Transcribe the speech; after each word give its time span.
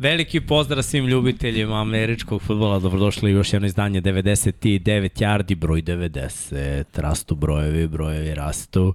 Veliki 0.00 0.40
pozdrav 0.40 0.82
svim 0.82 1.06
ljubiteljima 1.06 1.80
američkog 1.80 2.42
futbola. 2.42 2.78
Dobrodošli 2.78 3.32
u 3.32 3.36
još 3.36 3.52
jedno 3.52 3.66
izdanje 3.66 4.02
99 4.02 5.22
yardi, 5.22 5.54
broj 5.54 5.82
90. 5.82 6.84
Rastu 6.94 7.34
brojevi, 7.34 7.88
brojevi 7.88 8.34
rastu. 8.34 8.94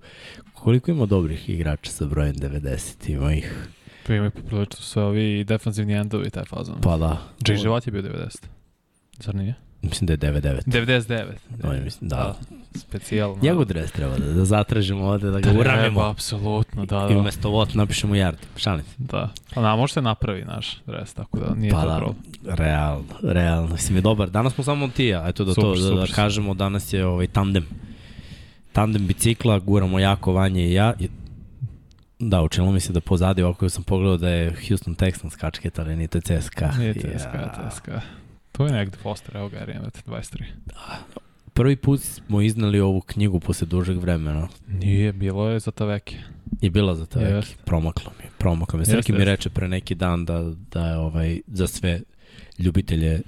Koliko 0.54 0.92
ima 0.92 1.06
dobrih 1.06 1.50
igrača 1.50 1.92
sa 1.92 2.06
brojem 2.06 2.36
90? 2.36 3.12
Ima 3.12 3.34
ih. 3.34 3.68
Pa 4.08 4.14
ima 4.14 4.30
poprilično 4.30 4.82
sve 4.82 5.04
ovi 5.04 5.44
defensivni 5.44 5.94
endovi, 5.94 6.30
taj 6.30 6.46
fazon. 6.46 6.76
Pa 6.82 6.98
da. 6.98 7.18
Život 7.56 7.88
je 7.88 7.92
bio 7.92 8.02
90. 8.02 8.38
Zar 9.20 9.36
nije? 9.36 9.54
Mislim 9.90 10.08
da 10.08 10.14
je 10.14 10.18
99. 10.18 10.62
99. 10.66 11.24
No, 11.64 11.74
mislim, 11.84 12.10
da. 12.10 12.16
da. 12.16 12.36
Specijalno. 12.80 13.38
Njegov 13.42 13.66
dres 13.66 13.92
treba 13.92 14.18
da, 14.18 14.34
da 14.34 14.46
zatražimo 14.46 15.06
ovde, 15.06 15.32
da 15.32 15.40
ga 15.40 15.42
treba, 15.42 15.60
uramimo. 15.60 16.02
apsolutno, 16.02 16.86
da, 16.86 17.00
da. 17.00 17.14
I 17.14 17.18
umesto 17.18 17.50
vot 17.50 17.74
napišemo 17.74 18.16
yard. 18.16 18.36
Šalim 18.58 18.86
se. 18.86 18.96
Da. 18.98 19.30
Pa 19.54 19.62
na, 19.62 19.76
može 19.76 19.94
se 19.94 20.02
napravi 20.02 20.46
naš 20.46 20.82
dres, 20.86 21.14
tako 21.14 21.40
da 21.40 21.56
nije 21.56 21.72
pa 21.72 21.82
to 21.82 21.88
da, 21.88 21.98
problem. 21.98 22.18
realno, 22.44 23.04
realno. 23.24 23.74
Mislim 23.74 23.96
je 23.96 24.02
dobar. 24.02 24.30
Danas 24.30 24.54
smo 24.54 24.64
samo 24.64 24.88
ti 24.88 25.06
ja. 25.06 25.26
Eto 25.28 25.44
da 25.44 25.54
super, 25.54 25.64
to, 25.64 25.76
da, 25.76 25.82
super, 25.82 25.96
da, 25.96 26.06
da 26.06 26.14
kažemo, 26.14 26.54
danas 26.54 26.94
je 26.94 27.06
ovaj 27.06 27.28
tandem. 27.28 27.66
Tandem 28.72 29.08
bicikla, 29.08 29.60
guramo 29.60 30.00
jako 30.00 30.34
Vanje 30.34 30.68
i 30.68 30.74
ja. 30.74 30.94
Da, 32.20 32.42
učinilo 32.42 32.72
mi 32.72 32.80
se 32.80 32.94
da 32.94 33.02
pozadi 33.02 33.44
ovako 33.44 33.70
sam 33.70 33.84
pogledao 33.84 34.18
da 34.18 34.30
je 34.30 34.56
Houston 34.68 34.96
Texans 34.96 35.38
kačket, 35.38 35.80
ali 35.80 35.96
nije 35.96 36.08
to 36.08 36.20
CSKA. 36.22 36.72
Nije 36.78 36.94
CSKA, 36.94 37.38
ja. 37.38 37.70
CSKA. 37.70 38.02
To 38.58 38.66
je 38.66 38.72
negde 38.72 38.98
Foster, 38.98 39.38
evo 39.38 39.50
ga, 39.50 39.58
Arijemet, 39.58 40.04
23. 40.08 40.44
Da. 40.66 41.00
Prvi 41.54 41.76
put 41.76 42.02
smo 42.02 42.42
iznali 42.42 42.80
ovu 42.80 43.02
knjigu 43.02 43.40
posle 43.40 43.68
dužeg 43.68 43.98
vremena. 43.98 44.48
Nije, 44.68 45.14
bilo 45.14 45.50
je 45.50 45.60
za 45.60 45.72
Taveke. 45.72 46.18
Je 46.62 46.70
bila 46.70 46.96
za 46.96 47.06
Taveke, 47.06 47.34
yes. 47.34 47.56
promaklo 47.66 48.12
mi, 48.20 48.26
promaklo 48.38 48.80
mi. 48.80 48.86
Srki 48.86 49.14
mi 49.14 49.26
reče 49.26 49.50
pre 49.50 49.68
neki 49.68 49.96
dan 49.96 50.26
da, 50.26 50.54
da 50.72 50.88
je 50.88 50.98
ovaj, 50.98 51.42
za 51.48 51.68
sve 51.68 52.02
ljubitelje 52.60 53.22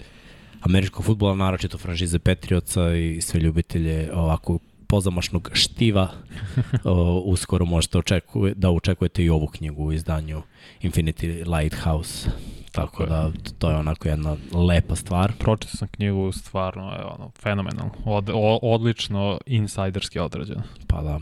američkog 0.62 1.06
futbola, 1.06 1.36
naročito 1.36 1.78
franšize 1.78 2.20
Petrioca 2.20 2.96
i 2.96 3.22
sve 3.22 3.40
ljubitelje 3.40 4.10
ovako 4.14 4.60
pozamašnog 4.88 5.50
štiva, 5.54 6.12
o, 6.84 7.20
uskoro 7.26 7.66
možete 7.66 7.98
očekuje, 7.98 8.54
da 8.54 8.70
očekujete 8.70 9.24
i 9.24 9.30
ovu 9.30 9.48
knjigu 9.48 9.84
u 9.84 9.94
izdanju 9.94 10.42
Infinity 10.82 11.58
Lighthouse. 11.60 12.30
Tako 12.78 13.06
da, 13.06 13.32
to 13.60 13.70
je 13.70 13.76
onako 13.76 14.08
jedna 14.08 14.36
lepa 14.54 14.96
stvar. 14.96 15.32
Pročitao 15.40 15.78
sam 15.78 15.88
knjigu, 15.88 16.32
stvarno 16.32 16.92
je 16.92 17.04
ono, 17.04 17.32
fenomenalno. 17.42 17.92
Od, 18.06 18.30
o, 18.34 18.60
odlično 18.62 19.40
insajderski 19.46 20.20
odrađeno. 20.20 20.64
Pa 20.88 21.02
da. 21.02 21.20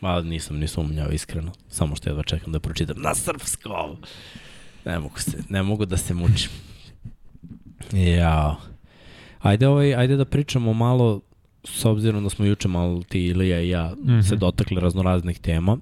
Ma 0.00 0.20
nisam 0.20 0.56
ni 0.56 0.68
sumnjao 0.68 1.10
iskreno. 1.10 1.52
Samo 1.68 1.96
što 1.96 2.10
jedva 2.10 2.22
čekam 2.22 2.52
da 2.52 2.60
pročitam 2.60 2.96
na 3.02 3.14
srpskom. 3.14 3.96
Ne 4.84 4.98
mogu, 4.98 5.18
se, 5.18 5.38
ne 5.48 5.62
mogu 5.62 5.86
da 5.86 5.96
se 5.96 6.14
mučim. 6.14 6.50
Ja. 7.92 8.56
Ajde, 9.38 9.68
ovaj, 9.68 9.94
ajde 9.94 10.16
da 10.16 10.24
pričamo 10.24 10.72
malo, 10.72 11.20
s 11.64 11.84
obzirom 11.84 12.24
da 12.24 12.30
smo 12.30 12.44
juče 12.44 12.68
malo 12.68 13.02
ti 13.08 13.26
Ilija 13.26 13.60
i 13.60 13.68
ja 13.68 13.94
mm 13.96 14.08
-hmm. 14.08 14.28
se 14.28 14.36
dotakli 14.36 14.80
raznoraznih 14.80 15.38
tema. 15.38 15.72
Uh, 15.72 15.78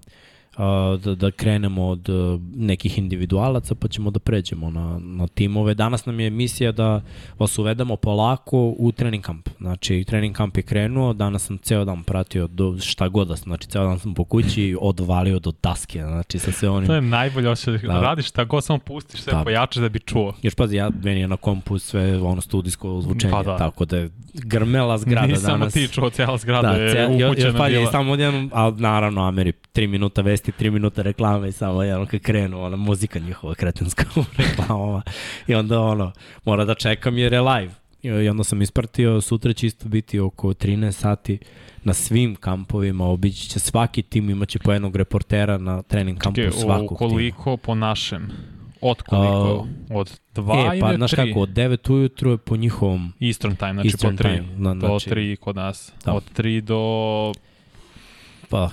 da, 1.05 1.15
da 1.15 1.31
krenemo 1.31 1.87
od 1.87 2.09
e, 2.09 2.13
nekih 2.55 2.99
individualaca 2.99 3.75
pa 3.75 3.89
ćemo 3.89 4.11
da 4.11 4.19
pređemo 4.19 4.71
na, 4.71 4.99
na 5.03 5.27
timove. 5.27 5.75
Danas 5.75 6.07
nam 6.07 6.21
je 6.21 6.31
misija 6.31 6.73
da 6.73 7.03
vas 7.39 7.59
uvedemo 7.59 7.97
polako 7.97 8.75
u 8.79 8.93
trening 8.93 9.25
kamp. 9.25 9.49
Znači, 9.61 10.05
trening 10.07 10.37
kamp 10.37 10.57
je 10.57 10.63
krenuo, 10.63 11.13
danas 11.13 11.47
sam 11.47 11.59
ceo 11.59 11.85
dan 11.85 12.03
pratio 12.05 12.47
do 12.47 12.77
šta 12.81 13.09
god 13.09 13.29
da 13.29 13.37
sam, 13.37 13.45
znači 13.45 13.67
ceo 13.69 13.85
dan 13.85 13.99
sam 13.99 14.15
po 14.15 14.25
kući 14.25 14.77
odvalio 14.81 15.39
do 15.39 15.53
daske, 15.63 15.99
znači 15.99 16.39
sa 16.39 16.53
sve 16.53 16.69
onim... 16.69 16.87
To 16.87 16.95
je 16.95 17.01
najbolje 17.01 17.49
osjećaj, 17.49 17.89
da, 17.89 18.01
radiš 18.01 18.29
šta 18.29 18.45
god 18.45 18.65
samo 18.65 18.79
pustiš 18.79 19.21
sve 19.21 19.33
da. 19.33 19.45
pojačaš 19.45 19.83
da 19.83 19.89
bi 19.89 19.99
čuo. 19.99 20.35
Još 20.43 20.55
pazi, 20.55 20.77
ja, 20.77 20.91
meni 21.03 21.21
je 21.21 21.29
na 21.29 21.37
kompu 21.37 21.79
sve 21.79 22.21
ono 22.23 22.41
studijsko 22.41 23.01
zvučenje, 23.01 23.33
pa 23.33 23.43
da. 23.43 23.57
tako 23.57 23.85
da 23.85 23.97
je 23.97 24.11
grmela 24.35 24.99
zgrada 24.99 25.27
Nisam 25.27 25.51
danas. 25.51 25.75
Nisam 25.75 25.89
ti 25.89 25.95
čuo, 25.95 26.11
cijela 26.11 26.39
zgrada 26.39 26.69
da, 26.69 26.77
je 26.77 27.07
upućena 27.07 27.29
još, 27.29 27.39
još, 27.45 27.71
bila. 27.71 27.91
Samo 27.91 28.13
odjednom, 28.13 28.51
ali 28.55 28.81
naravno, 28.81 29.29
Ameri, 29.29 29.53
3 29.75 29.87
minuta 29.87 30.23
vesti, 30.23 30.48
3 30.53 30.71
minuta 30.71 31.03
reklame 31.03 31.49
i 31.49 31.53
samo 31.53 31.83
jedno 31.83 32.07
kad 32.07 32.21
krenu, 32.21 32.63
ona 32.63 32.77
muzika 32.77 33.19
njihova 33.19 33.55
kretenska 33.55 34.05
u 34.21 34.25
reklamama. 34.37 35.03
I 35.47 35.55
onda 35.55 35.81
ono, 35.81 36.13
mora 36.45 36.65
da 36.65 36.75
čekam 36.75 37.19
jer 37.19 37.33
je 37.33 37.41
live. 37.41 37.75
I 38.03 38.29
onda 38.29 38.45
sam 38.45 38.63
ispratio, 38.63 39.21
sutra 39.21 39.53
će 39.53 39.67
isto 39.67 39.89
biti 39.89 40.21
oko 40.21 40.49
13 40.49 40.93
sati 40.93 41.39
na 41.85 41.95
svim 41.95 42.37
kampovima, 42.37 43.05
obići 43.05 43.49
će 43.49 43.59
svaki 43.59 44.03
tim, 44.03 44.31
imaće 44.31 44.59
po 44.59 44.73
jednog 44.73 44.97
reportera 44.97 45.59
na 45.59 45.83
trening 45.83 46.19
kampu 46.19 46.41
Čekaj, 46.41 46.61
svakog 46.61 46.99
tima. 46.99 47.11
koliko 47.11 47.57
po 47.57 47.75
našem? 47.75 48.29
Od 48.81 49.03
koliko? 49.03 49.55
Uh, 49.55 49.67
od 49.91 50.21
2 50.35 50.77
e, 50.77 50.81
pa, 50.81 50.95
znaš 50.97 51.15
kako, 51.15 51.41
od 51.41 51.49
9 51.49 51.93
ujutru 51.93 52.31
je 52.31 52.37
po 52.37 52.57
njihovom... 52.57 53.13
Eastern 53.21 53.57
time, 53.57 53.73
znači 53.73 53.89
Eastern 53.89 54.17
po 54.17 54.23
3. 54.23 54.37
Time, 54.37 54.49
na, 54.57 54.75
znači, 54.75 55.09
do 55.09 55.15
3 55.17 55.37
kod 55.37 55.57
nas. 55.57 55.93
Da. 56.05 56.13
Od 56.13 56.23
3 56.37 56.61
do... 56.61 57.33
Pa, 58.49 58.71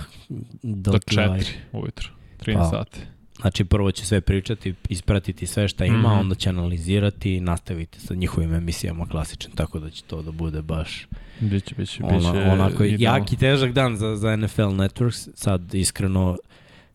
do, 0.62 0.92
do 0.92 0.98
4 0.98 1.44
ujutru. 1.72 2.08
13 2.38 2.56
pa, 2.56 2.64
sati. 2.64 3.00
Znači 3.40 3.64
prvo 3.64 3.90
će 3.90 4.06
sve 4.06 4.20
pričati, 4.20 4.74
ispratiti 4.88 5.46
sve 5.46 5.68
šta 5.68 5.84
ima, 5.84 5.98
mm 5.98 6.02
-hmm. 6.02 6.20
onda 6.20 6.34
će 6.34 6.48
analizirati 6.48 7.34
i 7.34 7.40
nastaviti 7.40 8.00
sa 8.00 8.14
njihovim 8.14 8.54
emisijama 8.54 9.06
klasičnim, 9.06 9.56
tako 9.56 9.78
da 9.78 9.90
će 9.90 10.02
to 10.02 10.22
da 10.22 10.30
bude 10.30 10.62
baš 10.62 11.06
biće, 11.40 11.74
biće, 11.78 12.04
ona, 12.04 12.16
biće 12.16 12.50
onako 12.50 12.84
jak 12.84 13.32
i 13.32 13.36
težak 13.36 13.72
dan 13.72 13.96
za, 13.96 14.16
za 14.16 14.36
NFL 14.36 14.62
Networks, 14.62 15.28
sad 15.34 15.74
iskreno 15.74 16.36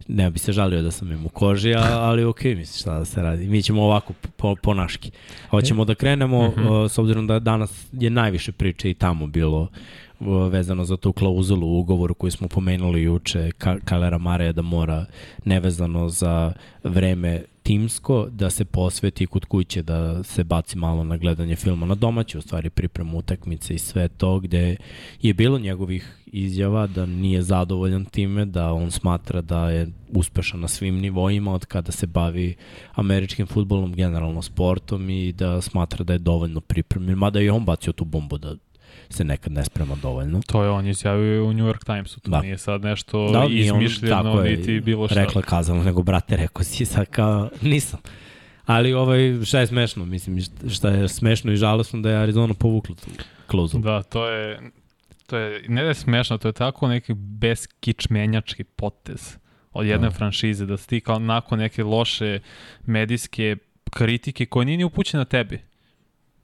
ne 0.07 0.31
bi 0.31 0.39
se 0.39 0.51
žalio 0.51 0.81
da 0.81 0.91
sam 0.91 1.11
im 1.11 1.25
u 1.25 1.29
koži, 1.29 1.73
ali 2.07 2.23
ok, 2.23 2.43
misliš 2.43 2.81
šta 2.81 2.99
da 2.99 3.05
se 3.05 3.21
radi. 3.21 3.47
Mi 3.47 3.63
ćemo 3.63 3.83
ovako 3.83 4.13
po, 4.37 4.55
po 4.55 4.73
naški. 4.73 5.11
Hoćemo 5.49 5.85
da 5.85 5.95
krenemo, 5.95 6.47
mm 6.47 6.53
-hmm. 6.55 6.89
s 6.89 6.97
obzirom 6.97 7.27
da 7.27 7.39
danas 7.39 7.87
je 7.91 8.09
najviše 8.09 8.51
priče 8.51 8.89
i 8.89 8.93
tamo 8.93 9.27
bilo 9.27 9.67
vezano 10.49 10.85
za 10.85 10.97
tu 10.97 11.13
klauzulu 11.13 11.67
u 11.67 11.79
ugovoru 11.79 12.13
koju 12.13 12.31
smo 12.31 12.47
pomenuli 12.47 13.01
juče, 13.01 13.51
Kalera 13.85 14.17
Mareja 14.17 14.51
da 14.51 14.61
mora 14.61 15.05
nevezano 15.45 16.09
za 16.09 16.53
vreme 16.83 17.43
timsko 17.63 18.27
da 18.31 18.49
se 18.49 18.65
posveti 18.65 19.27
kod 19.27 19.45
kuće 19.45 19.81
da 19.81 20.23
se 20.23 20.43
baci 20.43 20.77
malo 20.77 21.03
na 21.03 21.17
gledanje 21.17 21.55
filma 21.55 21.85
na 21.85 21.95
domaći, 21.95 22.37
u 22.37 22.41
stvari 22.41 22.69
pripremu 22.69 23.17
utakmice 23.17 23.73
i 23.73 23.79
sve 23.79 24.07
to 24.07 24.39
gde 24.39 24.75
je 25.21 25.33
bilo 25.33 25.59
njegovih 25.59 26.17
izjava 26.25 26.87
da 26.87 27.05
nije 27.05 27.41
zadovoljan 27.41 28.05
time, 28.05 28.45
da 28.45 28.73
on 28.73 28.91
smatra 28.91 29.41
da 29.41 29.69
je 29.69 29.87
uspešan 30.13 30.59
na 30.59 30.67
svim 30.67 30.95
nivoima 30.95 31.53
od 31.53 31.65
kada 31.65 31.91
se 31.91 32.07
bavi 32.07 32.55
američkim 32.95 33.47
futbolom, 33.47 33.93
generalno 33.93 34.41
sportom 34.41 35.09
i 35.09 35.31
da 35.33 35.61
smatra 35.61 36.03
da 36.03 36.13
je 36.13 36.19
dovoljno 36.19 36.61
pripremljen, 36.61 37.17
mada 37.17 37.41
i 37.41 37.49
on 37.49 37.65
bacio 37.65 37.93
tu 37.93 38.05
bombu 38.05 38.37
da 38.37 38.55
se 39.11 39.23
nekad 39.23 39.53
ne 39.53 39.65
sprema 39.65 39.95
dovoljno. 39.95 40.41
To 40.47 40.63
je 40.63 40.69
on 40.69 40.87
izjavio 40.87 41.45
u 41.45 41.53
New 41.53 41.65
York 41.65 41.85
Timesu, 41.85 42.19
to 42.19 42.31
da. 42.31 42.41
nije 42.41 42.57
sad 42.57 42.81
nešto 42.81 43.31
da, 43.31 43.45
izmišljeno, 43.49 44.31
on, 44.31 44.43
niti 44.43 44.79
bilo 44.79 45.07
šta. 45.07 45.15
Rekla 45.15 45.41
kazano, 45.41 45.83
nego 45.83 46.03
brate, 46.03 46.35
rekao 46.35 46.63
si 46.63 46.85
sad 46.85 47.05
kao, 47.05 47.49
nisam. 47.61 47.99
Ali 48.65 48.93
ovaj, 48.93 49.45
šta 49.45 49.59
je 49.59 49.67
smešno, 49.67 50.05
mislim, 50.05 50.41
šta 50.69 50.89
je 50.89 51.07
smešno 51.07 51.51
i 51.51 51.55
žalostno 51.55 52.01
da 52.01 52.09
je 52.09 52.17
Arizona 52.17 52.53
povukla 52.53 52.95
tu 52.95 53.09
klozu. 53.47 53.79
Da, 53.79 54.03
to 54.03 54.27
je, 54.27 54.59
to 55.27 55.37
je, 55.37 55.65
ne 55.67 55.81
da 55.81 55.87
je 55.87 55.93
smešno, 55.93 56.37
to 56.37 56.47
je 56.47 56.53
tako 56.53 56.87
neki 56.87 57.13
beskičmenjački 57.13 58.63
potez 58.63 59.37
od 59.73 59.85
jedne 59.85 60.07
da. 60.07 60.11
franšize, 60.11 60.65
da 60.65 60.77
ti 60.77 61.01
kao 61.01 61.19
nakon 61.19 61.59
neke 61.59 61.83
loše 61.83 62.39
medijske 62.85 63.55
kritike 63.89 64.45
koje 64.45 64.65
nije 64.65 64.77
ni 64.77 64.83
upućena 64.83 65.25
tebi, 65.25 65.59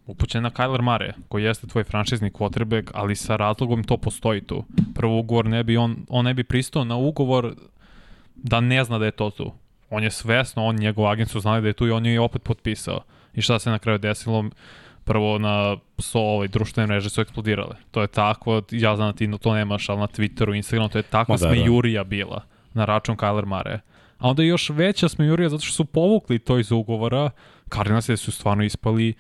upućen 0.08 0.44
na 0.44 0.52
Kyler 0.52 0.82
Mare, 0.82 1.14
koji 1.30 1.44
jeste 1.44 1.68
tvoj 1.68 1.84
franšizni 1.84 2.32
quarterback, 2.32 2.92
ali 2.94 3.16
sa 3.16 3.36
razlogom 3.36 3.84
to 3.84 3.98
postoji 3.98 4.42
tu. 4.42 4.64
Prvo 4.96 5.20
ugovor 5.20 5.46
ne 5.46 5.64
bi, 5.64 5.78
on, 5.78 5.96
on 6.10 6.26
ne 6.26 6.34
bi 6.34 6.44
pristao 6.44 6.84
na 6.84 6.96
ugovor 6.96 7.54
da 8.36 8.60
ne 8.60 8.84
zna 8.84 8.98
da 8.98 9.06
je 9.06 9.12
to 9.12 9.30
tu. 9.30 9.52
On 9.90 10.04
je 10.04 10.12
svesno, 10.12 10.66
on 10.66 10.76
njegov 10.76 11.08
agent 11.08 11.30
su 11.30 11.40
znali 11.40 11.62
da 11.62 11.68
je 11.68 11.74
tu 11.74 11.88
i 11.88 11.92
on 11.92 12.06
je 12.06 12.20
opet 12.20 12.44
potpisao. 12.44 13.02
I 13.34 13.42
šta 13.42 13.60
se 13.60 13.70
na 13.70 13.80
kraju 13.80 13.98
desilo? 13.98 14.46
Prvo 15.04 15.38
na 15.38 15.78
so, 16.00 16.20
ovaj, 16.20 16.48
društvene 16.48 16.88
mreže 16.88 17.10
su 17.10 17.22
eksplodirale. 17.22 17.76
To 17.92 18.02
je 18.02 18.08
tako, 18.08 18.62
ja 18.72 18.96
znam 18.96 19.12
da 19.12 19.18
ti 19.18 19.32
to 19.42 19.54
nemaš, 19.54 19.90
ali 19.90 20.00
na 20.00 20.08
Twitteru, 20.08 20.56
Instagramu, 20.56 20.90
to 20.90 20.98
je 20.98 21.04
tako 21.04 21.32
da, 21.32 21.38
smejurija 21.38 22.04
da. 22.04 22.10
bila 22.10 22.44
na 22.74 22.86
račun 22.86 23.16
Kyler 23.16 23.46
Mare. 23.46 23.80
A 24.18 24.30
onda 24.30 24.44
još 24.44 24.70
veća 24.70 25.10
smejurija 25.10 25.50
zato 25.50 25.64
što 25.64 25.74
su 25.74 25.86
povukli 25.86 26.40
to 26.40 26.60
iz 26.60 26.72
ugovora. 26.72 27.30
Cardinals 27.74 28.06
su 28.06 28.32
stvarno 28.32 28.64
ispali 28.64 29.14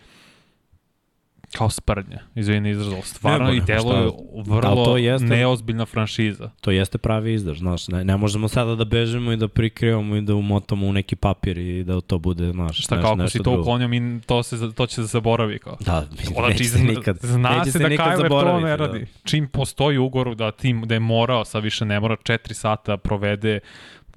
Kao 1.55 1.69
sprdnja, 1.69 2.19
izvini 2.35 2.69
izraz, 2.69 2.94
stvarno 3.03 3.53
i 3.53 3.61
delo 3.61 3.94
je 3.94 4.11
vrlo 4.45 4.85
to 4.85 4.97
jeste, 4.97 5.27
neozbiljna 5.27 5.85
franšiza. 5.85 6.49
To 6.61 6.71
jeste 6.71 6.97
pravi 6.97 7.33
izraz, 7.33 7.57
znaš, 7.57 7.88
ne, 7.88 8.03
ne 8.03 8.17
možemo 8.17 8.47
sada 8.47 8.75
da 8.75 8.85
bežemo 8.85 9.31
i 9.31 9.38
da 9.38 9.47
prikrivamo 9.47 10.15
i 10.15 10.21
da 10.21 10.35
umotamo 10.35 10.88
u 10.88 10.94
neki 10.94 11.15
papir 11.15 11.57
i 11.57 11.83
da 11.83 12.01
to 12.01 12.19
bude, 12.19 12.51
znaš, 12.51 12.83
Šta, 12.83 13.01
kao 13.01 13.13
ako 13.13 13.29
si 13.29 13.44
to 13.44 13.59
uklonio, 13.59 13.88
mi, 13.88 14.21
to, 14.21 14.44
se, 14.44 14.73
to 14.75 14.88
će 14.88 14.95
se 14.95 15.03
zaboravi, 15.03 15.59
kao. 15.59 15.77
Da, 15.79 16.05
znači, 16.13 16.33
neće 16.49 16.63
se 16.63 16.83
nikad, 16.83 17.17
zna 17.21 17.57
neće 17.57 17.71
se, 17.71 17.79
da 17.79 17.89
Kyler 17.89 18.29
to 18.29 18.59
ne 18.59 18.77
radi. 18.77 18.99
Da. 18.99 19.05
Čim 19.23 19.47
postoji 19.47 19.97
ugor 19.97 20.35
da 20.35 20.51
tim, 20.51 20.81
da 20.85 20.94
je 20.94 20.99
morao, 20.99 21.45
sad 21.45 21.63
više 21.63 21.85
ne 21.85 21.99
mora, 21.99 22.15
četiri 22.23 22.53
sata 22.53 22.97
provede 22.97 23.59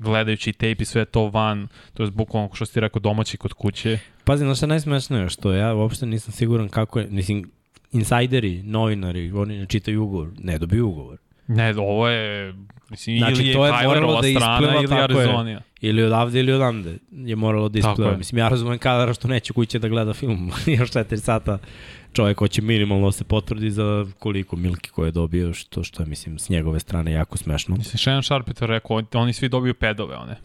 gledajući 0.01 0.53
tape 0.53 0.77
i 0.79 0.85
sve 0.85 1.05
to 1.05 1.29
van, 1.29 1.69
to 1.95 2.03
je 2.03 2.11
bukvalno 2.11 2.51
što 2.53 2.67
si 2.67 2.75
ti 2.75 2.81
rekao 2.81 3.01
domaći 3.01 3.37
kod 3.37 3.53
kuće. 3.53 3.99
Pazi, 4.25 4.45
znaš 4.45 4.57
šta 4.57 4.67
najsmešnije, 4.67 5.29
što 5.29 5.53
ja 5.53 5.75
uopšte 5.75 6.07
nisam 6.07 6.33
siguran 6.33 6.69
kako 6.69 6.99
je, 6.99 7.07
mislim, 7.11 7.51
insajderi, 7.93 8.63
novinari, 8.63 9.33
oni 9.33 9.59
ne 9.59 9.67
čitaju 9.67 10.03
ugovor, 10.03 10.29
ne 10.39 10.59
dobiju 10.59 10.89
ugovor. 10.89 11.19
Ne, 11.51 11.75
ovo 11.77 12.09
je, 12.09 12.55
mislim, 12.91 13.19
Znači, 13.19 13.33
ili 13.35 13.47
je 13.47 13.55
to 13.55 13.67
je 13.67 13.73
moralo 13.85 14.21
da 14.21 14.29
ispliva, 14.29 14.59
ili 14.75 14.89
tako 14.89 15.01
je. 15.13 15.25
Arizonija. 15.25 15.61
Ili 15.81 16.03
odavde 16.03 16.41
ili 16.41 16.53
odamde 16.53 16.95
je 17.13 17.37
moralo 17.37 17.69
da 17.69 17.79
ispliva. 17.79 18.17
Mislim, 18.17 18.39
ja 18.39 18.49
razumem 18.49 18.79
kadara 18.79 19.15
što 19.15 19.29
neće 19.29 19.53
kuće 19.53 19.79
da 19.79 19.89
gleda 19.89 20.13
film 20.13 20.51
još 20.79 20.91
4 20.91 21.17
sata. 21.17 21.59
Čovjek 22.13 22.39
hoće 22.39 22.63
minimalno 22.63 23.07
da 23.07 23.13
se 23.13 23.25
potvrdi 23.25 23.71
za 23.71 24.07
koliko 24.19 24.57
milki 24.57 24.91
koje 24.91 25.09
je 25.09 25.13
dobio, 25.13 25.55
što, 25.55 25.85
što 25.85 26.03
je, 26.03 26.07
mislim, 26.07 26.39
s 26.39 26.49
njegove 26.49 26.81
strane 26.81 27.13
jako 27.13 27.37
smešno. 27.37 27.77
Mislim, 27.77 27.99
Shannon 27.99 28.23
Sharp 28.23 28.49
je 28.49 28.55
to 28.55 28.67
rekao, 28.67 28.97
on- 28.97 29.07
oni 29.15 29.33
svi 29.33 29.49
dobiju 29.49 29.75
pedove 29.75 30.17
one. 30.17 30.37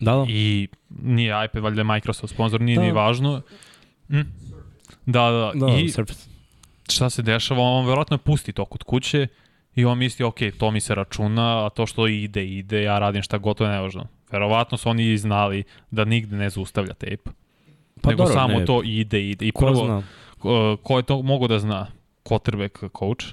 Da, 0.00 0.12
da. 0.12 0.26
I 0.28 0.68
nije 0.98 1.44
iPad, 1.44 1.62
valjda 1.62 1.80
je 1.80 1.84
Microsoft 1.84 2.34
sponsor, 2.34 2.60
nije 2.60 2.76
Da. 2.76 2.80
da. 2.80 2.86
ni 2.86 2.92
važno. 2.92 3.42
Hm? 4.08 4.20
Da, 5.06 5.20
da, 5.22 5.52
Da, 5.56 5.74
I 5.74 5.88
Surface. 5.88 6.28
šta 6.90 7.10
se 7.10 7.22
dešava, 7.22 7.60
on 7.62 7.86
verovatno 7.86 8.18
pusti 8.18 8.52
to 8.52 8.64
kod 8.64 8.82
kuće 8.82 9.26
i 9.78 9.84
on 9.84 9.98
misli, 9.98 10.24
ok, 10.24 10.38
to 10.58 10.70
mi 10.70 10.80
se 10.80 10.94
računa, 10.94 11.66
a 11.66 11.70
to 11.70 11.86
što 11.86 12.06
ide, 12.06 12.44
ide, 12.46 12.82
ja 12.82 12.98
radim 12.98 13.22
šta 13.22 13.38
god, 13.38 13.56
to 13.56 13.64
je 13.64 13.70
nevažno. 13.70 14.06
Verovatno 14.32 14.78
su 14.78 14.88
oni 14.88 15.16
znali 15.16 15.64
da 15.90 16.04
nigde 16.04 16.36
ne 16.36 16.50
zaustavlja 16.50 16.94
tape. 16.94 17.30
Pa 18.02 18.10
nego 18.10 18.22
dobro, 18.22 18.34
samo 18.34 18.58
ne, 18.58 18.64
to 18.64 18.82
ide, 18.84 19.28
ide. 19.28 19.46
I 19.46 19.52
Ko 19.52 19.66
prvo, 19.66 19.84
zna? 19.84 20.02
ko, 20.38 20.76
ko 20.82 20.96
je 20.96 21.02
to 21.02 21.22
mogo 21.22 21.46
da 21.46 21.58
zna? 21.58 21.86
Quarterback 22.24 22.88
coach, 22.98 23.24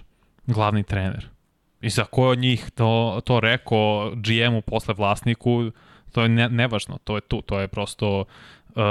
glavni 0.48 0.84
trener. 0.84 1.30
I 1.82 1.90
za 1.90 2.06
ko 2.06 2.30
od 2.30 2.40
njih 2.40 2.70
to, 2.76 3.22
to 3.24 3.40
rekao 3.40 4.12
GM-u 4.16 4.62
posle 4.62 4.94
vlasniku, 4.94 5.72
to 6.12 6.22
je 6.22 6.30
ne, 6.30 6.50
nevažno, 6.50 6.98
to 7.04 7.16
je 7.16 7.22
tu, 7.22 7.42
to 7.42 7.60
je 7.60 7.68
prosto 7.68 8.20
uh, 8.20 8.84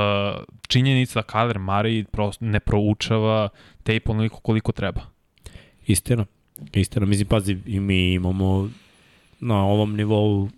činjenica 0.68 1.20
da 1.20 1.26
Kyler 1.26 1.58
Murray 1.58 2.04
prosto 2.04 2.44
ne 2.44 2.60
proučava 2.60 3.48
tape 3.82 4.10
onoliko 4.10 4.40
koliko 4.40 4.72
treba. 4.72 5.00
Istina. 5.86 6.26
Istina. 6.72 7.06
Mislim, 7.06 7.28
pazi, 7.28 7.58
i 7.66 7.80
mi 7.80 8.12
imamo 8.12 8.70
na 9.40 9.64
ovom 9.64 9.96
nivou 9.96 10.48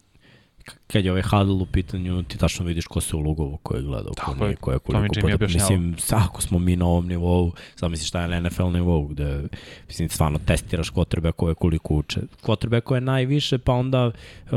kad 0.86 1.04
je 1.04 1.10
ovaj 1.10 1.22
huddle 1.22 1.62
u 1.62 1.66
pitanju, 1.66 2.22
ti 2.22 2.38
tačno 2.38 2.64
vidiš 2.64 2.86
ko 2.86 3.00
se 3.00 3.16
ulogovo, 3.16 3.56
ko 3.56 3.76
je 3.76 3.82
gledao, 3.82 4.08
ko 4.08 4.14
Tako 4.14 4.34
nije, 4.34 4.50
je. 4.50 4.56
ko 4.56 4.72
je 4.72 4.78
koliko 4.78 5.14
puta. 5.20 5.46
Mislim, 5.46 5.96
ako 6.10 6.42
smo 6.42 6.58
mi 6.58 6.76
na 6.76 6.86
ovom 6.86 7.06
nivou, 7.06 7.52
sad 7.74 7.90
misliš 7.90 8.08
šta 8.08 8.22
je 8.22 8.28
na 8.28 8.40
NFL 8.40 8.66
nivou, 8.66 9.06
gde 9.06 9.42
mislim, 9.88 10.08
stvarno 10.08 10.38
testiraš 10.38 10.92
quarterbackove 10.92 11.54
koliko 11.54 11.94
uče. 11.94 12.20
Quarterbackove 12.42 12.96
je 12.96 13.00
najviše, 13.00 13.58
pa 13.58 13.72
onda 13.72 14.06
uh, 14.06 14.52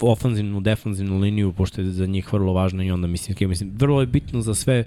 ofanzivnu, 0.00 0.60
defanzivnu 0.60 1.18
liniju, 1.18 1.52
pošto 1.52 1.80
je 1.80 1.90
za 1.90 2.06
njih 2.06 2.32
vrlo 2.32 2.52
važno 2.52 2.82
i 2.82 2.90
onda 2.90 3.06
mislim, 3.06 3.48
mislim, 3.48 3.72
vrlo 3.76 4.00
je 4.00 4.06
bitno 4.06 4.40
za 4.40 4.54
sve 4.54 4.84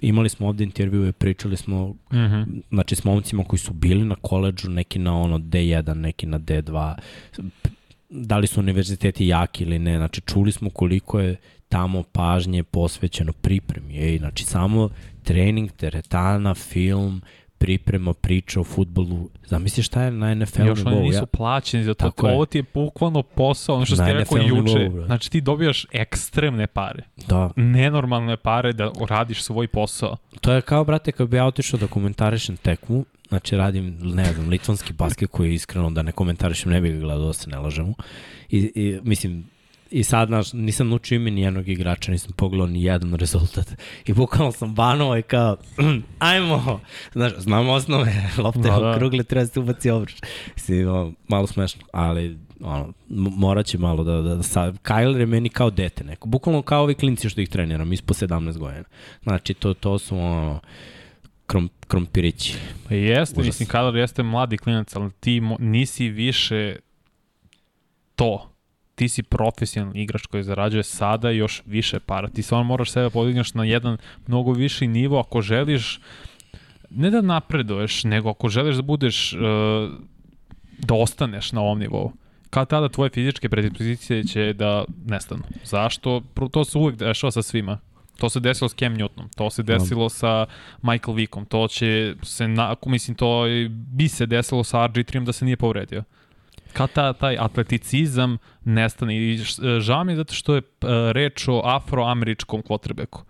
Imali 0.00 0.28
smo 0.28 0.48
ovde 0.48 0.64
intervjue, 0.64 1.12
pričali 1.12 1.56
smo 1.56 1.86
Mm 1.88 2.16
-hmm. 2.16 2.62
znači 2.70 2.96
s 2.96 3.04
momcima 3.04 3.44
koji 3.44 3.60
su 3.60 3.72
bili 3.72 4.04
na 4.04 4.14
koleđžu, 4.14 4.70
neki 4.70 4.98
na 4.98 5.20
ono 5.20 5.38
D1, 5.38 5.94
neki 5.94 6.26
na 6.26 6.38
D2, 6.38 6.94
da 8.10 8.38
li 8.38 8.46
su 8.46 8.60
univerziteti 8.60 9.26
jaki 9.26 9.64
ili 9.64 9.78
ne, 9.78 9.96
znači 9.96 10.20
čuli 10.20 10.52
smo 10.52 10.70
koliko 10.70 11.20
je 11.20 11.36
tamo 11.68 12.02
pažnje 12.02 12.62
posvećeno 12.62 13.32
pripremi, 13.32 13.98
ej, 13.98 14.18
znači 14.18 14.44
samo 14.44 14.88
trening, 15.22 15.70
teretana, 15.72 16.54
film, 16.54 17.22
priprema, 17.58 18.12
priča 18.14 18.60
o 18.60 18.64
futbolu, 18.64 19.28
zamisli 19.46 19.82
šta 19.82 20.02
je 20.02 20.10
na 20.10 20.34
NFL 20.34 20.66
Još 20.66 20.80
oni 20.80 20.90
nivou, 20.90 21.06
nisu 21.06 21.18
ja, 21.22 21.26
plaćeni 21.26 21.84
za 21.84 21.94
to. 21.94 22.04
Tako. 22.10 22.28
Ovo 22.28 22.46
ti 22.46 22.58
je 22.58 22.64
bukvalno 22.74 23.22
posao, 23.22 23.76
ono 23.76 23.86
što 23.86 23.96
Na 23.96 24.04
ste 24.04 24.12
rekao 24.12 24.38
juče. 24.38 24.78
nivou, 24.78 25.04
znači 25.06 25.30
ti 25.30 25.40
dobijaš 25.40 25.86
ekstremne 25.92 26.66
pare. 26.66 27.02
da, 27.28 27.50
Nenormalne 27.56 28.36
pare 28.36 28.72
da 28.72 28.92
radiš 29.08 29.42
svoj 29.42 29.68
posao. 29.68 30.16
To 30.40 30.52
je 30.52 30.60
kao, 30.60 30.84
brate, 30.84 31.12
kad 31.12 31.28
bi 31.28 31.36
ja 31.36 31.46
otišao 31.46 31.80
da 31.80 31.86
komentarišem 31.86 32.56
tekmu, 32.56 33.04
znači 33.28 33.56
radim, 33.56 33.98
ne 34.02 34.32
znam, 34.32 34.48
litvanski 34.48 34.92
basket 34.92 35.30
koji 35.30 35.48
je 35.48 35.54
iskreno 35.54 35.90
da 35.90 36.02
ne 36.02 36.12
komentarišem, 36.12 36.72
ne 36.72 36.80
bih 36.80 36.92
ga 36.92 37.00
gledao, 37.00 37.26
da 37.26 37.32
se 37.32 37.50
ne 37.50 37.58
lažemo. 37.58 37.94
I, 38.50 38.58
i 38.74 38.98
mislim, 39.02 39.44
i 39.90 40.04
sad, 40.04 40.28
znaš, 40.28 40.52
nisam 40.52 40.88
naučio 40.88 41.16
ime 41.16 41.30
ni 41.30 41.40
jednog 41.40 41.68
igrača, 41.68 42.12
nisam 42.12 42.32
pogledao 42.36 42.66
ni 42.66 42.82
jedan 42.82 43.14
rezultat. 43.14 43.72
I 44.06 44.12
bukvalno 44.12 44.52
sam 44.52 44.74
banovao 44.74 45.18
i 45.18 45.22
kao, 45.22 45.56
ajmo, 46.18 46.80
znaš, 47.12 47.32
znam 47.38 47.68
osnove, 47.68 48.12
lopte 48.44 48.60
Da, 48.60 48.70
da, 48.70 48.78
da. 48.80 48.96
okrugle, 48.96 49.24
treba 49.24 49.46
se 49.46 49.60
ubaci 49.60 49.90
obruč. 49.90 50.14
Mislim, 50.54 51.14
malo 51.28 51.46
smešno, 51.46 51.82
ali 51.92 52.38
ono, 52.60 52.92
morat 53.08 53.66
će 53.66 53.78
malo 53.78 54.04
da, 54.04 54.22
da, 54.22 54.34
da 54.34 54.42
sa, 54.42 54.72
Kyler 54.72 55.18
je 55.18 55.26
meni 55.26 55.48
kao 55.48 55.70
dete 55.70 56.04
neko, 56.04 56.28
bukvalno 56.28 56.62
kao 56.62 56.82
ovi 56.82 56.94
klinci 56.94 57.28
što 57.28 57.40
ih 57.40 57.48
treniram, 57.48 57.92
ispod 57.92 58.16
17 58.16 58.58
godina. 58.58 58.84
Znači, 59.22 59.54
to, 59.54 59.74
to 59.74 59.98
su 59.98 60.18
ono, 60.18 60.60
krom, 61.46 61.70
krompirići. 61.88 62.58
Pa 62.88 62.94
jeste, 62.94 63.40
Užas. 63.40 63.46
mislim, 63.46 63.68
Kyler 63.68 63.96
jeste 63.96 64.22
mladi 64.22 64.58
klinac, 64.58 64.96
ali 64.96 65.10
ti 65.20 65.40
mo, 65.40 65.56
nisi 65.60 66.08
više 66.08 66.76
to. 68.16 68.53
Ti 68.94 69.08
si 69.08 69.22
profesionalni 69.22 70.02
igrač 70.02 70.26
koji 70.26 70.42
zarađuje 70.42 70.82
sada 70.82 71.30
još 71.30 71.62
više 71.66 72.00
para. 72.00 72.28
Ti 72.28 72.42
stvarno 72.42 72.64
moraš 72.64 72.90
sebe 72.90 73.10
podigneš 73.10 73.54
na 73.54 73.64
jedan 73.64 73.96
mnogo 74.26 74.52
viši 74.52 74.86
nivo 74.86 75.18
ako 75.20 75.40
želiš 75.40 76.00
ne 76.90 77.10
da 77.10 77.20
napreduješ, 77.20 78.04
nego 78.04 78.30
ako 78.30 78.48
želiš 78.48 78.76
da 78.76 78.82
budeš 78.82 79.32
uh, 79.32 79.40
da 80.78 80.94
ostaneš 80.94 81.52
na 81.52 81.60
ovom 81.60 81.78
nivou. 81.78 82.12
Kad 82.50 82.68
tada 82.68 82.88
tvoje 82.88 83.10
fizičke 83.10 83.48
predispozicije 83.48 84.24
će 84.24 84.52
da 84.52 84.84
nestanu. 85.06 85.42
Zašto? 85.64 86.22
To 86.50 86.64
se 86.64 86.78
uvek 86.78 86.96
dešava 86.96 87.30
sa 87.30 87.42
svima. 87.42 87.78
To 88.18 88.28
se 88.28 88.40
desilo 88.40 88.68
s 88.68 88.74
Cam 88.74 88.94
Newtonom, 88.96 89.28
to 89.36 89.50
se 89.50 89.62
desilo 89.62 90.08
sa 90.08 90.46
Michael 90.82 91.14
Vickom, 91.14 91.46
to 91.46 91.68
će 91.68 92.14
se, 92.22 92.48
na, 92.48 92.74
mislim, 92.86 93.14
to 93.14 93.42
bi 93.68 94.08
se 94.08 94.26
desilo 94.26 94.64
sa 94.64 94.78
RG3 94.78 95.24
da 95.24 95.32
se 95.32 95.44
nije 95.44 95.56
povredio. 95.56 96.02
Kad 96.74 96.92
ta, 96.92 97.12
taj 97.12 97.36
atleticizam 97.38 98.38
nestane 98.64 99.16
i 99.16 99.38
žao 99.80 100.04
mi 100.04 100.12
je 100.12 100.16
zato 100.16 100.34
što 100.34 100.54
je 100.54 100.58
e, 100.58 100.62
reč 101.12 101.48
o 101.48 101.60
afroameričkom 101.64 102.62
quarterbacku. 102.62 103.22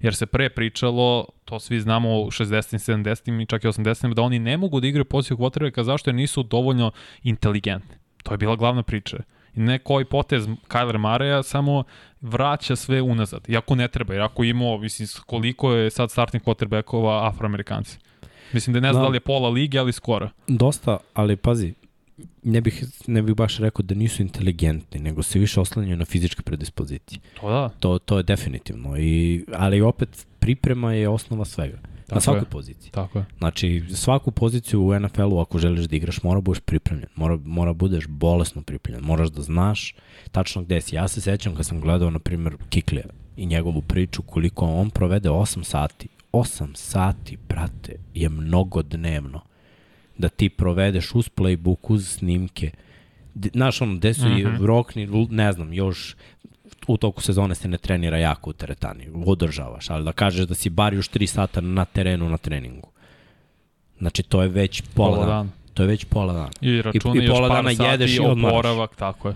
Jer 0.00 0.14
se 0.14 0.26
pre 0.26 0.50
pričalo, 0.50 1.26
to 1.44 1.60
svi 1.60 1.80
znamo 1.80 2.20
u 2.22 2.30
60. 2.30 2.92
70. 2.94 3.42
i 3.42 3.46
čak 3.46 3.64
i 3.64 3.68
80. 3.68 4.14
da 4.14 4.22
oni 4.22 4.38
ne 4.38 4.56
mogu 4.56 4.80
da 4.80 4.86
igraju 4.86 5.04
poziciju 5.04 5.36
quarterbacka 5.36 5.82
zašto 5.82 6.10
jer 6.10 6.14
nisu 6.14 6.42
dovoljno 6.42 6.90
inteligentni. 7.22 7.96
To 8.22 8.34
je 8.34 8.38
bila 8.38 8.56
glavna 8.56 8.82
priča. 8.82 9.16
I 9.54 9.60
ne 9.60 9.78
koji 9.78 10.04
potez 10.04 10.46
Kyler 10.68 10.98
Mareja 10.98 11.42
samo 11.42 11.84
vraća 12.20 12.76
sve 12.76 13.02
unazad. 13.02 13.48
Iako 13.48 13.74
ne 13.74 13.88
treba, 13.88 14.14
jer 14.14 14.22
ako 14.22 14.44
imao, 14.44 14.78
mislim, 14.78 15.08
koliko 15.26 15.72
je 15.72 15.90
sad 15.90 16.10
startnih 16.10 16.42
quarterbackova 16.42 17.28
afroamerikanci. 17.28 17.98
Mislim 18.52 18.74
da 18.74 18.80
ne 18.80 18.92
znam 18.92 19.02
Da. 19.02 19.06
da 19.06 19.10
li 19.10 19.16
je 19.16 19.20
pola 19.20 19.48
lige, 19.48 19.78
ali 19.78 19.92
skoro. 19.92 20.28
Dosta, 20.48 20.98
ali 21.14 21.36
pazi, 21.36 21.74
ne 22.42 22.60
bih, 22.60 22.84
ne 23.06 23.22
bih 23.22 23.34
baš 23.34 23.58
rekao 23.58 23.82
da 23.82 23.94
nisu 23.94 24.22
inteligentni, 24.22 25.00
nego 25.00 25.22
se 25.22 25.38
više 25.38 25.60
oslanjaju 25.60 25.96
na 25.96 26.04
fizičke 26.04 26.42
predispozicije. 26.42 27.20
To 27.40 27.50
da. 27.50 27.68
To, 27.68 27.98
to 27.98 28.16
je 28.16 28.22
definitivno. 28.22 28.98
I, 28.98 29.44
ali 29.54 29.80
opet, 29.80 30.26
priprema 30.38 30.92
je 30.92 31.08
osnova 31.08 31.44
svega. 31.44 31.78
Tako 32.06 32.14
na 32.14 32.20
svakoj 32.20 32.40
je. 32.40 32.50
poziciji. 32.50 32.90
Tako 32.90 33.18
je. 33.18 33.24
Znači, 33.38 33.84
svaku 33.94 34.30
poziciju 34.30 34.86
u 34.86 35.00
NFL-u 35.00 35.38
ako 35.38 35.58
želiš 35.58 35.86
da 35.86 35.96
igraš, 35.96 36.22
mora 36.22 36.40
budeš 36.40 36.60
pripremljen. 36.60 37.08
Mora, 37.14 37.38
mora 37.44 37.72
budeš 37.72 38.06
bolesno 38.06 38.62
pripremljen. 38.62 39.04
Moraš 39.04 39.28
da 39.28 39.42
znaš 39.42 39.94
tačno 40.32 40.62
gde 40.62 40.80
si. 40.80 40.94
Ja 40.94 41.08
se 41.08 41.20
sećam 41.20 41.54
kad 41.54 41.66
sam 41.66 41.80
gledao, 41.80 42.10
na 42.10 42.18
primjer, 42.18 42.56
Kiklija 42.68 43.04
i 43.36 43.46
njegovu 43.46 43.82
priču 43.82 44.22
koliko 44.22 44.66
on 44.66 44.90
provede 44.90 45.28
8 45.28 45.62
sati. 45.64 46.08
8 46.32 46.74
sati, 46.74 47.38
brate, 47.48 47.96
je 48.14 48.28
mnogo 48.28 48.82
dnevno 48.82 49.40
da 50.18 50.28
ti 50.28 50.48
provedeš 50.48 51.14
uz 51.14 51.28
playbook, 51.36 51.76
uz 51.88 52.08
snimke. 52.08 52.70
Znaš, 53.52 53.80
ono, 53.82 53.94
gde 53.96 54.14
su 54.14 54.28
mm 54.28 54.32
-hmm. 54.32 54.52
Mhm. 54.54 54.64
i 54.64 54.66
rokni, 54.66 55.06
ne 55.30 55.52
znam, 55.52 55.72
još 55.72 56.16
u 56.86 56.96
toku 56.96 57.22
sezone 57.22 57.54
se 57.54 57.68
ne 57.68 57.78
trenira 57.78 58.18
jako 58.18 58.50
u 58.50 58.52
teretani, 58.52 59.08
održavaš, 59.26 59.90
ali 59.90 60.04
da 60.04 60.12
kažeš 60.12 60.46
da 60.46 60.54
si 60.54 60.70
bar 60.70 60.94
još 60.94 61.10
3 61.10 61.26
sata 61.26 61.60
na 61.60 61.84
terenu 61.84 62.28
na 62.28 62.36
treningu. 62.36 62.88
Znači, 63.98 64.22
to 64.22 64.42
je 64.42 64.48
već 64.48 64.82
pola, 64.94 65.14
Pola 65.14 65.26
dana. 65.26 65.36
dana. 65.38 65.50
To 65.74 65.82
je 65.82 65.86
već 65.86 66.04
pola 66.04 66.32
dana. 66.32 66.50
I 66.60 66.82
računa 66.82 67.22
I 67.22 67.24
još 67.24 67.36
pola 67.36 67.48
dana 67.48 67.70
jedeš 67.70 68.16
i 68.16 68.20
odmaraš. 68.20 68.58
oporavak, 68.58 68.96
tako 68.96 69.28
je. 69.28 69.34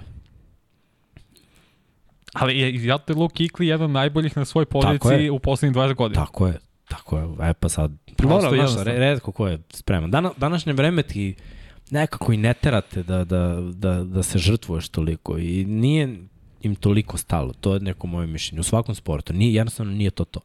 Ali 2.33 2.59
je, 2.59 2.78
zato 2.78 3.12
je 3.12 3.16
Luke 3.16 3.35
Kikli 3.35 3.66
jedan 3.66 3.92
najboljih 3.92 4.37
na 4.37 4.45
svoj 4.45 4.64
poziciji 4.64 5.25
je. 5.25 5.30
u 5.30 5.38
poslednjih 5.38 5.76
20 5.76 5.95
godina. 5.95 6.25
Tako 6.25 6.47
je, 6.47 6.59
tako 6.88 7.19
je. 7.19 7.50
E 7.50 7.55
pa 7.55 7.69
sad, 7.69 7.93
Prosto 8.16 8.40
dobro, 8.40 8.57
jednostavno. 8.57 8.93
re, 8.93 8.99
redko 8.99 9.33
ko 9.33 9.49
je 9.49 9.59
spreman. 9.71 10.11
Dana, 10.11 10.31
današnje 10.37 10.73
vreme 10.73 11.02
ti 11.02 11.35
nekako 11.90 12.33
i 12.33 12.37
ne 12.37 12.55
terate 12.55 13.02
da, 13.02 13.25
da, 13.25 13.59
da, 13.61 14.05
da 14.05 14.23
se 14.23 14.38
žrtvuješ 14.38 14.88
toliko 14.88 15.38
i 15.38 15.64
nije, 15.64 16.19
im 16.62 16.75
toliko 16.75 17.16
stalo. 17.16 17.52
To 17.52 17.75
je 17.75 17.81
neko 17.81 18.07
moje 18.07 18.26
mišljenje. 18.26 18.61
U 18.61 18.64
svakom 18.64 18.95
sportu. 18.95 19.33
Nije, 19.33 19.55
jednostavno 19.55 19.93
nije 19.93 20.11
to 20.11 20.25
to. 20.25 20.40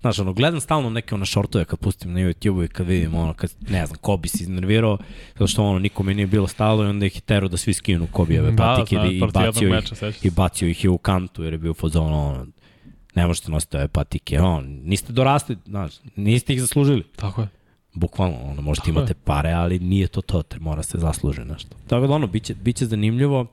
Znaš, 0.00 0.18
ono, 0.18 0.32
gledam 0.32 0.60
stalno 0.60 0.90
neke 0.90 1.14
ono 1.14 1.24
šortove 1.24 1.64
kad 1.64 1.78
pustim 1.78 2.12
na 2.12 2.20
YouTube 2.20 2.64
i 2.64 2.68
kad 2.68 2.86
vidim 2.86 3.14
ono, 3.14 3.34
kad, 3.34 3.54
ne 3.68 3.86
znam, 3.86 3.98
ko 4.00 4.16
bi 4.16 4.28
se 4.28 4.42
iznervirao, 4.42 4.98
zato 5.32 5.46
što 5.46 5.64
ono, 5.64 5.78
nikome 5.78 6.14
nije 6.14 6.26
bilo 6.26 6.46
stalo 6.46 6.84
i 6.84 6.86
onda 6.86 7.06
ih 7.06 7.14
je 7.14 7.20
tero 7.20 7.48
da 7.48 7.56
svi 7.56 7.72
skinu 7.72 8.06
Kobijeve 8.12 8.50
da, 8.50 8.56
patike 8.56 8.96
da, 8.96 9.06
i, 9.06 9.20
bacio 9.32 9.68
ih, 9.68 9.74
meča, 9.74 10.12
i 10.22 10.30
bacio 10.30 10.68
ih 10.68 10.84
i 10.84 10.88
u 10.88 10.98
kantu 10.98 11.44
jer 11.44 11.52
je 11.52 11.58
bio 11.58 11.74
fazon, 11.74 12.12
ono, 12.12 12.46
ne 13.14 13.26
možete 13.26 13.50
nositi 13.50 13.76
ove 13.76 13.88
patike, 13.88 14.40
on, 14.40 14.80
niste 14.84 15.12
dorasli, 15.12 15.56
znaš, 15.66 15.92
niste 16.16 16.54
ih 16.54 16.60
zaslužili. 16.60 17.02
Tako 17.16 17.40
je. 17.40 17.48
Bukvalno, 17.94 18.36
ono, 18.44 18.62
možete 18.62 18.84
Tako 18.86 18.98
imate 18.98 19.10
je. 19.10 19.16
pare, 19.24 19.52
ali 19.52 19.78
nije 19.78 20.06
to 20.08 20.20
to, 20.20 20.42
te 20.42 20.58
mora 20.60 20.82
se 20.82 20.98
zaslužiti 20.98 21.48
nešto. 21.48 21.76
Tako 21.86 22.06
da 22.06 22.14
ono, 22.14 22.26
biće, 22.26 22.54
biće 22.54 22.86
zanimljivo. 22.86 23.46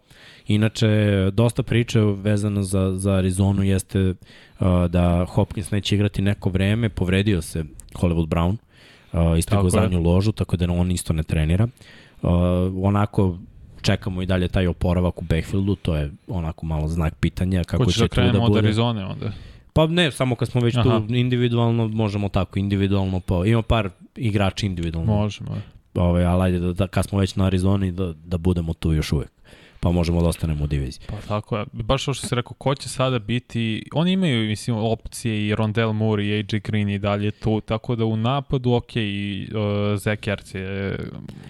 Inače, 0.47 0.87
dosta 1.33 1.63
priče 1.63 1.99
vezano 1.99 2.63
za, 2.63 2.93
za 2.95 3.11
Arizonu 3.13 3.63
jeste 3.63 4.09
uh, 4.09 4.15
da 4.89 5.25
Hopkins 5.29 5.71
neće 5.71 5.95
igrati 5.95 6.21
neko 6.21 6.49
vreme, 6.49 6.89
povredio 6.89 7.41
se 7.41 7.65
Hollywood 7.93 8.27
Brown, 8.27 8.57
uh, 9.13 9.39
isto 9.39 9.61
go 9.61 9.69
zadnju 9.69 10.01
ložu, 10.01 10.31
tako 10.31 10.57
da 10.57 10.71
on 10.71 10.91
isto 10.91 11.13
ne 11.13 11.23
trenira. 11.23 11.67
Uh, 12.21 12.29
onako, 12.83 13.37
čekamo 13.81 14.21
i 14.21 14.25
dalje 14.25 14.47
taj 14.47 14.67
oporavak 14.67 15.21
u 15.21 15.25
backfieldu, 15.25 15.75
to 15.75 15.95
je 15.95 16.11
onako 16.27 16.65
malo 16.65 16.87
znak 16.87 17.15
pitanja 17.15 17.63
kako 17.63 17.83
Hoćeš 17.83 17.97
će 17.97 18.01
da 18.01 18.07
tu 18.07 18.21
da 18.21 18.39
bude. 18.39 18.43
od 18.43 18.57
Arizone 18.57 19.05
onda? 19.05 19.31
Pa 19.73 19.87
ne, 19.87 20.11
samo 20.11 20.35
kad 20.35 20.47
smo 20.47 20.61
već 20.61 20.75
Aha. 20.75 20.83
tu 21.07 21.15
individualno, 21.15 21.87
možemo 21.87 22.29
tako 22.29 22.59
individualno, 22.59 23.19
pa 23.19 23.45
ima 23.45 23.61
par 23.61 23.89
igrača 24.15 24.65
individualno. 24.65 25.13
Može, 25.13 25.43
može. 25.43 25.61
Ove, 25.93 26.23
ali 26.23 26.43
ajde, 26.43 26.59
da, 26.59 26.73
da, 26.73 26.87
kad 26.87 27.05
smo 27.05 27.19
već 27.19 27.35
na 27.35 27.45
Arizoni, 27.45 27.91
da, 27.91 28.13
da 28.13 28.37
budemo 28.37 28.73
tu 28.73 28.93
još 28.93 29.11
uvek 29.11 29.31
pa 29.81 29.91
možemo 29.91 30.21
da 30.21 30.27
ostanemo 30.27 30.63
u 30.63 30.67
diviziji. 30.67 31.05
Pa 31.07 31.15
tako 31.27 31.57
je. 31.57 31.65
Baš 31.73 32.01
što 32.01 32.13
se 32.13 32.35
rekao, 32.35 32.53
ko 32.53 32.75
će 32.75 32.89
sada 32.89 33.19
biti, 33.19 33.83
oni 33.93 34.11
imaju 34.11 34.49
mislim, 34.49 34.77
opcije 34.77 35.47
i 35.47 35.55
Rondell 35.55 35.93
Moore 35.93 36.25
i 36.25 36.33
AJ 36.33 36.59
Green 36.63 36.89
i 36.89 36.99
dalje 36.99 37.31
tu, 37.31 37.61
tako 37.61 37.95
da 37.95 38.05
u 38.05 38.17
napadu, 38.17 38.73
ok, 38.73 38.95
i 38.95 39.47
uh, 39.51 39.99
Zach 39.99 40.27
Ertz 40.27 40.55
je 40.55 40.99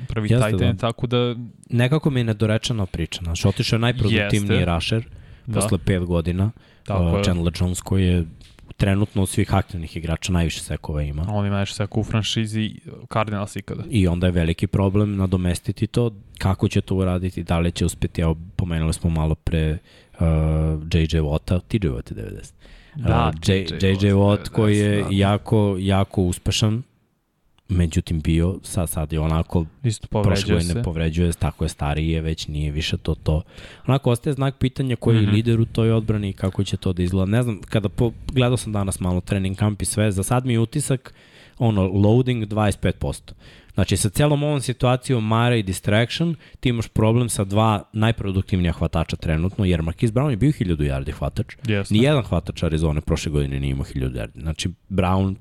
prvi 0.07 0.27
Jeste, 0.31 0.51
da. 0.51 0.73
tako 0.73 1.07
da... 1.07 1.35
Nekako 1.69 2.09
mi 2.09 2.19
je 2.19 2.23
nedorečena 2.23 2.85
priča, 2.85 3.21
znaš, 3.23 3.45
otišao 3.45 3.77
je 3.77 3.79
najproduktivniji 3.79 4.57
Jeste. 4.57 4.73
rusher 4.75 5.03
da. 5.45 5.59
posle 5.59 5.77
pet 5.77 6.03
godina, 6.03 6.51
tako 6.83 7.17
uh, 7.17 7.23
Chandler 7.23 7.53
Jones 7.59 7.81
koji 7.81 8.05
je 8.05 8.25
trenutno 8.77 9.21
od 9.21 9.29
svih 9.29 9.53
aktivnih 9.53 9.97
igrača 9.97 10.31
najviše 10.31 10.59
sekova 10.59 11.01
ima. 11.01 11.25
On 11.29 11.45
ima 11.45 11.55
najviše 11.55 11.73
sekova 11.73 12.01
u 12.01 12.03
franšizi 12.03 12.75
Cardinals 13.13 13.55
ikada. 13.55 13.83
I 13.89 14.07
onda 14.07 14.27
je 14.27 14.31
veliki 14.31 14.67
problem 14.67 15.15
nadomestiti 15.15 15.87
to, 15.87 16.11
kako 16.37 16.67
će 16.67 16.81
to 16.81 16.95
uraditi, 16.95 17.43
da 17.43 17.59
li 17.59 17.71
će 17.71 17.85
uspeti, 17.85 18.21
evo 18.21 18.37
pomenuli 18.55 18.93
smo 18.93 19.09
malo 19.09 19.35
pre 19.35 19.77
uh, 20.13 20.19
JJ 20.93 21.17
Watt-a, 21.17 21.59
TJ 21.59 21.87
Watt 21.87 22.17
je 22.17 22.25
90. 22.25 22.51
Da, 22.95 23.31
uh, 23.35 23.49
JJ 23.81 24.13
Watt 24.13 24.49
koji 24.49 24.77
je 24.77 25.03
da. 25.03 25.07
jako, 25.11 25.75
jako 25.79 26.21
uspešan 26.21 26.83
međutim 27.71 28.19
bio, 28.19 28.59
sad, 28.63 28.89
sad 28.89 29.13
je 29.13 29.19
onako 29.19 29.65
Isto 29.83 30.07
povređuje 30.07 30.35
prošle 30.35 30.55
godine 30.55 30.83
povređuje, 30.83 31.33
tako 31.33 31.65
je 31.65 31.69
starije, 31.69 32.21
već 32.21 32.47
nije 32.47 32.71
više 32.71 32.97
to 32.97 33.15
to. 33.15 33.41
Onako 33.87 34.11
ostaje 34.11 34.33
znak 34.33 34.57
pitanja 34.57 34.95
koji 34.95 35.21
mm 35.21 35.25
-hmm. 35.25 35.31
lider 35.31 35.59
u 35.59 35.65
toj 35.65 35.91
odbrani 35.91 36.29
i 36.29 36.33
kako 36.33 36.63
će 36.63 36.77
to 36.77 36.93
da 36.93 37.03
izgleda. 37.03 37.31
Ne 37.31 37.43
znam, 37.43 37.61
kada 37.61 37.89
po, 37.89 38.11
gledao 38.33 38.57
sam 38.57 38.73
danas 38.73 38.99
malo 38.99 39.21
trening 39.21 39.57
kamp 39.57 39.81
i 39.81 39.85
sve, 39.85 40.11
za 40.11 40.23
sad 40.23 40.45
mi 40.45 40.53
je 40.53 40.59
utisak 40.59 41.13
ono, 41.57 41.87
loading 41.87 42.43
25%. 42.43 43.31
Znači, 43.73 43.97
sa 43.97 44.09
celom 44.09 44.43
ovom 44.43 44.61
situacijom 44.61 45.27
Mara 45.27 45.55
i 45.55 45.63
Distraction, 45.63 46.35
ti 46.59 46.69
imaš 46.69 46.87
problem 46.87 47.29
sa 47.29 47.43
dva 47.43 47.83
najproduktivnija 47.93 48.73
hvatača 48.73 49.15
trenutno, 49.15 49.65
jer 49.65 49.81
Marquis 49.81 50.11
Brown 50.11 50.29
je 50.29 50.35
bio 50.35 50.51
1000 50.51 50.77
yardi 50.77 51.11
hvatač. 51.11 51.55
Yes, 51.63 51.91
Nijedan 51.91 52.23
hvatač 52.23 52.63
Arizone 52.63 53.01
prošle 53.01 53.31
godine 53.31 53.59
nije 53.59 53.71
imao 53.71 53.85
1000 53.85 54.11
yardi. 54.11 54.41
Znači, 54.41 54.69
Brown 54.89 55.35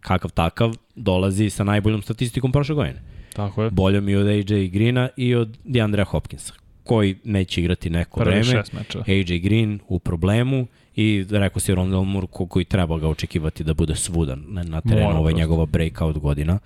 kakav 0.00 0.30
takav 0.30 0.74
dolazi 0.94 1.50
sa 1.50 1.64
najboljom 1.64 2.02
statistikom 2.02 2.52
prošle 2.52 2.74
godine. 2.74 3.02
Tako 3.32 3.62
je. 3.62 3.70
Boljom 3.70 4.08
i 4.08 4.14
od 4.16 4.26
AJ 4.26 4.66
Greena 4.66 5.08
i 5.16 5.34
od 5.34 5.58
DeAndrea 5.64 6.04
Hopkinsa, 6.04 6.54
koji 6.84 7.16
neće 7.24 7.60
igrati 7.60 7.90
neko 7.90 8.20
Prvi 8.20 8.40
vreme. 8.40 8.62
AJ 9.06 9.38
Green 9.38 9.78
u 9.88 9.98
problemu 9.98 10.66
i 10.96 11.24
rekao 11.30 11.60
si 11.60 11.74
Rondell 11.74 12.04
Moore 12.04 12.26
ko, 12.30 12.46
koji 12.46 12.64
treba 12.64 12.98
ga 12.98 13.08
očekivati 13.08 13.64
da 13.64 13.74
bude 13.74 13.96
svudan 13.96 14.44
na, 14.48 14.62
na 14.62 14.80
terenu, 14.80 15.18
ovo 15.18 15.28
je 15.28 15.34
njegova 15.34 15.66
breakout 15.66 16.18
godina. 16.18 16.58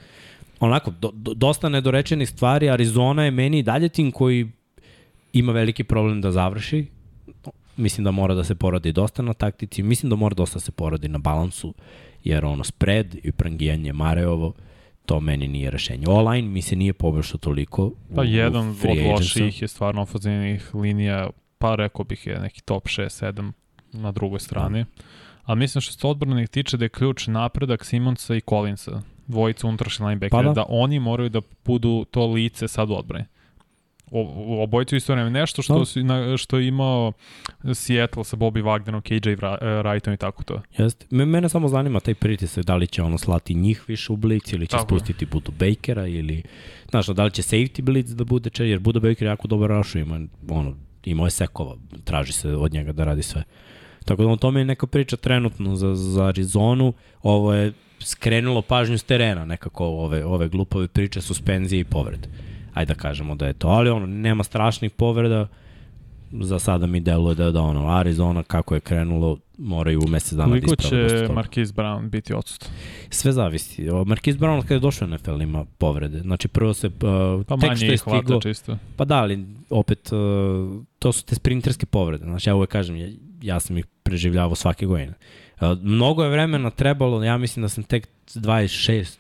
Onako, 0.61 0.91
do, 0.91 1.11
do, 1.15 1.35
dosta 1.35 1.69
nedorečenih 1.69 2.29
stvari, 2.29 2.71
Arizona 2.71 3.25
je 3.25 3.31
meni 3.31 3.63
dalje 3.63 3.89
tim 3.89 4.11
koji 4.11 4.49
ima 5.33 5.53
veliki 5.53 5.85
problem 5.85 6.21
da 6.21 6.33
završi, 6.33 6.87
mislim 7.77 8.05
da 8.05 8.11
mora 8.11 8.35
da 8.35 8.45
se 8.45 8.55
poradi 8.55 8.93
dosta 8.93 9.23
na 9.23 9.35
taktici, 9.35 9.83
mislim 9.83 10.11
da 10.11 10.17
mora 10.17 10.35
dosta 10.35 10.57
da 10.57 10.61
se 10.61 10.73
poradi 10.73 11.09
na 11.09 11.19
balansu 11.19 11.75
jer 12.29 12.45
ono 12.45 12.65
spread 12.65 13.17
i 13.23 13.33
prangijanje 13.33 13.93
Mareovo, 13.93 14.53
to 15.07 15.21
meni 15.21 15.49
nije 15.49 15.71
rešenje. 15.71 16.07
Online 16.09 16.49
mi 16.49 16.63
se 16.63 16.77
nije 16.77 16.93
poboljšao 16.93 17.39
toliko. 17.39 17.93
Pa 18.15 18.21
u, 18.21 18.25
jedan 18.25 18.69
od 18.69 18.99
loših 19.13 19.63
je 19.63 19.69
stvarno 19.69 20.03
ofenzivnih 20.03 20.75
linija, 20.75 21.31
pa 21.59 21.75
rekao 21.75 22.05
bih 22.05 22.27
je 22.27 22.41
neki 22.41 22.63
top 22.63 22.87
6-7 22.87 23.53
na 23.93 24.13
drugoj 24.13 24.41
strani. 24.41 24.85
Da. 24.85 25.03
A 25.45 25.55
mislim 25.55 25.83
što 25.83 25.93
se 25.93 26.07
odbranih 26.07 26.49
tiče 26.49 26.77
da 26.77 26.85
je 26.85 26.89
ključ 26.89 27.27
napredak 27.27 27.85
Simonsa 27.85 28.35
i 28.35 28.41
Collinsa, 28.41 29.03
dvojica 29.27 29.67
unutrašnjih 29.67 30.07
linebackera, 30.07 30.43
pa 30.43 30.49
da. 30.49 30.55
da 30.55 30.65
oni 30.69 30.99
moraju 31.01 31.29
da 31.29 31.41
budu 31.65 32.05
to 32.11 32.27
lice 32.27 32.69
sad 32.69 32.91
u 32.91 32.95
odbrani 32.95 33.25
o, 33.25 33.38
obojicu 34.63 34.97
isto 34.97 35.13
vreme. 35.13 35.31
Nešto 35.31 35.63
što, 35.63 35.79
no. 35.79 35.85
si, 35.85 36.03
na, 36.03 36.37
što 36.37 36.59
je 36.59 36.69
imao 36.69 37.13
Seattle 37.75 38.25
sa 38.25 38.37
Bobby 38.37 38.63
Wagnerom, 38.63 39.01
KJ 39.01 39.29
Wrightom 39.63 40.15
i 40.15 40.17
tako 40.17 40.43
to. 40.43 40.63
Jeste. 40.79 41.07
Mene 41.11 41.49
samo 41.49 41.69
zanima 41.69 42.01
taj 42.01 42.15
pritisak, 42.15 42.65
da 42.65 42.77
li 42.77 42.87
će 42.87 43.03
ono 43.03 43.19
slati 43.19 43.55
njih 43.55 43.85
više 43.89 44.13
u 44.13 44.17
blitz 44.17 44.53
ili 44.53 44.67
će 44.67 44.77
tako. 44.77 44.89
spustiti 44.89 45.27
Budu 45.27 45.53
Bakera 45.59 46.07
ili, 46.07 46.43
znaš, 46.91 47.07
da 47.07 47.25
li 47.25 47.31
će 47.31 47.43
safety 47.43 47.83
blitz 47.83 48.15
da 48.15 48.25
bude 48.25 48.51
če, 48.51 48.69
jer 48.69 48.79
Budu 48.79 49.01
Baker 49.01 49.27
jako 49.27 49.49
dobar 49.49 49.71
rašu 49.71 49.99
ima, 49.99 50.21
ono, 50.49 50.75
imao 51.05 51.27
je 51.27 51.31
sekova, 51.31 51.77
traži 52.05 52.33
se 52.33 52.49
od 52.49 52.73
njega 52.73 52.93
da 52.93 53.05
radi 53.05 53.23
sve. 53.23 53.43
Tako 54.05 54.23
da 54.23 54.29
on 54.29 54.39
tome 54.39 54.61
je 54.61 54.65
neka 54.65 54.87
priča 54.87 55.17
trenutno 55.17 55.77
za, 55.77 55.95
za 55.95 56.25
Arizonu, 56.27 56.93
ovo 57.23 57.55
je 57.55 57.73
skrenulo 58.01 58.63
pažnju 58.63 58.99
s 58.99 59.03
terena 59.03 59.45
nekako 59.45 59.87
ove, 59.87 60.25
ove 60.25 60.49
glupove 60.49 60.89
priče, 60.89 61.21
suspenzije 61.21 61.81
i 61.81 61.85
povrede 61.85 62.29
ajde 62.75 62.95
da 62.95 63.01
kažemo 63.01 63.35
da 63.35 63.47
je 63.47 63.53
to, 63.53 63.69
ali 63.69 63.91
ono, 63.91 64.07
nema 64.07 64.45
strašnih 64.45 64.91
povreda, 64.91 65.47
za 66.33 66.59
sada 66.59 66.87
mi 66.87 67.01
deluje 67.01 67.35
da, 67.35 67.51
da 67.51 67.61
ono, 67.61 67.89
Arizona 67.89 68.43
kako 68.43 68.75
je 68.75 68.81
krenulo, 68.81 69.39
moraju 69.59 70.01
u 70.05 70.09
mesec 70.09 70.33
dana 70.33 70.49
Koliko 70.49 70.71
da 70.71 70.77
će 70.77 70.97
Marquise 71.29 71.73
Brown 71.73 72.09
biti 72.09 72.35
odsut? 72.35 72.65
Sve 73.11 73.33
zavisi. 73.33 73.83
Marquise 73.83 74.39
Brown 74.39 74.63
kada 74.63 74.75
je 74.75 74.81
došao 74.81 75.09
na 75.09 75.17
NFL 75.17 75.43
ima 75.43 75.65
povrede. 75.65 76.21
Znači 76.21 76.49
prvo 76.49 76.75
se 76.75 76.87
uh, 76.87 76.93
pa 77.47 77.57
tek 77.57 77.77
što 77.77 77.87
je 77.87 77.99
stiglo. 77.99 78.41
Čisto. 78.41 78.79
Pa 78.97 79.05
da, 79.05 79.17
ali 79.17 79.47
opet 79.71 80.13
uh, 80.13 80.85
to 80.99 81.13
su 81.13 81.25
te 81.25 81.35
sprinterske 81.35 81.87
povrede. 81.87 82.25
Znači 82.25 82.51
ja 82.51 82.55
uvek 82.55 82.71
kažem, 82.71 82.97
ja, 82.97 83.09
ja 83.43 83.61
sam 83.61 83.79
ih 83.79 83.87
preživljavao 84.03 84.55
svake 84.55 84.87
godine. 84.87 85.15
Uh, 85.61 85.79
mnogo 85.83 86.25
je 86.25 86.31
vremena 86.31 86.71
trebalo, 86.71 87.25
ja 87.25 87.39
mislim 87.39 87.63
da 87.63 87.69
sam 87.69 87.85
tek 87.85 88.09
26 88.35 89.17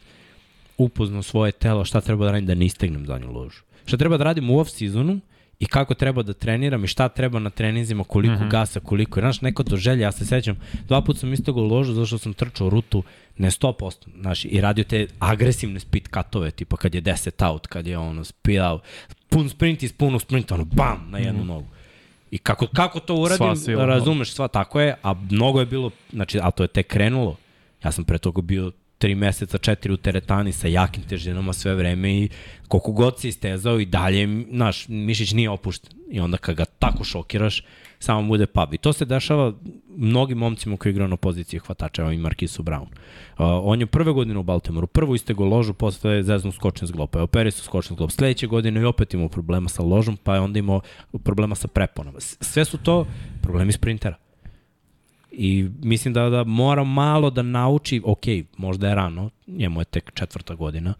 upoznao 0.78 1.22
svoje 1.22 1.52
telo, 1.52 1.84
šta 1.84 2.00
treba 2.00 2.24
da 2.24 2.32
radim 2.32 2.46
da 2.46 2.54
ne 2.54 2.66
istegnem 2.66 3.06
zadnju 3.06 3.32
ložu. 3.32 3.62
Šta 3.86 3.96
treba 3.96 4.16
da 4.16 4.24
radim 4.24 4.50
u 4.50 4.54
off-seasonu 4.54 5.20
i 5.60 5.66
kako 5.66 5.94
treba 5.94 6.22
da 6.22 6.32
treniram 6.32 6.84
i 6.84 6.86
šta 6.86 7.08
treba 7.08 7.38
na 7.38 7.50
treninzima, 7.50 8.04
koliko 8.04 8.34
mm 8.34 8.38
-hmm. 8.38 8.50
gasa, 8.50 8.80
koliko. 8.80 9.20
Znaš, 9.20 9.40
neko 9.40 9.64
to 9.64 9.76
želja, 9.76 10.02
ja 10.02 10.12
se 10.12 10.26
sećam, 10.26 10.56
dva 10.88 11.00
puta 11.00 11.18
sam 11.18 11.32
istego 11.32 11.60
ložu 11.60 11.92
zato 11.92 12.06
što 12.06 12.18
sam 12.18 12.32
trčao 12.32 12.70
rutu 12.70 13.02
ne 13.38 13.50
100%, 13.50 13.92
znaš, 14.20 14.44
i 14.44 14.60
radio 14.60 14.84
te 14.84 15.06
agresivne 15.18 15.80
speed 15.80 16.08
cutove, 16.14 16.50
tipa 16.50 16.76
kad 16.76 16.94
je 16.94 17.02
10 17.02 17.50
out, 17.50 17.66
kad 17.66 17.86
je 17.86 17.98
ono 17.98 18.24
speed 18.24 18.62
out, 18.62 18.82
pun 19.28 19.48
sprint 19.48 19.82
iz 19.82 19.92
punog 19.92 20.22
sprinta, 20.22 20.54
ono 20.54 20.64
bam, 20.64 21.06
na 21.10 21.18
jednu 21.18 21.40
mm 21.40 21.44
-hmm. 21.44 21.48
nogu. 21.48 21.66
I 22.30 22.38
kako, 22.38 22.66
kako 22.66 23.00
to 23.00 23.14
uradim, 23.14 23.56
sva 23.56 23.84
razumeš, 23.84 24.32
sva 24.32 24.48
tako 24.48 24.80
je, 24.80 24.94
a 25.02 25.14
mnogo 25.30 25.60
je 25.60 25.66
bilo, 25.66 25.90
znači, 26.12 26.38
a 26.42 26.50
to 26.50 26.64
je 26.64 26.68
tek 26.68 26.86
krenulo. 26.86 27.36
Ja 27.84 27.92
sam 27.92 28.04
pre 28.04 28.18
toga 28.18 28.42
bio 28.42 28.72
tri 28.98 29.14
meseca, 29.14 29.58
četiri 29.58 29.92
u 29.92 29.96
teretani 29.96 30.52
sa 30.52 30.68
jakim 30.68 31.02
težinama 31.02 31.52
sve 31.52 31.74
vreme 31.74 32.10
i 32.10 32.28
koliko 32.68 32.92
god 32.92 33.20
si 33.20 33.28
istezao 33.28 33.80
i 33.80 33.86
dalje, 33.86 34.44
znaš, 34.50 34.88
mišić 34.88 35.32
nije 35.32 35.50
opušten. 35.50 35.98
I 36.10 36.20
onda 36.20 36.36
kad 36.36 36.56
ga 36.56 36.64
tako 36.64 37.04
šokiraš, 37.04 37.62
samo 37.98 38.22
bude 38.28 38.46
pub. 38.46 38.74
I 38.74 38.78
to 38.78 38.92
se 38.92 39.04
dešava 39.04 39.52
mnogim 39.96 40.38
momcima 40.38 40.76
koji 40.76 40.90
igraju 40.90 41.08
na 41.08 41.16
poziciji 41.16 41.60
hvatača, 41.60 42.02
evo 42.02 42.10
i 42.10 42.18
Markisu 42.18 42.62
Brown. 42.62 42.82
Uh, 42.82 42.88
on 43.38 43.80
je 43.80 43.86
prve 43.86 44.12
godine 44.12 44.38
u 44.38 44.42
Baltimoru, 44.42 44.86
prvo 44.86 45.14
iste 45.14 45.34
go 45.34 45.44
ložu, 45.44 45.74
posle 45.74 46.12
je 46.12 46.22
zeznu 46.22 46.52
skočen 46.52 46.88
s 46.88 46.92
glopa, 46.92 47.22
operi 47.22 47.50
su 47.50 47.64
skočen 47.64 47.96
s 47.96 47.98
glopa. 47.98 48.10
Sledeće 48.10 48.46
godine 48.46 48.80
i 48.80 48.84
opet 48.84 49.14
imao 49.14 49.28
problema 49.28 49.68
sa 49.68 49.82
ložom, 49.82 50.16
pa 50.16 50.34
je 50.34 50.40
onda 50.40 50.58
imao 50.58 50.80
problema 51.24 51.54
sa 51.54 51.68
preponama. 51.68 52.20
Sve 52.20 52.64
su 52.64 52.78
to 52.78 53.06
problemi 53.42 53.72
sprintera. 53.72 54.27
I 55.40 55.68
mislim 55.82 56.14
da, 56.14 56.30
da 56.30 56.44
mora 56.44 56.84
malo 56.84 57.30
da 57.30 57.42
nauči, 57.42 58.02
ok, 58.04 58.24
možda 58.56 58.88
je 58.88 58.94
rano, 58.94 59.30
njemu 59.46 59.80
je 59.80 59.84
tek 59.84 60.10
četvrta 60.14 60.54
godina, 60.54 60.94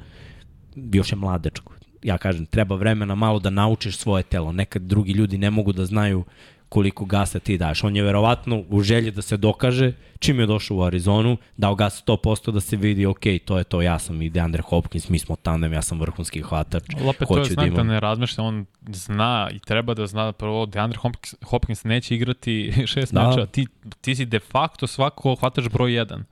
još 0.75 1.13
je 1.13 1.17
mladečko. 1.17 1.73
ja 2.03 2.19
kažem, 2.19 2.47
treba 2.47 2.77
vremena 2.77 3.15
malo 3.15 3.39
da 3.39 3.51
naučiš 3.51 3.97
svoje 3.97 4.23
telo. 4.23 4.53
Nekad 4.53 4.83
drugi 4.83 5.13
ljudi 5.13 5.39
ne 5.39 5.51
mogu 5.51 5.73
da 5.73 5.85
znaju 5.87 6.25
koliko 6.69 7.05
gasa 7.05 7.39
ti 7.39 7.59
daš. 7.59 7.85
On 7.85 7.97
je 7.97 8.03
verovatno 8.03 8.65
u 8.69 8.83
želji 8.83 9.11
da 9.11 9.23
se 9.23 9.37
dokaže, 9.37 9.93
čim 10.19 10.41
je 10.41 10.47
došao 10.47 10.77
u 10.77 10.83
Arizonu, 10.83 11.37
dao 11.57 11.75
gas 11.75 12.05
100% 12.07 12.51
da 12.51 12.61
se 12.61 12.77
vidi, 12.77 13.07
ok, 13.07 13.25
to 13.45 13.59
je 13.59 13.65
to, 13.65 13.83
ja 13.83 13.99
sam 13.99 14.23
i 14.23 14.31
DeAndre 14.31 14.63
Hopkins, 14.63 15.09
mi 15.09 15.19
smo 15.19 15.37
tandem, 15.37 15.73
ja 15.73 15.83
sam 15.83 16.01
vrhunski 16.01 16.43
hvatač. 16.43 16.83
Opet 17.05 17.29
to 17.29 17.39
je 17.39 17.45
znak 17.45 17.71
da, 17.71 17.77
da 17.77 17.83
ne 17.83 18.01
razmišlja, 18.01 18.45
on 18.45 18.67
zna 18.89 19.49
i 19.53 19.59
treba 19.59 19.95
da 19.95 20.07
zna 20.07 20.25
da 20.25 20.33
prvo 20.33 20.67
DeAndre 20.67 20.99
Hopkins, 20.99 21.35
Hopkins 21.45 21.85
neće 21.85 22.15
igrati 22.15 22.73
šest 22.93 23.15
da. 23.15 23.29
meča, 23.29 23.47
ti, 23.47 23.67
ti 24.01 24.15
si 24.15 24.25
de 24.25 24.39
facto 24.39 24.87
svako 24.87 25.35
hvatač 25.35 25.69
broj 25.69 25.91
1. 25.91 26.23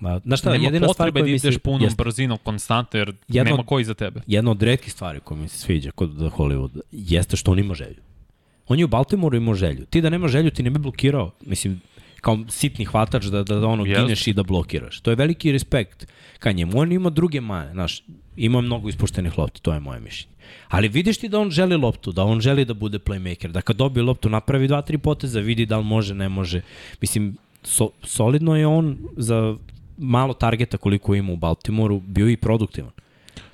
Ma, 0.00 0.18
znaš 0.18 0.40
šta, 0.40 0.52
nema 0.52 0.64
jedina 0.64 0.88
stvar 0.88 1.12
koja 1.12 1.22
da 1.22 1.28
ideš 1.28 1.54
se, 1.54 1.58
punom 1.58 1.82
jest, 1.82 1.96
brzinom 1.96 2.38
konstantno, 2.42 2.98
jer 2.98 3.12
jedno, 3.28 3.50
nema 3.50 3.62
koji 3.66 3.84
za 3.84 3.94
tebe. 3.94 4.20
Jedna 4.26 4.50
od 4.50 4.62
redkih 4.62 4.92
stvari 4.92 5.20
koja 5.20 5.40
mi 5.40 5.48
se 5.48 5.58
sviđa 5.58 5.90
kod 5.90 6.10
Hollywood 6.10 6.80
jeste 6.90 7.36
što 7.36 7.52
on 7.52 7.58
ima 7.58 7.74
želju. 7.74 8.09
On 8.70 8.78
je 8.78 8.84
u 8.84 8.88
Baltimoru 8.88 9.36
imao 9.36 9.54
želju. 9.54 9.84
Ti 9.90 10.00
da 10.00 10.10
nema 10.10 10.28
želju, 10.28 10.50
ti 10.50 10.62
ne 10.62 10.70
bi 10.70 10.78
blokirao. 10.78 11.30
Mislim, 11.46 11.80
kao 12.20 12.38
sitni 12.48 12.84
hvatač 12.84 13.24
da, 13.24 13.42
da, 13.42 13.56
da 13.58 13.66
ono 13.66 13.84
yes. 13.84 14.02
gineš 14.02 14.26
i 14.26 14.32
da 14.32 14.42
blokiraš. 14.42 15.00
To 15.00 15.10
je 15.10 15.16
veliki 15.16 15.52
respekt 15.52 16.06
ka 16.38 16.52
njemu. 16.52 16.78
On 16.78 16.92
ima 16.92 17.10
druge 17.10 17.40
mane, 17.40 17.72
znaš, 17.72 18.02
ima 18.36 18.60
mnogo 18.60 18.88
ispuštenih 18.88 19.38
lopti, 19.38 19.62
to 19.62 19.72
je 19.72 19.80
moje 19.80 20.00
mišljenje. 20.00 20.34
Ali 20.68 20.88
vidiš 20.88 21.18
ti 21.18 21.28
da 21.28 21.40
on 21.40 21.50
želi 21.50 21.76
loptu, 21.76 22.12
da 22.12 22.24
on 22.24 22.40
želi 22.40 22.64
da 22.64 22.74
bude 22.74 22.98
playmaker, 22.98 23.48
da 23.48 23.60
kad 23.60 23.76
dobije 23.76 24.04
loptu 24.04 24.28
napravi 24.28 24.68
dva, 24.68 24.82
tri 24.82 24.98
poteza, 24.98 25.40
vidi 25.40 25.66
da 25.66 25.78
li 25.78 25.84
može, 25.84 26.14
ne 26.14 26.28
može. 26.28 26.60
Mislim, 27.00 27.36
so, 27.62 27.90
solidno 28.02 28.56
je 28.56 28.66
on 28.66 28.98
za 29.16 29.56
malo 29.98 30.34
targeta 30.34 30.76
koliko 30.76 31.14
ima 31.14 31.32
u 31.32 31.36
Baltimoru 31.36 32.00
bio 32.00 32.28
i 32.28 32.36
produktivan. 32.36 32.90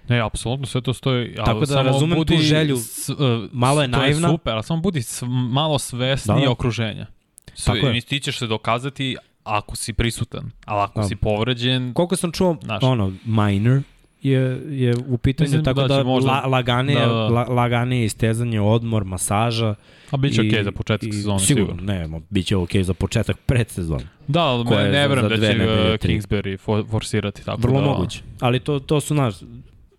Ne, 0.08 0.20
apsolutno 0.20 0.66
sve 0.66 0.80
to 0.80 0.94
stoji. 0.94 1.34
Tako 1.34 1.60
da 1.60 1.66
samo 1.66 1.82
razumem 1.82 2.18
budi, 2.18 2.36
tu 2.36 2.42
želju, 2.42 2.76
s, 2.76 3.08
uh, 3.08 3.16
malo 3.52 3.82
je 3.82 3.88
naivna. 3.88 4.28
Je 4.28 4.32
super, 4.32 4.54
ali 4.54 4.62
samo 4.62 4.80
budi 4.80 5.02
s, 5.02 5.22
malo 5.50 5.78
svesni 5.78 6.34
da, 6.34 6.40
da. 6.40 6.50
okruženja. 6.50 7.06
Sve, 7.54 7.75
Tako 7.75 7.86
je. 7.86 8.00
Ti 8.00 8.20
ćeš 8.20 8.38
se 8.38 8.46
dokazati 8.46 9.16
ako 9.44 9.76
si 9.76 9.92
prisutan, 9.92 10.50
ali 10.64 10.82
ako 10.82 11.00
da. 11.00 11.08
si 11.08 11.16
povređen... 11.16 11.92
Koliko 11.94 12.16
sam 12.16 12.32
čuo, 12.32 12.56
naš, 12.62 12.82
ono, 12.82 13.12
minor, 13.25 13.82
je, 14.22 14.60
je 14.68 14.94
u 15.08 15.18
pitanju, 15.18 15.46
Mislim 15.46 15.64
tako 15.64 15.80
da, 15.80 15.96
da 15.96 16.04
možda, 16.04 16.30
la, 16.30 16.46
laganije, 16.46 17.00
da, 17.00 17.06
da. 17.06 17.28
La, 17.28 17.44
laganije 17.48 18.04
istezanje, 18.04 18.60
odmor, 18.60 19.04
masaža. 19.04 19.75
A 20.10 20.16
bit 20.16 20.34
će 20.34 20.40
okej 20.40 20.50
okay 20.50 20.64
za 20.64 20.72
početak 20.72 21.14
sezona, 21.14 21.38
sigurno. 21.38 21.68
sigurno. 21.68 21.92
Ne, 21.92 22.20
bit 22.30 22.46
će 22.46 22.56
okej 22.56 22.80
okay 22.80 22.84
za 22.84 22.94
početak 22.94 23.36
predsezona. 23.46 24.08
Da, 24.28 24.42
ali 24.42 24.64
ne, 24.64 24.88
ne 24.88 25.08
vrem 25.08 25.28
da 25.28 25.36
će 25.36 26.08
Kingsbury 26.08 26.58
for, 26.58 26.84
forsirati 26.90 27.44
tako. 27.44 27.60
Vrlo 27.60 27.80
da, 27.80 27.86
moguće. 27.86 28.22
Ali 28.40 28.60
to, 28.60 28.78
to 28.78 29.00
su, 29.00 29.14
naš, 29.14 29.34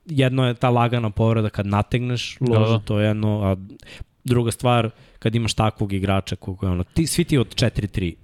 jedno 0.08 0.48
je 0.48 0.54
ta 0.54 0.70
lagana 0.70 1.10
povreda 1.10 1.50
kad 1.50 1.68
nategneš 1.68 2.38
ložu, 2.42 2.72
da, 2.72 2.78
da. 2.78 2.80
to 2.80 3.00
je 3.00 3.08
jedno, 3.08 3.42
a 3.44 3.56
druga 4.24 4.52
stvar, 4.52 4.90
kad 5.20 5.36
imaš 5.36 5.54
takvog 5.54 5.94
igrača 5.94 6.36
koga 6.36 6.68
je 6.68 6.72
ono, 6.72 6.84
ti, 6.84 7.08
svi 7.08 7.24
ti 7.24 7.38
od 7.38 7.56
4-3 7.56 8.16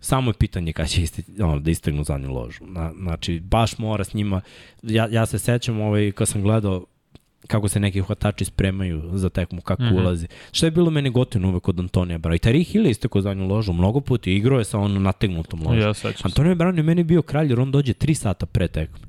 Samo 0.00 0.30
je 0.30 0.34
pitanje 0.34 0.72
kada 0.72 0.86
će 0.88 1.02
isti, 1.02 1.42
ono, 1.42 1.60
da 1.60 1.70
istegnu 1.70 2.04
zadnju 2.04 2.32
ložu. 2.32 2.64
Na, 2.66 2.92
znači, 2.98 3.40
baš 3.40 3.78
mora 3.78 4.04
s 4.04 4.14
njima. 4.14 4.40
Ja, 4.82 5.08
ja 5.10 5.26
se 5.26 5.38
sećam, 5.38 5.80
ovaj, 5.80 6.12
kad 6.12 6.28
sam 6.28 6.42
gledao 6.42 6.84
kako 7.46 7.68
se 7.68 7.80
neki 7.80 8.00
hvatači 8.00 8.44
spremaju 8.44 9.10
za 9.12 9.28
tekmu, 9.28 9.60
kako 9.60 9.82
mm 9.82 9.86
-hmm. 9.86 10.00
ulazi. 10.00 10.26
Šta 10.52 10.66
je 10.66 10.70
bilo 10.70 10.90
meni 10.90 11.10
gotivno 11.10 11.48
uvek 11.48 11.68
od 11.68 11.80
Antonija 11.80 12.18
Brown? 12.18 12.36
I 12.36 12.38
Tari 12.38 12.64
Hill 12.64 12.86
je 12.86 12.90
istekao 12.90 13.20
zadnju 13.20 13.46
ložu 13.46 13.72
mnogo 13.72 14.00
puta 14.00 14.30
i 14.30 14.36
igrao 14.36 14.58
je 14.58 14.64
sa 14.64 14.78
onom 14.78 15.02
nategnutom 15.02 15.62
ložom. 15.62 15.80
Ja, 15.80 15.92
Antonija 16.22 16.54
Brown 16.54 16.76
je 16.76 16.82
meni 16.82 17.04
bio 17.04 17.22
kralj 17.22 17.48
jer 17.48 17.60
on 17.60 17.70
dođe 17.70 17.92
3 17.92 18.14
sata 18.14 18.46
pre 18.46 18.68
tekme. 18.68 19.07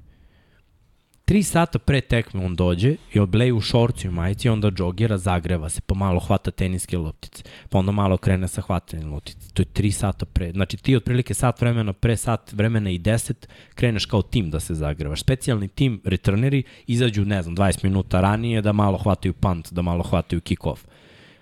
Tri 1.29 1.43
sata 1.43 1.79
pre 1.79 2.01
tekme 2.01 2.45
on 2.45 2.55
dođe 2.55 2.95
i 3.13 3.19
obleje 3.19 3.53
u 3.53 3.61
šorcu 3.61 4.07
i 4.07 4.09
majici 4.09 4.47
i 4.47 4.51
onda 4.51 4.71
džogira, 4.71 5.17
zagreva 5.17 5.69
se, 5.69 5.81
pa 5.81 5.95
malo 5.95 6.19
hvata 6.19 6.51
teniske 6.51 6.97
loptice, 6.97 7.43
pa 7.69 7.79
onda 7.79 7.91
malo 7.91 8.17
krene 8.17 8.47
sa 8.47 8.61
hvatanjem 8.61 9.13
loptice. 9.13 9.49
To 9.53 9.61
je 9.61 9.65
tri 9.65 9.91
sata 9.91 10.25
pre. 10.25 10.51
Znači 10.51 10.77
ti 10.77 10.95
otprilike 10.95 11.33
sat 11.33 11.61
vremena 11.61 11.93
pre 11.93 12.17
sat 12.17 12.53
vremena 12.53 12.89
i 12.89 12.97
deset 12.97 13.49
kreneš 13.75 14.05
kao 14.05 14.21
tim 14.21 14.49
da 14.49 14.59
se 14.59 14.73
zagrevaš. 14.73 15.21
Specijalni 15.21 15.67
tim, 15.67 16.01
returneri, 16.05 16.63
izađu, 16.87 17.25
ne 17.25 17.41
znam, 17.43 17.55
20 17.55 17.83
minuta 17.83 18.21
ranije 18.21 18.61
da 18.61 18.71
malo 18.73 18.97
hvataju 18.97 19.33
punt, 19.33 19.73
da 19.73 19.81
malo 19.81 20.03
hvataju 20.03 20.41
kick-off. 20.41 20.79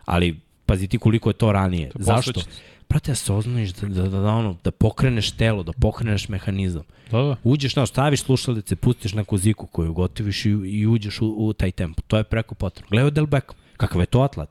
Ali 0.06 0.40
pazi 0.66 0.88
ti 0.88 0.98
koliko 0.98 1.30
je 1.30 1.34
to 1.34 1.52
ranije. 1.52 1.90
To 1.90 2.00
Zašto? 2.04 2.42
Prate, 2.88 3.12
da 3.12 3.16
se 3.16 3.34
oznaš 3.34 3.70
da, 3.70 3.88
da, 3.88 4.02
da, 4.02 4.20
da, 4.20 4.30
ono, 4.30 4.58
da 4.64 4.72
pokreneš 4.72 5.32
telo, 5.32 5.64
da 5.64 5.72
pokreneš 5.72 6.30
mehanizam. 6.30 6.84
Da, 7.12 7.22
da. 7.22 7.36
Uđeš, 7.44 7.76
na, 7.76 7.86
staviš 7.86 8.22
slušalice, 8.22 8.76
pustiš 8.76 9.14
neku 9.14 9.38
ziku 9.38 9.68
koju 9.68 9.94
gotoviš 9.94 10.46
i, 10.46 10.50
i 10.50 10.88
uđeš 10.88 11.22
u, 11.22 11.28
u 11.28 11.54
taj 11.54 11.72
tempo. 11.72 12.02
To 12.08 12.18
je 12.18 12.24
preko 12.24 12.56
potrebno. 12.56 12.90
Gledaj 12.90 13.12
Del 13.12 13.26
Beckham, 13.26 13.56
kakav 13.78 14.02
je 14.02 14.06
to 14.06 14.22
atlet. 14.22 14.50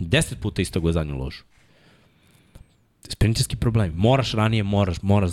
Deset 0.00 0.40
puta 0.40 0.62
isto 0.62 0.80
go 0.80 0.92
zadnju 0.92 1.18
ložu. 1.18 1.42
Sprinterski 3.08 3.56
problem. 3.56 3.92
Moraš 3.96 4.32
ranije, 4.32 4.62
moraš, 4.62 5.02
moraš, 5.02 5.30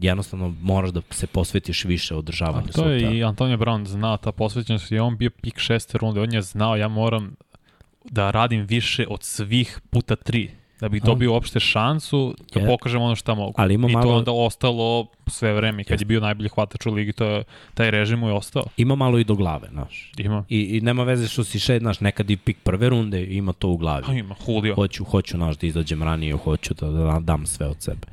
jednostavno 0.00 0.54
moraš 0.60 0.90
da 0.90 1.00
se 1.10 1.26
posvetiš 1.26 1.84
više 1.84 2.14
održavanju. 2.14 2.66
A 2.68 2.72
to 2.72 2.90
je 2.90 3.18
i 3.18 3.24
Antonio 3.24 3.56
Brown 3.56 3.86
zna 3.86 4.16
ta 4.16 4.32
posvećenost 4.32 4.92
i 4.92 4.98
on 4.98 5.16
bio 5.16 5.30
pik 5.30 5.58
šeste 5.58 5.98
runde. 5.98 6.20
On 6.20 6.32
je 6.32 6.42
znao 6.42 6.76
ja 6.76 6.88
moram 6.88 7.34
da 8.04 8.30
radim 8.30 8.66
više 8.66 9.06
od 9.08 9.22
svih 9.22 9.80
puta 9.90 10.16
tri 10.16 10.50
da 10.80 10.88
bih 10.88 11.02
dobio 11.02 11.32
uopšte 11.32 11.60
šansu 11.60 12.34
da 12.54 12.60
yeah. 12.60 12.66
pokažem 12.66 13.02
ono 13.02 13.16
šta 13.16 13.34
mogu. 13.34 13.54
Ali 13.56 13.74
ima 13.74 13.88
I 13.88 13.92
malo... 13.92 14.04
to 14.04 14.16
onda 14.16 14.32
ostalo 14.32 15.06
sve 15.26 15.52
vreme. 15.52 15.84
Kad 15.84 15.98
yes. 15.98 16.02
je 16.02 16.06
bio 16.06 16.20
najbolji 16.20 16.48
hvatač 16.48 16.86
u 16.86 16.90
ligi, 16.90 17.12
to 17.12 17.24
je, 17.24 17.44
taj 17.74 17.90
režim 17.90 18.18
mu 18.18 18.28
je 18.28 18.32
ostao. 18.32 18.64
Ima 18.76 18.94
malo 18.94 19.18
i 19.18 19.24
do 19.24 19.34
glave, 19.34 19.68
znaš. 19.70 20.12
Ima. 20.18 20.44
I, 20.48 20.60
I 20.76 20.80
nema 20.80 21.02
veze 21.02 21.28
što 21.28 21.44
si 21.44 21.58
šed, 21.58 21.82
znaš, 21.82 22.00
nekad 22.00 22.30
i 22.30 22.36
pik 22.36 22.56
prve 22.62 22.88
runde, 22.88 23.24
ima 23.24 23.52
to 23.52 23.68
u 23.68 23.76
glavi. 23.76 24.04
A 24.08 24.12
ima, 24.12 24.34
Julio. 24.46 24.74
Hoću, 24.74 25.04
hoću, 25.04 25.36
znaš, 25.36 25.56
da 25.56 25.66
izađem 25.66 26.02
ranije, 26.02 26.36
hoću 26.36 26.74
da, 26.74 26.90
da 26.90 27.18
dam 27.20 27.46
sve 27.46 27.66
od 27.66 27.76
sebe. 27.82 28.06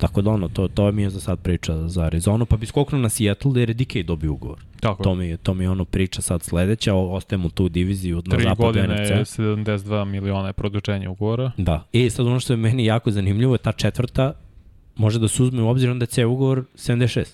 Tako 0.00 0.22
da 0.22 0.30
ono, 0.30 0.48
to, 0.48 0.68
to 0.68 0.92
mi 0.92 1.02
je 1.02 1.10
za 1.10 1.20
sad 1.20 1.40
priča 1.40 1.88
za 1.88 2.02
Arizonu, 2.02 2.46
pa 2.46 2.56
bi 2.56 2.66
skoknuo 2.66 3.00
na 3.00 3.08
Seattle 3.08 3.60
jer 3.60 3.70
je 3.70 3.74
DK 3.74 3.96
dobio 4.06 4.32
ugovor. 4.32 4.58
Tako 4.80 5.02
to 5.02 5.14
mi, 5.14 5.28
je, 5.28 5.36
to 5.36 5.54
mi 5.54 5.64
je 5.64 5.70
ono 5.70 5.84
priča 5.84 6.22
sad 6.22 6.42
sledeća, 6.42 6.94
ostajemo 6.94 7.48
tu 7.48 7.68
diviziju 7.68 8.22
na 8.26 8.38
zapadu 8.42 8.78
NFC. 8.78 8.86
Tri 8.86 8.86
godine 8.86 9.24
72 9.24 10.04
miliona 10.04 10.46
je 10.46 10.52
produčenje 10.52 11.08
ugovora. 11.08 11.52
Da. 11.56 11.84
I 11.92 12.10
sad 12.10 12.26
ono 12.26 12.40
što 12.40 12.52
je 12.52 12.56
meni 12.56 12.84
jako 12.84 13.10
zanimljivo 13.10 13.54
je 13.54 13.58
ta 13.58 13.72
četvrta, 13.72 14.32
može 14.96 15.18
da 15.18 15.28
se 15.28 15.42
uzme 15.42 15.62
u 15.62 15.68
obzir 15.68 15.94
da 15.94 16.02
je 16.02 16.06
C 16.06 16.24
ugovor 16.24 16.64
76. 16.74 17.24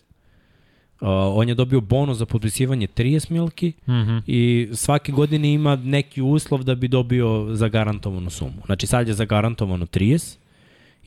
Uh, 1.00 1.08
on 1.10 1.48
je 1.48 1.54
dobio 1.54 1.80
bonus 1.80 2.18
za 2.18 2.26
potpisivanje 2.26 2.86
30 2.86 3.30
milki 3.30 3.72
mm 3.86 3.92
-hmm. 3.92 4.22
i 4.26 4.68
svake 4.72 5.12
godine 5.12 5.52
ima 5.52 5.76
neki 5.76 6.22
uslov 6.22 6.64
da 6.64 6.74
bi 6.74 6.88
dobio 6.88 7.46
zagarantovanu 7.50 8.30
sumu. 8.30 8.62
Znači 8.66 8.86
sad 8.86 9.08
je 9.08 9.14
zagarantovano 9.14 9.86
30 9.86 10.36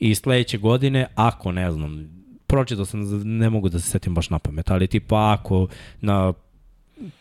i 0.00 0.14
sledeće 0.14 0.58
godine, 0.58 1.06
ako 1.14 1.52
ne 1.52 1.72
znam, 1.72 2.08
pročitao 2.46 2.84
sam, 2.84 3.00
ne 3.38 3.50
mogu 3.50 3.68
da 3.68 3.80
se 3.80 3.90
setim 3.90 4.14
baš 4.14 4.30
na 4.30 4.38
pamet, 4.38 4.70
ali 4.70 4.86
tipa 4.86 5.36
ako 5.38 5.66
na, 6.00 6.32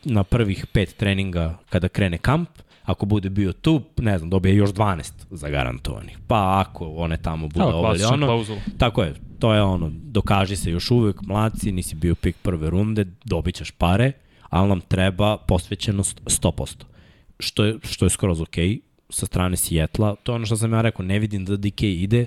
na 0.04 0.24
prvih 0.24 0.66
pet 0.74 0.96
treninga 0.98 1.58
kada 1.70 1.88
krene 1.88 2.18
kamp, 2.18 2.50
ako 2.84 3.06
bude 3.06 3.30
bio 3.30 3.54
tu, 3.54 3.82
ne 3.98 4.18
znam, 4.18 4.30
dobije 4.30 4.56
još 4.56 4.70
12 4.70 5.12
zagarantovanih. 5.32 6.18
Pa 6.28 6.66
ako 6.68 6.90
one 6.90 7.18
tamo 7.18 7.48
bude 7.48 7.60
Evo, 7.60 7.72
ovo 7.72 7.96
ili 7.96 8.04
ono. 8.04 8.26
Klauzul. 8.28 8.58
Tako 8.78 9.04
je, 9.04 9.14
to 9.40 9.54
je 9.54 9.62
ono, 9.62 9.92
dokaži 9.94 10.56
se 10.56 10.72
još 10.72 10.92
uvek, 10.92 11.22
mladci, 11.22 11.72
nisi 11.72 11.96
bio 11.96 12.16
pik 12.16 12.36
prve 12.42 12.70
runde, 12.70 13.06
dobit 13.26 13.56
ćeš 13.56 13.72
pare, 13.72 14.12
ali 14.50 14.70
nam 14.70 14.82
treba 14.82 15.38
posvećenost 15.38 16.22
100%. 16.26 16.84
Što 17.40 17.66
je, 17.66 17.76
što 17.84 18.06
je 18.06 18.10
skroz 18.10 18.42
okej 18.42 18.68
okay, 18.68 18.80
sa 19.10 19.26
strane 19.26 19.58
Sijetla. 19.58 20.16
To 20.24 20.32
je 20.32 20.36
ono 20.36 20.46
što 20.46 20.58
sam 20.58 20.74
ja 20.74 20.82
rekao, 20.82 21.06
ne 21.06 21.20
vidim 21.20 21.46
da 21.46 21.58
DK 21.58 21.82
ide, 21.82 22.26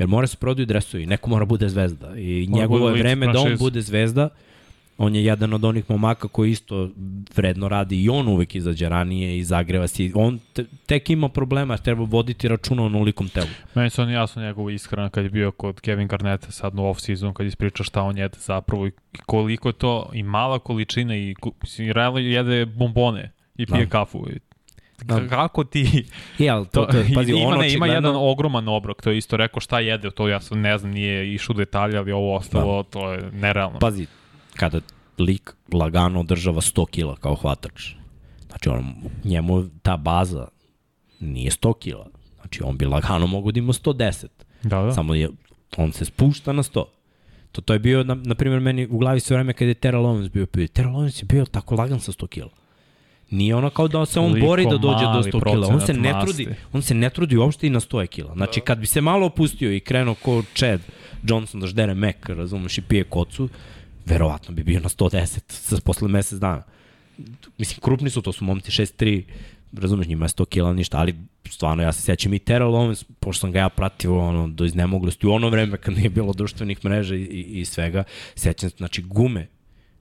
Jer 0.00 0.08
mora 0.08 0.26
se 0.26 0.36
prodaju 0.36 0.66
dresovi, 0.66 1.06
neko 1.06 1.30
mora 1.30 1.44
bude 1.44 1.68
zvezda. 1.68 2.16
I 2.16 2.46
mora 2.48 2.62
njegovo 2.62 2.88
je 2.88 3.02
vreme 3.02 3.32
da 3.32 3.40
on 3.40 3.56
bude 3.58 3.80
zvezda. 3.80 4.28
On 4.98 5.14
je 5.14 5.24
jedan 5.24 5.52
od 5.52 5.64
onih 5.64 5.90
momaka 5.90 6.28
koji 6.28 6.50
isto 6.50 6.90
vredno 7.36 7.68
radi 7.68 8.02
i 8.02 8.08
on 8.08 8.28
uvek 8.28 8.54
izađe 8.54 8.88
ranije 8.88 9.38
i 9.38 9.44
zagreva 9.44 9.88
se. 9.88 10.10
On 10.14 10.38
te, 10.52 10.64
tek 10.86 11.10
ima 11.10 11.28
problema, 11.28 11.76
treba 11.76 12.04
voditi 12.04 12.48
računa 12.48 12.82
o 12.82 12.88
nolikom 12.88 13.28
telu. 13.28 13.46
Meni 13.74 13.90
se 13.90 14.02
on 14.02 14.10
jasno 14.10 14.42
njegov 14.42 14.70
ishrana 14.70 15.08
kad 15.08 15.24
je 15.24 15.30
bio 15.30 15.50
kod 15.50 15.80
Kevin 15.80 16.08
Garneta 16.08 16.50
sad 16.50 16.74
u 16.74 16.82
off-season, 16.82 17.32
kad 17.32 17.46
ispriča 17.46 17.84
šta 17.84 18.02
on 18.02 18.18
jede 18.18 18.38
zapravo 18.38 18.86
i 18.86 18.92
koliko 19.26 19.68
je 19.68 19.72
to 19.72 20.10
i 20.12 20.22
mala 20.22 20.58
količina 20.58 21.16
i, 21.16 21.34
i 21.78 21.92
realno 21.92 22.18
jede 22.18 22.66
bombone 22.66 23.32
i 23.56 23.66
pije 23.66 23.84
da. 23.84 23.90
kafu. 23.90 24.26
I. 24.30 24.49
Kako 25.28 25.64
ti... 25.64 26.04
I, 26.38 26.50
ali 26.50 26.66
to, 26.66 26.84
to, 26.84 26.98
pazi, 27.14 27.32
ima, 27.32 27.48
ono 27.48 27.56
ne, 27.56 27.72
ima 27.72 27.86
jedan 27.86 28.16
ogroman 28.16 28.68
obrok, 28.68 29.02
to 29.02 29.10
je 29.10 29.18
isto 29.18 29.36
rekao 29.36 29.60
šta 29.60 29.80
jede, 29.80 30.10
to 30.10 30.28
ja 30.28 30.40
sam 30.40 30.60
ne 30.60 30.78
znam, 30.78 30.92
nije 30.92 31.34
išao 31.34 31.54
detalje, 31.54 31.98
ali 31.98 32.12
ovo 32.12 32.36
ostalo, 32.36 32.82
da. 32.82 32.88
to 32.88 33.12
je 33.12 33.30
nerealno. 33.32 33.78
Pazi, 33.78 34.06
kada 34.56 34.80
lik 35.18 35.54
lagano 35.72 36.20
održava 36.20 36.60
100 36.60 36.86
kila 36.90 37.16
kao 37.16 37.34
hvatač, 37.34 37.94
znači 38.48 38.68
on, 38.68 38.94
njemu 39.24 39.64
ta 39.82 39.96
baza 39.96 40.48
nije 41.20 41.50
100 41.50 41.78
kila, 41.78 42.06
znači 42.40 42.62
on 42.64 42.76
bi 42.76 42.86
lagano 42.86 43.26
mogo 43.26 43.52
da 43.52 43.58
ima 43.58 43.72
110. 43.72 44.26
Da, 44.62 44.82
da. 44.82 44.92
Samo 44.92 45.14
je, 45.14 45.30
on 45.76 45.92
se 45.92 46.04
spušta 46.04 46.52
na 46.52 46.62
100. 46.62 46.84
To, 47.52 47.60
to 47.60 47.72
je 47.72 47.78
bio, 47.78 48.04
na, 48.04 48.14
na 48.14 48.34
primjer, 48.34 48.60
meni 48.60 48.86
u 48.86 48.98
glavi 48.98 49.20
sve 49.20 49.36
vreme 49.36 49.52
kada 49.52 49.68
je 49.68 49.74
Terrell 49.74 50.04
Owens 50.04 50.28
bio, 50.28 50.46
Terrell 50.46 50.96
Owens 50.96 51.22
je 51.22 51.26
bio 51.26 51.44
tako 51.44 51.74
lagan 51.74 52.00
sa 52.00 52.12
100 52.12 52.26
kila 52.26 52.59
Nije 53.30 53.54
ono 53.54 53.70
kao 53.70 53.88
da 53.88 54.06
se 54.06 54.20
on 54.20 54.30
Koliko 54.30 54.46
bori 54.46 54.64
da 54.64 54.78
dođe 54.78 55.04
do 55.04 55.10
mali 55.10 55.32
100 55.32 55.50
kila. 55.50 55.68
On 55.68 55.80
se 55.80 55.94
ne 55.94 56.12
masti. 56.12 56.26
trudi, 56.26 56.56
on 56.72 56.82
se 56.82 56.94
ne 56.94 57.10
trudi 57.10 57.36
uopšte 57.36 57.66
i 57.66 57.70
na 57.70 57.80
100 57.80 58.06
kila. 58.06 58.34
Znači 58.34 58.60
kad 58.60 58.78
bi 58.78 58.86
se 58.86 59.00
malo 59.00 59.26
opustio 59.26 59.72
i 59.72 59.80
krenuo 59.80 60.14
ko 60.14 60.42
Chad 60.54 60.80
Johnson 61.22 61.60
da 61.60 61.66
ždere 61.66 61.94
mek, 61.94 62.28
razumeš, 62.28 62.78
i 62.78 62.82
pije 62.82 63.04
kocu, 63.04 63.48
verovatno 64.06 64.54
bi 64.54 64.62
bio 64.62 64.80
na 64.80 64.88
110 64.88 65.40
sa 65.48 65.76
posle 65.84 66.08
mesec 66.08 66.38
dana. 66.38 66.62
Mislim, 67.58 67.80
krupni 67.80 68.10
su, 68.10 68.22
to 68.22 68.32
su 68.32 68.44
momci 68.44 68.70
6'3", 68.70 69.22
razumeš, 69.72 70.06
njima 70.06 70.24
je 70.24 70.28
100 70.28 70.44
kila 70.44 70.72
ništa, 70.72 70.98
ali 70.98 71.14
stvarno 71.50 71.82
ja 71.82 71.92
se 71.92 72.02
sećam 72.02 72.34
i 72.34 72.38
Terrell 72.38 72.72
Owens, 72.72 73.04
pošto 73.20 73.40
sam 73.40 73.52
ga 73.52 73.58
ja 73.58 73.68
pratio 73.68 74.18
ono, 74.18 74.48
do 74.48 74.64
iznemoglosti 74.64 75.26
u 75.26 75.32
ono 75.32 75.48
vreme 75.48 75.76
kad 75.76 75.94
nije 75.94 76.10
bilo 76.10 76.32
društvenih 76.32 76.84
mreža 76.84 77.14
i, 77.14 77.22
i, 77.22 77.60
i 77.60 77.64
svega, 77.64 78.04
sećam 78.34 78.70
se, 78.70 78.76
znači 78.76 79.02
gume, 79.02 79.46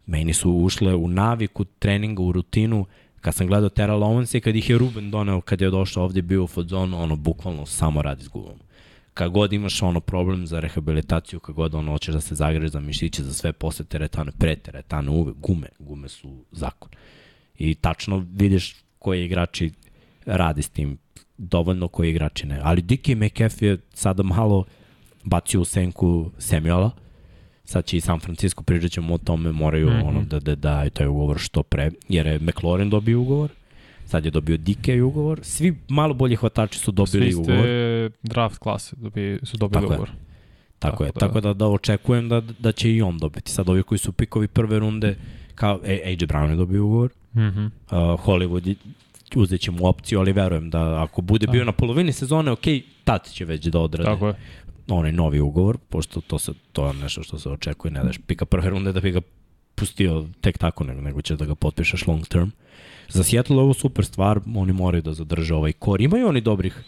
meni 0.05 0.33
su 0.33 0.51
ušle 0.51 0.95
u 0.95 1.07
naviku 1.07 1.63
treninga, 1.65 2.21
u 2.21 2.31
rutinu, 2.31 2.85
kad 3.21 3.35
sam 3.35 3.47
gledao 3.47 3.69
Terrell 3.69 4.03
Owens 4.03 4.37
i 4.37 4.41
kad 4.41 4.55
ih 4.55 4.69
je 4.69 4.77
Ruben 4.77 5.11
doneo, 5.11 5.41
kad 5.41 5.61
je 5.61 5.69
došao 5.69 6.03
ovde 6.03 6.21
bio 6.21 6.43
u 6.43 6.47
foodzonu, 6.47 7.01
ono, 7.01 7.15
bukvalno 7.15 7.65
samo 7.65 8.01
radi 8.01 8.23
s 8.23 8.27
gumom. 8.27 8.59
Kad 9.13 9.31
god 9.31 9.53
imaš 9.53 9.81
ono 9.81 9.99
problem 9.99 10.47
za 10.47 10.59
rehabilitaciju, 10.59 11.39
kad 11.39 11.55
god 11.55 11.75
ono 11.75 11.91
hoćeš 11.91 12.13
da 12.13 12.21
se 12.21 12.35
zagreš 12.35 12.71
za 12.71 12.79
mišiće, 12.79 13.23
za 13.23 13.33
sve 13.33 13.53
posle 13.53 13.85
teretane, 13.85 14.31
pre 14.39 14.55
teretane, 14.55 15.09
uvek, 15.09 15.35
gume, 15.35 15.67
gume 15.79 16.09
su 16.09 16.43
zakon. 16.51 16.89
I 17.57 17.75
tačno 17.75 18.25
vidiš 18.31 18.75
koji 18.99 19.25
igrači 19.25 19.71
radi 20.25 20.61
s 20.61 20.69
tim, 20.69 20.97
dovoljno 21.37 21.87
koji 21.87 22.09
igrači 22.09 22.47
ne. 22.47 22.59
Ali 22.63 22.81
Dickie 22.81 23.15
McAfee 23.15 23.67
je 23.67 23.77
sada 23.93 24.23
malo 24.23 24.65
bacio 25.23 25.61
u 25.61 25.65
senku 25.65 26.31
Samuela, 26.37 26.91
sad 27.69 27.85
će 27.85 27.97
i 27.97 28.01
San 28.01 28.19
Francisco, 28.19 28.63
pričat 28.63 28.91
ćemo 28.91 29.13
o 29.13 29.17
tome, 29.17 29.51
moraju 29.51 29.87
mm. 29.87 29.91
-hmm. 29.91 30.07
ono 30.07 30.23
da, 30.23 30.39
da 30.39 30.55
daju 30.55 30.89
taj 30.89 31.07
ugovor 31.07 31.37
što 31.39 31.63
pre, 31.63 31.91
jer 32.09 32.27
je 32.27 32.39
McLaurin 32.39 32.89
dobio 32.89 33.21
ugovor, 33.21 33.49
sad 34.05 34.25
je 34.25 34.31
dobio 34.31 34.57
Dike 34.57 35.01
ugovor, 35.01 35.39
svi 35.43 35.77
malo 35.89 36.13
bolji 36.13 36.35
hvatači 36.35 36.79
su 36.79 36.91
dobili 36.91 37.25
Svi 37.25 37.31
ste 37.33 37.41
ugovor. 37.43 37.65
draft 38.23 38.57
klase 38.57 38.95
dobi, 38.95 39.39
su 39.43 39.57
dobili 39.57 39.81
Tako 39.81 39.93
je. 39.93 39.97
ugovor. 39.97 40.09
Tako, 40.79 40.91
Tako 40.91 41.03
je, 41.03 41.11
da- 41.11 41.19
tako 41.19 41.41
da, 41.41 41.53
da 41.53 41.67
očekujem 41.67 42.29
da, 42.29 42.41
da 42.59 42.71
će 42.71 42.93
i 42.93 43.01
on 43.01 43.17
dobiti. 43.17 43.51
Sad 43.51 43.69
ovi 43.69 43.83
koji 43.83 43.99
su 43.99 44.11
pikovi 44.11 44.47
prve 44.47 44.79
runde, 44.79 45.15
kao 45.55 45.79
e, 45.83 46.01
AJ 46.05 46.15
Brown 46.17 46.49
je 46.49 46.55
dobio 46.55 46.85
ugovor, 46.85 47.09
Mm 47.33 47.39
-hmm. 47.39 47.65
uh, 47.65 48.19
Hollywood 48.19 48.67
je- 48.67 48.75
uzet 49.35 49.61
će 49.61 49.71
mu 49.71 49.87
opciju, 49.87 50.19
ali 50.19 50.31
verujem 50.31 50.69
da 50.69 51.03
ako 51.03 51.21
bude 51.21 51.47
bio 51.47 51.65
na 51.65 51.71
polovini 51.71 52.11
sezone, 52.11 52.51
ok, 52.51 52.63
tad 53.03 53.29
će 53.31 53.45
već 53.45 53.65
da 53.65 53.79
odrade 53.79 54.09
Tako 54.09 54.27
je. 54.27 54.33
Onaj 54.95 55.11
novi 55.11 55.39
ugovor, 55.39 55.77
pošto 55.89 56.21
to, 56.21 56.39
se, 56.39 56.51
to 56.71 56.87
je 56.87 56.93
nešto 56.93 57.23
što 57.23 57.39
se 57.39 57.49
očekuje, 57.49 57.91
ne 57.91 58.03
daš 58.03 58.17
pika 58.27 58.45
prve 58.45 58.69
runde 58.69 58.91
da 58.91 58.99
bi 58.99 59.11
ga 59.11 59.21
pustio 59.75 60.25
tek 60.41 60.57
tako, 60.57 60.83
nego, 60.83 61.01
nego 61.01 61.21
ćeš 61.21 61.37
da 61.37 61.45
ga 61.45 61.55
potpišeš 61.55 62.07
long 62.07 62.27
term. 62.27 62.49
Za 63.09 63.23
Seattle 63.23 63.55
je 63.55 63.61
ovo 63.61 63.73
super 63.73 64.05
stvar, 64.05 64.39
oni 64.55 64.73
moraju 64.73 65.01
da 65.01 65.13
zadrže 65.13 65.55
ovaj 65.55 65.73
kor. 65.73 66.01
Imaju 66.01 66.27
oni 66.27 66.41
dobrih, 66.41 66.83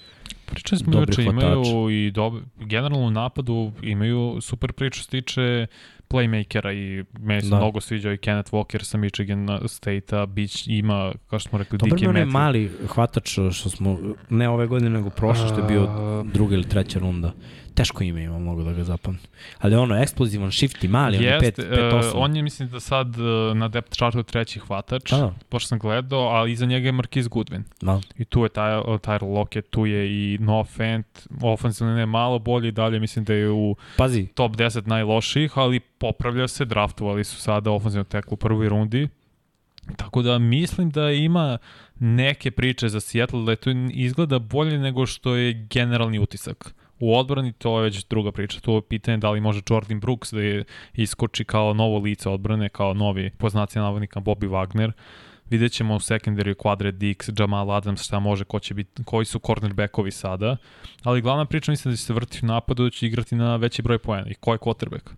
Pričali 0.45 0.79
smo 0.79 0.99
juče, 0.99 1.23
imaju 1.23 1.89
i 1.89 2.11
dob... 2.11 2.33
generalno 2.57 3.07
u 3.07 3.11
napadu 3.11 3.71
imaju 3.81 4.37
super 4.41 4.71
priču 4.73 4.99
što 4.99 5.11
tiče 5.11 5.67
playmakera 6.09 6.73
i 6.73 7.03
meni 7.19 7.41
se 7.41 7.49
Da. 7.49 7.57
mnogo 7.57 7.81
sviđa 7.81 8.13
i 8.13 8.17
Kenneth 8.17 8.51
Walker 8.51 8.83
sa 8.83 8.97
Michigan 8.97 9.47
State-a, 9.67 10.25
Bić 10.25 10.67
ima, 10.67 11.11
kao 11.27 11.39
što 11.39 11.49
smo 11.49 11.59
rekli, 11.59 11.77
Dobar 11.77 11.89
mi 11.89 11.95
Dike 11.95 12.05
je 12.05 12.09
onaj 12.09 12.21
Metcalf. 12.21 12.33
mali 12.33 12.71
hvatač 12.87 13.29
što 13.29 13.69
smo, 13.69 13.99
ne 14.29 14.49
ove 14.49 14.67
godine, 14.67 14.89
nego 14.89 15.09
prošle 15.09 15.47
što 15.47 15.55
je 15.57 15.67
bio 15.67 15.87
druga 16.25 16.55
ili 16.55 16.69
treća 16.69 16.99
runda. 16.99 17.33
Teško 17.73 18.03
ime 18.03 18.23
ima, 18.23 18.39
mogu 18.39 18.63
da 18.63 18.73
ga 18.73 18.83
zapamtim. 18.83 19.29
Ali 19.59 19.75
ono, 19.75 19.95
eksplozivan, 19.95 20.49
shifty, 20.49 20.87
mali, 20.87 21.17
on 21.17 21.23
je 21.23 21.39
5, 21.39 21.43
Jeste, 21.43 21.61
5 21.61 21.77
e, 21.77 21.91
8. 21.91 22.11
on 22.15 22.35
je 22.35 22.43
mislim 22.43 22.69
da 22.69 22.79
sad 22.79 23.15
e, 23.15 23.55
na 23.55 23.67
depth 23.67 23.95
chartu 23.95 24.23
treći 24.23 24.59
hvatač, 24.59 25.09
Da. 25.11 25.33
pošto 25.49 25.67
sam 25.67 25.79
gledao, 25.79 26.19
ali 26.19 26.51
iza 26.51 26.65
njega 26.65 26.87
je 26.87 26.93
Marquise 26.93 27.29
Goodwin. 27.29 27.61
Da. 27.81 28.01
I 28.17 28.25
tu 28.25 28.43
je 28.43 28.49
taj, 28.49 28.71
Tyler 28.73 29.33
Lockett, 29.33 29.69
tu 29.69 29.85
je 29.85 30.11
i 30.11 30.37
Noah 30.37 30.67
Fant, 30.67 31.27
ofensivno 31.41 31.95
ne 31.95 32.05
malo 32.05 32.39
bolje 32.39 32.67
i 32.67 32.71
dalje 32.71 32.99
mislim 32.99 33.25
da 33.25 33.33
je 33.33 33.49
u 33.49 33.75
Pazi, 33.97 34.27
top 34.27 34.55
10 34.55 34.87
najlošijih, 34.87 35.57
ali 35.57 35.79
popravlja 35.79 36.47
se, 36.47 36.65
draftovali 36.65 37.23
su 37.23 37.41
sada 37.41 37.71
ofenzivno 37.71 38.03
teklu 38.03 38.33
u 38.33 38.37
prvoj 38.37 38.69
rundi. 38.69 39.07
Tako 39.95 40.21
da 40.21 40.39
mislim 40.39 40.89
da 40.89 41.11
ima 41.11 41.57
neke 41.99 42.51
priče 42.51 42.89
za 42.89 42.99
Seattle 42.99 43.45
da 43.45 43.51
je 43.51 43.55
to 43.55 43.69
izgleda 43.91 44.39
bolje 44.39 44.77
nego 44.77 45.05
što 45.05 45.35
je 45.35 45.67
generalni 45.69 46.19
utisak. 46.19 46.73
U 47.01 47.17
odbrani 47.17 47.53
to 47.53 47.77
je 47.77 47.83
već 47.83 48.05
druga 48.09 48.31
priča. 48.31 48.59
To 48.59 48.75
je 48.75 48.81
pitanje 48.81 49.17
da 49.17 49.31
li 49.31 49.41
može 49.41 49.61
Jordan 49.69 49.99
Brooks 49.99 50.33
da 50.33 50.41
je 50.41 50.63
iskoči 50.93 51.43
kao 51.43 51.73
novo 51.73 51.99
lice 51.99 52.29
odbrane, 52.29 52.69
kao 52.69 52.93
novi 52.93 53.31
poznaci 53.37 53.79
navodnika 53.79 54.19
Bobby 54.19 54.49
Wagner. 54.49 54.91
Vidjet 55.49 55.71
ćemo 55.71 55.95
u 55.95 55.99
secondary 55.99 56.53
Quadre 56.55 56.91
Dix, 56.91 57.41
Jamal 57.41 57.71
Adams, 57.71 58.03
šta 58.03 58.19
može, 58.19 58.43
ko 58.43 58.59
će 58.59 58.73
biti, 58.73 59.03
koji 59.03 59.25
su 59.25 59.39
cornerbackovi 59.39 60.11
sada. 60.11 60.57
Ali 61.03 61.21
glavna 61.21 61.45
priča 61.45 61.71
mislim 61.71 61.91
da 61.91 61.97
će 61.97 62.03
se 62.03 62.13
vrtiti 62.13 62.45
u 62.45 62.47
napadu, 62.47 62.83
da 62.83 62.89
će 62.89 63.07
igrati 63.07 63.35
na 63.35 63.55
veći 63.55 63.81
broj 63.81 63.97
poena. 63.99 64.29
I 64.29 64.33
ko 64.33 64.53
je 64.53 64.57
quarterback? 64.59 65.09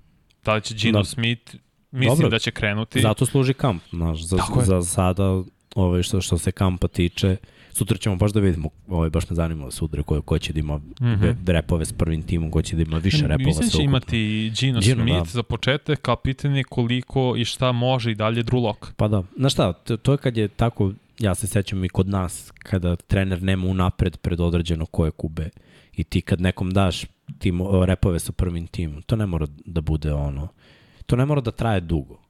Da 0.46 0.54
li 0.54 0.62
će 0.62 0.76
Gino 0.76 1.00
Da. 1.00 1.06
Smith, 1.06 1.56
mislim 1.92 2.16
Dobro. 2.16 2.30
da 2.30 2.40
će 2.40 2.52
krenuti. 2.52 3.02
Zato 3.02 3.26
služi 3.26 3.54
kamp, 3.54 3.84
znaš, 3.92 4.22
za, 4.22 4.38
Tako 4.38 4.60
je. 4.60 4.66
za 4.66 4.82
sada, 4.82 5.44
ovaj, 5.76 6.04
što, 6.04 6.22
što 6.22 6.38
se 6.38 6.52
kampa 6.52 6.88
tiče, 6.88 7.38
sutra 7.74 7.98
ćemo 7.98 8.16
baš 8.16 8.32
da 8.32 8.40
vidimo, 8.40 8.70
ovaj, 8.88 9.10
baš 9.10 9.30
me 9.30 9.36
zanima 9.36 9.72
sutra 9.72 10.04
ko, 10.04 10.22
ko 10.22 10.40
će 10.40 10.54
da 10.54 10.60
ima 10.60 10.78
mm. 10.78 10.94
-hmm. 11.00 11.36
repove 11.48 11.86
s 11.86 11.94
prvim 11.94 12.24
timom, 12.24 12.52
ko 12.52 12.62
će 12.62 12.76
da 12.76 12.82
ima 12.82 12.98
više 12.98 13.28
repova 13.28 13.48
Mislim 13.48 13.68
da 13.68 13.78
će 13.78 13.84
imati 13.84 14.52
Gino, 14.60 14.80
Gino, 14.80 15.04
Smith 15.04 15.18
da. 15.18 15.24
za 15.26 15.44
početak, 15.44 16.02
kao 16.02 16.16
pitanje 16.16 16.58
je 16.58 16.64
koliko 16.64 17.34
i 17.38 17.46
šta 17.46 17.72
može 17.72 18.12
i 18.12 18.16
dalje 18.16 18.44
Drew 18.44 18.64
Lock. 18.64 18.94
Pa 18.98 19.08
da, 19.08 19.24
znaš 19.38 19.54
šta, 19.54 19.74
to, 19.74 19.98
to 19.98 20.12
je 20.12 20.18
kad 20.18 20.38
je 20.38 20.48
tako, 20.48 20.92
ja 21.20 21.36
se 21.36 21.48
sećam 21.48 21.86
i 21.86 21.90
kod 21.90 22.08
nas, 22.08 22.52
kada 22.64 22.96
trener 22.96 23.44
nema 23.44 23.68
unapred 23.68 24.18
predodređeno 24.18 24.86
koje 24.86 25.12
kube 25.12 25.50
i 25.94 26.04
ti 26.04 26.22
kad 26.22 26.42
nekom 26.42 26.72
daš 26.72 27.06
tim, 27.40 27.62
repove 27.86 28.20
sa 28.20 28.32
prvim 28.32 28.68
timom, 28.68 29.02
to 29.02 29.16
ne 29.16 29.26
mora 29.26 29.48
da 29.66 29.82
bude 29.82 30.14
ono, 30.14 30.48
to 31.06 31.16
ne 31.16 31.26
mora 31.26 31.42
da 31.42 31.52
traje 31.52 31.80
dugo. 31.80 32.23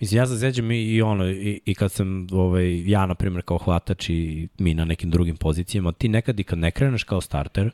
Mislim, 0.00 0.18
ja 0.18 0.26
se 0.26 0.38
sećam 0.38 0.70
i, 0.70 0.76
i 0.76 1.02
ono, 1.02 1.30
i, 1.30 1.60
i 1.64 1.74
kad 1.74 1.92
sam, 1.92 2.26
ovaj, 2.32 2.90
ja 2.90 3.06
na 3.06 3.14
primjer 3.14 3.42
kao 3.42 3.58
hvatač 3.58 4.08
i 4.08 4.48
mi 4.58 4.74
na 4.74 4.84
nekim 4.84 5.10
drugim 5.10 5.36
pozicijama, 5.36 5.92
ti 5.92 6.08
nekad 6.08 6.40
i 6.40 6.44
kad 6.44 6.58
ne 6.58 6.70
kreneš 6.70 7.04
kao 7.04 7.20
starter, 7.20 7.70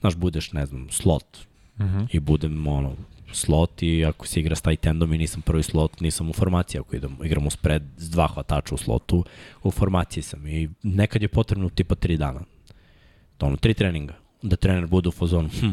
znaš, 0.00 0.16
budeš, 0.16 0.52
ne 0.52 0.66
znam, 0.66 0.88
slot, 0.90 1.46
Uh 1.78 1.86
-huh. 1.86 2.06
i 2.12 2.20
budem 2.20 2.66
ono 2.66 2.96
slot 3.32 3.82
i 3.82 4.04
ako 4.04 4.26
se 4.26 4.40
igra 4.40 4.56
s 4.56 4.62
tight 4.62 4.86
endom 4.86 5.12
i 5.12 5.18
nisam 5.18 5.42
prvi 5.42 5.62
slot, 5.62 6.00
nisam 6.00 6.30
u 6.30 6.32
formaciji. 6.32 6.78
Ako 6.78 6.96
idem, 6.96 7.16
igram 7.24 7.46
u 7.46 7.50
spread 7.50 7.82
s 7.96 8.10
dva 8.10 8.26
hvatača 8.26 8.74
u 8.74 8.78
slotu, 8.78 9.24
u 9.62 9.70
formaciji 9.70 10.22
sam 10.22 10.46
i 10.46 10.70
nekad 10.82 11.22
je 11.22 11.28
potrebno 11.28 11.68
tipa 11.68 11.94
tri 11.94 12.16
dana. 12.16 12.40
To 13.36 13.46
ono, 13.46 13.56
tri 13.56 13.74
treninga. 13.74 14.14
Da 14.42 14.56
trener 14.56 14.86
bude 14.86 15.08
u 15.08 15.12
fazonu, 15.12 15.48
hm, 15.60 15.72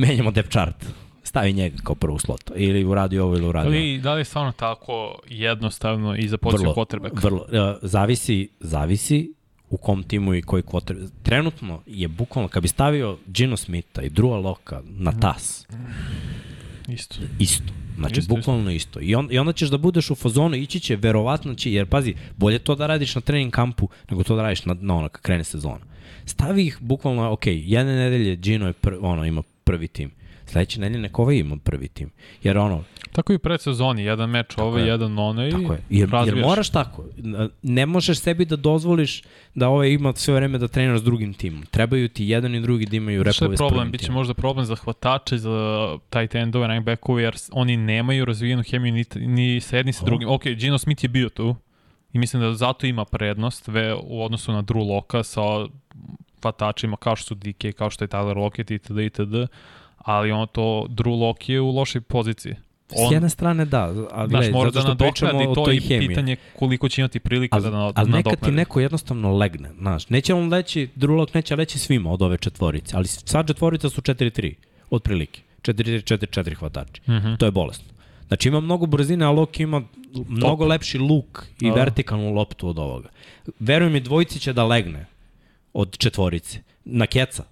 menjamo 0.00 0.30
depth 0.30 0.50
chart. 0.50 0.86
Stavi 1.30 1.52
njega 1.52 1.76
kao 1.84 1.94
prvu 1.94 2.18
slot. 2.18 2.50
Ili 2.56 2.84
uradi 2.84 3.18
ovo 3.18 3.36
ili 3.36 3.46
uradi 3.46 3.68
ovo. 3.68 3.76
Ali 3.76 3.98
da 3.98 4.14
li 4.14 4.20
je 4.20 4.24
stvarno 4.24 4.52
tako 4.52 5.18
jednostavno 5.28 6.16
i 6.16 6.28
za 6.28 6.38
poziciju 6.38 6.68
quarterback? 6.68 7.22
Vrlo, 7.22 7.38
uh, 7.38 7.78
zavisi, 7.82 8.48
zavisi 8.60 9.34
u 9.68 9.76
kom 9.76 10.02
timu 10.02 10.34
i 10.34 10.42
koji 10.42 10.62
quarterback. 10.62 11.10
Trenutno 11.22 11.82
je 11.86 12.08
bukvalno, 12.08 12.48
kad 12.48 12.62
bi 12.62 12.68
stavio 12.68 13.18
Gino 13.26 13.56
Smitha 13.56 14.02
i 14.02 14.10
Drua 14.10 14.38
Loka 14.38 14.82
na 14.84 15.12
tas, 15.12 15.66
Isto. 16.88 17.16
isto. 17.38 17.72
Znači, 17.98 18.20
Isto, 18.20 18.34
bukvalno 18.34 18.70
isto. 18.70 19.00
I, 19.00 19.14
on, 19.14 19.28
I 19.30 19.38
onda 19.38 19.52
ćeš 19.52 19.68
da 19.68 19.78
budeš 19.78 20.10
u 20.10 20.14
fazonu, 20.14 20.56
ići 20.56 20.80
će, 20.80 20.96
verovatno 20.96 21.54
će, 21.54 21.72
jer 21.72 21.86
pazi, 21.86 22.14
bolje 22.36 22.58
to 22.58 22.74
da 22.74 22.86
radiš 22.86 23.14
na 23.14 23.20
trening 23.20 23.52
kampu, 23.52 23.88
nego 24.10 24.22
to 24.22 24.36
da 24.36 24.42
radiš 24.42 24.64
na, 24.64 24.76
na 24.80 24.94
ono, 24.94 25.08
kad 25.08 25.22
krene 25.22 25.44
sezona. 25.44 25.84
Stavi 26.24 26.66
ih 26.66 26.78
bukvalno, 26.80 27.32
ok, 27.32 27.46
jedne 27.46 27.96
nedelje 27.96 28.36
Gino 28.36 28.66
je 28.66 28.72
pr, 28.72 28.94
ono, 29.00 29.24
ima 29.24 29.42
prvi 29.64 29.88
tim. 29.88 30.19
Sledeće 30.50 30.80
nedelje 30.80 31.02
neko 31.02 31.22
ovaj 31.22 31.36
ima 31.36 31.56
prvi 31.56 31.88
tim. 31.88 32.10
Jer 32.42 32.58
ono, 32.58 32.84
Tako 33.12 33.32
i 33.32 33.38
pred 33.38 33.60
sezoni, 33.60 34.04
jedan 34.04 34.30
meč 34.30 34.58
ovaj, 34.58 34.82
je. 34.82 34.88
jedan 34.88 35.18
onaj. 35.18 35.50
Tako 35.50 35.72
je. 35.72 35.82
Jer, 35.90 36.08
jer 36.26 36.36
moraš 36.36 36.70
tako. 36.70 37.04
Ne 37.62 37.86
možeš 37.86 38.18
sebi 38.20 38.44
da 38.44 38.56
dozvoliš 38.56 39.22
da 39.54 39.68
ovaj 39.68 39.88
ima 39.88 40.12
sve 40.16 40.34
vreme 40.34 40.58
da 40.58 40.68
treniraš 40.68 41.00
s 41.00 41.04
drugim 41.04 41.34
timom. 41.34 41.62
Trebaju 41.70 42.08
ti 42.08 42.26
jedan 42.26 42.54
i 42.54 42.60
drugi 42.60 42.86
da 42.86 42.96
imaju 42.96 43.22
repove 43.22 43.56
s 43.56 43.58
problem? 43.58 43.78
prvim 43.78 43.92
Biće 43.92 44.04
timom. 44.04 44.14
možda 44.18 44.34
problem 44.34 44.64
za 44.64 44.76
hvatače, 44.76 45.38
za 45.38 45.88
tight 46.10 46.34
endove, 46.34 46.66
running 46.66 46.86
backove, 46.86 47.22
jer 47.22 47.36
oni 47.52 47.76
nemaju 47.76 48.24
razvijenu 48.24 48.62
hemiju 48.62 48.94
ni, 48.94 49.04
ni 49.14 49.60
sa 49.60 49.76
jednim 49.76 49.92
sa 49.92 50.04
drugim. 50.04 50.28
Ok, 50.28 50.44
Gino 50.44 50.78
Smith 50.78 51.04
je 51.04 51.08
bio 51.08 51.28
tu 51.28 51.56
i 52.12 52.18
mislim 52.18 52.42
da 52.42 52.54
zato 52.54 52.86
ima 52.86 53.04
prednost 53.04 53.68
ve, 53.68 53.94
u 53.94 54.24
odnosu 54.24 54.52
na 54.52 54.62
Drew 54.62 54.88
Locka 54.88 55.22
sa 55.22 55.40
hvatačima 56.42 56.96
kao 56.96 57.16
što 57.16 57.26
su 57.26 57.34
DK, 57.34 57.76
kao 57.76 57.90
što 57.90 58.04
je 58.04 58.08
Tyler 58.08 58.36
Lockett 58.36 58.70
itd. 58.70 58.98
itd. 58.98 59.34
Ali 60.04 60.32
ono 60.32 60.46
to, 60.46 60.86
Drew 60.88 61.20
Lock 61.20 61.48
je 61.48 61.60
u 61.60 61.70
lošoj 61.70 62.00
poziciji. 62.00 62.54
S 62.88 63.12
jedne 63.12 63.28
strane 63.28 63.64
da, 63.64 63.82
ali 63.84 63.96
Znaš, 64.04 64.28
gledaj, 64.30 64.50
mora 64.50 64.70
zato 64.70 64.88
da 64.88 64.94
što 64.94 64.98
pričamo 64.98 65.32
nadoknadi 65.32 65.50
o 65.50 65.54
to 65.54 65.64
toj 65.64 65.76
i 65.76 65.80
hemiji. 65.80 66.08
pitanje 66.08 66.36
koliko 66.58 66.88
će 66.88 67.00
imati 67.00 67.20
prilika 67.20 67.56
Ali, 67.56 67.64
da 67.64 67.70
nad, 67.70 67.92
ali 67.96 68.10
nekad 68.10 68.22
ti 68.22 68.28
nadoknadi. 68.28 68.56
neko 68.56 68.80
jednostavno 68.80 69.36
legne, 69.36 69.70
znaš. 69.78 70.08
Neće 70.08 70.34
on 70.34 70.48
leći, 70.48 70.88
Drulok 70.94 71.34
neće 71.34 71.56
leći 71.56 71.78
svima 71.78 72.12
od 72.12 72.22
ove 72.22 72.36
četvorice, 72.38 72.96
ali 72.96 73.06
sad 73.06 73.46
četvorica 73.46 73.90
su 73.90 74.00
4-3, 74.00 74.54
otprilike. 74.90 75.40
4-3, 75.62 76.16
4-4 76.16 76.54
hvatači. 76.54 77.00
Mhm. 77.08 77.34
To 77.34 77.44
je 77.46 77.50
bolesno. 77.50 77.84
Znači 78.28 78.48
ima 78.48 78.60
mnogo 78.60 78.86
brzine, 78.86 79.24
a 79.24 79.30
Loki 79.30 79.62
ima 79.62 79.82
mnogo 80.28 80.66
lepši 80.66 80.98
luk 80.98 81.46
i 81.60 81.68
Da. 81.68 81.74
vertikalnu 81.74 82.32
loptu 82.34 82.68
od 82.68 82.78
ovoga. 82.78 83.08
Verujem 83.60 83.92
mi, 83.92 84.00
dvojici 84.00 84.40
će 84.40 84.52
da 84.52 84.64
legne 84.64 85.06
od 85.72 85.98
četvorice. 85.98 86.58
Na 86.84 87.06
keca. 87.06 87.44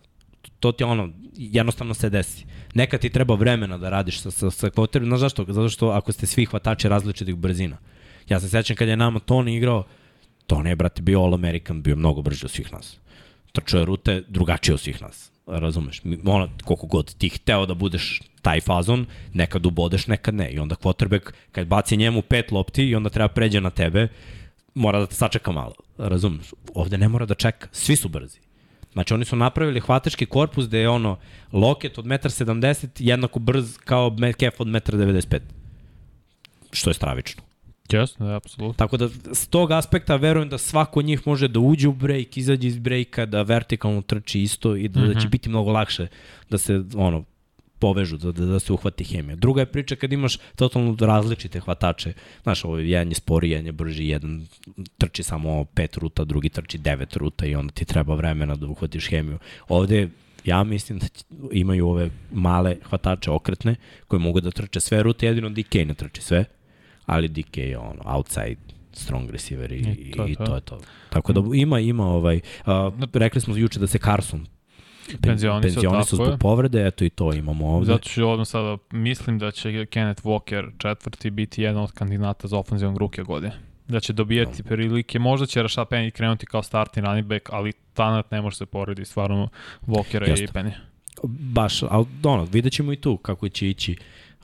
To 0.61 0.73
ti 0.73 0.85
ono, 0.85 1.09
jednostavno 1.37 1.95
se 1.95 2.11
desi. 2.11 2.45
Nekad 2.75 3.01
ti 3.01 3.11
treba 3.11 3.35
vremena 3.35 3.79
da 3.79 3.91
radiš 3.91 4.21
sa, 4.21 4.31
sa, 4.31 4.51
sa 4.51 4.71
kvoterom. 4.71 5.09
Znaš 5.09 5.21
zašto? 5.21 5.45
Zato 5.49 5.69
što 5.69 5.89
ako 5.89 6.13
ste 6.13 6.27
svi 6.27 6.45
hvatači 6.45 6.89
različitih 6.89 7.37
brzina. 7.37 7.77
Ja 8.29 8.41
se 8.41 8.49
sećam 8.49 8.77
kad 8.77 8.89
je 8.89 8.97
nama 8.97 9.19
Toni 9.19 9.57
igrao, 9.57 9.85
Toni 10.47 10.71
je, 10.71 10.77
brate, 10.77 11.03
bio 11.03 11.21
All 11.21 11.35
American, 11.35 11.83
bio 11.83 11.97
mnogo 11.97 12.23
brži 12.23 12.45
od 12.45 12.51
svih 12.51 12.73
nas. 12.73 12.99
Trčao 13.53 13.79
je 13.79 13.85
rute 13.85 14.23
drugačije 14.29 14.75
od 14.75 14.81
svih 14.81 15.03
nas. 15.03 15.31
Razumeš? 15.47 16.03
Ono, 16.25 16.49
koliko 16.65 16.87
god 16.87 17.15
ti 17.15 17.29
hteo 17.29 17.67
da 17.67 17.75
budeš 17.75 18.21
taj 18.43 18.61
fazon, 18.61 19.07
nekad 19.33 19.67
ubodeš, 19.67 20.07
nekad 20.07 20.35
ne. 20.35 20.51
I 20.51 20.59
onda 20.59 20.75
quarterback, 20.75 21.33
kad 21.53 21.67
baci 21.67 21.97
njemu 21.97 22.23
pet 22.23 22.53
lopti 22.53 22.85
i 22.85 22.95
onda 22.95 23.11
treba 23.11 23.29
pređe 23.29 23.61
na 23.61 23.71
tebe, 23.71 24.09
mora 24.75 24.99
da 24.99 25.07
te 25.07 25.15
sačeka 25.15 25.53
malo. 25.53 25.75
Razumeš? 25.99 26.47
Ovde 26.75 26.99
ne 26.99 27.09
mora 27.09 27.27
da 27.27 27.35
čeka. 27.35 27.69
Svi 27.73 27.97
su 27.97 28.09
brzi. 28.09 28.39
Znači 28.93 29.15
oni 29.15 29.25
su 29.25 29.37
napravili 29.37 29.81
hvatački 29.81 30.27
korpus 30.27 30.67
gde 30.67 30.79
je 30.79 30.89
ono 30.89 31.19
loket 31.53 31.99
od 31.99 32.05
1,70 32.05 32.85
m 32.85 32.91
jednako 32.99 33.39
brz 33.39 33.79
kao 33.79 34.11
Metcalf 34.11 34.61
od 34.61 34.67
1,95 34.67 35.35
m. 35.35 35.41
Što 36.73 36.91
je 36.91 36.95
stravično. 36.95 37.43
Jasno, 37.93 38.27
da, 38.27 38.37
apsolutno. 38.37 38.75
Tako 38.77 38.97
da 38.97 39.09
s 39.35 39.49
tog 39.49 39.73
aspekta 39.73 40.17
verujem 40.17 40.49
da 40.49 40.59
svako 40.59 41.01
od 41.01 41.07
njih 41.07 41.27
može 41.27 41.49
da 41.49 41.61
uđe 41.61 41.89
u 41.89 41.93
break, 41.93 42.37
izađe 42.37 42.69
iz 42.69 42.79
breaka, 42.79 43.27
da 43.27 43.43
vertikalno 43.43 44.03
trči 44.03 44.43
isto 44.43 44.77
i 44.77 44.89
da, 44.89 45.01
mm 45.01 45.05
-hmm. 45.05 45.15
da 45.15 45.21
će 45.21 45.29
biti 45.29 45.49
mnogo 45.49 45.73
lakše 45.73 46.07
da 46.51 46.59
se 46.59 46.83
ono 46.97 47.25
povežu, 47.79 48.17
da, 48.17 48.33
da, 48.33 48.47
da 48.47 48.61
se 48.61 48.73
uhvati 48.73 49.05
hemija. 49.05 49.37
Druga 49.37 49.61
je 49.61 49.73
priča 49.73 49.97
kad 49.97 50.13
imaš 50.13 50.39
totalno 50.57 50.97
različite 51.01 51.61
hvatače. 51.61 52.13
Znaš, 52.43 52.65
ovo 52.65 52.79
jedan 52.79 53.09
je 53.09 53.15
spori, 53.15 53.51
jedan 53.51 53.67
je 53.67 53.73
brži, 53.73 54.09
jedan 54.09 54.47
trči 54.99 55.23
samo 55.23 55.65
pet 55.65 55.97
ruta, 55.97 56.25
drugi 56.25 56.49
trči 56.49 56.79
devet 56.79 57.17
ruta 57.17 57.47
i 57.47 57.55
onda 57.55 57.73
ti 57.73 57.85
treba 57.85 58.15
vremena 58.15 58.57
da 58.57 58.67
uhvatiš 58.67 59.09
hemiju. 59.09 59.39
Ovde 59.69 60.09
ja 60.45 60.65
mislim 60.65 60.99
da 60.99 61.07
imaju 61.53 61.89
ove 61.89 62.11
male 62.33 62.77
hvatače 62.85 63.31
okretne 63.31 63.77
koje 64.09 64.21
mogu 64.21 64.41
da 64.41 64.51
trče 64.51 64.81
sve 64.81 65.03
rute, 65.03 65.27
jedino 65.27 65.51
DK 65.51 65.75
ne 65.75 65.95
trči 65.95 66.23
sve, 66.23 66.45
ali 67.07 67.29
DK 67.29 67.57
je 67.57 67.79
ono 67.79 68.03
outside 68.05 68.57
strong 68.93 69.31
receiver 69.31 69.73
i, 69.73 69.77
I 69.77 70.13
to 70.13 70.25
je 70.25 70.33
i 70.33 70.35
to. 70.35 70.45
to 70.45 70.55
je 70.55 70.61
to. 70.61 70.81
Tako 71.11 71.33
da 71.33 71.43
ima, 71.55 71.81
ima 71.81 72.07
ovaj, 72.07 72.41
uh, 72.67 72.73
rekli 73.13 73.41
smo 73.41 73.57
juče 73.57 73.79
da 73.79 73.87
se 73.87 73.99
Carson 73.99 74.47
Penzionisao, 75.17 75.83
penzionisao 75.83 76.25
je. 76.25 76.27
zbog 76.27 76.41
povrede, 76.41 76.87
eto 76.87 77.05
i 77.05 77.11
to 77.11 77.33
imamo 77.33 77.67
ovde. 77.67 77.87
Zato 77.87 78.09
ću 78.09 78.29
odmah 78.29 78.47
sada, 78.47 78.77
mislim 78.91 79.39
da 79.39 79.51
će 79.51 79.87
Kenneth 79.87 80.23
Walker 80.23 80.71
četvrti 80.79 81.31
biti 81.31 81.63
jedan 81.63 81.83
od 81.83 81.93
kandidata 81.93 82.49
za 82.49 82.59
ofenzivnog 82.59 82.99
ruke 82.99 83.23
godine. 83.23 83.53
Da 83.89 84.01
će 84.01 84.13
dobijati 84.13 84.63
prilike, 84.63 85.19
možda 85.19 85.47
će 85.47 85.63
Rashad 85.63 85.89
Penny 85.89 86.11
krenuti 86.11 86.47
kao 86.47 86.63
startni 86.63 87.03
running 87.03 87.27
back, 87.27 87.49
ali 87.53 87.73
talent 87.73 88.31
ne 88.31 88.43
može 88.43 88.57
se 88.57 88.67
porediti 88.67 89.11
stvarno 89.11 89.49
Walkera 89.87 90.29
Jeste. 90.29 90.45
i 90.45 90.49
Penny. 90.49 90.73
Baš, 91.25 91.83
ali 91.83 92.07
ono, 92.25 92.45
vidjet 92.45 92.73
ćemo 92.73 92.93
i 92.93 92.97
tu 92.97 93.17
kako 93.17 93.49
će 93.49 93.69
ići 93.69 93.97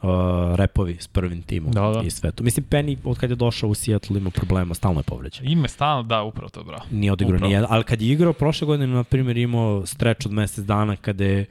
uh, 0.05 0.57
repovi 0.57 0.97
s 1.01 1.09
prvim 1.09 1.43
timom 1.43 1.73
Da, 1.73 1.81
da. 1.81 2.03
i 2.07 2.11
sve 2.11 2.33
to. 2.33 2.45
Mislim, 2.45 2.67
Penny, 2.71 2.97
od 3.05 3.19
kad 3.19 3.31
je 3.31 3.37
došao 3.37 3.71
u 3.71 3.75
Seattle, 3.75 4.19
ima 4.19 4.31
problema, 4.31 4.75
stalno 4.75 5.01
je 5.01 5.05
povređen. 5.05 5.51
Ime 5.51 5.69
stalno, 5.69 6.03
da, 6.03 6.23
upravo 6.23 6.49
to, 6.49 6.65
bravo. 6.65 6.85
Nije 6.91 7.13
odigrao 7.13 7.37
Upravo. 7.37 7.49
ni 7.49 7.55
jedan, 7.55 7.69
ali 7.71 7.85
kad 7.85 8.03
je 8.03 8.13
igrao 8.13 8.33
prošle 8.33 8.67
godine, 8.67 8.87
na 8.87 9.05
primjer, 9.05 9.37
imao 9.37 9.87
streč 9.87 10.27
od 10.27 10.33
mesec 10.33 10.65
dana 10.65 10.97
kada 10.97 11.25
je 11.25 11.47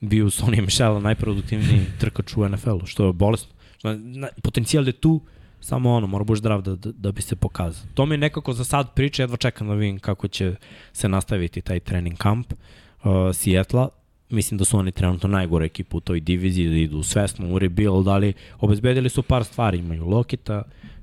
bio 0.00 0.26
Sonny 0.26 0.60
Michela 0.60 1.00
najproduktivniji 1.00 1.86
trkač 2.00 2.36
u 2.36 2.48
NFL-u, 2.48 2.86
što 2.86 3.06
je 3.06 3.12
na, 3.82 4.28
potencijal 4.42 4.86
je 4.86 4.92
tu, 4.92 5.20
samo 5.60 5.92
ono, 5.92 6.06
mora 6.06 6.24
budeš 6.24 6.38
zdrav 6.38 6.62
da, 6.62 6.76
da, 6.76 6.92
da 6.92 7.12
bi 7.12 7.22
se 7.22 7.36
pokazao. 7.36 7.86
To 7.94 8.06
mi 8.06 8.14
je 8.14 8.18
nekako 8.18 8.52
za 8.52 8.64
sad 8.64 8.94
priča, 8.94 9.22
jedva 9.22 9.36
čekam 9.36 9.68
da 9.68 9.74
vidim 9.74 9.98
kako 9.98 10.28
će 10.28 10.54
se 10.92 11.08
nastaviti 11.08 11.60
taj 11.60 11.80
trening 11.80 12.16
kamp 12.16 12.52
uh, 12.52 13.10
Seattle-a. 13.34 13.88
Mislim 14.32 14.58
da 14.58 14.64
su 14.64 14.78
oni 14.78 14.92
trenutno 14.92 15.28
najgore 15.28 15.66
ekipa 15.66 15.96
u 15.96 16.00
toj 16.00 16.20
diviziji, 16.20 16.68
da 16.68 16.74
idu 16.74 17.02
svesno 17.02 17.54
u 17.54 17.58
rebuild, 17.58 18.08
ali 18.08 18.32
obezbedili 18.60 19.08
su 19.08 19.22
par 19.22 19.44
stvari. 19.44 19.78
Imaju 19.78 20.06
Lokita, 20.06 20.62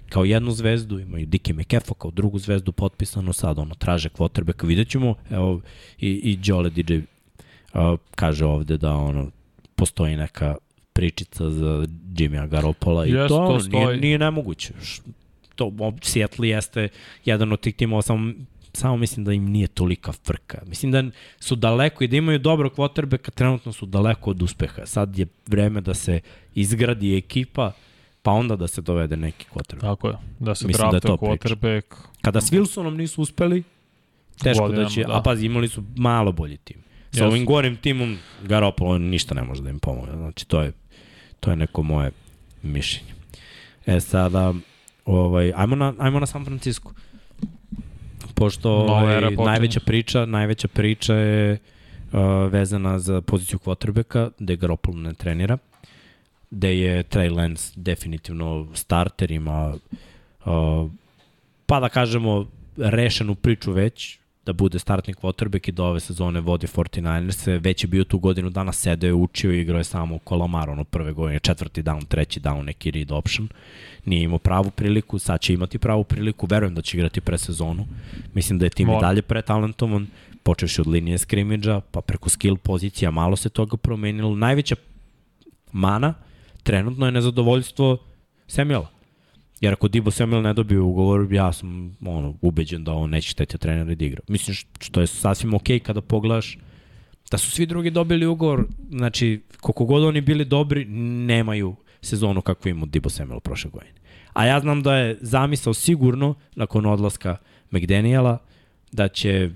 kao 0.09 0.25
jednu 0.25 0.51
zvezdu, 0.51 0.99
imaju 0.99 1.25
Dike 1.25 1.53
McAfee 1.53 1.93
kao 1.97 2.11
drugu 2.11 2.39
zvezdu 2.39 2.71
potpisano, 2.71 3.33
sad 3.33 3.59
ono, 3.59 3.75
traže 3.75 4.09
quarterbacka, 4.09 4.67
vidjet 4.67 4.89
ćemo, 4.89 5.15
evo, 5.29 5.61
i, 5.99 6.09
i 6.09 6.39
Jole 6.43 6.69
DJ 6.69 6.93
uh, 6.97 7.99
kaže 8.15 8.45
ovde 8.45 8.77
da 8.77 8.93
ono, 8.93 9.31
postoji 9.75 10.17
neka 10.17 10.55
pričica 10.93 11.49
za 11.49 11.87
Jimmya 12.17 12.47
Garoppola 12.47 13.05
i 13.05 13.11
Jeste, 13.11 13.27
to, 13.27 13.59
to 13.71 13.77
nije, 13.79 13.97
nije 13.97 14.17
nemoguće. 14.17 14.73
To, 15.55 15.71
Seattle 16.01 16.49
jeste 16.49 16.89
jedan 17.25 17.53
od 17.53 17.59
tih 17.59 17.75
timova, 17.75 18.01
samo, 18.01 18.33
samo 18.73 18.97
mislim 18.97 19.25
da 19.25 19.34
im 19.34 19.45
nije 19.45 19.67
tolika 19.67 20.12
frka. 20.12 20.62
Mislim 20.65 20.91
da 20.91 21.03
su 21.39 21.55
daleko 21.55 22.03
i 22.03 22.08
da 22.08 22.17
imaju 22.17 22.39
dobro 22.39 22.69
quarterbacka, 22.69 23.32
trenutno 23.32 23.71
su 23.71 23.86
daleko 23.86 24.29
od 24.29 24.41
uspeha. 24.41 24.86
Sad 24.86 25.19
je 25.19 25.27
vreme 25.47 25.82
da 25.82 25.93
se 25.93 26.19
izgradi 26.55 27.17
ekipa, 27.17 27.71
pa 28.21 28.32
onda 28.32 28.55
da 28.55 28.67
se 28.67 28.82
dovede 28.82 29.17
neki 29.17 29.45
quarterback. 29.53 29.82
Tako 29.82 30.08
je, 30.08 30.15
da 30.39 30.55
se 30.55 30.67
Mislim 30.67 30.91
da 30.91 30.99
to 30.99 31.17
priča. 31.17 31.32
quarterback. 31.32 31.84
Kada 32.21 32.41
s 32.41 32.51
Wilsonom 32.51 32.95
nisu 32.97 33.21
uspeli, 33.21 33.63
teško 34.43 34.62
da 34.62 34.67
Godinama, 34.67 34.89
će, 34.89 35.03
da. 35.03 35.17
a 35.17 35.21
pazi, 35.21 35.45
imali 35.45 35.67
su 35.67 35.84
malo 35.95 36.32
bolji 36.32 36.58
tim. 36.58 36.77
Sa 37.12 37.27
ovim 37.27 37.45
gorim 37.45 37.75
timom 37.77 38.17
Garoppolo 38.43 38.97
ništa 38.97 39.36
ne 39.36 39.43
može 39.43 39.62
da 39.62 39.69
im 39.69 39.79
pomogne. 39.79 40.15
Znači, 40.15 40.47
to 40.47 40.62
je, 40.62 40.71
to 41.39 41.49
je 41.49 41.55
neko 41.55 41.84
moje 41.84 42.12
mišljenje. 42.63 43.13
E 43.86 43.99
sada, 43.99 44.53
ovaj, 45.05 45.53
ajmo, 45.55 45.75
na, 45.75 45.93
ajmo 45.99 46.19
na 46.19 46.25
San 46.25 46.45
Francisco. 46.45 46.91
Pošto 48.39 48.71
ovaj, 48.71 49.21
najveća 49.45 49.80
priča, 49.80 50.25
najveća 50.25 50.67
priča 50.67 51.13
je 51.13 51.52
uh, 52.12 52.19
vezana 52.52 52.99
za 52.99 53.21
poziciju 53.21 53.60
quarterbacka, 53.60 54.30
gde 54.39 54.56
Garoppolo 54.56 54.97
ne 54.97 55.13
trenira, 55.13 55.58
gde 56.52 56.80
je 56.80 57.04
Trey 57.04 57.36
Lance 57.36 57.73
definitivno 57.75 58.67
starter, 58.73 59.32
ima 59.32 59.73
uh, 60.45 60.91
pa 61.65 61.80
da 61.80 61.89
kažemo 61.89 62.47
rešenu 62.78 63.36
priču 63.36 63.71
već, 63.71 64.19
da 64.45 64.54
bude 64.54 64.80
startni 64.80 65.13
quarterback 65.13 65.69
i 65.69 65.71
da 65.71 65.84
ove 65.84 65.99
sezone 65.99 66.39
vodi 66.39 66.67
49ers, 66.67 67.60
već 67.62 67.84
je 67.84 67.88
bio 67.88 68.04
tu 68.04 68.19
godinu 68.19 68.49
dana, 68.49 68.71
sedeo 68.71 69.08
je, 69.08 69.13
učio 69.13 69.52
i 69.52 69.62
igrao 69.62 69.78
je 69.78 69.84
samo 69.84 70.15
u 70.15 70.19
Kolamar, 70.19 70.69
ono 70.69 70.84
prve 70.84 71.13
godine, 71.13 71.39
četvrti 71.39 71.84
down, 71.84 72.06
treći 72.06 72.39
down, 72.39 72.65
neki 72.65 72.91
read 72.91 73.12
option. 73.12 73.47
Nije 74.06 74.23
imao 74.23 74.39
pravu 74.39 74.71
priliku, 74.71 75.19
sad 75.19 75.41
će 75.41 75.54
imati 75.54 75.78
pravu 75.78 76.04
priliku, 76.04 76.47
verujem 76.49 76.75
da 76.75 76.82
će 76.82 76.97
igrati 76.97 77.21
pre 77.21 77.38
sezonu. 77.38 77.88
Mislim 78.34 78.60
da 78.60 78.65
je 78.65 78.69
tim 78.69 78.88
i 78.88 78.91
Mora. 78.91 79.08
dalje 79.08 79.21
pretalentovan, 79.21 80.08
počevši 80.43 80.82
od 80.82 80.88
linije 80.88 81.17
skrimidža, 81.17 81.82
pa 81.91 82.02
preko 82.02 82.30
skill 82.30 82.58
pozicija, 82.58 83.12
malo 83.12 83.36
se 83.36 83.49
toga 83.49 83.78
promenilo. 83.78 84.36
Najveća 84.36 84.75
mana 85.71 86.13
trenutno 86.63 87.06
je 87.06 87.12
nezadovoljstvo 87.12 87.97
Samuela. 88.47 88.98
Jer 89.61 89.73
ako 89.73 89.87
Dibo 89.87 90.11
Samuel 90.11 90.41
ne 90.41 90.53
dobije 90.53 90.79
ugovor, 90.79 91.33
ja 91.33 91.53
sam 91.53 91.97
ono, 92.05 92.35
ubeđen 92.41 92.83
da 92.83 92.93
on 92.93 93.09
neće 93.09 93.29
šteti 93.29 93.57
trener 93.57 93.95
da 93.95 94.05
igra. 94.05 94.21
Mislim 94.27 94.55
što 94.79 95.01
je 95.01 95.07
sasvim 95.07 95.53
okej 95.53 95.79
kada 95.79 96.01
pogledaš 96.01 96.57
da 97.31 97.37
su 97.37 97.51
svi 97.51 97.65
drugi 97.65 97.91
dobili 97.91 98.25
ugovor, 98.25 98.65
znači 98.89 99.41
koliko 99.61 99.85
god 99.85 100.03
oni 100.03 100.21
bili 100.21 100.45
dobri, 100.45 100.85
nemaju 101.25 101.75
sezonu 102.01 102.41
kakvu 102.41 102.69
imao 102.69 102.85
Dibo 102.85 103.09
Samuel 103.09 103.39
prošle 103.39 103.71
godine. 103.71 103.93
A 104.33 104.45
ja 104.45 104.59
znam 104.59 104.83
da 104.83 104.95
je 104.95 105.17
zamisao 105.21 105.73
sigurno, 105.73 106.35
nakon 106.55 106.85
odlaska 106.85 107.37
McDaniela, 107.71 108.37
da 108.91 109.07
će 109.07 109.49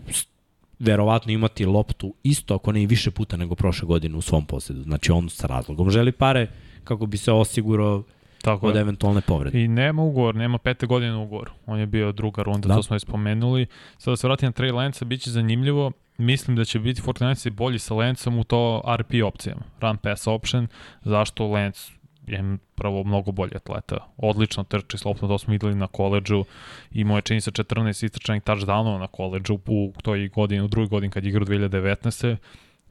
verovatno 0.79 1.31
imati 1.31 1.65
loptu 1.65 2.13
isto, 2.23 2.55
ako 2.55 2.71
ne 2.71 2.83
i 2.83 2.87
više 2.87 3.11
puta 3.11 3.37
nego 3.37 3.55
prošle 3.55 3.87
godine 3.87 4.17
u 4.17 4.21
svom 4.21 4.45
posjedu. 4.45 4.83
Znači 4.83 5.11
on 5.11 5.29
sa 5.29 5.47
razlogom 5.47 5.89
želi 5.89 6.11
pare 6.11 6.47
kako 6.83 7.05
bi 7.05 7.17
se 7.17 7.31
osigurao 7.31 8.03
Tako 8.43 8.67
od 8.67 8.75
je. 8.75 8.81
eventualne 8.81 9.21
povrede. 9.21 9.63
I 9.63 9.67
nema 9.67 10.01
ugovor, 10.03 10.35
nema 10.35 10.57
pete 10.57 10.85
godine 10.85 11.15
ugovor. 11.15 11.51
On 11.65 11.79
je 11.79 11.85
bio 11.85 12.11
druga 12.11 12.43
runda, 12.43 12.67
Da. 12.67 12.75
to 12.75 12.83
smo 12.83 12.93
već 12.93 13.03
spomenuli. 13.03 13.65
Sada 13.97 14.11
da 14.11 14.17
se 14.17 14.27
vratim 14.27 14.47
na 14.47 14.51
Trey 14.51 14.73
Lance, 14.73 15.05
bit 15.05 15.21
će 15.21 15.31
zanimljivo. 15.31 15.91
Mislim 16.17 16.55
da 16.57 16.65
će 16.65 16.79
biti 16.79 17.01
49 17.01 17.49
bolji 17.49 17.79
sa 17.79 17.93
Lancom 17.93 18.39
u 18.39 18.43
to 18.43 18.81
RP 18.97 19.11
opcijama. 19.25 19.61
Run 19.81 19.97
pass 19.97 20.27
option. 20.27 20.67
Zašto 21.03 21.47
Lance 21.47 21.91
je 22.27 22.57
prvo 22.75 23.03
mnogo 23.03 23.31
bolji 23.31 23.51
atleta. 23.55 23.97
Odlično 24.17 24.63
trči 24.63 24.97
s 24.97 25.05
loptom, 25.05 25.29
to 25.29 25.37
smo 25.37 25.51
videli 25.51 25.75
na 25.75 25.87
koleđu. 25.87 26.43
Imao 26.91 27.17
je 27.17 27.21
čini 27.21 27.41
se 27.41 27.51
14 27.51 28.05
istračanih 28.05 28.43
touchdownova 28.43 28.99
na 28.99 29.07
koleđu 29.07 29.59
u 29.67 29.93
toj 30.01 30.27
godini, 30.27 30.61
u 30.61 30.67
drugoj 30.67 30.87
godini 30.87 31.11
kad 31.11 31.23
je 31.23 31.29
igrao 31.29 31.45
2019. 31.45 32.35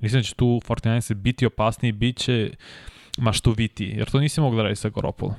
Mislim 0.01 0.21
da 0.21 0.25
će 0.25 0.35
tu 0.35 0.61
49 0.69 1.15
biti 1.15 1.47
opasniji, 1.47 1.93
bit 1.93 2.17
će 2.17 2.51
maštoviti, 3.19 3.85
jer 3.87 4.11
to 4.11 4.21
nisi 4.21 4.41
mogu 4.41 4.57
da 4.57 4.63
radi 4.63 4.77
sa 4.77 4.89
Garoppolo. 4.89 5.35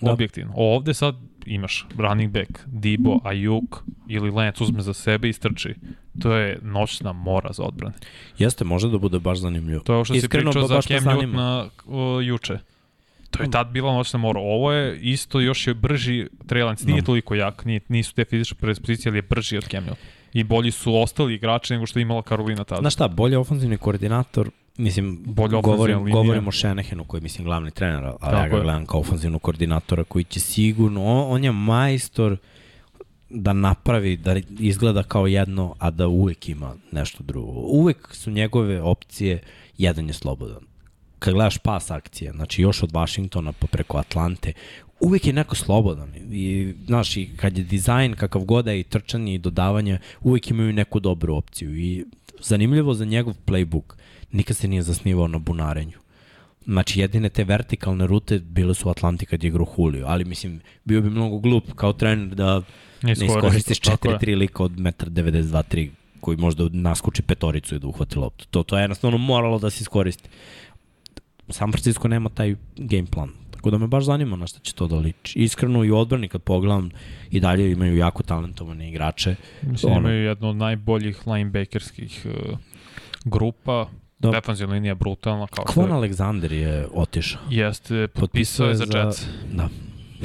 Da. 0.00 0.12
Objektivno. 0.12 0.52
Ovde 0.56 0.94
sad 0.94 1.14
imaš 1.46 1.86
running 1.96 2.32
back, 2.32 2.48
Dibo, 2.66 3.18
Ayuk 3.24 3.76
ili 4.08 4.30
Lance 4.30 4.64
uzme 4.64 4.82
za 4.82 4.92
sebe 4.94 5.28
i 5.28 5.32
strči. 5.32 5.74
To 6.22 6.32
je 6.32 6.58
noćna 6.62 7.12
mora 7.12 7.52
za 7.52 7.62
odbrane. 7.62 7.94
Jeste, 8.38 8.64
može 8.64 8.88
da 8.88 8.98
bude 8.98 9.18
baš 9.18 9.38
zanimljivo. 9.38 9.80
To 9.80 9.92
je 9.92 9.96
ovo 9.96 10.04
što 10.04 10.14
si 10.14 10.18
Iskreno, 10.18 10.50
pričao 10.50 10.62
ba- 10.62 10.68
za 10.68 10.82
Cam. 10.82 10.98
Newton 10.98 11.34
na, 11.34 11.68
o, 11.86 12.20
juče. 12.20 12.58
To 13.30 13.42
je 13.42 13.50
tad 13.50 13.68
bila 13.68 13.92
noćna 13.92 14.18
mora. 14.18 14.40
Ovo 14.40 14.72
je 14.72 14.98
isto 15.00 15.40
još 15.40 15.66
je 15.66 15.74
brži 15.74 16.26
Trey 16.46 16.64
Lance. 16.64 16.86
Nije 16.86 17.00
Da. 17.00 17.06
toliko 17.06 17.34
jak, 17.34 17.64
nije, 17.64 17.80
nisu 17.88 18.14
te 18.14 18.24
fizičke 18.24 18.54
predispozicije, 18.54 19.10
ali 19.10 19.18
je 19.18 19.22
brži 19.22 19.56
od 19.56 19.64
Camel. 19.64 19.94
I 20.32 20.44
bolji 20.44 20.70
su 20.70 20.96
ostali 20.96 21.34
igrači 21.34 21.72
nego 21.72 21.86
što 21.86 21.98
je 21.98 22.02
imala 22.02 22.22
Karolina 22.22 22.64
tada. 22.64 22.80
Znaš 22.80 22.94
šta, 22.94 23.08
bolje 23.08 23.38
ofenzivni 23.38 23.78
koordinator, 23.78 24.50
mislim, 24.78 25.22
Bolje 25.26 25.60
govorim, 25.62 25.98
linija. 25.98 26.12
govorim 26.12 26.48
o 26.48 26.52
Shanahanu 26.52 27.04
koji 27.04 27.18
je, 27.18 27.22
mislim, 27.22 27.44
glavni 27.44 27.70
trener, 27.70 28.04
ali 28.04 28.14
ja 28.22 28.30
Tako 28.30 28.50
ga 28.50 28.56
je. 28.56 28.62
gledam 28.62 28.86
kao 28.86 29.00
ofenzivnog 29.00 29.42
koordinatora 29.42 30.04
koji 30.04 30.24
će 30.24 30.40
sigurno, 30.40 31.04
on, 31.04 31.32
on 31.34 31.44
je 31.44 31.52
majstor 31.52 32.36
da 33.30 33.52
napravi, 33.52 34.16
da 34.16 34.36
izgleda 34.58 35.02
kao 35.02 35.26
jedno, 35.26 35.74
a 35.78 35.90
da 35.90 36.06
uvek 36.08 36.48
ima 36.48 36.74
nešto 36.92 37.22
drugo. 37.22 37.52
Uvek 37.52 38.08
su 38.14 38.30
njegove 38.30 38.82
opcije, 38.82 39.42
jedan 39.78 40.06
je 40.06 40.12
slobodan. 40.12 40.62
Kad 41.18 41.34
gledaš 41.34 41.58
pas 41.58 41.90
akcije, 41.90 42.32
znači 42.32 42.62
još 42.62 42.82
od 42.82 42.92
Washingtona 42.92 43.52
pa 43.52 43.66
preko 43.66 43.98
Atlante, 43.98 44.52
uvek 45.00 45.26
je 45.26 45.32
neko 45.32 45.54
slobodan. 45.54 46.14
I, 46.30 46.74
znaš, 46.86 47.16
i 47.16 47.30
kad 47.36 47.58
je 47.58 47.64
dizajn 47.64 48.14
kakav 48.14 48.42
god 48.44 48.66
je 48.66 48.80
i 48.80 48.82
trčanje 48.82 49.34
i 49.34 49.38
dodavanje, 49.38 49.98
uvek 50.20 50.50
imaju 50.50 50.72
neku 50.72 51.00
dobru 51.00 51.36
opciju. 51.36 51.76
I 51.76 52.04
zanimljivo 52.40 52.94
za 52.94 53.04
njegov 53.04 53.34
playbook, 53.46 53.94
nikad 54.32 54.56
se 54.56 54.68
nije 54.68 54.82
zasnivao 54.82 55.28
na 55.28 55.38
bunarenju. 55.38 55.98
Znači, 56.64 57.00
jedine 57.00 57.28
te 57.28 57.44
vertikalne 57.44 58.06
rute 58.06 58.38
bile 58.38 58.74
su 58.74 58.88
u 58.88 58.90
Atlanti 58.90 59.26
kad 59.26 59.44
je 59.44 59.48
igrao 59.48 59.66
Julio, 59.78 60.06
ali 60.06 60.24
mislim, 60.24 60.60
bio 60.84 61.00
bi 61.00 61.10
mnogo 61.10 61.38
glup 61.38 61.72
kao 61.74 61.92
trener 61.92 62.34
da 62.34 62.62
ne 63.02 63.12
iskoristiš 63.12 63.78
tako 63.78 64.10
je. 64.10 64.18
4-3 64.18 64.36
lika 64.38 64.62
od 64.62 64.72
1,92-3 64.72 65.88
koji 66.20 66.36
možda 66.36 66.68
naskoči 66.72 67.22
petoricu 67.22 67.74
i 67.74 67.78
da 67.78 67.86
uhvati 67.86 68.18
loptu. 68.18 68.46
To, 68.50 68.62
to 68.62 68.76
je 68.78 68.82
jednostavno 68.82 69.18
moralo 69.18 69.58
da 69.58 69.70
se 69.70 69.82
iskoristi. 69.82 70.28
San 71.48 71.72
Francisco 71.72 72.08
nema 72.08 72.28
taj 72.28 72.54
game 72.76 73.06
plan. 73.06 73.30
Tako 73.50 73.70
da 73.70 73.78
me 73.78 73.86
baš 73.86 74.04
zanima 74.04 74.36
na 74.36 74.46
šta 74.46 74.60
će 74.60 74.74
to 74.74 74.86
da 74.86 74.96
liči. 74.96 75.38
Iskreno 75.38 75.84
i 75.84 75.90
odbrani 75.90 76.28
kad 76.28 76.42
pogledam 76.42 76.90
i 77.30 77.40
dalje 77.40 77.72
imaju 77.72 77.96
jako 77.96 78.22
talentovane 78.22 78.88
igrače. 78.88 79.36
Mislim, 79.62 79.92
ono- 79.92 80.00
imaju 80.00 80.24
jednu 80.24 80.48
od 80.48 80.56
najboljih 80.56 81.26
linebackerskih 81.26 82.26
uh, 82.26 82.58
grupa. 83.24 83.86
Da. 84.18 84.30
Defensivna 84.30 84.74
linija 84.74 84.94
brutalna. 84.94 85.46
Kao 85.46 85.64
što 85.64 85.72
Kvon 85.72 85.88
je- 85.88 85.94
Alexander 85.94 86.52
je 86.52 86.86
otišao. 86.94 87.40
Jeste, 87.50 88.08
potpisao 88.08 88.68
je 88.68 88.74
za 88.74 88.84
Jets. 88.94 89.26
Da. 89.52 89.68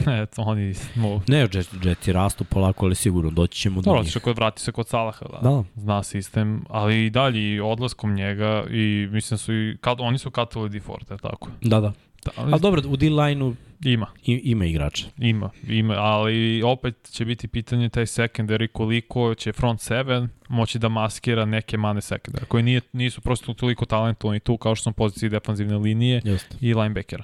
Eto, 0.23 0.41
oni 0.41 0.73
smo... 0.73 1.21
Ne, 1.27 1.37
Jets, 1.39 1.69
Jetsi 1.83 2.13
rastu 2.13 2.43
polako, 2.43 2.85
ali 2.85 2.95
sigurno 2.95 3.29
doći 3.29 3.59
ćemo 3.59 3.75
do 3.75 3.81
Dobro, 3.81 4.01
njih. 4.03 4.11
kod 4.19 4.35
vrati 4.35 4.61
se 4.61 4.71
kod 4.71 4.87
Salaha, 4.87 5.25
da. 5.31 5.49
Da, 5.49 5.63
Zna 5.75 6.03
sistem, 6.03 6.63
ali 6.69 7.05
i 7.05 7.09
dalje 7.09 7.53
i 7.53 7.59
odlaskom 7.59 8.13
njega 8.15 8.63
i 8.69 9.07
mislim 9.11 9.37
su 9.37 9.53
i, 9.53 9.77
kad, 9.81 9.97
oni 10.01 10.17
su 10.17 10.31
katali 10.31 10.69
je 11.13 11.19
tako? 11.19 11.49
da, 11.61 11.79
da. 11.79 11.91
Da, 12.25 12.31
ali 12.35 12.51
Ali 12.53 12.61
dobro, 12.61 12.81
u 12.87 12.97
D-line-u 12.97 13.55
ima, 13.83 14.07
i- 14.25 14.41
ima 14.43 14.65
igrača. 14.65 15.05
ima, 15.17 15.49
ima, 15.67 15.93
ali 15.93 16.61
opet 16.63 17.09
će 17.11 17.25
biti 17.25 17.47
pitanje 17.47 17.89
taj 17.89 18.05
secondary 18.05 18.67
koliko 18.67 19.35
će 19.35 19.51
front 19.53 19.81
seven 19.81 20.29
moći 20.49 20.79
da 20.79 20.89
maskira 20.89 21.45
neke 21.45 21.77
mane 21.77 22.01
secondary, 22.01 22.45
koji 22.45 22.63
nije, 22.63 22.81
nisu 22.93 23.21
prosto 23.21 23.53
toliko 23.53 23.85
talentovani 23.85 24.39
tu 24.39 24.57
kao 24.57 24.75
što 24.75 24.83
su 24.83 24.91
poziciji 24.91 25.29
defanzivne 25.29 25.77
linije 25.77 26.21
Jeste. 26.25 26.57
i 26.61 26.73
linebackera. 26.73 27.23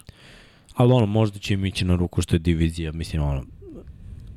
Ali 0.75 0.93
ono, 0.93 1.05
možda 1.05 1.39
će 1.39 1.53
im 1.53 1.65
ići 1.65 1.85
na 1.85 1.95
ruku 1.95 2.21
što 2.21 2.35
je 2.35 2.39
divizija, 2.39 2.91
mislim, 2.91 3.21
ono, 3.23 3.43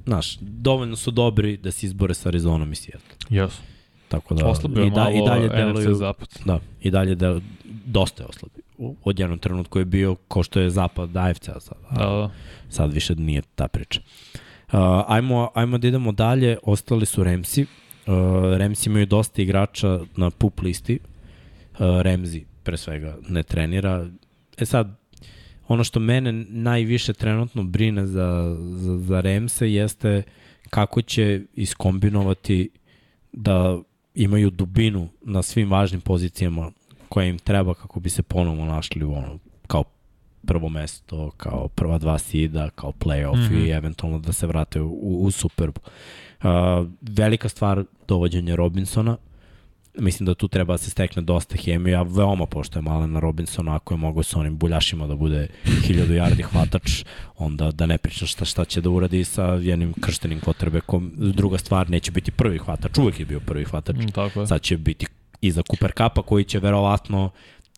znaš, 0.07 0.37
dovoljno 0.41 0.97
su 0.97 1.11
dobri 1.11 1.57
da 1.57 1.71
se 1.71 1.87
izbore 1.87 2.15
sa 2.15 2.29
Arizonom 2.29 2.73
i 2.73 2.77
Seattle. 2.77 3.17
Jesu. 3.31 3.63
Tako 4.09 4.35
da, 4.35 4.47
Oslabio 4.47 4.85
i, 4.85 4.91
da, 4.91 5.11
i 5.11 5.21
dalje 5.27 5.49
deluju, 5.49 5.95
zapad. 5.95 6.29
da, 6.45 6.61
i 6.83 6.91
dalje 6.91 7.15
del, 7.15 7.41
dosta 7.87 8.23
je 8.23 8.27
oslabio. 8.27 8.62
Od 9.05 9.19
jednog 9.19 9.41
trenutku 9.41 9.79
je 9.79 9.85
bio 9.85 10.15
ko 10.15 10.43
što 10.43 10.61
je 10.61 10.71
zapad 10.71 11.17
AFC-a 11.17 11.61
sad, 11.61 11.79
Da, 11.91 12.05
da. 12.07 12.31
sad 12.69 12.93
više 12.93 13.15
nije 13.15 13.43
ta 13.55 13.69
priča. 13.69 14.01
Uh, 14.73 14.79
ajmo, 15.09 15.51
ajmo 15.55 15.79
da 15.79 15.89
idemo 15.89 16.13
dalje, 16.13 16.59
ostali 16.63 17.07
su 17.07 17.25
Remsi. 17.25 17.63
Uh, 17.63 17.67
Remsi 18.57 18.89
imaju 18.89 19.07
dosta 19.07 19.43
igrača 19.43 20.01
na 20.17 20.31
pup 20.31 20.61
listi. 20.63 20.99
Uh, 21.73 21.79
Remzi 22.01 22.45
pre 22.63 22.77
svega 22.77 23.17
ne 23.29 23.43
trenira. 23.43 24.07
E 24.59 24.67
sad, 24.67 24.97
ono 25.69 25.85
što 25.85 26.01
mene 26.01 26.33
najviše 26.49 27.13
trenutno 27.13 27.65
brine 27.65 28.07
za, 28.07 28.57
za, 28.59 28.99
za 28.99 29.21
Remse 29.21 29.73
jeste 29.73 30.23
kako 30.71 31.03
će 31.03 31.43
iskombinovati 31.55 32.71
da 33.33 33.79
imaju 34.15 34.51
dubinu 34.51 35.09
na 35.23 35.43
svim 35.43 35.71
važnim 35.71 36.01
pozicijama 36.01 36.71
koje 37.13 37.29
im 37.29 37.39
treba 37.39 37.75
kako 37.75 38.01
bi 38.01 38.11
se 38.11 38.23
ponovno 38.23 38.65
našli 38.65 39.05
u 39.05 39.15
ono, 39.15 39.39
kao 39.67 39.85
prvo 40.47 40.69
mesto, 40.69 41.31
kao 41.37 41.69
prva 41.69 41.99
dva 41.99 42.19
sida, 42.19 42.71
kao 42.71 42.93
playoff 42.93 43.37
mm 43.37 43.45
Mhm. 43.45 43.55
-hmm. 43.55 43.67
i 43.67 43.71
eventualno 43.71 44.19
da 44.19 44.33
se 44.33 44.47
vrate 44.47 44.81
u, 44.81 45.25
u 45.25 45.31
Super 45.31 45.71
Bowl. 45.71 45.89
Uh, 46.43 46.89
velika 47.01 47.49
stvar 47.49 47.85
dovođenje 48.09 48.57
Robinsona, 48.57 49.17
mislim 49.99 50.27
da 50.27 50.35
tu 50.35 50.49
treba 50.49 50.75
da 50.75 50.79
se 50.79 50.91
stekne 50.91 51.23
dosta 51.23 51.57
hemije, 51.57 51.93
ja 51.93 52.03
veoma 52.03 52.47
poštojem 52.47 52.89
Alena 52.89 53.21
Robinsona, 53.21 53.75
ako 53.77 53.95
je 53.95 53.99
mogo 53.99 54.23
sa 54.23 54.39
onim 54.39 54.59
buljašima 54.59 55.07
da 55.07 55.17
bude 55.17 55.49
1000 55.65 56.07
yardi 56.07 56.43
hvatač, 56.43 57.05
onda 57.39 57.71
da 57.71 57.87
ne 57.87 57.99
pričam 57.99 58.29
šta, 58.29 58.45
šta 58.45 58.65
će 58.65 58.81
da 58.81 58.91
uradi 58.91 59.25
sa 59.25 59.45
jednim 59.45 59.93
krštenim 60.01 60.41
kotrebekom. 60.41 61.13
Druga 61.17 61.59
stvar, 61.59 61.91
neće 61.91 62.11
biti 62.11 62.31
prvi 62.31 62.59
hvatač, 62.59 62.99
uvek 62.99 63.21
je 63.21 63.27
bio 63.27 63.41
prvi 63.41 63.65
hvatač. 63.65 63.97
Mm, 63.97 64.09
tako 64.15 64.41
je. 64.41 64.47
Sad 64.47 64.61
će 64.61 64.77
biti 64.77 65.07
iza 65.43 65.63
Cooper 65.63 65.93
Cupa 65.93 66.23
koji 66.23 66.45
će 66.45 66.59
verovatno 66.59 67.31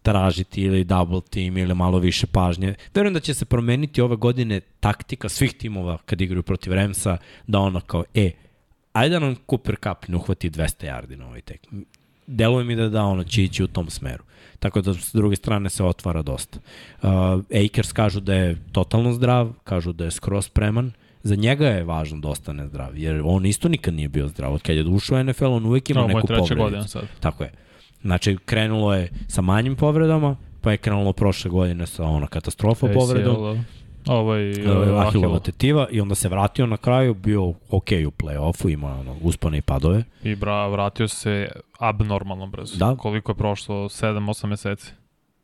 tražiti 0.03 0.63
ili 0.63 0.85
double 0.85 1.21
team 1.31 1.57
ili 1.57 1.75
malo 1.75 1.99
više 1.99 2.27
pažnje. 2.27 2.75
Verujem 2.95 3.15
da 3.15 3.21
će 3.21 3.35
se 3.35 3.45
promeniti 3.45 4.01
ove 4.01 4.17
godine 4.17 4.61
taktika 4.61 5.29
svih 5.29 5.55
timova 5.55 5.99
kad 6.05 6.21
igraju 6.21 6.43
protiv 6.43 6.73
Remsa, 6.73 7.17
da 7.47 7.59
ono 7.59 7.81
kao, 7.81 8.05
e, 8.15 8.31
ajde 8.93 9.13
da 9.13 9.19
nam 9.19 9.37
Cooper 9.51 9.77
Cup 9.77 10.09
ne 10.09 10.17
uhvati 10.17 10.51
200 10.51 10.87
yardi 10.87 11.17
na 11.17 11.27
ovoj 11.27 11.41
tekmi. 11.41 11.85
Deluje 12.27 12.65
mi 12.65 12.77
da 12.77 12.89
da 12.89 13.05
ono 13.05 13.25
će 13.25 13.45
ići 13.45 13.65
u 13.65 13.67
tom 13.67 13.91
smeru. 13.91 14.25
Tako 14.59 14.81
da 14.81 14.95
s 14.95 15.13
druge 15.13 15.37
strane 15.37 15.71
se 15.71 15.85
otvara 15.85 16.23
dosta. 16.23 16.59
Uh, 17.03 17.11
Akers 17.65 17.93
kažu 17.93 18.21
da 18.21 18.35
je 18.35 18.57
totalno 18.73 19.13
zdrav, 19.13 19.53
kažu 19.65 19.93
da 19.93 20.05
je 20.05 20.11
skroz 20.11 20.47
spreman. 20.47 20.93
Za 21.25 21.35
njega 21.35 21.67
je 21.67 21.85
važno 21.85 22.19
da 22.19 22.29
ostane 22.29 22.67
zdrav, 22.67 22.99
jer 22.99 23.23
on 23.25 23.47
isto 23.47 23.69
nikad 23.69 23.95
nije 23.95 24.09
bio 24.09 24.29
zdrav. 24.29 24.55
Od 24.55 24.63
kad 24.63 24.77
je 24.77 24.85
ušao 24.85 25.19
u 25.19 25.25
NFL, 25.25 25.47
on 25.47 25.67
uvek 25.67 25.91
ima 25.91 26.01
No, 26.01 26.07
neku 26.07 26.21
povredicu. 26.21 26.55
godina 26.55 26.89
sad. 26.89 27.03
Tako 27.21 27.45
je. 27.45 27.53
Znači, 28.03 28.37
krenulo 28.45 28.95
je 28.95 29.09
sa 29.29 29.43
manjim 29.43 29.77
povredama, 29.77 30.37
pa 30.61 30.71
je 30.71 30.77
krenulo 30.77 31.13
prošle 31.13 31.51
godine 31.51 31.87
sa 31.87 32.05
ono 32.05 32.27
katastrofa 32.27 32.87
povredom, 32.89 33.35
ACL, 33.47 33.61
ovaj, 34.07 34.51
uh, 34.51 34.57
uh, 34.93 35.07
Ahilova 35.07 35.39
tetiva 35.39 35.87
i 35.91 36.01
onda 36.01 36.15
se 36.15 36.29
vratio 36.29 36.67
na 36.67 36.77
kraju, 36.77 37.15
bio 37.15 37.49
ok 37.49 37.89
u 38.07 38.13
play-offu, 38.13 38.73
ima 38.73 38.95
ono, 38.95 39.17
uspone 39.23 39.59
i 39.59 39.63
padove. 39.63 40.05
I 40.23 40.35
bra, 40.35 40.67
vratio 40.69 41.09
se 41.09 41.49
abnormalno 41.79 42.47
brzo. 42.47 42.77
Da. 42.77 42.97
Koliko 42.97 43.33
je 43.33 43.37
prošlo? 43.37 43.75
7-8 43.77 44.47
meseci? 44.47 44.93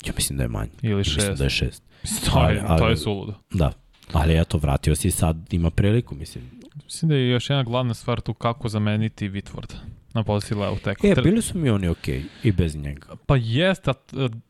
Ja 0.06 0.12
mislim 0.16 0.36
da 0.36 0.44
je 0.44 0.48
manje. 0.48 0.70
Ili 0.82 0.96
Mislim 0.96 1.26
6? 1.26 1.38
da 1.38 1.44
je 1.44 1.50
šest. 1.50 1.82
To 2.24 2.38
je, 2.40 2.46
Ali- 2.48 2.60
ali- 2.66 2.78
to 2.78 2.88
je 2.88 2.96
suludo. 2.96 3.34
Da. 3.50 3.72
Ali 4.12 4.40
eto, 4.40 4.58
vratio 4.58 4.96
si 4.96 5.10
sad 5.10 5.52
ima 5.52 5.70
priliku, 5.70 6.14
mislim. 6.14 6.44
Mislim 6.84 7.08
da 7.08 7.14
je 7.14 7.30
još 7.30 7.50
jedna 7.50 7.62
glavna 7.62 7.94
stvar 7.94 8.20
tu 8.20 8.34
kako 8.34 8.68
zameniti 8.68 9.30
Whitworda 9.30 9.74
na 10.14 10.22
poziciji 10.22 10.58
levog 10.58 10.78
tekla. 10.78 11.10
E, 11.10 11.14
bili 11.22 11.42
su 11.42 11.58
mi 11.58 11.70
oni 11.70 11.88
ok 11.88 12.08
i 12.42 12.52
bez 12.52 12.76
njega. 12.76 13.06
Pa 13.26 13.36
jeste, 13.36 13.92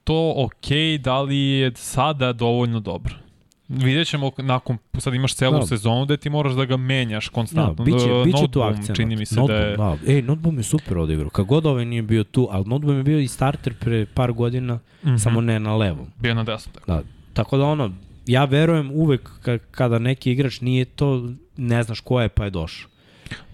to 0.04 0.34
ok, 0.36 1.00
da 1.00 1.20
li 1.20 1.36
je 1.36 1.72
sada 1.74 2.32
dovoljno 2.32 2.80
dobro? 2.80 3.14
Vidjet 3.68 4.08
ćemo 4.08 4.30
nakon, 4.38 4.78
sad 4.98 5.14
imaš 5.14 5.34
celu 5.34 5.58
Da. 5.58 5.66
sezonu 5.66 6.04
gde 6.04 6.16
ti 6.16 6.30
moraš 6.30 6.52
da 6.52 6.64
ga 6.64 6.76
menjaš 6.76 7.28
konstantno. 7.28 7.84
Da, 7.84 7.84
biće, 7.84 8.06
E, 8.06 8.24
biće 8.24 8.52
tu 8.52 8.60
akcent. 8.60 8.96
Čini 8.96 9.16
mi 9.16 9.26
se 9.26 9.34
Noteboom, 9.34 9.60
da 9.60 9.66
je... 9.66 9.76
Da. 10.06 10.12
Ej, 10.12 10.22
Notboom 10.22 10.56
je 10.56 10.62
super 10.62 10.98
odigrao. 10.98 11.30
Kad 11.30 11.46
god 11.46 11.66
ovaj 11.66 11.84
nije 11.84 12.02
bio 12.02 12.24
tu, 12.24 12.48
ali 12.50 12.64
Notboom 12.64 12.96
je 12.96 13.02
bio 13.02 13.18
i 13.18 13.28
starter 13.28 13.74
pre 13.74 14.06
par 14.06 14.32
godina, 14.32 14.74
mm. 14.74 15.08
-hmm. 15.08 15.18
samo 15.18 15.40
ne 15.40 15.60
na 15.60 15.76
levom. 15.76 16.06
Bio 16.18 16.34
na 16.34 16.44
desnom. 16.44 16.74
Tako. 16.74 16.92
Da. 16.92 17.02
Tako 17.32 17.56
da 17.56 17.64
ono, 17.64 17.90
ja 18.30 18.44
verujem 18.44 18.90
uvek 18.90 19.30
ka, 19.42 19.58
kada 19.70 19.98
neki 19.98 20.32
igrač 20.32 20.60
nije 20.60 20.84
to, 20.84 21.30
ne 21.56 21.82
znaš 21.82 22.00
ko 22.00 22.20
je 22.20 22.28
pa 22.28 22.44
je 22.44 22.50
došao. 22.50 22.90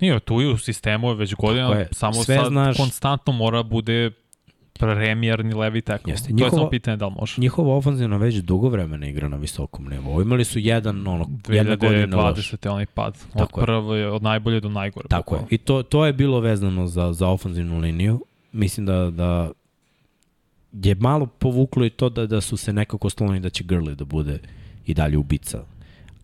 Nije, 0.00 0.20
tu 0.20 0.40
i 0.42 0.46
u 0.46 0.58
sistemu 0.58 1.08
je 1.08 1.14
već 1.14 1.34
godina, 1.34 1.68
je. 1.68 1.88
samo 1.92 2.12
Sve 2.24 2.36
sad 2.36 2.46
znaš- 2.46 2.76
konstantno 2.76 3.32
mora 3.32 3.62
bude 3.62 4.10
premijerni 4.78 5.54
levi 5.54 5.80
tekl. 5.80 6.10
Jeste. 6.10 6.36
To 6.38 6.44
je 6.44 6.50
samo 6.50 6.70
pitanje 6.70 6.96
da 6.96 7.06
li 7.06 7.14
može. 7.20 7.40
Njihova 7.40 7.76
ofanzivna 7.76 8.16
već 8.16 8.34
dugo 8.34 8.68
vremena 8.68 9.06
igra 9.06 9.28
na 9.28 9.36
visokom 9.36 9.88
nivou. 9.88 10.22
Imali 10.22 10.44
su 10.44 10.58
jedan, 10.58 11.06
ono, 11.06 11.26
jedna 11.48 11.76
godina 11.76 12.16
loš. 12.16 12.52
2020. 12.52 12.66
je 12.66 12.70
onaj 12.70 12.86
pad. 12.86 13.18
Od 13.34 13.38
Tako 13.38 13.60
je. 13.60 13.64
prve, 13.66 14.10
od 14.10 14.22
najbolje 14.22 14.60
do 14.60 14.68
najgore. 14.68 15.08
Tako 15.08 15.34
je. 15.34 15.40
I 15.50 15.58
to, 15.58 15.82
to 15.82 16.06
je 16.06 16.12
bilo 16.12 16.40
vezano 16.40 16.86
za, 16.86 17.12
za 17.12 17.28
ofanzivnu 17.28 17.78
liniju. 17.78 18.20
Mislim 18.52 18.86
da, 18.86 19.10
da 19.10 19.50
je 20.72 20.94
malo 20.94 21.26
povuklo 21.26 21.84
i 21.84 21.90
to 21.90 22.08
da, 22.08 22.26
da 22.26 22.40
su 22.40 22.56
se 22.56 22.72
nekako 22.72 23.10
skloni 23.10 23.40
da 23.40 23.50
će 23.50 23.64
Grli 23.64 23.94
da 23.94 24.04
bude 24.04 24.38
i 24.86 24.94
dalje 24.94 25.18
ubica 25.18 25.64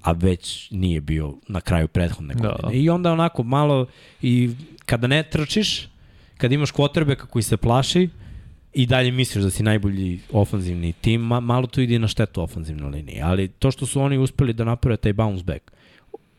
a 0.02 0.12
već 0.12 0.70
nije 0.70 1.00
bio 1.00 1.34
na 1.48 1.60
kraju 1.60 1.88
prethodne 1.88 2.34
Da. 2.34 2.48
godine. 2.48 2.82
I 2.82 2.90
onda 2.90 3.12
onako 3.12 3.42
malo 3.42 3.86
i 4.22 4.50
kada 4.86 5.06
ne 5.06 5.22
trčiš, 5.22 5.88
kad 6.36 6.52
imaš 6.52 6.70
kvotrbeka 6.70 7.26
koji 7.26 7.42
se 7.42 7.56
plaši, 7.56 8.08
i 8.74 8.86
dalje 8.86 9.12
misliš 9.12 9.44
da 9.44 9.50
si 9.50 9.62
najbolji 9.62 10.20
ofanzivni 10.32 10.92
tim, 10.92 11.20
ma, 11.20 11.40
malo 11.40 11.66
to 11.66 11.80
ide 11.80 11.98
na 11.98 12.08
štetu 12.08 12.42
ofanzivne 12.42 12.88
linije. 12.88 13.22
Ali 13.22 13.48
to 13.48 13.70
što 13.70 13.86
su 13.86 14.00
oni 14.00 14.18
uspeli 14.18 14.52
da 14.52 14.64
naprave 14.64 14.96
taj 14.96 15.12
bounce 15.12 15.44
back, 15.44 15.72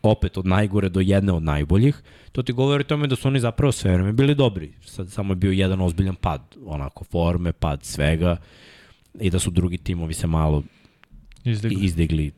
opet 0.04 0.38
od 0.38 0.46
najgore 0.46 0.90
do 0.90 1.00
jedne 1.00 1.32
od 1.32 1.44
najboljih, 1.44 2.02
to 2.32 2.44
ti 2.44 2.54
govori 2.54 2.82
o 2.82 2.88
tome 2.90 3.08
da 3.08 3.16
su 3.16 3.28
oni 3.28 3.40
zapravo 3.40 3.72
sve 3.72 3.94
vreme 3.94 4.14
bili 4.14 4.36
dobri. 4.36 4.74
Sad 4.86 5.12
samo 5.12 5.32
je 5.32 5.36
bio 5.36 5.52
jedan 5.52 5.82
ozbiljan 5.82 6.16
pad, 6.16 6.42
onako 6.66 7.04
forme, 7.04 7.54
pad 7.54 7.84
svega 7.84 8.38
i 9.20 9.30
da 9.30 9.40
su 9.40 9.52
drugi 9.52 9.78
timovi 9.78 10.14
se 10.14 10.28
malo 10.28 10.64
Izdigli. 11.46 11.86
izdigli. 11.86 12.32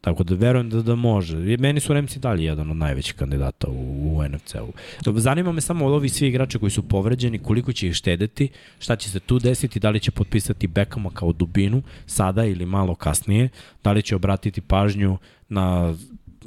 Tako 0.00 0.24
da 0.24 0.34
verujem 0.34 0.70
da, 0.70 0.82
da 0.82 0.94
može. 0.94 1.36
Meni 1.36 1.80
su 1.80 1.92
Remci 1.92 2.18
dalje 2.18 2.44
jedan 2.44 2.70
od 2.70 2.76
najvećih 2.76 3.14
kandidata 3.14 3.68
u, 3.68 4.16
u 4.16 4.22
NFC-u. 4.28 4.72
Zanima 5.18 5.52
me 5.52 5.60
samo 5.60 5.86
od 5.86 5.92
ovih 5.92 6.12
svi 6.12 6.28
igrača 6.28 6.58
koji 6.58 6.70
su 6.70 6.82
povređeni, 6.82 7.38
koliko 7.38 7.72
će 7.72 7.88
ih 7.88 7.94
štedeti, 7.94 8.48
šta 8.78 8.96
će 8.96 9.10
se 9.10 9.20
tu 9.20 9.38
desiti, 9.38 9.80
da 9.80 9.90
li 9.90 10.00
će 10.00 10.10
potpisati 10.10 10.66
Bekama 10.66 11.10
kao 11.10 11.32
dubinu 11.32 11.82
sada 12.06 12.44
ili 12.44 12.66
malo 12.66 12.94
kasnije, 12.94 13.48
da 13.84 13.92
li 13.92 14.02
će 14.02 14.16
obratiti 14.16 14.60
pažnju 14.60 15.18
na 15.48 15.94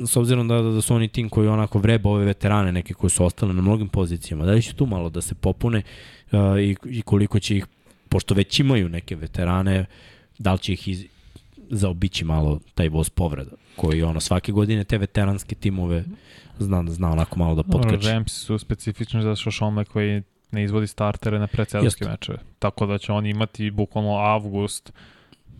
s 0.07 0.15
obzirom 0.15 0.47
da, 0.47 0.61
da 0.61 0.81
su 0.81 0.95
oni 0.95 1.07
tim 1.07 1.29
koji 1.29 1.47
onako 1.47 1.79
vreba 1.79 2.09
ove 2.09 2.25
veterane, 2.25 2.71
neke 2.71 2.93
koji 2.93 3.09
su 3.09 3.25
ostale 3.25 3.53
na 3.53 3.61
mnogim 3.61 3.87
pozicijama, 3.87 4.45
da 4.45 4.51
li 4.51 4.61
će 4.61 4.73
tu 4.73 4.85
malo 4.85 5.09
da 5.09 5.21
se 5.21 5.35
popune 5.35 5.81
uh, 6.31 6.39
i, 6.59 6.75
i 6.85 7.01
koliko 7.01 7.39
će 7.39 7.57
ih, 7.57 7.65
pošto 8.09 8.33
već 8.33 8.59
imaju 8.59 8.89
neke 8.89 9.15
veterane, 9.15 9.85
da 10.37 10.53
li 10.53 10.59
će 10.59 10.73
ih 10.73 10.87
iz, 10.87 11.05
zaobići 11.69 12.25
malo 12.25 12.59
taj 12.75 12.89
voz 12.89 13.09
povreda, 13.09 13.51
koji 13.75 14.03
ono 14.03 14.19
svake 14.19 14.51
godine 14.51 14.83
te 14.83 14.97
veteranske 14.97 15.55
timove 15.55 16.03
zna, 16.59 16.83
zna 16.87 17.11
onako 17.11 17.39
malo 17.39 17.55
da 17.55 17.63
potkače. 17.63 18.11
Rams 18.11 18.31
su 18.31 18.57
specifični 18.57 19.21
za 19.21 19.35
što 19.35 19.51
Sean 19.51 19.73
McVay 19.73 20.21
ne 20.51 20.63
izvodi 20.63 20.87
startere 20.87 21.39
na 21.39 21.47
predsezonske 21.47 22.05
mečeve. 22.05 22.37
Tako 22.59 22.85
da 22.85 22.97
će 22.97 23.11
oni 23.11 23.29
imati 23.29 23.71
bukvalno 23.71 24.15
avgust 24.15 24.93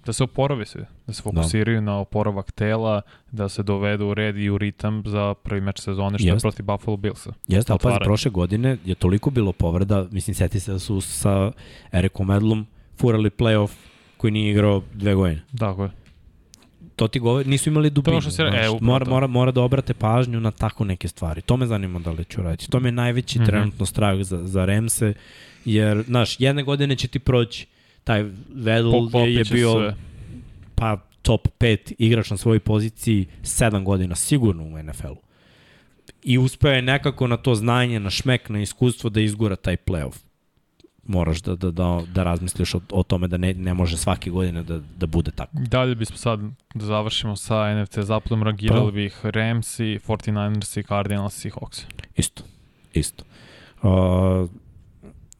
da 0.05 0.14
se 0.14 0.24
oporave 0.24 0.66
se, 0.66 0.86
da 1.07 1.14
se 1.14 1.22
fokusiraju 1.22 1.78
da. 1.78 1.82
na 1.82 1.99
oporavak 1.99 2.51
tela, 2.51 3.01
da 3.32 3.49
se 3.49 3.64
dovedu 3.64 4.05
u 4.05 4.14
red 4.14 4.38
i 4.38 4.49
u 4.49 4.57
ritam 4.57 5.03
za 5.05 5.34
prvi 5.34 5.62
meč 5.62 5.80
sezone 5.80 6.20
što 6.20 6.28
Jest. 6.28 6.36
je 6.36 6.41
protiv 6.41 6.66
Buffalo 6.66 6.97
Billsa. 6.97 7.34
Jeste, 7.47 7.72
ali 7.72 7.80
pazi, 7.84 7.97
prošle 8.03 8.32
godine 8.32 8.78
je 8.86 8.95
toliko 8.95 9.30
bilo 9.30 9.51
povreda, 9.51 10.07
mislim, 10.12 10.36
seti 10.36 10.60
se 10.60 10.72
da 10.72 10.80
su 10.80 11.01
sa 11.01 11.51
Erikom 11.91 12.32
Edlom 12.32 12.68
furali 12.97 13.30
playoff 13.30 13.72
koji 14.20 14.32
nije 14.32 14.51
igrao 14.51 14.84
dve 14.93 15.15
godine. 15.15 15.41
Tako 15.57 15.84
je. 15.84 15.89
To 16.95 17.07
ti 17.07 17.20
govori, 17.20 17.49
nisu 17.49 17.70
imali 17.70 17.89
dubinu. 17.89 18.17
To 18.17 18.22
što 18.22 18.32
se, 18.32 18.43
e, 18.43 18.70
mora, 18.82 19.05
mora, 19.09 19.28
mora 19.28 19.51
da 19.51 19.61
obrate 19.61 19.93
pažnju 19.93 20.39
na 20.39 20.51
tako 20.51 20.84
neke 20.84 21.07
stvari. 21.07 21.41
To 21.41 21.57
me 21.57 21.65
zanima 21.65 21.99
da 21.99 22.11
li 22.11 22.26
ću 22.26 22.41
raditi. 22.41 22.70
To 22.70 22.80
me 22.80 22.88
je 22.88 22.91
najveći 22.91 23.39
mm 23.39 23.41
-hmm. 23.41 23.45
trenutno 23.45 23.86
strah 23.86 24.22
za, 24.22 24.47
za 24.47 24.65
Remse, 24.65 25.13
jer, 25.65 26.03
znaš, 26.07 26.39
jedne 26.39 26.63
godine 26.63 26.95
će 26.95 27.07
ti 27.07 27.20
proći 27.20 27.67
taj 28.03 28.26
Vedl 28.53 28.91
je, 29.13 29.34
je 29.34 29.43
bio 29.51 29.72
sve. 29.74 29.95
pa 30.76 30.97
top 31.22 31.47
5 31.59 31.93
igrač 31.97 32.30
na 32.30 32.38
svojoj 32.38 32.59
poziciji 32.59 33.26
7 33.43 33.84
godina 33.84 34.15
sigurno 34.15 34.63
u 34.63 34.84
NFL-u. 34.84 35.17
I 36.24 36.38
uspeo 36.38 36.72
je 36.72 36.82
nekako 36.82 37.28
na 37.28 37.38
to 37.38 37.55
znanje, 37.55 37.99
na 37.99 38.09
šmek, 38.09 38.49
na 38.49 38.61
iskustvo 38.61 39.09
da 39.09 39.22
izgura 39.22 39.55
taj 39.55 39.78
playoff 39.78 40.28
moraš 41.10 41.41
da, 41.41 41.55
da, 41.55 41.72
da, 41.72 42.01
da 42.14 42.24
razmisliš 42.24 42.76
o, 42.76 42.82
o 42.91 43.03
tome 43.03 43.28
da 43.28 43.38
ne, 43.38 43.53
ne 43.53 43.74
može 43.74 43.97
svake 43.97 44.30
godine 44.30 44.64
da, 44.64 44.80
da 44.97 45.07
bude 45.07 45.32
tako. 45.32 45.51
Dalje 45.53 45.95
bismo 45.95 46.18
sad 46.18 46.39
da 46.74 46.86
završimo 46.86 47.36
sa 47.36 47.82
NFC 47.82 47.99
zapadom, 47.99 48.43
rangirali 48.43 48.91
pa. 48.91 48.91
bih 48.91 49.20
Ramsi, 49.24 49.99
49ersi, 50.07 50.88
Cardinals 50.88 51.45
i 51.45 51.49
Hawks. 51.49 51.82
Isto, 52.16 52.43
isto. 52.93 53.24
Uh, 53.82 54.49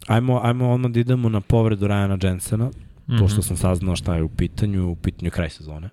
ajmo, 0.08 0.40
ajmo 0.44 0.72
odmah 0.72 0.92
da 0.92 1.00
idemo 1.00 1.30
na 1.30 1.42
povredu 1.42 1.88
Ryana 1.88 2.26
Jensena, 2.26 2.66
mm 2.66 2.72
-hmm. 3.08 3.20
pošto 3.20 3.42
sam 3.42 3.58
saznao 3.58 3.96
šta 3.96 4.16
je 4.16 4.24
u 4.24 4.30
pitanju, 4.30 4.90
u 4.90 4.96
pitanju 4.96 5.32
kraj 5.32 5.50
sezone. 5.50 5.90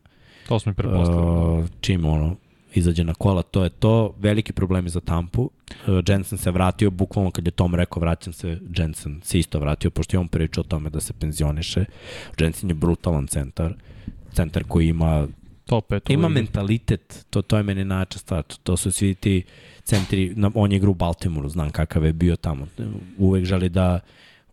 To 0.49 0.59
smo 0.59 0.72
i 0.72 0.74
prepostavili. 0.74 1.61
Uh, 1.61 1.64
čim 1.81 2.05
ono, 2.05 2.37
izađe 2.77 3.05
na 3.05 3.14
kola, 3.14 3.43
to 3.43 3.64
je 3.64 3.70
to. 3.70 4.14
Veliki 4.18 4.53
problemi 4.53 4.89
za 4.89 5.01
Tampu. 5.01 5.43
Uh, 5.43 5.51
Jensen 6.09 6.39
se 6.39 6.51
vratio, 6.51 6.91
bukvalno 6.91 7.31
kad 7.31 7.47
je 7.47 7.51
Tom 7.51 7.74
rekao 7.74 8.01
vraćam 8.01 8.33
se, 8.33 8.59
Jensen 8.77 9.20
se 9.24 9.39
isto 9.39 9.59
vratio, 9.59 9.91
pošto 9.91 10.16
je 10.16 10.20
on 10.20 10.29
pričao 10.29 10.61
o 10.61 10.64
tome 10.64 10.91
da 10.91 11.01
se 11.01 11.12
penzioniše. 11.12 11.85
Jensen 12.41 12.70
je 12.70 12.74
brutalan 12.74 13.27
centar, 13.27 13.74
centar 14.33 14.64
koji 14.68 14.89
ima 14.89 15.27
Top 15.66 15.91
5 15.91 16.12
ima 16.12 16.29
mentalitet, 16.29 17.27
to, 17.31 17.43
to 17.43 17.57
je 17.57 17.62
meni 17.62 17.85
najča 17.85 18.18
stvar. 18.18 18.43
To 18.43 18.77
su 18.77 18.93
svi 18.93 19.14
ti 19.14 19.43
centri, 19.85 20.33
na, 20.37 20.51
on 20.55 20.72
je 20.72 20.77
igra 20.77 20.91
u 20.91 20.95
Baltimoru, 20.95 21.49
znam 21.49 21.70
kakav 21.70 22.05
je 22.05 22.12
bio 22.12 22.37
tamo. 22.37 22.66
Uvek 23.18 23.45
želi 23.45 23.68
da 23.68 24.01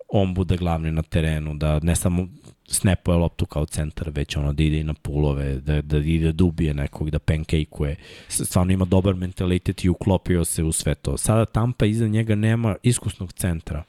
on 0.10 0.34
bude 0.34 0.58
glavni 0.58 0.92
na 0.92 1.02
terenu, 1.02 1.54
da 1.54 1.80
ne 1.80 1.96
samo 1.96 2.28
snapuje 2.68 3.18
loptu 3.18 3.46
kao 3.46 3.66
centar, 3.66 4.10
već 4.10 4.38
ono 4.38 4.54
da 4.54 4.64
ide 4.64 4.84
na 4.84 4.94
pulove, 4.94 5.56
da, 5.56 5.82
da 5.82 5.98
ide 5.98 6.32
da 6.32 6.44
ubije 6.44 6.74
nekog, 6.74 7.10
da 7.10 7.20
pancake-uje. 7.20 7.96
Stvarno 8.28 8.74
ima 8.74 8.86
dobar 8.86 9.16
mentalitet 9.16 9.86
i 9.86 9.90
uklopio 9.90 10.46
se 10.46 10.64
u 10.64 10.72
sve 10.72 10.96
to. 10.96 11.18
Sada 11.18 11.46
Tampa 11.46 11.86
iza 11.86 12.08
njega 12.08 12.36
nema 12.36 12.76
iskusnog 12.84 13.34
centra. 13.34 13.84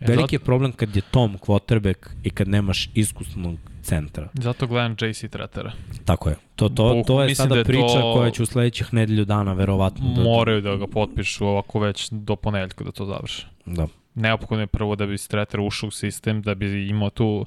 E, 0.00 0.04
Veliki 0.06 0.34
je 0.34 0.38
problem 0.38 0.72
kad 0.72 0.96
je 0.96 1.02
Tom 1.10 1.38
quarterback 1.38 2.08
i 2.22 2.30
kad 2.30 2.48
nemaš 2.48 2.90
iskusnog 2.94 3.58
centra. 3.82 4.28
Zato 4.34 4.66
gledam 4.66 4.96
JC 5.00 5.30
Tretera. 5.30 5.72
Tako 6.04 6.28
je. 6.28 6.36
To, 6.56 6.68
to, 6.68 6.94
Buh, 6.94 7.06
to 7.06 7.22
je 7.22 7.34
sada 7.34 7.48
da 7.48 7.58
je 7.58 7.64
priča 7.64 8.00
to... 8.00 8.14
koja 8.14 8.30
će 8.30 8.42
u 8.42 8.46
sledećih 8.46 8.94
nedelju 8.94 9.24
dana 9.24 9.52
verovatno 9.52 10.14
da... 10.14 10.22
Moraju 10.22 10.60
da 10.60 10.76
ga 10.76 10.86
potpišu 10.86 11.46
ovako 11.46 11.80
već 11.80 12.08
do 12.10 12.36
ponedeljka 12.36 12.84
da 12.84 12.92
to 12.92 13.06
završe. 13.06 13.46
Da. 13.66 13.86
Neophodno 14.14 14.62
je 14.62 14.66
prvo 14.66 14.96
da 14.96 15.06
bi 15.06 15.18
Streter 15.18 15.60
ušao 15.60 15.88
u 15.88 15.90
sistem, 15.90 16.42
da 16.42 16.54
bi 16.54 16.88
imao 16.88 17.10
tu 17.10 17.46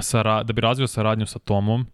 sara, 0.00 0.42
da 0.42 0.52
bi 0.52 0.60
razvio 0.60 0.86
saradnju 0.86 1.26
sa 1.26 1.38
Tomom 1.38 1.86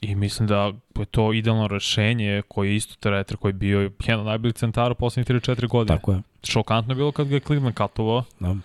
i 0.00 0.14
mislim 0.14 0.48
da 0.48 0.72
je 0.98 1.04
to 1.10 1.32
idealno 1.32 1.68
rešenje 1.68 2.42
koji 2.48 2.68
je 2.68 2.76
isto 2.76 2.94
Treter 3.00 3.36
koji 3.36 3.50
je 3.50 3.54
bio 3.54 3.80
jedan 3.80 4.20
od 4.20 4.26
najboljih 4.26 4.54
centara 4.54 4.94
poslednjih 4.94 5.42
3-4 5.42 5.68
godine. 5.68 5.96
Tako 5.96 6.12
je. 6.12 6.22
Šokantno 6.44 6.92
je 6.92 6.96
bilo 6.96 7.12
kad 7.12 7.28
ga 7.28 7.34
je 7.34 7.40
Cleveland 7.40 7.74
katovao. 7.74 8.24
Da. 8.40 8.56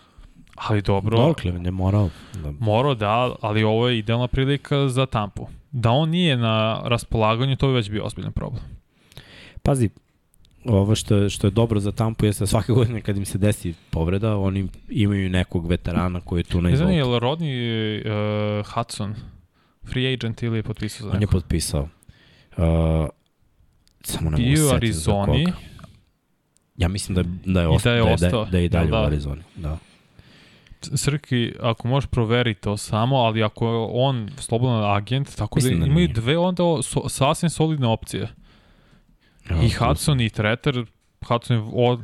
Ali 0.55 0.81
dobro. 0.81 1.17
Dobro, 1.17 1.33
Cleveland 1.41 1.65
je 1.65 1.71
morao. 1.71 2.09
Da. 2.33 2.51
Morao, 2.59 2.95
da, 2.95 3.35
ali 3.41 3.63
ovo 3.63 3.87
je 3.87 3.97
idealna 3.97 4.27
prilika 4.27 4.87
za 4.87 5.05
Tampu. 5.05 5.47
Da 5.71 5.91
on 5.91 6.09
nije 6.09 6.37
na 6.37 6.81
raspolaganju, 6.83 7.55
to 7.55 7.67
bi 7.67 7.73
već 7.73 7.89
bio 7.89 8.05
ozbiljan 8.05 8.31
problem. 8.31 8.63
Pazi, 9.63 9.89
ovo 10.65 10.95
što 10.95 11.29
što 11.29 11.47
je 11.47 11.51
dobro 11.51 11.79
za 11.79 11.91
Tampu 11.91 12.25
jeste 12.25 12.41
da 12.41 12.47
svake 12.47 12.73
godine 12.73 13.01
kad 13.01 13.17
im 13.17 13.25
se 13.25 13.37
desi 13.37 13.73
povreda, 13.89 14.37
oni 14.37 14.67
imaju 14.89 15.29
nekog 15.29 15.67
veterana 15.67 16.21
koji 16.21 16.39
je 16.39 16.43
tu 16.43 16.61
na 16.61 16.69
izvolku. 16.69 16.91
Ne 16.91 16.97
znam, 16.97 17.09
je 17.09 17.13
li 17.13 17.19
Rodney 17.19 18.59
uh, 18.59 18.65
Hudson 18.67 19.15
free 19.83 20.13
agent 20.13 20.43
ili 20.43 20.57
je 20.57 20.63
potpisao 20.63 21.05
za 21.05 21.13
neko? 21.13 21.17
On 21.17 21.21
je 21.21 21.27
potpisao. 21.27 21.81
Uh, 22.57 23.09
samo 24.03 24.29
ne 24.29 24.37
mogu 24.37 24.71
u 24.71 24.75
Arizoni. 24.75 25.53
Ja 26.77 26.87
mislim 26.87 27.15
da, 27.15 27.23
da 27.45 27.61
je, 27.61 27.67
osta, 27.67 27.89
da 27.89 27.95
je, 27.95 28.03
da, 28.03 28.13
ostao. 28.13 28.45
da, 28.45 28.51
da 28.51 28.57
je 28.57 28.65
i 28.65 28.69
dalje 28.69 28.89
da, 28.89 28.97
da. 28.97 29.01
u 29.01 29.05
Arizoni. 29.05 29.41
Da. 29.55 29.77
Srki, 30.81 31.53
ako 31.61 31.87
možeš 31.87 32.09
proveriti 32.09 32.61
to 32.61 32.77
samo, 32.77 33.15
ali 33.15 33.43
ako 33.43 33.67
je 33.67 33.87
on 33.91 34.29
slobodan 34.37 34.95
agent, 34.97 35.35
tako 35.35 35.59
da, 35.59 35.69
da 35.69 35.85
imaju 35.85 36.07
dve 36.07 36.37
onda 36.37 36.63
so, 36.83 37.09
sasvim 37.09 37.49
solidne 37.49 37.87
opcije. 37.87 38.27
Ja, 39.49 39.63
I 39.63 39.69
Hudson 39.69 40.21
i 40.21 40.29
Treter, 40.29 40.85
Hudson 41.27 41.57
je 41.57 41.63
od, 41.73 41.99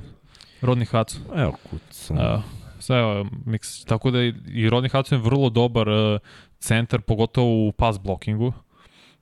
Rodni 0.62 0.86
Hudson. 0.86 1.22
Evo, 1.36 1.56
kucam. 1.70 2.18
Evo, 2.18 2.44
sve 2.80 3.00
evo, 3.00 3.26
mix. 3.46 3.88
Tako 3.88 4.12
da 4.12 4.22
i 4.54 4.70
Rodni 4.70 4.90
Hudson 4.90 5.18
je 5.18 5.24
vrlo 5.24 5.50
dobar 5.50 5.90
uh, 5.90 6.20
centar, 6.60 7.02
pogotovo 7.02 7.68
u 7.68 7.72
pass 7.72 8.00
blockingu. 8.00 8.54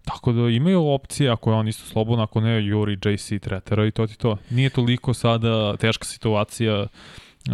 Tako 0.06 0.32
da 0.32 0.50
imaju 0.50 0.88
opcije 0.88 1.32
ako 1.32 1.52
je 1.52 1.58
on 1.58 1.68
isto 1.68 1.86
slobodan, 1.86 2.24
ako 2.24 2.42
ne 2.42 2.66
Juri, 2.66 2.98
JC, 3.06 3.42
Tretera 3.42 3.86
i 3.86 3.92
to 3.92 4.08
ti 4.08 4.18
to. 4.18 4.38
Nije 4.50 4.70
toliko 4.70 5.14
sada 5.14 5.78
teška 5.78 6.06
situacija 6.06 6.88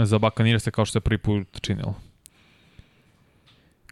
za 0.03 0.19
Bakanirese 0.19 0.71
kao 0.71 0.85
što 0.85 0.91
se 0.91 0.99
prvi 0.99 1.17
put 1.17 1.47
činilo. 1.61 1.93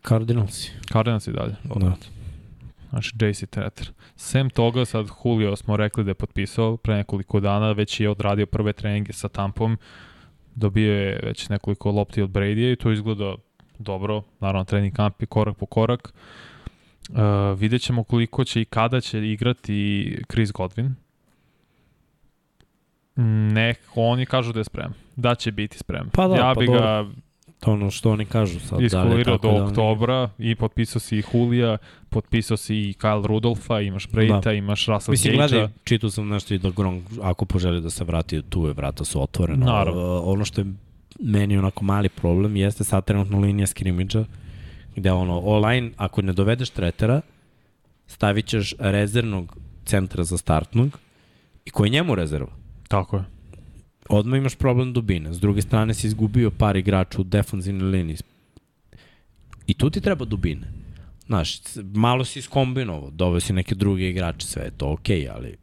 Cardinalsi. 0.07 0.71
Cardinalsi 0.91 1.31
dalje. 1.31 1.55
Da. 1.75 1.95
Znači 2.93 3.13
JC 3.19 3.49
Treter. 3.49 3.91
Sem 4.15 4.49
toga, 4.49 4.85
sad 4.85 5.07
Julio 5.25 5.55
smo 5.55 5.77
rekli 5.77 6.03
da 6.03 6.09
je 6.09 6.15
potpisao 6.15 6.77
pre 6.77 6.95
nekoliko 6.95 7.39
dana, 7.39 7.71
već 7.71 7.99
je 7.99 8.09
odradio 8.09 8.45
prve 8.45 8.73
treninge 8.73 9.13
sa 9.13 9.27
Tampom, 9.27 9.77
dobio 10.55 10.93
je 10.93 11.19
već 11.23 11.49
nekoliko 11.49 11.91
lopti 11.91 12.21
od 12.21 12.29
Brady-a 12.29 12.71
i 12.71 12.75
to 12.75 12.91
izgleda 12.91 13.35
dobro, 13.79 14.23
naravno 14.39 14.63
trening 14.63 14.95
kamp 14.95 15.21
i 15.21 15.25
korak 15.25 15.57
po 15.57 15.65
korak. 15.65 16.13
Uh, 17.09 17.59
vidjet 17.59 17.81
ćemo 17.81 18.03
koliko 18.03 18.43
će 18.43 18.61
i 18.61 18.65
kada 18.65 19.01
će 19.01 19.31
igrati 19.31 20.17
Chris 20.31 20.51
Godwin. 20.51 20.89
Ne, 23.53 23.75
oni 23.95 24.25
kažu 24.25 24.53
da 24.53 24.59
je 24.59 24.63
spreman. 24.63 24.93
Da 25.15 25.35
će 25.35 25.51
biti 25.51 25.77
spreman. 25.77 26.09
Pa 26.09 26.27
da, 26.27 26.35
ja 26.35 26.53
pa 26.55 26.59
bi 26.59 26.65
dobro. 26.65 27.11
To 27.63 27.71
ono 27.71 27.91
što 27.91 28.11
oni 28.11 28.25
kažu 28.25 28.59
sad. 28.59 28.81
Iskulirao 28.81 29.37
da 29.37 29.47
do 29.47 29.53
da 29.53 29.63
oktobra 29.63 30.17
oni... 30.17 30.49
i 30.51 30.55
potpisao 30.55 30.99
si 30.99 31.17
i 31.17 31.23
Julija, 31.33 31.77
potpisao 32.09 32.57
si 32.57 32.75
i 32.75 32.93
Kyle 32.99 33.25
Rudolfa, 33.25 33.81
imaš 33.81 34.07
Brejta, 34.07 34.39
da. 34.39 34.53
imaš 34.53 34.85
Russell 34.85 35.11
Mislim, 35.11 35.33
Gage-a. 35.33 35.47
Gledaj, 35.47 35.67
čitao 35.83 36.09
sam 36.09 36.27
nešto 36.27 36.53
i 36.53 36.57
da 36.57 36.69
Gronk, 36.69 37.03
ako 37.21 37.45
poželi 37.45 37.81
da 37.81 37.89
se 37.89 38.03
vrati, 38.03 38.41
tu 38.41 38.67
je 38.67 38.73
vrata 38.73 39.05
su 39.05 39.21
otvorena. 39.21 39.65
Naravno. 39.65 40.21
Ono 40.21 40.45
što 40.45 40.61
je 40.61 40.73
meni 41.19 41.57
onako 41.57 41.85
mali 41.85 42.09
problem 42.09 42.55
jeste 42.55 42.83
sad 42.83 43.05
trenutno 43.05 43.39
linija 43.39 43.67
skrimidža, 43.67 44.25
gde 44.95 45.11
ono, 45.11 45.39
online, 45.39 45.91
ako 45.97 46.21
ne 46.21 46.33
dovedeš 46.33 46.69
tretera, 46.69 47.21
stavit 48.07 48.45
ćeš 48.45 48.73
rezervnog 48.79 49.57
centra 49.85 50.23
za 50.23 50.37
startnog 50.37 50.99
i 51.65 51.69
koji 51.69 51.87
je 51.87 51.91
njemu 51.91 52.15
rezerva. 52.15 52.51
Tako 52.87 53.17
je. 53.17 53.32
Odmah 54.09 54.37
imaš 54.37 54.55
problem 54.55 54.93
dubine. 54.93 55.33
S 55.33 55.39
druge 55.39 55.61
strane 55.61 55.93
si 55.93 56.07
izgubio 56.07 56.51
par 56.51 56.75
igrača 56.75 57.21
u 57.21 57.23
defanzivnoj 57.23 57.89
liniji. 57.89 58.17
I 59.67 59.73
tu 59.73 59.89
ti 59.89 60.01
treba 60.01 60.25
dubine. 60.25 60.67
Znaš, 61.25 61.59
malo 61.93 62.25
si 62.25 62.39
iskombinovao, 62.39 63.09
doveo 63.09 63.39
si 63.39 63.53
neke 63.53 63.75
druge 63.75 64.09
igrače, 64.09 64.47
sve 64.47 64.63
je 64.63 64.71
to 64.71 64.91
okej, 64.91 65.21
okay, 65.21 65.31
ali 65.35 65.57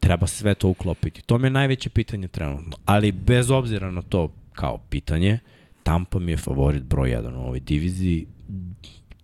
treba 0.00 0.26
sve 0.26 0.54
to 0.54 0.68
uklopiti. 0.68 1.22
To 1.22 1.38
mi 1.38 1.46
je 1.46 1.50
najveće 1.50 1.90
pitanje 1.90 2.28
trenutno. 2.28 2.76
Ali 2.84 3.12
bez 3.12 3.50
obzira 3.50 3.90
na 3.90 4.02
to 4.02 4.32
kao 4.52 4.78
pitanje, 4.78 5.38
Tampa 5.82 6.18
mi 6.18 6.32
je 6.32 6.36
favorit 6.36 6.82
broj 6.82 7.10
1 7.10 7.36
u 7.36 7.40
ovoj 7.40 7.60
diviziji, 7.60 8.26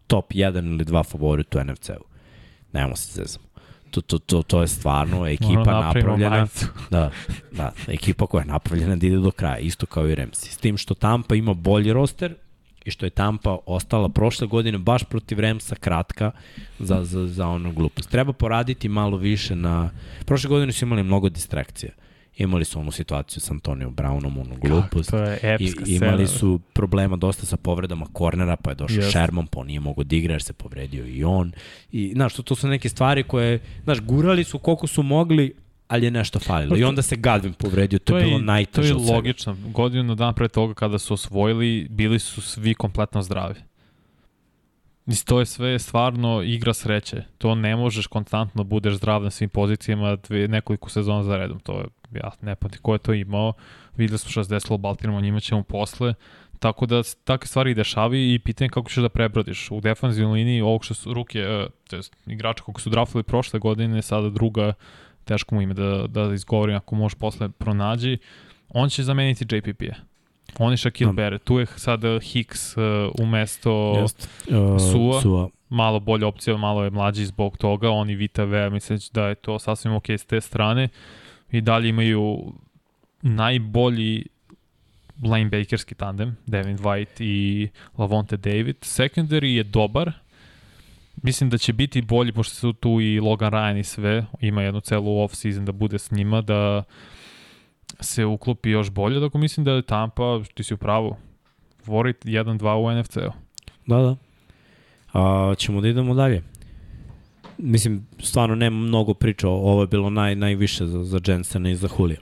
top 0.06 0.32
1 0.32 0.66
ili 0.66 0.84
2 0.84 1.10
favorit 1.10 1.54
u 1.54 1.64
NFC-u. 1.64 2.04
Nemo 2.72 2.96
se 2.96 3.12
zezamo. 3.12 3.45
To, 3.96 4.00
to, 4.02 4.18
to, 4.18 4.42
to 4.42 4.60
je 4.60 4.68
stvarno 4.68 5.26
ekipa 5.26 5.80
napravljena. 5.80 6.46
Da, 6.90 7.10
da, 7.52 7.72
ekipa 7.88 8.26
koja 8.26 8.42
je 8.42 8.46
napravljena 8.46 8.96
da 8.96 9.06
ide 9.06 9.16
do 9.16 9.30
kraja, 9.30 9.58
isto 9.58 9.86
kao 9.86 10.08
i 10.08 10.14
Remsi. 10.14 10.52
S 10.52 10.56
tim 10.56 10.76
što 10.76 10.94
Tampa 10.94 11.34
ima 11.34 11.54
bolji 11.54 11.92
roster, 11.92 12.34
i 12.84 12.90
što 12.90 13.06
je 13.06 13.10
Tampa 13.10 13.58
ostala 13.66 14.08
prošle 14.08 14.46
godine 14.46 14.78
baš 14.78 15.04
protiv 15.04 15.40
Remsa 15.40 15.74
kratka 15.74 16.30
za, 16.78 17.04
za, 17.04 17.26
za 17.26 17.48
ono 17.48 17.72
glupost. 17.72 18.10
Treba 18.10 18.32
poraditi 18.32 18.88
malo 18.88 19.16
više 19.16 19.56
na... 19.56 19.90
Prošle 20.24 20.48
godine 20.48 20.72
su 20.72 20.84
imali 20.84 21.02
mnogo 21.02 21.28
distrakcija. 21.28 21.92
Imali 22.38 22.64
su 22.64 22.80
onu 22.80 22.90
situaciju 22.90 23.40
s 23.40 23.50
Antonijom 23.50 23.96
Brownom, 23.96 24.40
onu 24.40 24.56
glupost. 24.60 25.10
Kako, 25.10 25.24
to 25.24 25.30
je 25.30 25.38
epska 25.42 25.84
I, 25.86 25.94
Imali 25.94 26.26
su 26.26 26.60
problema 26.72 27.16
dosta 27.16 27.46
sa 27.46 27.56
povredama 27.56 28.06
kornera, 28.12 28.56
pa 28.56 28.70
je 28.70 28.74
došao 28.74 29.02
yes. 29.02 29.10
Sherman, 29.10 29.46
pa 29.46 29.60
on 29.60 29.66
nije 29.66 29.80
mogo 29.80 30.04
da 30.04 30.16
igra 30.16 30.34
jer 30.34 30.42
se 30.42 30.52
povredio 30.52 31.06
i 31.06 31.24
on. 31.24 31.52
I, 31.92 32.12
znaš, 32.12 32.34
to, 32.34 32.42
to 32.42 32.54
su 32.54 32.68
neke 32.68 32.88
stvari 32.88 33.22
koje, 33.22 33.60
znaš, 33.84 34.00
gurali 34.00 34.44
su 34.44 34.58
koliko 34.58 34.86
su 34.86 35.02
mogli, 35.02 35.52
ali 35.88 36.06
je 36.06 36.10
nešto 36.10 36.38
falilo. 36.38 36.76
I 36.76 36.84
onda 36.84 37.02
se 37.02 37.16
Gadvin 37.16 37.52
povredio, 37.52 37.98
to, 37.98 38.12
to 38.12 38.18
je 38.18 38.24
bilo 38.24 38.38
najteže 38.38 38.92
To 38.92 38.98
je 38.98 39.14
logično. 39.14 39.56
Godinu 39.72 40.14
dan 40.14 40.34
pre 40.34 40.48
toga 40.48 40.74
kada 40.74 40.98
su 40.98 41.14
osvojili, 41.14 41.86
bili 41.90 42.18
su 42.18 42.40
svi 42.40 42.74
kompletno 42.74 43.22
zdravi. 43.22 43.65
Mislim, 45.06 45.26
to 45.26 45.38
je 45.40 45.46
sve 45.46 45.78
stvarno 45.78 46.42
igra 46.42 46.74
sreće. 46.74 47.22
To 47.38 47.54
ne 47.54 47.76
možeš 47.76 48.06
konstantno 48.06 48.64
da 48.64 48.68
budeš 48.68 48.94
zdrav 48.94 49.22
na 49.22 49.30
svim 49.30 49.48
pozicijama 49.48 50.16
dve, 50.16 50.48
nekoliko 50.48 50.90
sezona 50.90 51.22
za 51.22 51.36
redom. 51.36 51.60
To 51.60 51.78
je, 51.78 51.86
ja 52.12 52.30
ne 52.42 52.54
pamti 52.56 52.78
ko 52.82 52.92
je 52.92 52.98
to 52.98 53.12
imao. 53.12 53.52
Videli 53.96 54.18
smo 54.18 54.30
što 54.30 54.44
se 54.44 54.54
desilo 54.54 54.74
u 54.74 54.78
Baltimoru, 54.78 55.20
njima 55.20 55.40
ćemo 55.40 55.62
posle. 55.62 56.14
Tako 56.58 56.86
da 56.86 57.02
takve 57.24 57.46
stvari 57.46 57.74
dešavi 57.74 58.34
i 58.34 58.38
pitanje 58.38 58.68
kako 58.68 58.88
ćeš 58.88 59.02
da 59.02 59.08
prebrodiš. 59.08 59.70
U 59.70 59.80
defanzivnoj 59.80 60.38
liniji 60.38 60.60
ovog 60.60 60.84
što 60.84 60.94
su 60.94 61.14
ruke, 61.14 61.38
e, 61.38 61.66
to 61.88 61.96
je 61.96 62.02
igrača 62.26 62.64
kako 62.64 62.80
su 62.80 62.90
draftili 62.90 63.22
prošle 63.22 63.60
godine, 63.60 64.02
sada 64.02 64.30
druga 64.30 64.72
teško 65.24 65.54
mu 65.54 65.62
ime 65.62 65.74
da, 65.74 66.06
da 66.06 66.34
izgovorim 66.34 66.76
ako 66.76 66.94
možeš 66.94 67.18
posle 67.18 67.48
pronađi, 67.48 68.18
on 68.68 68.88
će 68.88 69.02
zameniti 69.02 69.56
JPP-a. 69.56 70.15
On 70.58 70.70
je 70.70 70.76
Shaquille 70.76 71.10
um. 71.10 71.16
Barrett. 71.16 71.44
Tu 71.44 71.58
je 71.58 71.66
sad 71.76 72.00
Hicks 72.22 72.76
uh, 72.76 72.82
umesto 73.18 73.96
Just, 74.00 74.28
uh, 74.48 74.78
Sua. 74.92 75.20
Sua. 75.20 75.48
Malo 75.68 76.00
bolja 76.00 76.26
opcija, 76.26 76.56
malo 76.56 76.84
je 76.84 76.90
mlađi 76.90 77.24
zbog 77.24 77.56
toga. 77.56 77.90
Oni 77.90 78.14
Vita 78.14 78.44
V, 78.44 78.70
mislim 78.70 78.98
da 79.12 79.26
je 79.26 79.34
to 79.34 79.58
sasvim 79.58 79.94
ok 79.94 80.10
s 80.10 80.24
te 80.24 80.40
strane. 80.40 80.88
I 81.50 81.60
dalje 81.60 81.88
imaju 81.88 82.52
najbolji 83.22 84.26
linebackerski 85.22 85.94
tandem, 85.94 86.36
Devin 86.46 86.78
White 86.78 87.24
i 87.24 87.68
Lavonte 87.98 88.36
David. 88.36 88.76
Secondary 88.80 89.56
je 89.56 89.62
dobar, 89.62 90.12
Mislim 91.22 91.50
da 91.50 91.58
će 91.58 91.72
biti 91.72 92.02
bolji, 92.02 92.32
pošto 92.32 92.54
su 92.54 92.72
tu 92.72 93.00
i 93.00 93.20
Logan 93.20 93.52
Ryan 93.52 93.78
i 93.78 93.84
sve, 93.84 94.24
ima 94.40 94.62
jednu 94.62 94.80
celu 94.80 95.10
off-season 95.10 95.64
da 95.64 95.72
bude 95.72 95.98
s 95.98 96.10
njima, 96.10 96.40
da 96.40 96.84
se 98.00 98.24
uklopi 98.24 98.70
još 98.70 98.90
bolje, 98.90 99.20
dok 99.20 99.34
mislim 99.34 99.64
da 99.64 99.72
je 99.72 99.82
Tampa, 99.82 100.42
ti 100.54 100.62
si 100.62 100.74
u 100.74 100.76
pravu, 100.76 101.16
favorit 101.84 102.24
1-2 102.24 102.74
u 102.74 103.00
NFC-u. 103.00 103.32
Da, 103.86 103.96
da. 103.96 104.16
A, 105.12 105.54
ćemo 105.58 105.80
da 105.80 105.88
idemo 105.88 106.14
dalje. 106.14 106.42
Mislim, 107.58 108.06
stvarno 108.18 108.54
nema 108.54 108.76
mnogo 108.76 109.14
priča, 109.14 109.48
ovo 109.48 109.80
je 109.80 109.86
bilo 109.86 110.10
naj, 110.10 110.34
najviše 110.34 110.86
za, 110.86 111.04
za 111.04 111.20
Jensena 111.26 111.70
i 111.70 111.76
za 111.76 111.88
Julija. 111.98 112.18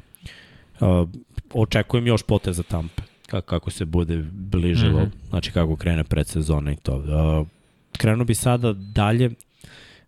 A, 0.81 1.07
očekujem 1.55 2.07
još 2.07 2.23
poteza 2.23 2.63
Tampe, 2.63 3.03
kako, 3.27 3.47
kako 3.47 3.71
se 3.71 3.85
bude 3.85 4.25
bližilo, 4.33 5.01
mm 5.01 5.05
-hmm. 5.05 5.29
znači 5.29 5.53
kako 5.53 5.77
krene 5.77 6.05
predsezona 6.05 6.73
i 6.73 6.77
to. 6.77 7.05
A, 7.09 7.45
krenuo 7.99 8.25
bi 8.25 8.35
sada 8.35 8.73
dalje, 8.73 9.31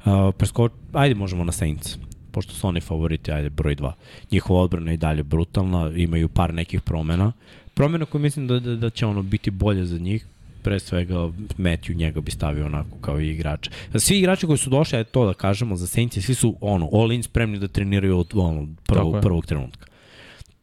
uh, 0.04 0.34
presko, 0.38 0.68
ajde 0.92 1.14
možemo 1.14 1.44
na 1.44 1.52
Saints, 1.52 1.98
pošto 2.36 2.54
su 2.54 2.68
oni 2.68 2.80
favoriti, 2.80 3.32
ajde 3.32 3.50
broj 3.50 3.76
2. 3.76 3.92
Njihova 4.30 4.60
odbrana 4.60 4.90
je 4.90 4.94
i 4.94 4.96
dalje 4.96 5.22
brutalna, 5.22 5.90
imaju 5.96 6.28
par 6.28 6.54
nekih 6.54 6.80
promena. 6.80 7.32
Promena 7.74 8.04
koje 8.04 8.22
mislim 8.22 8.46
da, 8.46 8.58
da, 8.60 8.74
da 8.76 8.90
će 8.90 9.06
ono 9.06 9.22
biti 9.22 9.50
bolje 9.50 9.86
za 9.86 9.98
njih, 9.98 10.26
pre 10.62 10.78
svega 10.80 11.14
Matthew 11.58 11.96
njega 11.96 12.20
bi 12.20 12.30
stavio 12.30 12.66
onako 12.66 12.98
kao 13.00 13.20
i 13.20 13.30
igrač. 13.30 13.70
Svi 13.94 14.18
igrači 14.18 14.46
koji 14.46 14.58
su 14.58 14.70
došli, 14.70 14.98
ajde 14.98 15.10
to 15.10 15.24
da 15.26 15.34
kažemo, 15.34 15.76
za 15.76 15.86
Saints, 15.86 16.18
svi 16.24 16.34
su 16.34 16.56
ono, 16.60 16.88
all 16.92 17.12
in 17.12 17.22
spremni 17.22 17.58
da 17.58 17.68
treniraju 17.68 18.18
od 18.18 18.32
ono, 18.34 18.68
prvog, 18.86 19.16
prvog 19.22 19.46
trenutka. 19.46 19.86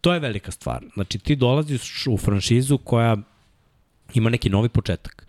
To 0.02 0.14
je 0.14 0.20
velika 0.20 0.52
stvar. 0.52 0.86
Znači 0.94 1.20
ti 1.20 1.36
dolaziš 1.36 2.08
u 2.08 2.18
franšizu 2.18 2.78
koja 2.78 3.18
ima 4.14 4.30
neki 4.30 4.50
novi 4.50 4.70
početak 4.70 5.28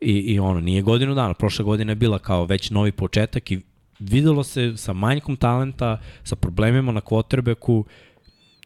I, 0.00 0.12
I 0.12 0.38
ono, 0.38 0.60
nije 0.60 0.82
godinu 0.82 1.14
dana, 1.14 1.34
prošle 1.34 1.64
godine 1.64 1.92
je 1.92 1.96
bila 1.96 2.18
kao 2.18 2.44
već 2.44 2.70
novi 2.70 2.92
početak 2.92 3.50
i 3.50 3.60
videlo 3.98 4.44
se 4.44 4.76
sa 4.76 4.92
manjkom 4.92 5.36
talenta, 5.36 6.00
sa 6.24 6.36
problemima 6.36 6.92
na 6.92 7.00
quarterbacku, 7.00 7.84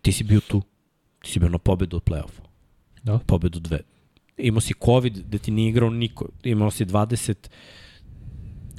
ti 0.02 0.12
si 0.12 0.24
bio 0.24 0.40
tu. 0.40 0.62
Ti 1.22 1.30
si 1.30 1.40
bio 1.40 1.48
na 1.48 1.58
pobedu 1.58 1.96
od 1.96 2.02
play-offa. 2.02 2.42
Da. 3.02 3.18
Pobedu 3.18 3.60
dve. 3.60 3.80
Imao 4.36 4.60
si 4.60 4.74
COVID 4.84 5.18
gde 5.18 5.38
ti 5.38 5.50
nije 5.50 5.68
igrao 5.68 5.90
niko. 5.90 6.28
Imao 6.42 6.70
si 6.70 6.84
20 6.84 7.34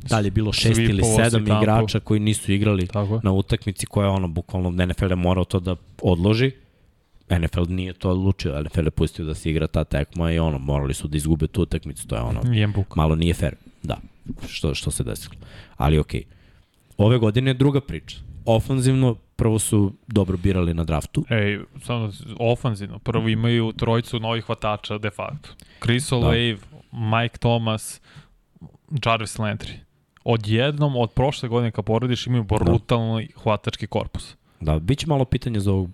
da 0.09 0.19
li 0.19 0.27
je 0.27 0.31
bilo 0.31 0.53
šest 0.53 0.75
Svi 0.75 0.83
ili 0.83 1.03
sedam 1.03 1.47
igrača 1.47 1.99
koji 1.99 2.19
nisu 2.19 2.51
igrali 2.51 2.87
Tako. 2.87 3.19
na 3.23 3.31
utakmici 3.31 3.85
koja 3.85 4.05
je 4.05 4.09
ono, 4.09 4.27
bukvalno 4.27 4.85
NFL 4.85 5.09
je 5.09 5.15
morao 5.15 5.43
to 5.45 5.59
da 5.59 5.75
odloži 6.01 6.51
NFL 7.29 7.63
nije 7.69 7.93
to 7.93 8.09
odlučio, 8.09 8.63
NFL 8.63 8.85
je 8.85 8.91
pustio 8.91 9.25
da 9.25 9.33
se 9.33 9.49
igra 9.49 9.67
ta 9.67 9.83
tekma 9.83 10.31
i 10.31 10.39
ono, 10.39 10.59
morali 10.59 10.93
su 10.93 11.07
da 11.07 11.17
izgube 11.17 11.47
tu 11.47 11.61
utakmicu, 11.61 12.07
to 12.07 12.15
je 12.15 12.21
ono, 12.21 12.41
malo 12.95 13.15
nije 13.15 13.33
fair, 13.33 13.55
da, 13.83 13.97
što, 14.47 14.75
što 14.75 14.91
se 14.91 15.03
desilo. 15.03 15.35
Ali 15.77 15.99
okej, 15.99 16.21
okay. 16.21 16.25
Ove 16.97 17.17
godine 17.17 17.49
je 17.49 17.53
druga 17.53 17.81
priča. 17.81 18.17
Ofanzivno, 18.45 19.15
prvo 19.35 19.59
su 19.59 19.93
dobro 20.07 20.37
birali 20.37 20.73
na 20.73 20.83
draftu. 20.83 21.25
Ej, 21.29 21.59
samo 21.81 22.11
ofanzivno, 22.39 22.99
prvo 22.99 23.29
imaju 23.29 23.71
trojicu 23.71 24.19
novih 24.19 24.45
hvatača 24.45 24.97
de 24.97 25.09
facto. 25.09 25.49
Chris 25.83 26.09
da. 26.09 26.15
Olave, 26.15 26.57
Mike 26.91 27.37
Thomas, 27.37 28.01
Jarvis 29.05 29.37
Landry. 29.37 29.73
Odjednom, 30.23 30.95
od 30.95 31.11
prošle 31.11 31.49
godine 31.49 31.71
kad 31.71 31.85
porodiš, 31.85 32.27
imaju 32.27 32.43
da. 32.43 32.55
brutalni 32.55 33.27
da. 33.27 33.41
hvatački 33.41 33.87
korpus. 33.87 34.35
Da, 34.59 34.79
bit 34.79 34.99
će 34.99 35.07
malo 35.07 35.25
pitanje 35.25 35.59
za 35.59 35.71
ovog 35.71 35.89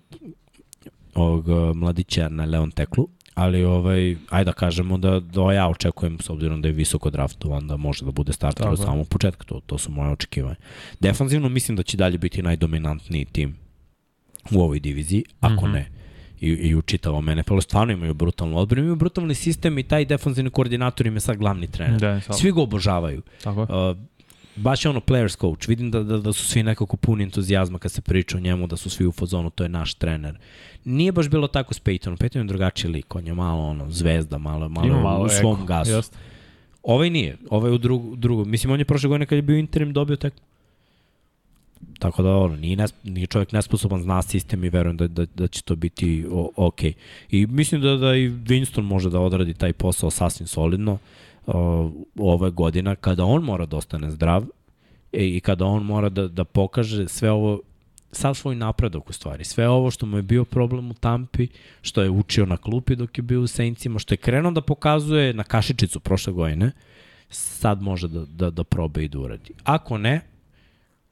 ovog 1.14 1.48
uh, 1.48 1.76
mladića 1.76 2.28
na 2.28 2.44
Leon 2.44 2.70
Teklu, 2.70 3.08
ali 3.34 3.64
ovaj, 3.64 4.16
ajde 4.30 4.44
da 4.44 4.52
kažemo 4.52 4.98
da, 4.98 5.20
da 5.20 5.52
ja 5.52 5.68
očekujem, 5.68 6.18
s 6.20 6.30
obzirom 6.30 6.62
da 6.62 6.68
je 6.68 6.72
visoko 6.72 7.10
draftovan, 7.10 7.66
da 7.66 7.76
može 7.76 8.04
da 8.04 8.10
bude 8.10 8.32
starter 8.32 8.68
od 8.68 8.78
samog 8.78 9.08
početka, 9.08 9.44
to, 9.44 9.60
to 9.66 9.78
su 9.78 9.90
moje 9.90 10.10
očekivanje. 10.10 10.56
Defanzivno 11.00 11.48
mislim 11.48 11.76
da 11.76 11.82
će 11.82 11.96
dalje 11.96 12.18
biti 12.18 12.42
najdominantniji 12.42 13.24
tim 13.24 13.56
u 14.50 14.60
ovoj 14.60 14.80
diviziji, 14.80 15.24
ako 15.40 15.66
mm 15.66 15.68
-hmm. 15.68 15.72
ne 15.72 16.00
i, 16.40 16.48
i 16.48 16.74
u 16.74 16.82
čitavom 16.82 17.26
NFL-u, 17.26 17.60
stvarno 17.60 17.92
imaju 17.92 18.14
brutalnu 18.14 18.58
odbranu, 18.58 18.82
imaju 18.82 18.96
brutalni 18.96 19.34
sistem 19.34 19.78
i 19.78 19.82
taj 19.82 20.04
defanzivni 20.04 20.50
koordinator 20.50 21.06
im 21.06 21.14
je 21.14 21.20
sad 21.20 21.36
glavni 21.36 21.66
trener. 21.66 22.00
Da, 22.00 22.20
Svi 22.20 22.52
ga 22.52 22.60
obožavaju. 22.60 23.22
Tako. 23.42 23.62
Uh, 23.62 23.96
baš 24.56 24.84
je 24.84 24.88
ono 24.88 25.00
players 25.00 25.40
coach. 25.40 25.68
Vidim 25.68 25.90
da, 25.90 26.02
da, 26.02 26.18
da 26.18 26.32
su 26.32 26.44
svi 26.44 26.62
nekako 26.62 26.96
puni 26.96 27.24
entuzijazma 27.24 27.78
kad 27.78 27.92
se 27.92 28.00
priča 28.00 28.36
o 28.36 28.40
njemu, 28.40 28.66
da 28.66 28.76
su 28.76 28.90
svi 28.90 29.06
u 29.06 29.12
fazonu, 29.12 29.50
to 29.50 29.62
je 29.62 29.68
naš 29.68 29.94
trener. 29.94 30.38
Nije 30.84 31.12
baš 31.12 31.28
bilo 31.28 31.46
tako 31.46 31.74
s 31.74 31.80
Peytonom. 31.80 32.16
Peyton 32.16 32.38
je 32.38 32.44
drugačiji 32.44 32.90
lik, 32.90 33.14
on 33.14 33.26
je 33.26 33.34
malo 33.34 33.62
ono, 33.62 33.90
zvezda, 33.90 34.38
malo, 34.38 34.68
malo, 34.68 35.00
malo 35.00 35.24
u 35.24 35.28
svom 35.28 35.56
eko. 35.56 35.64
gasu. 35.64 35.90
Just. 35.90 36.16
Ovaj 36.82 37.10
nije, 37.10 37.36
ovaj 37.50 37.72
u 37.72 37.78
drugu, 37.78 38.16
drugu. 38.16 38.44
Mislim, 38.44 38.72
on 38.72 38.78
je 38.78 38.84
prošle 38.84 39.08
godine 39.08 39.26
kad 39.26 39.36
je 39.36 39.42
bio 39.42 39.56
interim 39.56 39.92
dobio 39.92 40.16
tek 40.16 40.34
Tako 41.98 42.22
da 42.22 42.36
ono, 42.36 42.56
nije, 42.56 42.76
nes, 42.76 42.94
nije 43.04 43.26
čovjek 43.26 43.52
nesposoban, 43.52 44.02
zna 44.02 44.22
sistem 44.22 44.64
i 44.64 44.68
verujem 44.68 44.96
da, 44.96 45.08
da, 45.08 45.26
da 45.34 45.48
će 45.48 45.62
to 45.62 45.76
biti 45.76 46.26
o, 46.30 46.50
ok. 46.56 46.82
I 47.30 47.46
mislim 47.46 47.80
da, 47.80 47.96
da 47.96 48.14
i 48.16 48.30
Winston 48.30 48.82
može 48.82 49.10
da 49.10 49.20
odradi 49.20 49.54
taj 49.54 49.72
posao 49.72 50.10
sasvim 50.10 50.46
solidno 50.46 50.92
uh, 50.92 51.00
ove 52.18 52.50
godina 52.50 52.94
kada 52.94 53.24
on 53.24 53.44
mora 53.44 53.66
da 53.66 53.76
ostane 53.76 54.10
zdrav 54.10 54.44
e, 55.12 55.26
i 55.26 55.40
kada 55.40 55.64
on 55.64 55.84
mora 55.84 56.08
da, 56.08 56.28
da 56.28 56.44
pokaže 56.44 57.08
sve 57.08 57.30
ovo 57.30 57.60
sav 58.12 58.34
svoj 58.34 58.54
napredak 58.54 59.10
u 59.10 59.12
stvari. 59.12 59.44
Sve 59.44 59.68
ovo 59.68 59.90
što 59.90 60.06
mu 60.06 60.16
je 60.16 60.22
bio 60.22 60.44
problem 60.44 60.90
u 60.90 60.94
Tampi, 60.94 61.48
što 61.82 62.02
je 62.02 62.10
učio 62.10 62.46
na 62.46 62.56
klupi 62.56 62.96
dok 62.96 63.18
je 63.18 63.22
bio 63.22 63.40
u 63.40 63.46
Saintsima, 63.46 63.98
što 63.98 64.14
je 64.14 64.18
krenuo 64.18 64.52
da 64.52 64.60
pokazuje 64.60 65.34
na 65.34 65.44
kašičicu 65.44 66.00
prošle 66.00 66.32
godine, 66.32 66.72
sad 67.30 67.82
može 67.82 68.08
da, 68.08 68.24
da, 68.24 68.50
da 68.50 68.64
probe 68.64 69.04
i 69.04 69.08
da 69.08 69.18
uradi. 69.18 69.54
Ako 69.64 69.98
ne, 69.98 70.20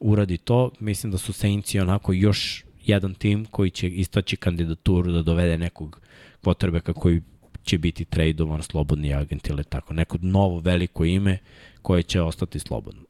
uradi 0.00 0.38
to, 0.38 0.70
mislim 0.80 1.12
da 1.12 1.18
su 1.18 1.32
Saintsi 1.32 1.80
onako 1.80 2.12
još 2.12 2.64
jedan 2.84 3.14
tim 3.14 3.44
koji 3.44 3.70
će 3.70 3.88
istaći 3.88 4.36
kandidaturu 4.36 5.12
da 5.12 5.22
dovede 5.22 5.58
nekog 5.58 6.00
kvotrbeka 6.42 6.92
koji 6.92 7.22
će 7.68 7.78
biti 7.78 8.04
tradovan 8.04 8.62
slobodni 8.62 9.14
agent 9.14 9.48
ili 9.48 9.64
tako. 9.64 9.94
Neko 9.94 10.18
novo 10.20 10.60
veliko 10.60 11.04
ime 11.04 11.38
koje 11.82 12.02
će 12.02 12.20
ostati 12.22 12.58
slobodno. 12.58 13.02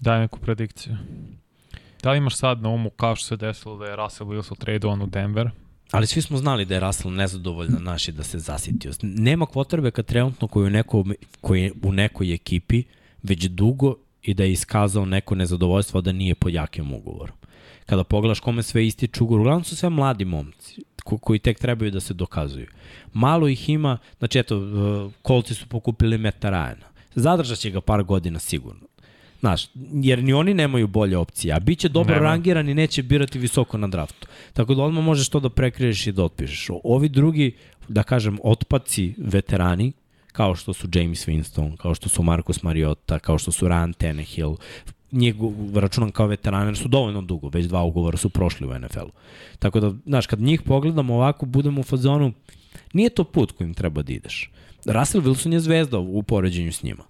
Daj 0.00 0.20
neku 0.20 0.38
predikciju. 0.38 0.96
Da 2.02 2.12
li 2.12 2.18
imaš 2.18 2.36
sad 2.36 2.62
na 2.62 2.68
umu 2.68 2.90
kao 2.90 3.16
što 3.16 3.26
se 3.26 3.36
desilo 3.36 3.78
da 3.78 3.86
je 3.86 3.96
Russell 3.96 4.30
Wilson 4.30 4.58
tradovan 4.58 5.02
u 5.02 5.06
Denver? 5.06 5.50
Ali 5.90 6.06
svi 6.06 6.22
smo 6.22 6.38
znali 6.38 6.64
da 6.64 6.74
je 6.74 6.80
Russell 6.80 7.14
nezadovoljan 7.14 7.82
naši 7.82 8.12
da 8.12 8.22
se 8.22 8.38
zasitio. 8.38 8.92
Nema 9.02 9.46
kvotrbeka 9.46 10.02
trenutno 10.02 10.48
koji 10.48 10.66
u, 10.66 10.70
neko, 10.70 11.04
koji 11.40 11.62
je 11.62 11.72
u 11.82 11.92
nekoj 11.92 12.34
ekipi 12.34 12.82
već 13.22 13.44
dugo 13.44 13.94
i 14.22 14.34
da 14.34 14.44
je 14.44 14.52
iskazao 14.52 15.06
neko 15.06 15.34
nezadovoljstvo 15.34 16.00
da 16.00 16.12
nije 16.12 16.34
pod 16.34 16.54
jakim 16.54 16.92
ugovorom. 16.92 17.36
Kada 17.86 18.04
pogledaš 18.04 18.40
kome 18.40 18.62
sve 18.62 18.86
ističu 18.86 19.24
ugovor, 19.24 19.40
uglavnom 19.40 19.64
su 19.64 19.76
sve 19.76 19.90
mladi 19.90 20.24
momci 20.24 20.82
ko, 21.04 21.18
koji 21.18 21.38
tek 21.38 21.58
trebaju 21.58 21.90
da 21.90 22.00
se 22.00 22.14
dokazuju. 22.14 22.66
Malo 23.12 23.48
ih 23.48 23.68
ima, 23.68 23.98
znači 24.18 24.38
eto, 24.38 24.60
kolci 25.22 25.54
su 25.54 25.66
pokupili 25.68 26.18
Meta 26.18 26.50
Rajana. 26.50 26.86
Zadržat 27.14 27.58
će 27.58 27.70
ga 27.70 27.80
par 27.80 28.02
godina 28.02 28.38
sigurno. 28.38 28.86
Znaš, 29.40 29.68
jer 29.92 30.22
ni 30.22 30.32
oni 30.32 30.54
nemaju 30.54 30.86
bolje 30.86 31.16
opcije, 31.16 31.54
a 31.54 31.60
bit 31.60 31.78
će 31.78 31.88
dobro 31.88 32.14
Nema. 32.14 32.26
rangiran 32.26 32.68
i 32.68 32.74
neće 32.74 33.02
birati 33.02 33.38
visoko 33.38 33.78
na 33.78 33.88
draftu. 33.88 34.26
Tako 34.52 34.74
da 34.74 34.82
odmah 34.82 35.04
možeš 35.04 35.28
to 35.28 35.40
da 35.40 35.50
prekriješ 35.50 36.06
i 36.06 36.12
da 36.12 36.24
otpišeš. 36.24 36.70
Ovi 36.84 37.08
drugi, 37.08 37.56
da 37.88 38.02
kažem, 38.02 38.38
otpaci 38.42 39.14
veterani, 39.18 39.92
kao 40.32 40.54
što 40.54 40.72
su 40.72 40.88
James 40.94 41.28
Winston, 41.28 41.76
kao 41.76 41.94
što 41.94 42.08
su 42.08 42.22
Marcus 42.22 42.62
Mariota, 42.62 43.18
kao 43.18 43.38
što 43.38 43.52
su 43.52 43.66
Ryan 43.66 43.94
Tannehill, 43.96 44.56
njih 45.14 45.34
računam 45.74 46.10
kao 46.10 46.26
veterane, 46.26 46.66
jer 46.66 46.76
su 46.76 46.88
dovoljno 46.88 47.22
dugo, 47.22 47.48
već 47.48 47.66
dva 47.66 47.82
ugovora 47.82 48.16
su 48.16 48.28
prošli 48.28 48.66
u 48.66 48.78
NFL-u. 48.78 49.10
Tako 49.58 49.80
da, 49.80 49.92
znaš, 50.06 50.26
kad 50.26 50.40
njih 50.40 50.62
pogledamo 50.62 51.14
ovako, 51.14 51.46
budemo 51.46 51.80
u 51.80 51.84
fazonu, 51.84 52.32
nije 52.92 53.10
to 53.10 53.24
put 53.24 53.52
kojim 53.52 53.74
treba 53.74 54.02
da 54.02 54.12
ideš. 54.12 54.50
Russell 54.84 55.24
Wilson 55.24 55.52
je 55.52 55.60
zvezda 55.60 55.98
u 55.98 56.22
poređenju 56.22 56.72
s 56.72 56.82
njima. 56.82 57.04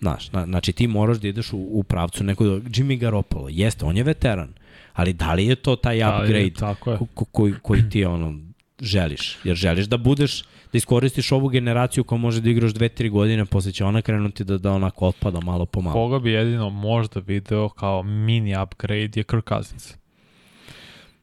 Znaš, 0.00 0.32
na, 0.32 0.46
znači 0.46 0.72
ti 0.72 0.86
moraš 0.86 1.18
da 1.18 1.28
ideš 1.28 1.52
u, 1.52 1.58
u 1.58 1.82
pravcu 1.82 2.24
nekog, 2.24 2.46
Jimmy 2.46 2.98
Garoppolo, 2.98 3.48
jeste, 3.48 3.84
on 3.84 3.96
je 3.96 4.02
veteran, 4.02 4.52
ali 4.92 5.12
da 5.12 5.34
li 5.34 5.46
je 5.46 5.56
to 5.56 5.76
taj 5.76 5.98
da 5.98 6.08
upgrade 6.08 6.44
je, 6.44 6.54
tako 6.54 6.90
je. 6.90 6.98
Ko, 7.14 7.24
koji, 7.24 7.54
koji 7.62 7.90
ti 7.90 8.04
ono, 8.04 8.38
želiš? 8.80 9.38
Jer 9.44 9.56
želiš 9.56 9.86
da 9.86 9.96
budeš, 9.96 10.44
da 10.72 10.78
iskoristiš 10.78 11.32
ovu 11.32 11.48
generaciju 11.48 12.04
koja 12.04 12.18
može 12.18 12.40
da 12.40 12.50
igraš 12.50 12.72
2-3 12.72 13.10
godine, 13.10 13.44
posle 13.44 13.72
će 13.72 13.84
ona 13.84 14.02
krenuti 14.02 14.44
da, 14.44 14.58
da 14.58 14.72
onako 14.72 15.06
otpada 15.06 15.40
malo 15.40 15.66
po 15.66 15.80
malo. 15.80 15.92
Koga 15.92 16.18
bi 16.18 16.32
jedino 16.32 16.70
možda 16.70 17.20
video 17.20 17.68
kao 17.68 18.02
mini 18.02 18.62
upgrade 18.62 19.10
je 19.14 19.24
Kirk 19.24 19.48
Cousins. 19.48 19.94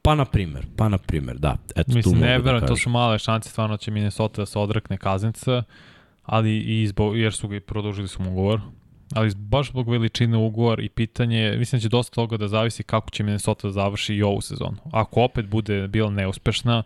Pa 0.02 0.16
na 0.16 0.26
primer, 0.26 0.66
pa 0.78 0.90
na 0.90 0.98
primer, 0.98 1.38
da. 1.38 1.58
Eto, 1.76 1.92
Mislim, 1.96 2.16
tu 2.16 2.22
ne 2.22 2.38
verujem, 2.40 2.60
da 2.60 2.68
to 2.68 2.76
su 2.76 2.90
male 2.90 3.20
šanse, 3.20 3.50
stvarno 3.50 3.78
će 3.78 3.92
Minnesota 3.92 4.42
da 4.42 4.46
se 4.46 4.60
odrekne 4.60 4.98
Cousinsa 4.98 5.64
ali 6.26 6.60
i 6.60 6.88
zbog, 6.88 7.18
jer 7.18 7.34
su 7.34 7.48
ga 7.48 7.56
i 7.56 7.60
produžili 7.60 8.08
su 8.08 8.24
mu 8.24 8.32
ugovor, 8.32 8.62
ali 9.14 9.36
baš 9.36 9.70
zbog 9.70 9.90
veličine 9.90 10.38
ugovor 10.38 10.80
i 10.80 10.90
pitanje, 10.90 11.56
mislim 11.58 11.80
da 11.80 11.82
će 11.82 11.90
dosta 11.90 12.16
toga 12.16 12.38
da 12.38 12.48
zavisi 12.48 12.84
kako 12.84 13.10
će 13.10 13.24
Minnesota 13.24 13.68
da 13.68 13.72
završi 13.72 14.16
i 14.16 14.24
ovu 14.24 14.42
sezonu. 14.42 14.78
Ako 14.92 15.22
opet 15.22 15.46
bude 15.46 15.88
bila 15.88 16.10
neuspešna, 16.10 16.84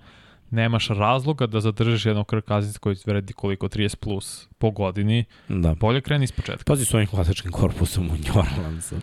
nemaš 0.52 0.88
razloga 0.88 1.47
da 1.47 1.60
zadržiš 1.60 2.06
jednog 2.06 2.34
Cousins 2.47 2.78
koji 2.78 2.95
vredi 3.06 3.34
koliko 3.34 3.68
30 3.68 3.95
plus 3.95 4.47
po 4.58 4.72
godini. 4.72 5.26
Da. 5.50 5.74
Bolje 5.74 6.02
kreni 6.02 6.24
iz 6.24 6.32
početka. 6.32 6.64
Pazi 6.66 6.86
s 6.86 6.93
ovim 6.93 7.08
klasičnim 7.08 7.54
korpusom 7.54 8.10
u 8.10 8.14
New 8.14 8.39
Orleansu. 8.39 8.95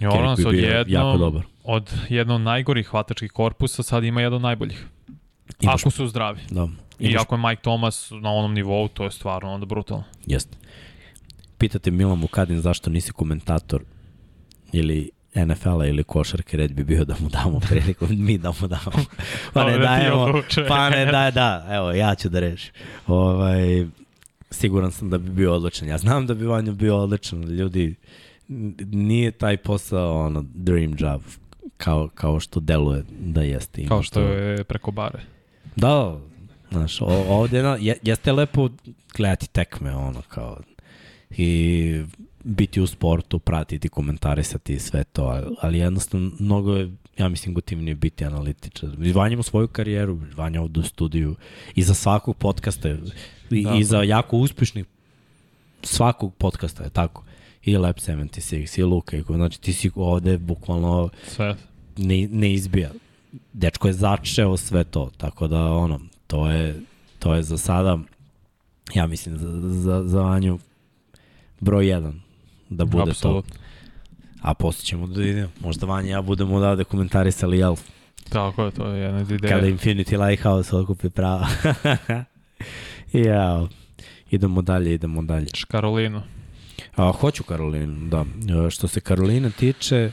New 0.00 0.10
Orleans 0.10 0.44
od 0.46 0.54
jedno, 0.54 1.42
od 1.64 1.92
jednog 2.08 2.40
najgorih 2.40 2.86
hvatačkih 2.86 3.32
korpusa 3.32 3.82
sad 3.82 4.04
ima 4.04 4.20
jedan 4.20 4.36
od 4.36 4.42
najboljih. 4.42 4.86
Imaš, 5.60 5.82
ako 5.82 5.90
su 5.90 6.06
zdravi. 6.06 6.40
Da. 6.50 6.68
I 6.98 7.16
ako 7.16 7.34
je 7.34 7.38
Mike 7.48 7.62
Thomas 7.62 8.10
na 8.10 8.30
onom 8.30 8.54
nivou, 8.54 8.88
to 8.88 9.04
je 9.04 9.10
stvarno 9.10 9.52
onda 9.52 9.66
brutalno. 9.66 10.04
Jeste. 10.26 10.56
Pitate 11.58 11.90
Milan 11.90 12.18
Mukadin 12.18 12.60
zašto 12.60 12.90
nisi 12.90 13.12
komentator 13.12 13.82
ili 14.72 15.10
NFL-a 15.34 15.86
ili 15.86 16.04
košarke, 16.04 16.56
red 16.56 16.72
bi 16.72 16.84
bio 16.84 17.04
da 17.04 17.14
mu 17.20 17.28
damo 17.28 17.60
priliku, 17.68 18.06
mi 18.10 18.38
da 18.38 18.52
mu 18.60 18.68
damo. 18.68 19.04
Pa 19.54 19.64
ne 19.64 19.78
dajemo, 19.78 20.42
pa 20.68 20.90
ne 20.90 21.06
daj, 21.06 21.30
da, 21.30 21.66
evo, 21.70 21.92
ja 21.92 22.14
ću 22.14 22.28
da 22.28 22.40
rešim. 22.40 22.72
Ovaj, 23.06 23.86
siguran 24.50 24.92
sam 24.92 25.10
da 25.10 25.18
bi 25.18 25.30
bio 25.30 25.54
odličan. 25.54 25.88
Ja 25.88 25.98
znam 25.98 26.26
da 26.26 26.34
bi 26.34 26.46
Vanja 26.46 26.72
bio 26.72 26.96
odličan, 26.96 27.42
ljudi, 27.42 27.94
nije 28.78 29.30
taj 29.30 29.56
posao 29.56 30.26
ono, 30.26 30.44
dream 30.54 30.94
job 30.98 31.22
kao, 31.76 32.08
kao 32.14 32.40
što 32.40 32.60
deluje 32.60 33.04
da 33.20 33.42
jeste. 33.42 33.86
Kao 33.86 34.02
što 34.02 34.20
to... 34.20 34.26
je 34.26 34.64
preko 34.64 34.90
bare. 34.90 35.20
Da, 35.76 36.18
Znaš, 36.70 37.00
ovde 37.28 37.62
na, 37.62 37.78
jeste 38.02 38.32
lepo 38.32 38.68
gledati 39.16 39.48
tekme, 39.48 39.94
ono, 39.96 40.22
kao, 40.28 40.60
i 41.30 42.02
biti 42.44 42.80
u 42.80 42.86
sportu, 42.86 43.38
pratiti, 43.38 43.88
komentarisati 43.88 44.78
sve 44.78 45.04
to, 45.04 45.54
ali 45.60 45.78
jednostavno 45.78 46.30
mnogo 46.38 46.76
je, 46.76 46.90
ja 47.18 47.28
mislim, 47.28 47.54
gotivnije 47.54 47.94
biti 47.94 48.24
analitičar. 48.24 48.90
Vanja 49.14 49.42
svoju 49.42 49.68
karijeru, 49.68 50.18
Vanja 50.36 50.62
ovde 50.62 50.80
u 50.80 50.82
studiju, 50.82 51.36
i 51.74 51.82
za 51.82 51.94
svakog 51.94 52.36
podcasta, 52.36 52.88
i, 53.50 53.64
da, 53.64 53.74
i 53.74 53.84
za 53.84 54.02
jako 54.02 54.36
uspešnih 54.36 54.84
svakog 55.82 56.34
podcasta, 56.34 56.84
je 56.84 56.90
tako? 56.90 57.24
I 57.64 57.76
Lab 57.76 57.96
76, 57.96 58.80
i 58.80 58.82
Luka, 58.82 59.16
i, 59.16 59.22
znači 59.26 59.60
ti 59.60 59.72
si 59.72 59.90
ovde 59.94 60.38
bukvalno 60.38 61.08
sve. 61.28 61.56
Ne, 61.96 62.28
ne 62.28 62.52
izbija. 62.52 62.90
Dečko 63.52 63.88
je 63.88 63.92
začeo 63.92 64.56
sve 64.56 64.84
to, 64.84 65.10
tako 65.16 65.48
da 65.48 65.72
ono, 65.72 66.00
to 66.26 66.50
je, 66.50 66.80
to 67.18 67.34
je 67.34 67.42
za 67.42 67.58
sada, 67.58 67.98
ja 68.94 69.06
mislim, 69.06 69.38
za, 69.38 69.60
za, 69.60 70.02
za 70.06 70.22
Vanju 70.22 70.58
broj 71.60 71.88
jedan 71.88 72.20
da 72.70 72.84
bude 72.84 73.10
Absolut. 73.10 73.46
to. 73.46 73.54
A 74.42 74.54
posle 74.54 74.84
ćemo 74.84 75.06
da 75.06 75.20
vidimo. 75.20 75.48
Možda 75.60 75.86
Vanja 75.86 76.10
ja 76.10 76.22
budemo 76.22 76.56
odavde 76.56 76.84
komentarisali 76.84 77.58
jel? 77.58 77.76
Tako 78.28 78.64
je, 78.64 78.70
to 78.70 78.86
je 78.86 79.02
jedna 79.02 79.20
od 79.20 79.30
ideja. 79.30 79.54
Kada 79.54 79.66
Infinity 79.66 80.26
Lighthouse 80.26 80.76
okupi 80.76 81.10
prava. 81.10 81.46
ja, 83.12 83.66
idemo 84.30 84.62
dalje, 84.62 84.94
idemo 84.94 85.22
dalje. 85.22 85.46
Karolinu. 85.68 86.22
A, 86.96 87.12
hoću 87.12 87.44
Karolinu, 87.44 88.08
da. 88.08 88.24
Što 88.70 88.88
se 88.88 89.00
Karolina 89.00 89.50
tiče... 89.50 90.12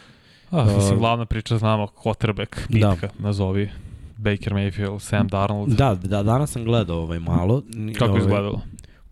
A, 0.51 0.65
mislim, 0.75 0.99
glavna 0.99 1.25
priča 1.25 1.57
znamo, 1.57 1.87
quarterback, 2.03 2.57
bitka, 2.69 3.07
da. 3.07 3.09
nazovi. 3.19 3.69
Baker 4.17 4.53
Mayfield, 4.53 4.99
Sam 4.99 5.27
Darnold. 5.27 5.69
Da, 5.69 5.95
da, 5.95 6.23
danas 6.23 6.51
sam 6.51 6.63
gledao 6.63 6.97
ovaj 6.97 7.19
malo. 7.19 7.63
Kako 7.97 8.11
ovaj, 8.11 8.21
izgledalo? 8.21 8.61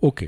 Ok, 0.02 0.22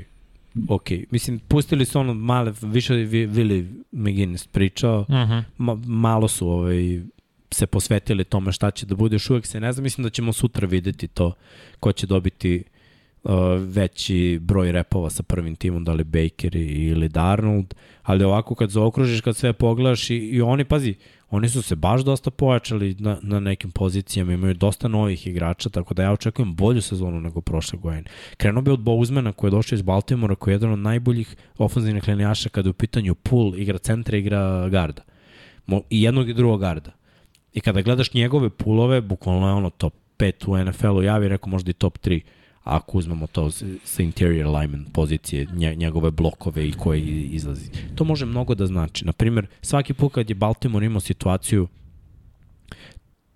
ok. 0.68 0.90
Mislim, 1.10 1.38
pustili 1.38 1.84
su 1.84 2.00
ono 2.00 2.14
male, 2.14 2.52
više 2.62 2.94
Willi 2.94 3.82
McGinnis 3.92 4.46
pričao, 4.46 5.00
uh 5.00 5.08
mhm. 5.08 5.32
-huh. 5.32 5.42
ma, 5.58 5.74
malo 5.86 6.28
su 6.28 6.48
ovaj, 6.48 7.00
se 7.50 7.66
posvetili 7.66 8.24
tome 8.24 8.52
šta 8.52 8.70
će 8.70 8.86
da 8.86 8.94
bude, 8.94 9.14
još 9.14 9.30
uvek 9.30 9.46
se 9.46 9.60
ne 9.60 9.72
znam, 9.72 9.82
mislim 9.82 10.02
da 10.02 10.10
ćemo 10.10 10.32
sutra 10.32 10.66
videti 10.66 11.08
to 11.08 11.32
ko 11.80 11.92
će 11.92 12.06
dobiti 12.06 12.64
uh, 12.66 12.77
veći 13.58 14.38
broj 14.42 14.72
repova 14.72 15.10
sa 15.10 15.22
prvim 15.22 15.56
timom, 15.56 15.84
da 15.84 15.92
li 15.92 16.04
Baker 16.04 16.56
ili 16.56 17.08
Darnold, 17.08 17.74
ali 18.02 18.24
ovako 18.24 18.54
kad 18.54 18.70
zaokružiš, 18.70 19.20
kad 19.20 19.36
sve 19.36 19.52
pogledaš 19.52 20.10
i, 20.10 20.16
i 20.16 20.40
oni, 20.40 20.64
pazi, 20.64 20.90
uh, 20.90 20.96
Oni 21.30 21.48
su 21.48 21.62
se 21.62 21.76
baš 21.76 22.00
dosta 22.00 22.30
pojačali 22.30 22.96
na, 22.98 23.18
na 23.22 23.40
nekim 23.40 23.70
pozicijama, 23.70 24.32
imaju 24.32 24.54
dosta 24.54 24.88
novih 24.88 25.26
igrača, 25.26 25.68
tako 25.68 25.94
da 25.94 26.02
ja 26.02 26.12
očekujem 26.12 26.54
bolju 26.54 26.82
sezonu 26.82 27.20
nego 27.20 27.40
prošle 27.40 27.78
godine. 27.78 28.04
Krenuo 28.36 28.62
bi 28.62 28.70
od 28.70 28.80
Bouzmana 28.80 29.32
koji 29.32 29.48
je 29.48 29.52
došao 29.52 29.76
iz 29.76 29.82
Baltimora, 29.82 30.34
koji 30.34 30.52
je 30.52 30.54
jedan 30.54 30.72
od 30.72 30.78
najboljih 30.78 31.36
ofenzivnih 31.58 32.08
linijaša 32.08 32.48
kada 32.48 32.68
je 32.68 32.70
u 32.70 32.74
pitanju 32.74 33.14
pool, 33.14 33.56
igra 33.56 33.78
centra, 33.78 34.16
igra 34.16 34.68
garda. 34.68 35.02
I 35.90 36.02
jednog 36.02 36.28
i 36.28 36.34
drugog 36.34 36.60
garda. 36.60 36.90
I 37.52 37.60
kada 37.60 37.82
gledaš 37.82 38.14
njegove 38.14 38.50
pulove, 38.50 39.00
bukvalno 39.00 39.48
je 39.48 39.52
ono 39.52 39.70
top 39.70 39.94
5 40.18 40.50
u 40.50 40.64
NFL-u, 40.64 41.02
ja 41.02 41.20
bih 41.20 41.28
rekao 41.28 41.50
možda 41.50 41.70
i 41.70 41.74
top 41.74 41.98
3 41.98 42.20
ako 42.64 42.98
uzmemo 42.98 43.26
to 43.26 43.50
sa 43.84 44.02
interior 44.02 44.46
lineman 44.46 44.84
pozicije, 44.92 45.46
njegove 45.76 46.10
blokove 46.10 46.68
i 46.68 46.72
koji 46.72 47.28
izlazi. 47.32 47.70
To 47.94 48.04
može 48.04 48.26
mnogo 48.26 48.54
da 48.54 48.66
znači. 48.66 49.04
Naprimer, 49.04 49.46
svaki 49.62 49.94
put 49.94 50.12
kad 50.12 50.30
je 50.30 50.34
Baltimore 50.34 50.86
imao 50.86 51.00
situaciju 51.00 51.68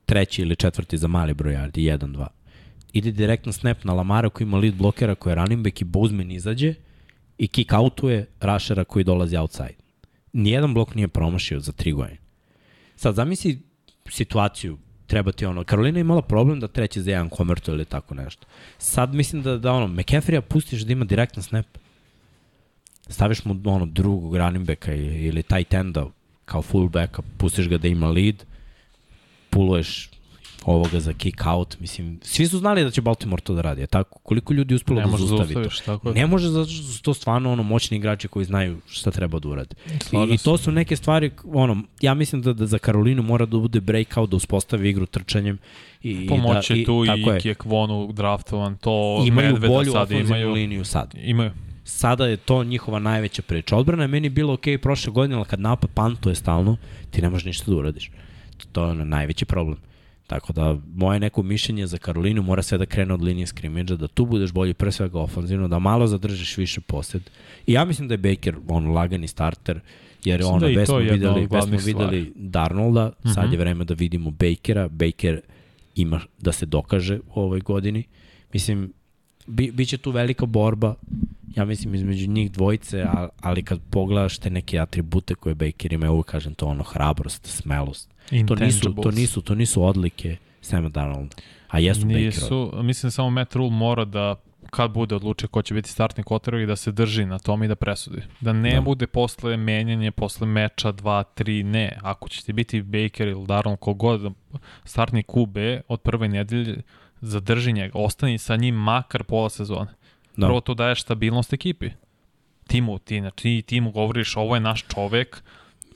treći 0.06 0.42
ili 0.42 0.56
četvrti 0.56 0.98
za 0.98 1.08
mali 1.08 1.34
broj 1.34 1.54
yardi, 1.54 1.98
1-2, 1.98 2.26
ide 2.92 3.10
direktno 3.10 3.52
snap 3.52 3.84
na 3.84 3.92
Lamara 3.92 4.28
koji 4.28 4.46
ima 4.46 4.58
lead 4.58 4.74
blokera 4.74 5.14
koji 5.14 5.30
je 5.30 5.34
running 5.34 5.64
back 5.64 5.80
i 5.80 5.84
Bozeman 5.84 6.30
izađe 6.30 6.74
i 7.38 7.48
kick 7.48 7.72
outuje 7.72 8.26
rushera 8.40 8.84
koji 8.84 9.04
dolazi 9.04 9.36
outside. 9.36 9.76
Nijedan 10.32 10.74
blok 10.74 10.94
nije 10.94 11.08
promašio 11.08 11.60
za 11.60 11.72
tri 11.72 11.92
godine. 11.92 12.18
Sad 12.96 13.14
zamisli 13.14 13.58
situaciju 14.08 14.78
treba 15.12 15.32
ti 15.32 15.46
ono, 15.46 15.64
Karolina 15.64 15.98
je 15.98 16.00
imala 16.00 16.22
problem 16.22 16.60
da 16.60 16.68
treći 16.68 17.02
za 17.02 17.10
jedan 17.10 17.28
komerto 17.28 17.72
ili 17.72 17.84
tako 17.84 18.14
nešto. 18.14 18.46
Sad 18.78 19.14
mislim 19.14 19.42
da, 19.42 19.58
da 19.58 19.72
ono, 19.72 19.86
McCaffrey-a 19.86 20.40
pustiš 20.40 20.82
da 20.82 20.92
ima 20.92 21.04
direktan 21.04 21.42
snap. 21.42 21.66
Staviš 23.08 23.44
mu 23.44 23.56
ono 23.64 23.86
drugog 23.86 24.36
running 24.36 24.66
backa 24.66 24.94
ili, 24.94 25.26
ili 25.26 25.42
tight 25.42 25.74
enda 25.74 26.06
kao 26.44 26.62
fullbacka, 26.62 27.22
pustiš 27.38 27.68
ga 27.68 27.78
da 27.78 27.88
ima 27.88 28.08
lead, 28.08 28.44
puluješ 29.50 30.10
ovoga 30.64 31.00
za 31.00 31.12
kick 31.12 31.46
out, 31.46 31.80
mislim, 31.80 32.18
svi 32.22 32.46
su 32.46 32.58
znali 32.58 32.84
da 32.84 32.90
će 32.90 33.00
Baltimore 33.00 33.42
to 33.42 33.54
da 33.54 33.62
radi, 33.62 33.86
tako? 33.86 34.18
Koliko 34.18 34.54
ljudi 34.54 34.74
uspelo 34.74 35.00
Ne 35.00 35.06
da 35.06 35.10
zaustavi 35.10 35.38
zaustaviš, 35.38 35.78
to? 35.78 35.84
tako. 35.84 36.12
Ne 36.12 36.26
može 36.26 36.48
zato 36.48 36.70
što 36.70 36.82
su 36.82 37.02
to 37.02 37.14
stvarno 37.14 37.52
ono 37.52 37.62
moćni 37.62 37.96
igrači 37.96 38.28
koji 38.28 38.44
znaju 38.44 38.78
šta 38.88 39.10
treba 39.10 39.38
da 39.38 39.48
urade. 39.48 39.74
I, 40.12 40.34
I 40.34 40.38
to 40.38 40.58
su 40.58 40.72
neke 40.72 40.96
stvari, 40.96 41.30
ono, 41.44 41.82
ja 42.00 42.14
mislim 42.14 42.42
da, 42.42 42.52
da 42.52 42.66
za 42.66 42.78
Karolinu 42.78 43.22
mora 43.22 43.46
da 43.46 43.58
bude 43.58 43.80
breakout, 43.80 44.30
da 44.30 44.36
uspostavi 44.36 44.88
igru 44.90 45.06
trčanjem. 45.06 45.58
I, 46.02 46.10
i 46.10 46.26
Pomoći 46.28 46.72
da, 46.72 46.78
je 46.78 46.84
tu 46.84 47.04
i 47.04 47.20
je. 47.20 47.40
Kjekvonu 47.40 48.12
draftovan, 48.12 48.76
to 48.76 49.24
Imaju 49.26 49.52
Medveda 49.52 49.74
bolju 49.74 49.92
sad 49.92 50.10
imaju. 50.10 50.52
liniju 50.52 50.84
sad. 50.84 51.14
Imaju. 51.22 51.50
Sada 51.84 52.26
je 52.26 52.36
to 52.36 52.64
njihova 52.64 52.98
najveća 52.98 53.42
priča. 53.42 53.76
Odbrana 53.76 54.02
je 54.04 54.08
meni 54.08 54.28
bilo 54.28 54.52
ok 54.52 54.64
prošle 54.82 55.12
godine, 55.12 55.36
ali 55.36 55.44
kad 55.44 55.60
napad 55.60 55.90
pantuje 55.94 56.34
stalno, 56.34 56.76
ti 57.10 57.22
ne 57.22 57.30
možeš 57.30 57.44
ništa 57.44 57.70
da 57.70 57.76
uradiš. 57.76 58.10
To, 58.56 58.66
to 58.72 58.84
je 58.84 58.90
ono 58.90 59.04
najveći 59.04 59.44
problem. 59.44 59.78
Tako 60.32 60.52
da, 60.52 60.76
moje 60.94 61.20
neko 61.20 61.42
mišljenje 61.42 61.86
za 61.86 61.98
Karolinu 61.98 62.42
mora 62.42 62.62
sve 62.62 62.78
da 62.78 62.86
krene 62.86 63.14
od 63.14 63.22
linije 63.22 63.46
skrimidža, 63.46 63.96
da 63.96 64.08
tu 64.08 64.26
budeš 64.26 64.52
bolji 64.52 64.74
pre 64.74 64.92
svega 64.92 65.18
ofanzivno, 65.18 65.68
da 65.68 65.78
malo 65.78 66.06
zadržiš 66.06 66.56
više 66.56 66.80
posed. 66.80 67.30
I 67.66 67.72
ja 67.72 67.84
mislim 67.84 68.08
da 68.08 68.14
je 68.14 68.18
Baker 68.18 68.56
on 68.68 68.86
lagani 68.86 69.28
starter, 69.28 69.80
jer 70.24 70.38
Mislim 70.38 70.54
ono, 70.54 70.60
da 70.60 70.66
već 70.66 70.86
to 70.86 70.92
smo 70.92 70.98
videli, 70.98 71.46
već 71.50 71.64
smo 71.64 71.78
videli 71.84 72.32
Darnolda, 72.36 73.06
mm 73.06 73.28
-hmm. 73.28 73.34
sad 73.34 73.44
Mhm. 73.44 73.52
je 73.52 73.58
vreme 73.58 73.84
da 73.84 73.94
vidimo 73.94 74.30
Bakera. 74.30 74.88
Baker 74.88 75.40
ima 75.94 76.20
da 76.40 76.52
se 76.52 76.66
dokaže 76.66 77.18
u 77.34 77.40
ovoj 77.40 77.60
godini. 77.60 78.04
Mislim, 78.52 78.92
bi, 79.46 79.70
biće 79.70 79.98
tu 79.98 80.10
velika 80.10 80.46
borba, 80.46 80.94
ja 81.56 81.64
mislim, 81.64 81.94
između 81.94 82.28
njih 82.28 82.52
dvojice, 82.52 83.06
ali 83.40 83.62
kad 83.62 83.80
pogledaš 83.90 84.38
te 84.38 84.50
neke 84.50 84.78
atribute 84.78 85.34
koje 85.34 85.54
Baker 85.54 85.92
ima, 85.92 86.06
ja 86.06 86.12
uvijek 86.12 86.26
kažem 86.26 86.54
to 86.54 86.66
ono, 86.66 86.82
hrabrost, 86.82 87.46
smelost. 87.46 88.10
To 88.46 88.54
nisu, 88.54 88.94
to 88.94 89.10
nisu, 89.10 89.40
to 89.40 89.54
nisu 89.54 89.84
odlike 89.84 90.36
Sama 90.60 90.88
Darnolda, 90.88 91.36
a 91.68 91.78
jesu. 91.78 92.06
Nisu, 92.06 92.72
mislim 92.82 93.10
samo 93.10 93.30
Matt 93.30 93.54
Rule 93.54 93.70
mora 93.70 94.04
da 94.04 94.36
kad 94.70 94.90
bude 94.90 95.14
odlučio 95.14 95.48
ko 95.48 95.62
će 95.62 95.74
biti 95.74 95.88
startni 95.88 96.24
quarterback 96.24 96.62
i 96.62 96.66
da 96.66 96.76
se 96.76 96.92
drži 96.92 97.24
na 97.24 97.38
tome 97.38 97.64
i 97.64 97.68
da 97.68 97.74
presudi. 97.74 98.22
Da 98.40 98.52
ne 98.52 98.74
da. 98.74 98.80
bude 98.80 99.06
posle 99.06 99.56
menjanje, 99.56 100.10
posle 100.10 100.46
meča 100.46 100.92
2, 100.92 101.24
3, 101.36 101.62
ne. 101.62 101.98
Ako 102.02 102.28
će 102.28 102.44
ti 102.44 102.52
biti 102.52 102.82
Baker 102.82 103.28
ili 103.28 103.46
Darnold 103.46 103.78
kogod 103.78 104.32
startni 104.84 105.22
QB 105.22 105.80
od 105.88 106.00
prve 106.00 106.28
nedelje, 106.28 106.82
zadrži 107.22 107.72
njega, 107.72 107.98
ostani 107.98 108.38
sa 108.38 108.56
njim 108.56 108.74
makar 108.74 109.24
pola 109.24 109.50
sezone. 109.50 109.90
Da. 110.36 110.46
Prvo 110.46 110.60
to 110.60 110.74
daje 110.74 110.96
stabilnost 110.96 111.52
ekipi. 111.52 111.90
Timu, 112.66 112.98
ti, 112.98 113.20
znači, 113.20 113.42
ti 113.42 113.62
timu 113.66 113.90
govoriš 113.90 114.36
ovo 114.36 114.54
je 114.54 114.60
naš 114.60 114.84
čovek, 114.94 115.42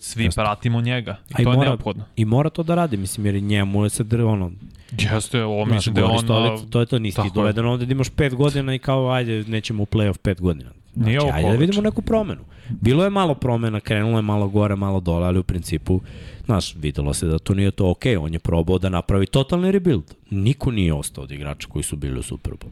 svi 0.01 0.25
Jeste. 0.25 0.41
pratimo 0.41 0.81
njega. 0.81 1.17
I 1.31 1.35
A 1.35 1.43
i 1.43 1.45
to 1.45 1.51
je 1.51 1.57
mora- 1.57 1.69
neophodno. 1.69 2.05
I 2.17 2.25
mora 2.25 2.51
to 2.51 2.63
da 2.63 2.75
radi, 2.75 2.97
mislim, 2.97 3.27
jer 3.27 3.35
i 3.35 3.41
njemu 3.41 3.85
je 3.85 3.91
sad, 3.91 4.15
ono, 4.15 4.53
Jeste, 4.99 5.45
ovo 5.45 5.65
mislim 5.65 5.95
da 5.95 6.01
je 6.01 6.07
on... 6.07 6.71
To 6.71 6.81
je 6.81 6.87
to, 6.87 6.99
nisi 6.99 7.23
ti 7.23 7.31
doveden 7.35 7.67
ovde 7.67 7.87
da 7.87 7.93
imaš 7.93 8.09
pet 8.11 8.35
godina 8.35 8.75
i 8.75 8.79
kao, 8.79 9.11
ajde, 9.11 9.45
nećemo 9.49 9.83
u 9.83 9.87
playoff 9.87 10.19
pet 10.19 10.41
godina. 10.41 10.71
Znači, 10.97 11.11
Nije 11.11 11.33
ajde 11.33 11.51
da 11.51 11.57
vidimo 11.57 11.83
neku 11.83 12.03
promenu. 12.03 12.41
Bilo 12.69 13.05
je 13.05 13.11
malo 13.11 13.35
promena, 13.35 13.81
krenulo 13.81 14.19
je 14.19 14.23
malo 14.23 14.49
gore, 14.49 14.77
malo 14.77 15.01
dole, 15.01 15.27
ali 15.27 15.39
u 15.39 15.43
principu, 15.43 16.01
znaš, 16.45 16.75
videlo 16.75 17.15
se 17.15 17.27
da 17.27 17.39
to 17.39 17.55
nije 17.55 17.71
to 17.71 17.91
ok, 17.91 18.03
on 18.21 18.33
je 18.33 18.39
probao 18.39 18.79
da 18.79 18.89
napravi 18.89 19.27
totalni 19.27 19.73
rebuild. 19.73 20.15
Niko 20.31 20.71
nije 20.71 20.95
ostao 20.95 21.25
od 21.25 21.31
igrača 21.31 21.69
koji 21.69 21.83
su 21.83 21.97
bili 21.97 22.19
u 22.19 22.23
Superbowlu. 22.23 22.71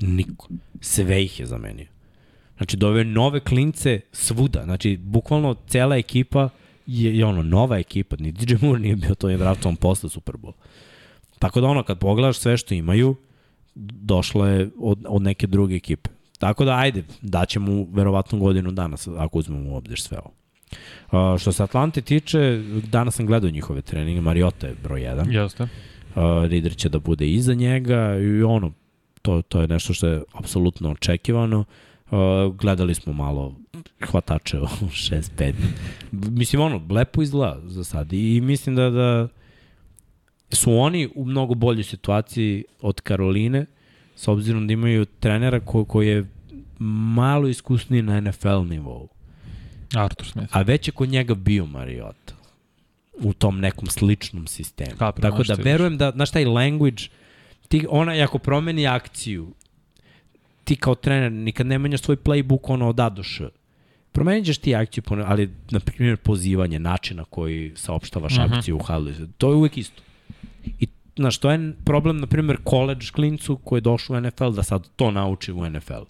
Niko. 0.00 0.48
Sve 0.80 1.24
ih 1.24 1.40
je 1.40 1.46
zamenio. 1.46 1.86
Znači, 2.56 2.76
dove 2.76 3.04
nove 3.04 3.40
klince 3.40 4.00
svuda. 4.12 4.62
Znači, 4.64 4.96
bukvalno 4.96 5.54
cela 5.66 5.96
ekipa 5.96 6.48
je, 6.86 7.18
je 7.18 7.26
ono, 7.26 7.42
nova 7.42 7.78
ekipa. 7.78 8.16
Ni 8.18 8.32
DJ 8.32 8.54
Moore 8.62 8.80
nije 8.80 8.96
bio 8.96 9.14
to 9.14 9.28
je 9.28 9.36
draftovan 9.36 9.76
posle 9.76 10.10
Super 10.10 10.34
Bowl. 10.34 10.52
Tako 11.38 11.60
da 11.60 11.66
ono, 11.66 11.82
kad 11.82 11.98
pogledaš 11.98 12.38
sve 12.38 12.56
što 12.56 12.74
imaju, 12.74 13.16
došlo 13.74 14.46
je 14.46 14.70
od, 14.78 15.04
od 15.08 15.22
neke 15.22 15.46
druge 15.46 15.74
ekipe. 15.74 16.10
Tako 16.38 16.64
da, 16.64 16.76
ajde, 16.76 17.04
daćemo 17.22 17.86
verovatno 17.92 18.38
godinu 18.38 18.70
danas, 18.72 19.08
ako 19.18 19.38
uzmemo 19.38 19.70
u 19.70 19.76
obzir 19.76 20.00
sve 20.00 20.18
ovo. 20.18 20.32
Uh, 21.32 21.38
što 21.38 21.52
se 21.52 21.62
Atlante 21.62 22.00
tiče, 22.00 22.62
danas 22.90 23.14
sam 23.14 23.26
gledao 23.26 23.50
njihove 23.50 23.82
treninge, 23.82 24.20
Mariota 24.20 24.66
je 24.66 24.74
broj 24.82 25.00
1 25.00 25.42
Jeste. 25.42 25.62
uh, 25.62 25.68
Rider 26.48 26.76
će 26.76 26.88
da 26.88 26.98
bude 26.98 27.28
iza 27.28 27.54
njega 27.54 28.16
i 28.18 28.42
ono, 28.42 28.72
to, 29.22 29.42
to 29.42 29.60
je 29.60 29.68
nešto 29.68 29.94
što 29.94 30.06
je 30.06 30.22
apsolutno 30.32 30.90
očekivano. 30.90 31.64
Uh, 32.10 32.56
gledali 32.56 32.94
smo 32.94 33.12
malo 33.12 33.54
hvatače 34.10 34.60
u 34.60 34.64
6-5. 35.10 35.52
Mislim, 36.12 36.62
ono, 36.62 36.80
lepo 36.90 37.22
izgleda 37.22 37.60
za 37.64 37.84
sad 37.84 38.12
i 38.12 38.40
mislim 38.40 38.76
da, 38.76 38.90
da 38.90 39.28
su 40.50 40.72
oni 40.72 41.08
u 41.14 41.24
mnogo 41.24 41.54
boljoj 41.54 41.82
situaciji 41.82 42.64
od 42.80 43.00
Karoline, 43.00 43.66
s 44.16 44.28
obzirom 44.28 44.66
da 44.66 44.72
imaju 44.72 45.04
trenera 45.04 45.60
ko, 45.60 45.84
koji 45.84 46.08
je 46.08 46.24
malo 46.78 47.48
iskusniji 47.48 48.02
na 48.02 48.20
NFL 48.20 48.64
nivou. 48.68 49.08
Arthur 49.94 50.26
Smith. 50.26 50.56
A 50.56 50.62
već 50.62 50.88
je 50.88 50.92
kod 50.92 51.08
njega 51.08 51.34
bio 51.34 51.66
Mariota 51.66 52.34
u 53.18 53.32
tom 53.32 53.60
nekom 53.60 53.86
sličnom 53.88 54.46
sistemu. 54.46 54.96
Kapiram, 54.98 55.30
Tako 55.30 55.42
da 55.44 55.54
verujem 55.54 55.98
da, 55.98 56.10
znaš 56.10 56.30
taj 56.30 56.44
language, 56.44 57.02
ti, 57.68 57.86
ona, 57.90 58.12
ako 58.24 58.38
promeni 58.38 58.86
akciju, 58.86 59.52
ti 60.64 60.76
kao 60.76 60.94
trener 60.94 61.32
nikad 61.32 61.66
ne 61.66 61.78
menjaš 61.78 62.00
svoj 62.00 62.16
playbook 62.16 62.60
ono 62.62 62.88
od 62.88 63.00
A 63.00 63.08
do 63.08 63.22
Š. 63.22 63.48
Promenit 64.12 64.46
ćeš 64.46 64.58
ti 64.58 64.74
akciju, 64.74 65.02
ali, 65.26 65.50
na 65.70 65.80
primjer, 65.80 66.16
pozivanje, 66.16 66.78
načina 66.78 67.24
koji 67.24 67.72
saopštavaš 67.76 68.32
uh 68.32 68.38
Mhm. 68.38 68.52
-huh. 68.52 68.58
akciju 68.58 68.76
u 68.76 68.82
halu, 68.82 69.10
to 69.38 69.50
je 69.50 69.54
uvek 69.54 69.78
isto. 69.78 70.02
I, 70.80 70.86
znaš, 71.16 71.38
to 71.38 71.50
je 71.50 71.72
problem, 71.84 72.18
na 72.18 72.26
primjer, 72.26 72.58
college 72.68 73.06
klincu 73.14 73.56
koji 73.56 73.76
je 73.76 73.80
došao 73.80 74.16
u 74.16 74.20
NFL 74.20 74.50
da 74.50 74.62
sad 74.62 74.88
to 74.96 75.10
nauči 75.10 75.52
u 75.52 75.70
NFL. 75.70 76.02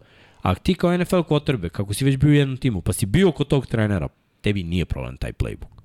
A 0.42 0.54
ti 0.54 0.74
kao 0.74 0.96
NFL 0.96 1.20
kotrbe, 1.20 1.68
kako 1.68 1.94
si 1.94 2.04
već 2.04 2.16
bio 2.16 2.30
u 2.30 2.34
jednom 2.34 2.56
timu, 2.56 2.80
pa 2.80 2.92
si 2.92 3.06
bio 3.06 3.32
kod 3.32 3.48
tog 3.48 3.66
trenera, 3.66 4.08
tebi 4.40 4.62
nije 4.62 4.84
problem 4.84 5.16
taj 5.16 5.32
playbook. 5.32 5.76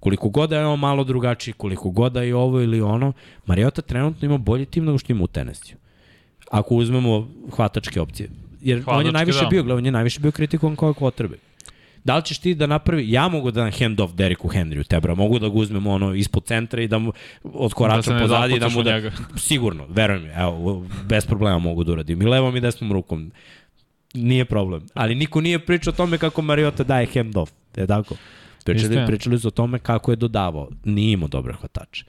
Koliko 0.00 0.28
god 0.28 0.50
da 0.50 0.58
je 0.58 0.66
on 0.66 0.78
malo 0.78 1.04
drugačiji, 1.04 1.54
koliko 1.54 1.90
god 1.90 2.12
da 2.12 2.22
je 2.22 2.34
ovo 2.34 2.60
ili 2.60 2.80
ono, 2.80 3.12
Mariota 3.46 3.82
trenutno 3.82 4.26
ima 4.26 4.38
bolji 4.38 4.66
tim 4.66 4.84
nego 4.84 4.98
što 4.98 5.12
ima 5.12 5.24
u 5.24 5.26
Tennessee. 5.26 5.76
Ako 6.50 6.74
uzmemo 6.74 7.28
hvatačke 7.56 8.00
opcije. 8.00 8.28
Jer 8.60 8.78
on 8.78 8.80
je 8.80 8.84
Hvatačke, 8.84 9.12
najviše 9.12 9.40
da. 9.42 9.48
bio, 9.48 9.76
on 9.76 9.86
je 9.86 9.92
najviše 9.92 10.20
bio 10.20 10.32
kritikovan 10.32 10.76
kao 10.76 10.94
kotrbe. 10.94 11.36
Da 12.04 12.16
li 12.16 12.22
ćeš 12.24 12.38
ti 12.38 12.54
da 12.54 12.66
napravi, 12.66 13.10
ja 13.10 13.28
mogu 13.28 13.50
da 13.50 13.60
dam 13.60 13.70
hand 13.78 14.00
off 14.00 14.14
Deriku 14.14 14.48
Henryu, 14.48 14.84
tebra, 14.84 15.14
mogu 15.14 15.38
da 15.38 15.48
ga 15.48 15.54
uzmem 15.54 15.86
ono 15.86 16.14
ispod 16.14 16.44
centra 16.44 16.82
i 16.82 16.88
da 16.88 16.98
mu 16.98 17.12
Da 17.44 17.50
odkoračam 17.52 18.14
ne 18.14 18.22
pozadi 18.22 18.54
i 18.54 18.58
da 18.58 18.68
mu 18.68 18.82
da, 18.82 18.94
njega. 18.94 19.10
sigurno, 19.36 19.86
verujem 19.88 20.22
mi, 20.22 20.28
evo, 20.28 20.86
bez 21.08 21.26
problema 21.26 21.58
mogu 21.58 21.84
da 21.84 21.92
uradim. 21.92 22.22
I 22.22 22.26
levom 22.26 22.56
i 22.56 22.60
desnom 22.60 22.92
rukom. 22.92 23.32
Nije 24.14 24.44
problem. 24.44 24.86
Ali 24.94 25.14
niko 25.14 25.40
nije 25.40 25.58
pričao 25.58 25.92
o 25.92 25.96
tome 25.96 26.18
kako 26.18 26.42
Mariota 26.42 26.84
daje 26.84 27.06
hand 27.14 27.36
off. 27.36 27.52
Je 27.76 27.86
tako? 27.86 28.14
Pričali, 28.64 29.06
pričali 29.06 29.38
su 29.38 29.48
o 29.48 29.50
tome 29.50 29.78
kako 29.78 30.12
je 30.12 30.16
dodavao. 30.16 30.68
Nije 30.84 31.12
imao 31.12 31.28
dobre 31.28 31.52
hvatače. 31.52 32.04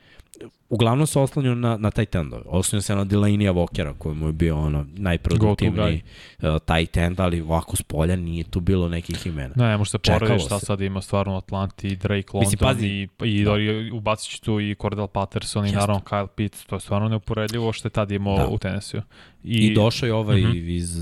Uglavnom 0.70 1.08
se 1.08 1.20
oslanio 1.20 1.56
na, 1.56 1.78
na 1.78 1.92
taj 1.92 2.06
tendove. 2.06 2.44
Oslanio 2.46 2.82
se 2.82 2.96
na 2.96 3.06
Delaney 3.06 3.54
Walkera 3.54 3.94
koji 3.98 4.16
mu 4.16 4.28
je 4.28 4.34
bio 4.34 4.58
ono 4.58 4.86
najproduktivniji 4.94 6.02
uh, 6.40 6.58
taj 6.66 6.86
tend, 6.86 7.20
ali 7.20 7.42
ovako 7.42 7.76
s 7.76 7.82
polja 7.82 8.16
nije 8.16 8.44
tu 8.44 8.60
bilo 8.60 8.90
nekih 8.90 9.28
imena. 9.28 9.54
Ne, 9.56 9.66
ne 9.66 9.78
može 9.78 9.92
se 9.92 9.98
porediš 10.00 10.46
šta 10.46 10.60
sad 10.60 10.82
ima 10.82 11.02
stvarno 11.02 11.38
Atlanti, 11.38 11.88
i 11.88 11.96
Drake 11.96 12.28
London 12.34 12.40
Mislim, 12.42 12.58
pazi. 12.60 12.88
i, 12.88 13.08
i, 13.24 13.44
Da. 13.44 13.58
i 13.58 13.92
ubacit 13.92 14.30
ću 14.30 14.42
tu 14.42 14.60
i 14.60 14.76
Cordell 14.82 15.08
Patterson 15.08 15.66
i 15.68 15.72
naravno 15.72 16.02
Kyle 16.02 16.28
Pitts, 16.28 16.66
to 16.66 16.76
je 16.76 16.80
stvarno 16.80 17.10
neuporedljivo 17.10 17.74
što 17.74 17.88
je 17.88 17.92
tad 17.92 18.12
imao 18.12 18.38
Da. 18.38 18.48
u 18.48 18.58
Tennessee. 18.58 19.02
I, 19.44 19.58
I 19.58 19.74
došao 19.76 20.08
je 20.08 20.14
ovaj 20.14 20.42
uh 20.42 20.50
Mhm. 20.50 20.58
-huh. 20.58 20.76
iz 20.76 20.96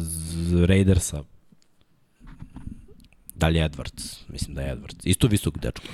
Raidersa. 0.66 1.24
Da 3.36 3.48
li 3.48 3.60
Edwards? 3.60 4.20
Mislim 4.28 4.56
da 4.56 4.62
je 4.62 4.76
Edwards. 4.76 4.96
Isto 5.04 5.28
visok 5.28 5.58
dečko. 5.58 5.86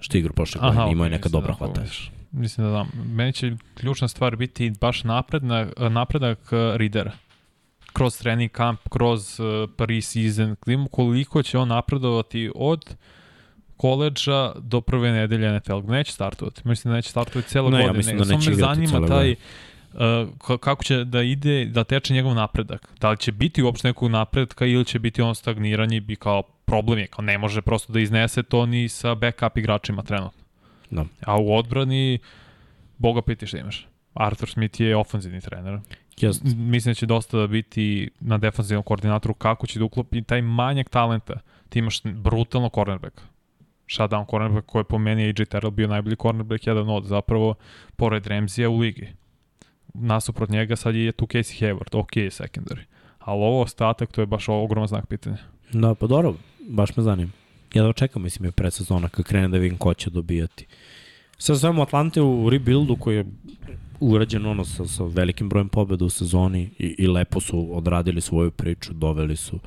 Što 0.00 0.16
je 0.16 0.20
igra 0.20 0.32
prošle 0.32 0.60
godine. 0.60 0.92
Imao 0.92 1.04
je 1.04 1.10
neka 1.10 1.28
dobra 1.28 1.48
da 1.48 1.54
hvata. 1.54 1.72
pogledaš. 1.72 2.10
Mislim 2.34 2.66
da 2.66 2.72
da. 2.72 2.86
Meni 3.04 3.32
će 3.32 3.52
ključna 3.74 4.08
stvar 4.08 4.36
biti 4.36 4.72
baš 4.80 5.04
napredna, 5.04 5.66
napredak 5.76 6.38
uh, 6.38 6.76
Ridera. 6.76 7.12
Kroz 7.92 8.18
trening 8.18 8.50
kamp, 8.50 8.80
kroz 8.90 9.40
uh, 9.40 9.46
pre-season, 9.76 10.56
klim, 10.56 10.86
koliko 10.86 11.42
će 11.42 11.58
on 11.58 11.68
napredovati 11.68 12.50
od 12.54 12.96
koleđa 13.76 14.52
do 14.58 14.80
prve 14.80 15.12
nedelje 15.12 15.52
NFL. 15.58 15.80
Neće 15.86 16.12
startovati. 16.12 16.60
Mislim 16.64 16.90
da 16.92 16.96
neće 16.96 17.10
startovati 17.10 17.48
celo 17.48 17.70
Ne, 17.70 17.76
ja 17.78 17.82
godine. 17.82 17.96
mislim 17.96 18.16
nego 18.16 18.24
da 18.24 18.28
samo 18.28 18.38
neće 18.38 18.50
me 18.50 18.56
igrati 18.56 18.86
zanima 18.86 19.06
taj 19.06 19.32
uh, 19.32 19.98
ka- 20.38 20.58
kako 20.58 20.84
će 20.84 21.04
da 21.04 21.22
ide, 21.22 21.64
da 21.64 21.84
teče 21.84 22.14
njegov 22.14 22.34
napredak. 22.34 22.88
Da 23.00 23.10
li 23.10 23.16
će 23.16 23.32
biti 23.32 23.62
uopšte 23.62 23.88
nekog 23.88 24.10
napredka 24.10 24.66
ili 24.66 24.84
će 24.84 24.98
biti 24.98 25.22
on 25.22 25.34
stagniranje 25.34 25.96
i 25.96 26.00
bi 26.00 26.16
kao 26.16 26.42
problem 26.42 26.98
je, 26.98 27.06
kao 27.06 27.22
ne 27.22 27.38
može 27.38 27.62
prosto 27.62 27.92
da 27.92 28.00
iznese 28.00 28.42
to 28.42 28.66
ni 28.66 28.88
sa 28.88 29.14
backup 29.14 29.58
igračima 29.58 30.02
trenutno. 30.02 30.43
Da. 30.94 31.04
A 31.26 31.40
u 31.40 31.54
odbrani 31.54 32.18
Boga 32.98 33.22
piti 33.22 33.46
šta 33.46 33.58
imaš. 33.58 33.88
Arthur 34.14 34.48
Smith 34.48 34.80
je 34.80 34.96
ofenzivni 34.96 35.40
trener. 35.40 35.80
Just. 36.20 36.42
Mislim 36.44 36.90
da 36.90 36.94
će 36.94 37.06
dosta 37.06 37.38
da 37.38 37.46
biti 37.46 38.10
na 38.20 38.38
defensivnom 38.38 38.82
koordinatoru 38.82 39.34
kako 39.34 39.66
će 39.66 39.78
da 39.78 39.84
uklopi 39.84 40.22
taj 40.22 40.42
manjak 40.42 40.88
talenta. 40.88 41.34
Ti 41.68 41.78
imaš 41.78 42.02
brutalno 42.02 42.70
cornerback. 42.74 43.20
Shutdown 43.88 44.30
cornerback 44.30 44.66
koji 44.66 44.80
je 44.80 44.84
po 44.84 44.98
meni 44.98 45.24
AJ 45.24 45.44
Terrell 45.44 45.70
bio 45.70 45.88
najbolji 45.88 46.16
cornerback, 46.16 46.66
jedan 46.66 46.88
od 46.88 47.04
zapravo 47.04 47.54
pored 47.96 48.26
Ramsija 48.26 48.70
u 48.70 48.78
ligi. 48.78 49.08
Nasuprot 49.94 50.48
njega 50.48 50.76
sad 50.76 50.94
je 50.94 51.12
tu 51.12 51.26
Casey 51.26 51.62
Hayward, 51.62 51.98
ok 51.98 52.12
secondary. 52.12 52.82
Ali 53.18 53.42
ovo 53.42 53.60
ostatak, 53.60 54.12
to 54.12 54.20
je 54.20 54.26
baš 54.26 54.48
ogroman 54.48 54.88
znak 54.88 55.06
pitanja. 55.06 55.36
Da, 55.72 55.94
pa 55.94 56.06
dobro, 56.06 56.34
baš 56.68 56.96
me 56.96 57.02
zanima. 57.02 57.30
Ja 57.74 57.82
da 57.82 57.88
očekam, 57.88 58.22
mislim, 58.22 58.44
je 58.44 58.52
predsezona 58.52 59.08
kad 59.08 59.24
krene 59.24 59.48
da 59.48 59.58
vidim 59.58 59.78
ko 59.78 59.94
će 59.94 60.10
dobijati. 60.10 60.66
Sve 61.38 61.56
svemu 61.56 61.82
Atlante 61.82 62.20
u 62.20 62.50
rebuildu 62.50 62.96
koji 62.96 63.16
je 63.16 63.24
urađen 64.00 64.46
ono 64.46 64.64
sa, 64.64 64.86
sa 64.86 65.04
velikim 65.04 65.48
brojem 65.48 65.68
pobjeda 65.68 66.04
u 66.04 66.10
sezoni 66.10 66.70
i, 66.78 66.94
i 66.98 67.06
lepo 67.06 67.40
su 67.40 67.76
odradili 67.76 68.20
svoju 68.20 68.50
priču, 68.50 68.92
doveli 68.92 69.36
su 69.36 69.58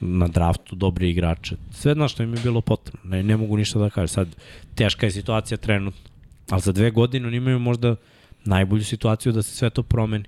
na 0.00 0.28
draftu 0.28 0.76
dobri 0.76 1.10
igrače. 1.10 1.56
Sve 1.70 1.94
na 1.94 2.08
što 2.08 2.22
im 2.22 2.34
je 2.34 2.40
bilo 2.42 2.60
potrebno. 2.60 3.10
Ne, 3.10 3.22
ne 3.22 3.36
mogu 3.36 3.56
ništa 3.56 3.78
da 3.78 3.90
kažem. 3.90 4.08
Sad, 4.08 4.28
teška 4.74 5.06
je 5.06 5.10
situacija 5.10 5.58
trenutno. 5.58 6.10
Ali 6.50 6.60
za 6.60 6.72
dve 6.72 6.90
godine 6.90 7.28
oni 7.28 7.36
imaju 7.36 7.58
možda 7.58 7.96
najbolju 8.44 8.84
situaciju 8.84 9.32
da 9.32 9.42
se 9.42 9.56
sve 9.56 9.70
to 9.70 9.82
promeni. 9.82 10.24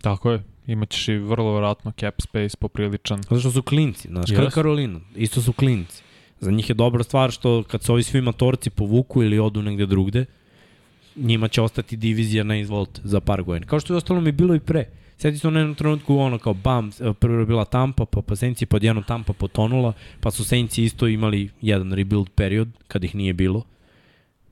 Tako 0.00 0.32
je. 0.32 0.42
Imaćeš 0.66 1.08
i 1.08 1.18
vrlo 1.18 1.54
vratno 1.56 1.92
cap 2.00 2.14
space 2.20 2.56
popriličan. 2.60 3.22
Zato 3.22 3.40
što 3.40 3.50
su 3.50 3.62
klinci, 3.62 4.08
znaš, 4.08 4.30
yes. 4.30 4.36
kao 4.36 4.50
Karolina, 4.50 5.00
isto 5.16 5.42
su 5.42 5.52
klinci. 5.52 6.02
Za 6.40 6.50
njih 6.50 6.68
je 6.68 6.74
dobra 6.74 7.02
stvar 7.02 7.30
što 7.30 7.62
kad 7.62 7.82
se 7.82 7.92
ovi 7.92 8.02
svi 8.02 8.20
matorci 8.20 8.70
povuku 8.70 9.22
ili 9.22 9.38
odu 9.38 9.62
negde 9.62 9.86
drugde, 9.86 10.24
njima 11.16 11.48
će 11.48 11.62
ostati 11.62 11.96
divizija 11.96 12.44
na 12.44 12.56
izvolte 12.56 13.00
za 13.04 13.20
par 13.20 13.42
godina. 13.42 13.66
Kao 13.66 13.80
što 13.80 13.92
je 13.94 13.96
ostalo 13.96 14.20
mi 14.20 14.32
bilo 14.32 14.54
i 14.54 14.60
pre. 14.60 14.84
Sjeti 15.18 15.38
se 15.38 15.48
u 15.48 15.50
jednom 15.50 15.74
trenutku 15.74 16.18
ono 16.18 16.38
kao 16.38 16.54
bam, 16.54 16.90
prvo 17.18 17.40
je 17.40 17.46
bila 17.46 17.64
Tampa, 17.64 18.04
pa, 18.04 18.22
pa 18.22 18.36
Saints 18.36 18.64
pod 18.68 18.84
jednom 18.84 19.04
Tampa 19.04 19.32
potonula, 19.32 19.92
pa 20.20 20.30
su 20.30 20.44
Saints 20.44 20.78
isto 20.78 21.08
imali 21.08 21.50
jedan 21.60 21.92
rebuild 21.92 22.28
period 22.34 22.68
kad 22.88 23.04
ih 23.04 23.14
nije 23.14 23.32
bilo. 23.32 23.64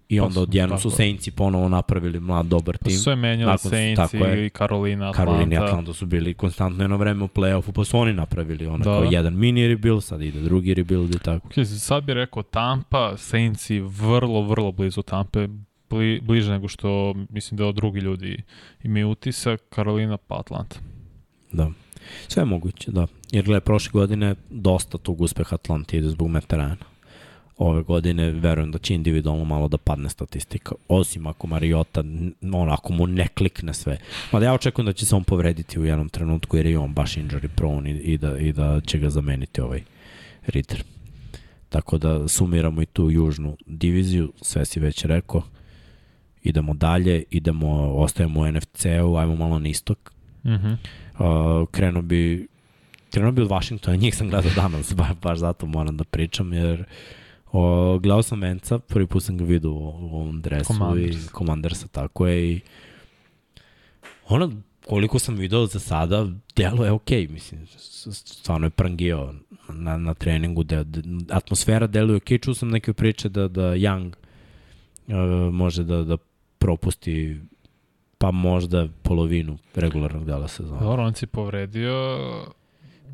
I 0.08 0.20
onda 0.20 0.40
odjednom 0.40 0.78
su 0.78 0.90
Saintsi 0.90 1.30
ponovo 1.30 1.68
napravili 1.68 2.20
mlad 2.20 2.46
dobar 2.46 2.76
tim. 2.76 2.92
Pa 2.96 3.02
sve 3.02 3.16
menjali 3.16 3.58
Saints 3.58 4.14
i 4.14 4.50
Karolina, 4.50 5.08
Atlanta. 5.08 5.32
Karolina 5.32 5.54
i 5.54 5.58
Atlanta 5.58 5.92
su 5.92 6.06
bili 6.06 6.34
konstantno 6.34 6.84
jedno 6.84 6.96
vreme 6.96 7.24
u 7.24 7.28
play-offu, 7.28 7.72
pa 7.72 7.84
su 7.84 7.98
oni 7.98 8.12
napravili 8.12 8.66
ono 8.66 8.78
da. 8.78 8.84
kao 8.84 9.04
jedan 9.10 9.36
mini 9.36 9.68
rebuild, 9.68 10.04
sad 10.04 10.22
ide 10.22 10.40
drugi 10.40 10.74
rebuild 10.74 11.14
i 11.14 11.18
tako. 11.18 11.48
Okay, 11.48 11.64
sad 11.64 12.04
bih 12.04 12.12
rekao 12.12 12.42
Tampa, 12.42 13.16
Saintsi 13.16 13.80
vrlo, 13.80 14.42
vrlo 14.42 14.72
blizu 14.72 15.02
Tampe, 15.02 15.48
bli, 15.90 16.20
bliže 16.20 16.52
nego 16.52 16.68
što 16.68 17.14
mislim 17.30 17.58
da 17.58 17.72
drugi 17.72 18.00
ljudi 18.00 18.42
imaju 18.82 19.10
utisak, 19.10 19.62
Karolina 19.68 20.16
pa 20.16 20.38
Atlanta. 20.38 20.76
Da. 21.52 21.70
Sve 22.28 22.40
je 22.40 22.46
moguće, 22.46 22.90
da. 22.90 23.06
Jer 23.32 23.44
gledaj, 23.44 23.60
prošle 23.60 23.90
godine 23.92 24.34
dosta 24.50 24.98
tog 24.98 25.20
uspeha 25.20 25.54
Atlanta 25.54 25.96
ide 25.96 26.08
zbog 26.08 26.32
veterana 26.32 26.76
ove 27.58 27.82
godine 27.82 28.30
verujem 28.30 28.70
da 28.70 28.78
će 28.78 28.94
individualno 28.94 29.44
malo 29.44 29.68
da 29.68 29.78
padne 29.78 30.08
statistika. 30.08 30.74
Osim 30.88 31.26
ako 31.26 31.46
Mariota, 31.46 32.04
ono, 32.42 32.72
ako 32.72 32.92
mu 32.92 33.06
ne 33.06 33.28
klikne 33.28 33.74
sve. 33.74 33.98
da 34.32 34.44
ja 34.44 34.54
očekujem 34.54 34.86
da 34.86 34.92
će 34.92 35.06
se 35.06 35.16
on 35.16 35.24
povrediti 35.24 35.80
u 35.80 35.84
jednom 35.84 36.08
trenutku 36.08 36.56
jer 36.56 36.66
je 36.66 36.78
on 36.78 36.92
baš 36.92 37.14
injury 37.16 37.48
prone 37.48 37.90
i, 37.90 37.94
i, 37.94 38.18
da, 38.18 38.38
i 38.38 38.52
da 38.52 38.80
će 38.80 38.98
ga 38.98 39.10
zameniti 39.10 39.60
ovaj 39.60 39.82
Ritter. 40.46 40.82
Tako 41.68 41.98
da 41.98 42.28
sumiramo 42.28 42.82
i 42.82 42.86
tu 42.86 43.10
južnu 43.10 43.56
diviziju, 43.66 44.32
sve 44.42 44.64
si 44.64 44.80
već 44.80 45.04
rekao. 45.04 45.42
Idemo 46.42 46.74
dalje, 46.74 47.24
idemo, 47.30 47.94
ostajemo 47.94 48.40
u 48.40 48.52
NFC-u, 48.52 49.16
ajmo 49.16 49.36
malo 49.36 49.58
na 49.58 49.68
istok. 49.68 50.12
Mm 50.44 50.50
-hmm. 50.50 50.76
uh, 51.18 51.68
krenuo 51.70 52.02
bi 52.02 52.48
krenuo 53.10 53.32
bi 53.32 53.42
od 53.42 53.48
Washingtona, 53.48 53.96
njih 54.02 54.16
sam 54.16 54.30
gledao 54.30 54.50
danas, 54.56 54.94
baš, 54.94 55.16
baš 55.22 55.38
zato 55.38 55.66
moram 55.66 55.96
da 55.96 56.04
pričam, 56.04 56.52
jer 56.52 56.80
uh, 56.80 56.86
O, 57.56 57.98
gledao 57.98 58.22
sam 58.22 58.40
Venca, 58.40 58.78
prvi 58.78 59.06
put 59.06 59.22
sam 59.22 59.36
ga 59.36 59.44
vidio 59.44 59.70
u, 59.70 59.76
u 59.76 60.14
ovom 60.14 60.42
dresu 60.42 60.72
Commanders. 60.72 61.16
i 61.16 61.28
Commandersa, 61.38 61.88
tako 61.88 62.26
je 62.26 62.52
i 62.52 62.60
ono, 64.28 64.52
koliko 64.86 65.18
sam 65.18 65.34
video 65.34 65.66
za 65.66 65.78
sada, 65.78 66.26
delo 66.56 66.84
je 66.84 66.90
okej, 66.90 67.26
okay, 67.26 67.30
mislim, 67.30 67.66
stvarno 68.12 68.66
je 68.66 68.70
prangio 68.70 69.34
na, 69.68 69.96
na 69.96 70.14
treningu, 70.14 70.62
de, 70.62 70.84
de, 70.84 71.02
atmosfera 71.30 71.86
deluje 71.86 72.16
okej, 72.16 72.38
okay. 72.38 72.44
čuo 72.44 72.54
sam 72.54 72.70
neke 72.70 72.92
priče 72.92 73.28
da, 73.28 73.48
da 73.48 73.62
Young 73.62 74.12
uh, 75.06 75.54
može 75.54 75.84
da, 75.84 76.04
da 76.04 76.16
propusti 76.58 77.40
pa 78.18 78.30
možda 78.30 78.88
polovinu 79.02 79.58
regularnog 79.74 80.24
dela 80.24 80.48
sezona. 80.48 80.80
Dobro, 80.80 81.04
on 81.04 81.14
si 81.14 81.26
povredio 81.26 82.18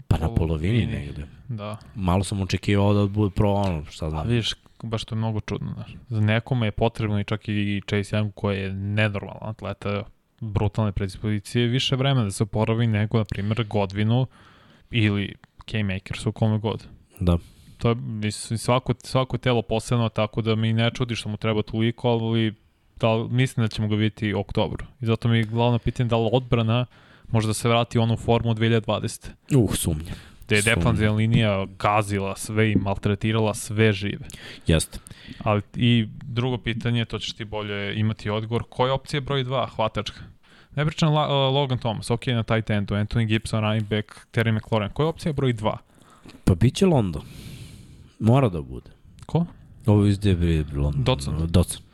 Pa 0.08 0.18
na 0.18 0.34
polovini 0.34 0.86
negde. 0.86 1.26
Da. 1.48 1.76
Malo 1.94 2.24
sam 2.24 2.42
očekivao 2.42 2.94
da 2.94 3.06
bude 3.06 3.34
pro 3.34 3.50
ono, 3.52 3.84
šta 3.84 4.10
znam. 4.10 4.26
A 4.26 4.28
vidiš, 4.28 4.54
baš 4.82 5.04
to 5.04 5.14
je 5.14 5.18
mnogo 5.18 5.40
čudno, 5.40 5.72
znaš. 5.74 5.94
Za 6.08 6.20
nekome 6.20 6.66
je 6.66 6.70
potrebno 6.70 7.20
i 7.20 7.24
čak 7.24 7.48
i 7.48 7.82
Chase 7.88 8.16
Young 8.16 8.30
koji 8.34 8.58
je 8.58 8.72
nenormalan 8.72 9.50
atleta, 9.50 10.02
brutalne 10.40 10.92
predispozicije, 10.92 11.66
više 11.66 11.96
vremena 11.96 12.24
da 12.24 12.30
se 12.30 12.42
oporavi 12.42 12.86
nego, 12.86 13.18
na 13.18 13.24
primjer, 13.24 13.64
Godvinu 13.64 14.26
ili 14.90 15.34
K-Makersu, 15.64 16.32
kome 16.32 16.58
god. 16.58 16.86
Da. 17.20 17.38
To 17.78 17.88
je 17.88 17.94
mislim, 17.94 18.58
svako, 18.58 18.94
svako 18.98 19.38
telo 19.38 19.62
posebno, 19.62 20.08
tako 20.08 20.42
da 20.42 20.54
mi 20.54 20.72
ne 20.72 20.90
čudi 20.90 21.16
što 21.16 21.28
mu 21.28 21.36
treba 21.36 21.62
toliko, 21.62 22.08
ali 22.08 22.54
da, 22.96 23.26
mislim 23.30 23.64
da 23.64 23.68
ćemo 23.68 23.88
ga 23.88 23.94
vidjeti 23.94 24.34
u 24.34 24.40
oktobru. 24.40 24.86
I 25.00 25.06
zato 25.06 25.28
mi 25.28 25.36
je 25.36 25.44
glavno 25.44 25.78
pitanje 25.78 26.08
da 26.08 26.16
li 26.16 26.30
odbrana 26.32 26.86
možda 27.30 27.54
se 27.54 27.68
vrati 27.68 27.98
u 27.98 28.02
onu 28.02 28.16
formu 28.16 28.54
2020. 28.54 29.28
Uh, 29.56 29.74
sumnja. 29.74 30.12
Te 30.46 30.54
je 30.54 30.62
defanzivna 30.62 31.14
linija 31.14 31.66
gazila 31.78 32.36
sve 32.36 32.72
i 32.72 32.76
maltretirala 32.76 33.54
sve 33.54 33.92
žive. 33.92 34.26
Jeste. 34.66 34.98
Ali 35.38 35.62
i 35.76 36.08
drugo 36.22 36.58
pitanje, 36.58 37.04
to 37.04 37.18
ćeš 37.18 37.32
ti 37.32 37.44
bolje 37.44 38.00
imati 38.00 38.30
odgovor, 38.30 38.62
koja 38.68 38.88
je 38.88 38.92
opcija 38.92 39.20
broj 39.20 39.44
2, 39.44 39.68
hvatačka? 39.68 40.20
Ne 40.76 40.86
pričam 40.86 41.12
La, 41.14 41.24
uh, 41.24 41.54
Logan 41.54 41.78
Thomas, 41.78 42.10
ok, 42.10 42.26
na 42.26 42.42
tight 42.42 42.70
endu, 42.70 42.94
Anthony 42.94 43.26
Gibson, 43.26 43.60
running 43.60 43.88
back, 43.88 44.06
Terry 44.32 44.52
McLaurin. 44.56 44.90
Koja 44.90 45.04
je 45.04 45.08
opcija 45.08 45.32
broj 45.32 45.54
2? 45.54 45.76
Pa 46.44 46.54
bit 46.54 46.74
će 46.74 46.86
London. 46.86 47.22
Mora 48.18 48.48
da 48.48 48.62
bude. 48.62 48.90
Ko? 49.26 49.46
Ovo 49.86 50.06
izde 50.06 50.30
je 50.30 50.64
London. 50.74 51.04
Docent. 51.04 51.50
Docent. 51.50 51.89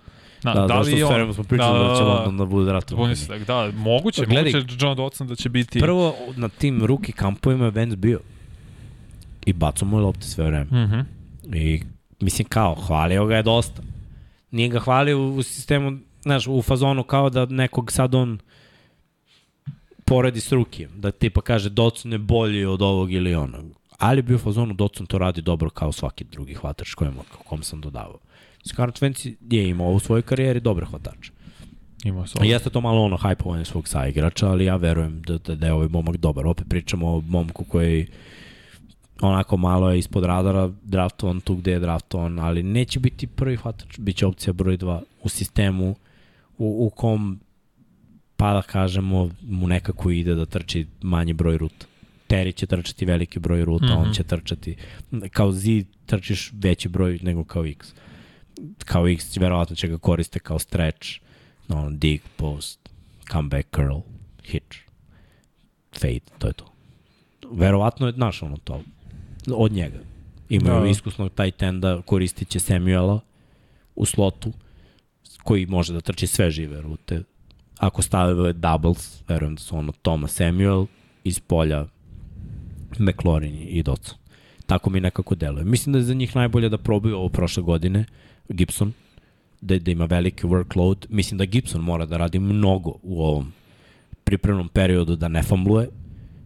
Da, 0.55 0.61
da, 0.61 0.67
da 0.67 0.81
li 0.81 1.03
on... 1.03 1.35
smo 1.35 1.45
pričali 1.45 1.79
da, 1.79 1.85
da, 1.85 1.89
da, 1.89 1.97
će 1.97 2.03
London 2.03 2.37
da 2.37 2.45
bude 2.45 2.67
draft. 2.67 2.93
Da, 2.93 3.39
da, 3.47 3.71
moguće, 3.77 4.27
gledaj, 4.27 4.53
moguće 4.53 4.77
John 4.81 4.97
Dotson 4.97 5.27
da 5.27 5.35
će 5.35 5.49
biti... 5.49 5.81
Prvo, 5.81 6.15
na 6.37 6.49
tim 6.49 6.85
ruki 6.85 7.13
kampovima 7.13 7.65
je 7.65 7.71
Vance 7.71 7.97
bio. 7.97 8.21
I 9.47 9.53
bacao 9.53 9.89
mu 9.89 9.99
je 9.99 10.03
lopte 10.03 10.23
sve 10.23 10.45
vreme. 10.45 10.65
Mm 10.65 10.91
-hmm. 10.91 11.05
I 11.57 11.83
mislim 12.21 12.49
kao, 12.49 12.75
hvalio 12.75 13.27
ga 13.27 13.37
je 13.37 13.43
dosta. 13.43 13.83
Nije 14.51 14.69
ga 14.69 14.79
hvalio 14.79 15.29
u 15.29 15.43
sistemu, 15.43 15.99
znaš, 16.23 16.47
u 16.47 16.63
fazonu 16.63 17.03
kao 17.03 17.31
da 17.31 17.47
nekog 17.47 17.93
sad 17.93 18.15
on 18.15 18.39
poredi 20.05 20.41
s 20.41 20.53
rukijem, 20.53 20.91
da 20.95 21.11
tipa 21.11 21.41
kaže 21.41 21.71
Dotson 21.71 22.13
je 22.13 22.19
bolji 22.19 22.65
od 22.65 22.83
ovog 22.83 23.13
ili 23.13 23.35
onog. 23.35 23.65
Ali 23.99 24.23
bio 24.23 24.37
u 24.37 24.39
fazonu 24.39 24.75
Dotson 24.75 25.07
to 25.07 25.19
radi 25.19 25.43
dobro 25.43 25.71
kao 25.71 25.93
svaki 25.93 26.25
drugi 26.25 26.55
hvatač 26.55 26.95
kojem, 26.95 27.15
kom 27.45 27.63
sam 27.63 27.81
dodavao. 27.81 28.19
Scarlett 28.67 29.01
Vance 29.01 29.31
je 29.51 29.69
imao 29.69 29.89
u 29.89 30.01
svojoj 30.01 30.23
karijeri 30.23 30.61
dobre 30.61 30.87
hvatače. 30.87 31.33
Ima 32.05 32.27
se. 32.27 32.39
Jeste 32.43 32.71
to 32.71 32.81
malo 32.81 33.03
ono 33.03 33.17
hajpovanje 33.17 33.65
svog 33.65 33.89
saigrača, 33.89 34.49
ali 34.49 34.65
ja 34.65 34.77
verujem 34.77 35.23
da, 35.23 35.39
da, 35.39 35.55
da 35.55 35.67
je 35.67 35.73
ovaj 35.73 35.89
momak 35.89 36.17
dobar. 36.17 36.47
Opet 36.47 36.67
pričamo 36.69 37.17
o 37.17 37.21
momku 37.21 37.65
koji 37.65 38.07
onako 39.21 39.57
malo 39.57 39.91
je 39.91 39.99
ispod 39.99 40.25
radara 40.25 40.71
draftovan 40.83 41.41
tu 41.41 41.55
gde 41.55 41.73
je 41.73 41.79
draftovan, 41.79 42.39
ali 42.39 42.63
neće 42.63 43.01
biti 43.01 43.27
prvi 43.27 43.57
hvatač, 43.57 43.99
bit 43.99 44.17
će 44.17 44.27
opcija 44.27 44.53
broj 44.53 44.79
2 44.79 45.01
u 45.23 45.29
sistemu 45.29 45.95
u, 46.59 46.87
u 46.87 46.91
kom 46.91 47.41
pa 48.37 48.53
da 48.53 48.63
kažemo 48.63 49.31
mu 49.43 49.69
nekako 49.69 50.11
ide 50.11 50.35
da 50.35 50.47
trči 50.47 50.87
manji 51.03 51.33
broj 51.33 51.59
ruta. 51.59 51.87
Terry 52.29 52.55
će 52.55 52.67
trčati 52.67 53.05
veliki 53.05 53.39
broj 53.39 53.65
ruta, 53.65 53.87
mm 53.87 53.89
-hmm. 53.89 53.97
on 53.97 54.03
mhm. 54.03 54.13
će 54.13 54.23
trčati 54.23 54.77
kao 55.31 55.53
Z 55.53 55.85
trčiš 56.07 56.53
veći 56.53 56.89
broj 56.89 57.19
nego 57.23 57.45
kao 57.45 57.67
X. 57.67 57.93
Uh, 57.93 58.06
kao 58.85 59.09
X, 59.09 59.37
verovatno 59.37 59.77
će 59.77 59.89
ga 59.89 59.99
koriste 59.99 60.39
kao 60.39 60.59
stretch, 60.59 61.09
no, 61.69 61.91
dig, 61.91 62.21
post, 62.37 62.89
comeback, 63.33 63.69
curl, 63.75 63.99
hitch, 64.45 64.79
fade, 66.01 66.21
to 66.39 66.47
je 66.47 66.53
to. 66.53 66.73
Verovatno 67.53 68.07
je, 68.07 68.13
znaš, 68.13 68.43
ono 68.43 68.57
to, 68.57 68.83
od 69.55 69.73
njega. 69.73 69.99
Imaju 70.49 70.81
da. 70.81 70.89
iskusnog 70.89 71.33
taj 71.33 71.51
tenda, 71.51 72.03
koristit 72.03 72.49
će 72.49 72.61
Samuela 72.61 73.21
u 73.95 74.05
slotu, 74.05 74.53
koji 75.43 75.67
može 75.67 75.93
da 75.93 76.01
trči 76.01 76.27
sve 76.27 76.51
žive 76.51 76.81
rute. 76.81 77.23
Ako 77.79 78.03
stave 78.03 78.53
doubles, 78.53 79.23
verujem 79.29 79.55
da 79.55 79.61
su 79.61 79.77
ono 79.77 79.93
Thomas 79.93 80.35
Samuel, 80.35 80.87
iz 81.25 81.41
polja 81.41 81.87
McLaurin 82.99 83.55
i 83.55 83.83
Dodson. 83.83 84.19
Tako 84.67 84.91
mi 84.91 85.01
nekako 85.01 85.35
deluje. 85.35 85.65
Mislim 85.65 85.93
da 85.93 85.99
je 85.99 86.05
za 86.05 86.15
njih 86.15 86.37
najbolje 86.37 86.69
da 86.69 86.79
probaju 86.79 87.17
ovo 87.17 87.29
prošle 87.29 87.63
godine, 87.63 88.05
Gibson, 88.49 88.93
da, 89.61 89.79
da 89.79 89.91
ima 89.91 90.05
veliki 90.05 90.47
workload. 90.47 91.07
Mislim 91.09 91.39
da 91.39 91.45
Gibson 91.45 91.81
mora 91.81 92.07
da 92.07 92.17
radi 92.17 92.39
mnogo 92.39 92.93
u 93.03 93.23
ovom 93.23 93.53
pripremnom 94.25 94.69
periodu 94.69 95.17
da 95.17 95.29
ne 95.29 95.43
fambluje. 95.43 95.89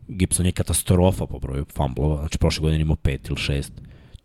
Gibson 0.08 0.46
je 0.46 0.52
katastrofa 0.52 1.26
po 1.26 1.38
broju 1.38 1.64
famblova, 1.74 2.16
znači 2.16 2.38
prošle 2.38 2.62
godine 2.62 2.82
imao 2.82 2.96
pet 2.96 3.28
ili 3.28 3.36
šest. 3.36 3.72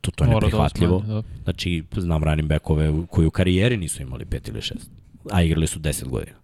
To, 0.01 0.11
to 0.11 0.23
je 0.23 0.28
Mora 0.28 0.39
da 0.39 0.45
neprihvatljivo. 0.45 0.95
osmanje, 0.95 1.13
da. 1.13 1.43
Znači, 1.43 1.84
znam 1.97 2.23
running 2.23 2.49
backove 2.49 2.93
koji 3.09 3.28
u 3.28 3.32
karijeri 3.32 3.78
nisu 3.78 4.01
imali 4.01 4.26
pet 4.26 4.47
ili 4.47 4.61
šest, 4.61 4.89
a 5.32 5.43
igrali 5.43 5.67
su 5.67 5.80
10 5.80 6.07
godina. 6.07 6.38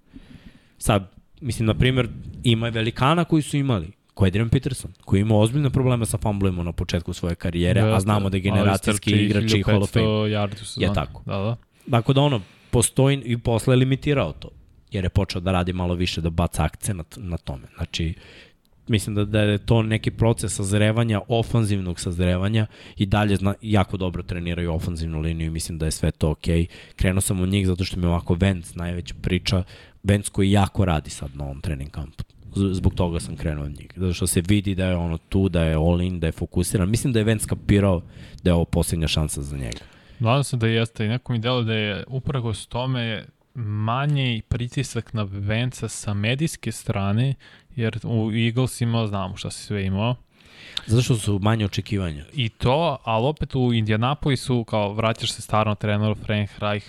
Sad, 0.77 1.11
mislim, 1.41 1.65
na 1.65 1.73
primjer, 1.73 2.09
ima 2.43 2.67
je 2.67 2.71
velikana 2.71 3.25
koji 3.25 3.41
su 3.41 3.57
imali, 3.57 3.91
ko 4.13 4.25
je 4.25 4.27
Adrian 4.27 4.49
Peterson, 4.49 4.91
koji 5.05 5.19
je 5.19 5.21
imao 5.21 5.39
ozbiljne 5.39 5.69
probleme 5.69 6.05
sa 6.05 6.17
fumblovima 6.17 6.63
na 6.63 6.71
početku 6.71 7.13
svoje 7.13 7.35
karijere, 7.35 7.81
a 7.81 7.99
znamo 7.99 8.29
da 8.29 8.37
je 8.37 8.41
generacijski 8.41 9.11
igrač 9.11 9.53
i 9.53 9.63
Hall 9.63 9.83
of 9.83 9.91
Fame. 9.91 10.29
Je 10.75 10.93
tako. 10.93 11.23
Da, 11.25 11.37
da. 11.37 11.55
Tako 11.91 12.13
da 12.13 12.21
ono, 12.21 12.41
postoji 12.71 13.21
i 13.25 13.37
posle 13.37 13.73
je 13.73 13.77
limitirao 13.77 14.31
to, 14.31 14.49
jer 14.91 15.03
je 15.03 15.09
počeo 15.09 15.41
da 15.41 15.51
radi 15.51 15.73
malo 15.73 15.93
više, 15.93 16.21
da 16.21 16.29
baca 16.29 16.63
akcenat 16.63 17.15
na 17.17 17.37
tome. 17.37 17.67
Znači, 17.75 18.13
mislim 18.87 19.15
da, 19.15 19.25
da 19.25 19.41
je 19.41 19.57
to 19.57 19.83
neki 19.83 20.11
proces 20.11 20.55
sazrevanja, 20.55 21.21
ofanzivnog 21.27 21.99
sazrevanja 21.99 22.65
i 22.97 23.05
dalje 23.05 23.35
zna, 23.35 23.53
jako 23.61 23.97
dobro 23.97 24.23
treniraju 24.23 24.73
ofanzivnu 24.73 25.19
liniju 25.19 25.47
i 25.47 25.49
mislim 25.49 25.77
da 25.77 25.85
je 25.85 25.91
sve 25.91 26.11
to 26.11 26.29
okej. 26.29 26.59
Okay. 26.59 26.67
Krenuo 26.95 27.21
sam 27.21 27.41
od 27.41 27.49
njih 27.49 27.67
zato 27.67 27.83
što 27.83 27.99
mi 27.99 28.05
je 28.05 28.09
ovako 28.09 28.37
Vance 28.41 28.73
najveća 28.75 29.15
priča, 29.21 29.63
Vance 30.03 30.31
koji 30.31 30.51
jako 30.51 30.85
radi 30.85 31.09
sad 31.09 31.35
na 31.35 31.43
ovom 31.43 31.61
trening 31.61 31.91
kampu. 31.91 32.23
Zbog 32.55 32.93
toga 32.93 33.19
sam 33.19 33.35
krenuo 33.35 33.65
od 33.65 33.71
njih. 33.71 33.87
Zato 33.95 34.13
što 34.13 34.27
se 34.27 34.41
vidi 34.47 34.75
da 34.75 34.85
je 34.85 34.95
ono 34.95 35.17
tu, 35.17 35.49
da 35.49 35.63
je 35.63 35.75
all 35.75 36.01
in, 36.01 36.19
da 36.19 36.27
je 36.27 36.31
fokusiran. 36.31 36.89
Mislim 36.89 37.13
da 37.13 37.19
je 37.19 37.25
Vance 37.25 37.47
kapirao 37.47 38.01
da 38.43 38.49
je 38.49 38.53
ovo 38.53 38.65
posljednja 38.65 39.07
šansa 39.07 39.41
za 39.41 39.57
njega. 39.57 39.79
Nadam 40.19 40.43
se 40.43 40.57
da 40.57 40.67
jeste 40.67 41.05
i 41.05 41.09
neko 41.09 41.33
mi 41.33 41.39
delo 41.39 41.63
da 41.63 41.73
je 41.73 42.03
upravo 42.07 42.53
s 42.53 42.65
tome 42.67 43.25
manji 43.55 44.41
pritisak 44.47 45.13
na 45.13 45.23
Venca 45.23 45.87
sa 45.87 46.13
medijske 46.13 46.71
strane, 46.71 47.33
jer 47.75 47.99
u 48.03 48.31
Eaglesima 48.31 49.07
znamo 49.07 49.37
šta 49.37 49.51
si 49.51 49.63
sve 49.63 49.85
imao. 49.85 50.15
Zato 50.85 51.01
što 51.01 51.15
su 51.15 51.39
manje 51.39 51.65
očekivanja. 51.65 52.25
I 52.33 52.49
to, 52.49 52.97
ali 53.03 53.25
opet 53.25 53.55
u 53.55 53.73
Indianapolisu, 53.73 54.63
kao 54.63 54.93
vraćaš 54.93 55.31
se 55.31 55.41
starno 55.41 55.75
treneru 55.75 56.15
Frank 56.15 56.49
Reich, 56.59 56.87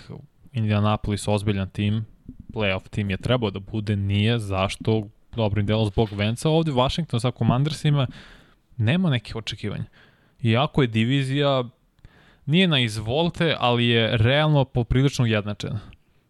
Indianapolis 0.53 1.29
ozbiljan 1.29 1.71
tim, 1.71 2.05
playoff 2.53 2.89
tim 2.89 3.11
je 3.11 3.17
trebao 3.17 3.51
da 3.51 3.61
bude, 3.61 3.97
nije, 3.97 4.39
zašto, 4.39 5.09
dobrim 5.37 5.67
delom 5.67 5.87
zbog 5.87 6.13
Venca. 6.13 6.49
Ovde 6.49 6.73
Washington 6.73 7.21
sa 7.21 7.31
Commandersima 7.31 8.07
nema 8.77 9.11
nekih 9.11 9.37
očekivanja. 9.37 9.85
Iako 10.43 10.83
je 10.83 10.89
divizija, 10.89 11.65
nije 12.47 12.69
na 12.69 12.81
izvolte, 12.81 13.57
ali 13.59 13.87
je 13.87 14.17
realno 14.17 14.65
poprilično 14.65 15.25
ujednačena. 15.25 15.81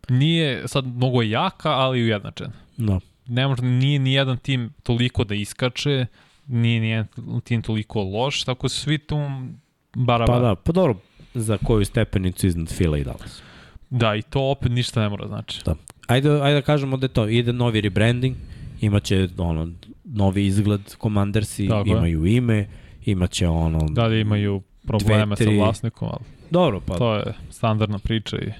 Nije 0.09 0.69
sad 0.69 0.87
mnogo 0.87 1.23
jaka, 1.23 1.71
ali 1.71 2.03
ujednačena. 2.03 2.53
No. 2.77 3.01
Ne 3.27 3.47
može, 3.47 3.63
nije 3.63 3.99
ni 3.99 4.13
jedan 4.13 4.37
tim 4.37 4.73
toliko 4.83 5.25
da 5.25 5.35
iskače, 5.35 6.07
nije 6.47 6.81
ni 6.81 6.89
jedan 6.89 7.41
tim 7.45 7.63
toliko 7.63 8.03
loš, 8.03 8.45
tako 8.45 8.69
svi 8.69 8.99
tu 8.99 9.17
bara 9.95 10.27
Pa 10.27 10.39
da, 10.39 10.55
pa 10.55 10.73
dobro, 10.73 10.97
za 11.35 11.59
koju 11.65 11.85
stepenicu 11.85 12.47
iznad 12.47 12.69
Fila 12.69 12.99
i 12.99 13.05
Dallas. 13.05 13.43
Da, 13.91 14.15
i 14.15 14.23
to 14.23 14.51
opet 14.51 14.73
ništa 14.73 15.01
ne 15.01 15.09
mora 15.09 15.27
znači. 15.29 15.61
Da. 15.65 15.75
Ajde, 16.07 16.31
ajde 16.43 16.55
da 16.55 16.63
kažemo 16.63 16.97
da 16.97 17.05
je 17.05 17.09
to, 17.09 17.29
ide 17.29 17.53
novi 17.53 17.81
rebranding, 17.81 18.37
imaće 18.83 19.29
ono, 19.39 19.69
novi 20.05 20.47
izgled 20.47 20.81
Commandersi, 21.03 21.69
Tako 21.69 21.89
je. 21.89 21.93
imaju 21.93 22.27
ime, 22.27 22.67
imaće 23.05 23.49
ono... 23.49 23.89
Da 23.91 24.07
li 24.07 24.21
imaju 24.21 24.63
probleme 24.87 25.27
Dve, 25.27 25.37
tri- 25.37 25.57
sa 25.59 25.65
vlasnikom, 25.65 26.09
ali 26.09 26.25
Dobro, 26.51 26.81
pa 26.81 26.95
to 26.95 27.15
je 27.15 27.25
standardna 27.51 27.99
priča 27.99 28.37
i... 28.37 28.53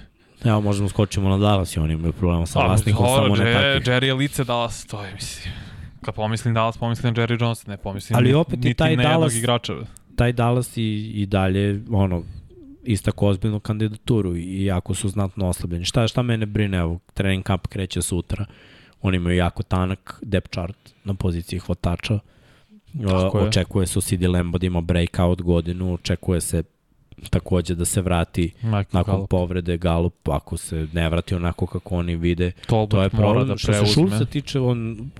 evo 0.49 0.61
možemo 0.61 0.89
skočimo 0.89 1.29
na 1.29 1.39
Dallas 1.39 1.77
i 1.77 1.81
oni 1.81 1.95
imaju 1.95 2.13
problema 2.13 2.47
sa 2.47 2.59
vlasnikom, 2.61 3.07
dobro, 3.07 3.23
samo 3.23 3.45
ne 3.45 3.53
takvi. 3.53 3.93
Jerry 3.93 4.05
je 4.05 4.15
lice 4.15 4.45
Dallas, 4.45 4.87
to 4.87 5.05
je, 5.05 5.15
mislim... 5.15 5.55
Kad 6.01 6.15
pomislim 6.15 6.55
Dallas, 6.55 6.79
pomislim 6.79 7.15
Jerry 7.15 7.43
Jones, 7.43 7.67
ne 7.67 7.77
pomislim 7.77 8.17
Ali 8.17 8.35
opet 8.35 8.55
i 8.55 8.69
niti 8.69 8.75
taj 8.75 8.97
na 8.97 9.03
Dallas- 9.03 9.39
igrača. 9.39 9.73
Taj 10.17 10.33
Dallas 10.33 10.77
i, 10.77 10.83
i 11.15 11.27
dalje, 11.27 11.83
ono, 11.91 12.23
istako 12.85 13.27
ozbiljnu 13.29 13.61
kandidaturu 13.61 14.37
i 14.37 14.65
jako 14.65 14.95
su 14.95 15.09
znatno 15.09 15.49
oslabljeni. 15.49 15.85
Šta, 15.85 16.09
šta 16.09 16.23
mene 16.23 16.47
brine, 16.47 16.79
evo, 16.79 16.99
trening 17.15 17.45
kamp 17.45 17.67
kreće 17.67 18.03
sutra, 18.03 18.47
oni 19.03 19.17
imaju 19.17 19.37
jako 19.37 19.63
tanak 19.63 20.19
depth 20.23 20.51
chart 20.51 20.95
na 21.05 21.15
poziciji 21.15 21.59
hvatača. 21.59 22.19
Tako 23.09 23.39
je. 23.39 23.49
očekuje 23.49 23.87
se 23.87 23.99
u 23.99 24.03
CD 24.03 24.23
Lambo 24.23 24.59
da 24.59 24.67
ima 24.67 24.81
breakout 24.81 25.43
godinu, 25.43 25.95
očekuje 25.95 26.41
se 26.41 26.63
takođe 27.31 27.75
da 27.75 27.85
se 27.85 28.03
vrati 28.03 28.53
Michael 28.63 28.85
nakon 28.93 29.15
Gallup. 29.15 29.31
povrede 29.31 29.77
Galup, 29.77 30.29
ako 30.29 30.57
se 30.57 30.89
ne 30.93 31.09
vrati 31.09 31.35
onako 31.35 31.67
kako 31.67 31.97
oni 31.97 32.17
vide, 32.17 32.53
Tolbert 32.67 32.91
to 32.91 33.03
je 33.03 33.11
problem. 33.11 33.49
da 33.49 33.57
Što 33.57 33.73
se. 33.73 33.87
Šulca 33.87 34.25
tiče, 34.25 34.61
on, 34.61 35.11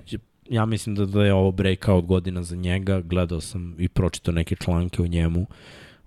ja 0.49 0.65
mislim 0.65 0.95
da, 0.95 1.05
da 1.05 1.25
je 1.25 1.33
ovo 1.33 1.51
breakout 1.51 2.05
godina 2.05 2.43
za 2.43 2.55
njega, 2.55 3.01
gledao 3.01 3.41
sam 3.41 3.75
i 3.77 3.87
pročitao 3.87 4.33
neke 4.33 4.55
članke 4.55 5.01
o 5.01 5.07
njemu, 5.07 5.45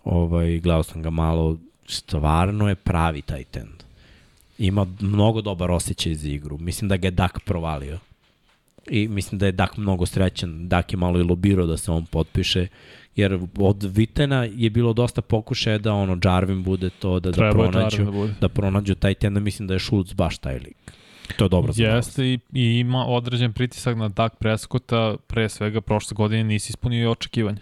ovaj, 0.04 0.60
gledao 0.60 0.82
sam 0.82 1.02
ga 1.02 1.10
malo, 1.10 1.58
stvarno 1.86 2.68
je 2.68 2.74
pravi 2.74 3.22
tight 3.22 3.56
end. 3.56 3.75
Ima 4.58 4.86
mnogo 5.00 5.40
dobar 5.40 5.70
osjećaj 5.70 6.14
za 6.14 6.28
igru. 6.28 6.58
Mislim 6.58 6.88
da 6.88 6.96
ga 6.96 7.06
je 7.06 7.10
Dak 7.10 7.40
provalio. 7.44 7.98
I 8.90 9.08
mislim 9.08 9.38
da 9.38 9.46
je 9.46 9.52
Dak 9.52 9.76
mnogo 9.76 10.06
srećan. 10.06 10.68
Dak 10.68 10.92
je 10.92 10.96
malo 10.96 11.20
i 11.20 11.22
lobirao 11.22 11.66
da 11.66 11.76
se 11.76 11.90
on 11.90 12.06
potpiše. 12.06 12.66
Jer 13.16 13.40
od 13.58 13.82
Vitena 13.82 14.44
je 14.44 14.70
bilo 14.70 14.92
dosta 14.92 15.22
pokušaja 15.22 15.78
da 15.78 15.92
ono 15.92 16.18
Jarvin 16.24 16.62
bude 16.62 16.90
to, 16.90 17.20
da, 17.20 17.30
da 17.30 17.36
Treba 17.36 17.64
je 17.64 17.70
pronađu, 17.70 18.04
da 18.04 18.10
bude. 18.10 18.34
da 18.40 18.48
pronađu 18.48 18.94
taj 18.94 19.14
tenda. 19.14 19.40
Mislim 19.40 19.68
da 19.68 19.74
je 19.74 19.80
Schultz 19.80 20.12
baš 20.12 20.38
taj 20.38 20.58
lik. 20.58 20.76
To 21.36 21.44
je 21.44 21.48
dobro. 21.48 21.72
Jeste 21.76 22.24
i, 22.24 22.38
i 22.52 22.78
ima 22.78 23.06
određen 23.06 23.52
pritisak 23.52 23.96
na 23.96 24.08
Dak 24.08 24.36
Prescotta, 24.36 25.16
pre 25.26 25.48
svega 25.48 25.80
prošle 25.80 26.14
godine 26.14 26.44
nisi 26.44 26.70
ispunio 26.70 27.02
i 27.02 27.06
očekivanja. 27.06 27.60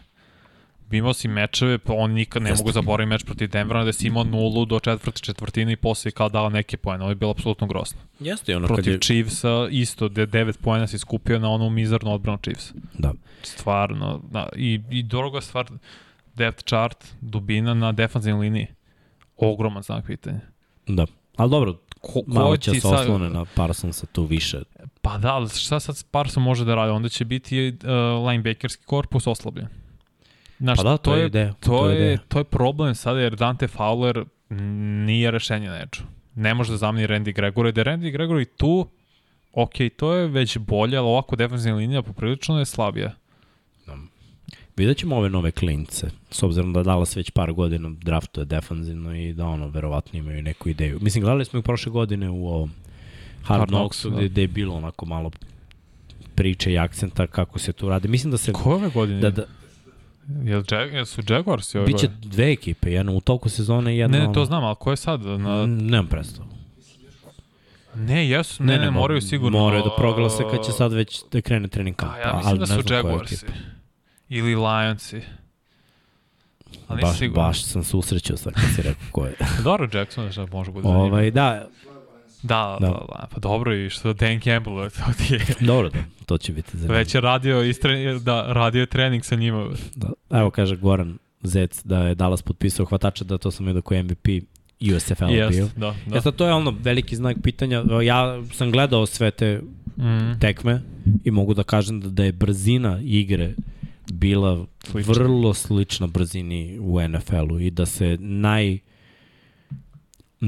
Imao 0.90 1.12
si 1.12 1.28
mečeve, 1.28 1.78
pa 1.78 1.92
on 1.92 2.12
nikad 2.12 2.42
ne 2.42 2.50
Jeste. 2.50 2.62
mogu 2.62 2.72
zaboraviti 2.72 3.08
meč 3.10 3.24
protiv 3.24 3.48
Denvera, 3.50 3.84
da 3.84 3.92
si 3.92 4.06
imao 4.06 4.24
nulu 4.24 4.64
do 4.64 4.80
četvrte 4.80 5.20
četvrtine 5.20 5.72
i 5.72 5.76
posle 5.76 6.10
kao 6.10 6.28
dao 6.28 6.50
neke 6.50 6.76
pojene. 6.76 7.04
Ovo 7.04 7.10
je 7.10 7.14
bilo 7.14 7.30
apsolutno 7.30 7.66
grosno. 7.66 8.00
Jeste 8.20 8.56
ono 8.56 8.66
kad 8.66 8.76
Protiv 8.76 8.92
je... 8.92 9.00
Chiefsa 9.00 9.68
isto, 9.70 10.08
gde 10.08 10.26
9 10.26 10.56
pojena 10.62 10.86
si 10.86 10.98
skupio 10.98 11.38
na 11.38 11.50
onu 11.50 11.70
mizarnu 11.70 12.14
odbranu 12.14 12.38
Chiefsa. 12.38 12.74
Da. 12.98 13.12
Stvarno, 13.42 14.20
da, 14.30 14.48
i, 14.56 14.80
i 14.90 15.02
druga 15.02 15.40
stvar, 15.40 15.66
depth 16.34 16.64
chart, 16.64 17.04
dubina 17.20 17.74
na 17.74 17.92
defanzivnoj 17.92 18.44
liniji. 18.44 18.66
Ogroman 19.36 19.82
znak 19.82 20.06
pitanja. 20.06 20.40
Da. 20.86 21.06
Ali 21.36 21.50
dobro, 21.50 21.78
Ko, 22.00 22.22
malo 22.26 22.50
ko 22.50 22.56
će 22.56 22.70
ti 22.70 22.80
se 22.80 22.88
oslone 22.88 23.30
na 23.30 23.44
Parsonsa 23.54 24.06
tu 24.06 24.24
više. 24.24 24.62
Pa 25.02 25.18
da, 25.18 25.34
ali 25.34 25.48
šta 25.48 25.80
sad 25.80 26.04
Parson 26.10 26.42
može 26.42 26.64
da 26.64 26.74
radi? 26.74 26.90
Onda 26.90 27.08
će 27.08 27.24
biti 27.24 27.68
uh, 27.68 28.28
linebackerski 28.28 28.84
korpus 28.84 29.26
oslabljen. 29.26 29.66
Znaš, 30.58 30.76
Pa 30.76 30.82
da, 30.82 30.96
to, 30.96 31.14
je 31.14 31.20
je, 31.20 31.26
ideja. 31.26 31.52
to, 31.52 31.88
je, 31.90 31.96
je, 31.96 32.02
ideja. 32.02 32.18
to 32.28 32.38
je 32.38 32.44
problem 32.44 32.94
sada 32.94 33.20
jer 33.20 33.36
Dante 33.36 33.68
Fowler 33.68 34.24
nije 35.06 35.30
rešenje 35.30 35.68
edge 35.68 35.98
Ne 36.34 36.54
može 36.54 36.72
da 36.72 36.76
zameni 36.76 37.06
Randy 37.06 37.32
Gregory. 37.34 37.72
Da 37.72 37.80
je 37.80 37.84
Randy 37.84 38.18
Gregory 38.18 38.46
tu, 38.56 38.88
ok, 39.52 39.74
to 39.96 40.14
je 40.14 40.28
već 40.28 40.58
bolje, 40.58 40.96
ali 40.98 41.06
ovako 41.08 41.36
defensivna 41.36 41.78
linija 41.78 42.02
poprilično 42.02 42.58
je 42.58 42.64
slabija. 42.64 43.14
Vidjet 44.76 44.96
ćemo 44.96 45.16
ove 45.16 45.30
nove 45.30 45.50
klince, 45.50 46.10
s 46.30 46.42
obzirom 46.42 46.72
da 46.72 46.82
Dallas 46.82 47.16
već 47.16 47.30
par 47.30 47.52
godina 47.52 47.90
draftuje 48.02 48.44
defanzivno 48.44 49.16
i 49.16 49.32
da 49.32 49.46
ono, 49.46 49.68
verovatno 49.68 50.18
imaju 50.18 50.42
neku 50.42 50.68
ideju. 50.68 50.98
Mislim, 51.00 51.24
gledali 51.24 51.44
smo 51.44 51.58
ih 51.58 51.64
prošle 51.64 51.92
godine 51.92 52.30
u 52.30 52.48
ovom 52.48 52.70
Hard, 53.42 53.58
Hard 53.58 53.68
Knocksu, 53.68 54.08
Knocks, 54.08 54.14
da. 54.14 54.18
gde, 54.20 54.28
gde 54.28 54.40
je 54.42 54.48
bilo 54.48 54.74
onako 54.74 55.06
malo 55.06 55.30
priče 56.34 56.72
i 56.72 56.78
akcenta 56.78 57.26
kako 57.26 57.58
se 57.58 57.72
tu 57.72 57.88
radi. 57.88 58.08
Mislim 58.08 58.30
da 58.30 58.36
se... 58.38 58.52
Ko 58.52 58.70
ove 58.74 58.88
godine? 58.88 59.20
Da, 59.20 59.30
da, 59.30 59.44
Jel, 60.44 60.62
Jag, 60.70 60.92
jel 60.94 61.04
su 61.04 61.22
Jaguars 61.28 61.74
ove 61.74 61.86
biće 61.86 62.06
godine? 62.06 62.20
dve 62.22 62.52
ekipe, 62.52 62.92
jedna 62.92 63.12
u 63.12 63.20
toku 63.20 63.48
sezone 63.48 63.94
i 63.94 63.98
jedna... 63.98 64.18
Ne, 64.18 64.24
ono, 64.24 64.34
to 64.34 64.44
znam, 64.44 64.64
ali 64.64 64.76
ko 64.76 64.90
je 64.90 64.96
sad? 64.96 65.20
Na... 65.22 65.66
Mm, 65.66 65.86
Nemam 65.86 66.06
predstavu. 66.06 66.48
Ne, 67.94 68.28
jesu, 68.28 68.62
ne, 68.64 68.78
ne, 68.78 68.84
ne, 68.84 68.90
moraju 68.90 69.20
sigurno. 69.20 69.58
Moraju 69.58 69.82
da 69.82 69.90
proglase 69.96 70.42
kad 70.50 70.66
će 70.66 70.72
sad 70.72 70.92
već 70.92 71.22
da 71.32 71.40
krene 71.40 71.68
trening 71.68 71.96
kamp. 71.96 72.12
Pa 72.12 72.18
ja 72.18 72.30
ali 72.34 72.36
mislim 72.36 72.58
da 72.58 72.76
ne 72.76 72.82
su 72.82 72.94
Jaguarsi. 72.94 73.46
Ili 74.28 74.54
Lionsi. 74.56 75.20
Ali 76.88 77.02
Baš, 77.02 77.18
siguran. 77.18 77.46
baš 77.46 77.64
sam 77.64 77.84
se 77.84 77.96
usrećao 77.96 78.36
sad 78.36 78.52
kad 78.54 78.64
si 78.76 78.82
rekao 78.82 79.02
ko 79.12 79.26
je. 79.26 79.34
Dobro, 79.64 79.88
Jackson 79.92 80.30
da 80.36 80.46
može 80.52 80.70
bude 80.70 80.82
zanimljivo. 80.82 81.06
ovaj, 81.14 81.30
da, 81.30 81.68
Da, 82.44 82.76
Da. 82.80 82.86
da, 82.86 83.26
pa 83.32 83.40
dobro 83.40 83.74
i 83.76 83.90
što 83.90 84.12
Dan 84.12 84.40
Campbell, 84.40 84.90
to 84.90 85.12
ti 85.18 85.34
je, 85.34 85.40
dobro 85.60 85.88
da, 85.88 85.98
to 86.26 86.38
će 86.38 86.52
biti 86.52 86.70
zanimljivo. 86.72 86.98
već 86.98 87.14
je 87.14 87.20
radio, 87.20 87.62
istre, 87.62 88.18
da, 88.18 88.42
radio 88.42 88.80
je 88.80 88.86
trening 88.86 89.24
sa 89.24 89.36
njima. 89.36 89.68
Da. 89.94 90.08
Evo 90.30 90.50
kaže 90.50 90.76
Goran 90.76 91.18
Zec 91.42 91.84
da 91.84 91.98
je 91.98 92.14
Dallas 92.14 92.42
potpisao 92.42 92.86
hvatača, 92.86 93.24
da 93.24 93.38
to 93.38 93.50
sam 93.50 93.66
vidio 93.66 93.82
koji 93.82 94.02
MVP 94.02 94.26
USFL 94.96 95.26
bio. 95.26 95.44
Jest, 95.44 95.76
da, 95.76 95.94
da. 96.06 96.14
Jeste, 96.14 96.32
to 96.32 96.46
je 96.46 96.52
ono 96.52 96.74
veliki 96.80 97.16
znak 97.16 97.36
pitanja. 97.42 97.84
Ja 98.04 98.42
sam 98.52 98.70
gledao 98.70 99.06
sve 99.06 99.30
te 99.30 99.60
Mm, 99.96 100.40
tekme 100.40 100.80
i 101.24 101.30
mogu 101.30 101.54
da 101.54 101.62
kažem 101.62 102.00
da, 102.00 102.08
da 102.08 102.24
je 102.24 102.32
brzina 102.32 103.00
igre 103.02 103.54
bila 104.12 104.66
Slična. 104.82 105.12
vrlo 105.14 105.54
slična 105.54 106.06
brzini 106.06 106.78
u 106.80 107.00
NFL-u 107.00 107.60
i 107.60 107.70
da 107.70 107.86
se 107.86 108.16
naj 108.20 108.78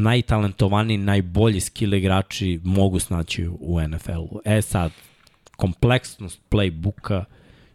najtalentovaniji, 0.02 0.98
najbolji 0.98 1.60
skill 1.60 1.94
igrači 1.94 2.60
mogu 2.64 2.98
snaći 2.98 3.48
u 3.60 3.80
NFL-u. 3.80 4.40
E 4.44 4.62
sad, 4.62 4.92
kompleksnost 5.56 6.40
playbooka 6.50 7.24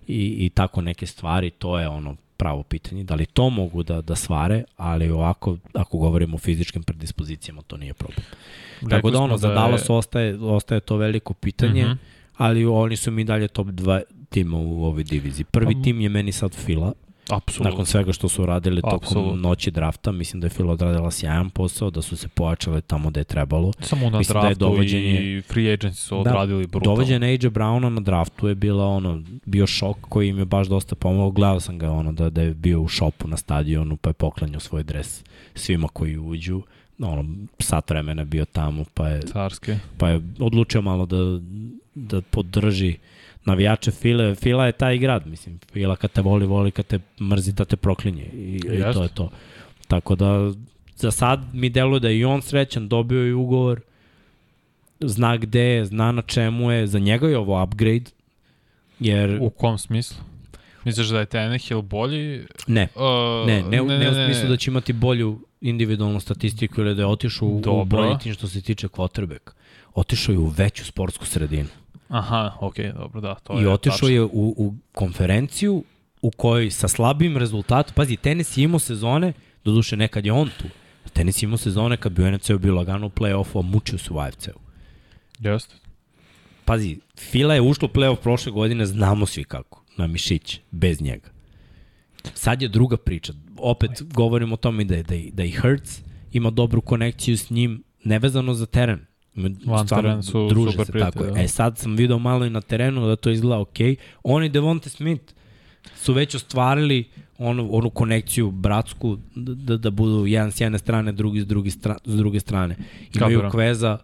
i, 0.07 0.45
i 0.45 0.49
tako 0.49 0.81
neke 0.81 1.05
stvari, 1.05 1.49
to 1.49 1.79
je 1.79 1.87
ono 1.87 2.15
pravo 2.37 2.63
pitanje. 2.63 3.03
Da 3.03 3.15
li 3.15 3.25
to 3.25 3.49
mogu 3.49 3.83
da, 3.83 4.01
da 4.01 4.15
svare, 4.15 4.63
ali 4.77 5.09
ovako, 5.09 5.57
ako 5.73 5.97
govorimo 5.97 6.35
o 6.35 6.39
fizičkim 6.39 6.83
predispozicijama, 6.83 7.61
to 7.61 7.77
nije 7.77 7.93
problem. 7.93 8.25
Rekli 8.81 8.89
tako 8.89 9.11
da 9.11 9.19
ono, 9.19 9.33
da 9.33 9.37
za 9.37 9.53
Dallas 9.53 9.89
je... 9.89 9.95
ostaje, 9.95 10.39
ostaje 10.39 10.81
to 10.81 10.97
veliko 10.97 11.33
pitanje, 11.33 11.83
uh 11.85 11.89
mhm. 11.89 11.97
-huh. 11.97 12.05
ali 12.37 12.65
oni 12.65 12.95
su 12.95 13.11
mi 13.11 13.23
dalje 13.23 13.47
top 13.47 13.67
2 13.67 14.01
tima 14.29 14.57
u 14.57 14.85
ovoj 14.85 15.03
diviziji. 15.03 15.45
Prvi 15.51 15.75
pa, 15.75 15.81
tim 15.81 16.01
je 16.01 16.09
meni 16.09 16.31
sad 16.31 16.55
Fila, 16.55 16.93
Apsolutno. 17.31 17.71
Nakon 17.71 17.85
svega 17.85 18.13
što 18.13 18.29
su 18.29 18.45
radili 18.45 18.81
tokom 18.81 18.99
Absolutno. 19.03 19.49
noći 19.49 19.71
drafta, 19.71 20.11
mislim 20.11 20.41
da 20.41 20.45
je 20.45 20.49
Fila 20.49 20.73
odradila 20.73 21.11
sjajan 21.11 21.49
posao, 21.49 21.89
da 21.89 22.01
su 22.01 22.17
se 22.17 22.27
pojačale 22.27 22.81
tamo 22.81 23.09
gde 23.09 23.19
je 23.19 23.23
trebalo. 23.23 23.71
Samo 23.79 24.09
na 24.09 24.17
mislim 24.17 24.33
da 24.33 24.41
draftu 24.41 24.59
da 24.59 24.65
dovođenje, 24.65 25.37
i 25.37 25.41
free 25.41 25.77
agency 25.77 25.93
su 25.93 26.15
da, 26.15 26.19
odradili 26.19 26.67
brutalno. 26.67 26.95
Dovođenje 26.95 27.27
AJ 27.27 27.37
Browna 27.37 27.89
na 27.89 28.01
draftu 28.01 28.47
je 28.47 28.55
bila 28.55 28.87
ono, 28.87 29.21
bio 29.45 29.67
šok 29.67 29.97
koji 30.01 30.29
im 30.29 30.39
je 30.39 30.45
baš 30.45 30.67
dosta 30.67 30.95
pomogao. 30.95 31.31
Gledao 31.31 31.59
sam 31.59 31.79
ga 31.79 31.91
ono 31.91 32.11
da, 32.11 32.29
da 32.29 32.41
je 32.41 32.53
bio 32.53 32.81
u 32.81 32.87
šopu 32.87 33.27
na 33.27 33.37
stadionu 33.37 33.97
pa 33.97 34.09
je 34.09 34.13
poklanjao 34.13 34.59
svoj 34.59 34.83
dres 34.83 35.23
svima 35.55 35.87
koji 35.87 36.17
uđu 36.17 36.61
ono, 36.99 37.25
sat 37.59 37.89
vremena 37.89 38.23
bio 38.23 38.45
tamo, 38.45 38.85
pa 38.93 39.07
je, 39.07 39.21
Carske. 39.21 39.77
pa 39.97 40.09
je 40.09 40.21
odlučio 40.39 40.81
malo 40.81 41.05
da, 41.05 41.39
da 41.95 42.21
podrži 42.21 42.89
uh, 42.89 43.10
navijače 43.45 43.91
File, 43.91 44.35
Fila 44.35 44.65
je 44.65 44.71
taj 44.71 44.97
grad, 44.97 45.27
mislim, 45.27 45.59
Fila 45.73 45.95
kad 45.95 46.11
te 46.11 46.21
voli, 46.21 46.45
voli, 46.45 46.71
kad 46.71 46.85
te 46.85 46.99
mrzi 47.21 47.51
da 47.51 47.65
te 47.65 47.75
proklinje 47.75 48.23
i, 48.33 48.55
i 48.55 48.93
to 48.93 49.03
je 49.03 49.09
to. 49.13 49.31
Tako 49.87 50.15
da, 50.15 50.51
za 50.95 51.11
sad 51.11 51.41
mi 51.53 51.69
deluje 51.69 51.99
da 51.99 52.09
je 52.09 52.19
i 52.19 52.25
on 52.25 52.41
srećan, 52.41 52.87
dobio 52.87 53.21
je 53.21 53.35
ugovor, 53.35 53.81
zna 54.99 55.37
gde 55.37 55.61
je, 55.61 55.85
zna 55.85 56.11
na 56.11 56.21
čemu 56.21 56.71
je, 56.71 56.87
za 56.87 56.99
njega 56.99 57.27
je 57.27 57.37
ovo 57.37 57.63
upgrade, 57.63 58.11
jer... 58.99 59.37
U 59.41 59.49
kom 59.49 59.77
smislu? 59.77 60.17
Misliš 60.83 61.07
da 61.07 61.19
je 61.19 61.25
Tannehill 61.25 61.81
bolji? 61.81 62.45
Ne, 62.67 62.87
uh, 62.95 63.47
ne, 63.47 63.63
ne, 63.63 63.83
ne, 63.83 63.83
ne, 63.83 63.97
ne, 63.99 64.09
u 64.09 64.25
smislu 64.25 64.49
da 64.49 64.57
će 64.57 64.71
imati 64.71 64.93
bolju 64.93 65.39
individualnu 65.61 66.19
statistiku 66.19 66.81
ili 66.81 66.95
da 66.95 67.01
je 67.01 67.05
otišao 67.05 67.47
u, 67.47 67.61
u 67.81 67.85
bolji 67.85 68.17
tim 68.23 68.33
što 68.33 68.47
se 68.47 68.61
tiče 68.61 68.87
quarterback. 68.87 69.51
Otišao 69.93 70.33
je 70.33 70.39
u 70.39 70.47
veću 70.47 70.85
sportsku 70.85 71.25
sredinu. 71.25 71.69
Aha, 72.11 72.57
okej, 72.59 72.85
okay, 72.85 72.97
dobro, 72.97 73.21
da. 73.21 73.35
To 73.35 73.59
I 73.59 73.61
je 73.61 73.69
otišao 73.69 74.09
je 74.09 74.21
u, 74.21 74.29
u 74.33 74.73
konferenciju 74.91 75.83
u 76.21 76.31
kojoj 76.31 76.71
sa 76.71 76.87
slabim 76.87 77.37
rezultatom, 77.37 77.93
pazi, 77.95 78.15
tenis 78.15 78.57
je 78.57 78.63
imao 78.63 78.79
sezone, 78.79 79.33
doduše 79.63 79.97
nekad 79.97 80.25
je 80.25 80.31
on 80.31 80.49
tu, 80.57 80.65
tenis 81.13 81.43
je 81.43 81.47
imao 81.47 81.57
sezone 81.57 81.97
kad 81.97 82.11
bi 82.11 82.23
u 82.23 82.31
NFC-u 82.31 82.59
bio 82.59 82.75
lagano 82.75 83.07
u 83.07 83.09
play-offu, 83.09 83.59
a 83.59 83.61
mučio 83.61 83.97
se 83.97 84.13
u 84.13 84.19
AFC-u. 84.19 84.59
Jeste. 85.39 85.75
Pazi, 86.65 86.99
Fila 87.19 87.53
je 87.53 87.61
ušlo 87.61 87.87
u 87.91 87.95
play-off 87.97 88.15
prošle 88.15 88.51
godine, 88.51 88.85
znamo 88.85 89.25
svi 89.25 89.43
kako, 89.43 89.83
na 89.97 90.07
mišić, 90.07 90.59
bez 90.71 91.01
njega. 91.01 91.29
Sad 92.33 92.61
je 92.61 92.67
druga 92.67 92.97
priča. 92.97 93.33
Opet 93.57 93.91
govorimo 94.13 94.53
o 94.53 94.57
tome 94.57 94.83
da, 94.83 94.95
je, 94.95 95.03
da, 95.03 95.15
da 95.33 95.43
i 95.43 95.51
Hertz 95.51 95.99
ima 96.31 96.49
dobru 96.49 96.81
konekciju 96.81 97.37
s 97.37 97.49
njim, 97.49 97.83
nevezano 98.03 98.53
za 98.53 98.65
teren. 98.65 99.05
Van 99.65 99.87
teren 99.87 100.23
su 100.23 100.47
druže 100.49 100.71
super 100.71 100.85
se 100.85 100.99
tako. 100.99 101.23
Da. 101.23 101.41
E 101.41 101.47
sad 101.47 101.77
sam 101.77 101.95
video 101.95 102.19
malo 102.19 102.45
i 102.45 102.49
na 102.49 102.61
terenu 102.61 103.07
da 103.07 103.15
to 103.15 103.29
izgleda 103.29 103.59
ok. 103.59 103.77
Oni 104.23 104.49
Devonte 104.49 104.89
Smith 104.89 105.33
su 105.95 106.13
već 106.13 106.35
ostvarili 106.35 107.09
onu, 107.37 107.69
onu 107.71 107.89
konekciju 107.89 108.51
bratsku 108.51 109.17
da, 109.35 109.77
da 109.77 109.89
budu 109.89 110.25
jedan 110.27 110.51
s 110.51 110.61
jedne 110.61 110.77
strane, 110.77 111.11
drugi 111.11 111.41
s, 111.41 111.45
drugi 111.47 111.71
stra, 111.71 111.97
s 112.05 112.15
druge 112.15 112.39
strane. 112.39 112.75
Imaju 113.15 113.37
Kabira. 113.37 113.51
Kveza. 113.51 113.97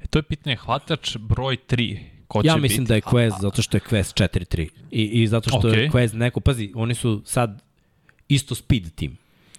E, 0.00 0.06
to 0.06 0.18
je 0.18 0.22
pitanje 0.22 0.56
hvatač 0.56 1.16
broj 1.16 1.56
3. 1.68 1.98
Ko 2.28 2.40
ja 2.44 2.56
mislim 2.56 2.84
biti? 2.84 2.88
da 2.88 2.94
je 2.94 3.00
Quez, 3.00 3.32
zato 3.40 3.62
što 3.62 3.76
je 3.76 3.80
Quez 3.80 4.22
4-3. 4.22 4.68
I, 4.90 5.02
I 5.02 5.26
zato 5.26 5.50
što 5.50 5.58
okay. 5.58 5.78
je 5.78 5.90
Quez 5.90 6.14
neko, 6.14 6.40
pazi, 6.40 6.72
oni 6.74 6.94
su 6.94 7.22
sad 7.24 7.62
isto 8.28 8.54
speed 8.54 8.94
tim. 8.94 9.16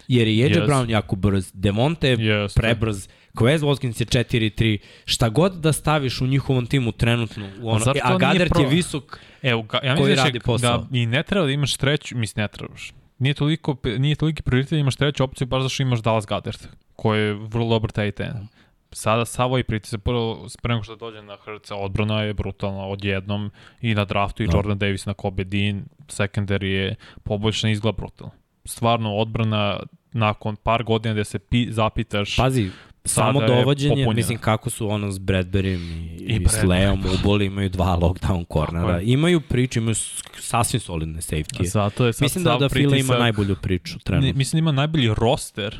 Jer 0.07 0.27
je 0.27 0.37
Jeđe 0.37 0.59
yes. 0.59 0.67
Brown 0.67 0.89
jako 0.89 1.15
brz, 1.15 1.51
Demonte 1.53 2.09
je 2.09 2.17
yes. 2.17 2.55
prebrz, 2.55 3.07
Quez 3.35 3.61
Watkins 3.61 4.01
je 4.01 4.05
4-3, 4.05 4.77
šta 5.05 5.29
god 5.29 5.53
da 5.53 5.73
staviš 5.73 6.21
u 6.21 6.27
njihovom 6.27 6.65
timu 6.65 6.91
trenutno, 6.91 7.49
u 7.61 7.69
ono, 7.69 7.85
a, 7.85 7.93
a 8.13 8.17
Gadert 8.17 8.51
pro... 8.51 8.61
je 8.61 8.67
visok 8.67 9.19
Evo, 9.41 9.61
ga, 9.61 9.79
ja 9.83 9.95
koji 9.95 10.15
radi 10.15 10.39
posao. 10.39 10.77
Da, 10.77 10.97
I 10.97 11.05
ne 11.05 11.23
treba 11.23 11.45
da 11.45 11.51
imaš 11.51 11.77
treću, 11.77 12.17
mislim 12.17 12.43
ne 12.43 12.47
trebaš. 12.47 12.93
Nije, 13.19 13.33
toliko, 13.33 13.77
nije 13.97 14.15
toliki 14.15 14.43
prioritet 14.43 14.71
da 14.71 14.77
imaš 14.77 14.95
treću 14.95 15.23
opciju 15.23 15.47
baš 15.47 15.63
zašto 15.63 15.83
imaš 15.83 15.99
Dallas 15.99 16.25
Gadert, 16.25 16.67
koji 16.95 17.21
je 17.21 17.33
vrlo 17.33 17.69
dobar 17.69 17.91
taj 17.91 18.11
ten. 18.11 18.47
Sada 18.91 19.25
Savo 19.25 19.57
i 19.57 19.63
pritisak 19.63 20.01
prvo 20.01 20.49
spremno 20.49 20.83
što 20.83 20.95
dođe 20.95 21.21
na 21.21 21.37
Hrca, 21.45 21.75
odbrana 21.75 22.21
je 22.21 22.33
brutalna 22.33 22.85
odjednom 22.85 23.51
i 23.81 23.95
na 23.95 24.05
draftu 24.05 24.43
i 24.43 24.45
no. 24.45 24.51
Da. 24.51 24.57
Jordan 24.57 24.77
Davis 24.77 25.05
na 25.05 25.13
Kobe 25.13 25.43
Dean, 25.43 25.85
secondary 26.07 26.65
je 26.65 26.95
poboljšan 27.23 27.69
izgled 27.69 27.95
brutalno. 27.95 28.33
Stvarno 28.65 29.15
odbrana 29.15 29.79
nakon 30.11 30.55
par 30.55 30.83
godina 30.83 31.15
da 31.15 31.23
se 31.23 31.39
pi, 31.39 31.71
zapitaš 31.71 32.35
Pazi, 32.35 32.69
samo 33.05 33.47
dovođenje, 33.47 34.13
mislim 34.13 34.37
kako 34.37 34.69
su 34.69 34.89
ono 34.89 35.11
s 35.11 35.19
Bradburyem 35.19 35.79
i, 36.19 36.33
i, 36.33 36.35
i 36.35 36.47
s 36.47 36.63
Leom 36.63 37.03
uboli, 37.19 37.45
imaju 37.45 37.69
dva 37.69 37.97
lockdown 37.97 38.45
cornera. 38.53 39.01
Imaju 39.01 39.41
priču, 39.41 39.79
imaju 39.79 39.95
sasvim 40.39 40.79
solidne 40.79 41.21
safety. 41.21 41.65
Zato 41.65 42.05
je 42.05 42.13
sad 42.13 42.21
mislim 42.21 42.43
da, 42.43 42.57
da 42.57 42.69
Fila 42.69 42.97
ima 42.97 43.17
najbolju 43.17 43.55
priču 43.61 43.99
trenutno. 43.99 44.37
Mislim 44.37 44.57
da 44.57 44.59
ima 44.59 44.71
najbolji 44.71 45.13
roster 45.17 45.77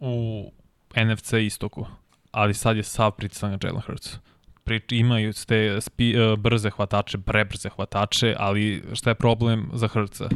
u 0.00 0.50
NFC 0.96 1.32
istoku, 1.32 1.86
ali 2.30 2.54
sad 2.54 2.76
je 2.76 2.82
sav 2.82 3.10
pritisak 3.10 3.50
na 3.50 3.58
Jalen 3.62 3.82
Hurts. 3.86 4.16
Prič, 4.64 4.82
imaju 4.90 5.32
ste 5.32 5.80
spi, 5.80 6.14
uh, 6.18 6.38
brze 6.38 6.70
hvatače, 6.70 7.18
prebrze 7.18 7.68
hvatače, 7.68 8.36
ali 8.38 8.82
šta 8.92 9.10
je 9.10 9.14
problem 9.14 9.70
za 9.72 9.88
Hrca? 9.88 10.28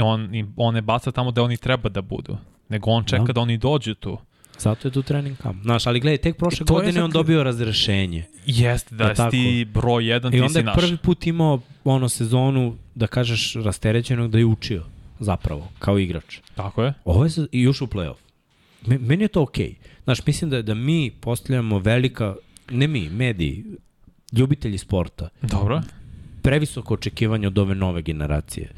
On, 0.00 0.30
on 0.56 0.74
ne 0.74 0.82
baca 0.82 1.12
tamo 1.12 1.30
da 1.30 1.42
oni 1.42 1.56
treba 1.56 1.88
da 1.88 2.02
budu, 2.02 2.36
nego 2.68 2.90
on 2.90 3.04
čeka 3.04 3.24
da, 3.24 3.32
da 3.32 3.40
oni 3.40 3.58
dođu 3.58 3.94
tu. 3.94 4.18
Zato 4.58 4.88
je 4.88 4.92
tu 4.92 5.02
trening 5.02 5.36
kamp. 5.36 5.62
Znaš, 5.62 5.86
ali 5.86 6.00
gledaj, 6.00 6.18
tek 6.18 6.36
prošle 6.36 6.66
to 6.66 6.74
godine 6.74 7.04
on 7.04 7.10
dobio 7.10 7.42
razrešenje. 7.42 8.24
Jeste, 8.46 8.94
da, 8.94 9.12
da 9.12 9.30
ti 9.30 9.66
broj 9.74 10.06
jedan, 10.06 10.32
ti 10.32 10.38
si 10.38 10.42
naš. 10.42 10.54
I 10.54 10.58
onda 10.58 10.70
je 10.70 10.76
prvi 10.76 10.96
put 10.96 11.26
imao 11.26 11.60
ono 11.84 12.08
sezonu, 12.08 12.76
da 12.94 13.06
kažeš, 13.06 13.54
rasterećenog 13.54 14.30
da 14.30 14.38
je 14.38 14.44
učio 14.44 14.84
zapravo, 15.18 15.68
kao 15.78 15.98
igrač. 15.98 16.38
Tako 16.54 16.84
je. 16.84 16.94
Ovo 17.04 17.24
je 17.24 17.30
i 17.52 17.68
ušao 17.68 17.84
u 17.84 17.88
playoff. 17.88 18.16
Meni 18.86 19.24
je 19.24 19.28
to 19.28 19.42
okej. 19.42 19.66
Okay. 19.66 19.74
Znaš, 20.04 20.26
mislim 20.26 20.50
da, 20.50 20.62
da 20.62 20.74
mi 20.74 21.10
postavljamo 21.20 21.78
velika, 21.78 22.34
ne 22.70 22.86
mi, 22.88 23.10
mediji, 23.10 23.64
ljubitelji 24.32 24.78
sporta. 24.78 25.28
Dobro. 25.42 25.82
Previsoko 26.42 26.94
očekivanje 26.94 27.46
od 27.46 27.58
ove 27.58 27.74
nove 27.74 28.02
generacije. 28.02 28.70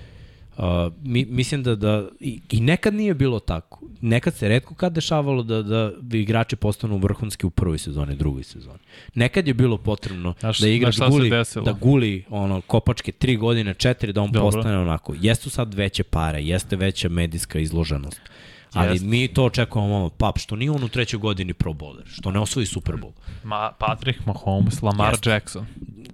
Uh, 0.58 0.64
mi, 1.02 1.24
mislim 1.24 1.62
da, 1.62 1.74
da 1.74 2.08
i, 2.20 2.40
i 2.50 2.60
nekad 2.60 2.94
nije 2.94 3.14
bilo 3.14 3.40
tako. 3.40 3.80
Nekad 4.00 4.34
se 4.34 4.48
redko 4.48 4.74
kad 4.74 4.92
dešavalo 4.92 5.42
da, 5.42 5.62
da 5.62 5.92
igrači 6.12 6.56
postanu 6.56 6.98
vrhunski 6.98 7.46
u 7.46 7.50
prvoj 7.50 7.78
sezoni, 7.78 8.16
drugoj 8.16 8.42
sezoni. 8.42 8.78
Nekad 9.14 9.46
je 9.46 9.54
bilo 9.54 9.78
potrebno 9.78 10.34
znaš, 10.40 10.58
da 10.58 10.68
igrač 10.68 10.96
guli, 11.10 11.30
da 11.64 11.72
guli 11.72 12.24
ono, 12.30 12.60
kopačke 12.60 13.12
tri 13.12 13.36
godine, 13.36 13.74
četiri, 13.74 14.12
da 14.12 14.22
on 14.22 14.32
Dobro. 14.32 14.50
postane 14.50 14.78
onako. 14.78 15.14
Jesu 15.20 15.50
sad 15.50 15.74
veće 15.74 16.02
pare, 16.02 16.42
jeste 16.42 16.76
veća 16.76 17.08
medijska 17.08 17.58
izloženost. 17.58 18.20
Ali 18.72 18.92
Jest. 18.92 19.04
mi 19.04 19.28
to 19.28 19.44
očekujemo 19.44 20.08
pap, 20.08 20.38
što 20.38 20.56
nije 20.56 20.70
on 20.70 20.84
u 20.84 20.88
trećoj 20.88 21.18
godini 21.18 21.54
pro 21.54 21.72
bowler, 21.72 22.06
što 22.06 22.30
ne 22.30 22.40
osvoji 22.40 22.66
Super 22.66 22.94
Bowl. 22.94 23.12
Ma, 23.44 23.72
Patrick 23.78 24.26
Mahomes, 24.26 24.82
Lamar 24.82 25.12
Jest. 25.12 25.26
Jackson 25.26 25.66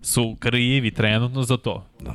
su 0.02 0.36
krivi 0.40 0.90
trenutno 0.90 1.42
za 1.42 1.56
to. 1.56 1.86
Da. 2.00 2.14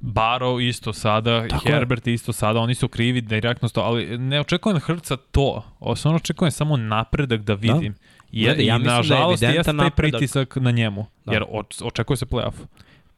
Barrow 0.00 0.68
isto 0.68 0.92
sada, 0.92 1.48
Tako 1.48 1.68
Herbert 1.68 2.06
je. 2.06 2.14
isto 2.14 2.32
sada, 2.32 2.60
oni 2.60 2.74
su 2.74 2.88
krivi 2.88 3.20
direktno 3.20 3.68
to, 3.68 3.80
ali 3.80 4.18
ne 4.18 4.40
očekujem 4.40 4.78
Hrca 4.80 5.16
to, 5.16 5.64
osnovno 5.80 6.16
očekujem 6.16 6.50
samo 6.50 6.76
napredak 6.76 7.40
da 7.40 7.54
vidim. 7.54 7.92
Da. 7.92 7.98
Jer, 8.32 8.60
ja 8.60 8.76
I 8.76 8.82
da 8.82 8.96
nažalost 8.96 9.40
da 9.40 9.48
je 9.48 9.54
jeste 9.54 9.76
taj 9.76 9.90
pritisak 9.90 10.56
na 10.56 10.70
njemu, 10.70 11.06
da. 11.24 11.32
jer 11.32 11.44
očekuje 11.82 12.16
se 12.16 12.26
playoff. 12.26 12.52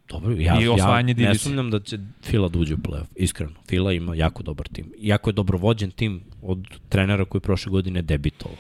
Dobro, 0.09 0.33
ja, 0.33 0.61
I 0.61 0.65
ja 0.79 1.03
ne 1.29 1.35
sumnjam 1.35 1.71
da 1.71 1.81
će 1.81 1.99
Fila 2.23 2.49
da 2.49 2.59
uđe 2.59 2.75
u 2.75 2.77
playoff, 2.77 3.07
iskreno. 3.17 3.53
Fila 3.69 3.93
ima 3.93 4.15
jako 4.15 4.43
dobar 4.43 4.69
tim. 4.69 4.93
Jako 4.99 5.31
je 5.31 5.35
dobrovođen 5.35 5.91
tim 5.91 6.21
od 6.43 6.67
trenera 6.89 7.25
koji 7.25 7.41
prošle 7.41 7.71
godine 7.71 8.03
debitovao. 8.03 8.57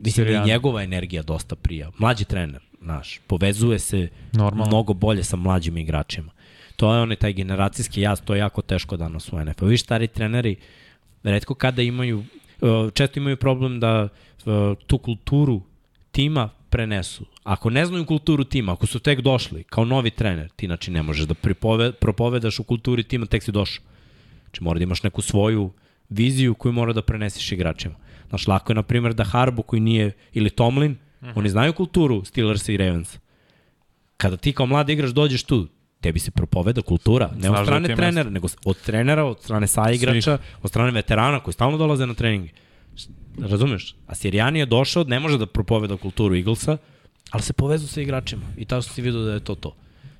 Mislim 0.00 0.26
da 0.26 0.44
njegova 0.44 0.82
energija 0.82 1.22
dosta 1.22 1.56
prija. 1.56 1.90
Mlađi 1.98 2.24
trener, 2.24 2.60
naš, 2.80 3.20
povezuje 3.26 3.78
se 3.78 4.08
Normalno. 4.32 4.66
mnogo 4.66 4.92
bolje 4.92 5.24
sa 5.24 5.36
mlađim 5.36 5.76
igračima. 5.78 6.32
To 6.80 6.94
je 6.94 7.00
onaj 7.00 7.16
taj 7.16 7.32
generacijski 7.32 8.00
jaz, 8.00 8.20
to 8.24 8.34
je 8.34 8.38
jako 8.38 8.62
teško 8.62 8.96
danas 8.96 9.32
u 9.32 9.44
NFL. 9.44 9.66
Viš, 9.66 9.82
stari 9.82 10.06
treneri, 10.08 10.56
redko 11.22 11.54
kada 11.54 11.82
imaju, 11.82 12.18
uh, 12.60 12.92
često 12.92 13.20
imaju 13.20 13.36
problem 13.36 13.80
da 13.80 14.08
uh, 14.08 14.52
tu 14.86 14.98
kulturu 14.98 15.60
tima 16.12 16.48
prenesu. 16.70 17.26
Ako 17.44 17.70
ne 17.70 17.86
znaju 17.86 18.06
kulturu 18.06 18.44
tima, 18.44 18.72
ako 18.72 18.86
su 18.86 18.98
tek 18.98 19.20
došli 19.20 19.64
kao 19.64 19.84
novi 19.84 20.10
trener, 20.10 20.48
ti 20.56 20.66
znači 20.66 20.90
ne 20.90 21.02
možeš 21.02 21.26
da 21.26 21.34
pripove, 21.34 21.92
propovedaš 21.92 22.58
u 22.58 22.64
kulturi 22.64 23.02
tima, 23.02 23.26
tek 23.26 23.42
si 23.42 23.52
došao. 23.52 23.84
Znači 24.44 24.64
mora 24.64 24.78
da 24.78 24.82
imaš 24.82 25.02
neku 25.02 25.22
svoju 25.22 25.70
viziju 26.08 26.54
koju 26.54 26.72
mora 26.72 26.92
da 26.92 27.02
preneseš 27.02 27.52
igračima. 27.52 27.94
Znaš, 28.28 28.46
lako 28.46 28.72
je, 28.72 28.76
na 28.76 28.82
primjer, 28.82 29.14
da 29.14 29.24
Harbo 29.24 29.62
koji 29.62 29.80
nije, 29.80 30.12
ili 30.32 30.50
Tomlin, 30.50 30.92
mm 30.92 31.26
-hmm. 31.26 31.32
oni 31.34 31.48
znaju 31.48 31.72
kulturu 31.72 32.24
Steelersa 32.24 32.72
i 32.72 32.76
Ravensa. 32.76 33.18
Kada 34.16 34.36
ti 34.36 34.52
kao 34.52 34.66
mlad 34.66 34.88
igrač 34.88 35.10
dođeš 35.10 35.42
tu, 35.42 35.68
tebi 36.00 36.18
se 36.18 36.30
propoveda 36.30 36.82
kultura, 36.82 37.30
ne 37.36 37.50
od 37.50 37.56
da 37.56 37.64
strane 37.64 37.88
je 37.88 37.96
trenera, 37.96 38.30
nego 38.30 38.48
od 38.64 38.80
trenera, 38.80 39.24
od 39.24 39.42
strane 39.42 39.66
saigrača, 39.66 40.38
od 40.62 40.70
strane 40.70 40.90
veterana 40.90 41.40
koji 41.40 41.54
stalno 41.54 41.78
dolaze 41.78 42.06
na 42.06 42.14
treninge. 42.14 42.50
Razumeš? 43.38 43.94
A 44.06 44.14
Sirijani 44.14 44.58
je 44.58 44.66
došao, 44.66 45.04
ne 45.04 45.20
može 45.20 45.38
da 45.38 45.46
propoveda 45.46 45.96
kulturu 45.96 46.36
Eaglesa, 46.36 46.76
ali 47.30 47.42
se 47.42 47.52
povezu 47.52 47.86
sa 47.86 48.00
igračima. 48.00 48.42
I 48.56 48.64
tako 48.64 48.82
si 48.82 49.02
vidio 49.02 49.20
da 49.20 49.32
je 49.32 49.40
to 49.40 49.54
to. 49.54 49.76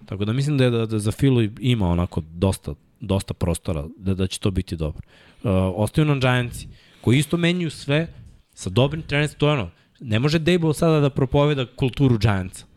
Tako 0.07 0.25
da 0.25 0.33
mislim 0.33 0.59
da 0.59 0.65
je 0.65 0.71
da, 0.71 0.87
da 0.87 0.99
za 0.99 1.13
Filu 1.13 1.43
ima 1.61 1.89
onako 1.89 2.21
dosta, 2.21 2.75
dosta 3.01 3.35
prostora 3.35 3.85
da, 3.97 4.15
da 4.15 4.27
će 4.27 4.41
to 4.41 4.51
biti 4.51 4.77
dobro. 4.77 5.03
Uh, 5.43 5.51
ostaju 5.75 6.05
nam 6.05 6.21
Giantsi, 6.21 6.69
koji 7.01 7.19
isto 7.19 7.37
menjuju 7.37 7.71
sve 7.71 8.07
sa 8.55 8.71
dobrim 8.71 9.03
trenerstvom. 9.03 9.39
To 9.39 9.47
je 9.47 9.53
ono, 9.53 9.71
ne 10.01 10.19
može 10.19 10.39
Dable 10.39 10.75
sada 10.75 11.01
da 11.01 11.11
propoveda 11.11 11.67
kulturu 11.77 12.19
Giantsa. 12.19 12.70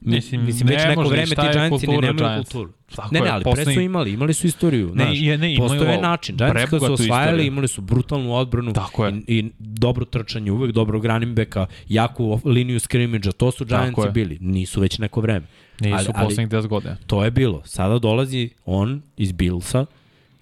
Mislim, 0.00 0.44
Mislim, 0.44 0.68
već 0.68 0.78
ne 0.82 0.88
neko 0.88 1.00
može, 1.00 1.10
vreme 1.14 1.26
ti 1.26 1.34
Giantsi 1.52 1.86
ne 1.86 1.92
nemaju 1.92 2.14
Giants? 2.14 2.50
kulturu. 2.50 2.72
Tako 2.96 3.14
ne, 3.14 3.20
ne, 3.20 3.28
ali 3.28 3.44
pre 3.54 3.64
su 3.64 3.80
imali, 3.80 4.12
imali 4.12 4.34
su 4.34 4.46
istoriju. 4.46 4.86
Ne, 4.94 5.04
znaš, 5.04 5.18
je, 5.20 5.38
ne, 5.38 5.56
Postoje 5.58 5.92
ovo 5.92 6.00
način. 6.02 6.36
Giants 6.36 6.70
kad 6.70 6.80
su 6.80 6.92
osvajali, 6.92 7.26
istoriju. 7.26 7.46
imali 7.46 7.68
su 7.68 7.80
brutalnu 7.80 8.34
odbranu 8.34 8.72
Tako 8.72 9.06
je. 9.06 9.12
i, 9.26 9.38
i 9.38 9.50
dobro 9.58 10.04
trčanje, 10.04 10.52
uvek 10.52 10.72
dobro 10.72 11.00
backa, 11.36 11.66
jaku 11.88 12.40
liniju 12.44 12.80
scrimmage 12.80 13.32
to 13.32 13.50
su 13.50 13.64
Giantsi 13.64 14.10
bili. 14.14 14.38
Nisu 14.40 14.80
već 14.80 14.98
neko 14.98 15.20
vreme. 15.20 15.46
Nisu 15.80 15.94
ali- 16.14 16.24
poslednjih 16.24 16.48
10 16.48 16.66
godina. 16.66 16.96
To 17.06 17.24
je 17.24 17.30
bilo. 17.30 17.62
Sada 17.64 17.98
dolazi 17.98 18.50
on 18.64 19.02
iz 19.16 19.32
Billsa, 19.32 19.86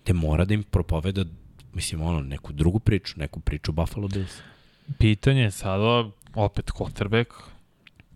te 0.04 0.12
mora 0.12 0.44
da 0.44 0.54
im 0.54 0.62
propoveda 0.62 1.24
mislim, 1.74 2.02
ono, 2.02 2.20
neku 2.20 2.52
drugu 2.52 2.78
priču, 2.78 3.14
neku 3.16 3.40
priču 3.40 3.72
Buffalo 3.72 4.08
Bills. 4.08 4.38
Pitanje 4.98 5.40
je 5.42 5.50
sada, 5.50 6.10
opet 6.34 6.70
quarterback, 6.70 7.26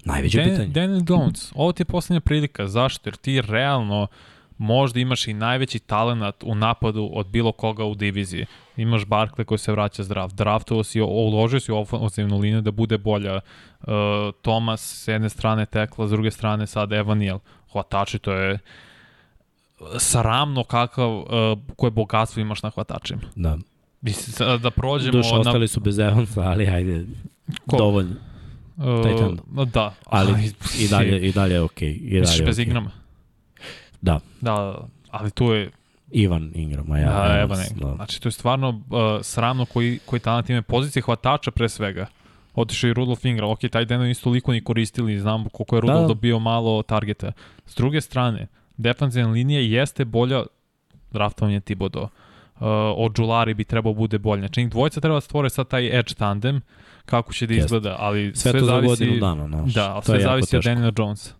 Najveće 0.05 0.39
Dan, 0.39 0.51
pitanje. 0.51 0.69
Daniel 0.69 1.03
Jones, 1.09 1.53
ovo 1.55 1.73
ti 1.73 1.81
je 1.81 1.85
poslednja 1.85 2.21
prilika. 2.21 2.67
Zašto? 2.67 3.09
Jer 3.09 3.17
ti 3.17 3.41
realno 3.41 4.07
možda 4.59 5.01
imaš 5.01 5.29
i 5.29 5.33
najveći 5.33 5.79
talent 5.79 6.35
u 6.43 6.55
napadu 6.55 7.11
od 7.13 7.27
bilo 7.27 7.53
koga 7.53 7.85
u 7.85 7.95
diviziji. 7.95 8.47
Imaš 8.77 9.05
Barkley 9.05 9.45
koji 9.45 9.59
se 9.59 9.73
vraća 9.73 10.03
zdrav. 10.03 10.33
Draftovo 10.33 10.85
si, 10.85 11.01
uložio 11.01 11.61
si 11.61 11.73
u 11.73 11.77
ofenzivnu 11.77 12.39
liniju 12.39 12.61
da 12.61 12.71
bude 12.71 12.99
bolja. 12.99 13.35
Uh, 13.35 13.89
Thomas 14.43 15.05
s 15.05 15.09
jedne 15.09 15.29
strane 15.29 15.67
tekla, 15.67 16.07
s 16.07 16.11
druge 16.11 16.31
strane 16.31 16.67
sad 16.67 16.93
Evaniel. 16.93 17.39
Hvatači, 17.73 18.19
to 18.19 18.33
je 18.33 18.59
sramno 19.99 20.65
kakav, 20.65 21.19
uh, 21.19 21.27
koje 21.77 21.91
bogatstvo 21.91 22.41
imaš 22.41 22.63
na 22.63 22.71
hvatačima. 22.71 23.23
Da. 23.35 23.59
Mislim, 24.01 24.61
da 24.63 24.71
prođemo 24.71 25.13
Duš, 25.13 25.33
na... 25.33 25.39
ostali 25.39 25.69
su 25.69 25.81
bez 25.81 25.99
Evansa, 25.99 26.41
ali 26.41 26.67
hajde, 26.67 27.05
Ko? 27.67 27.77
dovoljno. 27.77 28.15
Titan. 28.81 29.39
Uh, 29.57 29.69
da, 29.69 29.95
Ali 30.07 30.53
i 30.79 30.89
dalje, 30.89 31.21
i 31.21 31.33
dalje 31.33 31.55
je 31.55 31.61
okej. 31.61 31.89
Okay. 31.89 31.97
I 31.97 32.11
dalje 32.11 32.21
Misliš 32.21 32.41
je 32.41 32.47
bez. 32.47 32.59
Ingrama? 32.59 32.91
Da, 34.01 34.21
Da, 34.41 34.89
ali 35.11 35.31
tu 35.31 35.45
je 35.45 35.71
Ivan 36.11 36.51
Ingram, 36.55 36.93
a 36.93 36.99
ja. 36.99 37.13
Da, 37.13 37.41
evo 37.41 37.55
ne. 37.55 37.67
da. 37.75 37.95
Znači, 37.95 38.21
to 38.23 38.29
je 38.29 38.33
stvarno 38.33 38.69
uh, 38.69 39.23
sramno 39.23 39.65
koji, 39.65 39.99
koji 40.07 40.21
talent 40.21 40.51
ima 40.51 40.63
pozicije 40.63 41.03
hvatača 41.03 41.51
pre 41.51 41.69
svega. 41.69 42.07
Otišao 42.55 42.91
i 42.91 42.93
Rudolf 42.93 43.25
Ingram. 43.25 43.51
Ok, 43.51 43.59
taj 43.73 43.85
den 43.85 44.01
nisu 44.01 44.25
toliko 44.25 44.53
ni 44.53 44.65
koristili, 44.65 45.21
znam 45.21 45.49
koliko 45.49 45.77
je 45.77 45.81
Rudolf 45.81 46.01
Da. 46.01 46.07
dobio 46.07 46.39
malo 46.39 46.83
targeta. 46.83 47.33
S 47.67 47.75
druge 47.75 48.01
strane, 48.01 48.47
defensivna 48.77 49.33
linija 49.33 49.61
jeste 49.61 50.05
bolja 50.05 50.43
draftovanje 51.13 51.61
Tibodo. 51.61 52.03
Uh, 52.03 52.67
od 52.97 53.19
Julari 53.19 53.55
bi 53.55 53.65
trebao 53.65 53.95
bude 53.95 54.19
bolje. 54.19 54.41
Znači, 54.41 54.61
njih 54.61 54.71
dvojica 54.71 55.01
treba 55.01 55.17
da 55.17 55.21
stvore 55.21 55.51
sad 55.51 55.69
taj 55.69 55.99
edge 55.99 56.15
tandem, 56.15 56.61
kako 57.11 57.33
će 57.33 57.47
da 57.47 57.55
izgleda, 57.55 57.97
ali 57.99 58.33
Sve, 58.35 58.51
sve, 58.51 58.61
to 58.61 58.67
za 58.67 58.73
zavisi... 58.73 58.89
godinu 58.89 59.21
dana, 59.21 59.47
znaš. 59.49 59.75
Da, 59.75 60.01
sve 60.05 60.21
zavisi 60.21 60.57
od. 60.57 60.65
Daniela 60.65 60.93
Jonesa. 60.99 61.35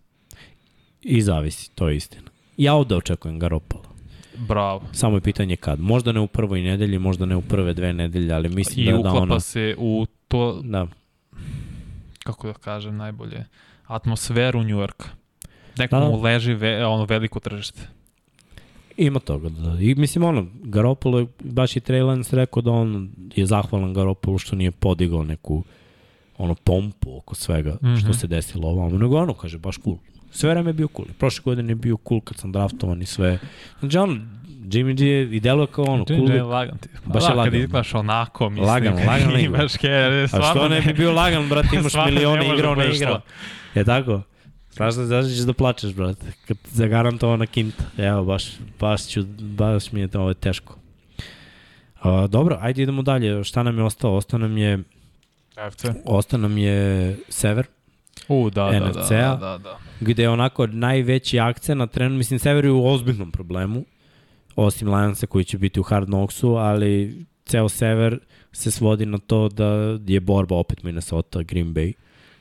I 1.01 1.21
zavisi, 1.21 1.71
to 1.75 1.89
je 1.89 1.95
istina. 1.95 2.31
Ja 2.57 2.73
ovde 2.73 2.95
očekujem 2.95 3.39
Garoppolo. 3.39 3.83
Bravo. 4.37 4.81
Samo 4.91 5.17
je 5.17 5.21
pitanje 5.21 5.55
kad. 5.55 5.79
Možda 5.79 6.11
ne 6.11 6.19
u 6.19 6.27
prvoj 6.27 6.61
nedelji, 6.61 6.99
možda 6.99 7.25
ne 7.25 7.35
u 7.35 7.41
prve 7.41 7.73
dve 7.73 7.93
nedelje, 7.93 8.33
ali 8.33 8.49
mislim 8.49 8.87
I 8.87 8.91
da, 8.91 8.91
da 8.91 8.99
uklapa 8.99 9.17
ono... 9.17 9.39
se 9.39 9.75
u 9.77 10.05
to, 10.27 10.61
Da, 10.63 10.87
kako 12.23 12.47
da 12.47 12.53
kažem 12.53 12.97
najbolje, 12.97 13.45
atmosferu 13.85 14.63
Njujorka. 14.63 15.05
Da, 15.75 15.83
Nekom 15.83 15.99
da. 15.99 16.17
leži 16.17 16.53
ve, 16.53 16.85
ono 16.85 17.05
veliko 17.05 17.39
tržište. 17.39 17.81
Ima 18.97 19.19
toga. 19.19 19.49
Da. 19.49 19.77
I 19.79 19.95
mislim, 19.95 20.23
ono, 20.23 20.45
Garoppolo, 20.55 21.19
je- 21.19 21.27
baš 21.39 21.75
i 21.75 21.79
Trey 21.79 22.05
Lance 22.05 22.35
rekao 22.35 22.61
da 22.61 22.71
on 22.71 23.09
je 23.35 23.45
zahvalan 23.45 23.93
Garoppolo 23.93 24.37
što 24.37 24.55
nije 24.55 24.71
podigao 24.71 25.23
neku 25.23 25.63
ono 26.37 26.55
pompu 26.55 27.17
oko 27.17 27.35
svega 27.35 27.71
mm 27.71 27.85
-hmm. 27.85 27.97
što 27.97 28.09
Mhm. 28.09 28.13
se 28.13 28.27
desilo 28.27 28.69
ovamo. 28.69 28.97
Nego 28.97 29.17
ono, 29.17 29.33
kaže, 29.33 29.57
baš 29.57 29.77
cool. 29.77 29.97
Sve 30.31 30.49
vreme 30.49 30.69
je 30.69 30.73
bio 30.73 30.87
cool. 30.87 31.07
Prošle 31.19 31.41
godine 31.43 31.71
je 31.71 31.75
bio 31.75 31.97
cool 32.07 32.21
kad 32.21 32.37
sam 32.37 32.51
draftovan 32.51 33.01
i 33.01 33.05
sve. 33.05 33.39
Znači, 33.79 33.97
ono, 33.97 34.13
Jimmy 34.63 34.93
G 34.93 35.05
je 35.05 35.23
i 35.27 35.39
deluje 35.39 35.67
kao 35.67 35.85
ono, 35.85 36.05
cool. 36.05 36.19
Jimmy 36.19 36.29
je 36.29 36.43
lik. 36.43 36.43
lagan 36.43 36.77
ti. 36.77 36.89
Pa 37.03 37.09
Baš 37.09 37.23
je 37.23 37.27
da, 37.27 37.33
lagan. 37.33 37.45
Kad 37.45 37.61
izgledaš 37.61 37.93
onako, 37.93 38.49
mislim. 38.49 38.67
Lagan, 38.67 38.93
lagan. 38.97 39.39
Imaš 39.39 39.73
kere, 39.73 40.23
A 40.23 40.27
što 40.27 40.67
ne 40.69 40.81
bi 40.81 40.93
bio 40.93 41.11
lagan, 41.13 41.49
brate, 41.49 41.67
imaš 41.73 41.93
milione 42.07 42.45
igrao, 42.47 42.75
da 42.75 42.83
ne 42.83 42.95
igrao. 42.95 43.21
Je 43.75 43.83
tako? 43.85 44.21
Znaš 44.73 44.95
da 44.95 45.23
ćeš 45.23 45.37
da 45.37 45.53
plačeš, 45.53 45.93
brate. 45.93 46.25
Kad 46.47 46.57
zagarantovana 46.71 47.45
kinta. 47.45 47.83
Evo, 47.97 48.23
baš, 48.23 48.45
baš, 48.79 49.07
ću, 49.07 49.23
baš 49.39 49.91
mi 49.91 49.99
je 49.99 50.07
to 50.07 50.21
ovo 50.21 50.33
teško. 50.33 50.75
A, 52.01 52.27
dobro, 52.27 52.57
ajde 52.61 52.83
idemo 52.83 53.01
dalje. 53.01 53.43
Šta 53.43 53.63
nam 53.63 53.77
je 53.77 53.83
ostalo? 53.83 54.15
Ostao 54.15 54.39
nam 54.39 54.57
je, 54.57 54.83
FC. 55.71 55.85
ostao 56.05 56.39
nam 56.39 56.57
je 56.57 57.17
Sever, 57.29 57.65
U, 58.27 58.49
da, 58.49 58.63
da, 58.65 58.79
da, 58.79 58.89
NFC-a. 58.89 59.35
da, 59.35 59.35
da, 59.35 59.57
da. 59.57 59.77
gde 59.99 60.23
je 60.23 60.29
onako 60.29 60.67
najveći 60.67 61.39
akcent 61.39 61.79
na 61.79 61.87
trenu. 61.87 62.15
Mislim, 62.15 62.39
Sever 62.39 62.65
je 62.65 62.71
u 62.71 62.87
ozbiljnom 62.87 63.31
problemu, 63.31 63.85
osim 64.55 64.93
Lionsa 64.93 65.27
koji 65.27 65.45
će 65.45 65.57
biti 65.57 65.79
u 65.79 65.83
Hard 65.83 66.07
Knocksu, 66.07 66.55
ali 66.55 67.25
ceo 67.45 67.69
Sever 67.69 68.19
se 68.51 68.71
svodi 68.71 69.05
na 69.05 69.17
to 69.17 69.49
da 69.49 69.99
je 70.07 70.19
borba 70.19 70.55
opet 70.55 70.83
Minnesota, 70.83 71.43
Green 71.43 71.73
Bay. 71.73 71.93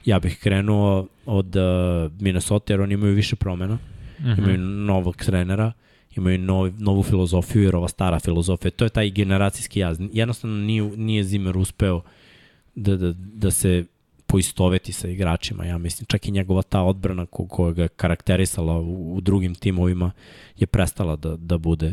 Ja 0.05 0.19
bih 0.19 0.39
krenuo 0.39 1.07
od 1.27 1.57
uh, 1.57 2.13
Minnesota 2.21 2.73
jer 2.73 2.81
oni 2.81 2.95
imaju 2.95 3.15
više 3.15 3.37
promena, 3.37 3.79
Mm 4.21 4.23
-hmm. 4.23 4.39
imaju 4.39 4.59
novog 4.59 5.17
trenera, 5.17 5.73
imaju 6.17 6.39
nov, 6.39 6.71
novu 6.79 7.03
filozofiju 7.03 7.63
jer 7.63 7.77
ova 7.77 7.89
stara 7.89 8.19
filozofija, 8.19 8.71
to 8.71 8.85
je 8.85 8.89
taj 8.89 9.11
generacijski 9.11 9.81
jaz. 9.81 9.99
Jednostavno 10.13 10.57
nije, 10.57 10.83
nije 10.83 11.25
Zimmer 11.25 11.57
uspeo 11.57 12.01
da, 12.75 12.97
da, 12.97 13.13
da 13.17 13.51
se 13.51 13.85
poistoveti 14.27 14.93
sa 14.93 15.09
igračima, 15.09 15.65
ja 15.65 15.79
mislim. 15.79 16.07
Čak 16.07 16.29
i 16.29 16.31
njegova 16.31 16.63
ta 16.63 16.83
odbrana 16.83 17.27
ko, 17.27 17.47
koja 17.47 17.73
ga 17.73 17.89
karakterisala 17.89 18.79
u, 18.79 19.15
u 19.17 19.21
drugim 19.21 19.55
timovima 19.55 20.11
je 20.57 20.67
prestala 20.67 21.17
da, 21.17 21.37
da 21.37 21.59
bude 21.59 21.93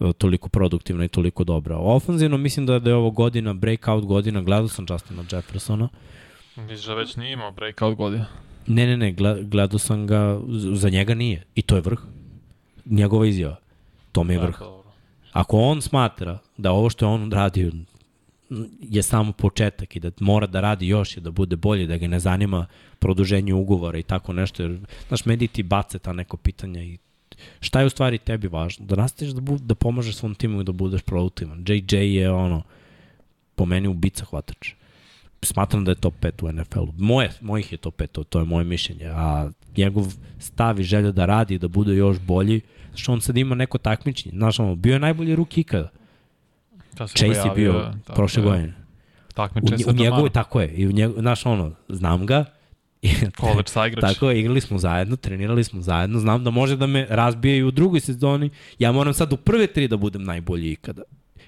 e, 0.00 0.12
toliko 0.12 0.48
produktivna 0.48 1.04
i 1.04 1.08
toliko 1.08 1.44
dobra. 1.44 1.76
Ofanzivno 1.76 2.36
mislim 2.36 2.66
da, 2.66 2.78
da 2.78 2.90
je 2.90 2.96
ovo 2.96 3.10
godina, 3.10 3.54
breakout 3.54 4.04
godina, 4.04 4.42
gledao 4.42 4.68
sam 4.68 4.86
Justina 4.90 5.24
Jeffersona, 5.32 5.88
da 6.86 6.94
već 6.94 7.16
nije 7.16 7.32
imao 7.32 7.52
breakout 7.52 7.96
godina? 7.96 8.26
Ne, 8.66 8.86
ne, 8.86 8.96
ne, 8.96 9.14
gle- 9.14 9.42
gledao 9.48 9.78
sam 9.78 10.06
ga, 10.06 10.40
za 10.74 10.88
njega 10.88 11.14
nije. 11.14 11.44
I 11.54 11.62
to 11.62 11.74
je 11.74 11.80
vrh. 11.80 12.00
Njegova 12.84 13.26
izjava. 13.26 13.56
To 14.12 14.24
mi 14.24 14.34
je 14.34 14.38
vrh. 14.38 14.54
Jako 14.54 14.64
dobro. 14.64 14.90
Ako 15.32 15.58
on 15.58 15.82
smatra 15.82 16.38
da 16.56 16.72
ovo 16.72 16.90
što 16.90 17.04
je 17.04 17.10
on 17.10 17.32
radio 17.32 17.72
je 18.80 19.02
samo 19.02 19.32
početak 19.32 19.96
i 19.96 20.00
da 20.00 20.10
mora 20.20 20.46
da 20.46 20.60
radi 20.60 20.88
još 20.88 21.16
i 21.16 21.20
da 21.20 21.30
bude 21.30 21.56
bolje, 21.56 21.86
da 21.86 21.96
ga 21.96 22.06
ne 22.08 22.20
zanima 22.20 22.66
produženje 22.98 23.54
ugovora 23.54 23.98
i 23.98 24.02
tako 24.02 24.32
nešto, 24.32 24.62
jer, 24.62 24.78
znaš, 25.08 25.24
mediji 25.24 25.48
ti 25.48 25.62
bace 25.62 25.98
ta 25.98 26.12
neko 26.12 26.36
pitanja 26.36 26.82
i 26.82 26.98
šta 27.60 27.80
je 27.80 27.86
u 27.86 27.90
stvari 27.90 28.18
tebi 28.18 28.48
važno? 28.48 28.86
Da 28.86 28.96
nastaviš 28.96 29.32
da, 29.34 29.40
bu, 29.40 29.58
da 29.58 29.74
pomažeš 29.74 30.16
svom 30.16 30.34
timu 30.34 30.60
i 30.60 30.64
da 30.64 30.72
budeš 30.72 31.02
produktivan. 31.02 31.64
JJ 31.68 31.96
je 31.96 32.30
ono, 32.30 32.62
po 33.54 33.64
meni 33.66 33.88
ubica 33.88 34.24
hvatač. 34.24 34.72
Smatram 35.42 35.84
da 35.84 35.90
je 35.90 35.94
top 35.94 36.14
5 36.20 36.44
u 36.44 36.52
NFL-u. 36.52 36.92
Moje, 36.98 37.30
mojih 37.40 37.72
je 37.72 37.78
top 37.78 37.96
5, 37.96 38.06
to, 38.06 38.24
to 38.24 38.38
je 38.38 38.44
moje 38.44 38.64
mišljenje. 38.64 39.06
A 39.06 39.50
njegov 39.76 40.14
stav 40.38 40.80
i 40.80 40.82
želja 40.82 41.10
da 41.12 41.26
radi, 41.26 41.58
da 41.58 41.68
bude 41.68 41.94
još 41.94 42.18
bolji, 42.18 42.60
što 42.94 43.12
on 43.12 43.20
sad 43.20 43.36
ima 43.36 43.54
neko 43.54 43.78
takmičenje. 43.78 44.32
Znaš, 44.36 44.58
ono, 44.60 44.74
bio 44.74 44.92
je 44.92 44.98
najbolji 44.98 45.36
ruki 45.36 45.60
ikada. 45.60 45.88
Da 46.92 47.08
se 47.08 47.14
Chase 47.14 47.26
je 47.26 47.42
pojavio, 47.42 47.72
bio 47.72 47.92
tako 48.04 48.16
prošle 48.16 48.42
je. 48.42 48.46
godine. 48.46 48.74
U, 49.28 49.32
Takmiče 49.32 49.74
u 49.86 49.92
njegovoj, 49.92 50.22
mana. 50.22 50.32
tako 50.32 50.60
je, 50.60 50.68
i 50.68 50.86
u 50.86 50.92
njegov, 50.92 51.20
znaš, 51.20 51.46
ono, 51.46 51.72
znam 51.88 52.26
ga, 52.26 52.44
College 53.40 53.68
saigrač. 53.68 54.00
Tako 54.00 54.30
je, 54.30 54.40
igrali 54.40 54.60
smo 54.60 54.78
zajedno, 54.78 55.16
trenirali 55.16 55.64
smo 55.64 55.82
zajedno, 55.82 56.18
znam 56.18 56.44
da 56.44 56.50
može 56.50 56.76
da 56.76 56.86
me 56.86 57.06
razbije 57.10 57.58
i 57.58 57.62
u 57.62 57.70
drugoj 57.70 58.00
sezoni. 58.00 58.50
Ja 58.78 58.92
moram 58.92 59.14
sad 59.14 59.32
u 59.32 59.36
prve 59.36 59.66
tri 59.66 59.88
da 59.88 59.96
budem 59.96 60.24
najbolji 60.24 60.72
ikada. 60.72 61.02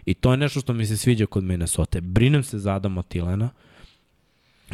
I 0.06 0.14
to 0.14 0.30
je 0.30 0.36
nešto 0.36 0.60
što 0.60 0.72
mi 0.72 0.86
se 0.86 0.96
sviđa 0.96 1.26
kod 1.26 1.44
Minnesota. 1.44 2.00
Brinem 2.00 2.42
se 2.42 2.58
za 2.58 2.74
Adama 2.74 3.02
Tilena, 3.02 3.50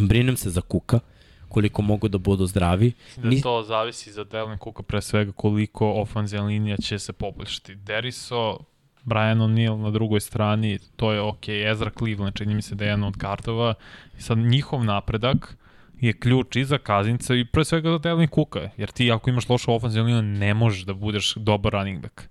brinem 0.01 0.37
se 0.37 0.51
za 0.51 0.61
Kuka, 0.61 1.01
koliko 1.49 1.83
mogu 1.83 2.09
da 2.09 2.19
budu 2.19 2.47
zdravi. 2.47 2.93
Da 3.17 3.29
Ni- 3.29 3.43
to 3.43 3.63
zavisi 3.63 4.13
za 4.13 4.25
Delvin 4.25 4.59
Cooka 4.59 4.83
pre 4.83 5.03
svega 5.03 5.33
koliko 5.33 5.93
ofanzivna 5.93 6.47
linija 6.47 6.77
će 6.77 6.99
se 6.99 7.13
poboljšati. 7.13 7.75
Deriso 7.75 8.59
Brian 9.05 9.39
O'Neill 9.39 9.77
na 9.83 9.91
drugoj 9.91 10.21
strani, 10.21 10.79
to 10.97 11.13
je 11.13 11.21
ok, 11.21 11.49
Ezra 11.49 11.91
Cleveland, 11.99 12.35
čini 12.35 12.55
mi 12.55 12.63
se 12.63 12.75
da 12.75 12.85
je 12.85 12.89
jedan 12.89 13.05
od 13.05 13.17
kartova, 13.17 13.75
i 14.19 14.23
sad 14.23 14.39
njihov 14.39 14.85
napredak 14.85 15.57
je 16.01 16.13
ključ 16.13 16.57
i 16.57 16.65
za 16.65 16.79
Kazinca 16.79 17.35
i 17.35 17.45
pre 17.45 17.65
svega 17.65 17.91
za 17.91 17.99
Delvin 17.99 18.29
Kuka, 18.29 18.71
jer 18.77 18.91
ti 18.91 19.13
ako 19.13 19.31
imaš 19.31 19.49
lošu 19.49 19.73
ofenzivnu 19.73 20.23
ne 20.23 20.55
možeš 20.55 20.83
da 20.83 20.95
budeš 20.95 21.35
dobar 21.35 21.73
running 21.73 22.03
back 22.03 22.29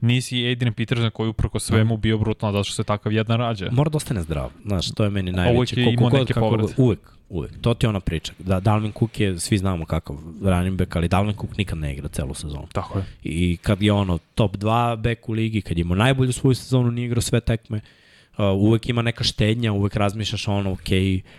nisi 0.00 0.50
Adrian 0.52 0.74
Peterson 0.74 1.10
koji 1.10 1.28
uprko 1.28 1.58
svemu 1.58 1.96
da. 1.96 2.00
bio 2.00 2.18
brutalan 2.18 2.52
zato 2.52 2.64
što 2.64 2.74
se 2.74 2.84
takav 2.84 3.12
jedan 3.12 3.38
rađa. 3.38 3.68
Mora 3.72 3.90
da 3.90 3.96
ostane 3.96 4.22
zdrav, 4.22 4.50
znaš, 4.66 4.90
to 4.90 5.04
je 5.04 5.10
meni 5.10 5.32
najveće. 5.32 5.56
Uvijek 5.58 5.76
je 5.76 5.94
imao 5.94 6.10
neke 6.10 6.34
povrede. 6.34 6.72
Uvijek, 6.76 7.00
uvijek. 7.28 7.52
To 7.60 7.74
ti 7.74 7.86
je 7.86 7.88
ona 7.88 8.00
priča. 8.00 8.32
Da, 8.38 8.60
Dalvin 8.60 8.92
Cook 8.92 9.20
je, 9.20 9.38
svi 9.38 9.58
znamo 9.58 9.84
kakav 9.84 10.16
running 10.42 10.78
back, 10.78 10.96
ali 10.96 11.08
Dalvin 11.08 11.34
Cook 11.34 11.56
nikad 11.56 11.78
ne 11.78 11.92
igra 11.92 12.08
celu 12.08 12.34
sezonu. 12.34 12.66
Tako 12.72 12.98
je. 12.98 13.04
I 13.22 13.56
kad 13.56 13.82
je 13.82 13.92
ono 13.92 14.18
top 14.34 14.56
2 14.56 14.96
back 14.96 15.28
u 15.28 15.32
ligi, 15.32 15.60
kad 15.60 15.78
je 15.78 15.80
imao 15.80 15.96
najbolju 15.96 16.32
svoju 16.32 16.54
sezonu, 16.54 16.90
nije 16.90 17.06
igrao 17.06 17.22
sve 17.22 17.40
tekme, 17.40 17.80
uh, 18.38 18.44
uvek 18.44 18.88
ima 18.88 19.02
neka 19.02 19.24
štednja, 19.24 19.72
uvek 19.72 19.96
razmišljaš 19.96 20.48
ono, 20.48 20.72
ok, 20.72 20.90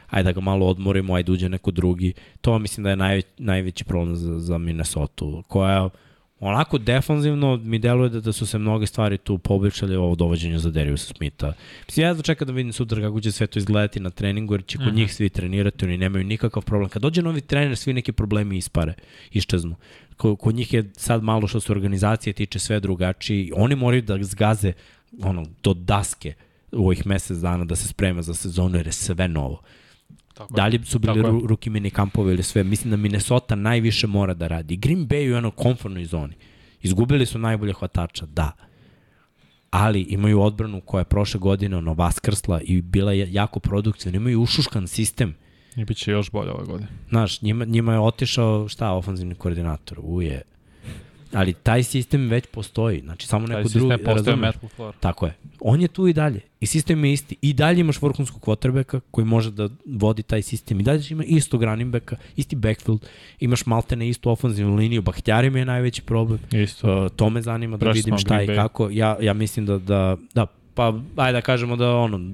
ajde 0.10 0.24
da 0.24 0.32
ga 0.32 0.42
malo 0.42 0.68
odmorimo, 0.68 1.14
ajde 1.14 1.32
uđe 1.32 1.50
neko 1.50 1.72
drugi. 1.72 2.14
To 2.42 2.60
mislim 2.60 2.84
da 2.84 2.90
je 2.90 2.96
najveć, 2.96 3.26
najveći 3.38 3.84
problem 3.84 4.16
za, 4.16 4.40
za 4.40 4.58
Minnesota, 4.58 5.26
koja 5.48 5.90
onako 6.40 6.78
defanzivno 6.78 7.58
mi 7.58 7.80
deluje 7.80 8.10
da, 8.10 8.22
da 8.22 8.34
su 8.34 8.46
se 8.46 8.58
mnoge 8.58 8.86
stvari 8.86 9.18
tu 9.18 9.38
poboljšale 9.38 9.98
ovo 9.98 10.16
dovođenje 10.16 10.60
za 10.60 10.72
Dariusa 10.72 11.14
Smitha. 11.18 11.54
Mislim, 11.88 12.06
ja 12.06 12.14
da 12.14 12.22
čekam 12.22 12.48
da 12.48 12.54
vidim 12.54 12.74
sutra 12.74 13.02
kako 13.02 13.22
će 13.22 13.32
sve 13.32 13.48
to 13.48 13.60
izgledati 13.60 14.00
na 14.00 14.10
treningu, 14.10 14.54
jer 14.54 14.66
će 14.66 14.78
kod 14.78 14.88
uh 14.88 14.92
mhm. 14.92 15.02
njih 15.02 15.14
svi 15.14 15.30
trenirati, 15.30 15.86
oni 15.86 15.98
nemaju 15.98 16.24
nikakav 16.24 16.64
problem. 16.64 16.90
Kad 16.90 17.02
dođe 17.02 17.22
novi 17.22 17.42
trener, 17.42 17.78
svi 17.78 17.94
neki 17.94 18.12
problemi 18.12 18.58
ispare, 18.58 18.94
iščeznu. 19.32 19.76
Kod 20.18 20.56
njih 20.56 20.74
je 20.74 20.90
sad 20.98 21.24
malo 21.24 21.48
što 21.48 21.60
se 21.60 21.72
organizacije 21.72 22.34
tiče 22.34 22.60
sve 22.60 22.80
drugačiji. 22.80 23.52
Oni 23.56 23.76
moraju 23.76 24.02
da 24.02 24.24
zgaze 24.24 24.74
ono, 25.22 25.46
do 25.64 25.74
daske 25.74 26.34
u 26.72 26.86
ovih 26.86 27.08
mesec 27.08 27.38
dana 27.38 27.66
da 27.66 27.76
se 27.76 27.88
sprema 27.88 28.22
za 28.22 28.34
sezonu, 28.34 28.78
jer 28.78 28.86
je 28.88 28.92
sve 28.92 29.28
novo. 29.28 29.62
Tako 30.40 30.54
da 30.54 30.68
li 30.68 30.80
su 30.86 31.00
bili 31.00 31.22
ru, 31.22 31.48
ruki 31.48 31.70
mini 31.70 31.90
kampove 31.90 32.34
ili 32.34 32.44
sve. 32.44 32.64
Mislim 32.64 32.92
da 32.92 32.98
Minnesota 32.98 33.56
najviše 33.56 34.08
mora 34.08 34.34
da 34.34 34.48
radi. 34.48 34.78
Green 34.78 35.08
Bay 35.08 35.16
je 35.16 35.32
u 35.32 35.34
jednoj 35.34 35.52
konfornoj 35.52 36.06
zoni. 36.06 36.34
Izgubili 36.82 37.26
su 37.26 37.40
najbolje 37.40 37.74
hvatača, 37.74 38.26
da. 38.26 38.52
Ali 39.72 40.02
imaju 40.02 40.42
odbranu 40.42 40.82
koja 40.82 41.02
je 41.02 41.06
prošle 41.06 41.40
godine 41.40 41.78
ono 41.78 41.94
vaskrsla 41.94 42.62
i 42.62 42.82
bila 42.82 43.14
je 43.14 43.34
jako 43.34 43.60
produktivna. 43.60 44.18
Imaju 44.18 44.42
ušuškan 44.42 44.88
sistem. 44.88 45.36
I 45.76 45.86
bit 45.86 45.98
će 45.98 46.12
još 46.12 46.32
bolje 46.32 46.52
ove 46.52 46.66
godine. 46.66 46.90
Znaš, 47.10 47.42
njima, 47.42 47.66
njima 47.66 47.94
je 47.94 48.00
otišao, 48.00 48.68
šta, 48.68 48.92
ofanzivni 48.92 49.36
koordinator, 49.36 50.00
uje, 50.02 50.42
Ali 51.34 51.54
taj 51.54 51.84
sistem 51.84 52.30
već 52.30 52.46
postoji. 52.52 53.02
Znači, 53.02 53.28
samo 53.28 53.48
taj 53.48 53.58
neko 53.58 53.70
drugi... 53.70 54.04
LaFleur. 54.42 54.94
Tako 55.00 55.26
je. 55.26 55.36
On 55.60 55.82
je 55.82 55.88
tu 55.88 56.08
i 56.08 56.14
dalje. 56.14 56.42
I 56.60 56.66
sistem 56.66 57.06
je 57.06 57.14
isti. 57.14 57.36
I 57.42 57.54
dalje 57.54 57.80
imaš 57.80 58.02
vrhunskog 58.02 58.42
quarterbacka 58.42 59.00
koji 59.12 59.26
može 59.26 59.52
da 59.52 59.70
vodi 59.86 60.24
taj 60.24 60.42
sistem. 60.42 60.80
I 60.80 60.84
dalje 60.84 61.04
ima 61.10 61.24
istog 61.24 61.64
running 61.64 61.92
backa, 61.92 62.16
isti 62.36 62.56
backfield. 62.56 63.06
Imaš 63.40 63.66
maltene 63.66 64.10
istu 64.10 64.30
ofenzivnu 64.30 64.76
liniju. 64.76 65.02
Bahtjari 65.02 65.50
mi 65.50 65.60
je 65.60 65.66
najveći 65.66 66.02
problem. 66.02 66.40
Isto. 66.52 67.06
Uh, 67.06 67.12
to 67.16 67.30
me 67.30 67.42
zanima 67.42 67.78
da 67.78 67.92
vidim 67.92 68.18
šta 68.18 68.42
i 68.44 68.48
kako. 68.48 68.90
Ja, 68.92 69.18
ja 69.22 69.34
mislim 69.34 69.66
da, 69.66 69.78
da, 69.78 70.18
da, 70.34 70.46
pa 70.74 71.00
ajde 71.16 71.38
da 71.38 71.42
kažemo 71.42 71.76
da 71.76 71.96
ono, 71.96 72.34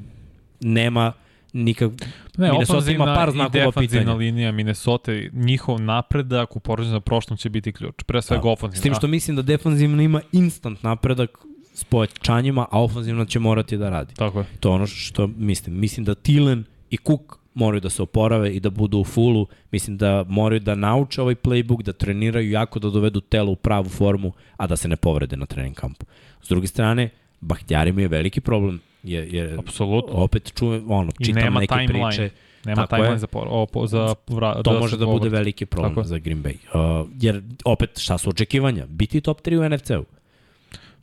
nema 0.59 1.13
nikak... 1.55 1.91
Ne, 2.37 2.51
Minnesota 2.51 2.91
ima 2.91 3.05
par 3.05 3.31
znakova 3.31 3.71
pitanja. 3.71 4.13
linija 4.13 4.51
Minnesota, 4.51 5.11
njihov 5.33 5.81
napredak 5.81 6.55
u 6.55 6.59
poređenju 6.59 6.95
sa 6.95 6.99
prošlom 6.99 7.37
će 7.37 7.49
biti 7.49 7.71
ključ. 7.71 8.03
Pre 8.05 8.21
svega 8.21 8.43
da. 8.43 8.49
ofanzivna. 8.49 8.79
S 8.79 8.83
tim 8.83 8.93
što 8.93 9.07
mislim 9.07 9.35
da 9.35 9.41
defanzivno 9.41 10.01
ima 10.01 10.21
instant 10.31 10.83
napredak 10.83 11.29
s 11.73 11.83
pojačanjima, 11.83 12.65
a 12.71 12.83
ofanzivno 12.83 13.25
će 13.25 13.39
morati 13.39 13.77
da 13.77 13.89
radi. 13.89 14.13
Tako 14.13 14.39
je. 14.39 14.45
To 14.59 14.69
je 14.69 14.73
ono 14.73 14.87
što 14.87 15.27
mislim. 15.27 15.79
Mislim 15.79 16.05
da 16.05 16.15
Tilen 16.15 16.63
i 16.89 16.97
Cook 17.07 17.37
moraju 17.53 17.81
da 17.81 17.89
se 17.89 18.01
oporave 18.01 18.53
i 18.53 18.59
da 18.59 18.69
budu 18.69 18.97
u 18.97 19.03
fullu. 19.03 19.47
Mislim 19.71 19.97
da 19.97 20.25
moraju 20.27 20.59
da 20.59 20.75
nauče 20.75 21.21
ovaj 21.21 21.35
playbook, 21.35 21.83
da 21.83 21.93
treniraju 21.93 22.51
jako, 22.51 22.79
da 22.79 22.89
dovedu 22.89 23.21
telo 23.21 23.51
u 23.51 23.55
pravu 23.55 23.89
formu, 23.89 24.31
a 24.57 24.67
da 24.67 24.75
se 24.75 24.87
ne 24.87 24.95
povrede 24.95 25.37
na 25.37 25.45
trening 25.45 25.75
kampu. 25.75 26.05
S 26.41 26.49
druge 26.49 26.67
strane, 26.67 27.09
Bahtjari 27.41 27.91
mi 27.91 28.01
je 28.01 28.07
veliki 28.07 28.41
problem 28.41 28.79
je, 29.05 29.29
je 29.31 29.55
Apsolutno. 29.59 30.13
opet 30.13 30.53
čujem, 30.55 30.91
ono, 30.91 31.11
čitam 31.23 31.43
nema 31.43 31.59
neke 31.59 31.75
timeline. 31.75 32.07
priče. 32.09 32.29
Nema 32.65 32.87
timeline 32.87 33.17
za, 33.17 33.27
o, 33.33 33.87
za 33.87 34.15
vra, 34.27 34.53
To 34.63 34.73
da 34.73 34.79
može 34.79 34.97
da 34.97 35.05
bude 35.05 35.29
veliki 35.29 35.65
problem 35.65 35.95
Tako. 35.95 36.07
za 36.07 36.17
Green 36.17 36.43
Bay. 36.43 36.55
Uh, 37.01 37.09
jer, 37.21 37.41
opet, 37.65 37.99
šta 37.99 38.17
su 38.17 38.29
očekivanja? 38.29 38.85
Biti 38.85 39.21
top 39.21 39.41
3 39.41 39.57
u 39.57 39.69
NFC-u. 39.69 40.05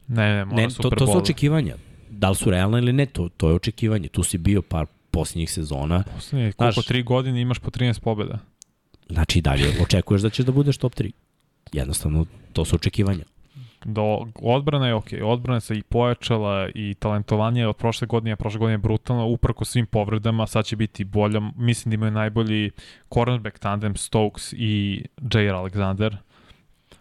Ne, 0.08 0.34
ne, 0.34 0.44
mora 0.44 0.62
ne, 0.62 0.68
to, 0.82 0.90
to 0.90 1.06
su 1.06 1.18
očekivanja. 1.18 1.76
Da 2.10 2.30
li 2.30 2.36
su 2.36 2.50
realne 2.50 2.78
ili 2.78 2.92
ne, 2.92 3.06
to, 3.06 3.28
to 3.28 3.48
je 3.48 3.54
očekivanje. 3.54 4.08
Tu 4.08 4.22
si 4.22 4.38
bio 4.38 4.62
par 4.62 4.86
posljednjih 5.10 5.50
sezona. 5.50 6.02
Posljednje, 6.14 6.52
koliko 6.52 6.72
Znaš, 6.72 6.86
tri 6.86 7.02
godine 7.02 7.40
imaš 7.40 7.58
po 7.58 7.70
13 7.70 8.00
pobjeda. 8.00 8.38
Znači 9.08 9.40
dalje 9.40 9.64
očekuješ 9.82 10.22
da 10.22 10.30
ćeš 10.30 10.46
da 10.46 10.52
budeš 10.52 10.76
top 10.76 10.94
3. 10.94 11.10
Jednostavno, 11.72 12.26
to 12.52 12.64
su 12.64 12.76
očekivanja 12.76 13.24
do 13.84 14.26
odbrana 14.34 14.86
je 14.86 14.94
ok, 14.94 15.06
odbrana 15.22 15.60
se 15.60 15.74
i 15.74 15.82
pojačala 15.82 16.68
i 16.74 16.94
talentovanje 16.94 17.66
od 17.66 17.76
prošle 17.76 18.06
godine, 18.06 18.32
a 18.32 18.36
prošle 18.36 18.58
godine 18.58 18.74
je 18.74 18.78
brutalno, 18.78 19.26
uprko 19.26 19.64
svim 19.64 19.86
povredama, 19.86 20.46
sad 20.46 20.64
će 20.64 20.76
biti 20.76 21.04
bolja, 21.04 21.40
mislim 21.56 21.90
da 21.90 21.94
imaju 21.94 22.12
najbolji 22.12 22.70
cornerback 23.14 23.58
tandem 23.58 23.96
Stokes 23.96 24.52
i 24.52 25.04
Jair 25.34 25.52
Alexander. 25.52 26.16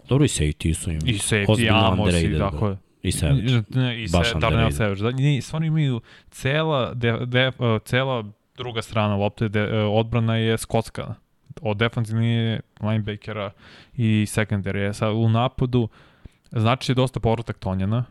Dobro 0.09 0.25
i 0.25 0.27
safety 0.27 0.73
su 0.73 0.91
im. 0.91 0.99
I 1.05 1.13
safety, 1.13 1.91
Amos 1.91 2.13
i 2.13 2.37
tako 2.39 2.67
je. 2.67 2.77
I 3.03 3.11
Savage. 3.11 3.63
Ne, 3.69 4.03
i 4.03 4.07
se, 4.07 4.17
Darnell 4.39 4.71
Savage. 4.71 5.01
Da, 5.01 5.11
ni, 5.11 5.41
stvarno 5.41 5.67
imaju 5.67 6.01
cela, 6.29 6.93
de, 6.93 7.25
de, 7.25 7.47
uh, 7.47 7.81
cela 7.85 8.23
druga 8.57 8.81
strana 8.81 9.15
lopte, 9.15 9.49
de, 9.49 9.63
uh, 9.63 9.97
odbrana 9.97 10.35
je 10.35 10.57
skotska. 10.57 11.13
Od 11.61 11.77
defensivne 11.77 12.59
linebackera 12.81 13.51
i 13.97 14.25
secondary. 14.27 14.93
Sad 14.93 15.13
u 15.13 15.29
napadu, 15.29 15.89
Znači 16.51 16.91
je 16.91 16.95
dosta 16.95 17.19
povratak 17.19 17.57
Tonjana, 17.57 18.05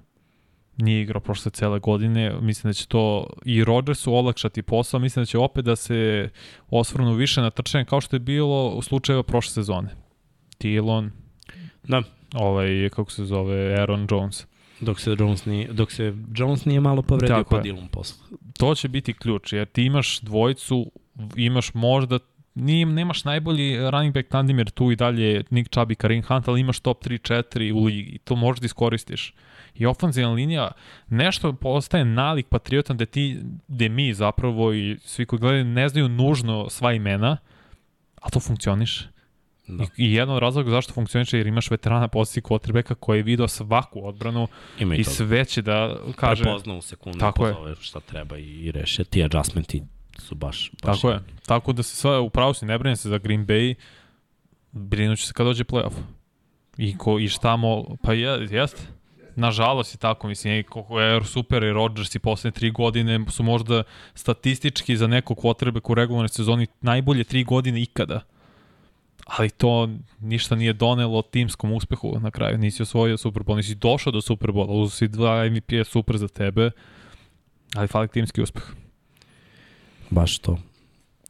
nije 0.77 1.03
igrao 1.03 1.21
prošle 1.21 1.51
cele 1.51 1.79
godine, 1.79 2.41
mislim 2.41 2.69
da 2.69 2.73
će 2.75 2.87
to 2.87 3.27
i 3.45 3.65
Rodgersu 3.65 4.15
olakšati 4.15 4.63
posao, 4.63 5.01
mislim 5.01 5.23
da 5.23 5.27
će 5.27 5.39
opet 5.39 5.65
da 5.65 5.77
se 5.77 6.29
osvrnu 6.71 7.13
više 7.15 7.41
na 7.41 7.51
trčanje 7.51 7.85
kao 7.85 8.01
što 8.01 8.17
je 8.17 8.21
bilo 8.21 8.69
u 8.69 8.83
slučaju 8.83 9.23
prošle 9.23 9.53
sezone. 9.53 9.89
Tilon, 10.59 11.11
da. 11.83 12.03
ovaj, 12.35 12.89
kako 12.89 13.13
se 13.13 13.25
zove, 13.25 13.75
Aaron 13.81 14.07
Jones. 14.11 14.47
Dok 14.81 15.01
se 15.01 15.17
Jones 15.19 15.45
nije, 15.45 15.69
dok 15.73 15.93
se 15.93 16.15
Jones 16.35 16.65
nije 16.65 16.81
malo 16.81 17.03
povredio 17.03 17.37
Tako 17.37 17.51
pa 17.57 17.61
Dillon 17.61 17.89
posle. 17.89 18.27
To 18.59 18.75
će 18.75 18.89
biti 18.89 19.13
ključ, 19.13 19.53
jer 19.53 19.67
ti 19.67 19.83
imaš 19.83 20.21
dvojicu, 20.21 20.93
imaš 21.37 21.75
možda 21.75 22.19
nije, 22.61 22.87
nemaš 22.87 23.25
najbolji 23.25 23.91
running 23.91 24.15
back 24.15 24.29
tandem 24.29 24.59
jer 24.59 24.71
tu 24.71 24.91
i 24.93 24.97
dalje 24.97 25.45
Nick 25.51 25.71
Chubb 25.71 25.91
i 25.91 25.95
Karim 25.95 26.23
Hunt, 26.23 26.49
ali 26.49 26.61
imaš 26.61 26.81
top 26.81 27.05
3-4 27.05 27.73
u 27.73 27.85
ligi 27.85 28.01
i 28.01 28.19
to 28.19 28.37
možeš 28.37 28.61
da 28.61 28.67
iskoristiš. 28.67 29.35
I 29.75 29.87
ofenzivna 29.87 30.33
linija 30.33 30.71
nešto 31.09 31.53
postaje 31.53 32.05
nalik 32.05 32.47
patriotan 32.49 32.97
da 32.97 33.07
ti, 33.07 33.41
gde 33.69 33.89
mi 33.89 34.15
zapravo 34.15 34.75
i 34.75 34.97
svi 35.05 35.27
koji 35.27 35.41
gledaju 35.41 35.65
ne 35.65 35.89
znaju 35.89 36.09
nužno 36.09 36.71
sva 36.71 36.93
imena, 36.93 37.37
a 38.23 38.31
to 38.31 38.41
funkcioniše. 38.41 39.09
Da. 39.67 39.85
I, 39.85 39.87
I 39.97 40.13
jedan 40.13 40.35
od 40.35 40.43
razloga 40.43 40.71
zašto 40.71 40.93
funkcioniše 40.93 41.39
jer 41.39 41.47
imaš 41.47 41.71
veterana 41.71 42.09
poziciji 42.09 42.43
quarterbacka 42.43 42.95
koji 42.95 43.19
je 43.19 43.23
video 43.23 43.49
svaku 43.49 44.07
odbranu 44.07 44.49
Ima 44.79 44.95
i, 44.95 45.01
i 45.01 45.05
sve 45.05 45.45
će 45.45 45.63
da 45.63 45.97
kaže... 46.17 46.43
Prepoznao 46.43 46.77
u 46.77 46.83
sekundu, 46.83 47.33
pozove 47.37 47.75
šta 47.81 48.01
treba 48.01 48.39
i 48.39 48.71
reše 48.71 49.05
ti 49.05 49.25
adjustmenti 49.25 49.83
su 50.21 50.35
baš... 50.35 50.71
baš 50.83 51.01
Tako 51.01 51.11
je. 51.11 51.21
Tako 51.47 51.73
da 51.73 51.83
se 51.83 51.97
sve, 51.97 52.19
upravo 52.19 52.55
si, 52.55 52.67
ne 52.67 52.79
brine 52.79 52.97
se 52.97 53.09
za 53.09 53.19
Green 53.19 53.47
Bay, 53.47 53.75
brinući 54.73 55.27
se 55.27 55.33
kad 55.33 55.47
dođe 55.47 55.65
playoff. 55.65 55.93
I, 56.77 56.99
ko, 56.99 57.19
i 57.19 57.29
štamo, 57.29 57.85
pa 58.03 58.13
je, 58.13 58.49
jeste. 58.51 58.83
Nažalost 59.37 59.95
je 59.95 59.99
tako, 59.99 60.29
mislim, 60.29 60.65
kako 60.65 61.01
je 61.01 61.25
Super 61.25 61.63
i 61.63 61.73
Rodgers 61.73 62.15
i 62.15 62.19
poslednje 62.19 62.55
tri 62.55 62.71
godine 62.71 63.21
su 63.29 63.43
možda 63.43 63.83
statistički 64.15 64.97
za 64.97 65.07
nekog 65.07 65.39
potrebe 65.43 65.81
u 65.85 65.95
regularnoj 65.95 66.29
sezoni 66.29 66.67
najbolje 66.81 67.25
tri 67.25 67.45
godine 67.45 67.83
ikada. 67.83 68.21
Ali 69.27 69.51
to 69.51 69.89
ništa 70.21 70.55
nije 70.55 70.73
donelo 70.73 71.23
timskom 71.23 71.73
uspehu 71.73 72.19
na 72.21 72.31
kraju. 72.31 72.59
Nisi 72.59 72.83
osvojio 72.83 73.17
Super 73.17 73.43
Bowl, 73.43 73.57
nisi 73.57 73.75
došao 73.75 74.13
do 74.13 74.21
Super 74.21 74.51
Bowla, 74.51 74.83
uzu 74.83 74.91
si 74.91 75.09
dva 75.09 75.49
MVP 75.51 75.87
super 75.87 76.17
za 76.17 76.29
tebe, 76.29 76.71
ali 77.75 77.89
fali 77.89 78.09
timski 78.09 78.43
uspeh. 78.43 78.63
Baš 80.11 80.39
to. 80.39 80.59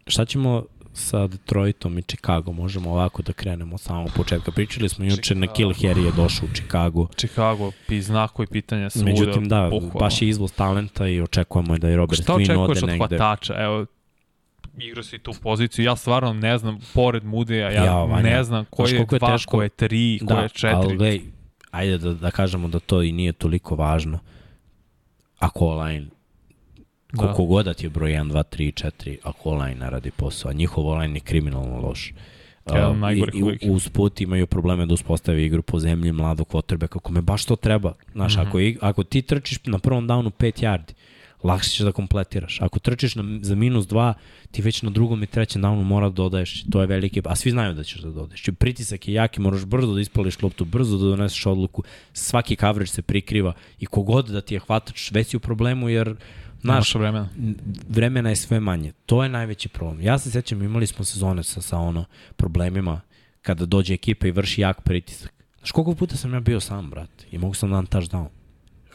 Šta 0.06 0.24
ćemo 0.24 0.64
sa 0.92 1.26
Detroitom 1.26 1.98
i 1.98 2.02
Chicago? 2.02 2.52
Možemo 2.52 2.90
ovako 2.90 3.22
da 3.22 3.32
krenemo 3.32 3.74
od 3.74 3.80
samog 3.80 4.10
početka. 4.16 4.50
Pričali 4.50 4.88
smo 4.88 5.04
juče 5.04 5.34
na 5.34 5.46
Kill 5.46 5.70
Harry 5.70 6.04
je 6.04 6.12
došao 6.12 6.48
u 6.52 6.54
Chicago. 6.54 7.06
Chicago, 7.16 7.72
pi 7.86 8.02
znako 8.02 8.42
i 8.42 8.46
pitanja 8.46 8.90
svuda. 8.90 9.10
Međutim, 9.10 9.48
da, 9.48 9.68
pohvala. 9.70 10.00
baš 10.00 10.22
je 10.22 10.28
izvoz 10.28 10.52
talenta 10.52 11.08
i 11.08 11.20
očekujemo 11.20 11.78
da 11.78 11.88
je 11.88 11.96
Robert 11.96 12.20
Quinn 12.20 12.32
ode 12.32 12.38
negde. 12.38 12.54
Šta 12.54 12.64
očekuješ 12.64 12.82
od 12.82 12.96
hvatača? 12.96 13.54
Evo, 13.58 13.86
igra 14.78 15.02
si 15.02 15.18
tu 15.18 15.32
poziciju. 15.42 15.84
Ja 15.84 15.96
stvarno 15.96 16.32
ne 16.32 16.58
znam, 16.58 16.78
pored 16.94 17.24
Mudeja, 17.24 17.70
ja, 17.70 17.84
ja 17.84 18.22
ne 18.22 18.44
znam 18.44 18.64
ko 18.64 18.86
je 18.86 19.06
dva, 19.18 19.38
ko 19.46 19.62
je 19.62 19.68
tri, 19.68 20.18
da, 20.22 20.34
ko 20.34 20.40
je 20.40 20.48
četiri. 20.48 20.74
Ali 20.74 20.96
gledaj, 20.96 21.20
ajde 21.70 21.98
da, 21.98 22.14
da 22.14 22.30
kažemo 22.30 22.68
da 22.68 22.78
to 22.78 23.02
i 23.02 23.12
nije 23.12 23.32
toliko 23.32 23.74
važno. 23.74 24.18
ako 25.38 25.66
online 25.66 26.06
da. 27.12 27.18
koliko 27.18 27.44
god 27.44 27.64
da 27.64 27.74
ti 27.74 27.86
je 27.86 27.90
broj 27.90 28.10
1, 28.10 28.32
2, 28.32 28.42
3, 28.56 28.90
4, 29.04 29.16
ako 29.22 29.50
online 29.50 29.80
ne 29.80 29.90
radi 29.90 30.10
posao, 30.10 30.50
a 30.50 30.54
njihov 30.54 30.86
online 30.86 31.16
je 31.16 31.20
kriminalno 31.20 31.80
loš. 31.80 32.12
Jedan 32.74 33.04
uh, 33.04 33.12
i, 33.12 33.66
i 33.66 33.70
uz 33.70 33.88
put 33.88 34.20
imaju 34.20 34.46
probleme 34.46 34.86
da 34.86 34.94
uspostave 34.94 35.44
igru 35.44 35.62
po 35.62 35.78
zemlji 35.78 36.12
mladog 36.12 36.48
quarterbacka, 36.48 36.88
kako 36.88 37.12
me 37.12 37.20
baš 37.20 37.44
to 37.44 37.56
treba. 37.56 37.92
Znaš, 38.12 38.36
mm 38.36 38.40
-hmm. 38.40 38.76
ako, 38.76 38.86
ako 38.86 39.04
ti 39.04 39.22
trčiš 39.22 39.58
na 39.64 39.78
prvom 39.78 40.08
downu 40.08 40.30
5 40.30 40.62
yardi, 40.62 40.92
lakše 41.42 41.70
ćeš 41.70 41.78
da 41.78 41.92
kompletiraš. 41.92 42.60
Ako 42.60 42.78
trčiš 42.78 43.14
na, 43.14 43.24
za 43.42 43.54
minus 43.54 43.86
2, 43.86 44.12
ti 44.50 44.62
već 44.62 44.82
na 44.82 44.90
drugom 44.90 45.22
i 45.22 45.26
trećem 45.26 45.62
downu 45.62 45.82
mora 45.82 46.08
da 46.08 46.14
dodaješ, 46.14 46.64
to 46.70 46.80
je 46.80 46.86
veliki, 46.86 47.22
a 47.24 47.36
svi 47.36 47.50
znaju 47.50 47.74
da 47.74 47.84
ćeš 47.84 48.00
da 48.00 48.10
dodaješ. 48.10 48.42
Či 48.42 48.52
pritisak 48.52 49.08
je 49.08 49.14
jaki, 49.14 49.40
moraš 49.40 49.64
brzo 49.64 49.94
da 49.94 50.00
ispališ 50.00 50.42
loptu, 50.42 50.64
brzo 50.64 50.98
da 50.98 51.04
doneseš 51.04 51.46
odluku, 51.46 51.82
svaki 52.12 52.56
coverage 52.56 52.90
se 52.90 53.02
prikriva 53.02 53.52
i 53.78 53.86
kogod 53.86 54.26
da 54.26 54.40
ti 54.40 54.54
je 54.54 54.60
hvatač, 54.60 55.10
već 55.12 55.26
si 55.26 55.36
u 55.36 55.40
problemu 55.40 55.88
jer 55.88 56.16
Znaš, 56.60 56.94
vremena. 56.94 57.28
vremena 57.88 58.28
je 58.30 58.36
sve 58.36 58.60
manje. 58.60 58.92
To 59.06 59.22
je 59.22 59.28
najveći 59.28 59.68
problem. 59.68 60.00
Ja 60.00 60.18
se 60.18 60.30
sećam, 60.30 60.62
imali 60.62 60.86
smo 60.86 61.04
sezone 61.04 61.42
sa, 61.42 61.60
sa 61.60 61.78
ono 61.78 62.04
problemima 62.36 63.00
kada 63.42 63.66
dođe 63.66 63.94
ekipa 63.94 64.26
i 64.26 64.30
vrši 64.30 64.60
jak 64.60 64.82
pritisak. 64.82 65.32
Znaš 65.58 65.70
koliko 65.70 65.94
puta 65.94 66.16
sam 66.16 66.34
ja 66.34 66.40
bio 66.40 66.60
sam, 66.60 66.90
brat, 66.90 67.10
i 67.30 67.38
mogu 67.38 67.54
sam 67.54 67.70
da 67.70 67.76
dam 67.76 67.86
touchdown. 67.86 68.26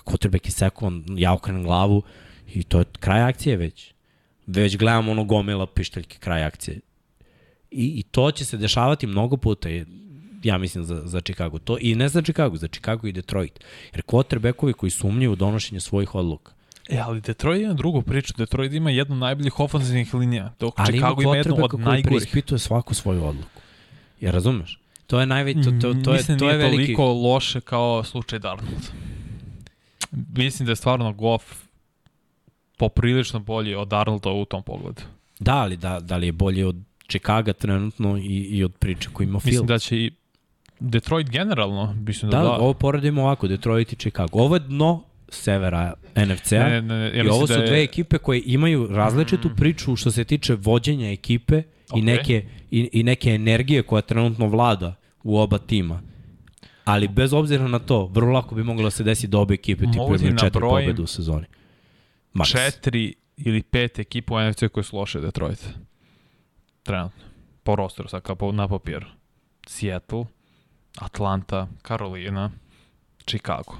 Quarterback 0.05 0.45
je 0.45 0.51
sekovan, 0.51 1.03
ja 1.09 1.33
okrenem 1.33 1.63
glavu 1.63 2.03
i 2.47 2.63
to 2.63 2.79
je 2.79 2.85
kraj 2.99 3.21
akcije 3.21 3.57
već. 3.57 3.93
Već 4.47 4.77
gledam 4.77 5.09
ono 5.09 5.23
gomila 5.23 5.67
pišteljke 5.67 6.17
kraj 6.19 6.43
akcije. 6.43 6.79
I, 7.71 7.99
I 7.99 8.03
to 8.03 8.31
će 8.31 8.45
se 8.45 8.57
dešavati 8.57 9.07
mnogo 9.07 9.37
puta, 9.37 9.69
ja 10.43 10.57
mislim, 10.57 10.83
za, 10.83 11.01
za 11.05 11.21
Chicago. 11.21 11.59
To, 11.59 11.77
I 11.81 11.95
ne 11.95 12.09
za 12.09 12.21
Chicago, 12.21 12.57
za 12.57 12.67
Chicago 12.67 13.07
i 13.07 13.11
Detroit. 13.11 13.59
Jer 13.93 14.01
quarterbackovi 14.01 14.73
koji 14.73 14.89
sumnjaju 14.89 15.31
u 15.31 15.35
donošenje 15.35 15.79
svojih 15.79 16.15
odluka, 16.15 16.53
E, 16.89 16.99
ali 16.99 17.21
Detroit 17.21 17.61
ima 17.61 17.73
drugu 17.73 18.01
priču. 18.01 18.33
Detroit 18.37 18.73
ima 18.73 18.89
jednu 18.89 19.15
najboljih 19.15 19.59
ofenzivnih 19.59 20.13
linija, 20.13 20.53
dok 20.59 20.73
ali 20.77 20.91
Chicago 20.91 21.21
ima, 21.21 21.29
ima 21.29 21.37
jednu 21.37 21.55
od 21.55 21.79
najgorih. 21.79 22.27
Ali 22.33 22.43
ima 22.49 22.57
svaku 22.57 22.93
svoju 22.93 23.23
odluku. 23.23 23.61
Ja 24.21 24.31
razumeš? 24.31 24.79
To 25.07 25.19
je 25.19 25.25
najveći, 25.25 25.63
to, 25.63 25.71
to, 25.71 26.01
to, 26.03 26.11
Mislim 26.11 26.35
je, 26.35 26.39
to 26.39 26.49
je 26.49 26.57
veliki... 26.57 26.77
toliko 26.77 27.13
loše 27.13 27.61
kao 27.61 28.03
slučaj 28.03 28.39
Darnold. 28.39 28.89
Mislim 30.11 30.65
da 30.65 30.71
je 30.71 30.75
stvarno 30.75 31.13
Goff 31.13 31.65
poprilično 32.77 33.39
bolji 33.39 33.75
od 33.75 33.87
Darnolda 33.87 34.29
u 34.29 34.45
tom 34.45 34.63
pogledu. 34.63 35.01
Da, 35.39 35.55
ali 35.55 35.77
da, 35.77 35.99
da 35.99 36.17
li 36.17 36.25
je 36.25 36.31
bolji 36.31 36.63
od 36.63 36.75
Chicago 37.09 37.53
trenutno 37.53 38.17
i, 38.17 38.47
i 38.51 38.63
od 38.63 38.73
priče 38.75 39.09
koji 39.13 39.27
ima 39.27 39.39
film? 39.39 39.51
Mislim 39.51 39.67
da 39.67 39.79
će 39.79 39.97
i 39.97 40.11
Detroit 40.79 41.29
generalno, 41.29 41.93
mislim 41.93 42.31
da 42.31 42.37
da. 42.37 42.43
Da, 42.43 42.51
ovo 42.51 42.73
poredimo 42.73 43.21
ovako, 43.21 43.47
Detroit 43.47 43.93
i 43.93 43.95
Chicago. 43.95 44.39
Ovo 44.39 44.55
je 44.55 44.59
dno 44.59 45.03
severa 45.29 45.93
NFC-a 46.15 46.55
ja 46.55 47.23
i 47.23 47.29
ovo 47.29 47.47
su 47.47 47.53
da 47.53 47.59
je... 47.59 47.67
dve 47.67 47.83
ekipe 47.83 48.17
koje 48.17 48.41
imaju 48.45 48.87
različitu 48.87 49.49
mm. 49.49 49.55
priču 49.55 49.95
što 49.95 50.11
se 50.11 50.23
tiče 50.23 50.55
vođenja 50.55 51.11
ekipe 51.11 51.63
okay. 51.89 51.99
i, 51.99 52.01
neke, 52.01 52.45
i, 52.71 52.89
i 52.93 53.03
neke 53.03 53.29
energije 53.29 53.83
koja 53.83 54.01
trenutno 54.01 54.47
vlada 54.47 54.95
u 55.23 55.37
oba 55.37 55.57
tima. 55.57 56.01
Ali 56.85 57.07
bez 57.07 57.33
obzira 57.33 57.67
na 57.67 57.79
to, 57.79 58.05
vrlo 58.05 58.31
lako 58.31 58.55
bi 58.55 58.63
moglo 58.63 58.83
da 58.83 58.91
se 58.91 59.03
desi 59.03 59.27
da 59.27 59.39
obe 59.39 59.53
ekipe 59.53 59.85
tipu 59.85 60.15
imaju 60.19 60.37
četiri 60.37 60.61
pobjede 60.61 61.01
u 61.01 61.07
sezoni. 61.07 61.45
Max. 62.33 62.51
Četiri 62.51 63.13
ili 63.37 63.63
pet 63.63 63.99
ekipa 63.99 64.35
u 64.35 64.49
NFC 64.49 64.63
koje 64.71 64.83
su 64.83 64.97
loše 64.97 65.19
Detroit. 65.19 65.67
Trenutno. 66.83 67.23
Po 67.63 67.75
rosteru, 67.75 68.07
sad 68.07 68.21
kao 68.21 68.51
na 68.51 68.67
papiru. 68.67 69.05
Seattle, 69.67 70.25
Atlanta, 70.97 71.67
Carolina, 71.87 72.51
Chicago 73.25 73.75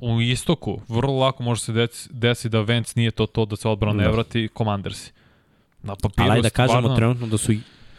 u 0.00 0.20
istoku, 0.20 0.80
vrlo 0.88 1.18
lako 1.18 1.42
može 1.42 1.60
se 1.60 1.72
desi, 1.72 2.08
desi 2.12 2.48
da 2.48 2.60
Vance 2.60 2.92
nije 2.96 3.10
to 3.10 3.26
to 3.26 3.44
da 3.44 3.56
se 3.56 3.68
odbrana 3.68 3.96
ne 3.96 4.04
da. 4.04 4.10
vrati, 4.10 4.48
Commandersi. 4.58 5.12
Na 5.82 5.96
papiru 5.96 6.30
Ali 6.30 6.42
da 6.42 6.48
stvarno, 6.48 6.74
kažemo 6.74 6.96
trenutno 6.96 7.26
da 7.26 7.38
su 7.38 7.52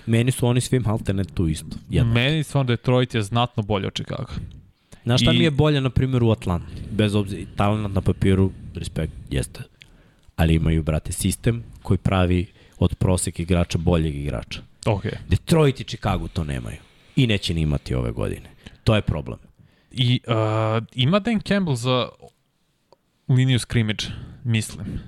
meni 0.06 0.32
su 0.32 0.48
oni 0.48 0.62
svim 0.62 0.88
alterne 0.88 1.24
tu 1.24 1.48
isto. 1.48 1.78
Jednak. 1.90 2.16
Meni 2.16 2.44
stvarno 2.44 2.68
Detroit 2.68 3.16
je 3.16 3.22
znatno 3.22 3.64
bolje 3.64 3.88
od 3.88 3.94
Chicago. 3.94 4.34
Znaš 5.04 5.22
šta 5.22 5.32
I... 5.32 5.38
mi 5.38 5.44
je 5.44 5.52
bolje, 5.52 5.82
na 5.82 5.90
primjer, 5.90 6.24
u 6.24 6.32
Atlanti? 6.32 6.82
Bez 6.92 7.16
obzira, 7.16 7.50
talent 7.56 7.96
na 7.96 8.02
papiru, 8.02 8.52
respekt, 8.76 9.14
jeste. 9.30 9.64
Ali 10.36 10.56
imaju, 10.56 10.84
brate, 10.84 11.12
sistem 11.12 11.64
koji 11.82 11.98
pravi 11.98 12.46
od 12.80 12.96
prosek 12.96 13.40
igrača 13.40 13.78
boljeg 13.78 14.16
igrača. 14.16 14.62
Okay. 14.86 15.14
Detroit 15.30 15.80
i 15.80 15.84
Chicago 15.84 16.28
to 16.28 16.44
nemaju. 16.44 16.78
I 17.16 17.28
neće 17.28 17.54
ni 17.54 17.62
imati 17.62 17.96
ove 17.96 18.12
godine. 18.12 18.50
To 18.84 18.96
je 18.96 19.02
problem. 19.02 19.40
I 19.92 20.22
uh, 20.28 20.34
ima 20.94 21.20
Dan 21.20 21.40
Campbell 21.40 21.76
za 21.76 22.10
liniju 23.28 23.60
scrimmage, 23.60 24.04
mislim. 24.44 25.00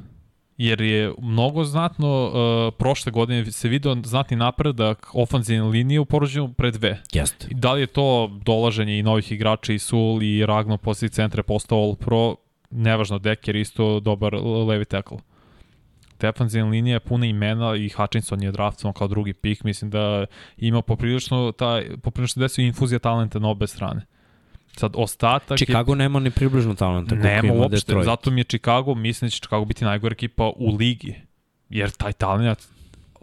Jer 0.58 0.82
je 0.82 1.14
mnogo 1.22 1.64
znatno, 1.64 2.26
uh, 2.26 2.74
prošle 2.78 3.12
godine 3.12 3.52
se 3.52 3.70
vidio 3.70 3.98
znatni 4.06 4.38
napredak 4.38 5.10
ofanzivne 5.14 5.70
linije 5.70 6.00
u 6.00 6.06
porođenju 6.06 6.54
pre 6.54 6.72
dve. 6.72 7.02
Jeste. 7.14 7.48
Da 7.52 7.74
li 7.74 7.82
je 7.82 7.88
to 7.88 8.40
dolaženje 8.46 9.00
i 9.00 9.04
novih 9.04 9.32
igrača 9.32 9.74
i 9.74 9.80
Sul 9.80 10.24
i 10.24 10.46
Ragno 10.46 10.78
posle 10.78 11.10
centre 11.10 11.44
postao 11.44 11.78
All 11.78 11.96
Pro, 11.96 12.36
nevažno, 12.70 13.20
Deker 13.20 13.56
isto 13.56 14.00
dobar 14.00 14.34
levi 14.68 14.86
tackle. 14.86 15.18
Defanzivna 16.20 16.70
linija 16.72 16.94
je 16.94 17.00
puna 17.00 17.26
imena 17.26 17.76
i 17.76 17.90
Hutchinson 17.90 18.44
je 18.44 18.52
draftovan 18.52 18.94
kao 18.94 19.08
drugi 19.08 19.34
pik, 19.34 19.64
mislim 19.64 19.92
da 19.92 20.26
ima 20.58 20.82
poprilično, 20.82 21.52
taj, 21.52 21.98
poprilično 21.98 22.40
desio 22.40 22.66
infuzija 22.66 23.00
talenta 23.00 23.40
na 23.40 23.50
obe 23.50 23.68
strane. 23.68 24.06
Sad, 24.78 24.92
ostatak 24.96 25.58
Chicago 25.58 25.92
je... 25.92 25.96
nema 25.96 26.20
ni 26.20 26.32
približno 26.32 26.76
talenta. 26.76 27.16
Nema 27.16 27.54
uopšte, 27.54 27.76
Detroit. 27.76 28.06
zato 28.06 28.32
mi 28.32 28.40
je 28.40 28.44
Chicago, 28.44 28.96
mislim 28.96 29.28
da 29.28 29.32
će 29.32 29.38
Chicago 29.38 29.66
biti 29.66 29.86
najgore 29.86 30.14
ekipa 30.14 30.52
u 30.56 30.76
ligi. 30.76 31.16
Jer 31.70 31.92
taj 31.92 32.14
talent 32.14 32.60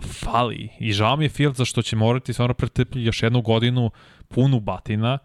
fali. 0.03 0.69
I 0.81 0.93
žao 0.93 1.16
mi 1.16 1.25
je 1.25 1.29
Field 1.29 1.65
što 1.65 1.83
će 1.83 1.97
morati 1.97 2.33
stvarno 2.33 2.55
pretrpiti 2.55 3.01
još 3.01 3.23
jednu 3.23 3.43
godinu 3.43 3.91
punu 4.29 4.61
batina, 4.61 5.19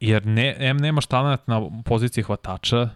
jer 0.00 0.26
ne, 0.26 0.56
M 0.58 0.76
nemaš 0.76 1.06
talent 1.06 1.40
na 1.46 1.70
poziciji 1.84 2.24
hvatača, 2.24 2.88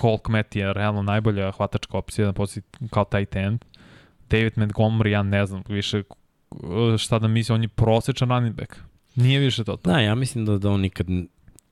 Cole 0.00 0.18
Kmet 0.24 0.56
je 0.56 0.72
realno 0.72 1.02
najbolja 1.02 1.52
hvatačka 1.52 1.98
opcija 1.98 2.26
na 2.26 2.32
poziciji 2.32 2.62
kao 2.90 3.04
tight 3.04 3.36
end. 3.36 3.64
David 4.30 4.52
Montgomery, 4.56 5.08
ja 5.08 5.22
ne 5.22 5.46
znam 5.46 5.62
više 5.68 6.02
šta 6.98 7.18
da 7.18 7.28
misli, 7.28 7.54
on 7.54 7.62
je 7.62 7.68
prosječan 7.68 8.28
running 8.28 8.56
back 8.56 8.74
Nije 9.14 9.40
više 9.40 9.64
to. 9.64 9.76
Da, 9.84 10.00
ja 10.00 10.14
mislim 10.14 10.44
da, 10.44 10.58
da 10.58 10.70
on 10.70 10.80
nikad 10.80 11.06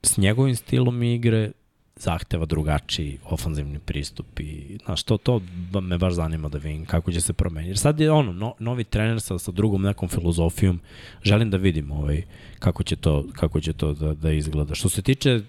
s 0.02 0.16
njegovim 0.16 0.56
stilom 0.56 1.02
igre 1.02 1.52
zahteva 1.97 2.47
drugačiji 2.47 3.19
ofanzivni 3.24 3.78
pristup 3.78 4.40
i 4.40 4.78
znaš, 4.85 5.02
to, 5.02 5.19
to 5.19 5.43
me 5.81 5.98
baš 5.98 6.12
zanima 6.12 6.48
da 6.48 6.59
vidim 6.59 6.85
kako 6.85 7.12
će 7.12 7.20
se 7.20 7.32
promeniti. 7.32 7.70
Jer 7.70 7.78
sad 7.78 8.01
je 8.01 8.10
ono, 8.10 8.32
no, 8.32 8.55
novi 8.59 8.85
trener 8.85 9.20
sa, 9.20 9.39
sa 9.39 9.52
drugom 9.52 9.82
nekom 9.82 10.09
filozofijom, 10.09 10.81
želim 11.23 11.51
da 11.51 11.56
vidim 11.56 11.90
ovaj, 11.90 12.23
kako 12.59 12.82
će 12.82 12.97
to, 12.97 13.27
kako 13.32 13.60
će 13.60 13.73
to 13.73 13.93
da, 13.93 14.14
da 14.14 14.32
izgleda. 14.32 14.74
Što 14.74 14.89
se 14.89 15.02
tiče 15.02 15.40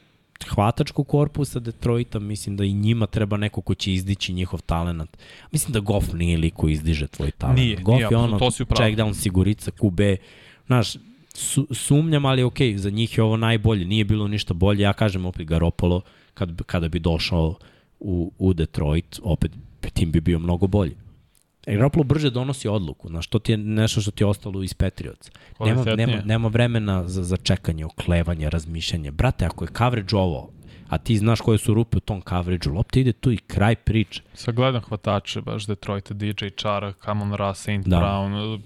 hvatačkog 0.49 1.07
korpusa 1.07 1.59
Detroita, 1.59 2.19
mislim 2.19 2.57
da 2.57 2.63
i 2.63 2.73
njima 2.73 3.07
treba 3.07 3.37
neko 3.37 3.61
ko 3.61 3.75
će 3.75 3.93
izdići 3.93 4.33
njihov 4.33 4.61
talent. 4.61 5.17
Mislim 5.51 5.73
da 5.73 5.79
Goff 5.79 6.13
nije 6.13 6.37
liko 6.37 6.69
izdiže 6.69 7.07
tvoj 7.07 7.31
talent. 7.31 7.59
Nije, 7.59 7.75
Goff 7.75 7.95
nije, 7.95 8.07
je 8.11 8.17
ono, 8.17 8.39
to 8.39 8.51
si 8.51 8.65
check 8.65 8.99
down, 8.99 9.13
sigurica, 9.13 9.71
QB, 9.71 10.17
znaš, 10.65 10.95
su, 11.33 11.67
sumnjam, 11.71 12.25
ali 12.25 12.43
ok, 12.43 12.57
za 12.75 12.89
njih 12.89 13.17
je 13.17 13.23
ovo 13.23 13.37
najbolje, 13.37 13.85
nije 13.85 14.03
bilo 14.03 14.27
ništa 14.27 14.53
bolje, 14.53 14.81
ja 14.81 14.93
kažem 14.93 15.25
opet 15.25 15.47
Garopolo, 15.47 16.01
kad, 16.33 16.61
kada 16.65 16.87
bi 16.87 16.99
došao 16.99 17.55
u, 17.99 18.31
u 18.39 18.53
Detroit, 18.53 19.19
opet 19.23 19.51
tim 19.93 20.11
bi 20.11 20.21
bio 20.21 20.39
mnogo 20.39 20.67
bolji. 20.67 20.95
Garoppolo 21.67 22.03
brže 22.03 22.29
donosi 22.29 22.67
odluku, 22.67 23.07
znaš, 23.07 23.27
to 23.27 23.39
ti 23.39 23.51
je 23.51 23.57
nešto 23.57 24.01
što 24.01 24.11
ti 24.11 24.23
je 24.23 24.27
ostalo 24.27 24.63
iz 24.63 24.73
Patriots. 24.73 25.31
Nema, 25.59 25.83
nema, 25.83 26.21
nema 26.25 26.47
vremena 26.47 27.07
za, 27.07 27.23
za 27.23 27.37
čekanje, 27.37 27.85
oklevanje, 27.85 28.49
razmišljanje. 28.49 29.11
Brate, 29.11 29.45
ako 29.45 29.63
je 29.65 29.69
coverage 29.77 30.15
ovo, 30.15 30.49
a 30.89 30.97
ti 30.97 31.17
znaš 31.17 31.41
koje 31.41 31.57
su 31.57 31.73
rupe 31.73 31.97
u 31.97 31.99
tom 31.99 32.21
coverage-u, 32.29 32.73
lopta 32.73 32.99
ide 32.99 33.13
tu 33.13 33.31
i 33.31 33.37
kraj 33.37 33.75
priče. 33.75 34.21
Sa 34.33 34.51
gledam 34.51 34.81
hvatače, 34.81 35.41
baš 35.41 35.67
Detroit, 35.67 36.11
DJ 36.11 36.45
Chara, 36.61 36.93
Kamon 36.93 37.33
Ra, 37.33 37.53
Saint 37.53 37.87
da. 37.87 37.97
Brown, 37.97 38.59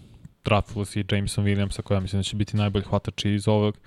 draftili 0.48 0.86
si 0.86 1.04
Jameson 1.12 1.46
Williamsa, 1.46 1.82
koja 1.82 2.00
mislim 2.00 2.20
da 2.20 2.24
će 2.24 2.36
biti 2.36 2.58
najbolji 2.58 2.86
hvatač 2.86 3.26
iz 3.26 3.48
ovog 3.48 3.78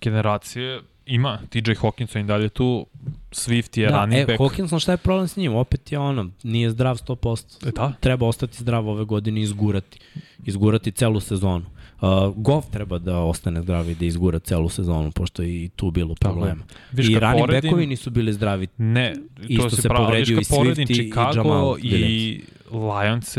generacije. 0.00 0.80
Ima 1.06 1.38
TJ 1.50 1.72
Hawkinson 1.72 2.20
i 2.20 2.24
dalje 2.24 2.48
tu, 2.48 2.86
Swift 3.30 3.78
je 3.78 3.88
da, 3.90 4.00
running 4.00 4.22
e, 4.22 4.26
back. 4.26 4.38
Hawkinson, 4.40 4.80
šta 4.80 4.92
je 4.92 4.96
problem 4.96 5.28
s 5.28 5.36
njim? 5.36 5.54
Opet 5.54 5.92
je 5.92 5.98
ono, 5.98 6.30
nije 6.42 6.70
zdrav 6.70 6.96
100%. 6.96 7.68
E, 7.68 7.70
da? 7.70 7.92
Treba 8.00 8.26
ostati 8.26 8.58
zdrav 8.58 8.88
ove 8.88 9.04
godine 9.04 9.40
i 9.40 9.42
izgurati. 9.42 9.98
Izgurati 10.44 10.92
celu 10.92 11.20
sezonu. 11.20 11.64
Uh, 12.00 12.08
Goff 12.36 12.70
treba 12.70 12.98
da 12.98 13.18
ostane 13.18 13.62
zdravi 13.62 13.92
i 13.92 13.94
da 13.94 14.04
izgura 14.04 14.38
celu 14.38 14.68
sezonu, 14.68 15.10
pošto 15.10 15.42
je 15.42 15.64
i 15.64 15.68
tu 15.68 15.90
bilo 15.90 16.14
problema. 16.14 16.64
Viš, 16.92 17.08
I 17.08 17.18
running 17.18 17.40
poredim, 17.40 17.70
backovi 17.70 17.86
nisu 17.86 18.10
bili 18.10 18.32
zdravi. 18.32 18.66
Ne, 18.76 19.14
to 19.14 19.42
Isto 19.48 19.70
se, 19.70 19.82
se 19.82 19.88
povredio 19.88 20.38
i 20.38 20.44
Swift 20.44 20.90
i, 20.90 21.02
i 21.02 21.12
Jamal 21.36 21.76
i 21.82 22.40
Lions 22.70 23.36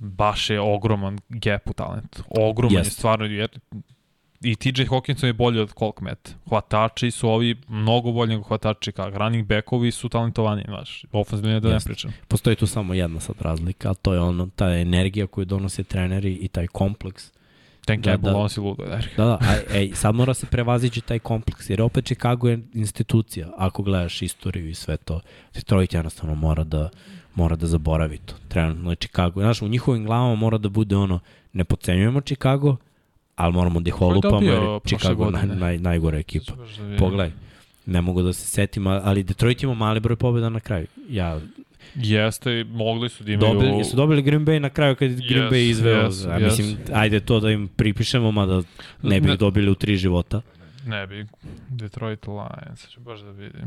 baš 0.00 0.50
je 0.50 0.60
ogroman 0.60 1.18
gap 1.28 1.70
u 1.70 1.72
talentu. 1.72 2.22
Ogroman 2.28 2.76
yes. 2.76 2.86
je 2.86 2.90
stvarno, 2.90 3.24
jer 3.24 3.58
I 4.42 4.56
TJ 4.56 4.82
Hawkinson 4.82 5.26
je 5.26 5.32
bolji 5.32 5.60
od 5.60 5.72
Colk 5.78 6.00
Met. 6.00 6.34
Hvatači 6.48 7.10
su 7.10 7.28
ovi 7.28 7.56
mnogo 7.68 8.12
bolji 8.12 8.30
nego 8.30 8.42
hvatači, 8.42 8.92
kao 8.92 9.10
running 9.10 9.46
backovi 9.46 9.90
su 9.90 10.08
talentovani, 10.08 10.64
znaš, 10.68 11.04
ofenzivni 11.12 11.60
da 11.60 11.68
ne 11.68 11.78
pričam. 11.84 12.12
Postoji 12.28 12.56
tu 12.56 12.66
samo 12.66 12.94
jedna 12.94 13.20
sad 13.20 13.36
razlika, 13.40 13.90
a 13.90 13.94
to 13.94 14.14
je 14.14 14.20
ono, 14.20 14.48
ta 14.56 14.70
energija 14.76 15.26
koju 15.26 15.44
donose 15.44 15.84
treneri 15.84 16.32
i 16.32 16.48
taj 16.48 16.66
kompleks. 16.66 17.32
Dan 17.86 18.02
Campbell, 18.02 18.34
da, 18.34 18.38
on 18.38 18.48
si 18.48 18.60
ludo, 18.60 18.84
Derek. 18.84 19.16
Da, 19.16 19.24
da, 19.24 19.38
a, 19.40 19.56
ej, 19.74 19.90
sad 19.94 20.14
mora 20.14 20.34
se 20.34 20.46
prevazići 20.46 21.00
taj 21.00 21.18
kompleks, 21.18 21.70
jer 21.70 21.82
opet 21.82 22.04
Chicago 22.04 22.48
je 22.48 22.60
institucija, 22.74 23.48
ako 23.56 23.82
gledaš 23.82 24.22
istoriju 24.22 24.68
i 24.68 24.74
sve 24.74 24.96
to. 24.96 25.20
Detroit 25.54 25.94
jednostavno 25.94 26.34
mora 26.34 26.64
da, 26.64 26.90
mora 27.34 27.56
da 27.56 27.66
zaboravi 27.66 28.18
to. 28.18 28.34
Trenutno 28.48 28.90
je 28.90 28.96
Chicago. 28.96 29.40
Znaš, 29.40 29.62
u 29.62 29.68
njihovim 29.68 30.04
glavama 30.04 30.34
mora 30.34 30.58
da 30.58 30.68
bude 30.68 30.96
ono, 30.96 31.18
ne 31.52 31.64
pocenjujemo 31.64 32.20
Chicago, 32.20 32.76
ali 33.36 33.52
moramo 33.52 33.80
da 33.80 33.88
ih 33.88 34.00
olupamo 34.00 34.42
jer 34.42 34.62
je 34.62 34.80
Chicago 34.86 35.30
naj, 35.30 35.46
naj, 35.46 35.78
najgore 35.78 36.18
ekipa. 36.18 36.52
Da 36.54 36.96
Pogledaj, 36.98 37.32
ne 37.86 38.00
mogu 38.00 38.22
da 38.22 38.32
se 38.32 38.46
setim, 38.46 38.86
ali 38.86 39.22
Detroit 39.22 39.62
ima 39.62 39.74
mali 39.74 40.00
broj 40.00 40.16
pobjeda 40.16 40.48
na 40.48 40.60
kraju. 40.60 40.86
Ja 41.08 41.40
Jeste, 41.94 42.64
mogli 42.64 43.08
su 43.08 43.24
da 43.24 43.32
imaju... 43.32 43.54
Dobili, 43.54 43.84
su 43.84 43.96
dobili 43.96 44.22
Green 44.22 44.46
Bay 44.46 44.58
na 44.58 44.70
kraju 44.70 44.96
kad 44.96 45.10
yes, 45.10 45.28
Green 45.28 45.50
Bay 45.50 45.70
izveo. 45.70 46.08
Yes, 46.08 46.34
a 46.34 46.38
mislim, 46.38 46.66
yes. 46.66 46.90
ajde 46.94 47.20
to 47.20 47.40
da 47.40 47.50
im 47.50 47.68
pripišemo, 47.68 48.32
mada 48.32 48.62
ne 49.02 49.20
bi 49.20 49.28
ne, 49.28 49.36
dobili 49.36 49.70
u 49.70 49.74
tri 49.74 49.96
života. 49.96 50.40
Ne 50.86 51.06
bi. 51.06 51.26
Detroit 51.68 52.26
Lions, 52.26 52.88
ću 52.88 53.00
baš 53.00 53.20
da 53.20 53.30
vidim. 53.30 53.62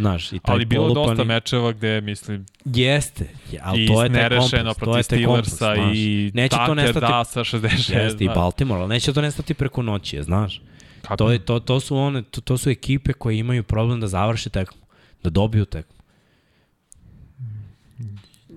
Znaš, 0.00 0.32
i 0.32 0.38
taj 0.38 0.54
ali 0.54 0.64
bilo 0.64 0.82
polupani... 0.82 1.08
dosta 1.08 1.24
mečeva 1.24 1.72
gde, 1.72 2.00
mislim... 2.00 2.46
Jeste, 2.64 3.26
ali 3.62 3.86
to 3.86 4.02
je 4.02 4.12
taj 4.12 4.28
kompleks. 4.28 4.78
protiv 4.78 5.02
Steelersa 5.02 5.74
i 5.94 6.30
neće 6.34 6.56
to 6.66 6.74
nestati... 6.74 7.00
da 7.00 7.24
sa 7.24 7.40
66. 7.40 8.02
Jeste, 8.02 8.24
i 8.24 8.28
Baltimore, 8.28 8.80
ali 8.80 8.88
neće 8.88 9.12
to 9.12 9.20
nestati 9.22 9.54
preko 9.54 9.82
noći, 9.82 10.22
znaš. 10.22 10.62
Kako? 11.02 11.16
To, 11.16 11.30
je, 11.32 11.38
to, 11.38 11.60
to, 11.60 11.80
su 11.80 11.96
one, 11.96 12.22
to, 12.22 12.40
to 12.40 12.58
su 12.58 12.70
ekipe 12.70 13.12
koje 13.12 13.38
imaju 13.38 13.62
problem 13.62 14.00
da 14.00 14.06
završe 14.06 14.50
tekmu, 14.50 14.82
da 15.22 15.30
dobiju 15.30 15.64
tekmu. 15.64 16.00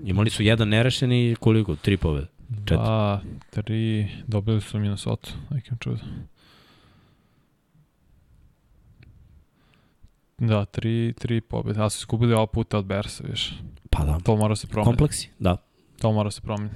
Imali 0.06 0.30
su 0.30 0.44
jedan 0.44 0.70
nerešen 0.70 1.12
i 1.12 1.36
koliko? 1.40 1.76
Tri 1.76 1.98
pobjede? 1.98 2.28
Četiri? 2.50 2.76
Dva, 2.76 3.22
tri, 3.50 4.08
dobili 4.28 4.62
su 4.62 4.80
Minnesota, 4.80 5.30
nekim 5.50 5.78
čudom. 5.78 6.00
Da, 10.48 10.66
tri, 10.66 11.14
tri 11.20 11.42
pobjede, 11.42 11.80
ali 11.80 11.90
su 11.90 11.98
izgubili 12.00 12.34
ovo 12.34 12.46
puta 12.46 12.78
od 12.78 12.86
Bersa, 12.86 13.24
viš. 13.30 13.54
Pa 13.90 14.04
da. 14.04 14.20
To 14.20 14.36
mora 14.36 14.56
se 14.56 14.68
promeniti. 14.68 14.90
Kompleksi, 14.90 15.30
da. 15.40 15.58
To 16.00 16.12
mora 16.12 16.32
se 16.32 16.42
promeniti. 16.42 16.76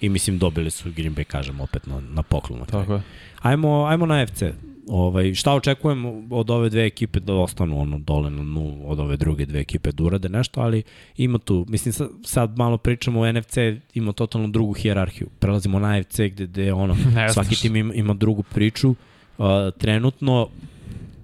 I 0.00 0.08
mislim 0.08 0.38
dobili 0.38 0.70
su 0.70 0.90
Green 0.96 1.14
Bay, 1.14 1.24
kažem, 1.24 1.60
opet 1.60 1.86
na, 1.86 2.00
na 2.00 2.22
poklon. 2.22 2.64
Tako 2.66 2.94
je. 2.94 3.02
Ajmo, 3.42 3.84
ajmo 3.84 4.06
na 4.06 4.26
FC. 4.26 4.42
Ovaj, 4.88 5.34
šta 5.34 5.54
očekujemo 5.54 6.22
od 6.30 6.50
ove 6.50 6.68
dve 6.68 6.86
ekipe 6.86 7.20
da 7.20 7.34
ostanu 7.34 7.80
ono 7.80 7.98
dole 7.98 8.30
na 8.30 8.42
nu, 8.42 8.82
od 8.84 9.00
ove 9.00 9.16
druge 9.16 9.46
dve 9.46 9.60
ekipe 9.60 9.92
da 9.92 10.04
urade 10.04 10.28
nešto, 10.28 10.60
ali 10.60 10.82
ima 11.16 11.38
tu, 11.38 11.64
mislim 11.68 11.92
sad, 11.92 12.08
sad 12.24 12.58
malo 12.58 12.78
pričamo 12.78 13.20
o 13.20 13.32
NFC, 13.32 13.56
ima 13.94 14.12
totalno 14.12 14.48
drugu 14.48 14.72
hijerarhiju. 14.72 15.28
Prelazimo 15.38 15.78
na 15.78 16.00
NFC 16.00 16.20
gde, 16.20 16.46
gde 16.46 16.72
ono, 16.72 16.96
svaki 17.34 17.56
tim 17.56 17.76
ima, 17.76 17.94
ima 17.94 18.14
drugu 18.14 18.42
priču. 18.42 18.94
Uh, 19.38 19.46
trenutno 19.78 20.48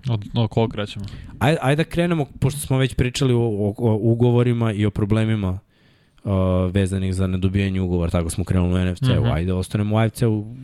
Od, 0.09 0.25
od 0.35 0.51
kog 0.51 0.71
krećemo? 0.71 1.05
Ajde, 1.39 1.59
ajde 1.63 1.85
da 1.85 1.91
krenemo, 1.91 2.27
pošto 2.41 2.61
smo 2.61 2.79
već 2.79 2.95
pričali 2.95 3.35
o, 3.35 3.41
o, 3.41 3.75
o 3.79 3.99
ugovorima 4.03 4.73
i 4.73 4.87
o 4.87 4.91
problemima 4.91 5.59
uh, 6.25 6.33
vezanih 6.73 7.15
za 7.15 7.27
nedobijanje 7.27 7.81
ugovora, 7.81 8.11
tako 8.11 8.31
smo 8.31 8.45
krenuli 8.45 8.75
u 8.75 8.93
NFC-u. 8.93 9.07
Mm 9.07 9.09
-hmm. 9.09 9.35
Ajde, 9.35 9.53
ostanemo 9.53 9.97
u 9.97 9.99
AFC-u 9.99 10.55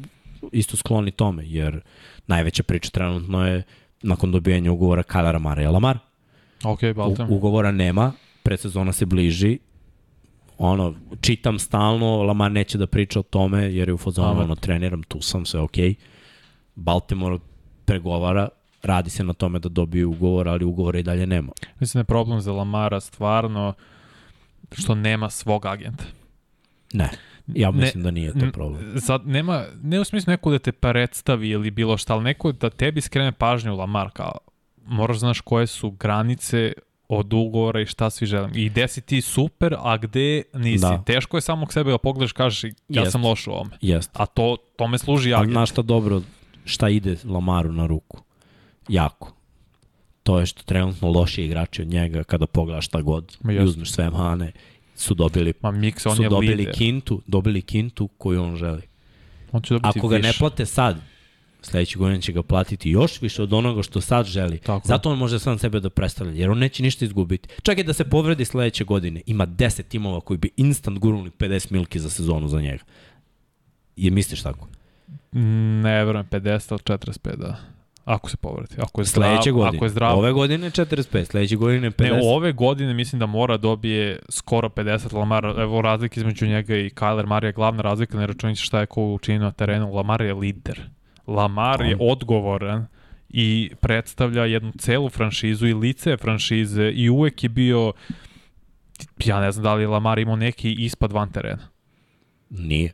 isto 0.52 0.76
skloni 0.76 1.10
tome, 1.10 1.42
jer 1.46 1.80
najveća 2.26 2.62
priča 2.62 2.90
trenutno 2.90 3.46
je 3.46 3.62
nakon 4.02 4.32
dobijanja 4.32 4.72
ugovora 4.72 5.02
Kalara 5.02 5.38
Mara 5.38 5.62
je 5.62 5.68
Lamar. 5.68 5.98
Ok, 6.64 6.80
Baltimore. 6.96 7.32
U, 7.32 7.36
ugovora 7.36 7.72
nema, 7.72 8.12
predsezona 8.42 8.92
se 8.92 9.06
bliži, 9.06 9.58
ono, 10.58 10.94
čitam 11.20 11.58
stalno, 11.58 12.22
Lamar 12.22 12.52
neće 12.52 12.78
da 12.78 12.86
priča 12.86 13.20
o 13.20 13.22
tome, 13.22 13.74
jer 13.74 13.88
je 13.88 13.94
u 13.94 13.98
fazonu, 13.98 14.40
ono, 14.40 14.54
treniram, 14.54 15.02
tu 15.02 15.20
sam, 15.20 15.46
sve 15.46 15.60
ok. 15.60 15.76
Baltimore 16.74 17.38
pregovara, 17.84 18.48
radi 18.82 19.10
se 19.10 19.24
na 19.24 19.32
tome 19.32 19.58
da 19.58 19.68
dobiju 19.68 20.10
ugovor, 20.10 20.48
ali 20.48 20.64
ugovora 20.64 20.98
i 20.98 21.02
dalje 21.02 21.26
nema. 21.26 21.52
Mislim 21.80 21.98
da 21.98 22.00
je 22.00 22.04
problem 22.04 22.40
za 22.40 22.52
Lamara 22.52 23.00
stvarno 23.00 23.72
što 24.72 24.94
nema 24.94 25.30
svog 25.30 25.66
agenta. 25.66 26.04
Ne. 26.92 27.10
Ja 27.46 27.70
mislim 27.70 28.02
ne, 28.02 28.04
da 28.04 28.10
nije 28.10 28.32
to 28.32 28.52
problem. 28.52 29.00
Sad, 29.00 29.26
nema, 29.26 29.64
ne 29.82 30.00
u 30.00 30.04
smislu 30.04 30.30
neko 30.30 30.50
da 30.50 30.58
te 30.58 30.72
predstavi 30.72 31.48
ili 31.48 31.70
bilo 31.70 31.96
šta, 31.96 32.14
ali 32.14 32.24
neko 32.24 32.52
da 32.52 32.70
tebi 32.70 33.00
skrene 33.00 33.32
pažnju 33.32 33.76
Lamar, 33.76 34.10
kao 34.10 34.38
moraš 34.86 35.18
znaš 35.18 35.40
koje 35.40 35.66
su 35.66 35.90
granice 35.90 36.72
od 37.08 37.32
ugovora 37.32 37.80
i 37.80 37.86
šta 37.86 38.10
svi 38.10 38.26
želim. 38.26 38.50
I 38.54 38.68
gde 38.68 38.88
si 38.88 39.00
ti 39.00 39.20
super, 39.20 39.76
a 39.78 39.96
gde 39.96 40.42
nisi. 40.54 40.82
Da. 40.82 41.02
Teško 41.06 41.36
je 41.36 41.40
samog 41.40 41.72
sebe 41.72 41.90
da 41.90 41.98
pogledaš, 41.98 42.32
kažeš 42.32 42.64
ja 42.64 43.02
Jest. 43.02 43.12
sam 43.12 43.24
loš 43.24 43.46
u 43.46 43.50
ovome. 43.50 43.70
Jest. 43.80 44.10
A 44.12 44.26
to, 44.26 44.56
to 44.76 44.88
me 44.88 44.98
služi 44.98 45.34
agent. 45.34 45.44
Ali 45.44 45.52
znaš 45.52 45.70
šta 45.70 45.82
dobro, 45.82 46.22
šta 46.64 46.88
ide 46.88 47.16
Lamaru 47.24 47.72
na 47.72 47.86
ruku? 47.86 48.20
Jako. 48.88 49.32
To 50.22 50.40
je 50.40 50.46
što 50.46 50.62
trenutno 50.62 51.08
loši 51.10 51.42
igrači 51.44 51.82
od 51.82 51.88
njega 51.88 52.24
kada 52.24 52.46
pogledaš 52.46 52.86
šta 52.86 53.02
god 53.02 53.36
i 53.50 53.58
uzmeš 53.62 53.92
sve 53.92 54.10
mane 54.10 54.52
su 54.96 55.14
dobili 55.14 55.52
Ma 55.62 55.72
Mix, 55.72 56.08
on 56.08 56.16
su 56.16 56.22
je 56.22 56.28
dobili 56.28 56.54
lider. 56.54 56.74
kintu, 56.74 57.22
dobili 57.26 57.62
kintu 57.62 58.08
koju 58.08 58.42
on 58.42 58.56
želi. 58.56 58.82
On 59.52 59.62
će 59.62 59.74
dobiti 59.74 59.98
Ako 59.98 60.08
ga 60.08 60.16
više. 60.16 60.28
ne 60.28 60.32
plate 60.38 60.66
sad, 60.66 60.96
sledeće 61.62 61.98
godine 61.98 62.22
će 62.22 62.32
ga 62.32 62.42
platiti 62.42 62.90
još 62.90 63.22
više 63.22 63.42
od 63.42 63.52
onoga 63.52 63.82
što 63.82 64.00
sad 64.00 64.26
želi. 64.26 64.58
Tako. 64.58 64.88
Zato 64.88 65.10
on 65.10 65.18
može 65.18 65.38
sam 65.38 65.58
sebe 65.58 65.80
da 65.80 65.90
predstavlja, 65.90 66.32
jer 66.32 66.50
on 66.50 66.58
neće 66.58 66.82
ništa 66.82 67.04
izgubiti. 67.04 67.48
Čak 67.62 67.78
i 67.78 67.82
da 67.84 67.92
se 67.92 68.04
povredi 68.04 68.44
sledeće 68.44 68.84
godine, 68.84 69.22
ima 69.26 69.46
10 69.46 69.82
timova 69.82 70.20
koji 70.20 70.38
bi 70.38 70.50
instant 70.56 70.98
gurnuli 70.98 71.30
50 71.30 71.72
milki 71.72 72.00
za 72.00 72.10
sezonu 72.10 72.48
za 72.48 72.60
njega. 72.60 72.84
Je 73.96 74.10
misliš 74.10 74.42
tako? 74.42 74.68
Ne, 75.32 76.04
verujem, 76.04 76.26
50 76.30 76.74
od 76.74 76.82
45, 76.82 77.36
da. 77.36 77.56
Ako 78.08 78.30
se 78.30 78.36
povrati. 78.36 78.74
Ako 78.80 79.00
je 79.00 79.04
zdrav, 79.04 79.30
sledeće 79.30 79.50
godine. 79.50 79.76
Ako 79.76 79.84
je 79.84 79.88
zdrav. 79.88 80.18
Ove 80.18 80.32
godine 80.32 80.70
45, 80.70 81.24
sledeće 81.24 81.56
godine 81.56 81.90
50. 81.90 82.12
Ne, 82.12 82.20
ove 82.22 82.52
godine 82.52 82.94
mislim 82.94 83.18
da 83.18 83.26
mora 83.26 83.56
dobije 83.56 84.18
skoro 84.28 84.68
50 84.68 85.14
Lamar. 85.14 85.44
Evo 85.44 85.82
razlika 85.82 86.20
između 86.20 86.46
njega 86.46 86.76
i 86.76 86.90
Kyler 86.90 87.26
Marija 87.26 87.52
glavna 87.52 87.82
razlika, 87.82 88.18
ne 88.18 88.26
računite 88.26 88.60
šta 88.60 88.80
je 88.80 88.86
ko 88.86 89.12
učinio 89.12 89.40
na 89.40 89.50
terenu. 89.50 89.94
Lamar 89.94 90.22
je 90.22 90.34
lider. 90.34 90.80
Lamar 91.26 91.80
je 91.80 91.96
odgovoran 92.00 92.86
i 93.28 93.70
predstavlja 93.80 94.44
jednu 94.44 94.72
celu 94.78 95.08
franšizu 95.08 95.66
i 95.66 95.74
lice 95.74 96.16
franšize 96.16 96.90
i 96.94 97.10
uvek 97.10 97.42
je 97.42 97.48
bio 97.48 97.92
ja 99.24 99.40
ne 99.40 99.52
znam 99.52 99.62
da 99.62 99.74
li 99.74 99.86
Lamar 99.86 100.18
imao 100.18 100.36
neki 100.36 100.72
ispad 100.72 101.12
van 101.12 101.32
terena. 101.32 101.68
Nije. 102.50 102.92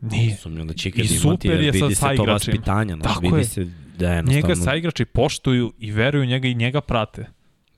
Nije. 0.00 0.36
Sumnjam 0.36 0.66
da 0.66 0.74
će 0.74 0.88
ikad 0.88 1.04
I 1.04 1.18
imati, 1.24 1.48
jer 1.48 1.58
vidi 1.58 1.94
se 1.94 2.16
to 2.16 2.24
vaspitanja. 2.24 2.96
Tako 2.96 3.20
vidi 3.20 3.38
je. 3.38 3.44
se 3.44 3.83
da 3.98 4.10
je 4.10 4.16
jednostavno... 4.16 4.48
Njega 4.48 4.56
saigrači 4.56 5.04
poštuju 5.04 5.72
i 5.78 5.90
veruju 5.90 6.26
njega 6.26 6.48
i 6.48 6.54
njega 6.54 6.80
prate. 6.80 7.26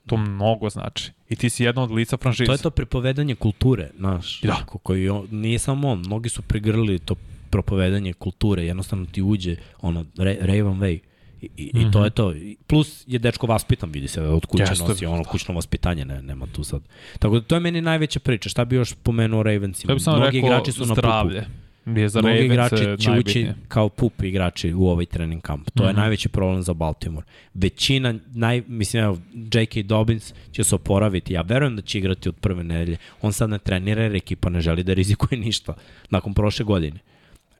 To 0.05 0.17
mnogo 0.17 0.69
znači. 0.69 1.11
I 1.29 1.35
ti 1.35 1.49
si 1.49 1.63
jedna 1.63 1.83
od 1.83 1.91
lica 1.91 2.17
franšize. 2.17 2.45
To 2.45 2.51
je 2.51 2.57
to 2.57 2.69
pripovedanje 2.69 3.35
kulture, 3.35 3.89
znaš. 3.97 4.41
Da. 4.41 4.65
Koji 4.83 5.09
on, 5.09 5.27
nije 5.31 5.59
samo 5.59 5.89
on, 5.89 5.99
mnogi 5.99 6.29
su 6.29 6.41
prigrlili 6.41 6.99
to 6.99 7.15
propovedanje 7.49 8.13
kulture, 8.13 8.65
jednostavno 8.65 9.05
ti 9.05 9.21
uđe 9.21 9.55
ono, 9.81 10.05
Raven 10.17 10.79
Way. 10.79 10.99
I, 11.41 11.49
i, 11.57 11.71
mm 11.73 11.79
-hmm. 11.79 11.89
i 11.89 11.91
to 11.91 11.99
mhm. 11.99 12.05
je 12.05 12.09
to. 12.09 12.33
Plus 12.67 13.03
je 13.07 13.19
dečko 13.19 13.47
vaspitan, 13.47 13.91
vidi 13.91 14.07
se, 14.07 14.21
od 14.21 14.45
kuće 14.45 14.63
Jeste, 14.63 14.83
nosi 14.87 15.05
ono 15.05 15.23
kućno 15.23 15.55
vaspitanje, 15.55 16.05
ne, 16.05 16.21
nema 16.21 16.47
tu 16.47 16.63
sad. 16.63 16.81
Tako 17.19 17.39
da 17.39 17.41
to 17.41 17.55
je 17.55 17.59
meni 17.59 17.81
najveća 17.81 18.19
priča. 18.19 18.49
Šta 18.49 18.65
bi 18.65 18.75
još 18.75 18.93
pomenuo 19.03 19.43
Ravensima? 19.43 19.93
Ja 19.93 20.13
Mnogi 20.13 20.37
rekao 20.37 20.47
igrači 20.47 20.71
su 20.71 20.85
zdravlje. 20.85 21.39
Na 21.39 21.45
pupu 21.45 21.66
je 21.95 22.09
za 22.09 22.21
Mnogi 22.21 22.45
igrači 22.45 22.75
će 22.99 23.11
ući 23.11 23.47
kao 23.67 23.89
pup 23.89 24.23
igrači 24.23 24.73
u 24.73 24.87
ovaj 24.87 25.05
trening 25.05 25.41
kamp. 25.41 25.69
To 25.69 25.83
mm 25.83 25.85
-hmm. 25.85 25.87
je 25.87 25.93
mhm. 25.93 25.99
najveći 25.99 26.29
problem 26.29 26.63
za 26.63 26.73
Baltimore. 26.73 27.27
Većina, 27.53 28.13
naj, 28.33 28.63
mislim, 28.67 29.03
evo, 29.03 29.17
J.K. 29.53 29.83
Dobbins 29.83 30.33
će 30.51 30.63
se 30.63 30.75
oporaviti. 30.75 31.33
Ja 31.33 31.41
verujem 31.41 31.75
da 31.75 31.81
će 31.81 31.97
igrati 31.97 32.29
od 32.29 32.35
prve 32.35 32.63
nedelje. 32.63 32.97
On 33.21 33.33
sad 33.33 33.49
ne 33.49 33.59
trenira 33.59 34.03
jer 34.03 34.15
ekipa 34.15 34.49
ne 34.49 34.61
želi 34.61 34.83
da 34.83 34.93
rizikuje 34.93 35.39
ništa 35.39 35.73
nakon 36.09 36.33
prošle 36.33 36.65
godine. 36.65 36.99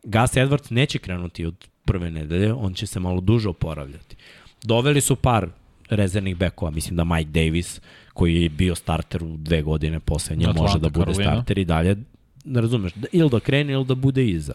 Gus 0.03 0.31
Edwards 0.31 0.71
neće 0.71 0.99
krenuti 0.99 1.45
od 1.45 1.67
prve 1.85 2.11
nedelje, 2.11 2.53
on 2.53 2.73
će 2.73 2.87
se 2.87 2.99
malo 2.99 3.21
duže 3.21 3.49
oporavljati. 3.49 4.15
Doveli 4.63 5.01
su 5.01 5.15
par 5.15 5.49
rezervnih 5.89 6.37
bekova, 6.37 6.71
mislim 6.71 6.95
da 6.95 7.03
Mike 7.03 7.29
Davis, 7.29 7.81
koji 8.13 8.41
je 8.41 8.49
bio 8.49 8.75
starter 8.75 9.23
u 9.23 9.37
dve 9.37 9.61
godine 9.61 9.99
posle 9.99 10.35
nje, 10.35 10.47
može 10.55 10.79
da 10.79 10.89
bude 10.89 11.05
Karolina. 11.05 11.31
starter 11.31 11.57
i 11.57 11.65
dalje 11.65 11.95
ne 12.47 12.61
razumeš, 12.61 12.93
da, 12.93 13.07
ili 13.11 13.29
da 13.29 13.39
krene 13.39 13.73
ili 13.73 13.85
da 13.85 13.95
bude 13.95 14.27
iza. 14.27 14.53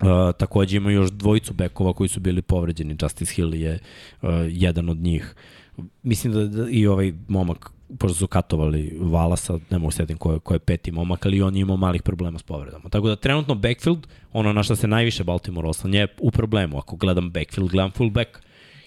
Uh, 0.00 0.08
takođe 0.38 0.76
ima 0.76 0.90
još 0.90 1.10
dvojicu 1.10 1.52
bekova 1.52 1.92
koji 1.92 2.08
su 2.08 2.20
bili 2.20 2.42
povređeni, 2.42 2.96
Justice 3.02 3.34
Hill 3.34 3.54
je 3.54 3.78
uh, 4.22 4.28
jedan 4.48 4.88
od 4.88 4.96
njih. 4.96 5.34
Mislim 6.02 6.32
da, 6.32 6.46
da 6.46 6.70
i 6.70 6.86
ovaj 6.86 7.12
momak, 7.28 7.70
pošto 7.98 8.14
su 8.14 8.26
katovali 8.26 8.96
Valasa, 9.00 9.58
ne 9.70 9.78
mogu 9.78 9.90
setim 9.90 10.16
ko 10.16 10.32
je, 10.32 10.38
ko 10.38 10.54
je 10.54 10.58
peti 10.58 10.92
momak, 10.92 11.26
ali 11.26 11.42
on 11.42 11.56
je 11.56 11.60
imao 11.60 11.76
malih 11.76 12.02
problema 12.02 12.38
s 12.38 12.42
povredama. 12.42 12.88
Tako 12.88 13.08
da 13.08 13.16
trenutno 13.16 13.54
backfield, 13.54 14.06
ono 14.32 14.52
na 14.52 14.62
što 14.62 14.76
se 14.76 14.86
najviše 14.86 15.24
Baltimore 15.24 15.68
oslanje, 15.68 15.98
je 15.98 16.06
u 16.18 16.30
problemu. 16.30 16.78
Ako 16.78 16.96
gledam 16.96 17.30
backfield, 17.30 17.70
gledam 17.70 17.90
fullback. 17.90 18.30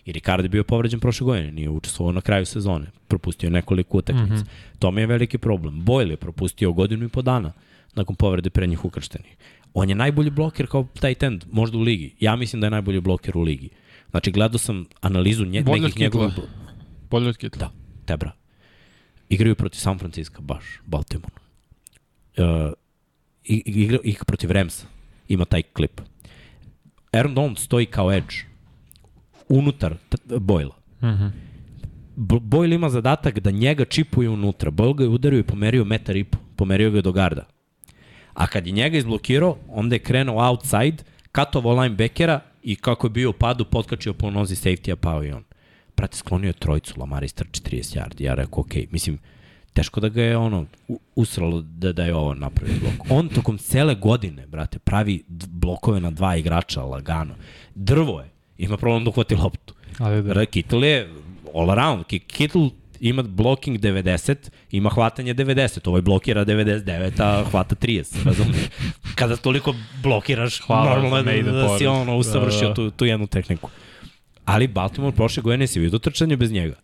I 0.06 0.12
Ricardo 0.12 0.44
je 0.44 0.50
bio 0.50 0.64
povređen 0.64 1.00
prošle 1.00 1.26
godine, 1.26 1.52
nije 1.52 1.70
učestvovao 1.70 2.12
na 2.12 2.22
kraju 2.22 2.46
sezone, 2.46 2.86
propustio 3.08 3.50
nekoliko 3.50 3.98
utakmica. 3.98 4.34
Mm 4.34 4.38
-hmm. 4.38 4.80
To 4.80 4.92
mi 4.92 5.02
je 5.02 5.08
veliki 5.08 5.38
problem. 5.38 5.86
Boyle 5.86 6.10
je 6.10 6.18
propustio 6.18 6.72
godinu 6.72 7.06
i 7.06 7.10
po 7.10 7.22
dana 7.22 7.52
nakon 7.98 8.16
povrede 8.16 8.50
prednjih 8.50 8.86
ukrštenih. 8.86 9.36
On 9.74 9.90
je 9.90 9.96
najbolji 9.96 10.30
bloker 10.30 10.68
kao 10.68 10.88
tight 11.02 11.24
end, 11.24 11.46
možda 11.52 11.78
u 11.78 11.82
ligi. 11.82 12.16
Ja 12.20 12.36
mislim 12.36 12.60
da 12.60 12.68
je 12.68 12.72
najbolji 12.72 13.02
bloker 13.02 13.38
u 13.38 13.42
ligi. 13.42 13.70
Znači, 14.12 14.32
gledao 14.32 14.58
sam 14.58 14.86
analizu 15.02 15.46
nje, 15.46 15.64
Bolje 15.64 15.82
nekih 15.82 16.00
njegovih... 16.00 16.34
Bolje 17.10 17.30
od 17.30 17.38
Kitla. 17.38 17.60
Da, 17.60 17.72
tebra. 18.06 18.32
Igraju 19.30 19.56
protiv 19.56 19.80
San 19.80 20.00
Francisco, 20.00 20.42
baš, 20.42 20.64
Baltimore. 20.86 21.34
Uh, 22.38 22.74
igra, 23.44 23.98
igra 24.04 24.24
protiv 24.24 24.52
Ramsa. 24.52 24.86
Ima 25.28 25.46
taj 25.46 25.62
klip. 25.62 26.02
Aaron 27.12 27.36
Donald 27.36 27.58
stoji 27.58 27.86
kao 27.86 28.14
edge 28.14 28.36
unutar 29.50 29.96
Bojla. 30.40 30.76
Uh 31.02 31.10
mhm. 31.10 31.24
-huh. 31.24 31.32
Boyle 32.18 32.76
ima 32.76 32.90
zadatak 32.90 33.40
da 33.40 33.52
njega 33.52 33.86
čipuje 33.86 34.30
unutra. 34.30 34.72
Boyle 34.72 34.96
ga 34.96 35.04
je 35.04 35.10
udario 35.10 35.40
i 35.40 35.44
pomerio 35.44 35.86
metar 35.86 36.16
i 36.16 36.24
po. 36.24 36.38
Pomerio 36.56 36.92
ga 36.92 37.02
do 37.02 37.12
garda. 37.12 37.46
A 38.38 38.48
kad 38.48 38.68
je 38.68 38.74
njega 38.74 38.98
izblokirao, 38.98 39.58
onda 39.70 39.96
je 39.96 40.00
krenuo 40.00 40.50
outside, 40.50 41.04
katovao 41.32 41.82
linebackera 41.82 42.40
i 42.64 42.76
kako 42.76 43.08
je 43.08 43.12
bio 43.12 43.30
u 43.30 43.34
padu, 43.34 43.66
potkačio 43.66 44.14
po 44.14 44.32
nozi 44.32 44.56
safety-a, 44.56 44.96
pao 44.96 45.24
i 45.24 45.32
on. 45.32 45.44
Prate, 45.96 46.18
sklonio 46.18 46.50
je 46.50 46.54
trojicu, 46.54 46.94
Lamar 46.98 47.24
istrči 47.24 47.62
30 47.62 47.98
yardi. 47.98 48.24
Ja 48.24 48.34
rekao, 48.34 48.60
ok, 48.60 48.74
mislim, 48.92 49.18
teško 49.74 50.00
da 50.00 50.10
ga 50.10 50.24
je 50.24 50.38
ono 50.38 50.66
usralo 51.16 51.62
da, 51.62 51.94
da 51.94 52.04
je 52.04 52.16
ovo 52.16 52.34
napravio 52.34 52.76
blok. 52.82 53.08
On 53.10 53.30
tokom 53.30 53.58
cele 53.58 53.96
godine, 53.96 54.48
brate, 54.48 54.80
pravi 54.80 55.24
blokove 55.28 56.00
na 56.00 56.12
dva 56.12 56.36
igrača 56.36 56.84
lagano. 56.84 57.36
Drvo 57.76 58.20
je. 58.20 58.30
Ima 58.58 58.78
problem 58.78 59.04
da 59.04 59.10
uhvati 59.10 59.36
loptu. 59.36 59.74
Ali 60.00 60.24
da. 60.24 60.46
Kittle 60.46 60.88
je 60.88 61.10
all 61.56 61.72
around. 61.72 62.06
Kittle 62.28 62.70
ima 63.00 63.24
blocking 63.24 63.80
90, 63.80 64.36
ima 64.72 64.90
hvatanje 64.90 65.34
90, 65.34 65.90
ovaj 65.90 66.02
blokira 66.02 66.46
99, 66.46 67.22
a 67.24 67.44
hvata 67.52 67.76
30, 67.76 68.26
razumiješ? 68.26 68.66
Kada 69.16 69.36
toliko 69.36 69.76
blokiraš, 70.04 70.62
Hvala 70.62 71.00
normalno 71.00 71.32
je 71.32 71.44
da, 71.44 71.52
da, 71.52 71.58
da 71.58 71.78
si 71.78 71.88
ono 71.88 72.18
usavršio 72.18 72.62
da, 72.62 72.68
da. 72.68 72.74
tu, 72.74 72.92
tu 72.92 73.06
jednu 73.06 73.28
tehniku. 73.28 73.70
Ali 74.46 74.68
Baltimore 74.68 75.16
prošle 75.16 75.44
godine 75.44 75.68
si 75.68 75.80
vidio 75.80 76.00
trčanje 76.00 76.38
bez 76.38 76.52
njega. 76.52 76.76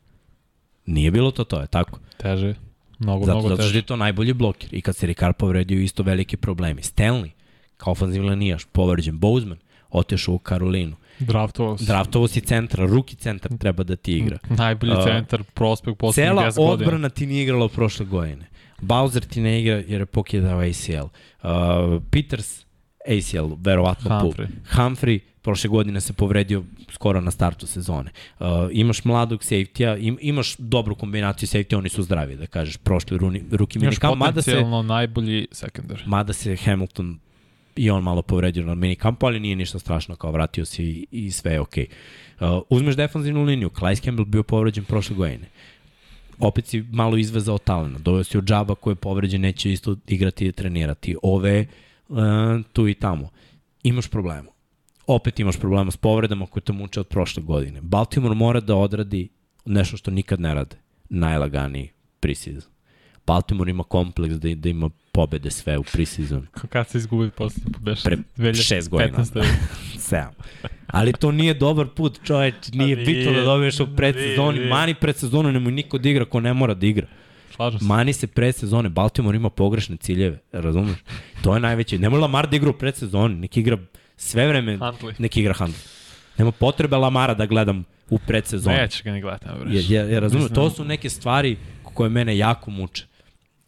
Nije 0.85 1.11
bilo 1.11 1.31
to 1.31 1.43
to, 1.43 1.61
je 1.61 1.67
tako? 1.67 1.99
Teže. 2.17 2.55
Mnogo, 2.99 3.25
zato, 3.25 3.39
mnogo 3.39 3.55
zato 3.55 3.69
što 3.69 3.77
je 3.77 3.81
to 3.81 3.95
najbolji 3.95 4.33
blokir. 4.33 4.69
I 4.73 4.81
kad 4.81 4.95
se 4.95 5.07
Ricard 5.07 5.35
povredio, 5.35 5.79
isto 5.79 6.03
velike 6.03 6.37
problemi. 6.37 6.81
Stanley, 6.81 7.29
kao 7.77 7.91
ofenzivni 7.91 8.29
linijaš, 8.29 8.65
povređen. 8.65 9.19
Bozeman, 9.19 9.57
otešao 9.89 10.35
u 10.35 10.39
Karolinu. 10.39 10.95
Draftovao 11.19 12.27
si. 12.27 12.41
Centra, 12.41 12.85
ruki 12.85 13.15
centar 13.15 13.51
treba 13.57 13.83
da 13.83 13.95
ti 13.95 14.17
igra. 14.17 14.37
Najbolji 14.49 14.93
uh, 14.93 15.03
centar, 15.03 15.43
prospekt 15.53 15.97
poslednjih 15.97 16.31
10 16.31 16.35
godina. 16.35 16.51
Cela 16.51 16.71
odbrana 16.71 17.09
ti 17.09 17.25
nije 17.25 17.43
igrala 17.43 17.69
prošle 17.69 18.05
godine. 18.05 18.47
Bowser 18.81 19.25
ti 19.25 19.41
ne 19.41 19.61
igra 19.61 19.75
jer 19.75 20.01
je 20.01 20.05
pokidao 20.05 20.59
ACL. 20.59 21.07
Uh, 21.43 21.49
Peters, 22.11 22.65
ACL, 23.07 23.53
verovatno 23.59 24.09
Humphrey. 24.09 24.47
Pul. 24.47 24.83
Humphrey, 24.83 25.19
prošle 25.41 25.69
godine 25.69 26.01
se 26.01 26.13
povredio 26.13 26.63
skoro 26.91 27.21
na 27.21 27.31
startu 27.31 27.67
sezone. 27.67 28.11
Uh, 28.39 28.47
imaš 28.71 29.03
mladog 29.05 29.39
safety-a, 29.41 29.97
im, 29.97 30.17
imaš 30.21 30.55
dobru 30.57 30.95
kombinaciju 30.95 31.47
safety 31.47 31.77
oni 31.77 31.89
su 31.89 32.03
zdravi, 32.03 32.35
da 32.35 32.47
kažeš, 32.47 32.77
prošli 32.77 33.17
runi, 33.17 33.43
ruki 33.51 33.79
minikam. 33.79 34.13
Imaš 34.13 34.27
potencijalno 34.27 34.81
najbolji 34.81 35.47
sekundar. 35.51 36.03
Mada 36.05 36.33
se 36.33 36.55
Hamilton 36.55 37.19
i 37.75 37.89
on 37.89 38.03
malo 38.03 38.21
povredio 38.21 38.65
na 38.65 38.75
mini 38.75 38.95
kampu, 38.95 39.25
ali 39.25 39.39
nije 39.39 39.55
ništa 39.55 39.79
strašno, 39.79 40.15
kao 40.15 40.31
vratio 40.31 40.65
se 40.65 40.83
i, 40.83 41.07
i 41.11 41.31
sve 41.31 41.51
je 41.51 41.59
okej. 41.59 41.87
Okay. 42.39 42.57
Uh, 42.57 42.63
uzmeš 42.69 42.95
defanzivnu 42.95 43.43
liniju, 43.43 43.69
Klajs 43.69 44.01
Campbell 44.01 44.25
bio 44.25 44.43
povređen 44.43 44.85
prošle 44.85 45.15
godine. 45.15 45.47
Opet 46.39 46.65
si 46.65 46.85
malo 46.91 47.17
izvezao 47.17 47.57
talena. 47.57 47.99
Doveo 47.99 48.23
si 48.23 48.37
od 48.37 48.43
džaba 48.43 48.75
koji 48.75 48.91
je 48.91 48.95
povređen, 48.95 49.41
neće 49.41 49.71
isto 49.71 49.95
igrati 50.07 50.47
i 50.47 50.51
trenirati. 50.51 51.15
Ove, 51.23 51.65
uh, 52.09 52.17
tu 52.73 52.87
i 52.87 52.93
tamo. 52.93 53.29
Imaš 53.83 54.07
problema. 54.07 54.51
Opet 55.07 55.39
imaš 55.39 55.59
problema 55.59 55.91
s 55.91 55.97
povredama 55.97 56.45
koje 56.45 56.63
te 56.63 56.73
muče 56.73 56.99
od 56.99 57.07
prošle 57.07 57.43
godine. 57.43 57.81
Baltimore 57.81 58.35
mora 58.35 58.59
da 58.59 58.75
odradi 58.75 59.29
nešto 59.65 59.97
što 59.97 60.11
nikad 60.11 60.39
ne 60.39 60.53
rade. 60.53 60.75
Najlaganiji 61.09 61.89
preseason. 62.19 62.71
Baltimore 63.27 63.71
ima 63.71 63.83
kompleks 63.83 64.35
da, 64.35 64.55
da 64.55 64.69
ima 64.69 64.89
pobede 65.13 65.51
sve 65.51 65.77
u 65.77 65.83
preseason. 65.83 66.47
Kad 66.69 66.89
se 66.89 66.97
izgubi 66.97 67.29
posle 67.29 67.63
pobeš? 67.73 68.03
Pre 68.35 68.53
šest 68.53 68.89
godina. 68.89 69.25
Sedam. 69.99 70.31
Ali 70.87 71.13
to 71.13 71.31
nije 71.31 71.53
dobar 71.53 71.87
put, 71.87 72.19
čoveč. 72.23 72.53
Nije, 72.73 72.95
nije 72.95 73.05
bitno 73.05 73.31
da 73.33 73.41
dobiješ 73.41 73.79
u 73.79 73.95
predsezoni. 73.95 74.59
Nije, 74.59 74.69
Mani 74.69 74.93
predsezonu 74.93 75.51
nemoj 75.51 75.71
niko 75.71 75.97
da 75.97 76.09
igra 76.09 76.25
ko 76.25 76.39
ne 76.39 76.53
mora 76.53 76.73
da 76.73 76.85
igra. 76.85 77.07
Slažem 77.55 77.79
se. 77.79 77.85
Mani 77.85 78.13
se 78.13 78.27
predsezone. 78.27 78.89
Baltimore 78.89 79.35
ima 79.35 79.49
pogrešne 79.49 79.97
ciljeve, 79.97 80.39
razumeš? 80.51 80.97
To 81.43 81.53
je 81.53 81.59
najveće. 81.59 81.99
Nemoj 81.99 82.19
Lamar 82.19 82.49
da 82.49 82.55
igra 82.55 82.69
u 82.69 82.73
predsezoni. 82.73 83.35
Neki 83.35 83.59
igra 83.59 83.77
sve 84.17 84.47
vreme. 84.47 84.77
Huntley. 84.77 85.13
Neki 85.17 85.39
igra 85.39 85.53
Huntley. 85.53 85.87
Nema 86.37 86.51
potrebe 86.51 86.97
Lamara 86.97 87.33
da 87.33 87.45
gledam 87.45 87.85
u 88.09 88.19
predsezoni. 88.19 88.75
Neće 88.75 89.03
ga 89.03 89.11
ni 89.11 89.21
gledati. 89.21 89.45
Ja, 89.69 90.01
ja, 90.01 90.09
ja 90.09 90.19
razumem, 90.19 90.49
to 90.49 90.69
su 90.69 90.85
neke 90.85 91.09
stvari 91.09 91.57
koje 91.83 92.09
mene 92.09 92.37
jako 92.37 92.71
muče 92.71 93.12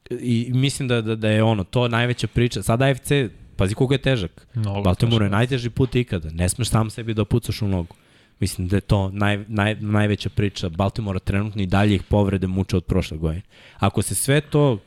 i 0.10 0.52
mislim 0.54 0.88
da, 0.88 1.02
da, 1.02 1.16
da 1.16 1.30
je 1.30 1.44
ono, 1.44 1.64
to 1.64 1.88
najveća 1.88 2.28
priča. 2.28 2.64
Sada 2.64 2.86
AFC, 2.86 3.12
pazi 3.56 3.76
koliko 3.76 3.94
je 3.94 3.98
težak. 3.98 4.48
Mnogo 4.54 4.82
Baltimore 4.82 5.26
je 5.26 5.30
najteži 5.30 5.70
put 5.70 5.96
ikada. 5.96 6.30
Ne 6.30 6.50
smeš 6.50 6.70
sam 6.70 6.90
sebi 6.90 7.14
da 7.14 7.26
pucaš 7.26 7.62
u 7.62 7.68
nogu. 7.68 7.96
Mislim 8.40 8.68
da 8.68 8.78
je 8.78 8.82
to 8.82 9.10
naj, 9.14 9.46
naj, 9.48 9.76
najveća 9.76 10.30
priča. 10.30 10.70
Baltimora 10.70 11.20
trenutno 11.20 11.62
i 11.62 11.66
dalje 11.66 11.96
ih 11.96 12.04
povrede 12.04 12.48
muče 12.48 12.78
od 12.78 12.84
prošle 12.84 13.18
godine. 13.18 13.42
Ako 13.78 14.02
se 14.02 14.16
sve 14.16 14.42
to 14.42 14.80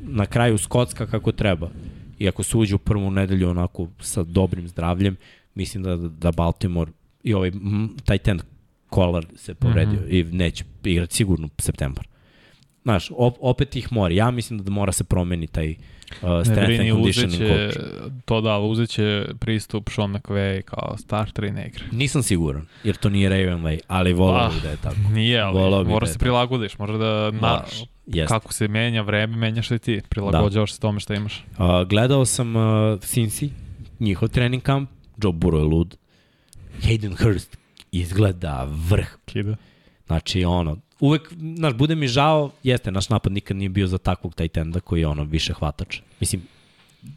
na 0.00 0.26
kraju 0.26 0.58
skocka 0.58 1.06
kako 1.06 1.32
treba 1.32 1.70
i 2.18 2.28
ako 2.28 2.42
se 2.42 2.56
uđe 2.56 2.74
u 2.74 2.78
prvu 2.78 3.10
nedelju 3.10 3.50
onako 3.50 3.88
sa 4.00 4.22
dobrim 4.22 4.68
zdravljem, 4.68 5.16
mislim 5.54 5.82
da, 5.82 5.96
da 5.96 6.32
Baltimore 6.32 6.90
i 7.22 7.34
ovaj 7.34 7.52
taj 8.04 8.18
ten 8.18 8.40
Collar 8.94 9.26
se 9.36 9.54
povredio 9.54 10.00
mm 10.00 10.04
-hmm. 10.04 10.30
i 10.30 10.36
neće 10.36 10.64
igrati 10.84 11.14
sigurno 11.14 11.46
u 11.46 11.62
septembar. 11.62 12.09
Znaš, 12.82 13.10
op, 13.16 13.36
opet 13.40 13.76
ih 13.76 13.92
mora. 13.92 14.14
Ja 14.14 14.30
mislim 14.30 14.64
da 14.64 14.70
mora 14.70 14.92
se 14.92 15.04
promeni 15.04 15.46
taj 15.46 15.70
uh, 15.70 15.76
strength 16.44 16.80
and 16.80 16.90
conditioning 16.90 17.38
coach. 17.38 17.86
To 18.24 18.40
da, 18.40 18.58
uzet 18.58 18.90
će 18.90 19.26
pristup 19.40 19.90
Sean 19.94 20.12
McVay 20.12 20.62
kao 20.62 20.96
starter 20.98 21.44
i 21.44 21.50
ne 21.50 21.70
Nisam 21.92 22.22
siguran, 22.22 22.66
jer 22.84 22.96
to 22.96 23.08
nije 23.08 23.28
Raven 23.28 23.62
Way, 23.62 23.78
ali 23.88 24.12
volao 24.12 24.46
ah, 24.46 24.50
bih 24.54 24.62
da 24.62 24.70
je 24.70 24.76
tako. 24.76 24.96
Nije, 25.12 25.40
ali 25.40 25.84
mora 25.84 26.06
da 26.06 26.12
se 26.12 26.18
prilagodiš, 26.18 26.78
može 26.78 26.98
da 26.98 27.30
na, 27.30 27.62
Jest. 28.06 28.28
kako 28.28 28.52
se 28.52 28.68
menja 28.68 29.02
vreme, 29.02 29.36
menjaš 29.36 29.70
li 29.70 29.78
ti, 29.78 30.00
prilagođavaš 30.08 30.70
da. 30.70 30.74
se 30.74 30.80
tome 30.80 31.00
šta 31.00 31.14
imaš. 31.14 31.44
Uh, 31.58 31.88
gledao 31.88 32.24
sam 32.24 32.56
uh, 32.56 32.62
Cincy, 32.98 33.48
njihov 34.00 34.28
trening 34.28 34.62
kamp, 34.62 34.90
Joe 35.22 35.32
Burrow 35.32 35.58
je 35.58 35.64
lud, 35.64 35.96
Hayden 36.82 37.22
Hurst 37.22 37.56
izgleda 37.92 38.68
vrh. 38.88 39.08
Kida. 39.24 39.56
Znači, 40.06 40.44
ono, 40.44 40.76
uvek, 41.00 41.32
znaš, 41.56 41.74
bude 41.74 41.94
mi 41.94 42.08
žao, 42.08 42.50
jeste, 42.62 42.90
naš 42.90 43.08
napad 43.08 43.32
nikad 43.32 43.56
nije 43.56 43.68
bio 43.68 43.86
za 43.86 43.98
takvog 43.98 44.34
tajtenda 44.34 44.80
koji 44.80 45.00
je 45.00 45.06
ono 45.06 45.24
više 45.24 45.52
hvatač. 45.52 46.00
Mislim, 46.20 46.42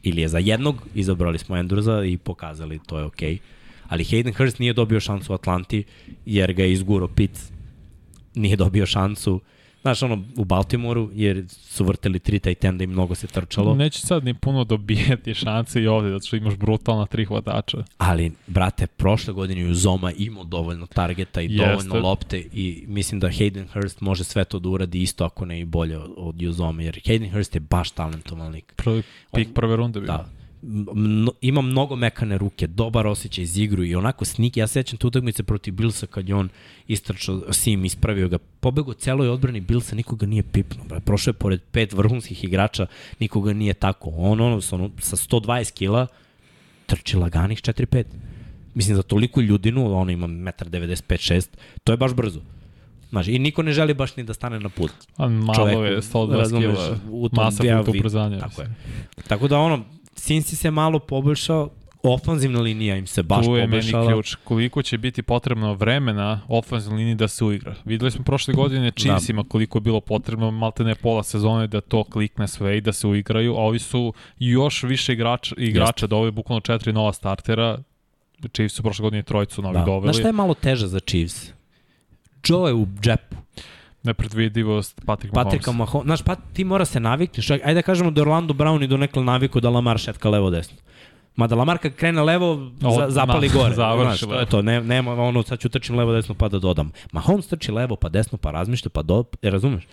ili 0.04 0.22
je 0.22 0.28
za 0.28 0.38
jednog, 0.38 0.88
izabrali 0.96 1.38
smo 1.38 1.56
Andrewsa 1.56 2.14
i 2.14 2.18
pokazali 2.18 2.80
to 2.86 3.00
je 3.00 3.06
okej. 3.06 3.34
Okay. 3.34 3.40
Ali 3.88 4.04
Hayden 4.04 4.38
Hurst 4.38 4.60
nije 4.60 4.74
dobio 4.74 5.00
šansu 5.00 5.32
u 5.32 5.36
Atlanti 5.36 5.84
jer 6.26 6.54
ga 6.54 6.64
je 6.64 6.72
izguro 6.72 7.08
Pitts. 7.08 7.52
Nije 8.36 8.56
dobio 8.56 8.86
šansu 8.86 9.42
Znaš, 9.84 10.04
ono, 10.04 10.24
u 10.38 10.46
Baltimoru, 10.46 11.10
jer 11.14 11.46
su 11.50 11.84
vrteli 11.84 12.20
tri 12.20 12.40
tight 12.40 12.64
enda 12.66 12.84
i 12.84 12.88
mnogo 12.88 13.16
se 13.16 13.28
trčalo. 13.28 13.76
Neće 13.76 14.00
sad 14.00 14.26
ni 14.26 14.34
puno 14.34 14.64
dobijati 14.64 15.34
šanse 15.34 15.82
i 15.82 15.88
ovde, 15.88 16.10
zato 16.10 16.26
što 16.26 16.36
imaš 16.36 16.56
brutalna 16.56 17.06
tri 17.06 17.26
hvatača. 17.26 17.78
Ali, 17.98 18.32
brate, 18.48 18.88
prošle 18.88 19.34
godine 19.34 19.70
u 19.70 19.74
Zoma 19.74 20.12
imao 20.18 20.44
dovoljno 20.44 20.86
targeta 20.86 21.42
i 21.42 21.54
Jeste. 21.54 21.68
dovoljno 21.68 22.10
lopte 22.10 22.40
i 22.54 22.84
mislim 22.88 23.20
da 23.20 23.28
Hayden 23.28 23.66
Hurst 23.74 24.02
može 24.02 24.24
sve 24.24 24.44
to 24.44 24.60
da 24.60 24.70
uradi 24.70 25.02
isto 25.02 25.26
ako 25.26 25.46
ne 25.46 25.60
i 25.60 25.66
bolje 25.66 25.98
od 25.98 26.42
Uzoma, 26.42 26.82
jer 26.82 27.02
Hayden 27.06 27.32
Hurst 27.32 27.56
je 27.56 27.60
baš 27.60 27.92
talentovan 27.92 28.52
lik. 28.52 28.74
Prvi 28.76 29.04
pik 29.34 29.48
prve 29.54 29.76
runde 29.76 30.00
bio. 30.00 30.08
Da, 30.08 30.30
mno, 30.94 31.32
ima 31.42 31.62
mnogo 31.62 31.96
mekane 31.96 32.38
ruke, 32.38 32.68
dobar 32.68 33.08
osjećaj 33.08 33.44
iz 33.44 33.58
igru 33.58 33.84
i 33.84 33.96
onako 33.96 34.26
snik, 34.26 34.58
ja 34.58 34.68
sećam 34.68 34.98
tu 34.98 35.08
utakmice 35.08 35.44
protiv 35.44 35.74
Bilsa 35.74 36.08
kad 36.08 36.30
je 36.30 36.36
on 36.36 36.50
istračao 36.88 37.42
Sim, 37.54 37.86
ispravio 37.86 38.30
ga, 38.30 38.38
pobegao 38.38 38.94
celoj 38.94 39.30
odbrani 39.30 39.62
Bilsa, 39.62 39.96
nikoga 39.96 40.26
nije 40.26 40.44
pipnuo, 40.44 40.86
bra. 40.86 41.00
prošao 41.00 41.30
je 41.30 41.34
pored 41.34 41.62
pet 41.72 41.94
vrhunskih 41.94 42.44
igrača, 42.44 42.86
nikoga 43.20 43.54
nije 43.54 43.74
tako, 43.74 44.10
on 44.10 44.42
ono, 44.42 44.62
sa, 44.62 44.76
ono, 44.76 44.92
sa 45.00 45.16
120 45.16 45.74
kila 45.74 46.08
trči 46.86 47.18
laganih 47.18 47.62
4-5. 47.62 48.04
Mislim, 48.74 48.96
za 48.96 49.04
toliko 49.04 49.42
ljudinu, 49.42 49.98
ono 49.98 50.12
ima 50.12 50.28
1,95-6, 50.28 51.48
to 51.84 51.94
je 51.94 51.98
baš 51.98 52.14
brzo. 52.14 52.42
Znaš, 53.10 53.28
i 53.28 53.40
niko 53.40 53.64
ne 53.64 53.72
želi 53.72 53.94
baš 53.94 54.16
ni 54.16 54.24
da 54.24 54.34
stane 54.34 54.60
na 54.60 54.70
put. 54.70 54.92
A 55.18 55.28
malo 55.28 55.54
Čoveku, 55.56 55.84
je 55.84 56.02
120 56.02 56.38
razumeš, 56.38 56.78
kila 57.10 57.30
masa 57.32 57.64
puta 57.64 57.92
ubrzanja. 57.98 58.40
tako 58.40 58.62
je. 58.62 58.70
Tako 59.28 59.48
da 59.48 59.60
ono, 59.60 59.86
Cincy 60.16 60.56
se 60.56 60.72
malo 60.72 61.00
poboljšao, 61.00 61.70
ofanzivna 62.04 62.60
linija 62.60 62.96
im 62.98 63.08
se 63.08 63.24
baš 63.24 63.46
tu 63.46 63.56
je 63.56 63.68
meni 63.68 63.82
poboljšala. 63.82 64.08
ključ. 64.08 64.36
Koliko 64.36 64.82
će 64.82 64.98
biti 64.98 65.22
potrebno 65.24 65.74
vremena 65.74 66.42
ofenzivnoj 66.48 66.98
liniji 66.98 67.16
da 67.16 67.28
se 67.28 67.46
uigra. 67.46 67.76
Videli 67.86 68.12
smo 68.12 68.24
prošle 68.24 68.54
godine 68.54 68.92
Chiefsima 68.92 69.44
koliko 69.44 69.78
je 69.78 69.82
bilo 69.82 70.02
potrebno, 70.02 70.52
malte 70.52 70.84
ne 70.84 70.96
pola 70.96 71.24
sezone 71.24 71.68
da 71.68 71.82
to 71.82 72.04
klikne 72.04 72.48
sve 72.48 72.78
i 72.78 72.82
da 72.82 72.94
se 72.94 73.08
uigraju, 73.08 73.54
a 73.56 73.60
ovi 73.60 73.80
su 73.80 74.14
još 74.40 74.84
više 74.84 75.14
igrača, 75.14 75.56
igrača 75.58 76.08
da 76.08 76.16
ovo 76.16 76.26
je 76.26 76.32
bukvalno 76.32 76.62
četiri 76.62 76.94
nova 76.94 77.14
startera, 77.14 77.78
Chiefs 78.54 78.76
su 78.76 78.84
prošle 78.84 79.04
godine 79.04 79.24
trojicu 79.24 79.62
novih 79.62 79.80
Da. 79.80 79.86
doveli. 79.86 80.04
Znaš 80.04 80.18
šta 80.18 80.28
je 80.28 80.34
malo 80.34 80.54
teže 80.54 80.88
za 80.88 81.00
Chiefs? 81.00 81.52
Joe 82.48 82.70
je 82.70 82.74
u 82.74 82.88
džepu. 83.02 83.36
Nepredvidivost 84.04 85.02
Patrick 85.06 85.34
Mahomes. 85.36 85.52
Patrika 85.54 85.72
Mahomes. 85.72 86.06
Znaš, 86.06 86.22
pa 86.22 86.36
ti 86.36 86.64
mora 86.64 86.86
se 86.86 87.00
navikneš. 87.00 87.50
Ajde 87.52 87.74
da 87.74 87.82
kažemo 87.82 88.12
da 88.12 88.22
Orlando 88.22 88.54
Brown 88.54 88.84
i 88.84 88.88
do 88.88 88.98
nekle 88.98 89.24
naviku 89.24 89.60
da 89.60 89.70
Lamar 89.70 89.98
šetka 89.98 90.30
levo 90.30 90.50
desno. 90.50 90.78
Mada 91.36 91.56
Lamar 91.56 91.78
kad 91.78 91.96
krene 91.96 92.22
levo, 92.22 92.72
za, 93.00 93.10
zapali 93.10 93.48
na, 93.48 93.54
gore. 93.54 93.76
završi 93.84 94.08
Znaš, 94.08 94.20
to 94.20 94.26
je 94.34 94.38
levo. 94.38 94.46
to. 94.52 94.62
Ne, 94.62 94.82
nema 94.82 95.14
ono, 95.14 95.44
sad 95.44 95.60
ću 95.60 95.70
trčim 95.70 95.96
levo 95.98 96.14
desno 96.14 96.36
pa 96.36 96.50
da 96.50 96.60
dodam. 96.60 96.92
Mahomes 97.12 97.48
trči 97.48 97.72
levo 97.72 97.96
pa 97.96 98.10
desno 98.10 98.38
pa 98.38 98.52
razmišlja 98.52 98.90
pa 98.90 99.02
do... 99.02 99.24
E, 99.42 99.50
razumeš? 99.50 99.84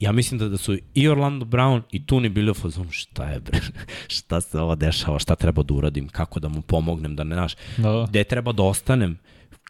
Ja 0.00 0.12
mislim 0.12 0.38
da, 0.38 0.48
da 0.48 0.56
su 0.56 0.76
i 0.94 1.08
Orlando 1.08 1.44
Brown 1.44 1.82
i 1.90 2.06
Tuni 2.06 2.28
bili 2.28 2.50
u 2.50 2.54
fazonu 2.54 2.90
šta 2.90 3.24
je 3.24 3.40
bre, 3.40 3.60
šta 4.16 4.40
se 4.40 4.60
ovo 4.60 4.74
dešava, 4.74 5.18
šta 5.18 5.34
treba 5.34 5.62
da 5.62 5.74
uradim, 5.74 6.08
kako 6.08 6.40
da 6.40 6.48
mu 6.48 6.62
pomognem, 6.62 7.16
da 7.16 7.24
ne 7.24 7.34
znaš, 7.36 7.54
Da, 7.76 7.90
da. 7.92 8.06
gde 8.08 8.24
treba 8.24 8.52
da 8.52 8.62
ostanem, 8.62 9.18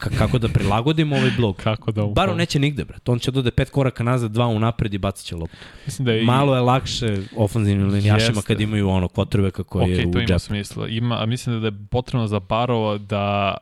kako 0.09 0.39
da 0.39 0.49
prilagodim 0.49 1.13
ovaj 1.13 1.31
blok. 1.37 1.57
Kako 1.71 1.93
da... 1.93 2.05
Bar 2.07 2.31
on 2.31 2.37
neće 2.37 2.59
nigde, 2.59 2.85
brate. 2.85 3.11
On 3.11 3.19
će 3.19 3.31
dode 3.31 3.51
pet 3.51 3.71
koraka 3.71 4.05
nazad, 4.05 4.31
dva 4.31 4.47
unapred 4.47 4.95
i 4.95 4.99
bacit 4.99 5.27
će 5.27 5.37
loptu. 5.37 5.57
Mislim 5.87 6.07
da 6.07 6.13
je 6.13 6.25
Malo 6.25 6.55
je 6.55 6.61
lakše 6.61 7.17
ofanzivnim 7.37 7.89
linijašima 7.89 8.37
Jeste. 8.39 8.47
kad 8.47 8.61
imaju 8.61 8.89
ono 8.89 9.09
kvotrbeka 9.09 9.63
koji 9.63 9.91
je 9.91 10.01
Ok, 10.01 10.09
u 10.09 10.13
to 10.13 10.19
ima 10.19 10.27
džepu. 10.27 10.39
smisla. 10.39 10.89
Ima, 10.89 11.23
a 11.23 11.27
mislim 11.27 11.61
da 11.61 11.67
je 11.67 11.73
potrebno 11.91 12.27
za 12.27 12.41
Barova 12.41 12.99
da 12.99 13.57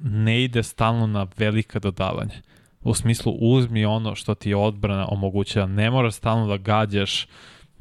ne 0.00 0.44
ide 0.44 0.62
stalno 0.62 1.06
na 1.06 1.26
velika 1.36 1.78
dodavanja. 1.78 2.34
U 2.82 2.94
smislu 2.94 3.32
uzmi 3.40 3.84
ono 3.84 4.14
što 4.14 4.34
ti 4.34 4.48
je 4.50 4.56
odbrana 4.56 5.06
omogućava. 5.10 5.66
Ne 5.66 5.90
moraš 5.90 6.14
stalno 6.14 6.46
da 6.46 6.56
gađaš 6.56 7.26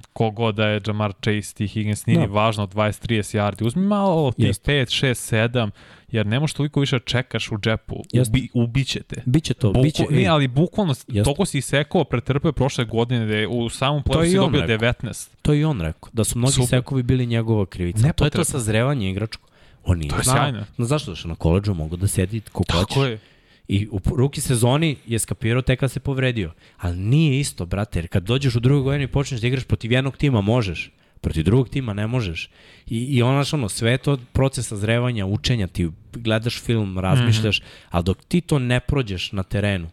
kogod 0.06 0.56
da 0.56 0.68
je 0.68 0.82
Jamar 0.88 1.14
Chase, 1.14 1.54
ti 1.54 1.68
Higgins, 1.68 2.06
nije 2.06 2.18
Da. 2.18 2.22
ni 2.22 2.32
važno 2.32 2.68
20-30 2.68 3.38
yardi. 3.38 3.66
Uzmi 3.66 3.82
malo 3.82 4.32
ti 4.32 4.44
Jeste. 4.44 4.72
5, 4.74 5.06
6, 5.06 5.36
7, 5.50 5.70
jer 6.12 6.26
ne 6.26 6.40
možeš 6.40 6.54
toliko 6.54 6.80
više 6.80 7.00
čekaš 7.00 7.52
u 7.52 7.58
džepu. 7.58 7.96
Ubi, 8.28 8.50
ubiće 8.54 9.00
te. 9.00 9.22
Biće 9.26 9.54
to, 9.54 9.68
Buko, 9.68 9.82
biće... 9.82 10.04
ne, 10.10 10.28
ali 10.28 10.48
bukvalno, 10.48 10.94
Jeste. 11.08 11.24
toliko 11.24 11.46
si 11.46 11.58
isekao, 11.58 12.04
pretrpeo 12.04 12.52
prošle 12.52 12.86
godine 12.86 13.26
da 13.26 13.36
je 13.36 13.48
u 13.48 13.70
samom 13.70 14.04
je 14.16 14.26
si 14.26 14.32
i 14.32 14.36
dobio 14.36 14.62
rekao. 14.62 14.78
19. 14.94 15.30
To 15.42 15.54
je 15.54 15.60
i 15.60 15.66
on 15.66 15.82
rekao, 15.82 16.10
da 16.14 16.24
su 16.24 16.38
mnogi 16.38 16.54
Super. 16.54 16.68
sekovi 16.70 17.04
bili 17.04 17.26
njegova 17.26 17.66
krivica. 17.66 18.14
To 18.14 18.24
je 18.26 18.30
to 18.30 18.44
sazrevanje 18.44 19.10
igračko. 19.10 19.48
On 19.86 19.98
nije 19.98 20.10
To 20.10 20.16
je 20.16 20.24
znao. 20.24 20.36
sjajno. 20.36 20.64
No 20.78 20.86
zašto 20.86 21.16
što 21.16 21.28
na 21.28 21.36
koleđu 21.36 21.74
mogu 21.74 21.98
da 21.98 22.08
sedi 22.08 22.42
ko 22.42 22.64
Tako 22.64 22.80
hoćeš. 22.80 23.12
je. 23.12 23.20
I 23.72 23.88
u 23.92 24.00
ruki 24.16 24.42
sezoni 24.42 24.96
je 25.08 25.20
skapirao 25.20 25.62
tek 25.62 25.80
kad 25.80 25.92
se 25.92 26.00
povredio. 26.00 26.52
Ali 26.78 26.98
nije 26.98 27.40
isto, 27.40 27.66
brate, 27.66 28.00
jer 28.00 28.08
kad 28.08 28.24
dođeš 28.24 28.56
u 28.56 28.60
drugu 28.60 28.84
godinu 28.84 29.04
i 29.04 29.08
počneš 29.08 29.42
da 29.42 29.48
igraš 29.48 29.64
protiv 29.64 29.92
jednog 29.92 30.18
tima, 30.18 30.42
možeš. 30.42 30.92
Protiv 31.22 31.44
drugog 31.44 31.70
tima 31.70 31.94
ne 31.94 32.08
možeš. 32.08 32.50
I, 32.88 32.98
i 32.98 33.22
ono, 33.22 33.34
znaš, 33.34 33.54
ono, 33.54 33.70
sve 33.70 33.98
to 33.98 34.18
proces 34.32 34.68
sazrevanja, 34.68 35.26
učenja, 35.26 35.68
ti 35.68 35.90
gledaš 36.12 36.62
film, 36.62 37.00
razmišljaš, 37.00 37.62
mm 37.62 37.64
-hmm. 37.64 37.88
ali 37.90 38.04
dok 38.04 38.18
ti 38.28 38.42
to 38.42 38.60
ne 38.60 38.80
prođeš 38.80 39.32
na 39.32 39.44
terenu, 39.44 39.90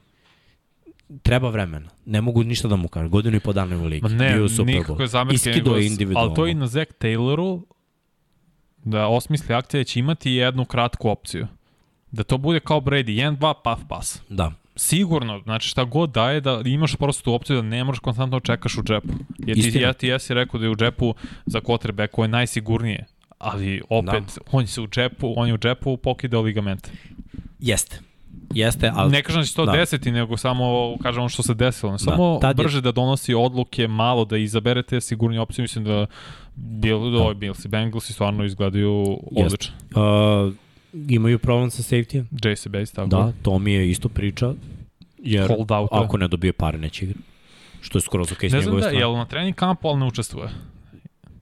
treba 1.22 1.48
vremena. 1.50 1.88
Ne 2.06 2.20
mogu 2.20 2.44
ništa 2.44 2.68
da 2.68 2.76
mu 2.76 2.88
kažem. 2.88 3.10
Godinu 3.10 3.36
i 3.36 3.40
po 3.40 3.52
dana 3.52 3.82
u 3.82 3.84
ligi. 3.84 4.02
Ma 4.02 4.08
ne, 4.08 4.34
Bio 4.34 4.48
Super 4.48 5.06
zamerke. 5.06 5.34
Iskido 5.34 5.70
je 5.70 5.76
nego- 5.76 5.92
individualno. 5.92 6.30
Ali 6.30 6.36
to 6.36 6.46
i 6.46 6.54
na 6.54 6.66
Zach 6.66 6.92
Tayloru 6.98 7.62
da 8.84 9.06
osmisli 9.06 9.54
akcija 9.54 9.80
da 9.80 9.84
će 9.84 10.00
imati 10.00 10.32
jednu 10.32 10.64
kratku 10.64 11.08
opciju. 11.08 11.46
Da 12.12 12.22
to 12.24 12.38
bude 12.38 12.60
kao 12.60 12.80
Brady, 12.80 13.36
1-2, 13.38 13.54
paf, 13.64 13.80
pas. 13.88 14.22
Da. 14.28 14.52
Sigurno, 14.76 15.40
znači 15.44 15.68
šta 15.68 15.84
god 15.84 16.10
daje 16.10 16.40
da 16.40 16.62
imaš 16.64 16.96
prosto 16.96 17.24
tu 17.24 17.34
opciju 17.34 17.56
da 17.56 17.62
ne 17.62 17.84
moraš 17.84 17.98
konstantno 17.98 18.40
čekaš 18.40 18.78
u 18.78 18.82
džepu. 18.82 19.08
Jer 19.38 19.54
ti, 19.54 19.60
Istina. 19.60 19.86
ja 19.86 19.92
ti 19.92 20.06
jesi 20.06 20.34
rekao 20.34 20.60
da 20.60 20.66
je 20.66 20.70
u 20.70 20.76
džepu 20.76 21.14
za 21.46 21.60
quarterback 21.60 22.08
koje 22.08 22.24
je 22.24 22.28
najsigurnije. 22.28 23.06
Ali 23.38 23.82
opet, 23.88 24.22
da. 24.36 24.42
on 24.52 24.66
se 24.66 24.80
u 24.80 24.86
džepu, 24.86 25.34
on 25.36 25.48
je 25.48 25.54
u 25.54 25.58
džepu 25.58 25.96
pokidao 25.96 26.42
ligamente. 26.42 26.90
Jeste. 27.58 28.00
Jeste, 28.54 28.92
ali... 28.94 29.12
Ne 29.12 29.22
kažem 29.22 29.42
da 29.42 29.46
će 29.46 29.54
to 29.54 29.66
da. 29.66 29.72
da. 29.72 29.78
desiti, 29.78 30.10
nego 30.12 30.36
samo 30.36 30.96
kažem 31.02 31.20
ono 31.20 31.28
što 31.28 31.42
se 31.42 31.54
desilo. 31.54 31.98
Samo 31.98 32.38
tad 32.40 32.58
je- 32.58 32.62
brže 32.64 32.80
da 32.80 32.92
donosi 32.92 33.34
odluke, 33.34 33.88
malo 33.88 34.24
da 34.24 34.36
izabere 34.36 34.82
te 34.82 35.00
sigurnije 35.00 35.40
opcije. 35.40 35.62
Mislim 35.62 35.84
da 35.84 36.06
bil, 36.54 37.10
da. 37.10 37.18
ovaj 37.18 37.34
Bills 37.34 37.64
i 37.64 37.68
Bengals 37.68 38.10
stvarno 38.10 38.44
izgledaju 38.44 39.20
odlično. 39.36 39.74
Uh, 39.90 40.54
imaju 41.08 41.38
problem 41.38 41.70
sa 41.70 41.82
safety 41.82 42.24
JC 42.52 42.68
Base, 42.68 42.94
tako. 42.94 43.08
Da, 43.08 43.32
to 43.42 43.58
mi 43.58 43.72
je 43.72 43.90
isto 43.90 44.08
priča. 44.08 44.52
Jer 45.18 45.48
Hold 45.48 45.70
out. 45.70 45.88
ako 45.92 46.16
ne 46.16 46.28
dobije 46.28 46.52
pare, 46.52 46.78
neće 46.78 47.04
igra. 47.04 47.18
Što 47.80 47.98
je 47.98 48.02
skoro 48.02 48.22
ok 48.22 48.28
s 48.38 48.42
Ne 48.42 48.48
znam 48.48 48.60
njegove 48.60 48.80
da, 48.80 48.82
strane. 48.82 48.98
jel 48.98 49.12
na 49.16 49.24
trening 49.24 49.54
kampu, 49.56 49.88
ali 49.88 49.98
ne 49.98 50.06
učestvuje. 50.06 50.48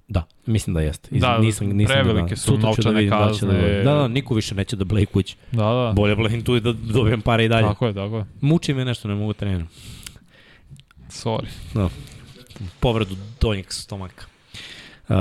Da, 0.08 0.26
mislim 0.46 0.74
da 0.74 0.80
jeste. 0.80 1.08
Iz, 1.12 1.20
Da, 1.20 1.38
nisam, 1.38 1.66
nisam 1.68 1.94
prevelike 1.94 2.34
da, 2.34 2.40
su 2.40 2.58
novčane 2.58 2.94
da 2.94 3.00
će 3.00 3.08
kazne. 3.30 3.82
Da, 3.82 3.92
da, 3.92 3.98
da, 3.98 4.08
niko 4.08 4.34
više 4.34 4.54
neće 4.54 4.76
da 4.76 4.84
bleji 4.84 5.06
kući. 5.06 5.36
Da, 5.52 5.64
da. 5.64 5.92
Bolje 5.96 6.16
blejem 6.16 6.42
tu 6.42 6.56
i 6.56 6.60
da 6.60 6.72
dobijem 6.72 7.20
pare 7.22 7.44
i 7.44 7.48
dalje. 7.48 7.66
Tako 7.66 7.86
je, 7.86 7.94
tako 7.94 8.16
je. 8.18 8.24
Muči 8.40 8.74
me 8.74 8.84
nešto, 8.84 9.08
ne 9.08 9.14
mogu 9.14 9.32
da 9.32 9.38
treniram. 9.38 9.68
Sorry. 11.10 11.46
Da. 11.74 11.88
Povredu 12.80 13.16
donjeg 13.40 13.72
stomaka. 13.72 14.26
Uh, 15.08 15.16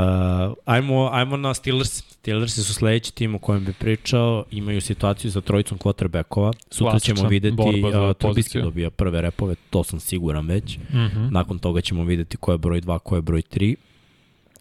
ajmo, 0.66 1.10
ajmo 1.12 1.38
na 1.38 1.54
Steelers. 1.54 2.04
Steelersi 2.26 2.64
su 2.64 2.74
sledeći 2.74 3.16
tim 3.16 3.36
o 3.36 3.40
kojem 3.40 3.66
bi 3.66 3.74
pričao. 3.74 4.46
Imaju 4.52 4.82
situaciju 4.82 5.32
sa 5.32 5.42
trojicom 5.42 5.78
quarterbackova. 5.78 6.54
Sutra 6.72 6.92
Klasična 6.92 7.16
ćemo 7.16 7.30
videti 7.30 7.82
za 7.92 8.02
uh, 8.02 8.16
Trubisky 8.16 8.62
dobija 8.62 8.90
prve 8.90 9.22
repove, 9.22 9.56
to 9.70 9.84
sam 9.84 10.00
siguran 10.00 10.48
već. 10.48 10.78
Mm 10.78 10.98
-hmm. 10.98 11.32
Nakon 11.32 11.60
toga 11.60 11.82
ćemo 11.82 12.04
videti 12.04 12.38
ko 12.38 12.52
je 12.52 12.58
broj 12.58 12.82
2, 12.82 13.00
ko 13.00 13.16
je 13.16 13.22
broj 13.22 13.42
3. 13.42 13.76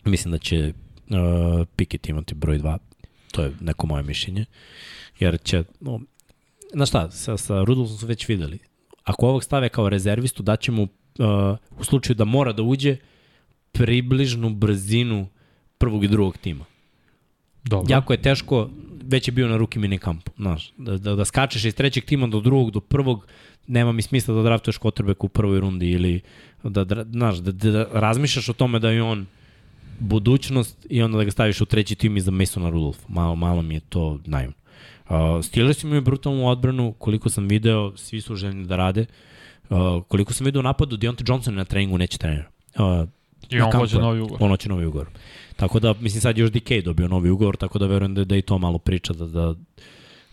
Mislim 0.05 0.33
da 0.33 0.39
će 0.39 0.73
uh, 1.11 1.67
Pickett 1.77 2.09
imati 2.09 2.35
broj 2.35 2.59
2. 2.59 2.79
To 3.33 3.43
je 3.43 3.53
neko 3.61 3.87
moje 3.87 4.03
mišljenje. 4.03 4.45
Jer 5.19 5.39
će, 5.45 5.65
no, 5.81 6.01
znaš 6.73 6.89
šta, 6.89 7.11
sa, 7.11 7.37
sa 7.37 7.65
Rudolfom 7.65 7.99
su 7.99 8.07
već 8.07 8.29
videli. 8.29 8.59
Ako 9.05 9.27
ovog 9.27 9.45
stave 9.45 9.69
kao 9.69 9.89
rezervistu, 9.89 10.43
daće 10.43 10.73
mu 10.73 10.83
uh, 10.83 10.89
u 11.79 11.85
slučaju 11.85 12.15
da 12.15 12.25
mora 12.25 12.53
da 12.53 12.63
uđe 12.63 12.97
približnu 13.75 14.51
brzinu 14.51 15.27
prvog 15.79 16.05
i 16.05 16.09
drugog 16.09 16.39
tima. 16.39 16.65
Dobro. 17.65 17.93
Jako 17.95 18.13
je 18.13 18.23
teško, 18.23 18.71
već 19.03 19.29
je 19.29 19.33
bio 19.33 19.49
na 19.49 19.57
ruki 19.57 19.79
mini 19.79 19.99
kampu, 19.99 20.33
znaš, 20.37 20.73
da, 20.79 20.99
da, 20.99 21.15
da 21.15 21.25
skačeš 21.25 21.65
iz 21.65 21.75
trećeg 21.75 22.05
tima 22.05 22.27
do 22.27 22.41
drugog, 22.41 22.71
do 22.71 22.81
prvog, 22.81 23.27
nema 23.67 23.93
mi 23.93 24.03
smisla 24.03 24.35
da 24.35 24.43
draftuješ 24.43 24.79
quarterback 24.79 25.25
u 25.25 25.29
prvoj 25.29 25.61
rundi 25.61 25.91
ili 25.91 26.21
da, 26.63 26.85
da, 26.85 27.05
znaš, 27.05 27.37
da, 27.37 27.53
da, 27.53 27.71
da 27.71 27.87
razmišljaš 27.93 28.49
o 28.49 28.53
tome 28.53 28.79
da 28.79 28.91
je 28.91 29.03
on 29.03 29.27
budućnost 29.99 30.87
i 30.91 31.03
onda 31.03 31.19
da 31.19 31.25
ga 31.25 31.31
staviš 31.31 31.61
u 31.61 31.67
treći 31.67 31.95
tim 31.95 32.17
iza 32.17 32.31
Masona 32.31 32.71
Rudolph. 32.71 32.99
Malo, 33.09 33.37
malo 33.37 33.63
mi 33.63 33.75
je 33.75 33.81
to 33.81 34.19
naivno. 34.27 34.55
Uh, 35.09 35.45
Steelers 35.45 35.85
imaju 35.85 36.03
brutalnu 36.03 36.49
odbranu, 36.49 36.93
koliko 36.99 37.29
sam 37.29 37.49
video, 37.49 37.97
svi 37.97 38.21
su 38.21 38.37
željni 38.37 38.67
da 38.67 38.77
rade. 38.77 39.07
Uh, 39.71 39.79
koliko 40.09 40.33
sam 40.33 40.45
video 40.45 40.61
u 40.61 40.63
napadu, 40.63 40.97
Deontay 40.97 41.29
Johnson 41.29 41.55
na 41.55 41.65
treningu 41.65 41.99
neće 41.99 42.19
trenira. 42.19 42.51
Uh, 42.75 43.09
I 43.51 43.61
on 43.61 43.73
hoće 43.73 43.99
novi 43.99 44.21
ugovor. 44.21 44.43
On 44.43 44.51
hoće 44.51 44.69
novi 44.69 44.87
ugovor. 44.87 45.09
Tako 45.57 45.81
da, 45.81 45.95
mislim, 46.01 46.21
sad 46.21 46.39
još 46.39 46.51
DK 46.51 46.85
dobio 46.85 47.09
novi 47.09 47.31
ugovor, 47.31 47.57
tako 47.57 47.79
da 47.79 47.87
verujem 47.87 48.15
da, 48.15 48.25
da 48.25 48.37
i 48.37 48.43
to 48.43 48.59
malo 48.59 48.79
priča, 48.79 49.13
da, 49.13 49.27
da 49.27 49.55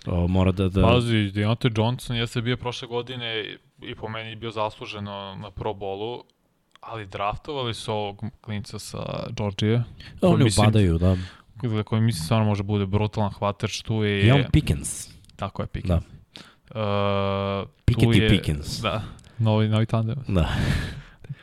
o, 0.08 0.28
mora 0.28 0.52
da... 0.52 0.70
da 0.70 0.82
Pazi, 0.82 1.16
Deontay 1.16 1.80
Johnson 1.80 2.16
jeste 2.16 2.42
bio 2.42 2.58
prošle 2.58 2.88
godine 2.88 3.58
i 3.82 3.96
po 3.96 4.10
meni 4.10 4.36
bio 4.36 4.52
zasluženo 4.52 5.38
na 5.42 5.52
Pro 5.52 5.74
Bowlu, 5.74 6.22
ali 6.82 7.06
draftovali 7.06 7.74
su 7.74 7.92
ovog 7.92 8.24
klinca 8.42 8.80
sa 8.80 9.28
Georgije. 9.38 9.84
oni 10.22 10.44
mislim- 10.44 10.66
upadaju, 10.66 10.98
da. 10.98 11.18
Za 11.64 11.84
koji 11.84 12.02
mislim 12.02 12.26
stvarno 12.26 12.46
može 12.46 12.64
bude 12.64 12.86
brutalan 12.86 13.32
hvatač, 13.32 13.82
tu 13.82 14.04
je... 14.04 14.34
On 14.34 14.44
Pickens. 14.52 15.10
Tako 15.36 15.62
je, 15.62 15.68
Pickens. 15.68 16.04
Da. 16.04 17.62
Uh, 17.62 17.70
Pickett 17.86 18.12
tu 18.12 18.18
i 18.18 18.18
je, 18.18 18.30
Pickens. 18.30 18.82
Da, 18.82 19.04
novi, 19.38 19.68
novi 19.68 19.86
tandem. 19.86 20.16
Da. 20.28 20.50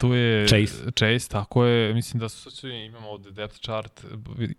Tu 0.01 0.15
je 0.15 0.49
Chase. 0.49 0.91
Chase, 0.97 1.29
tako 1.29 1.65
je, 1.65 1.95
mislim 1.95 2.21
da 2.21 2.29
su 2.29 2.51
svi 2.51 2.85
imamo 2.85 3.09
ovde 3.09 3.31
depth 3.31 3.61
chart. 3.61 4.05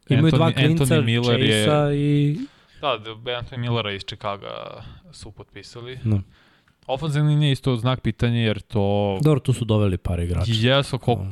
Imaju 0.09 0.31
dva 0.31 0.51
klinca, 0.51 0.85
Anthony 0.85 1.05
Miller 1.05 1.41
je, 1.41 1.65
Chase-a 1.65 1.93
i... 1.93 2.37
Da, 2.81 2.97
da, 2.97 3.31
Anthony 3.31 3.57
Millera 3.57 3.91
iz 3.91 4.01
Chicaga 4.01 4.83
su 5.11 5.31
potpisali. 5.31 5.99
Da. 6.03 6.19
Ofenzivni 6.87 7.35
nije 7.35 7.51
isto 7.51 7.75
znak 7.75 8.01
pitanja 8.01 8.39
jer 8.39 8.59
to 8.59 9.17
Dobro, 9.23 9.39
tu 9.39 9.53
su 9.53 9.65
doveli 9.65 9.97
par 9.97 10.19
igrača. 10.19 10.51
jesu 10.55 10.99
ko, 10.99 11.25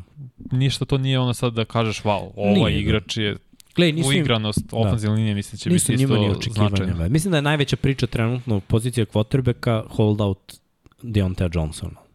ništa 0.52 0.86
to 0.86 0.98
nije 0.98 1.20
ono 1.20 1.34
sad 1.34 1.54
da 1.54 1.66
kažeš 1.66 2.04
wow, 2.04 2.32
ovaj 2.36 2.54
Nije, 2.54 2.64
da. 2.64 2.80
igrač 2.80 3.18
je 3.18 3.38
Gledaj, 3.76 3.92
nisu 3.92 4.10
uigranost 4.10 4.66
ofenzivne 4.72 5.16
linije 5.16 5.36
mislim 5.36 5.52
da 5.52 5.58
će 5.58 5.70
nisu 5.70 5.92
biti 5.92 6.04
isto 6.04 6.54
značajno. 6.54 7.10
Mislim 7.10 7.32
da 7.32 7.38
je 7.38 7.42
najveća 7.42 7.76
priča 7.76 8.08
trenutno 8.08 8.60
pozicija 8.60 9.06
quarterbacka 9.06 9.84
holdout 9.90 10.54
Deontay 11.02 11.56
Johnsona. 11.56 12.07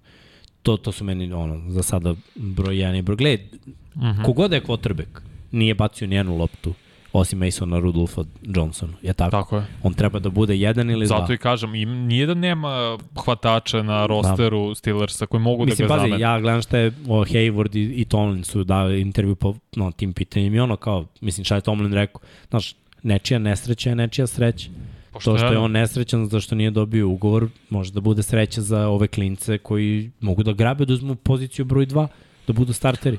To, 0.62 0.76
to 0.76 0.92
su 0.92 1.04
meni 1.04 1.32
ono, 1.32 1.70
za 1.70 1.82
sada 1.82 2.14
broj 2.34 2.74
1 2.76 2.98
i 2.98 3.02
broj. 3.02 3.16
Gledaj, 3.16 3.46
Mm 3.94 4.00
-hmm. 4.00 4.24
kogod 4.24 4.52
je 4.52 4.60
quarterback, 4.62 5.20
nije 5.50 5.74
bacio 5.74 6.06
nijednu 6.06 6.36
loptu, 6.36 6.74
osim 7.12 7.38
Masona 7.38 7.78
Rudolfa 7.78 8.22
Johnsona, 8.42 8.92
je 9.02 9.12
tako? 9.12 9.30
Tako 9.30 9.56
je. 9.56 9.64
On 9.82 9.94
treba 9.94 10.18
da 10.18 10.30
bude 10.30 10.56
jedan 10.56 10.90
ili 10.90 11.06
dva. 11.06 11.20
Zato 11.20 11.32
i 11.32 11.38
kažem, 11.38 11.74
im, 11.74 11.90
nije 11.90 12.26
da 12.26 12.34
nema 12.34 12.98
hvatača 13.24 13.82
na 13.82 14.06
rosteru 14.06 14.68
da. 14.68 14.74
Steelersa 14.74 15.26
koji 15.26 15.40
mogu 15.40 15.64
Mislim, 15.64 15.88
da 15.88 15.94
ga 15.94 15.98
pazi, 15.98 16.08
zamene. 16.08 16.22
ja 16.22 16.40
gledam 16.40 16.62
šta 16.62 16.78
je 16.78 16.92
o, 17.08 17.24
Hayward 17.24 17.76
i, 17.76 18.00
i 18.00 18.04
Tomlin 18.04 18.44
su 18.44 18.64
dali 18.64 19.00
intervju 19.00 19.34
po 19.34 19.54
no, 19.76 19.90
tim 19.92 20.12
pitanjem 20.12 20.54
i 20.54 20.60
ono 20.60 20.76
kao, 20.76 21.06
mislim 21.20 21.44
šta 21.44 21.54
je 21.54 21.60
Tomlin 21.60 21.92
rekao, 21.92 22.20
znaš, 22.50 22.74
nečija 23.02 23.38
nesreća 23.38 23.90
je 23.90 23.96
nečija 23.96 24.26
sreća. 24.26 24.70
To 25.12 25.20
što 25.20 25.46
je 25.46 25.58
on 25.58 25.72
nesrećan 25.72 26.24
zato 26.24 26.40
što 26.40 26.54
nije 26.54 26.70
dobio 26.70 27.08
ugovor, 27.08 27.48
može 27.70 27.92
da 27.92 28.00
bude 28.00 28.22
sreća 28.22 28.60
za 28.60 28.88
ove 28.88 29.06
klince 29.06 29.58
koji 29.58 30.10
mogu 30.20 30.42
da 30.42 30.52
grabe, 30.52 30.84
da 30.84 30.92
uzmu 30.92 31.14
poziciju 31.14 31.64
broj 31.64 31.86
2, 31.86 32.06
da 32.46 32.52
budu 32.52 32.72
starteri. 32.72 33.18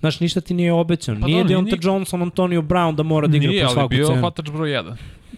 Znaš, 0.00 0.20
ništa 0.20 0.40
ti 0.40 0.54
nije 0.54 0.72
obećano. 0.72 1.20
Pa 1.20 1.26
nije 1.26 1.42
da, 1.42 1.48
Deonta 1.48 1.76
nije- 1.76 1.80
Johnson, 1.84 2.22
Antonio 2.22 2.62
Brown 2.62 2.94
da 2.94 3.02
mora 3.02 3.26
da 3.26 3.36
igra 3.36 3.48
Nije, 3.48 3.62
po 3.62 3.66
ali 3.66 3.74
svaku 3.74 3.88
bio 3.88 4.06
cenu. 4.06 4.20
hvatač 4.20 4.50
broj 4.50 4.70
1, 4.70 4.96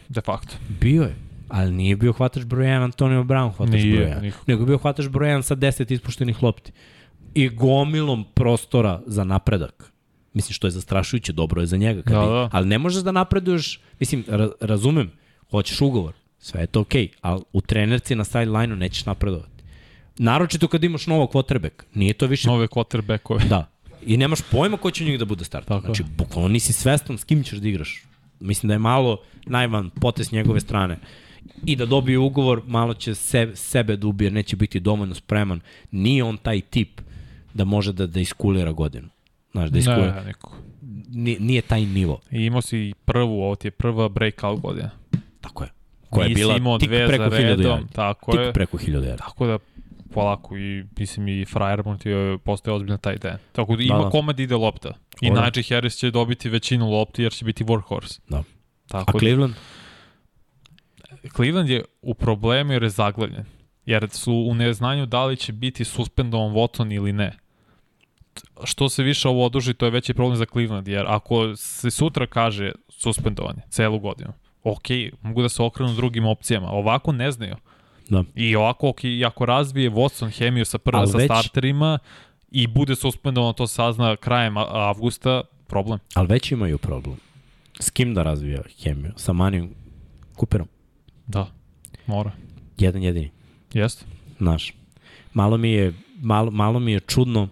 de 0.08 0.20
facto. 0.20 0.54
Bio 0.80 1.02
je, 1.02 1.14
ali 1.48 1.72
nije 1.72 1.96
bio 1.96 2.12
hvatač 2.12 2.44
broj 2.44 2.66
1 2.66 2.82
Antonio 2.82 3.22
Brown 3.22 3.52
hvatač 3.52 3.72
Nije, 3.74 3.96
broj 3.96 4.06
1. 4.06 4.22
nikako. 4.22 4.44
Nego 4.46 4.62
je 4.62 4.66
bio 4.66 4.78
hvatač 4.78 5.08
broj 5.08 5.28
1 5.28 5.42
sa 5.42 5.56
10 5.56 5.92
ispuštenih 5.92 6.42
lopti. 6.42 6.72
I 7.34 7.48
gomilom 7.48 8.24
prostora 8.34 9.02
za 9.06 9.24
napredak. 9.24 9.92
Mislim, 10.34 10.52
što 10.52 10.66
je 10.66 10.70
zastrašujuće, 10.70 11.32
dobro 11.32 11.60
je 11.60 11.66
za 11.66 11.76
njega. 11.76 12.02
Kad 12.02 12.12
Da, 12.12 12.20
da. 12.20 12.48
Ali 12.52 12.66
ne 12.66 12.78
možeš 12.78 13.02
da 13.02 13.12
napreduješ, 13.12 13.80
mislim, 14.00 14.24
ra 14.28 14.48
razumem, 14.60 15.10
hoćeš 15.50 15.80
ugovor, 15.80 16.14
sve 16.38 16.60
je 16.60 16.66
to 16.66 16.80
okej, 16.80 17.08
okay, 17.08 17.16
ali 17.20 17.42
u 17.52 17.60
trenerci 17.60 18.14
na 18.14 18.24
sideline-u 18.24 18.76
nećeš 18.76 19.06
napredovati. 19.06 19.56
Naročito 20.18 20.68
kad 20.68 20.84
imaš 20.84 21.06
novog 21.06 21.30
quarterback. 21.32 21.82
Nije 21.94 22.12
to 22.12 22.26
više 22.26 22.48
Nove 22.48 22.66
quarterbackove. 22.66 23.48
Da. 23.48 23.70
I 24.06 24.16
nemaš 24.16 24.38
pojma 24.50 24.76
ko 24.76 24.90
će 24.90 25.04
u 25.04 25.06
njih 25.06 25.18
da 25.18 25.24
bude 25.24 25.44
starter. 25.44 25.68
Tako. 25.68 25.86
Znači, 25.86 26.02
bukvalno 26.16 26.48
nisi 26.48 26.72
svestan 26.72 27.18
s 27.18 27.24
kim 27.24 27.44
ćeš 27.44 27.58
da 27.58 27.68
igraš. 27.68 28.02
Mislim 28.40 28.68
da 28.68 28.74
je 28.74 28.78
malo 28.78 29.18
najvan 29.46 29.90
potes 29.90 30.32
njegove 30.32 30.60
strane. 30.60 30.98
I 31.64 31.76
da 31.76 31.86
dobije 31.86 32.18
ugovor, 32.18 32.62
malo 32.66 32.94
će 32.94 33.14
se, 33.14 33.52
sebe 33.54 33.96
da 33.96 34.06
ubije, 34.06 34.30
neće 34.30 34.56
biti 34.56 34.80
dovoljno 34.80 35.14
spreman. 35.14 35.60
Nije 35.90 36.24
on 36.24 36.36
taj 36.36 36.60
tip 36.60 37.00
da 37.54 37.64
može 37.64 37.92
da, 37.92 38.06
da 38.06 38.20
iskulira 38.20 38.72
godinu. 38.72 39.08
Znaš, 39.52 39.70
da 39.70 39.78
iskulira. 39.78 40.20
Ne, 40.20 40.26
niko. 40.26 40.56
Nije, 41.08 41.40
nije 41.40 41.62
taj 41.62 41.86
nivo. 41.86 42.20
I 42.30 42.44
imao 42.44 42.62
si 42.62 42.92
prvu, 43.04 43.42
ovo 43.42 43.54
ti 43.54 43.66
je 43.66 43.70
prva 43.70 44.08
breakout 44.08 44.60
godina. 44.60 44.90
Tako 45.48 45.64
je. 45.64 45.70
Koja 46.10 46.26
je 46.26 46.34
bila 46.34 46.78
tik 46.78 46.88
preko 46.88 47.24
za 47.24 47.30
1000 47.30 47.42
redom, 47.42 47.80
yardi. 47.80 47.92
tako 47.92 48.32
Tik 48.32 48.40
je. 48.40 48.52
preko 48.52 48.78
1000 48.78 48.90
yardi. 48.92 49.18
Tako 49.18 49.46
da 49.46 49.58
polako 50.12 50.56
i 50.56 50.84
mislim 50.98 51.28
i 51.28 51.44
Friermont 51.44 52.06
je 52.06 52.38
postaje 52.38 52.74
ozbiljna 52.74 52.96
taj 52.98 53.16
den. 53.18 53.36
Tako 53.52 53.76
da 53.76 53.82
ima 53.82 53.94
Da, 53.94 53.98
da, 53.98 54.04
da. 54.04 54.10
koma 54.10 54.32
da 54.32 54.42
ide 54.42 54.56
lopta. 54.56 54.92
I. 55.20 55.30
Najee 55.30 55.62
Harris 55.68 55.96
će 55.96 56.10
dobiti 56.10 56.48
većinu 56.48 56.90
lopti 56.90 57.22
jer 57.22 57.32
će 57.32 57.44
biti 57.44 57.64
workhorse. 57.64 58.20
Da. 58.28 58.42
Tako 58.88 59.16
A 59.16 59.20
Cleveland? 59.20 59.54
da, 61.22 61.28
Cleveland 61.36 61.68
je 61.70 61.84
u 62.02 62.14
problemu 62.14 62.72
jer 62.72 62.82
je 62.82 62.90
zaglavljen. 62.90 63.44
Jer 63.86 64.08
su 64.10 64.32
u 64.32 64.54
neznanju 64.54 65.06
da 65.06 65.24
li 65.24 65.36
će 65.36 65.52
biti 65.52 65.84
suspendovan 65.84 66.52
Watson 66.54 66.94
ili 66.94 67.12
ne. 67.12 67.32
Što 68.64 68.88
se 68.88 69.02
više 69.02 69.28
ovo 69.28 69.46
oduži, 69.46 69.74
to 69.74 69.84
je 69.84 69.90
veći 69.90 70.14
problem 70.14 70.36
za 70.36 70.44
Cleveland, 70.52 70.88
jer 70.88 71.04
ako 71.08 71.56
se 71.56 71.90
sutra 71.90 72.26
kaže 72.26 72.72
suspendovanje 72.88 73.60
celu 73.68 73.98
godinu, 73.98 74.32
ok, 74.72 74.88
mogu 75.22 75.42
da 75.42 75.48
se 75.48 75.62
okrenu 75.62 75.94
drugim 75.94 76.26
opcijama. 76.26 76.68
Ovako 76.70 77.12
ne 77.12 77.30
znaju. 77.30 77.56
Da. 78.08 78.24
I 78.34 78.56
ovako, 78.56 78.88
ok, 78.88 79.04
i 79.04 79.24
ako 79.24 79.46
razvije 79.46 79.90
Watson 79.90 80.38
hemiju 80.38 80.64
sa 80.64 80.78
prva 80.78 81.00
Ali 81.00 81.08
sa 81.10 81.18
već- 81.18 81.26
starterima 81.26 81.98
i 82.50 82.66
bude 82.66 82.96
suspendovan, 82.96 83.54
to 83.54 83.66
sazna 83.66 84.16
krajem 84.16 84.56
avgusta, 84.56 85.42
problem. 85.66 85.98
Ali 86.14 86.26
već 86.28 86.52
imaju 86.52 86.78
problem. 86.78 87.16
S 87.80 87.90
kim 87.90 88.14
da 88.14 88.22
razvija 88.22 88.62
hemiju? 88.82 89.12
Sa 89.16 89.32
Manijom 89.32 89.70
Cooperom? 90.36 90.68
Da, 91.26 91.46
mora. 92.06 92.30
Jedan 92.78 93.02
jedini. 93.02 93.30
Jeste? 93.72 94.04
Znaš, 94.38 94.74
malo 95.34 95.56
mi 95.56 95.70
je, 95.70 95.92
malo, 96.20 96.50
malo 96.50 96.78
mi 96.78 96.92
je 96.92 97.00
čudno 97.00 97.48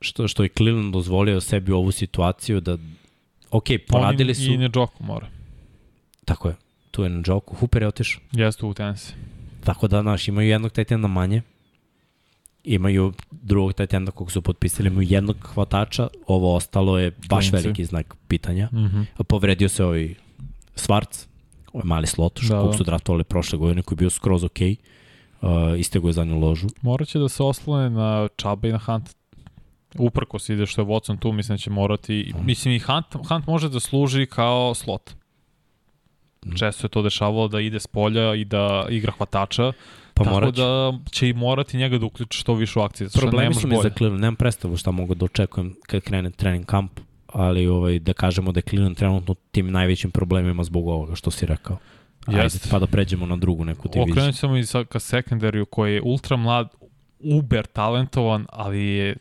što, 0.00 0.28
što 0.28 0.42
je 0.42 0.48
Cleveland 0.48 0.92
dozvolio 0.92 1.40
sebi 1.40 1.72
ovu 1.72 1.92
situaciju 1.92 2.60
da, 2.60 2.78
ok, 3.50 3.64
poradili 3.88 4.34
su, 4.34 4.42
I 4.52 4.56
Nejoku 4.56 5.04
mora. 5.04 5.26
Tako 6.30 6.48
je, 6.48 6.54
tu 6.90 7.02
je 7.02 7.08
na 7.10 7.22
Joku, 7.26 7.54
Hooper 7.56 7.82
je 7.82 7.88
otišao, 7.88 8.20
Jeste 8.32 8.66
u 8.66 8.74
Tennessee. 8.74 9.14
tako 9.64 9.88
da, 9.88 10.02
znaš, 10.02 10.28
imaju 10.28 10.48
jednog 10.48 10.72
tajtenda 10.72 11.08
manje, 11.08 11.42
imaju 12.64 13.12
drugog 13.30 13.72
tajtenda 13.72 14.10
kog 14.12 14.32
su 14.32 14.42
potpisali, 14.42 14.88
imaju 14.88 15.08
jednog 15.10 15.36
hvatača, 15.54 16.08
ovo 16.26 16.54
ostalo 16.54 16.98
je 16.98 17.10
baš 17.28 17.50
Klinci. 17.50 17.66
veliki 17.66 17.84
znak 17.84 18.14
pitanja. 18.28 18.68
Mm 18.72 18.76
-hmm. 18.76 19.22
Povredio 19.24 19.68
se 19.68 19.84
ovaj 19.84 20.14
Svarc, 20.74 21.26
ovaj 21.72 21.84
mali 21.86 22.06
slot, 22.06 22.40
Da, 22.48 22.60
kog 22.60 22.70
da. 22.70 22.76
su 22.76 22.84
draftovali 22.84 23.24
prošle 23.24 23.58
godine, 23.58 23.82
koji 23.82 23.96
je 23.96 23.98
bio 23.98 24.10
skroz 24.10 24.44
ok, 24.44 24.58
uh, 24.60 25.48
istego 25.78 26.08
je 26.08 26.12
zadnju 26.12 26.38
ložu. 26.38 26.68
Morat 26.82 27.08
će 27.08 27.18
da 27.18 27.28
se 27.28 27.42
oslone 27.42 27.90
na 27.90 28.28
Čaba 28.36 28.68
i 28.68 28.72
na 28.72 28.78
Hunt. 28.78 29.10
Uprko 29.98 30.38
se 30.38 30.54
ide 30.54 30.66
što 30.66 30.80
je 30.80 30.86
Watson 30.86 31.18
tu, 31.18 31.32
mislim 31.32 31.54
da 31.56 31.58
će 31.58 31.70
morati... 31.70 32.32
Mislim 32.44 32.74
i 32.74 32.78
Hunt, 32.78 33.06
Hunt 33.28 33.46
može 33.46 33.68
da 33.68 33.80
služi 33.80 34.26
kao 34.26 34.74
slot. 34.74 35.19
Mhm. 36.46 36.56
Često 36.56 36.84
je 36.84 36.88
to 36.88 37.02
dešavalo 37.02 37.48
da 37.48 37.60
ide 37.60 37.80
s 37.80 37.86
polja 37.86 38.34
i 38.34 38.44
da 38.44 38.86
igra 38.90 39.12
hvatača, 39.12 39.72
Pa 40.14 40.24
tako 40.24 40.34
morat 40.34 40.54
će. 40.54 40.60
da 40.62 40.92
će 41.10 41.28
i 41.28 41.32
morati 41.32 41.76
njega 41.76 41.98
da 41.98 42.06
uključi 42.06 42.38
što 42.38 42.54
više 42.54 42.78
u 42.78 42.88
što 43.08 43.20
Problemi 43.20 43.54
su 43.54 43.68
mi 43.68 43.76
za 43.76 43.82
bolje. 43.82 43.94
Cleveland, 43.94 44.20
nemam 44.20 44.36
predstavu 44.36 44.76
šta 44.76 44.90
mogu 44.90 45.14
da 45.14 45.24
očekujem 45.24 45.74
kad 45.86 46.00
krene 46.00 46.30
trening 46.30 46.66
kamp, 46.66 47.00
ali 47.26 47.66
ovaj, 47.66 47.98
da 47.98 48.12
kažemo 48.12 48.52
da 48.52 48.58
je 48.58 48.62
Cleveland 48.62 48.96
trenutno 48.96 49.34
tim 49.50 49.70
najvećim 49.70 50.10
problemima 50.10 50.64
zbog 50.64 50.88
ovoga 50.88 51.14
što 51.14 51.30
si 51.30 51.46
rekao. 51.46 51.78
Ajde, 52.26 52.58
pa 52.70 52.78
da 52.78 52.86
pređemo 52.86 53.26
na 53.26 53.36
drugu 53.36 53.64
neku 53.64 53.88
diviziju. 53.88 54.12
Okrenut 54.12 54.34
ćemo 54.34 54.56
i 54.56 54.64
sa, 54.66 54.84
ka 54.84 55.00
sekundariju 55.00 55.66
koji 55.66 55.94
je 55.94 56.02
ultra 56.02 56.36
mlad, 56.36 56.68
uber 57.18 57.66
talentovan, 57.66 58.46
ali 58.52 58.84
je 58.84 59.16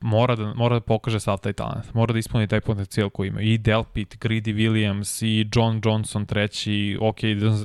mora 0.00 0.36
da, 0.36 0.54
mora 0.54 0.74
da 0.74 0.80
pokaže 0.80 1.20
sav 1.20 1.38
taj 1.38 1.52
talent. 1.52 1.94
Mora 1.94 2.12
da 2.12 2.18
ispuni 2.18 2.46
taj 2.46 2.60
potencijal 2.60 3.10
koji 3.10 3.28
ima. 3.28 3.40
I 3.40 3.58
Delpit, 3.58 4.18
Greedy 4.18 4.54
Williams, 4.54 5.26
i 5.26 5.48
John 5.54 5.80
Johnson 5.84 6.26
treći, 6.26 6.98
ok, 7.00 7.20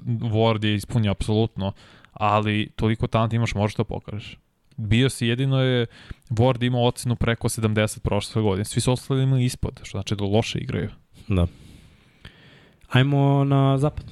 Ward 0.05 0.65
je 0.65 0.75
ispunio 0.75 1.11
apsolutno, 1.11 1.71
ali 2.13 2.69
toliko 2.75 3.07
talenta 3.07 3.35
imaš, 3.35 3.55
možeš 3.55 3.75
to 3.75 3.83
pokažeš. 3.83 4.37
Bio 4.77 5.09
si, 5.09 5.27
jedino 5.27 5.61
je 5.61 5.85
Ward 6.29 6.65
imao 6.65 6.87
ocenu 6.87 7.15
preko 7.15 7.49
70 7.49 7.99
prošle 7.99 8.41
godine. 8.41 8.65
Svi 8.65 8.81
su 8.81 8.91
ostali 8.91 9.23
imali 9.23 9.45
ispod, 9.45 9.79
što 9.83 9.97
znači 9.97 10.15
da 10.15 10.23
loše 10.23 10.59
igraju. 10.59 10.89
Da. 11.27 11.47
Ajmo 12.89 13.43
na 13.43 13.77
zapad. 13.77 14.05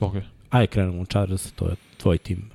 Ok. 0.00 0.14
Ajde 0.50 0.66
krenemo 0.66 1.02
u 1.02 1.06
Chargers, 1.06 1.52
to 1.52 1.68
je 1.68 1.74
tvoj 1.96 2.18
tim. 2.18 2.51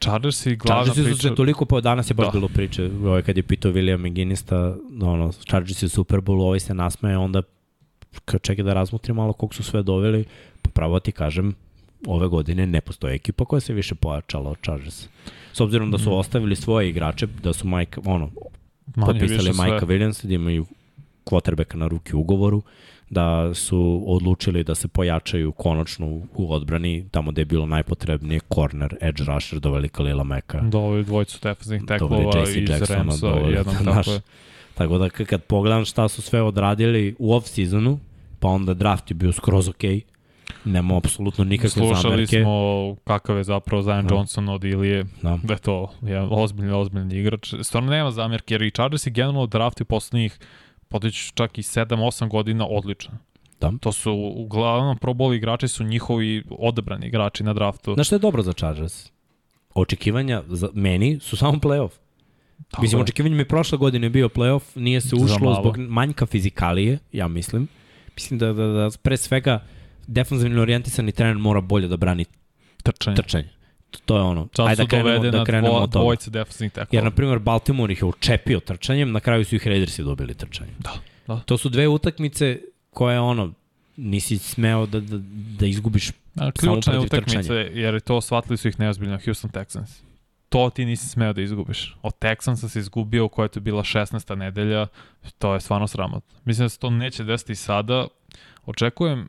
Chargers 0.00 0.46
i 0.46 0.56
glavna 0.56 0.84
Chargersi 0.84 1.02
su 1.02 1.16
priča... 1.16 1.28
se 1.28 1.34
toliko, 1.34 1.64
pa 1.64 1.80
danas 1.80 2.10
je 2.10 2.14
baš 2.14 2.26
Da. 2.26 2.32
bilo 2.32 2.48
priče, 2.48 2.90
ovaj, 3.04 3.22
kad 3.22 3.36
je 3.36 3.42
pitao 3.42 3.72
William 3.72 3.98
McGinista, 4.00 4.76
ono, 5.02 5.32
Chargersi 5.32 5.86
u 5.86 5.88
Super 5.88 6.20
Bowlu, 6.20 6.42
ovaj 6.42 6.60
se 6.60 6.74
nasmeje, 6.74 7.16
onda 7.18 7.42
kad 8.24 8.42
čekaj 8.42 8.64
da 8.64 8.74
razmotri 8.74 9.12
malo 9.12 9.32
kog 9.32 9.54
su 9.54 9.62
sve 9.62 9.82
doveli, 9.82 10.24
pa 10.62 10.70
pravo 10.70 11.00
ti 11.00 11.12
kažem, 11.12 11.54
ove 12.06 12.28
godine 12.28 12.66
ne 12.66 12.80
postoje 12.80 13.14
ekipa 13.14 13.44
koja 13.44 13.60
se 13.60 13.72
više 13.72 13.94
pojačala 13.94 14.50
od 14.50 14.56
Chargers. 14.62 15.08
S 15.52 15.60
obzirom 15.60 15.90
da 15.90 15.98
su 15.98 16.10
Mm. 16.10 16.12
ostavili 16.12 16.56
svoje 16.56 16.88
igrače, 16.88 17.26
da 17.42 17.52
su 17.52 17.68
Mike, 17.68 18.00
ono, 18.04 18.30
Manje 18.96 19.12
potpisali. 19.12 19.52
Majka 19.52 19.86
Williamsa, 19.86 20.26
da 20.26 20.34
imaju 20.34 20.66
quarterbacka 21.24 21.76
na 21.76 21.86
ruki 21.86 22.16
u 22.16 22.20
ugovoru, 22.20 22.62
da 23.10 23.54
su 23.54 24.04
odlučili 24.06 24.64
da 24.64 24.74
se 24.74 24.88
pojačaju 24.88 25.52
konačno 25.52 26.06
u, 26.06 26.52
odbrani, 26.52 27.08
tamo 27.10 27.30
gde 27.30 27.40
je 27.40 27.44
bilo 27.46 27.66
najpotrebnije, 27.66 28.40
corner, 28.54 28.96
edge 29.00 29.22
rusher, 29.26 29.60
doveli 29.60 29.88
Kalila 29.88 30.24
Meka. 30.24 30.60
Doveli 30.60 31.04
dvojicu 31.04 31.38
defensivnih 31.42 31.86
teklova 31.88 32.42
iz 32.48 32.68
Jacksona, 32.70 32.98
Ramsa, 32.98 33.26
doveli, 33.26 33.54
jednom 33.54 33.76
tako 33.94 34.10
je. 34.10 34.20
Tako 34.74 34.98
da 34.98 35.08
kad 35.10 35.42
pogledam 35.42 35.84
šta 35.84 36.08
su 36.08 36.22
sve 36.22 36.42
odradili 36.42 37.14
u 37.18 37.34
off-seasonu, 37.34 37.98
pa 38.38 38.48
onda 38.48 38.74
draft 38.74 39.10
je 39.10 39.14
bio 39.14 39.32
skroz 39.32 39.68
okej, 39.68 39.94
okay, 39.94 40.02
nema 40.64 40.96
apsolutno 40.96 41.44
nikakve 41.44 41.70
Slušali 41.70 42.26
zamerke. 42.26 42.42
smo 42.42 42.96
kakav 43.04 43.36
je 43.36 43.44
zapravo 43.44 43.82
Zion 43.82 44.06
Da. 44.06 44.14
Johnson 44.14 44.48
od 44.48 44.64
Ilije, 44.64 45.04
Da. 45.22 45.38
da 45.42 45.52
je 45.52 45.58
to 45.58 45.92
jedan 46.02 46.28
ozbiljni, 46.30 46.72
ozbiljni 46.72 47.18
igrač. 47.18 47.54
Stvarno 47.62 47.90
nema 47.90 48.10
zamerke, 48.10 48.54
jer 48.54 48.62
i 48.62 48.70
Chargers 48.70 49.06
i 49.06 49.10
generalno 49.10 49.46
drafti 49.46 49.84
poslednjih 49.84 50.38
potiču 50.88 51.32
čak 51.34 51.58
i 51.58 51.62
7-8 51.62 52.28
godina 52.28 52.66
odličan. 52.66 53.18
Da. 53.60 53.72
To 53.80 53.92
su, 53.92 54.32
uglavnom, 54.36 54.98
proboli 54.98 55.36
igrači 55.36 55.68
su 55.68 55.84
njihovi 55.84 56.44
odabrani 56.50 57.06
igrači 57.06 57.42
na 57.44 57.52
draftu. 57.54 57.94
Znaš 57.94 58.06
što 58.06 58.14
je 58.16 58.18
dobro 58.18 58.42
za 58.42 58.52
Chargers? 58.52 59.10
Očekivanja 59.74 60.42
za 60.48 60.68
meni 60.74 61.18
su 61.20 61.36
samo 61.36 61.52
playoff. 61.52 61.90
Tako 62.70 62.82
Mislim, 62.82 62.98
je. 62.98 63.02
očekivanje 63.02 63.34
mi 63.34 63.44
prošle 63.48 63.78
godine 63.78 64.10
bio 64.10 64.28
playoff, 64.28 64.62
nije 64.74 65.00
se 65.00 65.16
ušlo 65.16 65.54
zbog 65.60 65.76
manjka 65.78 66.26
fizikalije, 66.26 66.98
ja 67.12 67.28
mislim. 67.28 67.68
Mislim 68.14 68.38
da, 68.38 68.52
da, 68.52 68.66
da 68.66 68.88
pre 69.02 69.16
svega 69.16 69.64
defanzivno 70.06 70.62
orijentisani 70.62 71.12
trener 71.12 71.36
mora 71.36 71.60
bolje 71.60 71.88
da 71.88 71.96
brani 71.96 72.24
Trčanje. 72.82 73.16
trčanje. 73.16 73.48
To 74.04 74.16
je 74.16 74.22
ono. 74.22 74.48
Sad 74.56 74.66
Ajde 74.68 74.82
da 74.82 74.88
krenemo, 74.88 75.30
da 75.30 75.44
krenemo 75.44 75.68
dvo, 75.74 75.82
od 75.82 75.92
toga. 75.92 76.02
dvojice 76.02 76.30
defensivnih 76.30 76.72
tekova. 76.72 76.88
Jer, 76.92 77.04
na 77.04 77.10
primjer, 77.10 77.38
Baltimore 77.38 77.92
ih 77.92 78.02
je 78.02 78.06
učepio 78.06 78.60
trčanjem, 78.60 79.12
na 79.12 79.20
kraju 79.20 79.44
su 79.44 79.56
ih 79.56 79.66
Raidersi 79.66 80.02
dobili 80.02 80.34
trčanjem. 80.34 80.74
Da, 80.78 80.92
da. 81.26 81.40
To 81.40 81.58
su 81.58 81.68
dve 81.68 81.88
utakmice 81.88 82.60
koje, 82.90 83.20
ono, 83.20 83.52
nisi 83.96 84.38
smeo 84.38 84.86
da, 84.86 85.00
da, 85.00 85.18
da 85.58 85.66
izgubiš 85.66 86.08
A, 86.08 86.12
Samo 86.34 86.52
ključne 86.52 86.92
protiv 86.92 87.06
utakmice, 87.06 87.48
trčanja. 87.48 87.80
jer 87.80 88.00
to 88.00 88.20
shvatili 88.20 88.56
su 88.56 88.68
ih 88.68 88.80
neozbiljno 88.80 89.18
Houston 89.24 89.50
Texans. 89.50 90.00
To 90.48 90.70
ti 90.70 90.84
nisi 90.84 91.08
smeo 91.08 91.32
da 91.32 91.42
izgubiš. 91.42 91.96
Od 92.02 92.12
Texansa 92.20 92.68
si 92.68 92.78
izgubio 92.78 93.24
u 93.24 93.28
kojoj 93.28 93.44
je 93.44 93.48
to 93.48 93.60
bila 93.60 93.82
16. 93.82 94.34
nedelja, 94.36 94.86
to 95.38 95.54
je 95.54 95.60
stvarno 95.60 95.86
sramotno. 95.86 96.38
Mislim 96.44 96.64
da 96.64 96.68
se 96.68 96.78
to 96.78 96.90
neće 96.90 97.24
desiti 97.24 97.54
sada. 97.54 98.06
Očekujem 98.66 99.20
uh, 99.20 99.28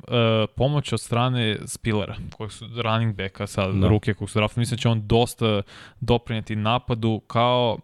pomoć 0.55 0.93
od 0.93 1.01
strane 1.01 1.57
Spillera, 1.65 2.15
kojeg 2.37 2.51
su 2.51 2.65
running 2.83 3.15
backa 3.15 3.47
sad, 3.47 3.73
Da. 3.73 3.79
da. 3.79 3.87
ruke 3.87 4.13
kog 4.13 4.29
su 4.29 4.39
draftali. 4.39 4.61
Mislim 4.61 4.75
da 4.77 4.81
će 4.81 4.89
on 4.89 5.07
dosta 5.07 5.61
doprineti 5.99 6.55
napadu 6.55 7.21
kao 7.27 7.77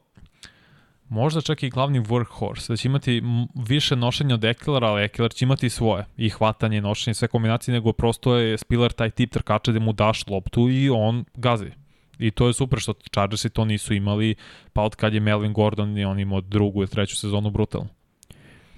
možda 1.10 1.42
čak 1.42 1.64
i 1.64 1.70
glavni 1.70 2.00
workhorse, 2.00 2.70
da 2.70 2.78
će 2.78 2.88
imati 2.88 3.22
više 3.68 3.96
nošenja 3.96 4.36
od 4.36 4.44
Ekelera, 4.44 4.88
ali 4.88 5.04
Ekeler 5.04 5.34
će 5.34 5.46
imati 5.46 5.70
svoje, 5.70 6.06
i 6.18 6.30
hvatanje, 6.30 6.82
nošenje, 6.82 7.14
sve 7.14 7.28
kombinacije, 7.28 7.74
nego 7.74 7.94
prosto 7.94 8.36
je 8.36 8.58
Spiller 8.58 8.92
taj 8.92 9.10
tip 9.10 9.32
trkača 9.34 9.72
da 9.72 9.80
mu 9.80 9.94
daš 9.94 10.28
loptu 10.28 10.70
i 10.70 10.90
on 10.90 11.26
gazi. 11.34 11.72
I 12.20 12.32
to 12.32 12.48
je 12.48 12.54
super 12.54 12.80
što 12.80 12.94
Chargersi 12.94 13.50
to 13.50 13.66
nisu 13.66 13.94
imali, 13.94 14.36
pa 14.74 14.82
od 14.82 14.96
kad 14.96 15.14
je 15.14 15.20
Melvin 15.20 15.54
Gordon 15.54 15.98
i 15.98 16.06
on 16.06 16.20
imao 16.20 16.42
drugu 16.42 16.84
i 16.84 16.88
treću 16.88 17.16
sezonu 17.16 17.50
brutalno. 17.52 17.88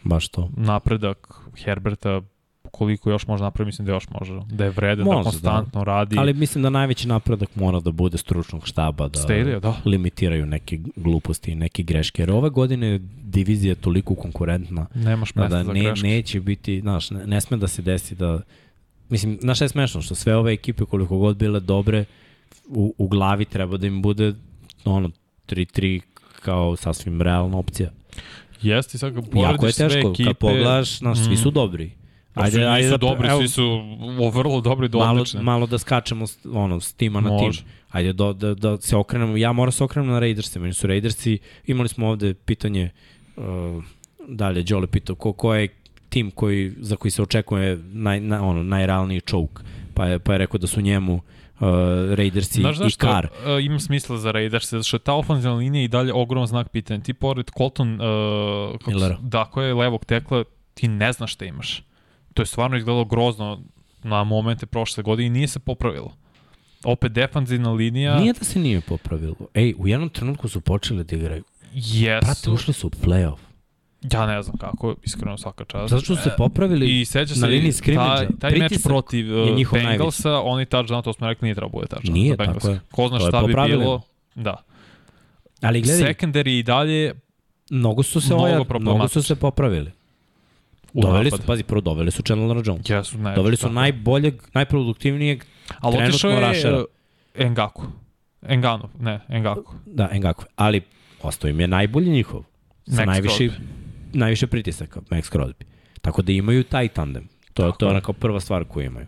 baš 0.04 0.28
to. 0.28 0.50
Napredak 0.56 1.34
Herberta, 1.64 2.22
koliko 2.78 3.10
još 3.10 3.28
može 3.28 3.44
napraviti, 3.44 3.68
mislim 3.68 3.86
da 3.86 3.92
još 3.92 4.10
može. 4.10 4.40
Da 4.52 4.64
je 4.64 4.70
vredan, 4.70 5.06
Može, 5.06 5.18
da 5.18 5.24
konstantno 5.24 5.84
radi. 5.84 6.16
Ali 6.20 6.34
mislim 6.34 6.62
da 6.64 6.70
najveći 6.70 7.08
napredak 7.08 7.56
mora 7.56 7.80
da 7.80 7.92
bude 7.92 8.18
stručnog 8.18 8.68
štaba, 8.68 9.08
da 9.08 9.20
Staley, 9.20 9.60
da. 9.60 9.76
limitiraju 9.86 10.46
neke 10.46 10.80
gluposti 10.96 11.52
i 11.52 11.56
neke 11.56 11.84
greške. 11.84 12.22
Jer 12.22 12.32
ove 12.32 12.50
godine 12.50 13.00
divizija 13.24 13.72
je 13.72 13.76
toliko 13.76 14.16
konkurentna 14.16 14.86
Nemaš 14.96 15.34
da, 15.34 15.48
da 15.48 15.64
ne, 15.64 15.94
neće 16.04 16.40
biti, 16.40 16.82
znaš, 16.82 17.12
ne, 17.12 17.28
ne 17.28 17.42
sme 17.42 17.58
da 17.58 17.68
se 17.68 17.82
desi 17.82 18.16
da 18.16 18.42
Mislim, 19.10 19.38
znaš 19.42 19.62
je 19.62 19.70
smešno? 19.70 20.02
Što 20.02 20.16
sve 20.16 20.36
ove 20.36 20.54
ekipe 20.54 20.86
koliko 20.86 21.18
god 21.18 21.38
bile 21.38 21.60
dobre, 21.60 22.06
u, 22.68 22.94
u 22.98 23.08
glavi 23.08 23.46
treba 23.46 23.78
da 23.78 23.88
im 23.88 24.02
bude 24.02 24.34
ono, 24.86 25.10
3-3 25.48 26.02
kao 26.42 26.76
sasvim 26.76 27.22
realna 27.22 27.58
opcija. 27.58 27.90
Jeste, 28.62 28.96
i 28.96 29.00
sad 29.00 29.14
kad 29.14 29.24
Jako 29.26 29.52
je 29.52 29.58
porediš 29.58 29.76
sve 29.76 29.90
teško, 29.90 30.10
ekipe... 30.10 30.30
kad 30.30 30.38
pogledaš, 30.38 30.98
znaš, 30.98 31.18
svi 31.26 31.38
su 31.38 31.50
Mm. 31.50 31.54
dobri. 31.54 31.92
Ajde, 32.44 32.66
ajde, 32.66 32.78
nisu 32.88 32.98
da- 32.98 32.98
dobri, 32.98 33.28
evo, 33.28 33.40
svi 33.40 33.48
su 33.48 33.82
vrlo 34.34 34.62
dobri 34.62 34.88
do 34.88 34.98
malo, 34.98 35.12
odlične. 35.12 35.42
malo 35.42 35.68
da 35.68 35.78
skačemo 35.78 36.28
s, 36.28 36.38
ono, 36.54 36.80
s 36.80 36.94
tima 36.94 37.22
na 37.22 37.30
Može. 37.30 37.60
tim. 37.60 37.70
Ajde 37.90 38.14
da, 38.14 38.34
da, 38.34 38.54
da 38.54 38.82
se 38.82 38.96
okrenemo, 38.96 39.38
ja 39.38 39.52
moram 39.52 39.72
se 39.72 39.84
okrenem 39.84 40.12
na 40.12 40.20
Raiderse, 40.20 40.60
meni 40.60 40.74
su 40.74 40.88
Raidersi, 40.88 41.38
imali 41.66 41.90
smo 41.90 42.08
ovde 42.08 42.34
pitanje, 42.34 42.90
uh, 43.38 43.44
dalje, 44.28 44.64
Đole 44.64 44.88
pitao, 44.88 45.16
ko, 45.16 45.34
ko 45.34 45.56
je 45.56 45.68
tim 46.10 46.32
koji, 46.32 46.74
za 46.80 46.96
koji 46.96 47.12
se 47.12 47.22
očekuje 47.22 47.80
naj, 47.92 48.20
na, 48.20 48.44
ono, 48.48 48.64
najrealniji 48.64 49.22
choke, 49.22 49.62
pa 49.94 50.06
je, 50.06 50.20
pa 50.20 50.32
je 50.32 50.38
rekao 50.38 50.58
da 50.58 50.68
su 50.68 50.82
njemu 50.82 51.14
uh, 51.14 51.22
Raidersi 52.14 52.62
Znaš 52.62 52.76
i 52.76 52.80
zašto 52.80 53.08
Carr. 53.08 53.26
uh, 53.26 53.64
ima 53.66 53.80
smisla 53.80 54.18
za 54.18 54.32
Raiders, 54.32 54.70
zato 54.70 54.84
što 54.84 54.96
je 54.96 55.02
ta 55.02 55.14
ofenzivna 55.14 55.58
linija 55.58 55.84
i 55.84 55.88
dalje 55.88 56.14
ogroman 56.14 56.48
znak 56.48 56.70
pitanja. 56.70 57.02
Ti 57.04 57.14
pored 57.14 57.52
Colton, 57.58 57.94
uh, 57.94 58.78
kako, 58.78 59.18
da, 59.22 59.46
ko 59.46 59.62
je 59.62 59.74
levog 59.74 60.06
tekla, 60.06 60.44
ti 60.74 60.88
ne 60.88 61.14
znaš 61.14 61.34
šta 61.34 61.46
imaš. 61.46 61.84
To 62.38 62.42
je 62.42 62.46
stvarno 62.46 62.78
izgledalo 62.78 63.06
grozno 63.06 63.62
na 64.04 64.24
momente 64.24 64.66
prošle 64.66 65.04
godine 65.04 65.28
i 65.28 65.30
nije 65.30 65.48
se 65.48 65.60
popravilo. 65.60 66.14
Opet 66.84 67.12
defanzivna 67.12 67.72
linija 67.72 68.20
Nije 68.20 68.34
da 68.34 68.46
se 68.46 68.60
nije 68.60 68.82
popravilo. 68.82 69.36
Ej, 69.54 69.74
u 69.78 69.88
jednom 69.88 70.10
trenutku 70.10 70.50
su 70.50 70.62
počeli 70.62 71.04
da 71.04 71.16
igraju. 71.16 71.44
jesu. 71.74 72.26
Brate, 72.26 72.50
ušli 72.52 72.74
su 72.74 72.88
u 72.88 72.90
playoff. 72.90 73.38
Ja 74.12 74.26
ne 74.26 74.42
znam 74.44 74.58
kako, 74.58 74.96
iskreno 75.04 75.38
svaka 75.38 75.66
čast. 75.66 75.90
Zato 75.90 76.04
što 76.04 76.16
su 76.16 76.24
se 76.24 76.32
popravili 76.38 77.02
I 77.02 77.06
seća 77.06 77.34
na 77.34 77.40
se 77.40 77.48
liniji 77.48 77.72
taj, 77.72 77.78
skrimidža. 77.78 78.28
taj 78.40 78.52
meč 78.52 78.60
Pritisak 78.60 78.84
protiv 78.84 79.26
njihov 79.56 79.80
Bengalsa, 79.80 80.42
oni 80.42 80.66
touchdown, 80.66 81.04
to 81.04 81.14
smo 81.14 81.28
rekli, 81.28 81.46
nije 81.46 81.56
trebao 81.56 81.70
bude 81.70 81.88
touchdown. 81.88 82.14
Nije, 82.14 82.38
tako 82.38 82.70
je. 82.70 82.80
Ko 82.92 83.08
zna 83.08 83.20
šta 83.20 83.42
bi 83.42 83.54
bilo. 83.68 84.02
Da. 84.36 84.56
Ali 85.62 85.82
gledaj, 85.82 86.14
Secondary 86.14 86.60
i 86.60 86.64
dalje 86.64 87.14
mnogo 87.70 88.04
su 88.04 88.22
se 88.22 88.34
Mnogo 88.34 88.44
oja, 88.44 88.66
mnogo 88.80 89.08
su 89.08 89.24
se 89.24 89.36
popravili. 89.36 89.92
U 90.98 91.02
Doveli 91.02 91.30
su, 91.30 91.36
napad. 91.36 91.48
pazi, 91.48 91.64
prvo 91.64 91.82
doveli 91.82 92.12
su 92.12 92.24
Chandlera 92.24 92.62
Jones. 92.66 92.90
Jesu, 92.90 93.18
ne. 93.18 93.36
Doveli 93.36 93.56
su 93.58 93.62
tako. 93.62 93.74
najboljeg, 93.74 94.42
najproduktivnijeg, 94.54 95.46
Ali 95.80 95.98
trenutno 95.98 96.30
je 96.30 96.74
uh, 96.76 96.84
Engaku. 97.36 97.84
Engano, 98.42 98.90
ne, 99.00 99.20
Engaku. 99.30 99.74
da, 99.86 100.10
Ngakwe, 100.14 100.44
ali 100.56 100.82
ostao 101.22 101.50
im 101.50 101.60
je 101.60 101.68
najbolji 101.68 102.10
njihov. 102.10 102.44
Sa 102.88 103.02
Max 103.02 103.06
najviše, 103.06 103.44
Crosby. 103.44 103.60
najviše 104.14 104.48
pritisaka, 104.48 105.00
Max 105.00 105.32
Crosby. 105.32 105.64
Tako 106.02 106.22
da 106.22 106.32
imaju 106.32 106.64
taj 106.64 106.88
tandem. 106.88 107.28
To, 107.54 107.66
je 107.66 107.72
to 107.80 107.86
je 107.86 107.90
onako 107.90 108.14
prva 108.14 108.40
stvar 108.40 108.64
koju 108.64 108.86
imaju. 108.86 109.06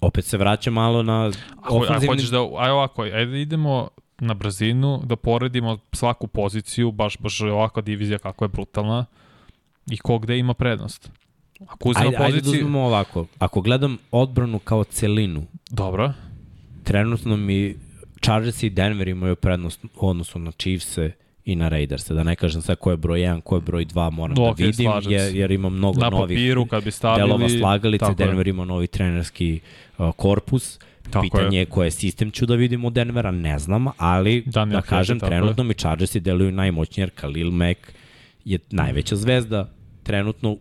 Opet 0.00 0.24
se 0.24 0.38
vraća 0.38 0.70
malo 0.70 1.02
na 1.02 1.26
Ako, 1.26 1.36
ako 1.62 1.76
ofenzivni... 1.76 2.06
hoćeš 2.06 2.28
da, 2.30 2.38
aj 2.38 2.70
ovako, 2.70 3.02
ajde 3.02 3.40
idemo 3.42 3.88
na 4.18 4.34
brzinu, 4.34 5.02
da 5.04 5.16
poredimo 5.16 5.78
svaku 5.92 6.26
poziciju, 6.26 6.90
baš, 6.90 7.18
baš 7.18 7.40
ovakva 7.40 7.82
divizija 7.82 8.18
kako 8.18 8.44
je 8.44 8.48
brutalna 8.48 9.06
i 9.90 9.98
ko 9.98 10.18
gde 10.18 10.38
ima 10.38 10.54
prednost. 10.54 11.10
Ako 11.68 11.88
uzmemo 11.88 12.08
Ajde, 12.08 12.16
ajde 12.16 12.32
da 12.36 12.40
poziciju... 12.40 12.60
uzmemo 12.60 12.80
ovako. 12.80 13.26
Ako 13.38 13.60
gledam 13.60 13.98
odbranu 14.10 14.58
kao 14.58 14.84
celinu, 14.84 15.46
Dobro, 15.70 16.12
trenutno 16.84 17.36
mi 17.36 17.74
Chargers 18.20 18.62
i 18.62 18.70
Denver 18.70 19.08
imaju 19.08 19.36
prednost 19.36 19.84
u 20.00 20.08
odnosu 20.08 20.38
na 20.38 20.52
Chiefs-e 20.52 21.10
i 21.44 21.56
na 21.56 21.68
Raiders-e. 21.68 22.14
Da 22.14 22.22
ne 22.22 22.36
kažem 22.36 22.62
sad 22.62 22.78
ko 22.78 22.90
je 22.90 22.96
broj 22.96 23.20
1, 23.20 23.40
ko 23.40 23.54
je 23.56 23.60
broj 23.60 23.84
2, 23.86 24.10
moram 24.10 24.38
Ok, 24.38 24.58
da 24.58 24.64
vidim, 24.64 24.84
slažem 24.84 25.10
se. 25.10 25.16
jer, 25.16 25.36
jer 25.36 25.50
ima 25.50 25.68
mnogo 25.68 26.00
na 26.00 26.10
novih 26.10 26.36
papiru 26.36 26.66
kad 26.66 26.84
bi 26.84 26.90
stavili... 26.90 27.28
delova 27.28 27.48
slagalice. 27.48 28.04
je. 28.04 28.14
Denver 28.14 28.48
ima 28.48 28.64
novi 28.64 28.86
trenerski 28.86 29.60
uh, 29.98 30.10
korpus. 30.16 30.78
Tako 31.10 31.22
Pitanje 31.22 31.56
je. 31.56 31.60
je 31.60 31.66
koje 31.66 31.90
sistem 31.90 32.30
ću 32.30 32.46
da 32.46 32.54
vidim 32.54 32.84
od 32.84 32.92
Denvera, 32.92 33.30
ne 33.30 33.58
znam, 33.58 33.86
ali 33.96 34.42
Da, 34.46 34.64
da 34.64 34.82
kažem, 34.82 35.20
tako 35.20 35.32
je. 35.34 35.38
trenutno 35.40 35.64
mi 35.64 35.74
Chargersi 35.74 36.20
deluju 36.20 36.52
najmoćnije, 36.52 37.02
jer 37.02 37.10
Khalil 37.10 37.50
Mack 37.50 37.78
je 38.44 38.58
najveća 38.70 39.16
zvezda 39.16 39.70
trenutno. 40.02 40.56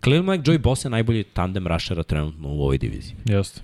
Khalil 0.00 0.22
Mack, 0.22 0.44
Joey 0.44 0.58
Bosa 0.58 0.88
je 0.88 0.90
najbolji 0.90 1.24
tandem 1.24 1.66
rushera 1.66 2.02
trenutno 2.02 2.48
u 2.48 2.62
ovoj 2.62 2.78
diviziji 2.78 3.16
Jeste. 3.24 3.60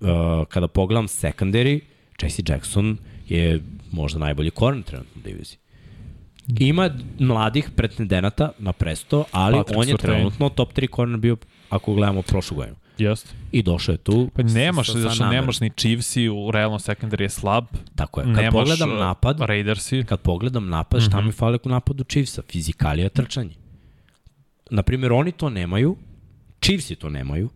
uh, 0.00 0.08
kada 0.48 0.68
pogledam 0.68 1.08
secondary, 1.08 1.80
Jesse 2.22 2.42
Jackson 2.48 2.98
je 3.28 3.60
možda 3.92 4.18
najbolji 4.18 4.50
koren 4.50 4.82
trenutno 4.82 5.20
u 5.20 5.22
diviziji. 5.24 5.58
Ima 6.60 6.90
mladih 7.18 7.70
pretendenata 7.76 8.52
na 8.58 8.72
presto, 8.72 9.24
ali 9.30 9.56
Patrick 9.56 9.78
on 9.78 9.88
je 9.88 9.92
Surtain. 9.92 10.14
trenutno 10.14 10.48
top 10.48 10.72
3 10.72 10.86
koren 10.86 11.20
bio 11.20 11.36
ako 11.70 11.94
gledamo 11.94 12.22
prošlu 12.22 12.56
godinu. 12.56 12.76
Jeste. 13.02 13.28
I 13.52 13.62
došao 13.62 13.92
je 13.92 13.98
tu. 13.98 14.30
Pa 14.34 14.42
nemaš, 14.44 14.86
sa- 14.86 14.92
sa 14.92 14.98
zato 14.98 15.14
što 15.14 15.24
namerom. 15.24 15.40
nemaš 15.40 15.60
ni 15.60 15.70
Chiefsi, 15.70 16.28
u 16.28 16.50
realno 16.50 16.78
secondary 16.78 17.20
je 17.20 17.28
slab. 17.30 17.64
Tako 17.96 18.20
je. 18.20 18.24
Kad 18.24 18.34
nemaš 18.34 18.52
pogledam 18.52 18.90
uh, 18.90 18.98
napad, 18.98 19.40
Raidersi. 19.40 20.04
kad 20.04 20.20
pogledam 20.20 20.68
napad, 20.68 21.02
šta 21.02 21.16
Mhm. 21.16 21.26
mi 21.26 21.32
fali 21.32 21.58
u 21.64 21.68
napadu 21.68 22.04
Chiefsa? 22.04 22.42
Fizikalija 22.42 23.08
trčanje. 23.10 23.54
Naprimjer, 24.70 25.12
oni 25.12 25.32
to 25.32 25.48
nemaju, 25.50 25.96
Chiefsi 26.60 26.94
to 26.94 27.08
nemaju, 27.08 27.48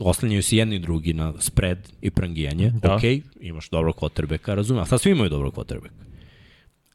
oslanjaju 0.00 0.42
se 0.42 0.56
jedni 0.56 0.76
i 0.76 0.80
drugi 0.80 1.14
na 1.14 1.32
spread 1.38 1.78
i 2.00 2.10
prangijanje. 2.10 2.70
Da. 2.72 2.94
Ok, 2.94 3.02
imaš 3.40 3.68
dobrog 3.68 3.96
quarterbacka, 3.96 4.54
razumem, 4.54 4.82
a 4.82 4.86
sad 4.86 5.00
svi 5.00 5.10
imaju 5.10 5.30
dobrog 5.30 5.54
quarterbacka. 5.54 6.04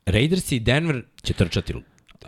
Raiders 0.05 0.51
i 0.51 0.59
Denver 0.59 1.03
će 1.23 1.33
trčati. 1.33 1.73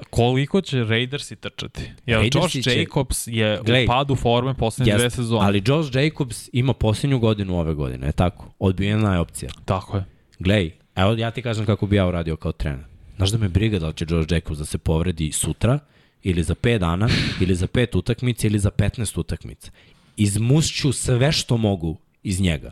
Koliko 0.03 0.61
će 0.61 0.83
Raidersi 0.83 1.35
trčati? 1.35 1.81
Jer 2.05 2.17
Raidersi 2.19 2.57
Josh 2.57 2.63
će- 2.63 2.79
Jacobs 2.79 3.27
je 3.27 3.57
Gledaj. 3.57 3.83
u 3.83 3.87
padu 3.87 4.15
forme 4.15 4.53
poslednje 4.53 4.93
dve 4.93 5.09
sezone. 5.09 5.45
ali 5.45 5.63
Josh 5.65 5.95
Jacobs 5.95 6.49
ima 6.53 6.73
posljednju 6.73 7.19
godinu 7.19 7.59
ove 7.59 7.73
godine, 7.73 8.07
je 8.07 8.11
tako? 8.11 8.53
Odbijena 8.59 9.13
je 9.13 9.19
opcija. 9.19 9.51
Tako 9.65 9.97
je. 9.97 10.05
Glej, 10.39 10.71
evo 10.95 11.13
ja 11.13 11.31
ti 11.31 11.41
kažem 11.41 11.65
kako 11.65 11.87
bi 11.87 11.95
ja 11.95 12.07
uradio 12.07 12.35
kao 12.35 12.51
trener. 12.51 12.85
Znaš 13.17 13.29
da 13.29 13.37
me 13.37 13.49
briga 13.49 13.79
da 13.79 13.87
li 13.87 13.93
će 13.93 14.05
Josh 14.09 14.31
Jacobs 14.31 14.59
da 14.59 14.65
se 14.65 14.77
povredi 14.77 15.31
sutra, 15.31 15.79
ili 16.23 16.43
za 16.43 16.55
5 16.55 16.77
dana, 16.77 17.09
ili 17.41 17.55
za 17.55 17.67
5 17.67 17.97
utakmica, 17.97 18.47
ili 18.47 18.59
za 18.59 18.71
15 18.71 19.19
utakmica. 19.19 19.71
Izmušću 20.17 20.91
sve 20.93 21.31
što 21.31 21.57
mogu 21.57 21.97
iz 22.23 22.41
njega. 22.41 22.71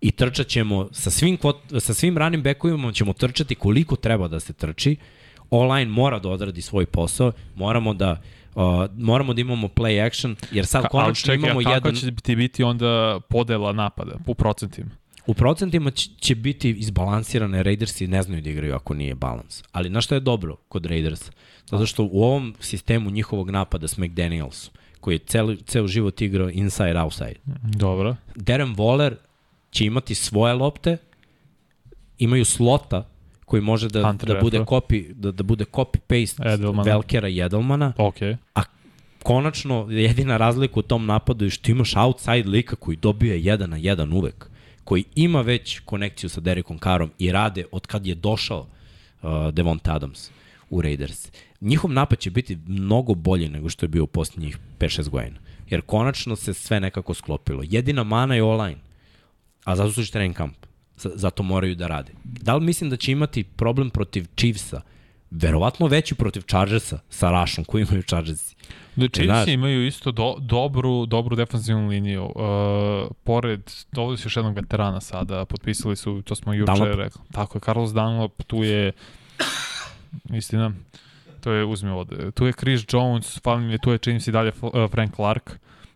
I 0.00 0.10
trčat 0.10 0.46
ćemo 0.46 0.88
sa 0.92 1.10
svim, 1.10 1.38
kvot- 1.38 1.80
sa 1.80 1.94
svim 1.94 2.18
ranim 2.18 2.42
bekovima 2.42 2.92
ćemo 2.92 3.12
trčati 3.12 3.54
koliko 3.54 3.96
treba 3.96 4.28
da 4.28 4.40
se 4.40 4.52
trči. 4.52 4.96
Online 5.50 5.90
mora 5.90 6.18
da 6.18 6.28
odradi 6.28 6.62
svoj 6.62 6.86
posao, 6.86 7.32
moramo 7.54 7.94
da 7.94 8.20
uh, 8.54 8.62
moramo 8.96 9.34
da 9.34 9.40
imamo 9.40 9.68
play 9.68 10.06
action, 10.06 10.36
jer 10.52 10.66
sad 10.66 10.82
Ka, 10.82 10.88
ali 10.92 11.04
konačno 11.04 11.26
čekaj, 11.26 11.36
imamo 11.36 11.60
a 11.60 11.62
kakva 11.62 11.90
jedan... 11.90 11.94
će 11.94 12.22
ti 12.22 12.36
biti 12.36 12.62
onda 12.62 13.20
podela 13.28 13.72
napada 13.72 14.12
u 14.26 14.34
procentima? 14.34 14.90
U 15.26 15.34
procentima 15.34 15.90
će, 15.90 16.10
će 16.20 16.34
biti 16.34 16.70
izbalansirane, 16.70 17.62
Raidersi 17.62 18.06
ne 18.06 18.22
znaju 18.22 18.42
da 18.42 18.50
igraju 18.50 18.74
ako 18.74 18.94
nije 18.94 19.14
balans. 19.14 19.62
Ali 19.72 19.88
znaš 19.88 20.04
što 20.04 20.14
je 20.14 20.20
dobro 20.20 20.56
kod 20.68 20.86
Raiders? 20.86 21.30
Zato 21.66 21.86
što 21.86 22.08
u 22.12 22.22
ovom 22.22 22.54
sistemu 22.60 23.10
njihovog 23.10 23.50
napada 23.50 23.88
s 23.88 23.98
McDaniels, 23.98 24.70
koji 25.00 25.14
je 25.14 25.18
cel, 25.18 25.56
ceo 25.66 25.86
život 25.86 26.20
igrao 26.20 26.48
inside-outside, 26.48 27.34
Dobro. 27.62 28.16
Darren 28.34 28.76
Waller 28.76 29.14
će 29.70 29.84
imati 29.84 30.14
svoje 30.14 30.54
lopte, 30.54 30.96
imaju 32.18 32.44
slota 32.44 33.09
koji 33.50 33.62
može 33.62 33.88
da, 33.88 34.02
Hunter 34.06 34.28
da 34.28 34.40
bude 34.40 34.58
copy, 34.58 35.12
da, 35.12 35.32
da 35.32 35.42
bude 35.42 35.64
copy-paste 35.64 36.54
Edelmana. 36.54 36.82
Velkera 36.82 37.28
i 37.28 37.40
Edelmana, 37.40 37.92
Ok. 37.98 38.16
konačno 39.22 39.86
jedina 39.90 40.36
razlika 40.36 40.80
u 40.80 40.82
tom 40.82 41.06
napadu 41.06 41.44
je 41.44 41.50
što 41.50 41.70
imaš 41.70 41.96
outside 41.96 42.48
lika 42.48 42.76
koji 42.76 42.96
dobije 42.96 43.44
jedan 43.44 43.70
na 43.70 43.76
jedan 43.76 44.12
uvek, 44.12 44.50
koji 44.84 45.04
ima 45.14 45.40
već 45.40 45.78
konekciju 45.78 46.30
sa 46.30 46.40
Derekom 46.40 46.78
Karom 46.78 47.10
i 47.18 47.32
rade 47.32 47.64
od 47.72 47.86
kad 47.86 48.06
je 48.06 48.14
došao 48.14 48.60
uh, 48.60 49.30
Devonta 49.52 49.94
Adams 49.94 50.30
u 50.70 50.82
Raiders. 50.82 51.30
Njihov 51.60 51.92
napad 51.92 52.18
će 52.18 52.30
biti 52.30 52.58
mnogo 52.66 53.14
bolji 53.14 53.48
nego 53.48 53.68
što 53.68 53.84
je 53.84 53.88
bio 53.88 54.04
u 54.04 54.06
posljednjih 54.06 54.58
5-6 54.78 55.08
godina. 55.08 55.38
Jer 55.70 55.82
konačno 55.82 56.36
se 56.36 56.54
sve 56.54 56.80
nekako 56.80 57.14
sklopilo. 57.14 57.62
Jedina 57.66 58.04
mana 58.04 58.34
je 58.34 58.42
online, 58.42 58.78
a 59.64 59.76
zato 59.76 59.92
su 59.92 60.12
training 60.12 60.36
camp. 60.36 60.69
Zato 61.04 61.42
moraju 61.42 61.74
da 61.74 61.86
rade. 61.86 62.12
Da 62.24 62.54
li 62.56 62.64
mislim 62.64 62.90
da 62.90 62.96
će 62.96 63.12
imati 63.12 63.44
problem 63.44 63.90
protiv 63.90 64.26
Chiefsa? 64.36 64.80
Verovatno 65.30 65.86
veći 65.86 66.14
protiv 66.14 66.40
Chargersa 66.40 66.98
sa 67.10 67.30
Rašom 67.30 67.64
koji 67.64 67.82
imaju 67.82 68.02
Chargersi. 68.02 68.56
Da, 68.96 69.06
znaš- 69.14 69.42
Chiefs 69.42 69.48
imaju 69.48 69.86
isto 69.86 70.12
do, 70.12 70.36
dobru, 70.40 71.06
dobru 71.06 71.36
defensivnu 71.36 71.88
liniju. 71.88 72.24
Uh, 72.24 72.32
pored, 73.24 73.60
dovodi 73.92 74.16
su 74.18 74.26
još 74.26 74.36
jednog 74.36 74.54
veterana 74.56 75.00
sada, 75.00 75.44
potpisali 75.44 75.96
su, 75.96 76.22
to 76.22 76.34
smo 76.34 76.52
juče 76.54 76.72
Dunlop. 76.72 76.96
rekli. 76.96 77.20
Tako 77.32 77.58
je, 77.58 77.62
Carlos 77.62 77.92
Dunlop, 77.92 78.42
tu 78.42 78.56
je, 78.56 78.92
istina, 80.32 80.72
to 81.40 81.52
je, 81.52 81.64
uzmi 81.64 81.90
ovde, 81.90 82.30
tu 82.30 82.46
je 82.46 82.52
Chris 82.52 82.84
Jones, 82.92 83.40
tu 83.82 83.90
je 83.90 83.98
čini 83.98 84.20
se 84.20 84.32
dalje 84.32 84.52
uh, 84.62 84.90
Frank 84.90 85.14
Clark. 85.14 85.50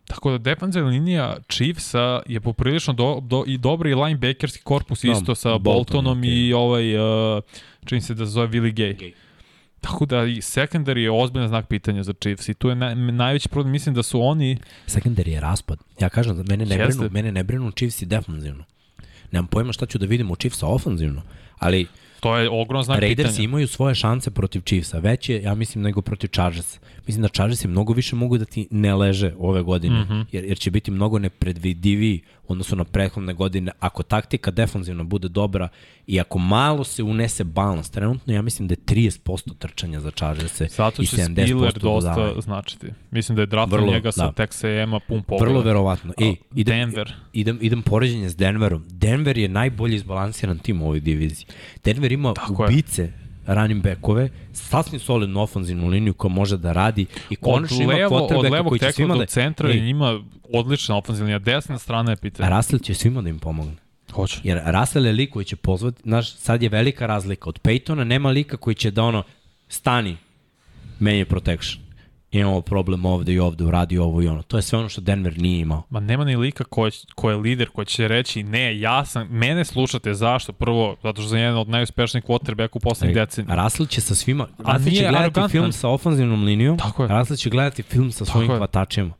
Tako 0.07 0.31
da 0.31 0.37
defensivna 0.37 0.89
linija 0.89 1.37
Chiefsa 1.49 2.21
je 2.25 2.41
poprilično 2.41 2.93
do, 2.93 3.19
do, 3.21 3.43
i 3.47 3.57
dobri 3.57 3.91
i 3.91 3.95
linebackerski 3.95 4.63
korpus 4.63 5.01
Da, 5.01 5.11
isto 5.11 5.35
sa 5.35 5.49
Bolton, 5.49 5.63
Boltonom 5.63 6.19
okej. 6.19 6.31
i 6.31 6.53
ovaj, 6.53 6.97
uh, 6.97 7.43
čini 7.85 8.01
se 8.01 8.13
da 8.13 8.25
se 8.25 8.31
zove 8.31 8.47
Willie 8.47 8.73
Gay. 8.73 8.97
Gay. 8.97 9.11
Tako 9.81 10.05
da 10.05 10.23
i 10.23 10.35
secondary 10.35 10.97
je 10.97 11.11
ozbiljan 11.11 11.47
znak 11.47 11.67
pitanja 11.67 12.03
za 12.03 12.13
Chiefs 12.13 12.49
i 12.49 12.53
tu 12.53 12.69
je 12.69 12.75
naj, 12.75 12.95
najveći 12.95 13.49
problem, 13.49 13.71
mislim 13.71 13.95
da 13.95 14.03
su 14.03 14.21
oni 14.21 14.57
Secondary 14.87 15.29
je 15.29 15.39
raspad. 15.39 15.79
Ja 15.99 16.09
kažem 16.09 16.37
da 16.37 16.43
mene 16.49 16.65
ne 16.65 16.75
Jeste. 16.75 16.97
brinu, 16.97 17.09
mene 17.13 17.31
ne 17.31 17.43
brinu 17.43 17.71
Chiefsi 17.71 18.05
defanzivno. 18.05 18.63
Nemam 19.31 19.47
pojma 19.47 19.73
šta 19.73 19.85
ću 19.85 19.97
da 19.97 20.05
vidim 20.05 20.31
u 20.31 20.35
Chiefsa 20.35 20.67
ofanzivno, 20.67 21.21
ali 21.59 21.87
To 22.25 22.37
je 22.37 22.49
ogroman 22.49 22.83
znak 22.83 22.99
Raiders 22.99 23.29
pitanja. 23.29 23.43
imaju 23.43 23.67
svoje 23.67 23.95
šanse 23.95 24.31
protiv 24.31 24.61
Chiefsa, 24.61 24.99
veće, 24.99 25.41
ja 25.41 25.55
mislim, 25.55 25.83
nego 25.83 26.01
protiv 26.01 26.27
Chargersa. 26.27 26.79
Mislim 27.07 27.21
da 27.21 27.27
Chargersi 27.27 27.67
mnogo 27.67 27.93
više 27.93 28.15
mogu 28.15 28.37
da 28.37 28.45
ti 28.45 28.67
ne 28.71 28.95
leže 28.95 29.33
ove 29.39 29.61
godine, 29.61 29.99
mm. 29.99 30.07
-hmm. 30.09 30.25
jer, 30.31 30.45
jer 30.45 30.57
će 30.57 30.71
biti 30.71 30.91
mnogo 30.91 31.19
nepredvidiviji 31.19 32.21
u 32.47 32.51
odnosu 32.51 32.75
na 32.75 32.83
prethodne 32.83 33.33
godine. 33.33 33.71
Ako 33.79 34.03
taktika 34.03 34.51
defanzivna 34.51 35.03
bude 35.03 35.27
dobra 35.27 35.67
i 36.07 36.19
ako 36.19 36.39
malo 36.39 36.83
se 36.83 37.03
unese 37.03 37.43
balans, 37.43 37.89
trenutno 37.89 38.33
ja 38.33 38.41
mislim 38.41 38.67
da 38.67 38.73
je 38.73 38.77
30% 38.77 39.57
trčanja 39.57 39.99
za 39.99 40.11
Chargerse 40.11 40.67
Zato 40.67 41.01
i 41.01 41.05
će 41.05 41.15
70% 41.17 41.33
Spiller 41.45 41.73
dosta 41.73 41.79
dodavanja. 41.79 42.41
značiti. 42.41 42.87
Mislim 43.11 43.35
da 43.35 43.41
je 43.41 43.45
draft 43.45 43.71
Vrlo, 43.71 43.91
njega 43.93 44.11
sa 44.11 44.25
da. 44.25 44.43
Texas 44.43 44.63
A&M-a 44.63 44.99
pun 45.07 45.23
pogleda. 45.23 45.45
Vrlo 45.45 45.61
verovatno. 45.61 46.13
Ej, 46.21 46.35
idem, 46.55 46.91
Denver. 46.91 47.13
idem, 47.33 47.57
idem 47.61 47.81
poređenje 47.81 48.29
s 48.29 48.35
Denverom. 48.35 48.85
Denver 48.89 49.37
je 49.37 49.47
najbolji 49.47 49.95
izbalansiran 49.95 50.59
tim 50.59 50.81
u 50.81 50.85
ovoj 50.85 50.99
diviziji. 50.99 51.45
Denver 51.83 52.11
ima 52.11 52.33
Tako 52.33 52.65
je. 52.65 53.24
Running 53.45 53.83
backove, 53.83 54.29
sasvim 54.53 54.99
solidnu 54.99 55.41
ofanzivnu 55.41 55.87
liniju 55.87 56.13
koja 56.13 56.31
može 56.33 56.57
da 56.57 56.71
radi 56.71 57.05
i 57.29 57.35
konačno 57.35 57.77
od, 57.77 57.81
ima 57.81 58.07
od 58.11 58.51
levog 58.51 58.69
koji 58.69 58.79
će 58.79 58.91
svima 58.91 59.13
do 59.13 59.19
da... 59.19 59.25
centra 59.25 59.69
Ej, 59.69 59.89
ima 59.89 60.19
odlična 60.53 60.97
ofenzivna 60.97 61.25
linija. 61.25 61.39
Desna 61.39 61.77
strana 61.77 62.11
je 62.11 62.17
pitanje. 62.17 62.49
A 62.49 62.57
Russell 62.57 62.79
će 62.79 62.93
svima 62.93 63.21
da 63.21 63.29
im 63.29 63.39
pomogne. 63.39 63.75
Hoće. 64.11 64.39
Jer 64.43 64.61
Russell 64.65 65.05
je 65.05 65.11
lik 65.11 65.33
koji 65.33 65.45
će 65.45 65.55
pozvati, 65.55 66.01
znaš, 66.03 66.35
sad 66.35 66.63
je 66.63 66.69
velika 66.69 67.05
razlika. 67.05 67.49
Od 67.49 67.59
Peytona 67.61 68.03
nema 68.03 68.29
lika 68.29 68.57
koji 68.57 68.75
će 68.75 68.91
da 68.91 69.03
ono, 69.03 69.23
stani, 69.67 70.17
menje 70.99 71.25
protection. 71.25 71.84
Imamo 72.35 72.61
problem 72.61 73.05
ovde 73.05 73.33
i 73.33 73.39
ovde, 73.39 73.63
uradi 73.63 73.97
ovo 73.97 74.21
i 74.21 74.27
ono. 74.27 74.41
To 74.41 74.57
je 74.57 74.61
sve 74.61 74.79
ono 74.79 74.89
što 74.89 75.01
Denver 75.01 75.37
nije 75.37 75.59
imao. 75.59 75.83
Ma 75.89 75.99
nema 75.99 76.25
ni 76.25 76.35
lika 76.35 76.63
ko 76.63 76.85
je, 76.85 76.91
ko 77.15 77.29
je 77.29 77.35
lider, 77.35 77.69
ko 77.69 77.85
će 77.85 78.07
reći 78.07 78.43
ne, 78.43 78.79
ja 78.79 79.05
sam, 79.05 79.27
mene 79.27 79.65
slušate, 79.65 80.13
zašto? 80.13 80.53
Prvo, 80.53 80.95
zato 81.03 81.21
što 81.21 81.29
sam 81.29 81.37
jedan 81.37 81.57
od 81.57 81.69
najuspešnijih 81.69 82.23
quarterbacka 82.25 82.69
u 82.73 82.79
poslednjih 82.79 83.15
decenija. 83.15 83.63
Russell 83.63 83.87
će 83.87 84.01
sa 84.01 84.15
svima, 84.15 84.47
A 84.57 84.73
Russell 84.73 84.95
će 84.95 85.01
gledati 85.01 85.17
arogantan. 85.17 85.49
film 85.49 85.71
sa 85.71 85.89
ofanzivnom 85.89 86.43
linijom, 86.43 86.77
Tako 86.77 87.03
je. 87.03 87.09
Russell 87.09 87.37
će 87.37 87.49
gledati 87.49 87.83
film 87.83 88.11
sa 88.11 88.25
svojim 88.25 88.51
je. 88.51 88.57
hvatačima. 88.57 89.13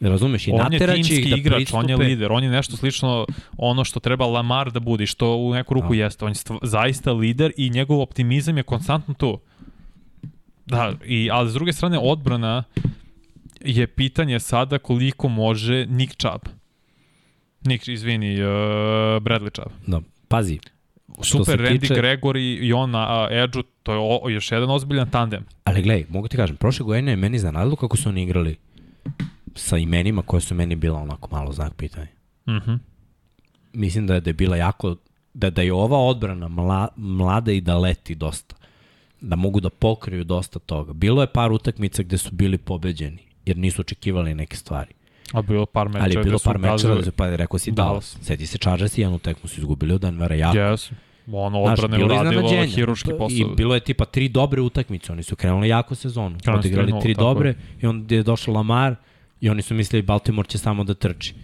Razumeš? 0.00 0.48
I 0.48 0.50
On 0.50 0.58
je 0.58 0.62
nateraće 0.62 0.94
timski 1.02 1.30
da 1.30 1.36
igrač, 1.36 1.56
pristupe. 1.56 1.78
on 1.78 1.90
je 1.90 1.96
lider, 1.96 2.32
on 2.32 2.44
je 2.44 2.50
nešto 2.50 2.76
slično 2.76 3.26
ono 3.56 3.84
što 3.84 4.00
treba 4.00 4.26
Lamar 4.26 4.70
da 4.70 4.80
bude, 4.80 5.04
i 5.04 5.06
što 5.06 5.34
u 5.34 5.54
neku 5.54 5.74
ruku 5.74 5.94
jeste. 5.94 6.24
On 6.24 6.30
je 6.30 6.34
stva, 6.34 6.58
zaista 6.62 7.12
lider 7.12 7.52
i 7.56 7.70
njegov 7.70 8.00
optimizam 8.00 8.56
je 8.56 8.62
konstantno 8.62 9.14
tu. 9.14 9.38
Da, 10.70 10.92
i, 11.04 11.28
ali 11.32 11.50
s 11.50 11.54
druge 11.54 11.72
strane 11.72 11.98
odbrana 11.98 12.64
je 13.60 13.86
pitanje 13.86 14.40
sada 14.40 14.78
koliko 14.78 15.28
može 15.28 15.86
Nick 15.86 16.16
Chubb. 16.16 16.42
Nick, 17.62 17.88
izvini, 17.88 18.34
uh, 18.34 18.48
Bradley 19.18 19.50
Chubb. 19.52 19.72
Da, 19.86 20.00
pazi. 20.28 20.58
Super 21.22 21.58
Randy 21.58 21.80
tiče- 21.80 21.94
Gregory 21.94 22.58
i 22.60 22.72
on 22.72 22.90
na 22.90 23.22
uh, 23.22 23.32
edge 23.32 23.58
to 23.82 23.92
je 23.92 23.98
o, 24.00 24.28
još 24.28 24.52
jedan 24.52 24.70
ozbiljan 24.70 25.10
tandem. 25.10 25.44
Ali 25.64 25.82
gledaj, 25.82 26.04
mogu 26.08 26.28
ti 26.28 26.36
kažem, 26.36 26.56
prošle 26.56 26.84
godine 26.84 27.12
je 27.12 27.16
meni 27.16 27.38
zanadilo 27.38 27.76
kako 27.76 27.96
su 27.96 28.08
oni 28.08 28.22
igrali 28.22 28.56
sa 29.54 29.78
imenima 29.78 30.22
koje 30.22 30.40
su 30.40 30.54
meni 30.54 30.76
bila 30.76 30.98
onako 30.98 31.28
malo 31.32 31.52
znak 31.52 31.74
pitanja. 31.74 32.06
Mhm. 32.48 32.74
Mislim 33.72 34.06
da 34.06 34.14
je, 34.14 34.20
da 34.20 34.30
je 34.30 34.34
bila 34.34 34.56
jako, 34.56 34.96
da, 35.34 35.50
da 35.50 35.62
je 35.62 35.72
ova 35.72 35.98
odbrana 35.98 36.48
mla, 36.48 36.88
mlada 36.96 37.52
i 37.52 37.60
da 37.60 37.78
leti 37.78 38.14
dosta. 38.14 38.56
Da 39.20 39.36
mogu 39.36 39.60
da 39.60 39.70
pokriju 39.70 40.24
dosta 40.24 40.58
toga. 40.58 40.92
Bilo 40.92 41.22
je 41.22 41.26
par 41.26 41.52
utakmica 41.52 42.02
gde 42.02 42.18
su 42.18 42.28
bili 42.32 42.58
pobeđeni, 42.58 43.18
jer 43.46 43.56
nisu 43.56 43.80
očekivali 43.80 44.34
neke 44.34 44.56
stvari. 44.56 44.92
A 45.32 45.42
bilo 45.42 45.66
par 45.66 45.88
mečeva. 45.88 46.04
Ali 46.04 46.14
je 46.14 46.22
bilo 46.24 46.38
par 46.44 46.58
mečeva, 46.58 46.94
da 46.94 47.02
su- 47.04 47.12
pa 47.12 47.36
rekao 47.36 47.58
si 47.58 47.70
Dallas. 47.70 47.90
Dallas. 48.14 48.26
Seti 48.26 48.46
se 48.46 48.58
Chargers 48.58 48.98
i 48.98 49.00
jednu 49.00 49.18
tekmu 49.18 49.48
su 49.48 49.60
izgubili 49.60 49.94
od 49.94 50.00
Denvera 50.00 50.34
jako. 50.34 50.56
Yes. 50.58 50.92
Ono 51.32 51.64
Znaš, 51.64 51.78
odbrane 51.78 51.98
je 51.98 52.04
uradilo 52.04 52.66
hiruški 52.66 53.10
posao. 53.10 53.28
I 53.30 53.46
bilo 53.56 53.74
je 53.74 53.80
tipa 53.80 54.04
tri 54.04 54.28
dobre 54.28 54.60
utakmice, 54.60 55.12
oni 55.12 55.22
su 55.22 55.36
krenuli 55.36 55.68
jako 55.68 55.94
sezonu. 55.94 56.38
Odigrali 56.48 56.92
3:0, 56.92 57.02
tri 57.02 57.14
tako 57.14 57.22
je. 57.22 57.24
dobre 57.24 57.54
i 57.82 57.86
onda 57.86 58.14
je 58.14 58.22
došao 58.22 58.54
Lamar 58.54 58.94
i 59.40 59.50
oni 59.50 59.62
su 59.62 59.74
mislili 59.74 60.02
Baltimore 60.02 60.48
će 60.48 60.58
samo 60.58 60.84
da 60.84 60.94
trči. 60.94 61.34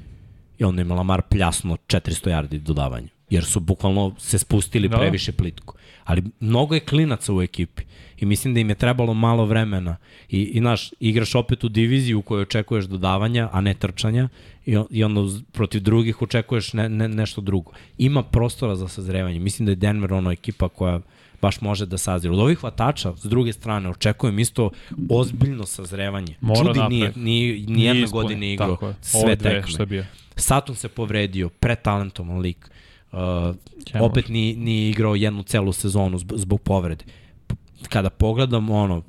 I 0.59 0.65
onda 0.65 0.83
ima 0.83 0.95
Lamar 0.95 1.23
pljasno 1.23 1.77
400 1.77 2.31
yardi 2.31 2.59
dodavanja. 2.59 3.09
Jer 3.31 3.45
su 3.45 3.61
bukvalno 3.61 4.15
se 4.19 4.39
spustili 4.39 4.89
da. 4.89 4.97
previše 4.97 5.33
plitko. 5.33 5.75
Ali 6.07 6.23
mnogo 6.41 6.75
je 6.75 6.81
klinaca 6.81 7.35
u 7.35 7.43
ekipi. 7.43 7.83
I 8.19 8.27
mislim 8.27 8.55
da 8.55 8.61
im 8.61 8.69
je 8.69 8.75
trebalo 8.75 9.15
malo 9.15 9.45
vremena. 9.45 9.97
I, 10.29 10.43
i 10.43 10.61
naš, 10.61 10.91
igraš 11.01 11.35
opet 11.35 11.65
u 11.65 11.69
diviziju 11.69 12.19
u 12.19 12.23
kojoj 12.23 12.43
očekuješ 12.43 12.85
dodavanja, 12.85 13.49
a 13.53 13.61
ne 13.61 13.75
trčanja. 13.75 14.29
I, 14.67 14.79
i 14.91 15.05
onda 15.05 15.21
uz, 15.21 15.43
protiv 15.53 15.81
drugih 15.81 16.23
očekuješ 16.23 16.73
ne, 16.73 16.89
ne, 16.89 17.09
nešto 17.09 17.41
drugo. 17.41 17.73
Ima 17.99 18.23
prostora 18.23 18.77
za 18.77 18.89
sazrevanje. 18.89 19.39
Mislim 19.39 19.67
da 19.67 19.73
je 19.73 19.77
Denver 19.77 20.13
ono 20.13 20.33
ekipa 20.33 20.69
koja 20.69 21.01
baš 21.43 21.61
može 21.61 21.87
da 21.87 21.99
sazira. 21.99 22.35
Od 22.35 22.41
ovih 22.41 22.59
hvatača, 22.59 23.17
s 23.17 23.25
druge 23.25 23.53
strane, 23.53 23.89
očekujem 23.89 24.39
isto 24.39 24.71
ozbiljno 25.11 25.67
sazrevanje. 25.67 26.35
Mora 26.41 26.61
Čudi 26.61 26.79
napred. 26.79 26.91
nije, 26.91 27.13
nije, 27.17 27.53
nijedne 27.67 28.03
ispunio, 28.03 28.23
godine 28.23 28.53
igrao 28.53 28.79
je. 28.83 28.95
sve 29.01 29.37
tekme. 29.37 30.07
Saturn 30.37 30.77
se 30.77 30.89
povredio, 30.89 31.49
pretalentovan 31.49 32.39
lik. 32.39 32.71
Uh, 32.71 32.86
Kemo. 33.85 34.05
opet 34.05 34.29
nije, 34.29 34.57
nije 34.57 34.91
igrao 34.91 35.15
jednu 35.15 35.43
celu 35.43 35.73
sezonu 35.73 36.19
zbog, 36.19 36.61
povrede. 36.61 37.05
Kada 37.89 38.11
pogledam 38.11 38.71
ono, 38.71 39.03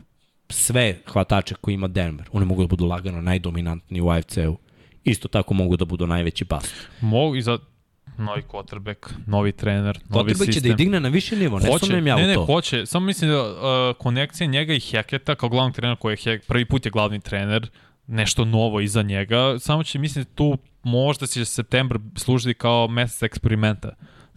sve 0.49 0.99
hvatače 1.07 1.55
koji 1.61 1.73
ima 1.73 1.87
Denver, 1.87 2.29
oni 2.31 2.45
mogu 2.45 2.61
da 2.63 2.67
budu 2.67 2.85
lagano 2.85 3.21
najdominantniji 3.21 4.01
u 4.01 4.09
AFC-u. 4.09 4.57
Isto 5.03 5.27
tako 5.27 5.53
mogu 5.53 5.77
da 5.77 5.85
budu 5.85 6.07
najveći 6.07 6.45
bas. 6.45 6.73
Mogu 7.01 7.35
i 7.35 7.41
za 7.41 7.57
novi 8.17 8.43
quarterback, 8.51 9.09
novi 9.25 9.51
trener, 9.51 9.99
novi 10.09 10.23
Quarterback 10.23 10.45
će 10.45 10.53
sistem. 10.53 10.63
da 10.63 10.69
ih 10.69 10.75
digne 10.75 10.99
na 10.99 11.09
više 11.09 11.35
nivo, 11.35 11.59
ne 11.59 11.79
sumnjam 11.79 12.07
ja 12.07 12.15
ne, 12.15 12.23
u 12.23 12.27
ne, 12.27 12.33
to. 12.33 12.45
hoće. 12.45 12.85
Samo 12.85 13.05
mislim 13.05 13.31
da 13.31 13.41
uh, 13.41 13.95
konekcija 13.97 14.47
njega 14.47 14.73
i 14.73 14.79
Heketa 14.79 15.35
kao 15.35 15.49
glavnog 15.49 15.75
trenera 15.75 15.95
koji 15.95 16.13
je 16.13 16.17
Hek, 16.17 16.47
prvi 16.47 16.65
put 16.65 16.85
je 16.85 16.91
glavni 16.91 17.19
trener, 17.19 17.69
nešto 18.07 18.45
novo 18.45 18.79
iza 18.79 19.01
njega, 19.01 19.59
samo 19.59 19.83
će 19.83 19.99
mislim 19.99 20.25
tu 20.35 20.57
možda 20.87 21.27
će 21.27 21.45
septembar 21.45 21.99
služiti 22.15 22.53
kao 22.53 22.87
mesec 22.87 23.23
eksperimenta 23.23 23.87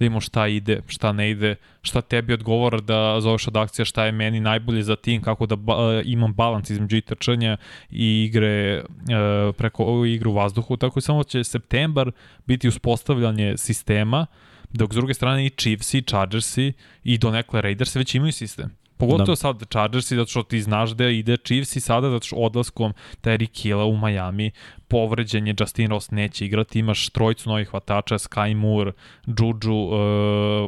da 0.01 0.05
vidimo 0.05 0.20
šta 0.20 0.47
ide, 0.47 0.81
šta 0.86 1.12
ne 1.12 1.31
ide, 1.31 1.56
šta 1.82 2.01
tebi 2.01 2.32
odgovara 2.32 2.81
da 2.81 3.20
zoveš 3.20 3.48
od 3.48 3.56
akcija, 3.56 3.85
šta 3.85 4.05
je 4.05 4.12
meni 4.12 4.40
najbolje 4.40 4.82
za 4.82 4.97
tim, 4.97 5.22
kako 5.22 5.47
da 5.47 5.56
ba, 5.56 5.77
uh, 5.77 6.02
imam 6.05 6.35
balans 6.35 6.70
između 6.70 6.97
i 6.97 7.01
trčanja 7.01 7.56
i 7.90 8.24
igre 8.24 8.82
uh, 8.82 9.55
preko 9.56 10.05
igru 10.05 10.31
u 10.31 10.35
vazduhu, 10.35 10.77
tako 10.77 10.98
i 10.98 11.02
samo 11.02 11.24
će 11.24 11.44
septembar 11.44 12.12
biti 12.47 12.68
uspostavljanje 12.68 13.56
sistema, 13.56 14.27
dok 14.72 14.93
s 14.93 14.97
druge 14.97 15.14
strane 15.14 15.47
i 15.47 15.51
Chiefs 15.51 15.94
i 15.94 16.02
Chargersi 16.02 16.72
i 17.05 17.18
donekle 17.18 17.60
Raiders 17.60 17.97
već 17.97 18.14
imaju 18.14 18.32
sistem. 18.32 18.80
Pogotovo 19.01 19.27
da. 19.27 19.36
sad 19.36 19.62
Chargersi, 19.70 20.16
zato 20.16 20.31
što 20.31 20.43
ti 20.43 20.62
znaš 20.62 20.90
da 20.90 21.09
ide 21.09 21.36
Chiefs 21.36 21.77
i 21.77 21.81
sada, 21.81 22.10
zato 22.10 22.27
što 22.27 22.36
odlaskom 22.36 22.93
Terry 23.22 23.47
Killa 23.47 23.85
u 23.85 23.97
Miami, 23.97 24.51
povređen 24.89 25.47
je 25.47 25.55
Justin 25.60 25.90
Ross 25.90 26.10
neće 26.10 26.47
igrati, 26.47 26.78
imaš 26.78 27.09
trojicu 27.09 27.48
novih 27.48 27.68
hvatača, 27.68 28.14
Sky 28.14 28.55
Moore, 28.55 28.93
Juju, 29.27 29.77
uh, 29.77 29.93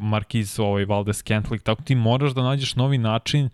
Marquise, 0.02 0.62
ovaj, 0.62 0.84
Valdez 0.84 1.22
Kentlik, 1.22 1.62
tako 1.62 1.82
ti 1.82 1.94
moraš 1.94 2.32
da 2.32 2.42
nađeš 2.42 2.76
novi 2.76 2.98
način 2.98 3.48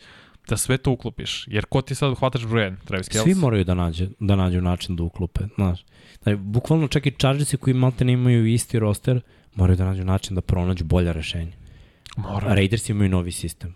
da 0.48 0.56
sve 0.56 0.78
to 0.78 0.90
uklopiš. 0.90 1.44
Jer 1.46 1.64
ko 1.64 1.82
ti 1.82 1.94
sad 1.94 2.14
hvataš 2.18 2.46
broj 2.46 2.76
Travis 2.84 3.08
Kelce? 3.08 3.24
Svi 3.24 3.34
moraju 3.34 3.64
da, 3.64 3.74
nađe, 3.74 4.08
da 4.20 4.36
nađu 4.36 4.60
način 4.60 4.96
da 4.96 5.02
uklope, 5.02 5.40
znaš. 5.54 5.84
Znači, 6.22 6.36
bukvalno 6.36 6.88
čak 6.88 7.06
i 7.06 7.10
Chargersi 7.10 7.56
koji 7.56 7.74
malte 7.74 8.04
ne 8.04 8.12
imaju 8.12 8.46
isti 8.46 8.78
roster, 8.78 9.20
moraju 9.54 9.76
da 9.76 9.84
nađu 9.84 10.04
način 10.04 10.34
da 10.34 10.40
pronađu 10.40 10.84
bolja 10.84 11.12
rešenja. 11.12 11.52
Mora. 12.16 12.54
Raiders 12.54 12.88
imaju 12.88 13.10
novi 13.10 13.32
sistem. 13.32 13.74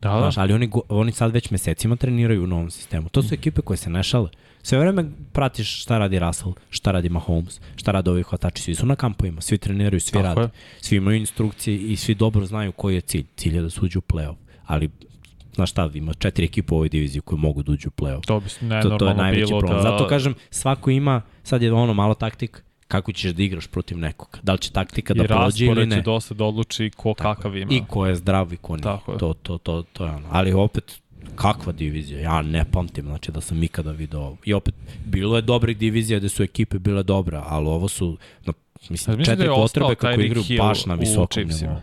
Da, 0.00 0.10
da. 0.10 0.18
Znaš, 0.18 0.38
ali 0.38 0.52
oni, 0.52 0.70
oni 0.88 1.12
sad 1.12 1.32
već 1.32 1.50
mesecima 1.50 1.96
treniraju 1.96 2.44
u 2.44 2.46
novom 2.46 2.70
sistemu. 2.70 3.08
To 3.08 3.22
su 3.22 3.34
ekipe 3.34 3.62
koje 3.62 3.76
se 3.76 3.90
ne 3.90 4.02
šale. 4.02 4.28
Sve 4.62 4.78
vreme 4.78 5.04
pratiš 5.32 5.82
šta 5.82 5.98
radi 5.98 6.18
Russell, 6.18 6.52
šta 6.70 6.92
radi 6.92 7.08
Mahomes, 7.08 7.60
šta 7.76 7.92
radi 7.92 8.10
ovi 8.10 8.22
hvatači. 8.22 8.62
Svi 8.62 8.74
su 8.74 8.86
na 8.86 8.96
kampovima, 8.96 9.40
svi 9.40 9.58
treniraju, 9.58 10.00
svi 10.00 10.12
Tako 10.12 10.24
rade. 10.24 10.40
Je. 10.40 10.48
Svi 10.80 10.96
imaju 10.96 11.16
instrukcije 11.16 11.78
i 11.78 11.96
svi 11.96 12.14
dobro 12.14 12.46
znaju 12.46 12.72
koji 12.72 12.94
je 12.94 13.00
cilj. 13.00 13.24
Cilj 13.36 13.56
je 13.56 13.62
da 13.62 13.70
suđu 13.70 13.98
u 13.98 14.02
play-off. 14.02 14.36
Ali 14.66 14.90
znaš 15.54 15.70
šta, 15.70 15.90
ima 15.94 16.14
četiri 16.14 16.44
ekipe 16.44 16.74
u 16.74 16.76
ovoj 16.76 16.88
diviziji 16.88 17.20
koje 17.20 17.38
mogu 17.38 17.62
da 17.62 17.72
uđu 17.72 17.88
u 17.88 18.02
play-off. 18.02 18.26
To, 18.26 18.40
bi 18.40 18.46
ne, 18.60 18.82
to, 18.82 18.96
to 18.98 19.08
je 19.08 19.14
najveći 19.14 19.50
problem. 19.58 19.76
Da... 19.76 19.82
Zato 19.82 20.08
kažem, 20.08 20.34
svako 20.50 20.90
ima, 20.90 21.22
sad 21.42 21.62
je 21.62 21.72
ono 21.72 21.94
malo 21.94 22.14
taktik, 22.14 22.64
kako 22.88 23.12
ćeš 23.12 23.32
da 23.32 23.42
igraš 23.42 23.66
protiv 23.66 23.98
nekoga. 23.98 24.38
Da 24.42 24.52
li 24.52 24.58
će 24.58 24.70
taktika 24.70 25.14
da 25.14 25.24
prođe 25.24 25.66
ili 25.66 25.86
ne. 25.86 25.96
I 25.96 25.98
će 25.98 26.02
dosta 26.02 26.34
da 26.34 26.44
odluči 26.44 26.90
ko 26.96 27.14
Tako, 27.18 27.34
kakav 27.34 27.56
ima. 27.56 27.72
I 27.72 27.82
ko 27.88 28.06
je 28.06 28.14
zdrav 28.14 28.52
i 28.52 28.56
ko 28.56 28.76
nije. 28.76 28.82
Tako 28.82 29.12
je. 29.12 29.18
To, 29.18 29.34
to, 29.34 29.58
to, 29.58 29.82
to 29.92 30.04
je 30.04 30.10
ono. 30.10 30.28
Ali 30.30 30.52
opet, 30.52 31.00
kakva 31.34 31.72
divizija? 31.72 32.20
Ja 32.20 32.42
ne 32.42 32.64
pamtim, 32.64 33.04
znači 33.04 33.32
da 33.32 33.40
sam 33.40 33.62
ikada 33.62 33.92
video 33.92 34.20
ovo. 34.20 34.36
I 34.44 34.52
opet, 34.52 34.74
bilo 35.04 35.36
je 35.36 35.42
dobrih 35.42 35.76
divizija 35.76 36.18
gde 36.18 36.28
su 36.28 36.42
ekipe 36.42 36.78
bile 36.78 37.02
dobra, 37.02 37.44
ali 37.46 37.66
ovo 37.66 37.88
su, 37.88 38.16
na, 38.44 38.52
mislim, 38.88 39.16
da 39.16 39.24
četiri 39.24 39.46
da 39.46 39.54
potrebe 39.54 39.94
kako 39.94 40.20
igraju 40.20 40.44
baš 40.58 40.86
na 40.86 40.94
visokom 40.94 41.42
nivou. 41.60 41.76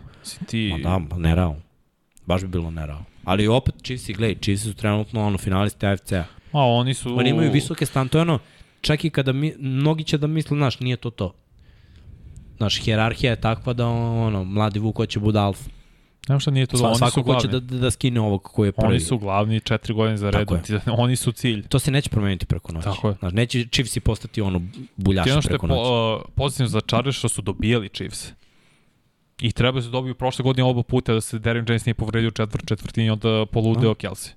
Ti... 0.46 0.74
Ma 0.84 0.98
da, 0.98 1.16
nerealno. 1.16 1.60
Baš 2.26 2.42
bi 2.42 2.48
bilo 2.48 2.70
nerealno. 2.70 3.04
Ali 3.24 3.48
opet, 3.48 3.74
Chiefs 3.82 4.08
i 4.08 4.12
gledaj, 4.12 4.36
Chiefs 4.40 4.62
su 4.62 4.74
trenutno 4.74 5.26
ono, 5.26 5.38
finalisti 5.38 5.86
AFC-a. 5.86 6.24
A 6.52 6.60
oni 6.60 6.94
su... 6.94 7.18
Oni 7.18 7.30
imaju 7.30 7.52
visoke 7.52 7.86
stan, 7.86 8.08
to 8.08 8.18
je 8.18 8.22
ono, 8.22 8.38
čak 8.80 9.04
i 9.04 9.10
kada 9.10 9.32
mi, 9.32 9.54
mnogi 9.58 10.04
će 10.04 10.18
da 10.18 10.26
misle, 10.26 10.56
znaš, 10.56 10.80
nije 10.80 10.96
to 10.96 11.10
to. 11.10 11.34
Znaš, 12.56 12.80
hjerarhija 12.80 13.30
je 13.30 13.40
takva 13.40 13.72
da 13.72 13.86
ono, 13.86 14.44
mladi 14.44 14.78
Vuk 14.78 14.96
hoće 14.96 15.20
bude 15.20 15.38
alfa. 15.38 15.70
Nema 16.28 16.40
šta 16.40 16.50
nije 16.50 16.66
to, 16.66 16.76
Sva, 16.76 16.88
oni 16.88 17.10
su 17.10 17.22
glavni. 17.22 17.42
hoće 17.42 17.48
da, 17.48 17.60
da, 17.60 17.78
da 17.78 17.90
skine 17.90 18.20
ovog 18.20 18.42
koji 18.42 18.68
je 18.68 18.72
prvi. 18.72 18.88
Oni 18.88 19.00
su 19.00 19.18
glavni 19.18 19.60
četiri 19.60 19.94
godine 19.94 20.16
za 20.16 20.30
redom, 20.30 20.58
oni 20.86 21.16
su 21.16 21.32
cilj. 21.32 21.66
To 21.68 21.78
se 21.78 21.90
neće 21.90 22.10
promeniti 22.10 22.46
preko 22.46 22.72
noći. 22.72 22.84
Tako 22.84 23.08
je. 23.08 23.14
Znaš, 23.18 23.32
neće 23.32 23.66
Chiefs 23.72 23.96
i 23.96 24.00
postati 24.00 24.40
ono 24.40 24.60
buljaši 24.96 25.30
preko 25.48 25.66
noći. 25.66 25.78
Ti 25.78 25.86
ono 25.88 26.16
što 26.16 26.16
je 26.16 26.18
po, 26.18 26.26
uh, 26.28 26.34
pozitivno 26.34 26.68
za 26.68 26.80
Chargers 26.80 27.16
što 27.16 27.28
su 27.28 27.42
dobijali 27.42 27.88
Chiefs. 27.88 28.32
I 29.40 29.52
treba 29.52 29.82
se 29.82 29.88
dobiju 29.88 30.14
prošle 30.14 30.42
godine 30.42 30.64
oba 30.64 30.82
puta 30.82 31.14
da 31.14 31.20
se 31.20 31.38
Darren 31.38 31.64
James 31.68 31.86
nije 31.86 31.94
povredio 31.94 32.28
u 32.28 32.30
četvrt 32.30 32.68
četvrtini 32.68 33.10
onda 33.10 33.46
poludeo 33.52 33.88
no. 33.88 33.94
Kelsey. 33.94 34.30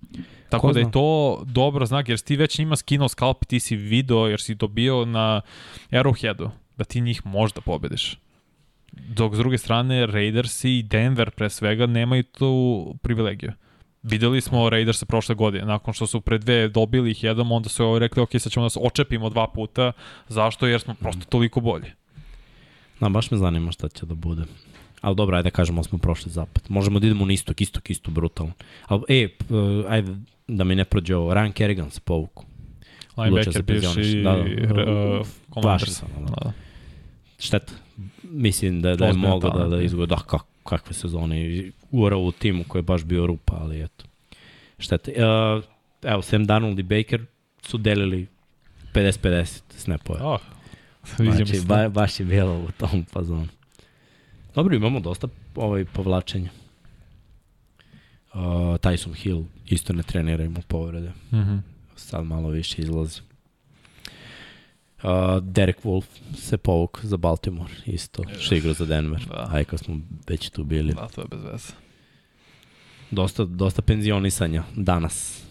Tako 0.50 0.68
Ko 0.68 0.74
da 0.74 0.80
je 0.80 0.92
to 0.92 1.42
dobro 1.46 1.86
znak, 1.86 2.10
jer 2.10 2.20
ti 2.20 2.36
već 2.36 2.60
njima 2.60 2.76
skinuo 2.76 3.08
skalp, 3.08 3.46
ti 3.46 3.60
si 3.60 3.76
video, 3.76 4.28
jer 4.28 4.42
si 4.42 4.56
dobio 4.56 5.06
na 5.06 5.42
Arrowheadu, 5.92 6.50
da 6.78 6.84
ti 6.84 7.02
njih 7.02 7.26
možda 7.26 7.62
pobediš. 7.62 8.18
Dok 8.92 9.36
s 9.36 9.38
druge 9.38 9.58
strane, 9.58 10.06
Raiders 10.06 10.64
i 10.64 10.84
Denver 10.84 11.32
pre 11.32 11.50
svega 11.50 11.86
nemaju 11.86 12.24
tu 12.24 12.96
privilegiju. 13.02 13.52
Videli 14.04 14.42
smo 14.42 14.70
Raiders 14.70 15.04
prošle 15.04 15.36
godine, 15.36 15.66
nakon 15.66 15.94
što 15.94 16.08
su 16.08 16.22
pre 16.22 16.38
dve 16.38 16.68
dobili 16.68 17.12
ih 17.12 17.24
jednom, 17.24 17.52
onda 17.52 17.70
su 17.70 17.86
ovaj 17.86 18.00
rekli, 18.00 18.22
ok, 18.22 18.30
sad 18.40 18.52
ćemo 18.52 18.66
da 18.66 18.70
se 18.70 18.80
očepimo 18.84 19.30
dva 19.30 19.48
puta. 19.48 19.92
Zašto? 20.28 20.68
Jer 20.68 20.82
smo 20.82 20.94
prosto 20.94 21.26
toliko 21.30 21.60
bolji. 21.60 21.92
Da, 23.00 23.10
baš 23.10 23.32
me 23.32 23.38
zanima 23.38 23.72
šta 23.72 23.90
će 23.90 24.06
da 24.06 24.16
bude. 24.16 24.44
Ali 25.02 25.16
dobro, 25.16 25.38
ajde 25.38 25.50
da 25.50 25.56
kažemo, 25.56 25.84
smo 25.84 25.98
prošli 25.98 26.32
zapad. 26.32 26.64
Možemo 26.70 27.00
da 27.00 27.08
idemo 27.08 27.26
na 27.26 27.34
istok, 27.34 27.62
istok, 27.62 27.90
isto 27.90 28.12
brutalno. 28.12 28.54
Ali, 28.86 29.04
e, 29.08 29.30
ajde, 29.88 30.16
da 30.48 30.64
mi 30.64 30.76
ne 30.76 30.86
prođe 30.86 31.16
ovo. 31.16 31.34
Ryan 31.34 31.52
Kerrigan 31.52 31.92
se 31.92 32.00
povuku. 32.00 32.46
Linebacker 33.18 33.62
bivši 33.62 34.22
da, 34.24 34.32
da. 34.32 34.40
Uh, 34.40 35.28
Commanders. 35.54 36.02
Da. 36.02 36.36
da. 36.44 36.52
Šteta. 37.40 37.74
Mislim 38.24 38.82
da, 38.82 38.96
da 38.96 39.06
je 39.06 39.14
mogo 39.14 39.50
da, 39.50 39.68
da 39.68 39.82
izgleda, 39.82 40.16
da, 40.16 40.22
kak, 40.22 40.42
kakve 40.64 40.94
sezone. 40.94 41.72
Ura 41.92 42.18
u 42.18 42.32
timu 42.32 42.64
koji 42.68 42.80
je 42.80 42.84
baš 42.84 43.04
bio 43.04 43.28
rupa, 43.28 43.56
ali 43.62 43.84
eto. 43.84 44.06
Šteta. 44.78 45.12
Uh, 45.12 45.64
evo, 46.04 46.22
Sam 46.22 46.46
Darnold 46.46 46.80
i 46.80 46.84
Baker 46.84 47.26
su 47.62 47.78
delili 47.78 48.28
50-50 48.94 49.62
snapove. 49.70 50.20
Oh, 50.24 50.40
znači, 51.36 51.62
ba, 51.66 51.90
baš 51.90 52.20
je 52.20 52.26
bilo 52.26 52.60
u 52.60 52.68
tom 52.78 53.06
fazonu. 53.12 53.48
Dobro, 54.56 54.76
imamo 54.76 55.00
dosta 55.00 55.28
ovaj, 55.56 55.86
povlačenja. 55.86 56.50
Uh, 58.34 58.40
Tyson 58.80 59.16
Hill 59.16 59.44
isto 59.66 59.94
ne 59.94 60.04
trenira, 60.04 60.44
ima 60.44 60.60
povrede. 60.68 61.10
Mm 61.10 61.38
-hmm. 61.38 61.60
Sad 61.96 62.26
malo 62.26 62.50
više 62.50 62.82
izlazi. 62.82 63.22
Uh, 65.04 65.44
Derek 65.44 65.84
Wolf 65.84 66.06
se 66.38 66.58
povuk 66.58 67.00
za 67.04 67.18
Baltimore, 67.18 67.74
isto, 67.86 68.24
što 68.40 68.56
igra 68.56 68.74
za 68.74 68.86
Denver. 68.86 69.26
Da. 69.30 69.50
Aj, 69.52 69.66
kad 69.66 69.80
smo 69.80 69.98
već 70.28 70.50
tu 70.50 70.64
bili. 70.64 70.94
Da, 70.94 71.08
to 71.08 71.22
je 71.22 71.28
bez 71.32 71.44
veze. 71.44 71.74
Dosta, 73.12 73.46
dosta 73.46 73.82
penzionisanja 73.82 74.64
danas. 74.76 75.44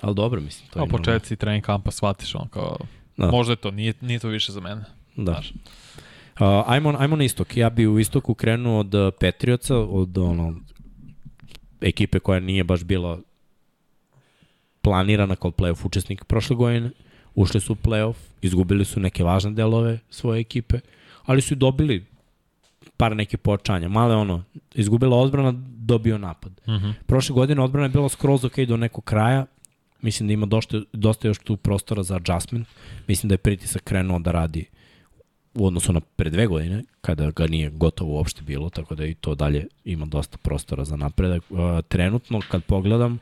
Ali 0.00 0.14
dobro, 0.14 0.40
mislim. 0.40 0.70
To 0.70 0.82
A 0.82 0.86
početci 0.86 1.36
trening 1.36 1.64
kampa 1.64 1.90
shvatiš 1.90 2.34
on 2.34 2.48
kao, 2.48 2.78
da. 3.16 3.30
možda 3.30 3.52
je 3.52 3.56
to, 3.56 3.70
nije, 3.70 3.94
nije 4.00 4.18
to 4.18 4.28
više 4.28 4.52
za 4.52 4.60
mene. 4.60 4.84
Da. 5.16 5.32
Znaš. 5.32 5.52
Uh, 6.40 6.46
ajmo, 6.66 6.94
ajmo 6.98 7.16
na 7.16 7.24
istok. 7.24 7.56
Ja 7.56 7.70
bi 7.70 7.86
u 7.86 7.98
istoku 7.98 8.34
krenuo 8.34 8.80
od 8.80 8.94
uh, 8.94 9.12
Petrioca, 9.20 9.76
od 9.76 10.18
ono, 10.18 10.54
ekipe 11.80 12.18
koja 12.18 12.40
nije 12.40 12.64
baš 12.64 12.84
bila 12.84 13.18
planirana 14.80 15.36
kao 15.36 15.50
playoff 15.50 15.86
učesnik 15.86 16.24
prošle 16.24 16.56
godine. 16.56 16.90
Ušli 17.34 17.60
su 17.60 17.72
u 17.72 17.76
playoff, 17.76 18.14
izgubili 18.42 18.84
su 18.84 19.00
neke 19.00 19.24
važne 19.24 19.50
delove 19.50 19.98
svoje 20.10 20.40
ekipe, 20.40 20.78
ali 21.24 21.40
su 21.40 21.54
dobili 21.54 22.04
par 22.96 23.16
neke 23.16 23.36
počanja. 23.36 23.88
Male 23.88 24.14
ono, 24.14 24.44
izgubila 24.74 25.16
odbrana, 25.16 25.52
dobio 25.76 26.18
napad. 26.18 26.60
Uh 26.66 26.74
mhm. 26.74 26.84
-huh. 26.84 26.94
Prošle 27.06 27.34
godine 27.34 27.62
odbrana 27.62 27.86
je 27.86 27.90
bila 27.90 28.08
skroz 28.08 28.44
ok 28.44 28.58
do 28.58 28.76
nekog 28.76 29.04
kraja, 29.04 29.46
mislim 30.02 30.26
da 30.26 30.32
ima 30.32 30.46
dosta, 30.46 30.80
dosta 30.92 31.28
još 31.28 31.38
tu 31.38 31.56
prostora 31.56 32.02
za 32.02 32.16
adjustment. 32.16 32.68
Mislim 33.08 33.28
da 33.28 33.32
je 33.32 33.38
pritisak 33.38 33.82
krenuo 33.84 34.18
da 34.18 34.30
radi 34.30 34.64
u 35.54 35.66
odnosu 35.66 35.92
na 35.92 36.00
pre 36.00 36.30
dve 36.30 36.46
godine, 36.46 36.82
kada 37.00 37.30
ga 37.30 37.46
nije 37.46 37.70
gotovo 37.70 38.14
uopšte 38.14 38.42
bilo, 38.42 38.70
tako 38.70 38.94
da 38.94 39.06
i 39.06 39.14
to 39.14 39.34
dalje 39.34 39.66
ima 39.84 40.06
dosta 40.06 40.38
prostora 40.38 40.84
za 40.84 40.96
napredak. 40.96 41.42
Uh, 41.50 41.58
trenutno, 41.88 42.40
kad 42.50 42.64
pogledam, 42.64 43.18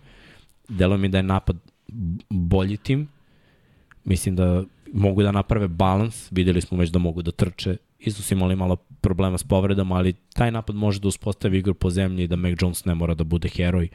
delo 0.69 0.97
mi 0.97 1.09
da 1.09 1.19
je 1.19 1.23
napad 1.23 1.57
bolji 2.31 2.77
tim, 2.77 3.09
mislim 4.05 4.37
da 4.37 4.65
mogu 4.93 5.23
da 5.23 5.33
naprave 5.33 5.69
balans, 5.69 6.29
videli 6.31 6.61
smo 6.61 6.79
već 6.79 6.91
da 6.91 6.99
mogu 6.99 7.23
da 7.23 7.31
trče, 7.31 7.77
isto 7.99 8.23
su 8.23 8.35
imali 8.35 8.57
malo 8.57 8.77
problema 8.77 9.39
s 9.39 9.45
povredama, 9.45 9.95
ali 9.95 10.13
taj 10.13 10.51
napad 10.51 10.77
može 10.77 11.01
da 11.01 11.09
uspostavi 11.09 11.59
igru 11.59 11.75
po 11.75 11.91
zemlji 11.91 12.25
i 12.25 12.29
da 12.29 12.37
Mac 12.37 12.53
Jones 12.61 12.85
ne 12.85 12.95
mora 12.95 13.15
da 13.15 13.25
bude 13.25 13.49
heroj, 13.49 13.89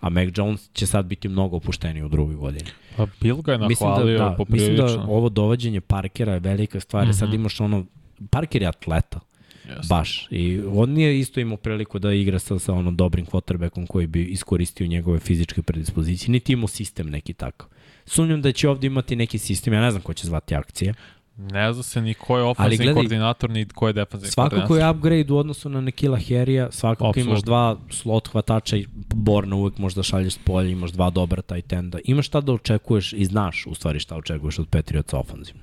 a 0.00 0.08
Mac 0.08 0.28
Jones 0.36 0.70
će 0.72 0.86
sad 0.86 1.06
biti 1.06 1.28
mnogo 1.28 1.56
opušteniji 1.56 2.02
u 2.02 2.08
drugoj 2.08 2.34
godini. 2.34 2.70
Pa 2.96 3.06
Bill 3.20 3.42
ga 3.42 3.52
je 3.52 3.58
nahvalio 3.58 4.04
mislim 4.04 4.18
da, 4.18 4.24
da, 4.24 4.34
poprilično. 4.36 4.84
Mislim 4.84 5.06
da 5.06 5.12
ovo 5.12 5.28
dovođenje 5.28 5.80
Parkera 5.80 6.32
je 6.32 6.40
velika 6.40 6.80
stvar, 6.80 7.06
mm 7.06 7.10
-hmm. 7.10 7.18
sad 7.18 7.34
imaš 7.34 7.60
ono, 7.60 7.84
Parker 8.30 8.62
je 8.62 8.68
atleta, 8.68 9.20
Yes. 9.68 9.88
Baš. 9.88 10.28
I 10.30 10.60
on 10.72 10.90
nije 10.90 11.18
isto 11.18 11.40
imao 11.40 11.56
priliku 11.56 11.98
da 11.98 12.12
igra 12.12 12.38
sa, 12.38 12.58
sa 12.58 12.72
onom 12.72 12.96
dobrim 12.96 13.26
quarterbackom 13.26 13.86
koji 13.86 14.06
bi 14.06 14.24
iskoristio 14.24 14.86
njegove 14.86 15.18
fizičke 15.18 15.62
predispozicije. 15.62 16.32
Niti 16.32 16.52
imao 16.52 16.68
sistem 16.68 17.10
neki 17.10 17.32
tako. 17.32 17.68
Sumnjam 18.06 18.42
da 18.42 18.52
će 18.52 18.68
ovde 18.68 18.86
imati 18.86 19.16
neki 19.16 19.38
sistem, 19.38 19.72
ja 19.72 19.80
ne 19.80 19.90
znam 19.90 20.02
ko 20.02 20.14
će 20.14 20.26
zvati 20.26 20.54
akcije. 20.54 20.94
Ne 21.38 21.72
zna 21.72 21.82
se 21.82 22.00
ni 22.00 22.14
ko 22.14 22.38
je 22.38 22.44
ofenzivni 22.44 22.94
koordinator, 22.94 23.50
ni 23.50 23.64
ko 23.64 23.86
je 23.86 23.92
defensivni 23.92 24.34
koordinator. 24.34 24.58
Svakako 24.58 24.76
je 24.76 24.90
upgrade 24.90 25.32
u 25.32 25.36
odnosu 25.36 25.68
na 25.68 25.80
Nekila 25.80 26.18
Herija, 26.18 26.70
svakako 26.70 27.08
Absolut. 27.08 27.26
imaš 27.26 27.42
dva 27.42 27.76
slot 27.90 28.28
hvatača 28.28 28.76
i 28.76 28.86
Borna 29.14 29.56
uvek 29.56 29.78
možda 29.78 30.02
šalješ 30.02 30.34
s 30.34 30.38
polja, 30.38 30.70
imaš 30.70 30.90
dva 30.90 31.10
dobra 31.10 31.42
tight 31.42 31.72
enda. 31.72 31.98
Imaš 32.04 32.26
šta 32.26 32.40
da 32.40 32.52
očekuješ 32.52 33.12
i 33.12 33.24
znaš 33.24 33.66
u 33.66 33.74
stvari 33.74 34.00
šta 34.00 34.16
očekuješ 34.16 34.58
od 34.58 34.68
Patriotsa 34.68 35.18
ofenzivno. 35.18 35.62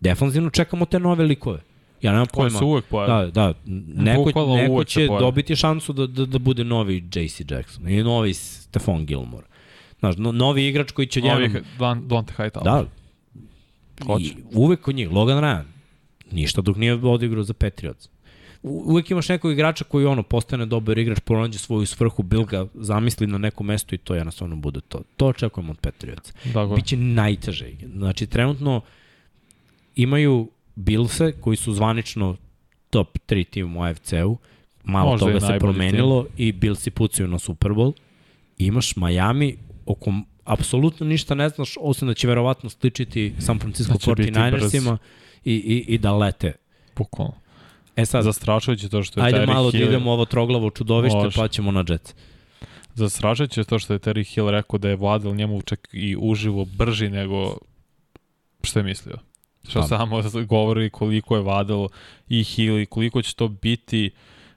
Defanzivno 0.00 0.50
čekamo 0.50 0.84
te 0.84 0.98
nove 0.98 1.24
likove. 1.24 1.60
Ja 2.02 2.12
nemam 2.12 2.26
pojma. 2.26 2.50
Koje 2.50 2.58
su 2.58 2.66
uvek 2.66 2.84
pojave. 2.84 3.30
Da, 3.30 3.30
da. 3.30 3.54
Neko, 4.02 4.56
neko 4.56 4.84
će 4.84 5.06
dobiti 5.06 5.56
šansu 5.56 5.92
da, 5.92 6.06
da, 6.06 6.26
da 6.26 6.38
bude 6.38 6.64
novi 6.64 7.04
JC 7.14 7.40
Jackson 7.50 7.88
i 7.88 8.02
novi 8.02 8.34
Stefan 8.34 9.06
Gilmore. 9.06 9.46
Znaš, 9.98 10.16
no, 10.16 10.32
novi 10.32 10.66
igrač 10.66 10.90
koji 10.92 11.06
će... 11.06 11.20
Novi 11.20 11.42
jedan... 11.42 12.08
Dante 12.08 12.34
Hightower. 12.36 12.64
Da, 12.64 12.84
Hoće. 14.06 14.24
I 14.24 14.34
uvek 14.52 14.80
kod 14.80 14.94
njih, 14.94 15.10
Logan 15.10 15.38
Ryan, 15.38 15.62
ništa 16.32 16.60
dok 16.60 16.76
nije 16.76 16.94
odigrao 16.94 17.42
za 17.44 17.54
Patriots. 17.54 18.08
u- 18.62 18.82
uvek 18.86 19.10
imaš 19.10 19.28
nekog 19.28 19.52
igrača 19.52 19.84
koji 19.84 20.06
ono 20.06 20.22
postane 20.22 20.66
dobar 20.66 20.98
igrač, 20.98 21.20
pronađe 21.20 21.58
svoju 21.58 21.86
svrhu, 21.86 22.22
bil 22.22 22.44
ga 22.44 22.66
zamisli 22.74 23.26
na 23.26 23.38
neko 23.38 23.64
mesto 23.64 23.94
i 23.94 23.98
to 23.98 24.14
jednostavno 24.14 24.56
bude 24.56 24.80
to. 24.80 25.00
To 25.16 25.26
očekujemo 25.26 25.70
od 25.72 25.78
Patriotsa. 25.78 26.32
Tako. 26.52 26.74
Biće 26.74 26.96
najteže. 26.96 27.66
Znači, 27.86 28.26
trenutno 28.26 28.80
imaju 29.96 30.50
Billse 30.76 31.32
koji 31.32 31.56
su 31.56 31.72
zvanično 31.72 32.36
top 32.90 33.18
3 33.18 33.44
tim 33.44 33.76
u 33.76 33.82
AFC-u. 33.82 34.36
Malo 34.84 35.10
Možda 35.10 35.26
i 35.26 35.32
toga 35.32 35.40
se 35.42 35.58
promenilo 35.58 36.26
i 36.36 36.52
Billsi 36.52 36.90
pucaju 36.90 37.28
na 37.28 37.38
Super 37.38 37.70
Bowl. 37.70 37.92
Imaš 38.58 38.96
Miami 38.96 39.56
oko 39.86 40.12
apsolutno 40.44 41.06
ništa 41.06 41.34
ne 41.34 41.48
znaš, 41.48 41.74
osim 41.80 42.08
da 42.08 42.14
će 42.14 42.28
verovatno 42.28 42.70
sličiti 42.70 43.34
San 43.38 43.58
Francisco 43.58 43.92
Da 43.92 43.98
će 43.98 44.14
biti 44.14 44.32
49ersima 44.32 44.98
i, 45.44 45.54
i, 45.54 45.94
i 45.94 45.98
da 45.98 46.12
lete. 46.12 46.52
Bukvalno. 46.96 47.34
E 47.96 48.06
sad, 48.06 48.24
Zastrašujuće 48.24 48.88
to 48.88 49.02
što 49.02 49.20
je 49.20 49.26
ajde 49.26 49.38
Tyreek 49.38 49.46
malo 49.46 49.70
da 49.70 49.78
Hill... 49.78 49.88
idemo 49.88 50.12
ovo 50.12 50.24
troglavo 50.24 50.70
čudovište, 50.70 51.18
Može. 51.18 51.40
pa 51.40 51.48
ćemo 51.48 51.70
na 51.72 51.84
Jets. 51.88 52.14
Zastrašujuće 52.94 53.64
to 53.64 53.78
što 53.78 53.92
je 53.92 53.98
Terry 53.98 54.34
Hill 54.34 54.50
rekao 54.50 54.78
da 54.78 54.88
je 54.88 54.96
Vladal 54.96 55.34
njemu 55.34 55.62
čak 55.62 55.88
i 55.92 56.16
uživo 56.20 56.64
brži 56.64 57.08
nego 57.08 57.58
što 58.62 58.78
je 58.78 58.82
mislio. 58.82 59.16
Što 59.68 59.80
Pa. 59.80 59.86
samo 59.86 60.22
govori 60.48 60.90
koliko 60.90 61.36
je 61.36 61.42
Vladal 61.42 61.88
i 62.28 62.44
Hill 62.44 62.78
i 62.78 62.86
koliko 62.86 63.22
će 63.22 63.34
to 63.34 63.48
biti 63.48 64.10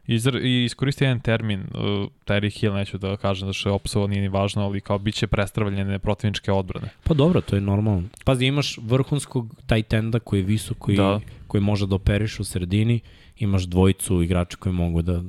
Izr 0.08 0.36
I 0.36 0.66
iskoristi 0.66 1.04
jedan 1.04 1.20
termin, 1.20 1.60
uh, 1.60 2.10
Terry 2.26 2.60
Hill, 2.60 2.76
neću 2.76 2.98
da 2.98 3.18
kažem 3.18 3.48
da 3.48 3.54
što 3.54 3.70
je 3.70 3.74
opsovo, 3.74 4.08
nije 4.08 4.22
ni 4.22 4.28
važno, 4.28 4.64
ali 4.64 4.82
kao 4.82 4.98
biće 4.98 5.28
prestavljene 5.28 6.00
protivničke 6.00 6.52
odbrane. 6.52 6.90
Pa 7.04 7.14
dobro, 7.14 7.42
to 7.42 7.56
je 7.56 7.62
normalno. 7.62 8.04
Pazi, 8.26 8.46
imaš 8.46 8.78
vrhunskog 8.78 9.56
tight 9.68 9.94
enda 9.94 10.20
koji 10.20 10.40
je 10.40 10.46
visok, 10.46 10.78
koji, 10.78 10.98
da. 10.98 11.20
koji 11.48 11.62
može 11.62 11.88
da 11.88 11.96
operiš 11.96 12.40
u 12.40 12.44
sredini, 12.44 13.00
imaš 13.38 13.64
dvojicu 13.64 14.22
igrača 14.22 14.58
koji 14.58 14.74
mogu 14.74 15.02
da 15.02 15.22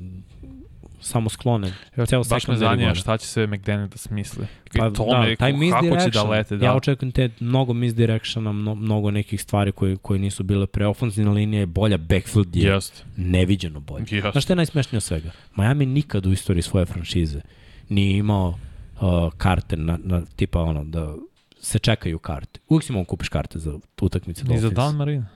samo 1.04 1.28
sklone. 1.28 1.72
Ja, 1.96 2.06
Ceo 2.06 2.22
baš 2.30 2.46
me 2.46 2.56
zanima 2.56 2.94
šta 2.94 3.18
će 3.18 3.26
sve 3.26 3.46
McDaniel 3.46 3.88
da 3.88 3.98
smisli. 3.98 4.46
Pa, 4.78 4.90
tome, 4.90 5.30
da, 5.30 5.36
taj 5.36 5.52
kako 5.70 6.00
će 6.04 6.10
da 6.10 6.22
lete, 6.22 6.56
da. 6.56 6.64
Ja 6.66 6.74
očekujem 6.74 7.12
te 7.12 7.30
mnogo 7.40 7.72
misdirectiona, 7.72 8.52
mno, 8.52 8.74
mnogo 8.74 9.10
nekih 9.10 9.42
stvari 9.42 9.72
koje, 9.72 9.96
koje 9.96 10.18
nisu 10.18 10.42
bile 10.42 10.66
pre. 10.66 10.86
Ofenzivna 10.86 11.32
linija 11.32 11.60
je 11.60 11.66
bolja, 11.66 11.96
backfield 11.96 12.56
je 12.56 12.72
Jeste. 12.72 13.02
neviđeno 13.16 13.80
bolje. 13.80 14.04
Jeste. 14.10 14.30
Znaš 14.32 14.44
šta 14.44 14.52
je 14.52 14.56
najsmešnije 14.56 14.96
od 14.96 15.02
svega? 15.02 15.30
Miami 15.56 15.86
nikad 15.86 16.26
u 16.26 16.32
istoriji 16.32 16.62
svoje 16.62 16.86
franšize 16.86 17.40
nije 17.88 18.18
imao 18.18 18.48
uh, 18.48 19.32
karte 19.36 19.76
na, 19.76 19.98
na 20.04 20.22
tipa 20.36 20.60
ono 20.60 20.84
da 20.84 21.14
se 21.60 21.78
čekaju 21.78 22.18
karte. 22.18 22.60
Uvijek 22.68 22.84
si 22.84 22.92
mogu 22.92 23.04
kupiš 23.04 23.28
karte 23.28 23.58
za 23.58 23.78
utakmice 24.00 24.44
I 24.54 24.58
za. 24.58 24.70
Dan 24.70 24.96
Marina. 24.96 25.26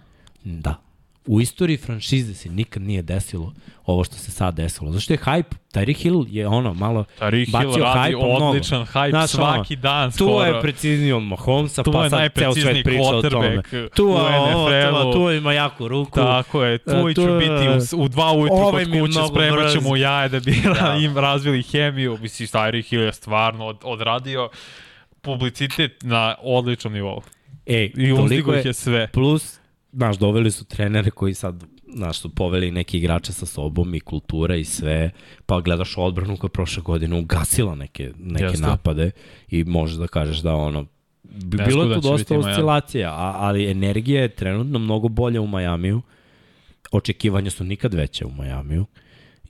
Da. 0.44 0.88
U 1.28 1.40
istoriji 1.40 1.76
franšize 1.76 2.34
se 2.34 2.48
nikad 2.50 2.82
nije 2.82 3.02
desilo 3.02 3.52
ovo 3.86 4.05
što 4.05 4.14
se 4.14 4.30
sad 4.30 4.55
desilo. 4.55 4.92
Zašto 4.92 5.12
je 5.12 5.18
hype? 5.18 5.42
Tyreek 5.72 5.96
Hill 5.96 6.24
je 6.28 6.46
ono 6.48 6.74
malo... 6.74 7.05
Hill 7.20 7.44
Bacio 7.48 7.84
radi 7.84 7.98
hype-a 8.00 8.26
mnogo. 8.26 8.44
odličan 8.44 8.82
hype 8.84 9.10
Znaš, 9.10 9.30
svaki 9.30 9.76
dan 9.76 10.10
Tu 10.10 10.16
skoro. 10.16 10.44
je 10.44 10.60
precizniji 10.60 11.12
od 11.12 11.22
Mahomesa, 11.22 11.82
Tu 11.82 11.92
pa 11.92 12.05
je 12.05 12.10
sad 12.10 12.30
ceo 12.34 12.55
svet 12.55 12.84
priča 12.84 13.02
o 13.05 13.22
tome. 13.22 13.62
Tu, 13.94 14.02
je 14.02 14.88
ovo, 14.88 15.12
tu, 15.12 15.18
tu 15.18 15.30
ima 15.32 15.52
jaku 15.52 15.88
ruku. 15.88 16.10
Tako 16.12 16.64
je, 16.64 16.78
tu 16.78 16.90
E, 17.09 17.14
ću 17.14 17.22
to 17.22 17.28
je- 17.28 17.38
biti 17.40 17.94
u, 17.94 18.02
u 18.02 18.09
dva 18.09 18.32
ujutru 18.32 18.56
Ovaj 18.56 18.84
kod 18.84 18.94
je 18.94 19.00
kuće, 19.00 19.18
spremat 19.30 19.72
ćemo 19.72 19.96
jaje 19.96 20.28
da 20.28 20.40
bi 20.40 20.52
Da. 20.80 20.96
im 20.96 21.18
razvili 21.18 21.62
hemiju. 21.62 22.18
Misli, 22.18 22.46
Tyreek 22.46 22.84
Hill 22.84 23.02
je 23.02 23.12
stvarno 23.12 23.66
od, 23.66 23.76
odradio 23.82 24.48
publicitet 25.22 26.02
na 26.02 26.34
odličnom 26.40 26.92
nivou. 26.92 27.22
Ej, 27.66 27.92
I 27.96 28.12
uzdigo 28.12 28.52
je, 28.52 28.62
je 28.64 28.72
sve. 28.74 29.09
Plus, 29.09 29.57
znaš, 29.93 30.19
doveli 30.19 30.51
su 30.51 30.65
trenere 30.65 31.10
koji 31.10 31.35
sad, 31.35 31.65
znaš, 31.94 32.19
su 32.19 32.35
poveli 32.35 32.70
neki 32.70 32.98
igrače 32.98 33.32
sa 33.32 33.47
sobom 33.47 33.94
i 33.94 34.01
kultura 34.01 34.56
i 34.56 34.65
sve, 34.65 35.10
pa 35.47 35.60
gledaš 35.60 35.94
odbranu 35.97 36.36
koja 36.36 36.48
je 36.48 36.52
prošle 36.52 36.82
godine 36.82 37.16
ugasila 37.19 37.74
neke, 37.74 38.12
neke 38.19 38.44
Jeste. 38.44 38.66
napade 38.66 39.10
i 39.48 39.65
možeš 39.65 39.97
da 39.97 40.06
kažeš 40.06 40.39
da 40.39 40.55
ono, 40.55 40.86
bi- 41.23 41.56
bilo 41.66 41.85
je 41.85 41.94
tu 41.94 42.02
će 42.02 42.09
dosta 42.09 42.39
oscilacija, 42.39 43.10
a, 43.10 43.35
ali 43.36 43.70
energija 43.70 44.23
je 44.23 44.28
trenutno 44.28 44.78
mnogo 44.78 45.09
bolja 45.09 45.40
u 45.40 45.47
Majamiju, 45.47 46.02
očekivanja 46.93 47.51
su 47.51 47.65
nikad 47.65 47.94
veće 47.94 48.27
u 48.27 48.31
Majamiju, 48.31 48.86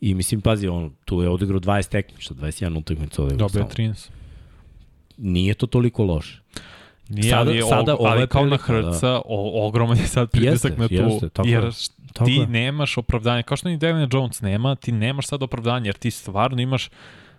I 0.00 0.14
mislim, 0.14 0.40
pazi, 0.40 0.68
on, 0.68 0.92
tu 1.04 1.22
je 1.22 1.28
odigrao 1.28 1.60
20 1.60 1.88
tekmiča, 1.88 2.34
21 2.34 2.78
utakmica 2.78 3.22
odigrao. 3.22 3.48
Dobio 3.48 3.60
je 3.60 3.94
samo. 3.94 3.94
13. 3.94 4.10
Nije 5.16 5.54
to 5.54 5.66
toliko 5.66 6.04
loše. 6.04 6.42
Nije, 7.08 7.30
Sada- 7.30 7.50
ali, 7.50 7.62
sada 7.62 7.94
ovo 7.94 8.06
ali 8.06 8.26
kao 8.26 8.42
na 8.42 8.56
prilika, 8.58 8.72
da. 8.74 8.90
Hrca, 8.90 9.20
o, 9.24 9.66
ogroman 9.66 9.96
je 9.96 10.06
sad 10.06 10.30
pritisak 10.30 10.52
Jeste, 10.70 10.82
na 10.82 10.88
tu. 10.88 10.94
jeste, 10.94 11.28
tako 11.28 11.48
jer 11.48 11.70
Tako 12.12 12.24
ti 12.24 12.32
je. 12.32 12.46
nemaš 12.46 12.98
opravdanje. 12.98 13.42
Kao 13.42 13.56
što 13.56 13.68
ni 13.68 13.76
Devin 13.76 14.08
Jones 14.12 14.40
nema, 14.40 14.74
ti 14.74 14.92
nemaš 14.92 15.26
sad 15.26 15.42
opravdanje, 15.42 15.88
jer 15.88 15.94
ti 15.94 16.10
stvarno 16.10 16.62
imaš 16.62 16.88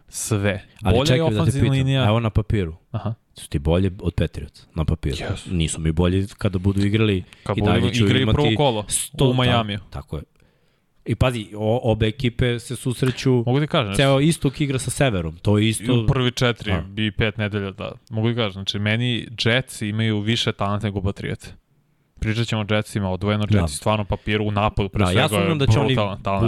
sve. 0.07 0.65
Ali 0.83 0.93
Bolja 0.93 1.01
je 1.01 1.05
čekaj 1.07 1.19
da 1.21 1.29
te 1.29 1.41
ofenzivna 1.41 1.63
pitam, 1.63 1.77
linija. 1.77 2.05
evo 2.05 2.19
na 2.19 2.29
papiru, 2.29 2.75
Aha. 2.91 3.13
su 3.33 3.49
ti 3.49 3.59
bolje 3.59 3.91
od 4.01 4.13
Patriots 4.13 4.67
na 4.75 4.85
papiru. 4.85 5.17
Jesu. 5.21 5.49
Nisu 5.51 5.79
mi 5.81 5.91
bolji 5.91 6.27
kada 6.37 6.57
budu 6.57 6.85
igrali 6.85 7.23
Kad 7.43 7.57
i 7.57 7.61
dalje 7.61 7.93
ću 7.93 8.05
igraju 8.05 8.21
imati 8.23 8.35
prvo 8.35 8.49
kolo 8.57 8.83
100, 8.83 9.29
u 9.29 9.33
Majamiju. 9.33 9.77
Da, 9.77 9.83
tako 9.89 10.17
je. 10.17 10.23
I 11.09 11.15
pazi, 11.15 11.47
o, 11.55 11.79
obe 11.83 12.07
ekipe 12.07 12.59
se 12.59 12.75
susreću, 12.75 13.43
Mogu 13.45 13.59
ti 13.59 13.67
kažem, 13.67 13.95
ceo 13.95 14.19
istok 14.19 14.61
igra 14.61 14.79
sa 14.79 14.91
severom. 14.91 15.37
To 15.41 15.57
je 15.57 15.69
isto... 15.69 16.03
u 16.03 16.07
prvi 16.07 16.31
četiri 16.31 16.71
Da. 16.71 17.03
i 17.03 17.11
pet 17.11 17.37
nedelja, 17.37 17.71
da. 17.71 17.91
Mogu 18.09 18.29
ti 18.29 18.35
kažem, 18.35 18.51
znači 18.53 18.79
meni 18.79 19.27
Jets 19.45 19.81
imaju 19.81 20.19
više 20.19 20.51
talenta 20.51 20.87
nego 20.87 21.01
Patriots. 21.01 21.47
Pričat 22.19 22.47
ćemo 22.47 22.65
o 22.69 22.75
Jetsima, 22.75 23.09
odvojeno 23.09 23.45
Da. 23.45 23.59
Jetsi 23.59 23.75
stvarno 23.75 24.05
papiru 24.05 24.45
u 24.45 24.51
napadu, 24.51 24.89
pre 24.89 24.99
Da, 24.99 25.05
svega 25.05 25.21
ja 25.21 25.29
sumnjam 25.29 25.59
da 25.59 25.67
će 25.67 25.79
oni 25.79 25.97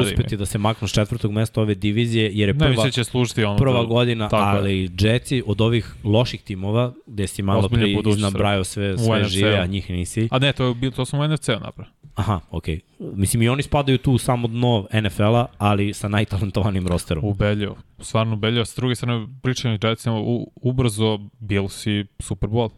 uspeti 0.02 0.38
da 0.38 0.45
se 0.45 0.57
maknu 0.57 0.88
s 0.88 0.91
četvrtog 0.93 1.31
mesta 1.31 1.61
ove 1.61 1.76
divizije, 1.76 2.31
jer 2.34 2.49
je 2.49 2.53
Ne 2.53 2.60
prva, 2.60 2.69
mislim 2.69 2.88
da 2.88 2.91
će 2.91 3.03
služiti 3.03 3.43
ono 3.43 3.57
prva 3.57 3.81
da- 3.81 3.85
godina, 3.85 4.30
tako 4.30 4.56
je. 4.56 4.60
ali 4.60 4.91
Jetsi 4.99 5.43
od 5.45 5.61
ovih 5.61 5.95
loših 6.03 6.41
timova, 6.41 6.93
gde 7.07 7.27
si 7.27 7.41
malo 7.41 7.69
budućnost, 7.69 8.18
iznabrajao 8.18 8.64
sve, 8.64 8.93
U 8.93 8.98
sve 8.98 9.23
žive, 9.23 9.57
a 9.57 9.65
njih 9.65 9.89
nisi. 9.89 10.27
A 10.31 10.39
ne, 10.39 10.53
to, 10.53 10.65
je, 10.65 10.73
bilo- 10.73 10.91
to 10.91 11.06
sam 11.06 11.19
u 11.19 11.27
NFC-u. 11.27 11.84
Aha, 12.15 12.39
okej. 12.52 12.80
Mislim, 12.99 13.41
i 13.41 13.49
oni 13.49 13.64
spadaju 13.64 13.98
tu 13.98 14.11
u 14.14 14.18
samo 14.18 14.48
dno 14.48 14.88
NFL-a, 14.93 15.45
ali 15.57 15.93
sa 15.93 16.07
najtalentovanim 16.07 16.88
rosterom. 16.88 17.26
Ubelio, 17.26 17.76
stvarno 17.99 18.34
ubelio. 18.34 18.65
S 18.65 18.76
druge 18.76 18.95
strane, 18.95 19.27
pričanje 19.43 19.80
Jetsima, 19.84 20.19
u, 20.19 20.52
ubrzo 20.56 21.19
Bills 21.39 21.88
i 21.88 22.06
Super 22.19 22.49
Bowl. 22.49 22.69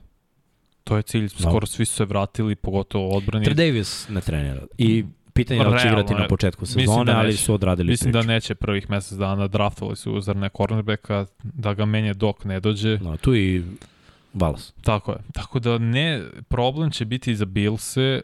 To 0.84 0.98
je 0.98 1.04
cilj, 1.04 1.30
skoro 1.30 1.66
svi 1.66 1.86
su 1.86 1.96
se 1.96 2.06
vratili, 2.06 2.56
pogotovo 2.56 3.18
odbrani. 3.18 3.46
Tre 3.46 3.54
Davis 3.54 4.10
ne 4.10 4.22
trenira. 4.22 4.62
I 4.78 5.06
pitanje 5.34 5.60
je 5.60 5.64
da 5.64 5.70
li 5.70 5.82
će 5.82 5.88
igrati 5.88 6.14
na 6.14 6.28
početku 6.28 6.66
sezone, 6.66 7.12
da 7.14 7.20
ali 7.20 7.38
su 7.38 7.54
odradili 7.54 7.92
Mislim 7.92 8.12
priču. 8.12 8.28
da 8.28 8.34
neće 8.34 8.56
prvih 8.56 8.90
mesec 8.90 9.18
dana, 9.18 9.48
draftovali 9.48 9.96
su 9.96 10.22
zar 10.22 10.36
ne 10.36 10.50
cornerbacka, 10.58 11.26
da 11.44 11.74
ga 11.74 11.86
menje 11.86 12.14
dok 12.14 12.46
ne 12.46 12.60
dođe. 12.60 12.98
No, 12.98 13.18
tu 13.18 13.36
i 13.36 13.64
Valas. 14.34 14.74
Tako 14.82 15.12
je. 15.12 15.18
Tako 15.34 15.60
da 15.60 15.78
ne, 15.78 16.24
problem 16.48 16.92
će 16.92 17.06
biti 17.06 17.36
za 17.36 17.46
Billse, 17.46 18.22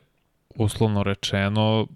uslovno 0.56 1.04
rečeno, 1.04 1.88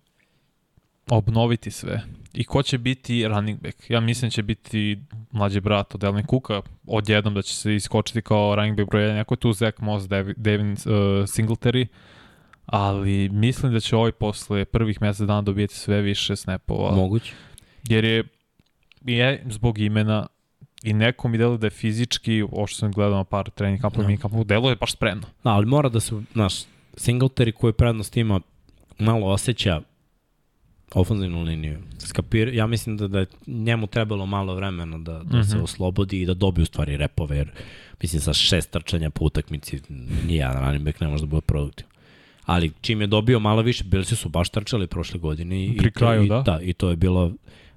obnoviti 1.09 1.71
sve. 1.71 2.01
I 2.33 2.43
ko 2.43 2.63
će 2.63 2.77
biti 2.77 3.27
running 3.27 3.61
back? 3.61 3.89
Ja 3.89 3.99
mislim 3.99 4.29
da 4.29 4.33
će 4.33 4.43
biti 4.43 4.99
mlađi 5.33 5.59
brat 5.59 5.95
od 5.95 6.03
Elvin 6.03 6.25
Cooka, 6.29 6.61
odjednom 6.87 7.33
da 7.33 7.41
će 7.41 7.55
se 7.55 7.75
iskočiti 7.75 8.21
kao 8.21 8.55
running 8.55 8.77
back 8.77 8.89
broj 8.89 9.03
1. 9.03 9.13
Neko 9.13 9.33
je 9.33 9.39
tu 9.39 9.53
Zach 9.53 9.81
Moss, 9.81 10.07
Devin 10.37 10.71
uh, 10.71 10.77
Singletary, 11.27 11.85
ali 12.65 13.29
mislim 13.29 13.73
da 13.73 13.79
će 13.79 13.95
ovaj 13.95 14.11
posle 14.11 14.65
prvih 14.65 15.01
mesec 15.01 15.27
dana 15.27 15.41
dobijeti 15.41 15.75
sve 15.75 16.01
više 16.01 16.35
snapova. 16.35 16.95
Moguće. 16.95 17.33
jer 17.89 18.03
je, 18.05 18.23
je 19.01 19.43
zbog 19.49 19.79
imena 19.79 20.27
i 20.83 20.93
neko 20.93 21.27
mi 21.27 21.37
deluje 21.37 21.57
da 21.57 21.67
je 21.67 21.71
fizički, 21.71 22.41
ovo 22.51 22.67
što 22.67 22.77
sam 22.79 22.91
gledao 22.91 23.17
na 23.17 23.23
par 23.23 23.49
trening 23.49 23.81
kampova, 23.81 24.03
Da. 24.03 24.07
mini 24.07 24.19
kampova, 24.21 24.43
deluje 24.43 24.75
baš 24.75 24.91
spremno. 24.93 25.27
Da, 25.43 25.49
ali 25.49 25.65
mora 25.65 25.89
da 25.89 25.99
se, 25.99 26.15
znaš, 26.33 26.53
Singletary 26.93 27.51
koji 27.51 27.73
prednost 27.73 28.17
ima 28.17 28.39
malo 28.99 29.27
osjeća 29.27 29.81
ofenzivnu 30.93 31.41
liniju. 31.43 31.77
Skapir, 31.97 32.53
ja 32.53 32.67
mislim 32.67 32.97
da, 32.97 33.07
da 33.07 33.19
je 33.19 33.25
njemu 33.47 33.87
trebalo 33.87 34.25
malo 34.25 34.55
vremena 34.55 34.97
da, 34.97 35.11
da 35.13 35.19
mm 35.23 35.41
-hmm. 35.41 35.43
se 35.49 35.55
Mhm. 35.55 35.63
oslobodi 35.63 36.21
i 36.21 36.25
da 36.25 36.33
dobije 36.33 36.63
u 36.63 36.65
stvari 36.65 36.97
repove, 36.97 37.37
jer 37.37 37.51
mislim 38.01 38.21
sa 38.21 38.33
šest 38.33 38.71
trčanja 38.71 39.09
po 39.09 39.25
utakmici 39.25 39.79
nijedan 40.27 40.65
running 40.65 40.85
back 40.85 40.99
ne 40.99 41.07
može 41.07 41.23
da 41.23 41.27
bude 41.27 41.41
produktiv. 41.41 41.85
Ali 42.45 42.71
čim 42.81 43.01
je 43.01 43.07
dobio 43.07 43.39
malo 43.39 43.61
više, 43.61 43.83
bili 43.83 44.05
su 44.05 44.29
baš 44.29 44.49
trčali 44.49 44.87
prošle 44.87 45.19
godine 45.19 45.65
i, 45.65 45.77
Pri 45.77 45.91
kraju, 45.91 46.23
i, 46.23 46.27
da. 46.27 46.41
da. 46.45 46.59
I 46.61 46.73
to 46.73 46.89
je 46.89 46.95
bilo 46.95 47.31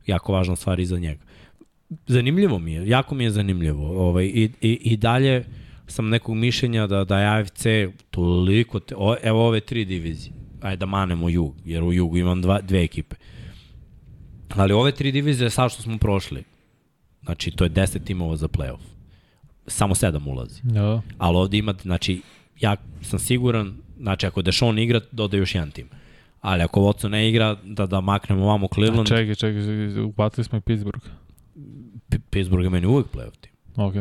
jako 0.07 0.33
važna 0.33 0.57
stvar 0.57 0.81
i 0.81 0.87
za 0.87 0.99
njega. 0.99 1.21
Zanimljivo 2.07 2.59
mi 2.59 2.73
je, 2.73 2.89
jako 2.89 3.15
mi 3.15 3.25
je 3.25 3.31
zanimljivo. 3.31 4.09
Ovaj, 4.09 4.25
i, 4.25 4.51
i, 4.61 4.73
I 4.73 4.97
dalje 4.97 5.45
sam 5.87 6.09
nekog 6.09 6.37
mišljenja 6.37 6.87
da, 6.87 7.05
da 7.05 7.21
je 7.21 7.41
AFC 7.41 7.67
toliko, 8.11 8.81
te, 8.81 8.95
o, 8.99 9.17
evo 9.23 9.47
ove 9.47 9.61
tri 9.61 9.85
divizije, 9.85 10.33
ajde 10.61 10.77
da 10.77 10.87
manemo 10.87 11.29
jug, 11.29 11.55
jer 11.65 11.83
u 11.83 11.93
jugu 11.93 12.17
imam 12.17 12.43
dva, 12.43 12.61
dve 12.61 12.85
ekipe. 12.85 13.17
Ali 14.49 14.73
ove 14.73 14.93
tri 14.93 15.13
divizije, 15.13 15.51
sad 15.51 15.73
što 15.73 15.83
smo 15.83 15.99
prošli, 15.99 16.45
znači 17.23 17.51
to 17.51 17.65
je 17.65 17.71
10 17.71 18.05
timova 18.05 18.37
za 18.37 18.49
playoff. 18.49 18.81
Samo 19.67 19.95
sedam 19.95 20.29
ulazi. 20.29 20.61
Da. 20.63 21.03
Ali 21.19 21.37
ovde 21.37 21.59
ima, 21.59 21.75
znači, 21.83 22.23
ja 22.61 22.77
sam 23.03 23.19
siguran, 23.19 23.75
znači 23.99 24.27
ako 24.27 24.43
Dešon 24.43 24.79
igra, 24.79 25.01
doda 25.13 25.37
još 25.37 25.55
jedan 25.55 25.71
tim. 25.71 25.89
Ali 26.41 26.63
ako 26.63 26.81
Watson 26.81 27.09
ne 27.09 27.29
igra, 27.29 27.57
da, 27.65 27.87
da 27.87 28.01
maknemo 28.01 28.43
ovamo 28.45 28.69
Cleveland, 28.75 29.09
Čekaj, 29.09 29.35
čekaj, 29.35 29.63
čekaj, 29.63 30.01
upatili 30.03 30.45
smo 30.45 30.59
i 30.59 30.61
Pittsburgh. 30.61 31.05
P- 32.09 32.19
Pittsburgh 32.31 32.65
je 32.65 32.71
meni 32.71 32.87
uvek 32.87 33.07
playoff 33.07 33.37
tim. 33.41 33.53
Ok. 33.77 33.95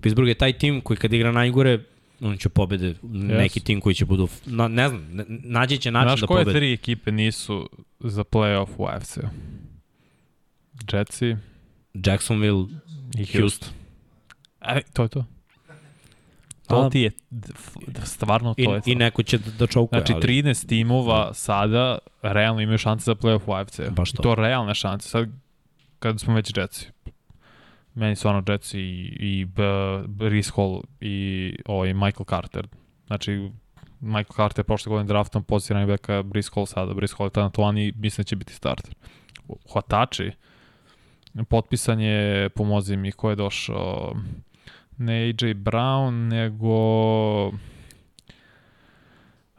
Pittsburgh 0.00 0.28
je 0.28 0.34
taj 0.34 0.52
tim 0.52 0.80
koji 0.80 0.96
kad 0.96 1.12
igra 1.12 1.32
najgore, 1.32 1.78
on 2.20 2.36
će 2.36 2.48
pobede 2.48 2.94
neki 3.12 3.60
tim 3.60 3.80
koji 3.80 3.94
će 3.94 4.04
budu, 4.04 4.28
na, 4.46 4.68
ne 4.68 4.88
znam, 4.88 5.06
naći 5.28 5.78
će 5.78 5.90
način 5.90 6.08
Znaš 6.08 6.20
da 6.20 6.26
koje 6.26 6.44
pobede. 6.44 6.58
tri 6.58 6.72
ekipe 6.72 7.12
nisu 7.12 7.70
za 8.00 8.24
playoff 8.24 8.68
u 8.76 8.86
AFC-u? 8.86 9.28
Jetsi 10.88 11.36
Jacksonville, 11.96 12.66
i 13.14 13.26
Houston. 13.26 13.40
Houston. 13.40 13.68
E, 14.60 14.80
to 14.92 15.02
je 15.02 15.08
to. 15.08 15.24
To 16.68 16.76
A- 16.76 16.90
ti 16.90 17.00
je, 17.00 17.10
stvarno 18.04 18.54
i, 18.56 18.64
to 18.64 18.74
je 18.74 18.80
to. 18.80 18.90
i 18.90 18.94
neko 18.94 19.22
će 19.22 19.38
da, 19.38 19.50
da 19.50 19.66
čaukuje, 19.66 20.00
Znači, 20.00 20.12
ali 20.12 20.22
13 20.22 20.66
timova 20.68 21.34
sada 21.34 21.98
realno 22.22 22.60
imaju 22.60 22.78
šanse 22.78 23.04
za 23.04 23.14
playoff 23.14 23.40
u 23.46 23.52
AFC. 23.52 23.80
Baš 23.90 24.10
I 24.10 24.16
to. 24.16 24.22
to 24.22 24.34
realne 24.34 24.74
šanse. 24.74 25.08
Sad, 25.08 25.28
kad 25.98 26.20
smo 26.20 26.34
već 26.34 26.52
Jetsi, 26.56 26.86
meni 27.98 28.16
stvarno 28.16 28.42
Jetsi 28.46 28.80
i, 28.80 29.16
i 29.20 29.44
B, 29.44 29.62
Hall 30.56 30.82
i 31.00 31.56
ovaj 31.66 31.94
Michael 31.94 32.24
Carter. 32.28 32.66
Znači, 33.06 33.50
Michael 34.00 34.36
Carter 34.36 34.58
je 34.58 34.64
prošle 34.64 34.90
godine 34.90 35.06
draftom 35.06 35.44
pozicijan 35.44 35.86
beka, 35.86 36.22
Brees 36.22 36.50
Hall 36.54 36.66
sada, 36.66 36.94
Brees 36.94 37.14
Hall 37.18 37.26
je 37.26 37.30
talentovan 37.30 37.78
i 37.78 37.92
mislim 37.96 38.22
da 38.22 38.26
će 38.26 38.36
biti 38.36 38.52
starter. 38.52 38.94
Hvatači, 39.72 40.30
potpisan 41.48 42.00
je, 42.00 42.48
pomozi 42.48 42.96
mi, 42.96 43.12
ko 43.12 43.30
je 43.30 43.36
došao, 43.36 44.14
ne 44.98 45.14
AJ 45.14 45.54
Brown, 45.54 46.28
nego 46.28 47.52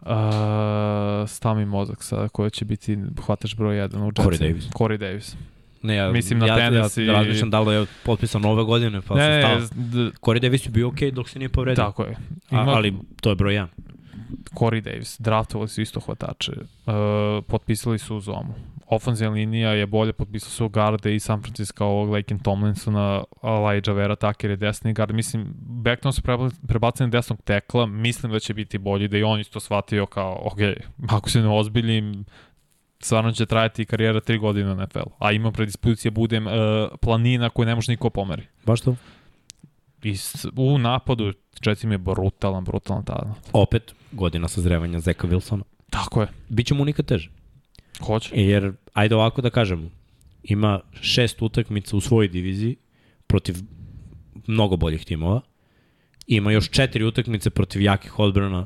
Uh, 0.02 1.30
stav 1.30 1.56
mi 1.56 1.66
mozak 1.66 2.03
sada 2.03 2.28
ko 2.28 2.49
će 2.49 2.66
biti 2.66 2.98
hvatač 3.26 3.56
broj 3.56 3.76
1 3.76 4.02
u 4.02 4.06
Jetsu. 4.06 4.22
Corey 4.22 4.40
Davis. 4.40 4.70
Corey 4.70 4.98
Davis. 4.98 5.36
Ne, 5.81 5.95
ja, 5.95 6.11
mislim 6.11 6.39
na 6.39 6.45
ja, 6.45 6.57
Tennessee- 6.57 7.06
Ja 7.06 7.14
razmišljam 7.14 7.49
da 7.49 7.60
li 7.60 7.76
je 7.76 7.85
potpisan 8.06 8.45
ove 8.45 8.64
godine, 8.64 9.01
pa 9.01 9.15
ne, 9.15 9.22
se 9.22 9.30
ne, 9.30 9.41
stao. 9.68 9.77
Corey 10.22 10.39
Davis 10.39 10.65
je 10.65 10.69
bio 10.69 10.88
okej 10.88 11.11
dok 11.11 11.30
se 11.30 11.39
nije 11.39 11.49
povredio. 11.49 11.84
tako 11.84 12.03
je. 12.03 12.15
A, 12.49 12.61
Ima 12.61 12.72
ali 12.72 12.93
to 13.22 13.30
je 13.30 13.35
broj 13.35 13.53
1. 13.53 13.68
Corey 14.53 14.81
Davis, 14.81 15.19
draftovali 15.19 15.68
su 15.69 15.81
isto 15.81 15.99
hvatače. 15.99 16.51
Uh, 16.51 16.93
potpisali 17.47 17.99
su 17.99 18.15
u 18.18 18.19
Zomu. 18.19 18.53
Ofenzivna 18.88 19.34
linija 19.34 19.69
je 19.69 19.85
bolje, 19.85 20.14
potpisali 20.14 20.51
su 20.51 20.69
Garde 20.69 21.15
i 21.15 21.19
San 21.19 21.41
Francisco 21.41 21.85
ovog 21.85 22.10
Laken 22.10 22.39
Tomlinsona, 22.39 23.23
Elijah 23.43 23.95
Vera 23.95 24.15
Tucker 24.15 24.49
je 24.49 24.56
desni 24.56 24.93
gard. 24.93 25.11
Mislim, 25.15 25.53
Beckton 25.60 26.14
su 26.14 26.22
prebacili 26.68 27.07
na 27.07 27.11
desnog 27.11 27.41
tekla, 27.41 27.85
mislim 27.85 28.31
da 28.31 28.39
će 28.39 28.53
biti 28.53 28.77
bolji, 28.77 29.07
da 29.07 29.18
i 29.18 29.23
on 29.23 29.39
isto 29.39 29.60
shvatio 29.60 30.06
kao, 30.06 30.41
ok, 30.45 30.60
ako 31.10 31.30
se 31.30 31.41
ne 31.41 31.49
ozbiljim, 31.49 32.26
stvarno 32.99 33.31
će 33.31 33.45
trajati 33.45 33.85
karijera 33.85 34.19
tri 34.19 34.38
godine 34.38 34.76
na 34.76 34.85
NFL. 34.85 35.09
A 35.19 35.31
imam 35.31 35.53
predispozicije, 35.53 36.11
budem 36.11 36.47
uh, 36.47 36.53
planina 37.01 37.49
koju 37.49 37.65
ne 37.65 37.76
može 37.76 37.91
niko 37.91 38.09
pomeri. 38.09 38.43
Baš 38.65 38.81
to? 38.81 38.95
I 40.03 40.17
s, 40.17 40.45
u 40.55 40.77
napadu 40.77 41.34
Jetsi 41.65 41.88
mi 41.88 41.93
je 41.93 41.97
brutalan, 41.97 42.63
brutalan 42.63 43.03
tada. 43.03 43.34
Opet, 43.53 43.95
godina 44.11 44.47
sazrevanja 44.47 44.99
Zeka 44.99 45.27
Wilsona. 45.27 45.61
Tako 45.89 46.21
je. 46.21 46.27
Biće 46.49 46.73
mu 46.73 46.85
nikad 46.85 47.05
teže. 47.05 47.30
Hoće. 48.05 48.30
Jer, 48.35 48.73
ajde 48.93 49.15
ovako 49.15 49.41
da 49.41 49.49
kažemo, 49.49 49.89
ima 50.43 50.80
šest 51.01 51.41
utakmica 51.41 51.97
u 51.97 52.01
svojoj 52.01 52.27
diviziji 52.27 52.76
protiv 53.27 53.55
mnogo 54.47 54.77
boljih 54.77 55.05
timova. 55.05 55.41
Ima 56.27 56.51
još 56.51 56.69
četiri 56.69 57.03
utakmice 57.03 57.49
protiv 57.49 57.81
jakih 57.81 58.19
odbrana 58.19 58.65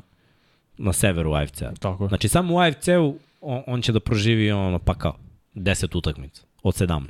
na 0.78 0.92
severu 0.92 1.32
AFC-a. 1.32 1.72
Tako 1.80 2.04
je. 2.04 2.08
Znači, 2.08 2.28
samo 2.28 2.54
u 2.54 2.58
AFC-u 2.58 3.18
on, 3.44 3.62
on 3.66 3.82
će 3.82 3.92
da 3.92 4.00
proživi 4.00 4.52
ono, 4.52 4.78
pa 4.78 4.94
kao, 4.94 5.16
10 5.54 5.96
utakmica 5.96 6.42
od 6.62 6.74
17. 6.74 7.00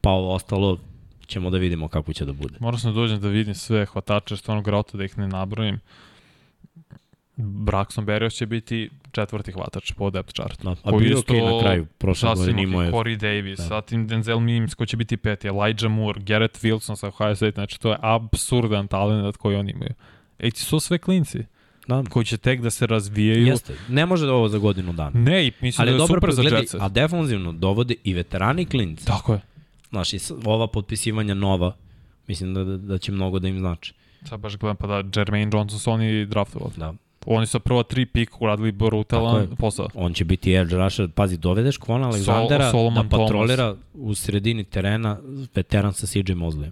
Pa 0.00 0.10
ovo 0.10 0.34
ostalo 0.34 0.78
ćemo 1.26 1.50
da 1.50 1.58
vidimo 1.58 1.88
kako 1.88 2.12
će 2.12 2.24
da 2.24 2.32
bude. 2.32 2.56
Moram 2.60 2.78
sam 2.78 2.94
da 2.94 3.00
dođem 3.00 3.20
da 3.20 3.28
vidim 3.28 3.54
sve 3.54 3.86
hvatače, 3.86 4.36
stvarno 4.36 4.62
grota 4.62 4.98
da 4.98 5.04
ih 5.04 5.18
ne 5.18 5.28
nabrojim. 5.28 5.80
Braxton 7.36 8.04
Berrios 8.04 8.34
će 8.34 8.46
biti 8.46 8.90
četvrti 9.12 9.52
hvatač 9.52 9.92
po 9.92 10.10
depth 10.10 10.32
chart. 10.32 10.62
Da, 10.62 10.70
a 10.82 10.90
bio 10.90 11.06
je 11.06 11.12
isto 11.12 11.32
okej 11.32 11.40
na 11.42 11.60
kraju, 11.60 11.86
prošle 11.98 12.34
godine 12.34 12.62
imao 12.62 12.80
okay. 12.80 12.84
je... 12.84 12.92
Corey 12.92 13.16
Davis, 13.16 13.58
Da. 13.58 13.62
da. 13.62 13.68
zatim 13.68 14.06
Denzel 14.06 14.40
Mims 14.40 14.74
koji 14.74 14.86
će 14.86 14.96
biti 14.96 15.16
peti, 15.16 15.48
Elijah 15.48 15.90
Moore, 15.90 16.20
Garrett 16.20 16.62
Wilson 16.62 16.96
sa 16.96 17.08
Ohio 17.08 17.36
State, 17.36 17.54
znači 17.54 17.80
to 17.80 17.90
je 17.90 17.98
absurdan 18.00 18.88
talent 18.88 19.36
koji 19.36 19.56
oni 19.56 19.70
imaju. 19.70 19.94
Ej, 20.38 20.50
ti 20.50 20.60
su 20.60 20.80
sve 20.80 20.98
klinci 20.98 21.44
Da, 22.02 22.10
koji 22.10 22.24
će 22.24 22.36
tek 22.36 22.60
da 22.60 22.70
se 22.70 22.86
razvijaju. 22.86 23.46
jeste. 23.46 23.74
Ne 23.88 24.06
može 24.06 24.26
da 24.26 24.32
ovo 24.32 24.48
za 24.48 24.58
godinu 24.58 24.92
dana. 24.92 25.10
Ne, 25.14 25.46
i 25.46 25.52
mislim 25.60 25.88
Ali 25.88 25.96
da 25.98 26.02
je 26.02 26.06
super 26.06 26.32
za 26.32 26.42
Jetsa. 26.42 26.78
a 26.80 26.88
defanzivno 26.88 27.52
dovode 27.52 27.94
i 28.04 28.14
veterani 28.14 28.64
klinci. 28.64 29.06
Tako 29.06 29.32
je. 29.32 29.40
Znaš, 29.90 30.12
i 30.12 30.18
ova 30.44 30.66
potpisivanja 30.66 31.34
nova, 31.34 31.76
mislim 32.26 32.54
da, 32.54 32.64
da, 32.64 32.76
da 32.76 32.98
će 32.98 33.12
mnogo 33.12 33.38
da 33.38 33.48
im 33.48 33.58
znači. 33.58 33.94
Sad 34.24 34.40
baš 34.40 34.56
gledam 34.56 34.76
pa 34.76 34.86
da 34.86 35.20
Jermaine 35.20 35.50
Johnson 35.54 35.78
su 35.78 35.90
oni 35.90 36.26
draftovali. 36.26 36.72
Da. 36.76 36.94
Oni 37.26 37.46
su 37.46 37.60
prvo 37.60 37.82
tri 37.82 38.06
pika 38.06 38.36
uradili 38.40 38.72
brutalan 38.72 39.48
posao. 39.58 39.88
On 39.94 40.14
će 40.14 40.24
biti 40.24 40.54
edge 40.54 40.76
rusher. 40.76 41.08
Pazi, 41.10 41.36
dovedeš 41.36 41.76
Kvona 41.76 42.06
Aleksandera 42.06 42.70
Solomon 42.70 43.08
da 43.08 43.16
patrolira 43.16 43.76
u 43.94 44.14
sredini 44.14 44.64
terena 44.64 45.18
veteran 45.54 45.92
sa 45.92 46.06
CJ 46.06 46.18
Mosleyem. 46.18 46.70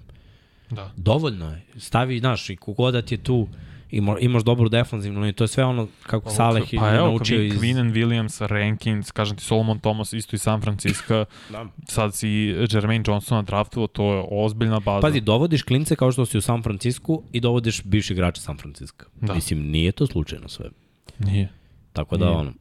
Da. 0.70 0.92
Dovoljno 0.97 1.51
je. 1.51 1.62
Stavi, 1.76 2.18
znaš, 2.18 2.51
i 2.51 2.56
kogoda 2.56 3.02
ti 3.02 3.14
je 3.14 3.18
tu, 3.18 3.48
ima, 3.90 4.18
imaš 4.20 4.42
dobru 4.42 4.68
defanzivnu 4.68 5.20
liniju, 5.20 5.32
to 5.32 5.44
je 5.44 5.48
sve 5.48 5.64
ono 5.64 5.88
kako 6.06 6.30
Saleh 6.30 6.64
pa 6.78 6.88
je 6.88 6.96
evo, 6.96 7.06
naučio 7.06 7.42
iz... 7.42 7.52
Quinnen 7.52 7.92
Williams, 7.92 8.46
Rankins, 8.46 9.10
kažem 9.10 9.36
ti 9.36 9.44
Solomon 9.44 9.78
Thomas 9.78 10.12
isto 10.12 10.36
iz 10.36 10.42
San 10.42 10.60
Francisco, 10.60 11.24
Da. 11.50 11.66
sad 11.88 12.14
si 12.14 12.28
Jermaine 12.70 13.04
Johnsona 13.06 13.42
draftovao, 13.42 13.86
to 13.86 14.14
je 14.14 14.24
ozbiljna 14.30 14.80
baza. 14.80 15.00
Pazi, 15.00 15.20
dovodiš 15.20 15.62
klince 15.62 15.96
kao 15.96 16.12
što 16.12 16.26
si 16.26 16.38
u 16.38 16.40
San 16.40 16.62
Francisku 16.62 17.22
i 17.32 17.40
dovodiš 17.40 17.82
bivši 17.84 18.12
igrače 18.12 18.40
San 18.40 18.56
Francisco. 18.56 19.06
Da. 19.20 19.34
Mislim, 19.34 19.70
nije 19.70 19.92
to 19.92 20.06
slučajno 20.06 20.48
sve. 20.48 20.70
Nije. 21.18 21.48
Tako 21.92 22.16
da, 22.16 22.26
Nije. 22.26 22.38
ono, 22.38 22.52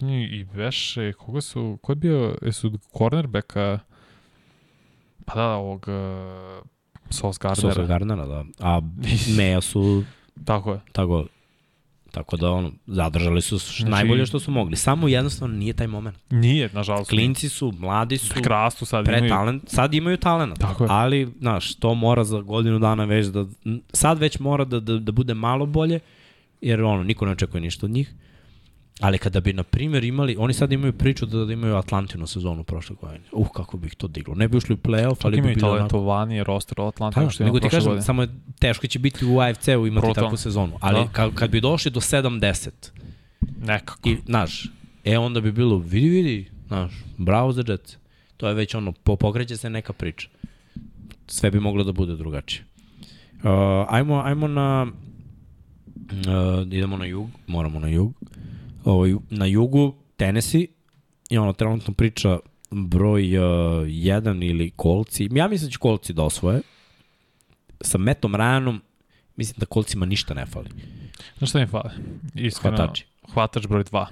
Nije 0.00 0.28
I 0.28 0.44
Veše, 0.44 1.12
koga 1.12 1.40
su, 1.40 1.78
ko 1.82 1.92
je 1.92 1.96
bio, 1.96 2.36
jesu 2.42 2.72
cornerbacka, 2.98 3.78
pa 5.24 5.34
da, 5.34 5.48
ovog 5.48 5.86
uh, 5.88 6.66
Sauce 7.10 7.38
Gardnera. 7.42 7.74
Sosa 7.74 7.86
Gardnera, 7.86 8.26
da. 8.26 8.44
A 8.60 8.80
Meja 9.36 9.60
su 9.60 10.04
Tako 10.44 10.72
je. 10.72 10.80
tako 10.92 11.24
Tako 12.10 12.36
da 12.36 12.50
ono, 12.50 12.72
zadržali 12.86 13.42
su 13.42 13.58
Znači- 13.58 13.84
najbolje 13.84 14.26
što 14.26 14.40
su 14.40 14.50
mogli. 14.50 14.76
Samo 14.76 15.08
jednostavno 15.08 15.56
nije 15.56 15.72
taj 15.72 15.86
moment. 15.86 16.16
Nije, 16.30 16.70
nažalost. 16.72 17.10
Klinci 17.10 17.48
su, 17.48 17.72
mladi 17.78 18.18
su, 18.18 18.34
Krastu 18.42 18.84
sad 18.84 19.04
pre 19.04 19.16
imaju. 19.18 19.28
talent, 19.30 19.62
sad 19.66 19.94
imaju 19.94 20.16
talent. 20.16 20.58
Tako 20.58 20.84
je. 20.84 20.88
Ali, 20.90 21.32
znaš, 21.40 21.74
to 21.74 21.94
mora 21.94 22.24
za 22.24 22.40
godinu 22.40 22.78
dana 22.78 23.04
već 23.04 23.26
da, 23.26 23.46
sad 23.92 24.18
već 24.18 24.38
mora 24.38 24.64
da, 24.64 24.80
da, 24.80 24.98
da 24.98 25.12
bude 25.12 25.34
malo 25.34 25.66
bolje, 25.66 26.00
jer 26.60 26.82
ono, 26.82 27.02
niko 27.02 27.26
ne 27.26 27.32
očekuje 27.32 27.60
ništa 27.60 27.86
od 27.86 27.90
njih. 27.90 28.12
Ali 29.00 29.18
kada 29.18 29.40
bi, 29.40 29.52
na 29.52 29.62
primjer, 29.62 30.04
imali, 30.04 30.36
oni 30.38 30.54
sad 30.54 30.72
imaju 30.72 30.92
priču 30.92 31.26
da, 31.26 31.44
da 31.44 31.52
imaju 31.52 31.76
Atlantinu 31.76 32.26
sezonu 32.26 32.64
prošle 32.64 32.96
godine. 33.00 33.24
Uh, 33.32 33.48
kako 33.52 33.76
bi 33.76 33.86
ih 33.86 33.94
to 33.94 34.08
diglo. 34.08 34.34
Ne 34.34 34.48
bi 34.48 34.56
ušli 34.56 34.74
u 34.74 34.78
playoff, 34.78 35.16
ali 35.22 35.32
bi 35.32 35.38
imaju 35.38 35.54
bilo 35.54 35.68
onako... 35.68 35.88
talentovanije 35.88 36.44
roster 36.44 36.80
od. 36.80 36.94
Da, 36.98 37.20
nego 37.20 37.30
što 37.30 37.42
imamo 37.42 37.58
prošle 37.58 37.70
kažem, 37.70 37.88
godine. 37.88 38.02
samo 38.02 38.22
je 38.22 38.28
teško 38.58 38.86
će 38.86 38.98
biti 38.98 39.24
u 39.24 39.40
AFC-u 39.40 39.86
imati 39.86 40.06
Brutalno. 40.06 40.28
takvu 40.28 40.36
sezonu. 40.36 40.78
Ali 40.80 41.00
Da. 41.00 41.08
kad, 41.12 41.34
kad 41.34 41.50
bi 41.50 41.60
došli 41.60 41.90
do 41.90 42.00
70, 42.00 42.70
Nekako. 43.60 44.08
i, 44.08 44.16
znaš, 44.26 44.70
e 45.04 45.18
onda 45.18 45.40
bi 45.40 45.52
bilo, 45.52 45.78
vidi, 45.78 46.08
vidi, 46.08 46.50
znaš, 46.66 46.92
bravo 47.18 47.52
za 47.52 47.64
Jets. 47.68 47.96
To 48.36 48.48
je 48.48 48.54
već 48.54 48.74
ono, 48.74 48.92
po, 48.92 49.16
pokreće 49.16 49.56
se 49.56 49.70
neka 49.70 49.92
priča. 49.92 50.28
Sve 51.26 51.50
bi 51.50 51.60
moglo 51.60 51.84
da 51.84 51.92
bude 51.92 52.16
drugačije. 52.16 52.64
Uh, 53.34 53.50
ajmo, 53.88 54.22
ajmo 54.24 54.48
na, 54.48 54.86
uh, 56.10 56.72
idemo 56.72 56.96
na 56.96 57.04
jug, 57.04 57.30
moramo 57.46 57.80
na 57.80 57.88
jug. 57.88 58.12
Ovo, 58.84 59.20
na 59.30 59.46
jugu 59.46 59.94
Tennessee 60.16 60.66
i 61.30 61.38
ono, 61.38 61.52
trenutno 61.52 61.94
priča 61.94 62.38
broj 62.70 63.22
1 63.22 64.50
ili 64.50 64.70
kolci. 64.70 65.28
Ja 65.32 65.48
mislim 65.48 65.68
da 65.68 65.72
će 65.72 65.78
kolci 65.78 66.12
da 66.12 66.22
osvoje. 66.22 66.60
Sa 67.80 67.98
Metom 67.98 68.32
Ryanom 68.32 68.80
mislim 69.36 69.56
da 69.58 69.66
kolcima 69.66 70.06
ništa 70.06 70.34
ne 70.34 70.46
fali. 70.46 70.68
Znaš 71.38 71.50
šta 71.50 71.58
mi 71.58 71.66
fali? 71.66 71.90
Iskreno, 72.34 72.76
Hvatači. 72.76 73.06
hvatač 73.32 73.66
broj 73.66 73.84
2 73.84 74.06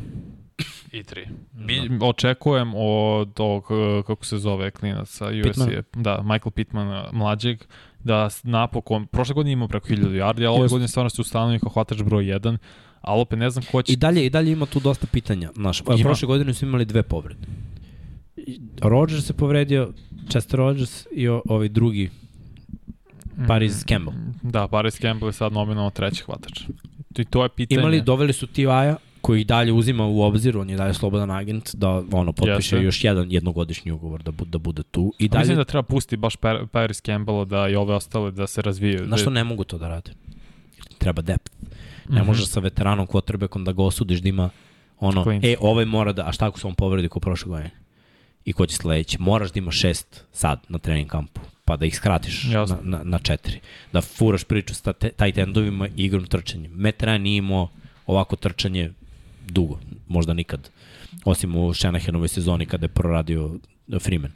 i 0.92 1.02
3. 1.02 1.26
Bi, 1.52 1.90
očekujem 2.00 2.72
od 2.74 3.40
ovog, 3.40 3.64
eh, 3.70 4.02
kako 4.06 4.24
se 4.24 4.38
zove, 4.38 4.70
klinaca 4.70 5.26
USC, 5.26 5.60
da, 5.94 6.22
Michael 6.22 6.50
Pittman 6.50 6.92
eh, 6.92 7.04
mlađeg, 7.12 7.64
da 7.98 8.28
napokon, 8.42 9.06
prošle 9.06 9.34
godine 9.34 9.52
imao 9.52 9.68
preko 9.68 9.88
1000 9.88 9.96
yardi, 9.96 10.46
ali 10.46 10.46
ove 10.46 10.68
godine 10.68 10.88
stvarno 10.88 11.10
se 11.10 11.20
ustanovio 11.20 11.58
kao 11.58 11.70
hvatač 11.70 12.02
broj 12.02 12.24
1, 12.24 12.58
ali 13.02 13.20
opet 13.20 13.38
ne 13.38 13.50
znam 13.50 13.64
ko 13.72 13.82
će... 13.82 13.92
I 13.92 13.96
dalje, 13.96 14.26
i 14.26 14.30
dalje 14.30 14.52
ima 14.52 14.66
tu 14.66 14.80
dosta 14.80 15.06
pitanja. 15.06 15.50
Znaš, 15.54 15.80
Ima. 15.80 15.96
prošle 16.02 16.26
godine 16.26 16.54
su 16.54 16.64
imali 16.64 16.84
dve 16.84 17.02
povrede. 17.02 17.46
Rodgers 18.82 19.24
se 19.24 19.32
povredio, 19.32 19.92
Chester 20.28 20.58
Rodgers 20.58 21.06
i 21.12 21.28
o, 21.28 21.42
ovaj 21.44 21.68
drugi, 21.68 22.10
Paris 23.48 23.84
Campbell. 23.88 24.16
Da, 24.42 24.68
Paris 24.68 25.00
Campbell 25.00 25.28
je 25.28 25.32
sad 25.32 25.52
nominalno 25.52 25.90
treći 25.90 26.22
hvatač. 26.22 26.60
I 27.18 27.24
to 27.24 27.42
je 27.42 27.48
pitanje. 27.48 27.80
Imali, 27.80 28.00
doveli 28.02 28.32
su 28.32 28.46
T.I.-a 28.46 28.96
koji 29.20 29.44
dalje 29.44 29.72
uzima 29.72 30.06
u 30.06 30.22
obzir, 30.22 30.58
on 30.58 30.70
je 30.70 30.76
dalje 30.76 30.94
slobodan 30.94 31.30
agent, 31.30 31.74
da 31.74 32.02
ono 32.12 32.32
potpiše 32.32 32.76
Jeste. 32.76 32.82
još 32.84 33.04
jedan 33.04 33.32
jednogodišnji 33.32 33.92
ugovor 33.92 34.22
da, 34.22 34.30
bu, 34.30 34.44
da 34.44 34.58
bude 34.58 34.82
tu. 34.82 35.12
I 35.18 35.24
I 35.24 35.28
Mislim 35.28 35.42
dalje, 35.46 35.56
da 35.56 35.64
treba 35.64 35.82
pustiti 35.82 36.16
baš 36.16 36.36
Pa- 36.36 36.66
Paris 36.72 37.00
Campbella 37.02 37.44
da 37.44 37.68
i 37.68 37.74
ove 37.74 37.94
ostale 37.94 38.30
da 38.30 38.46
se 38.46 38.62
razvijaju. 38.62 39.06
na 39.06 39.16
što 39.16 39.30
ne 39.30 39.44
mogu 39.44 39.64
to 39.64 39.78
da 39.78 39.88
rade? 39.88 40.10
Treba 40.98 41.22
depth. 41.22 41.52
Ne 42.06 42.16
Mhm. 42.16 42.26
možeš 42.26 42.46
sa 42.46 42.60
veteranom 42.60 43.06
quarterbackom 43.06 43.64
da 43.64 43.72
ga 43.72 43.82
osudiš 43.82 44.18
da 44.18 44.28
ima 44.28 44.50
ono, 45.00 45.20
e, 45.42 45.54
ovaj 45.60 45.84
mora 45.86 46.12
da, 46.12 46.22
a 46.22 46.32
šta 46.32 46.46
ako 46.46 46.58
se 46.58 46.66
on 46.66 46.74
povredi 46.74 47.08
ko 47.08 47.20
prošle 47.20 47.48
godine? 47.48 47.70
I 48.44 48.52
ko 48.52 48.66
će 48.66 48.76
sledeći? 48.76 49.16
Moraš 49.20 49.52
da 49.52 49.58
ima 49.58 49.70
šest 49.72 50.24
sad 50.32 50.60
na 50.68 50.78
trening 50.78 51.08
kampu, 51.08 51.40
pa 51.64 51.76
da 51.76 51.86
ih 51.86 51.96
skratiš 51.96 52.44
na, 52.44 52.66
na, 52.82 53.04
na 53.04 53.18
četiri. 53.20 53.60
Da 53.92 54.00
furaš 54.00 54.44
priču 54.44 54.74
sa 54.74 54.92
te, 54.92 55.10
tight 55.10 55.38
endovima 55.38 55.86
i 55.86 55.92
igrom 55.96 56.24
trčanjem. 56.24 56.72
Matt 56.72 57.02
Ryan 57.02 57.18
nije 57.18 57.36
imao 57.36 57.68
ovako 58.06 58.36
trčanje 58.36 58.92
dugo, 59.42 59.78
možda 60.08 60.34
nikad. 60.34 60.70
Osim 61.24 61.56
u 61.56 61.74
Shanahanovoj 61.74 62.28
sezoni 62.28 62.66
kada 62.66 62.84
je 62.84 62.88
proradio 62.90 63.50
Freeman. 64.00 64.32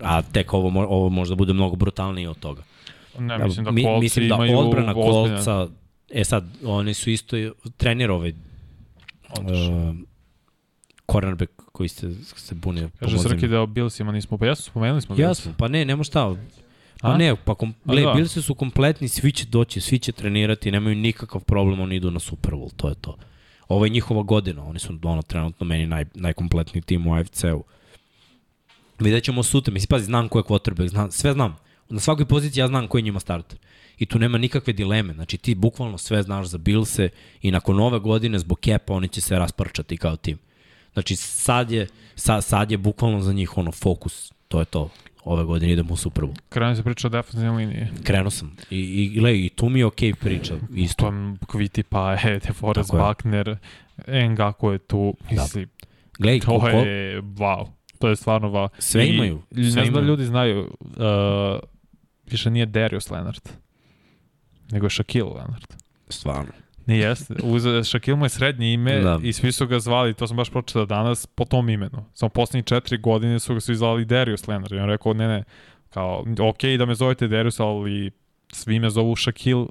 A 0.00 0.22
tek 0.22 0.54
ovo, 0.54 0.82
ovo 0.82 1.08
možda 1.08 1.34
bude 1.34 1.52
mnogo 1.52 1.76
brutalnije 1.76 2.28
od 2.28 2.38
toga. 2.38 2.62
Ne, 3.18 3.38
mislim 3.38 3.64
da 3.64 3.70
Mi- 3.70 3.82
kolci 3.84 4.00
mislim 4.00 4.28
da 4.28 4.34
odbrana 4.34 4.92
ozbiljne- 4.92 4.94
kolca, 4.94 5.68
e 6.14 6.24
sad, 6.24 6.44
oni 6.64 6.94
su 6.94 7.10
isto, 7.10 7.36
trener 7.76 8.10
ovaj, 8.10 8.32
Odlično. 9.38 9.90
uh, 9.90 9.96
cornerback 11.12 11.52
koji 11.72 11.88
se, 11.88 12.14
se 12.36 12.54
buni. 12.54 12.88
Kaže 12.98 13.18
Srki 13.18 13.48
da 13.48 13.60
o 13.60 13.66
Billsima 13.66 14.12
nismo, 14.12 14.38
pa 14.38 14.46
jesu, 14.46 14.62
spomenuli 14.62 15.02
smo 15.02 15.16
Jasno, 15.18 15.54
pa 15.58 15.68
ne, 15.68 15.84
nema 15.84 16.04
šta. 16.04 16.36
Pa 17.00 17.08
A? 17.08 17.16
ne, 17.16 17.36
pa 17.44 17.54
kom, 17.54 17.74
gle, 17.84 18.02
da. 18.02 18.12
Billsi 18.12 18.42
su 18.42 18.54
kompletni, 18.54 19.08
svi 19.08 19.32
će 19.32 19.46
doći, 19.46 19.80
svi 19.80 19.98
će 19.98 20.12
trenirati, 20.12 20.70
nemaju 20.70 20.96
nikakav 20.96 21.40
problem, 21.40 21.80
oni 21.80 21.96
idu 21.96 22.10
na 22.10 22.20
Super 22.20 22.52
Bowl, 22.52 22.70
to 22.76 22.88
je 22.88 22.94
to. 22.94 23.16
Ovo 23.68 23.86
je 23.86 23.90
njihova 23.90 24.22
godina, 24.22 24.64
oni 24.64 24.78
su 24.78 24.98
ono 25.02 25.22
trenutno 25.22 25.66
meni 25.66 25.86
naj, 25.86 26.04
najkompletniji 26.14 26.82
tim 26.82 27.06
u 27.06 27.14
AFC-u. 27.14 27.64
Vidjet 28.98 29.24
ćemo 29.24 29.42
sutra, 29.42 29.72
mislim, 29.74 29.88
pazi, 29.88 30.04
znam 30.04 30.28
ko 30.28 30.38
je 30.38 30.42
quarterback, 30.42 30.88
znam, 30.88 31.10
sve 31.10 31.32
znam. 31.32 31.56
Na 31.88 32.00
svakoj 32.00 32.26
poziciji 32.26 32.60
ja 32.60 32.68
znam 32.68 32.88
ko 32.88 32.98
je 32.98 33.02
njima 33.02 33.20
starter. 33.20 33.58
I 33.98 34.06
tu 34.06 34.18
nema 34.18 34.38
nikakve 34.38 34.72
dileme, 34.72 35.14
znači 35.14 35.38
ti 35.38 35.54
bukvalno 35.54 35.98
sve 35.98 36.22
znaš 36.22 36.46
za 36.46 36.58
Billse 36.58 37.08
i 37.42 37.50
nakon 37.50 37.80
ove 37.80 37.98
godine 37.98 38.38
zbog 38.38 38.60
kepa 38.60 38.94
oni 38.94 39.08
će 39.08 39.20
se 39.20 39.38
rasprčati 39.38 39.96
kao 39.96 40.16
tim. 40.16 40.38
Znači 40.92 41.16
sad 41.16 41.70
je, 41.70 41.86
sad, 42.14 42.44
sad 42.44 42.70
je 42.70 42.78
bukvalno 42.78 43.20
za 43.20 43.32
njih 43.32 43.58
ono 43.58 43.72
fokus, 43.72 44.32
to 44.48 44.60
je 44.60 44.64
to. 44.64 44.90
Ove 45.24 45.44
godine 45.44 45.72
idemo 45.72 45.94
u 45.94 45.96
Super 45.96 46.24
Bowl. 46.24 46.34
Krenuo 46.48 46.74
se 46.74 46.82
priča 46.82 47.06
o 47.06 47.10
defensivnoj 47.10 47.66
liniji. 47.66 47.86
Krenuo 48.02 48.30
sam. 48.30 48.56
I, 48.70 48.78
i, 48.80 49.20
gle, 49.20 49.38
i 49.40 49.48
tu 49.48 49.68
mi 49.68 49.78
je 49.78 49.86
okej 49.86 50.12
okay 50.12 50.16
priča. 50.16 50.54
To 50.58 50.66
Isto. 50.74 51.06
je 51.06 51.36
Kviti 51.46 51.82
Pae, 51.82 52.16
DeForest 52.46 52.90
Tako 52.90 52.96
je. 52.96 53.08
Buckner, 53.08 53.56
Ngako 54.30 54.72
je 54.72 54.78
tu, 54.78 55.16
mislim, 55.30 55.68
Gle, 56.18 56.40
to 56.40 56.46
koliko, 56.46 56.68
je 56.68 57.22
wow. 57.22 57.66
To 57.98 58.08
je 58.08 58.16
stvarno 58.16 58.48
wow. 58.50 58.68
Sve 58.78 59.06
I 59.06 59.14
imaju, 59.14 59.42
Ne 59.50 59.70
sve 59.70 59.84
znam 59.84 59.94
da 59.94 60.00
ljudi 60.00 60.24
znaju, 60.24 60.76
uh, 60.80 61.58
više 62.30 62.50
nije 62.50 62.66
Darius 62.66 63.10
Leonard, 63.10 63.48
nego 64.74 64.86
Shaquille 64.86 65.28
Leonard. 65.28 65.64
stvarno. 66.08 66.52
Nije 66.86 67.00
jeste. 67.00 67.34
Uz, 67.42 67.62
Shaquille 67.64 68.16
mu 68.16 68.24
je 68.24 68.28
srednje 68.28 68.72
ime 68.72 69.00
Da. 69.00 69.18
i 69.22 69.32
svi 69.32 69.52
su 69.52 69.66
ga 69.66 69.78
zvali, 69.78 70.14
to 70.14 70.26
sam 70.26 70.36
baš 70.36 70.50
pročitao 70.50 70.86
danas, 70.86 71.26
po 71.26 71.44
tom 71.44 71.68
imenu. 71.68 72.04
Samo 72.14 72.28
poslednjih 72.28 72.64
četiri 72.64 72.98
godine 72.98 73.38
su 73.40 73.54
ga 73.54 73.60
svi 73.60 73.76
zvali 73.76 74.04
Darius 74.04 74.48
Leonard. 74.48 74.72
I 74.72 74.78
on 74.78 74.88
rekao, 74.88 75.14
ne, 75.14 75.28
ne, 75.28 75.44
kao, 75.90 76.24
ok 76.40 76.62
da 76.78 76.86
me 76.86 76.94
zovete 76.94 77.28
Darius, 77.28 77.60
ali 77.60 78.10
svi 78.52 78.78
me 78.78 78.90
zovu 78.90 79.16
Shaquille 79.16 79.66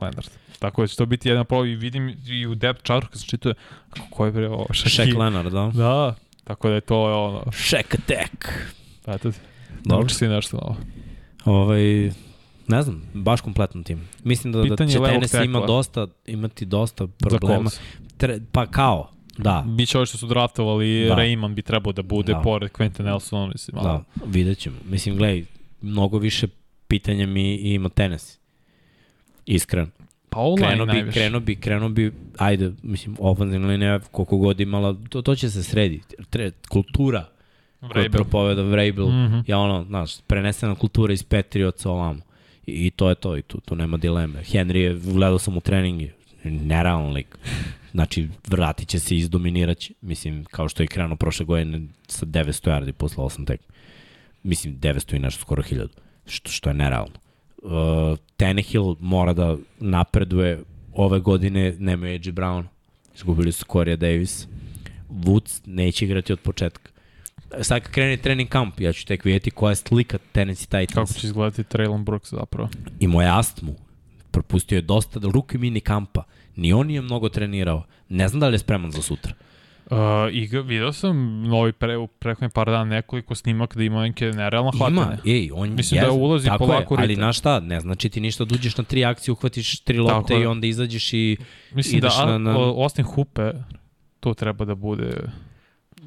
Leonard. 0.00 0.28
Tako 0.58 0.82
da 0.82 0.86
će 0.86 0.96
to 0.96 1.06
biti 1.06 1.28
jedan 1.28 1.44
problem 1.44 1.72
i 1.72 1.76
vidim 1.76 2.16
i 2.26 2.46
u 2.46 2.54
depth 2.54 2.82
chartu 2.82 3.08
kad 3.08 3.20
se 3.20 3.26
čituje, 3.26 3.54
kako 3.90 4.06
ko 4.10 4.26
je 4.26 4.32
bre 4.32 4.48
ovo, 4.48 4.66
Shaq. 4.70 5.18
Leonard, 5.18 5.52
da. 5.52 5.70
Da, 5.74 6.14
tako 6.44 6.68
da 6.68 6.74
je 6.74 6.80
to 6.80 7.02
ono, 7.02 7.40
Shaq 7.44 7.94
Attack. 7.94 8.48
eto, 9.06 9.30
Dobro. 9.84 9.98
nauči 9.98 10.14
si 10.14 10.28
nešto 10.28 10.56
novo. 10.56 10.76
Ovaj, 11.44 12.10
ne 12.68 12.82
znam, 12.82 13.02
baš 13.14 13.40
kompletan 13.40 13.84
tim. 13.84 14.08
Mislim 14.24 14.52
da, 14.52 14.58
da 14.58 14.64
Pitanje 14.64 14.92
će 14.92 14.98
levog 14.98 15.10
Tennessee 15.10 15.44
ima 15.44 15.60
dosta, 15.60 16.06
imati 16.26 16.64
dosta 16.66 17.06
problema. 17.18 17.70
Tre, 18.16 18.40
pa 18.52 18.66
kao, 18.66 19.10
da, 19.38 19.64
Biće 19.68 19.98
ovo 19.98 20.06
što 20.06 20.18
su 20.18 20.26
draftovali, 20.26 21.02
Da. 21.02 21.08
da. 21.08 21.16
Raymond 21.16 21.54
bi 21.54 21.62
trebao 21.62 21.92
da 21.92 22.02
bude 22.02 22.32
Da. 22.32 22.40
pored 22.40 22.70
Quentin 22.72 23.02
Nelsona, 23.02 23.46
mislim, 23.46 23.74
malo. 23.76 24.04
da, 24.16 24.26
vidjet 24.26 24.58
ćemo. 24.58 24.76
Mislim, 24.84 25.16
gledaj, 25.16 25.44
mnogo 25.82 26.18
više 26.18 26.48
pitanja 26.88 27.26
mi 27.26 27.54
ima 27.54 27.88
Tennessee. 27.88 28.38
Iskreno. 29.46 29.88
Pa 30.30 30.40
online 30.40 30.66
Krenuo 30.68 30.86
bi, 30.86 30.92
najviše. 30.92 31.12
krenuo 31.14 31.40
bi, 31.40 31.56
krenuo 31.56 31.88
bi, 31.88 32.12
ajde, 32.38 32.72
mislim, 32.82 33.16
ofenzivna 33.20 33.68
linija 33.68 33.98
koliko 34.00 34.36
god 34.36 34.60
imala, 34.60 34.96
to, 35.08 35.22
to 35.22 35.34
će 35.34 35.50
se 35.50 35.62
srediti. 35.62 36.16
Tre, 36.30 36.50
kultura 36.68 37.28
koju 37.80 37.88
Vrabel. 37.90 38.10
propoveda 38.12 38.62
Vrabel, 38.62 39.06
mm 39.06 39.24
Mhm. 39.24 39.38
je 39.46 39.56
ono, 39.56 39.84
znaš, 39.84 40.20
prenesena 40.20 40.74
kultura 40.74 41.12
iz 41.12 41.22
Patriotsa 41.22 41.90
ovamo. 41.90 42.20
I, 42.68 42.90
to 42.90 43.08
je 43.08 43.14
to, 43.14 43.36
i 43.36 43.42
tu, 43.42 43.60
tu 43.60 43.76
nema 43.76 43.96
dileme. 43.96 44.42
Henry 44.42 44.76
je, 44.76 44.94
gledao 44.94 45.38
sam 45.38 45.56
u 45.56 45.60
treningi, 45.60 46.12
nerealan 46.44 47.12
lik. 47.12 47.38
Znači, 47.92 48.28
vratit 48.48 48.88
će 48.88 48.98
se 48.98 49.14
i 49.14 49.18
izdominirat 49.18 49.78
će. 49.78 49.94
Mislim, 50.00 50.44
kao 50.44 50.68
što 50.68 50.82
je 50.82 50.86
krenuo 50.86 51.16
prošle 51.16 51.46
godine 51.46 51.80
sa 52.08 52.26
900 52.26 52.70
yardi 52.70 52.92
posle 52.92 53.24
8 53.24 53.46
tek. 53.46 53.60
Mislim, 54.42 54.80
900 54.80 55.16
i 55.16 55.18
nešto, 55.18 55.40
skoro 55.40 55.62
1000. 55.62 55.86
Što, 56.26 56.50
što 56.50 56.70
je 56.70 56.74
nerealno. 56.74 57.14
Uh, 57.62 58.18
Tannehill 58.36 58.96
mora 59.00 59.32
da 59.32 59.56
napreduje 59.80 60.62
ove 60.92 61.20
godine, 61.20 61.74
nema 61.78 62.06
AJ 62.06 62.18
Brown. 62.18 62.64
Izgubili 63.16 63.52
su 63.52 63.64
Corey 63.64 63.96
Davis. 63.96 64.46
Woods 65.10 65.60
neće 65.66 66.04
igrati 66.04 66.32
od 66.32 66.40
početka. 66.40 66.90
Sad 67.60 67.82
kad 67.82 67.92
krene 67.92 68.16
trening 68.16 68.48
kamp, 68.48 68.80
ja 68.80 68.92
ću 68.92 69.06
tek 69.06 69.24
vidjeti 69.24 69.50
koja 69.50 69.70
je 69.70 69.76
slika 69.76 70.18
Tennessee 70.32 70.66
Kako 70.66 70.86
Titans. 70.86 71.16
će 71.16 71.26
izgledati 71.26 71.62
Traylon 71.64 72.04
Brooks 72.04 72.30
zapravo? 72.30 72.68
Imao 73.00 73.22
je 73.22 73.30
astmu. 73.30 73.74
Propustio 74.30 74.76
je 74.76 74.82
dosta 74.82 75.20
ruke 75.24 75.58
mini 75.58 75.80
kampa. 75.80 76.22
Ni 76.56 76.72
on 76.72 76.86
nije 76.86 77.00
mnogo 77.02 77.28
trenirao. 77.28 77.84
Ne 78.08 78.28
znam 78.28 78.40
da 78.40 78.48
li 78.48 78.54
je 78.54 78.58
spreman 78.58 78.90
za 78.90 79.02
sutra. 79.02 79.32
Uh, 79.86 79.96
I 80.32 80.48
video 80.58 80.92
sam 80.92 81.16
novi 81.42 81.72
pre, 81.72 81.96
u 81.96 82.06
prethodnih 82.06 82.50
par 82.52 82.66
dana 82.66 82.84
nekoliko 82.86 83.34
snimaka 83.34 83.76
da 83.76 83.84
ima 83.84 84.02
neke 84.02 84.24
nerealno 84.26 84.70
hvatanje. 84.70 84.96
Ima, 84.96 85.16
ej, 85.26 85.50
on 85.54 85.68
Mislim 85.70 86.00
da 86.00 86.06
jest- 86.06 86.18
ulazi 86.18 86.46
tako 86.46 86.66
polako 86.66 86.94
je, 86.94 86.98
ali 86.98 87.14
znaš 87.14 87.38
šta, 87.38 87.60
ne 87.60 87.80
znači 87.80 88.08
ti 88.08 88.20
ništa 88.20 88.44
da 88.44 88.54
uđeš 88.54 88.76
na 88.76 88.84
tri 88.84 89.04
akcije, 89.04 89.32
uhvatiš 89.32 89.80
tri 89.80 89.98
lopte 89.98 90.34
je. 90.34 90.42
i 90.42 90.46
onda 90.46 90.66
izađeš 90.66 91.12
i 91.12 91.36
Mislim 91.72 91.98
ideš 91.98 92.16
da 92.16 92.26
na- 92.26 92.38
na, 92.38 92.52
na- 92.52 92.58
Austin 92.58 93.04
Hupe 93.04 93.52
to 94.20 94.34
treba 94.34 94.64
da 94.64 94.74
bude 94.74 95.10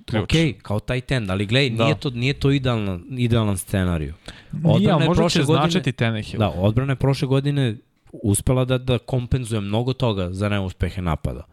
ključ. 0.06 0.23
ok, 0.23 0.61
kao 0.61 0.80
taj 0.80 1.02
ten, 1.02 1.32
ali 1.32 1.45
gledaj, 1.45 1.69
Da. 1.69 1.84
nije 1.84 1.95
to, 1.95 2.10
nije 2.10 2.34
to 2.34 2.52
idealan, 2.52 3.03
idealan 3.10 3.57
scenariju. 3.57 4.14
Nije, 4.53 4.65
Odbrana 4.65 4.94
ali 4.94 5.03
je 5.03 5.07
možda 5.07 5.22
prošle 5.22 5.41
će 5.41 5.45
godine- 5.45 5.61
značiti 5.64 5.91
Tannehill. 5.91 6.40
Da, 6.40 6.49
odbrana 6.49 6.91
je 6.91 6.95
prošle 6.95 7.28
godine 7.28 7.76
uspela 8.14 8.65
da, 8.65 8.78
da 8.78 8.98
kompenzuje 8.98 9.61
mnogo 9.61 9.94
toga 9.94 10.32
za 10.32 10.49
neuspehe 10.49 11.02
napada. 11.02 11.44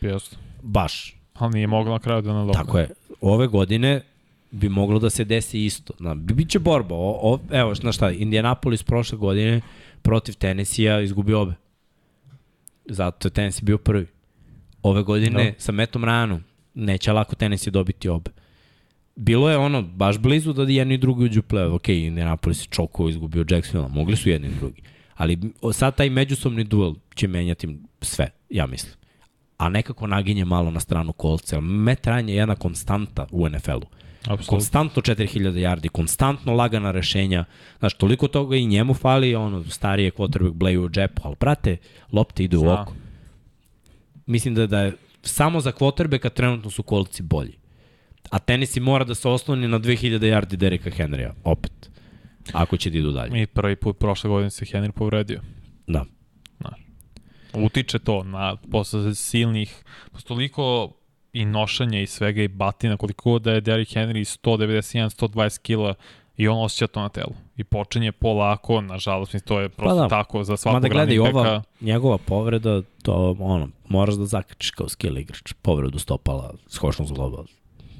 Jeste. 0.00 0.36
Baš. 0.62 1.16
Ali 1.34 1.54
nije 1.54 1.66
mogla 1.66 1.92
na 1.92 1.98
kraju 1.98 2.22
da 2.22 2.32
nadokne. 2.32 2.52
Tako 2.54 2.78
je. 2.78 2.88
Ove 3.20 3.46
godine 3.46 4.00
bi 4.50 4.68
moglo 4.68 4.98
da 4.98 5.10
se 5.10 5.24
desi 5.24 5.60
isto. 5.60 5.92
Na, 5.98 6.14
bi- 6.14 6.34
biće 6.34 6.58
borba. 6.58 6.94
O, 6.94 7.18
o, 7.24 7.38
evo, 7.50 7.74
znaš 7.74 7.96
šta, 7.96 8.10
Indianapolis 8.10 8.82
prošle 8.82 9.18
godine 9.18 9.60
protiv 10.02 10.34
Tennessee-a 10.34 11.00
izgubio 11.00 11.40
obe. 11.40 11.54
Zato 12.86 13.28
je 13.28 13.32
Tennessee 13.32 13.64
bio 13.64 13.78
prvi. 13.78 14.06
Ove 14.82 15.02
godine 15.02 15.44
Da. 15.44 15.52
sa 15.58 15.72
Metom 15.72 16.02
Ryanom 16.02 16.40
neće 16.78 17.12
lako 17.12 17.34
Tennessee 17.34 17.70
dobiti 17.70 18.08
obe. 18.08 18.30
Bilo 19.16 19.50
je 19.50 19.56
ono, 19.56 19.82
baš 19.82 20.18
blizu 20.18 20.52
da 20.52 20.62
jedni 20.62 20.94
i 20.94 20.98
drugi 20.98 21.24
uđu 21.24 21.40
u 21.40 21.42
play 21.42 21.74
Ok, 21.74 21.88
Indianapolis 21.88 22.62
je 22.62 22.68
čoko 22.70 23.08
izgubio 23.08 23.44
Jacksonville, 23.48 23.94
mogli 23.94 24.16
su 24.16 24.30
jedni 24.30 24.48
i 24.48 24.58
drugi. 24.58 24.82
Ali 25.14 25.38
sad 25.72 25.96
taj 25.96 26.10
međusobni 26.10 26.64
duel 26.64 26.94
će 27.14 27.28
menjati 27.28 27.78
sve, 28.00 28.30
ja 28.50 28.66
mislim 28.66 28.98
a 29.58 29.68
nekako 29.68 30.06
naginje 30.06 30.44
malo 30.44 30.70
na 30.70 30.80
stranu 30.80 31.12
kolce. 31.12 31.60
Matt 31.60 32.06
Ryan 32.06 32.28
je 32.28 32.36
jedna 32.36 32.54
konstanta 32.54 33.26
u 33.30 33.48
NFL-u. 33.48 33.86
Apsolutno. 34.20 34.46
Konstantno 34.46 35.02
4000 35.02 35.52
yardi, 35.52 35.88
konstantno 35.88 36.54
lagana 36.54 36.90
rešenja. 36.90 37.44
Znaš, 37.78 37.94
toliko 37.94 38.28
toga 38.28 38.56
i 38.56 38.66
njemu 38.66 38.94
fali, 38.94 39.34
ono, 39.34 39.64
starije 39.64 40.10
quarterback 40.10 40.52
bleju 40.52 40.84
u 40.84 40.88
džepu, 40.88 41.22
ali 41.24 41.36
brate, 41.40 41.76
lopte 42.12 42.44
ide 42.44 42.56
u 42.56 42.70
oko. 42.70 42.92
Mislim 44.26 44.54
da, 44.54 44.66
da 44.66 44.80
je 44.80 44.92
samo 45.28 45.60
za 45.60 45.72
quarterbacka 45.72 46.30
trenutno 46.30 46.70
su 46.70 46.82
kolci 46.82 47.22
bolji. 47.22 47.58
A 48.30 48.38
Tennessee 48.38 48.82
mora 48.82 49.04
da 49.04 49.14
se 49.14 49.28
osloni 49.28 49.68
na 49.68 49.78
2000 49.78 50.18
yardi 50.18 50.56
Dereka 50.56 50.90
Henrya, 50.90 51.32
opet. 51.44 51.90
Ako 52.52 52.76
će 52.76 52.90
da 52.90 52.98
idu 52.98 53.10
dalje. 53.10 53.42
I 53.42 53.46
prvi 53.46 53.76
put 53.76 53.98
prošle 53.98 54.30
godine 54.30 54.50
se 54.50 54.64
Henry 54.64 54.92
povredio. 54.92 55.40
Da. 55.86 56.04
Utiče 57.54 57.98
to 57.98 58.22
na 58.22 58.56
posle 58.70 59.14
silnih, 59.14 59.84
posle 60.12 60.28
toliko 60.28 60.92
i 61.32 61.44
nošanja 61.44 62.00
i 62.00 62.06
svega 62.06 62.42
i 62.42 62.48
batina, 62.48 62.96
koliko 62.96 63.30
god 63.30 63.42
da 63.42 63.52
je 63.52 63.60
Derrick 63.60 63.92
Henry 63.92 64.38
191, 64.42 65.28
120 65.28 65.62
kila 65.62 65.94
i 66.36 66.48
on 66.48 66.64
osjeća 66.64 66.86
to 66.86 67.00
na 67.00 67.08
telu. 67.08 67.34
I 67.58 67.64
počinje 67.64 68.12
polako, 68.12 68.80
nažalost, 68.80 69.32
mislim, 69.32 69.46
to 69.46 69.60
je 69.60 69.68
prosto 69.68 69.96
Pa 69.96 70.02
da. 70.02 70.08
tako 70.08 70.44
za 70.44 70.56
svakog 70.56 70.82
Mada 70.82 70.88
gledaj, 70.88 71.18
ova 71.18 71.62
njegova 71.80 72.18
povreda, 72.18 72.82
to 73.02 73.36
ono, 73.40 73.68
moraš 73.88 74.14
da 74.14 74.26
zakačiš 74.26 74.70
kao 74.70 74.88
skill 74.88 75.18
igrač. 75.18 75.52
Povredu 75.62 75.98
stopala, 75.98 76.54
skočnog 76.68 77.08
zgloba. 77.08 77.44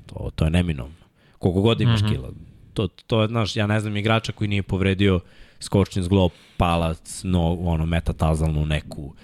To, 0.06 0.30
to 0.34 0.44
je 0.44 0.50
neminovno. 0.50 0.94
Koliko 1.38 1.60
god 1.60 1.80
imaš 1.80 2.00
mm. 2.00 2.04
-hmm. 2.04 2.12
kila. 2.12 2.30
To, 2.74 2.88
to 2.88 3.22
je, 3.22 3.28
znaš, 3.28 3.56
ja 3.56 3.66
ne 3.66 3.80
znam 3.80 3.96
igrača 3.96 4.32
koji 4.32 4.48
nije 4.48 4.62
povredio 4.62 5.20
skočni 5.60 6.02
zglob, 6.02 6.30
palac, 6.56 7.20
no, 7.24 7.54
ono, 7.54 7.86
metatazalnu 7.86 8.66
neku. 8.66 9.14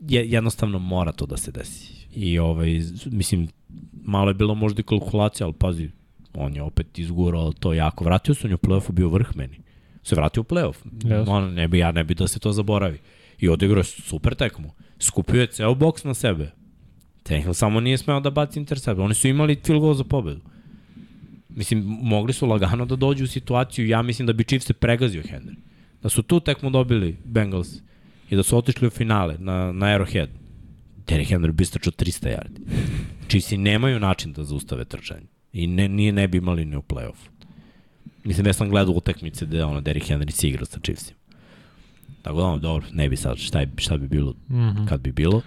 Je, 0.00 0.30
jednostavno 0.30 0.78
mora 0.78 1.12
to 1.12 1.26
da 1.26 1.36
se 1.36 1.52
desi. 1.52 2.06
I 2.14 2.38
ovaj, 2.38 2.80
mislim, 3.06 3.48
malo 4.04 4.30
je 4.30 4.34
bilo 4.34 4.54
možda 4.54 4.80
i 4.80 4.84
kalkulacija, 4.84 5.46
ali 5.46 5.54
pazi, 5.54 5.90
on 6.38 6.56
je 6.56 6.62
opet 6.62 6.98
izgurao 6.98 7.52
to 7.52 7.72
jako. 7.72 8.04
Vratio 8.04 8.34
se 8.34 8.46
on 8.46 8.50
je 8.50 8.54
u 8.54 8.58
play-offu 8.58 8.92
bio 8.92 9.08
vrh 9.08 9.36
meni. 9.36 9.60
Se 10.02 10.14
vratio 10.14 10.40
u 10.40 10.44
play-off. 10.44 10.76
Yes. 10.84 11.24
On, 11.28 11.54
ne 11.54 11.68
bi, 11.68 11.78
ja 11.78 11.92
ne 11.92 12.04
bi 12.04 12.14
da 12.14 12.28
se 12.28 12.38
to 12.38 12.52
zaboravi. 12.52 12.98
I 13.38 13.48
odigrao 13.48 13.80
je 13.80 13.84
super 13.84 14.34
tekmu. 14.34 14.70
Skupio 15.00 15.40
je 15.40 15.46
ceo 15.46 15.74
boks 15.74 16.04
na 16.04 16.14
sebe. 16.14 16.50
Tannehill 17.22 17.54
samo 17.54 17.80
nije 17.80 17.98
smeo 17.98 18.20
da 18.20 18.30
baci 18.30 18.58
intercept. 18.58 19.00
Oni 19.00 19.14
su 19.14 19.28
imali 19.28 19.60
field 19.64 19.80
goal 19.80 19.94
za 19.94 20.04
pobedu. 20.04 20.40
Mislim, 21.48 21.84
mogli 22.02 22.32
su 22.32 22.46
lagano 22.46 22.84
da 22.84 22.96
dođu 22.96 23.24
u 23.24 23.26
situaciju, 23.26 23.88
ja 23.88 24.02
mislim 24.02 24.26
da 24.26 24.32
bi 24.32 24.44
Chiefs 24.44 24.66
se 24.66 24.72
pregazio 24.72 25.22
Henry. 25.22 25.54
Da 26.02 26.08
su 26.08 26.22
tu 26.22 26.40
tekmu 26.40 26.70
dobili 26.70 27.16
Bengals 27.24 27.68
i 28.30 28.36
da 28.36 28.42
su 28.42 28.58
otišli 28.58 28.86
u 28.86 28.90
finale 28.90 29.36
na, 29.38 29.72
na 29.72 29.86
Arrowhead. 29.86 30.28
Derrick 31.06 31.30
Henry 31.30 31.52
bi 31.52 31.64
strčao 31.64 31.92
300 31.92 32.28
yardi. 32.28 32.60
Chiefs 33.28 33.50
nemaju 33.50 34.00
način 34.00 34.32
da 34.32 34.44
zaustave 34.44 34.84
trčanje. 34.84 35.26
I 35.52 35.66
ne, 35.66 35.88
nije 35.88 36.12
ne 36.12 36.28
bi 36.28 36.38
imali 36.38 36.64
ni 36.64 36.76
u 36.76 36.82
play-offu. 36.82 37.28
Mislim, 38.24 38.46
ja 38.46 38.52
sam 38.52 38.68
gledao 38.68 38.94
utakmice 38.94 39.46
gde 39.46 39.64
ono, 39.64 39.80
Derrick 39.80 40.10
Henry 40.10 40.30
se 40.30 40.48
igra 40.48 40.64
sa 40.64 40.80
Chiefsima. 40.80 41.18
Tako 42.22 42.38
da, 42.38 42.44
ono, 42.44 42.58
dobro, 42.58 42.86
ne 42.92 43.08
bi 43.08 43.16
sad, 43.16 43.36
šta, 43.36 43.60
je, 43.60 43.68
šta 43.76 43.96
bi 43.96 44.08
bilo 44.08 44.34
Mm 44.48 44.54
-hmm. 44.56 44.88
kad 44.88 45.00
bi 45.00 45.12
bilo. 45.12 45.42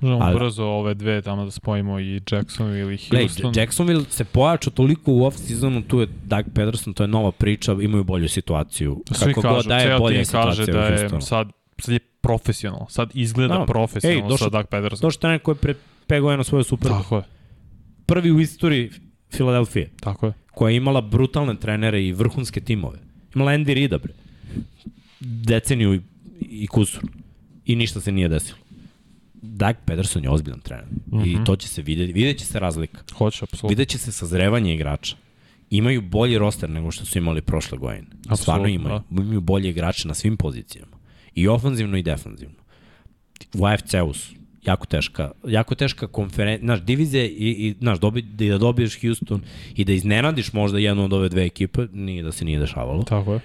Možemo 0.00 0.18
ali- 0.22 0.34
brzo 0.34 0.64
ove 0.64 0.94
dve 0.94 1.22
tamo 1.22 1.44
da 1.44 1.50
spojimo 1.50 2.00
i 2.00 2.20
Jacksonville 2.30 2.94
i 2.94 2.98
Houston. 2.98 3.52
Jacksonville 3.56 4.04
se 4.10 4.24
pojačao 4.24 4.70
toliko 4.70 5.12
u 5.12 5.20
off-seasonu, 5.20 5.82
tu 5.86 6.00
je 6.00 6.08
Doug 6.24 6.44
Pederson, 6.54 6.94
to 6.94 7.02
je 7.02 7.08
nova 7.08 7.32
priča, 7.32 7.76
imaju 7.80 8.04
bolju 8.04 8.28
situaciju. 8.28 9.02
Svi 9.12 9.24
Kako 9.26 9.40
kažu, 9.42 9.54
god 9.54 9.66
da 9.66 9.76
je 9.76 9.86
ceo 9.86 9.98
bolja 9.98 10.24
situacija 10.24 10.66
da 10.66 10.80
je 10.80 10.98
Houstonu. 10.98 11.20
sad, 11.20 11.48
sad 11.78 11.92
je 11.92 11.98
profesionalno. 12.20 12.86
Sad 12.88 13.10
izgleda 13.14 13.54
Da. 13.54 13.60
no. 13.60 13.66
profesionalno 13.66 14.32
Ej, 14.32 14.38
sa 14.38 14.48
Doug 14.48 14.66
Pederson. 14.66 15.00
To 15.00 15.10
što 15.10 15.26
je 15.28 15.32
neko 15.32 15.50
je 15.50 15.54
pre 15.54 15.74
pegao 16.06 16.30
je 16.30 16.36
na 16.36 16.44
svoju 16.44 16.64
super. 16.64 16.88
Tako 16.90 17.16
je, 17.16 17.22
Prvi 18.06 18.32
u 18.32 18.40
istoriji 18.40 18.90
Filadelfije, 19.30 19.90
tako 20.00 20.26
je. 20.26 20.32
koja 20.50 20.70
je 20.70 20.76
imala 20.76 21.00
brutalne 21.00 21.60
trenere 21.60 22.06
i 22.06 22.12
vrhunske 22.12 22.60
timove. 22.60 22.98
Imala 23.34 23.52
Andy 23.52 23.74
Rida, 23.74 23.98
bre. 23.98 24.12
Deceniju 25.20 25.94
i, 25.94 26.00
i 26.40 26.66
kusur. 26.66 27.02
I 27.64 27.76
ništa 27.76 28.00
se 28.00 28.12
nije 28.12 28.28
desilo. 28.28 28.58
Doug 29.42 29.76
Pederson 29.86 30.24
je 30.24 30.30
ozbiljan 30.30 30.60
trener. 30.60 30.86
Mm 30.86 31.10
-hmm. 31.10 31.20
Mhm. 31.20 31.42
I 31.42 31.44
to 31.44 31.56
će 31.56 31.68
se 31.68 31.82
vidjeti. 31.82 32.12
Vidjet 32.12 32.38
će 32.38 32.44
se 32.44 32.60
razlika. 32.60 33.02
Hoće, 33.14 33.44
apsolutno. 33.44 33.68
Vidjet 33.68 33.88
će 33.88 33.98
se 33.98 34.12
sazrevanje 34.12 34.74
igrača. 34.74 35.16
Imaju 35.70 36.00
bolji 36.02 36.38
roster 36.38 36.70
nego 36.70 36.90
što 36.90 37.04
su 37.04 37.18
imali 37.18 37.42
prošle 37.42 37.78
godine. 37.78 38.06
Apsolutno, 38.10 38.36
Stvarno 38.36 38.68
imaju. 38.68 39.02
Da. 39.10 39.22
Imaju 39.22 39.40
bolje 39.40 39.70
igrače 39.70 40.08
na 40.08 40.14
svim 40.14 40.36
pozicijama. 40.36 40.96
I 41.34 41.48
ofanzivno 41.48 41.96
i 41.96 42.02
defanzivno. 42.02 42.56
U 43.54 43.66
AFC-u 43.66 44.12
su 44.14 44.34
jako 44.66 44.86
teška, 44.86 45.30
jako 45.46 45.74
teška 45.74 46.06
konferencija, 46.06 46.66
znaš, 46.66 46.80
divizija 46.80 47.24
i, 47.24 47.28
i 47.28 47.74
znaš, 47.80 47.98
dobi, 47.98 48.20
i 48.20 48.48
da 48.48 48.58
dobiješ 48.58 49.00
Houston 49.00 49.42
i 49.74 49.84
da 49.84 49.92
iznenadiš 49.92 50.52
možda 50.52 50.78
jednu 50.78 51.04
od 51.04 51.12
ove 51.12 51.28
dve 51.28 51.44
ekipe, 51.44 51.86
nije 51.92 52.22
da 52.22 52.32
se 52.32 52.44
nije 52.44 52.58
dešavalo, 52.58 53.02
Tako 53.02 53.32
je. 53.34 53.40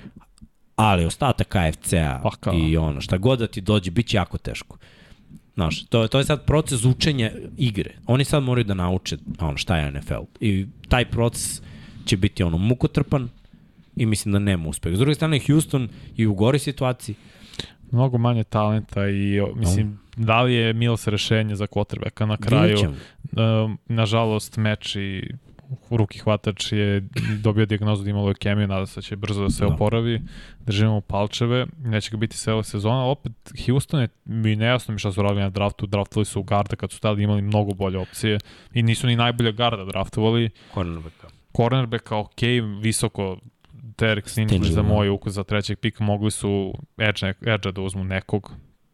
ali 0.75 1.05
ostatak 1.05 1.55
AFC-a 1.55 2.21
Pa 2.41 2.53
i 2.53 2.77
ono, 2.77 3.01
šta 3.01 3.17
god 3.17 3.39
da 3.39 3.47
ti 3.47 3.61
dođe, 3.61 3.91
bit 3.91 4.07
će 4.07 4.17
jako 4.17 4.37
teško. 4.37 4.77
Znaš, 5.53 5.85
to, 5.85 6.07
to 6.07 6.17
je 6.17 6.25
sad 6.25 6.45
proces 6.45 6.85
učenja 6.85 7.31
igre. 7.57 7.91
Oni 8.05 8.23
sad 8.23 8.43
moraju 8.43 8.63
da 8.63 8.73
nauče 8.73 9.17
ono, 9.39 9.57
šta 9.57 9.77
je 9.77 9.91
NFL. 9.91 10.23
I 10.39 10.65
taj 10.89 11.05
proces 11.05 11.61
će 12.05 12.17
biti 12.17 12.43
ono 12.43 12.57
mukotrpan 12.57 13.29
i 13.95 14.05
mislim 14.05 14.31
da 14.31 14.39
nema 14.39 14.69
uspeha. 14.69 14.95
S 14.95 14.99
druge 14.99 15.15
strane, 15.15 15.39
Houston 15.47 15.89
i 16.17 16.27
u 16.27 16.33
gori 16.33 16.59
situaciji. 16.59 17.15
Mnogo 17.91 18.17
manje 18.17 18.43
talenta 18.43 19.07
i, 19.09 19.41
mislim, 19.55 19.99
da 20.17 20.41
li 20.41 20.53
je 20.53 20.73
Mills 20.73 21.07
rešenje 21.07 21.55
za 21.55 21.67
quarterbacka 21.67 22.25
na 22.25 22.37
kraju? 22.37 22.77
Um, 23.37 23.77
nažalost, 23.87 24.57
meč 24.57 24.95
i 24.95 25.31
ruki 25.89 26.19
hvatač 26.19 26.71
je 26.71 27.01
dobio 27.43 27.65
diagnozu 27.65 28.03
da 28.03 28.09
ima 28.09 28.21
leukemiju, 28.21 28.67
nada 28.67 28.85
se 28.85 28.95
da 28.97 29.01
će 29.01 29.15
brzo 29.15 29.43
da 29.43 29.49
se 29.49 29.65
Da. 29.65 29.73
oporavi. 29.73 30.21
Držimo 30.65 31.01
palčeve, 31.01 31.65
neće 31.83 32.11
ga 32.11 32.17
biti 32.17 32.49
ove 32.51 32.63
sezona. 32.63 33.05
Opet, 33.05 33.31
Houston 33.65 34.01
je 34.01 34.07
mi 34.25 34.55
nejasno 34.55 34.91
mi 34.93 34.99
šta 34.99 35.11
su 35.11 35.21
radili 35.21 35.41
na 35.41 35.49
draftu, 35.49 35.85
draftovali 35.85 36.25
su 36.25 36.43
garda 36.43 36.75
kad 36.75 36.91
su 36.91 36.99
tada 36.99 37.21
imali 37.21 37.41
mnogo 37.41 37.73
bolje 37.73 37.97
opcije 37.97 38.37
i 38.73 38.83
nisu 38.83 39.07
ni 39.07 39.15
najbolje 39.15 39.51
garda 39.51 39.85
draftovali. 39.85 40.49
Cornerbacka. 40.73 41.27
Cornerbacka 41.57 42.17
ok, 42.17 42.41
visoko 42.81 43.37
Derek 43.73 44.25
Stingley 44.25 44.47
Stingley, 44.47 44.71
za 44.71 44.81
da. 44.81 44.87
moj 44.87 45.09
ukus 45.09 45.33
za 45.33 45.43
trećeg 45.43 45.79
pika 45.79 46.03
mogli 46.03 46.31
su 46.31 46.73
edge, 46.97 47.33
edge 47.41 47.71
da 47.71 47.81
uzmu 47.81 48.03
nekog 48.03 48.51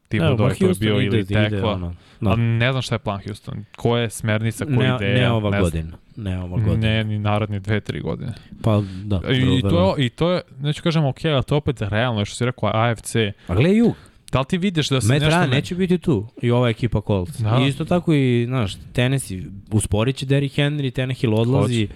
tipa 0.07 0.25
Evo, 0.25 0.35
da 0.35 0.43
je 0.43 0.49
to 0.49 0.65
Houston 0.65 0.79
bio 0.79 0.95
ide- 0.95 1.05
ili 1.07 1.19
ide, 1.19 1.49
tekla. 1.49 1.71
ono, 1.71 1.95
da. 2.21 2.29
Ali 2.29 2.41
ne 2.41 2.71
znam 2.71 2.81
šta 2.81 2.95
je 2.95 2.99
plan 2.99 3.19
Houston. 3.25 3.65
Koja 3.77 4.01
je 4.01 4.09
smernica, 4.09 4.65
koja 4.65 4.81
je 4.83 4.89
ne, 4.89 4.95
ideja? 4.95 5.17
ne 5.19 5.31
ova 5.31 5.49
znam. 5.49 5.61
godina. 5.61 5.97
Ne 6.15 6.39
ova 6.39 6.57
godina. 6.57 6.77
Ne, 6.87 7.03
ni 7.03 7.19
naredne 7.19 7.59
dve, 7.59 7.79
tri 7.79 7.99
godine. 8.01 8.33
Pa 8.61 8.83
da. 9.03 9.21
I, 9.31 9.57
i, 9.57 9.61
to, 9.61 9.95
je, 9.97 10.05
I 10.05 10.09
to 10.09 10.31
je, 10.31 10.41
neću 10.59 10.83
kažem 10.83 11.05
ok, 11.05 11.25
ali 11.25 11.43
to 11.43 11.55
je 11.55 11.57
opet 11.57 11.81
realno, 11.81 12.25
što 12.25 12.35
si 12.35 12.45
rekao, 12.45 12.69
AFC. 12.73 13.15
A 13.47 13.55
gledaj 13.55 13.77
jug. 13.77 13.95
Da 14.31 14.39
li 14.39 14.45
ti 14.45 14.57
vidiš 14.57 14.89
da 14.89 15.01
se 15.01 15.07
Matt 15.07 15.21
nešto... 15.21 15.39
Ne- 15.39 15.47
neće 15.47 15.75
biti 15.75 15.97
tu 15.97 16.27
i 16.41 16.51
ova 16.51 16.69
ekipa 16.69 17.01
Colts. 17.07 17.39
Da. 17.39 17.59
I 17.61 17.67
isto 17.67 17.85
tako 17.85 18.13
i, 18.13 18.45
znaš, 18.47 18.75
Tennessee, 18.93 19.41
usporit 19.71 20.15
će 20.15 20.25
Derrick 20.25 20.57
Henry, 20.57 20.91
Tannehill 20.91 21.35
odlazi 21.35 21.87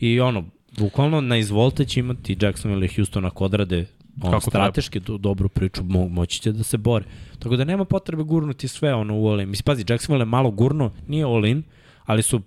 i 0.00 0.20
ono, 0.20 0.44
bukvalno 0.78 1.20
na 1.20 1.36
izvolte 1.36 1.84
će 1.84 2.00
imati 2.00 2.36
Jacksonville 2.40 2.86
i 2.86 2.94
Houston 2.96 3.24
ako 3.24 3.44
odrade 3.44 3.86
ono, 4.22 4.32
Kako 4.32 4.50
strateški 4.50 5.00
do, 5.00 5.18
dobru 5.18 5.48
priču, 5.48 5.84
mo, 5.84 6.08
moći 6.08 6.40
će 6.40 6.52
da 6.52 6.62
se 6.62 6.78
bore. 6.78 7.04
Tako 7.38 7.56
da 7.56 7.64
nema 7.64 7.84
potrebe 7.84 8.22
gurnuti 8.22 8.68
sve 8.68 8.94
ono 8.94 9.18
u 9.18 9.28
all-in. 9.28 9.48
Mislim, 9.48 9.64
pazi, 9.64 9.84
Jacksonville 9.88 10.22
je 10.22 10.26
malo 10.26 10.50
gurno, 10.50 10.90
nije 11.08 11.24
all-in, 11.24 11.62
ali 12.04 12.22
su 12.22 12.42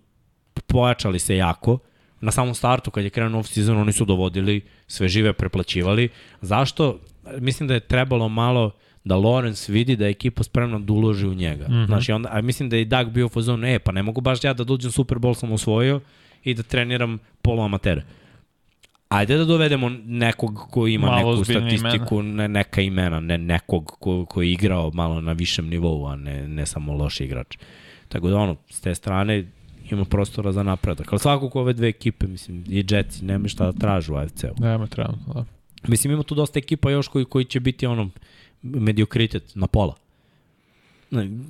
pojačali 0.68 1.20
se 1.20 1.36
jako. 1.36 1.80
Na 2.22 2.32
samom 2.32 2.56
startu, 2.56 2.92
kad 2.92 3.04
je 3.04 3.10
krenuo 3.10 3.42
off-season, 3.42 3.82
oni 3.82 3.92
su 3.92 4.06
dovodili, 4.06 4.62
sve 4.88 5.08
žive 5.08 5.34
preplaćivali. 5.34 6.10
Zašto? 6.42 7.00
Mislim 7.40 7.68
da 7.68 7.74
je 7.74 7.80
trebalo 7.80 8.30
malo 8.30 8.72
da 9.04 9.16
Lawrence 9.16 9.72
vidi 9.72 9.96
da 9.96 10.06
je 10.06 10.12
ekipa 10.12 10.44
spremna 10.44 10.80
da 10.80 10.94
uloži 10.94 11.28
u 11.28 11.34
njega. 11.34 11.68
Mm. 11.68 11.72
-hmm. 11.72 11.86
Znači, 11.86 12.12
onda, 12.12 12.30
a 12.32 12.42
mislim 12.42 12.70
da 12.70 12.76
je 12.76 12.82
i 12.82 12.86
Doug 12.86 13.10
bio 13.10 13.26
u 13.26 13.30
fazonu, 13.30 13.68
e, 13.68 13.80
pa 13.80 13.92
ne 13.92 14.04
mogu 14.04 14.22
baš 14.22 14.44
ja 14.44 14.54
da 14.54 14.64
dođem 14.64 14.92
Super 14.92 15.18
Bowl 15.18 15.34
sam 15.34 15.52
osvojio 15.52 16.02
i 16.44 16.54
da 16.54 16.64
treniram 16.64 17.20
poluamatere. 17.42 18.04
Ajde 19.14 19.38
da 19.38 19.46
dovedemo 19.46 19.90
nekog 20.06 20.68
ko 20.72 20.88
ima 20.88 21.08
Malo 21.08 21.32
neku 21.32 21.44
statistiku, 21.44 22.22
ne, 22.22 22.48
neka 22.48 22.82
imena, 22.82 23.20
ne 23.20 23.38
nekog 23.38 23.86
ko, 24.00 24.26
ko 24.26 24.42
je 24.42 24.52
igrao 24.52 24.92
malo 24.94 25.22
na 25.22 25.32
višem 25.32 25.68
nivou, 25.68 26.08
a 26.08 26.16
ne, 26.16 26.48
ne 26.48 26.66
samo 26.66 26.94
loš 26.94 27.22
igrač. 27.22 27.58
Tako 28.10 28.30
da 28.30 28.38
ono, 28.38 28.56
s 28.70 28.82
te 28.82 28.96
strane 28.96 29.46
ima 29.92 30.06
prostora 30.06 30.52
za 30.52 30.64
napredak. 30.64 31.14
Ali 31.14 31.20
svakako 31.20 31.62
ove 31.62 31.74
dve 31.74 31.88
ekipe, 31.88 32.28
mislim, 32.28 32.64
i 32.70 32.86
Jetsi, 32.90 33.26
nema 33.26 33.48
šta 33.48 33.66
da 33.66 33.80
tražu 33.80 34.14
u 34.14 34.18
AFC-u. 34.18 34.62
Nema 34.64 34.88
trenutno, 34.88 35.34
da. 35.34 35.46
Mislim, 35.88 36.14
ima 36.14 36.24
tu 36.24 36.36
dosta 36.36 36.60
ekipa 36.60 36.92
još 36.92 37.08
koji, 37.08 37.26
koji 37.26 37.46
će 37.46 37.60
biti 37.60 37.86
ono 37.86 38.10
mediokritet 38.62 39.56
na 39.56 39.68
pola. 39.68 39.96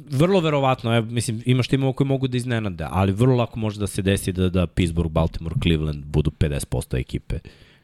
Vrlo 0.09 0.40
verovatno, 0.40 0.95
evo, 0.95 1.06
mislim, 1.06 1.42
imaš 1.45 1.67
timova 1.67 1.93
koji 1.93 2.08
mogu 2.08 2.27
da 2.27 2.38
iznenade, 2.38 2.88
ali 2.90 3.11
vrlo 3.11 3.35
lako 3.35 3.59
može 3.59 3.80
da 3.80 3.88
se 3.88 4.01
desi 4.01 4.32
da, 4.32 4.50
da 4.50 4.67
Pittsburgh, 4.67 5.11
Baltimore, 5.11 5.56
Cleveland 5.64 6.06
budu 6.06 6.32
50% 6.40 7.00
ekipe. 7.00 7.40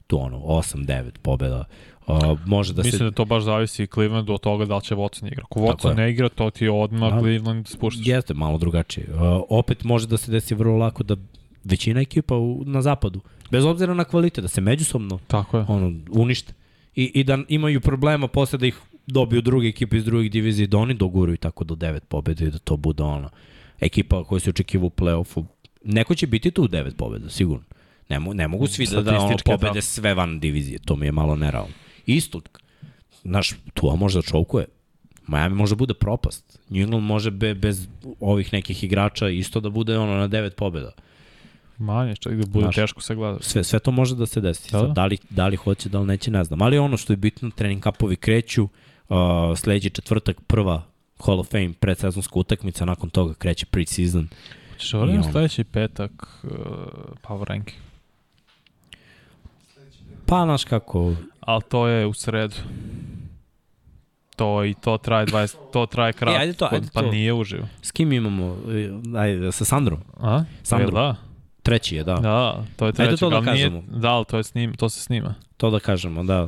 Tu 0.07 0.19
ono, 0.21 0.37
8-9 0.37 1.11
pobjeda. 1.21 1.65
Uh, 2.07 2.39
može 2.45 2.73
da 2.73 2.81
Mislim 2.81 2.97
se... 2.97 3.03
da 3.03 3.11
to 3.11 3.25
baš 3.25 3.43
zavisi 3.43 3.87
Clevelandu 3.87 4.33
od 4.33 4.41
toga 4.41 4.65
da 4.65 4.75
li 4.75 4.81
će 4.81 4.95
Watson 4.95 5.27
igra. 5.27 5.43
Ako 5.43 5.59
Watson 5.59 5.95
ne 5.95 6.11
igra, 6.11 6.29
to 6.29 6.49
ti 6.49 6.67
odmah 6.67 7.13
Da. 7.13 7.19
Cleveland 7.19 7.67
spuštaš. 7.67 8.07
Jeste, 8.07 8.33
malo 8.33 8.57
drugačije. 8.57 9.07
Uh, 9.13 9.43
opet 9.49 9.83
može 9.83 10.07
da 10.07 10.17
se 10.17 10.31
desi 10.31 10.55
vrlo 10.55 10.77
lako 10.77 11.03
da 11.03 11.15
većina 11.63 12.01
ekipa 12.01 12.35
u, 12.35 12.63
na 12.65 12.81
zapadu, 12.81 13.21
bez 13.51 13.65
obzira 13.65 13.93
na 13.93 14.03
kvalitet, 14.03 14.41
da 14.41 14.47
se 14.47 14.61
međusobno 14.61 15.19
Tako 15.27 15.57
je. 15.57 15.65
ono, 15.67 15.93
unište. 16.11 16.53
I, 16.95 17.11
I 17.13 17.23
da 17.23 17.37
imaju 17.47 17.81
problema 17.81 18.27
posle 18.27 18.59
da 18.59 18.67
ih 18.67 18.79
dobiju 19.11 19.41
druge 19.41 19.67
ekipe 19.67 19.97
iz 19.97 20.05
drugih 20.05 20.31
divizija 20.31 20.63
i 20.63 20.67
da 20.67 20.77
oni 20.77 20.93
doguraju 20.93 21.37
tako 21.37 21.63
do 21.63 21.75
devet 21.75 22.03
pobjede 22.07 22.45
i 22.45 22.51
da 22.51 22.57
to 22.57 22.77
bude 22.77 23.03
ono 23.03 23.29
ekipa 23.79 24.23
koja 24.23 24.39
se 24.39 24.49
očekiva 24.49 24.85
u 24.85 24.89
play-offu. 24.89 25.45
Neko 25.83 26.15
će 26.15 26.27
biti 26.27 26.51
tu 26.51 26.63
u 26.63 26.67
devet 26.67 26.97
pobjeda, 26.97 27.29
sigurno. 27.29 27.65
Ne, 28.09 28.19
mo, 28.19 28.33
ne 28.33 28.47
mogu 28.47 28.67
svi 28.67 28.85
da, 28.85 29.01
da 29.01 29.19
ono, 29.19 29.37
pobede 29.45 29.67
tako. 29.67 29.81
sve 29.81 30.13
van 30.13 30.39
divizije, 30.39 30.79
to 30.79 30.95
mi 30.95 31.05
je 31.05 31.11
malo 31.11 31.35
nerealno. 31.35 31.73
Isto, 32.05 32.41
znaš, 33.23 33.53
tu 33.73 33.95
možda 33.97 34.21
čovkuje. 34.21 34.65
Miami 35.27 35.55
može 35.55 35.75
bude 35.75 35.93
propast. 35.93 36.59
New 36.69 36.81
England 36.81 37.03
može 37.03 37.31
be, 37.31 37.53
bez 37.53 37.87
ovih 38.19 38.53
nekih 38.53 38.83
igrača 38.83 39.29
isto 39.29 39.59
da 39.59 39.69
bude 39.69 39.97
ono 39.97 40.15
na 40.15 40.27
devet 40.27 40.55
pobjeda. 40.55 40.91
Manje, 41.77 42.15
čak 42.15 42.33
da 42.33 42.45
bude 42.45 42.63
Znaš, 42.63 42.75
teško 42.75 43.01
se 43.01 43.15
gleda. 43.15 43.37
Sve, 43.41 43.63
sve 43.63 43.79
to 43.79 43.91
može 43.91 44.15
da 44.15 44.25
se 44.25 44.41
desi. 44.41 44.71
Da, 44.71 44.79
Sad, 44.79 44.87
da. 44.87 44.93
da, 44.93 45.05
li, 45.05 45.17
da 45.29 45.47
li 45.47 45.55
hoće, 45.55 45.89
da 45.89 45.99
li 45.99 46.07
neće, 46.07 46.31
ne 46.31 46.43
znam. 46.43 46.61
Ali 46.61 46.77
ono 46.77 46.97
što 46.97 47.13
je 47.13 47.17
bitno, 47.17 47.49
trening 47.55 47.83
kapovi 47.83 48.15
kreću, 48.15 48.67
uh, 49.09 49.17
sledeći 49.57 49.89
četvrtak 49.89 50.41
prva 50.41 50.83
Hall 51.19 51.39
of 51.39 51.49
Fame 51.49 51.73
predsezonska 51.73 52.33
utakmica, 52.35 52.85
nakon 52.85 53.09
toga 53.09 53.33
kreće 53.33 53.65
pre-season. 53.65 54.25
Ćeš 54.77 54.93
ovo 54.93 55.05
I 55.05 55.09
ono. 55.09 55.23
sledeći 55.23 55.63
petak 55.63 56.11
uh, 56.43 56.49
power 57.23 57.43
ranking. 57.43 57.77
Pa, 60.25 60.43
znaš 60.43 60.63
kako, 60.63 61.13
Ali 61.39 61.61
to 61.63 61.87
je 61.87 62.05
u 62.05 62.13
sredu. 62.13 62.55
To 64.35 64.65
i 64.65 64.73
to 64.73 64.97
traje 64.97 65.25
20, 65.27 65.55
to 65.73 65.85
traje 65.85 66.13
kratko, 66.13 66.35
E, 66.35 66.41
ajde 66.41 66.53
to, 66.53 66.69
ajde 66.71 66.87
pa 66.93 67.01
to. 67.01 67.07
nije 67.07 67.33
uživo. 67.33 67.67
s 67.81 67.91
kim 67.91 68.11
imamo? 68.11 68.57
E, 68.69 68.89
Ajde, 69.17 69.51
sa 69.51 69.65
Sandrom. 69.65 69.99
A? 70.17 70.43
Sandro. 70.63 70.87
Jel 70.87 70.95
Da, 70.95 71.15
Treći 71.63 71.95
je, 71.95 72.03
da. 72.03 72.13
da. 72.13 72.21
da, 72.21 72.63
to 72.75 72.85
je 72.85 72.93
treći. 72.93 73.17
to 73.17 73.29
da 73.29 73.35
ali 73.35 73.45
nije- 73.45 73.69
kažemo. 73.69 73.83
Da, 73.89 74.09
ali 74.09 74.25
to, 74.25 74.37
je 74.37 74.43
snim, 74.43 74.73
to 74.73 74.89
se 74.89 75.01
snima. 75.01 75.35
To 75.57 75.69
da 75.69 75.79
kažemo, 75.79 76.23
da. 76.23 76.47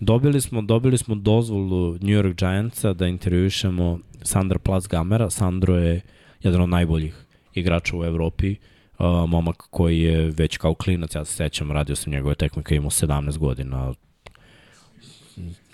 Dobili 0.00 0.40
smo, 0.40 0.62
dobili 0.62 0.98
smo 0.98 1.14
dozvolu 1.14 1.92
New 1.92 2.22
York 2.22 2.34
Giantsa 2.34 2.92
da 2.92 3.06
intervjušemo 3.06 3.98
Sandra 4.22 4.58
Gamera. 4.90 5.30
Sandro 5.30 5.76
je 5.76 6.00
jedan 6.42 6.60
od 6.60 6.68
najboljih 6.68 7.26
igrača 7.54 7.96
u 7.96 8.04
Evropi. 8.04 8.56
Uh, 8.98 9.06
momak 9.28 9.56
koji 9.56 10.00
je 10.00 10.30
već 10.30 10.56
kao 10.56 10.74
klinac, 10.74 11.14
ja 11.14 11.24
se 11.24 11.32
sećam, 11.32 11.72
radio 11.72 11.96
sam 11.96 12.12
njegove 12.12 12.34
je 12.70 12.76
imao 12.76 12.90
17 12.90 13.38
godina. 13.38 13.94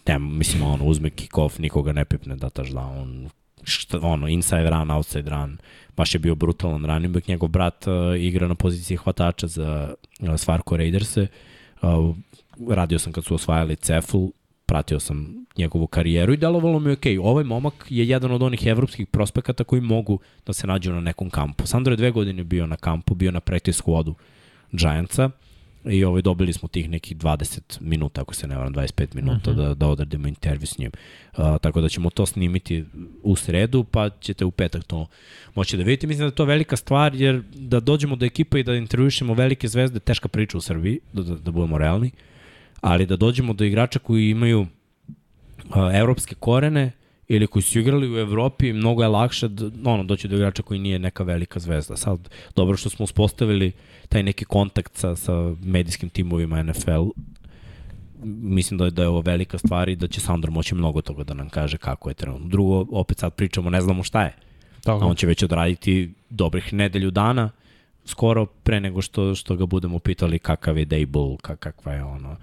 Ne, 0.07 0.19
mislim, 0.19 0.63
ono, 0.63 0.85
uzme 0.85 1.11
kick-off, 1.11 1.61
nikoga 1.61 1.93
ne 1.93 2.05
pipne 2.05 2.37
da 2.37 2.51
taš 2.51 2.69
da 2.69 2.81
on 2.81 3.29
šta, 3.63 3.99
ono, 4.03 4.29
inside 4.29 4.71
run, 4.71 4.91
outside 4.91 5.31
run, 5.31 5.59
baš 5.97 6.15
je 6.15 6.19
bio 6.19 6.35
brutalan 6.35 6.85
running 6.85 7.15
back. 7.15 7.29
Njegov 7.29 7.49
brat 7.49 7.87
uh, 7.87 8.21
igra 8.21 8.49
na 8.49 8.55
poziciji 8.55 8.97
hvatača 8.97 9.47
za 9.47 9.95
uh, 10.21 10.37
Svarko 10.37 10.77
Raiderse. 10.77 11.27
Uh, 11.83 12.17
radio 12.69 12.99
sam 12.99 13.13
kad 13.13 13.25
su 13.25 13.35
osvajali 13.35 13.77
Ceful, 13.77 14.31
pratio 14.67 15.01
sam 15.01 15.45
njegovu 15.57 15.87
karijeru 15.87 16.33
i 16.33 16.37
delovalo 16.37 16.79
mi 16.79 16.91
je 16.91 16.93
okej. 16.93 17.19
Ovaj 17.19 17.45
momak 17.45 17.87
je 17.89 18.09
jedan 18.09 18.33
od 18.33 18.43
onih 18.43 18.67
evropskih 18.67 19.07
prospekata 19.07 19.65
koji 19.65 19.81
mogu 19.81 20.19
da 20.47 20.53
se 20.53 20.67
nađu 20.67 20.93
na 20.93 21.01
nekom 21.01 21.31
kampu. 21.31 21.67
Sandro 21.67 21.93
je 21.93 21.97
dve 21.97 22.11
godine 22.11 22.45
bio 22.45 22.67
na 22.67 22.77
kampu, 22.77 23.15
bio 23.15 23.31
na 23.31 23.41
practice 23.41 23.83
squadu 23.83 24.15
Giantsa 24.73 25.31
i 25.85 26.05
ovaj, 26.05 26.23
dobili 26.23 26.53
smo 26.53 26.69
tih 26.69 26.91
nekih 26.91 27.17
20 27.17 27.61
minuta, 27.81 28.21
ako 28.21 28.35
se 28.35 28.47
ne 28.47 28.57
varam, 28.57 28.75
25 28.75 29.15
minuta 29.15 29.51
uh 29.51 29.57
-huh. 29.57 29.69
da, 29.69 29.75
da 29.75 29.89
odradimo 29.89 30.29
intervju 30.29 30.67
s 30.67 30.79
njim. 30.79 30.91
Uh, 31.37 31.45
tako 31.61 31.81
da 31.81 31.89
ćemo 31.89 32.11
to 32.11 32.27
snimiti 32.27 32.85
u 33.23 33.37
sredu, 33.37 33.85
pa 33.85 34.11
ćete 34.21 34.45
u 34.45 34.51
petak 34.51 34.85
to 34.85 35.07
moći 35.55 35.77
da 35.77 35.83
vidite. 35.83 36.07
Mislim 36.07 36.21
da 36.21 36.27
je 36.27 36.35
to 36.35 36.45
velika 36.45 36.77
stvar, 36.77 37.15
jer 37.15 37.43
da 37.55 37.81
dođemo 37.81 38.17
do 38.17 38.27
ekipa 38.27 38.59
i 38.59 38.63
da 38.63 38.75
intervjušemo 38.75 39.35
velike 39.35 39.69
zvezde, 39.69 40.01
teška 40.01 40.29
priča 40.29 40.59
u 40.59 40.61
Srbiji, 40.61 41.01
da, 41.13 41.23
da, 41.23 41.35
da 41.35 41.51
budemo 41.51 41.79
realni, 41.79 42.11
ali 42.85 43.07
da 43.07 43.17
dođemo 43.17 43.53
do 43.53 43.65
igrača 43.65 43.99
koji 43.99 44.31
imaju 44.31 44.61
uh, 44.61 44.67
evropske 45.95 46.35
korene 46.35 46.93
ili 47.29 47.47
koji 47.47 47.63
su 47.63 47.79
igrali 47.79 48.15
u 48.15 48.19
Evropi, 48.19 48.73
mnogo 48.73 49.03
je 49.03 49.09
lakše 49.09 49.49
da, 49.49 49.91
ono, 49.91 50.05
doći 50.05 50.29
do 50.29 50.37
igrača 50.37 50.63
koji 50.63 50.81
nije 50.81 50.99
neka 50.99 51.23
velika 51.25 51.61
zvezda. 51.61 51.97
Sad, 51.97 52.29
dobro 52.57 52.77
što 52.77 52.91
smo 52.91 53.05
uspostavili 53.05 53.73
taj 54.09 54.23
neki 54.23 54.45
kontakt 54.45 54.97
sa, 54.97 55.17
sa 55.17 55.33
medijskim 55.63 56.09
timovima 56.09 56.63
NFL, 56.63 57.09
mislim 58.25 58.79
da 58.79 58.85
je, 58.85 58.91
da 58.91 59.03
je 59.03 59.09
ovo 59.09 59.21
velika 59.21 59.59
stvar 59.59 59.89
i 59.89 59.97
da 59.97 60.09
će 60.09 60.21
Sandro 60.21 60.53
moći 60.53 60.75
mnogo 60.75 61.03
toga 61.03 61.25
da 61.25 61.35
nam 61.35 61.49
kaže 61.49 61.79
kako 61.79 62.09
je 62.09 62.15
trenutno. 62.15 62.49
Drugo, 62.49 62.87
opet 62.91 63.19
sad 63.19 63.35
pričamo, 63.35 63.71
ne 63.71 63.81
znamo 63.81 64.03
šta 64.03 64.23
je. 64.23 64.37
Tako. 64.83 65.05
A 65.05 65.09
on 65.09 65.17
će 65.17 65.27
već 65.27 65.43
odraditi 65.43 66.13
dobrih 66.31 66.73
nedelju 66.73 67.11
dana, 67.11 67.51
skoro 68.05 68.47
pre 68.47 68.81
nego 68.81 69.03
što, 69.03 69.35
što 69.35 69.57
ga 69.57 69.67
budemo 69.67 69.99
pitali 69.99 70.39
kakav 70.39 70.79
je 70.79 70.85
Dable, 70.85 71.37
kak, 71.43 71.59
kakva 71.59 71.93
je 71.93 72.05
ono, 72.05 72.37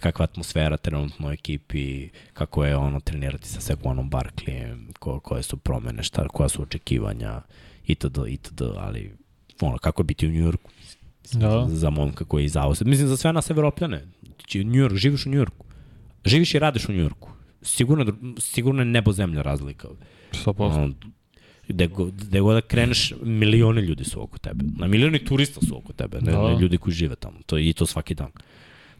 kakva 0.00 0.24
atmosfera 0.24 0.76
trenutno 0.76 1.28
u 1.28 1.32
ekipi, 1.32 2.08
kako 2.32 2.64
je 2.64 2.76
ono 2.76 3.00
trenirati 3.00 3.48
sa 3.48 3.60
Sequanom 3.60 4.10
Barkleyem, 4.10 4.92
ko, 4.94 5.20
koje 5.20 5.42
su 5.42 5.56
promene, 5.56 6.02
šta, 6.02 6.28
koja 6.28 6.48
su 6.48 6.62
očekivanja, 6.62 7.42
itd., 7.86 8.18
itd., 8.28 8.62
ali 8.76 9.12
ono, 9.60 9.78
kako 9.78 10.02
je 10.02 10.04
biti 10.04 10.26
u 10.26 10.32
Njujorku, 10.32 10.70
Da. 11.32 11.66
za 11.68 11.90
momka 11.90 12.24
koji 12.24 12.42
je 12.44 12.48
zauzet. 12.48 12.86
Mislim, 12.86 13.08
za 13.08 13.16
sve 13.16 13.32
nas 13.32 13.50
evropljane. 13.50 14.04
Znači, 14.36 14.64
New 14.64 14.74
York, 14.74 14.96
živiš 14.96 15.26
u 15.26 15.30
Njujorku. 15.30 15.66
Živiš 16.24 16.54
i 16.54 16.58
radiš 16.58 16.88
u 16.88 16.92
Njujorku. 16.92 17.30
Sigurno, 17.62 18.12
sigurno 18.38 18.80
je 18.82 18.86
nebo 18.86 19.12
zemlja 19.12 19.42
razlika. 19.42 19.88
100%. 20.32 20.54
Ono, 20.74 20.94
gde, 21.68 21.88
go- 21.88 22.10
gde 22.18 22.40
god 22.40 22.54
da 22.54 22.60
kreneš, 22.60 23.12
milioni 23.22 23.80
ljudi 23.80 24.04
su 24.04 24.22
oko 24.22 24.38
tebe. 24.38 24.64
Na 24.78 24.86
milioni 24.86 25.24
turista 25.24 25.60
su 25.60 25.78
oko 25.78 25.92
tebe, 25.92 26.18
ne, 26.20 26.32
Da. 26.32 26.48
ne 26.48 26.58
ljudi 26.60 26.78
koji 26.78 26.94
žive 26.94 27.16
tamo. 27.16 27.38
To, 27.46 27.58
I 27.58 27.72
to 27.72 27.86
svaki 27.86 28.14
dan. 28.14 28.30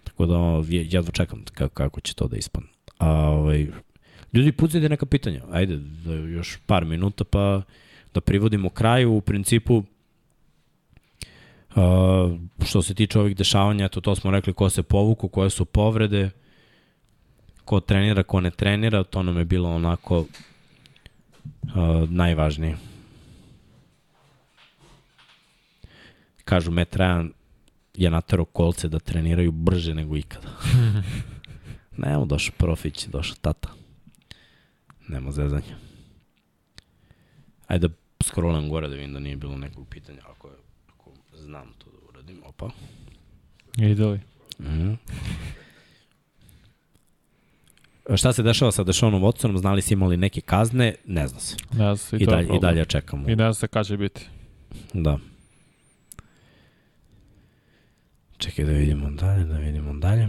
Tako 0.05 0.27
da, 0.27 0.37
je- 0.69 0.87
jedva 0.91 1.11
čekam 1.13 1.45
kako, 1.55 1.75
kako 1.75 2.01
će 2.01 2.15
to 2.15 2.29
da 2.29 2.37
ispadne. 2.37 2.69
A, 2.99 3.09
ovaj, 3.11 3.67
ljudi, 4.33 4.53
pucajte 4.53 4.89
neka 4.89 5.07
pitanja. 5.07 5.43
Ajde, 5.51 5.77
da 5.77 6.13
još 6.15 6.59
par 6.67 6.85
minuta 6.85 7.25
pa 7.25 7.63
da 8.15 8.21
privodimo 8.21 8.69
kraju. 8.69 9.13
U 9.13 9.21
principu, 9.21 9.83
Uh, 11.75 11.79
što 12.65 12.83
se 12.83 12.95
tiče 12.95 13.19
ovih 13.21 13.37
dešavanja, 13.37 13.89
to, 13.89 14.01
to 14.01 14.15
smo 14.15 14.31
rekli 14.31 14.53
ko 14.53 14.71
se 14.71 14.83
povuku, 14.83 15.29
koje 15.29 15.51
su 15.51 15.65
povrede, 15.65 16.31
ko 17.65 17.81
trenira, 17.81 18.23
ko 18.23 18.41
ne 18.41 18.51
trenira, 18.51 19.05
to 19.05 19.23
nam 19.23 19.39
je 19.39 19.45
bilo 19.45 19.71
onako 19.71 20.19
uh, 20.19 20.27
najvažnije. 22.11 22.77
Kažu, 26.45 26.71
Matt 26.71 26.97
Ryan 26.97 27.31
je 27.95 28.11
natero 28.11 28.45
kolce 28.45 28.89
da 28.89 28.99
treniraju 28.99 29.53
brže 29.53 29.95
nego 29.95 30.17
ikada. 30.17 30.49
Nemo 31.97 32.25
došao 32.25 32.55
profić, 32.59 33.07
došao 33.07 33.37
tata. 33.41 33.69
Nema 35.09 35.31
zezanja. 35.31 35.77
Ajde 37.67 37.89
da 37.89 37.95
scrollam 38.23 38.69
gore 38.69 38.89
da 38.89 38.95
vidim 38.95 39.13
da 39.13 39.19
nije 39.19 39.37
bilo 39.37 39.57
nekog 39.57 39.89
pitanja, 39.89 40.21
ako, 40.31 40.49
je, 40.49 40.55
ako 40.89 41.11
znam 41.35 41.73
to 41.79 41.91
da 41.91 41.99
uradim. 42.09 42.37
Opa. 42.45 42.71
Ide 43.79 44.05
li? 44.07 44.21
Mhm. 44.61 44.93
Šta 48.17 48.33
se 48.33 48.43
dešava 48.43 48.73
sa 48.73 48.85
Dešonom 48.85 49.23
Watsonom? 49.23 49.59
Znali 49.59 49.83
si 49.83 49.95
imali 49.95 50.17
neke 50.17 50.41
kazne? 50.41 50.95
Ne 51.07 51.29
zna 51.29 51.41
se. 51.41 51.57
Ne 51.71 51.77
znam 51.77 51.97
se, 51.97 52.17
i, 52.17 52.23
I, 52.23 52.27
dalje, 52.27 52.57
I 52.57 52.61
dalje 52.61 52.85
čekamo. 52.85 53.29
I 53.29 53.37
ne 53.37 53.45
znam 53.45 53.55
se 53.55 53.69
kada 53.69 53.85
će 53.85 53.97
biti. 53.97 54.27
Da. 54.95 55.19
Čekaj 58.43 58.65
da 58.65 58.73
vidimo 58.73 59.11
dalje, 59.11 59.45
da 59.45 59.59
vidimo 59.59 59.93
dalje. 59.93 60.27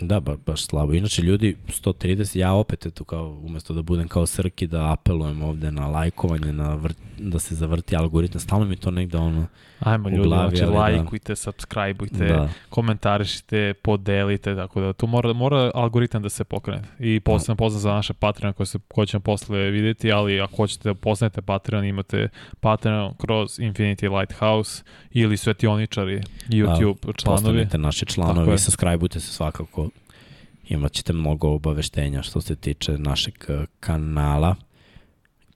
Da, 0.00 0.20
ba, 0.20 0.36
baš 0.46 0.66
slabo. 0.66 0.92
Inače, 0.92 1.22
ljudi, 1.22 1.56
130, 1.68 2.38
ja 2.38 2.52
opet, 2.52 2.86
eto, 2.86 3.04
kao, 3.04 3.40
umesto 3.42 3.74
da 3.74 3.82
budem 3.82 4.08
kao 4.08 4.26
Srki, 4.26 4.66
da 4.66 4.92
apelujem 4.92 5.42
ovde 5.42 5.70
na 5.70 5.86
lajkovanje, 5.86 6.52
na 6.52 6.74
vrt, 6.74 6.96
da 7.18 7.38
se 7.38 7.54
zavrti 7.54 7.96
algoritam, 7.96 8.40
stalno 8.40 8.64
mi 8.66 8.76
to 8.76 8.90
negde 8.90 9.18
ono, 9.18 9.46
Ajmo 9.80 10.08
ljudi, 10.08 10.22
glavi, 10.28 10.56
znači 10.56 10.72
da. 10.72 10.78
lajkujte, 10.78 11.36
subscribeujte, 11.36 12.24
da, 12.24 12.48
komentarišite, 12.68 13.74
podelite, 13.82 14.56
tako 14.56 14.80
da 14.80 14.92
tu 14.92 15.06
mora, 15.06 15.32
mora 15.32 15.70
algoritam 15.74 16.22
da 16.22 16.28
se 16.28 16.44
pokrene. 16.44 16.82
I 16.98 17.20
posebno 17.20 17.56
pozdrav 17.56 17.80
za 17.80 17.92
naše 17.92 18.12
Patreon 18.14 18.52
koje, 18.52 18.66
se, 18.66 18.78
koje 18.88 19.06
ćemo 19.06 19.20
posle 19.20 19.70
videti, 19.70 20.12
ali 20.12 20.40
ako 20.40 20.56
hoćete 20.56 20.88
da 20.88 20.94
poznajete 20.94 21.42
Patreon, 21.42 21.84
imate 21.84 22.28
Patreon 22.60 23.14
kroz 23.14 23.58
Infinity 23.58 24.18
Lighthouse 24.18 24.82
ili 25.10 25.36
Svetioničari, 25.36 26.20
YouTube 26.48 27.16
članovi. 27.16 27.42
postanete 27.42 27.78
naši 27.78 28.06
članovi, 28.06 28.58
subscribeujte 28.58 29.20
se 29.20 29.32
svakako, 29.32 29.89
imat 30.70 30.92
ćete 30.92 31.12
mnogo 31.12 31.48
obaveštenja 31.48 32.22
što 32.22 32.40
se 32.40 32.56
tiče 32.56 32.98
našeg 32.98 33.34
eh, 33.48 33.64
kanala. 33.80 34.56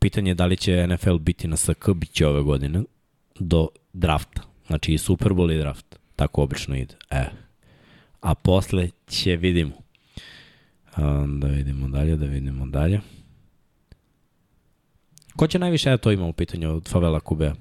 Pitanje 0.00 0.30
je 0.30 0.34
da 0.34 0.46
li 0.46 0.56
će 0.56 0.86
NFL 0.86 1.16
biti 1.18 1.48
na 1.48 1.56
SK, 1.56 1.88
bit 1.94 2.12
će 2.12 2.26
ove 2.26 2.42
godine, 2.42 2.82
do 3.38 3.68
drafta. 3.92 4.42
Znači 4.66 4.94
i 4.94 4.98
Super 4.98 5.32
Bowl 5.32 5.54
i 5.54 5.58
draft. 5.58 5.96
Tako 6.16 6.42
obično 6.42 6.76
ide. 6.76 6.94
E. 7.10 7.24
A 8.20 8.34
posle 8.34 8.88
će 9.06 9.36
vidimo. 9.36 9.74
Um, 10.96 11.40
da 11.40 11.46
vidimo 11.46 11.88
dalje, 11.88 12.16
da 12.16 12.26
vidimo 12.26 12.66
dalje. 12.66 13.00
Ko 15.36 15.46
će 15.46 15.58
najviše, 15.58 15.90
ja 15.90 15.96
to 15.96 16.12
imam 16.12 16.28
u 16.28 16.32
pitanju 16.32 16.76
od 16.76 16.88
Favela 16.88 17.20
Kubea, 17.20 17.54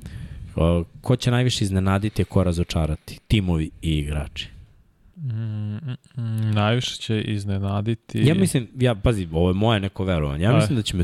ko 1.01 1.15
će 1.15 1.31
najviše 1.31 1.63
iznenaditi, 1.63 2.23
ko 2.23 2.43
razočarati? 2.43 3.19
Timovi 3.27 3.71
i 3.81 3.97
igrači. 3.97 4.52
Mm, 5.23 5.77
mm, 6.17 6.51
najviše 6.51 6.95
će 6.95 7.21
iznenaditi... 7.21 8.27
Ja 8.27 8.35
mislim, 8.35 8.67
ja, 8.79 8.95
pazi, 8.95 9.27
ovo 9.31 9.49
je 9.49 9.53
moje 9.53 9.79
neko 9.79 10.03
verovanje. 10.03 10.43
Ja 10.43 10.49
Aj. 10.49 10.55
mislim 10.55 10.75
da 10.75 10.81
će 10.81 10.97
me 10.97 11.03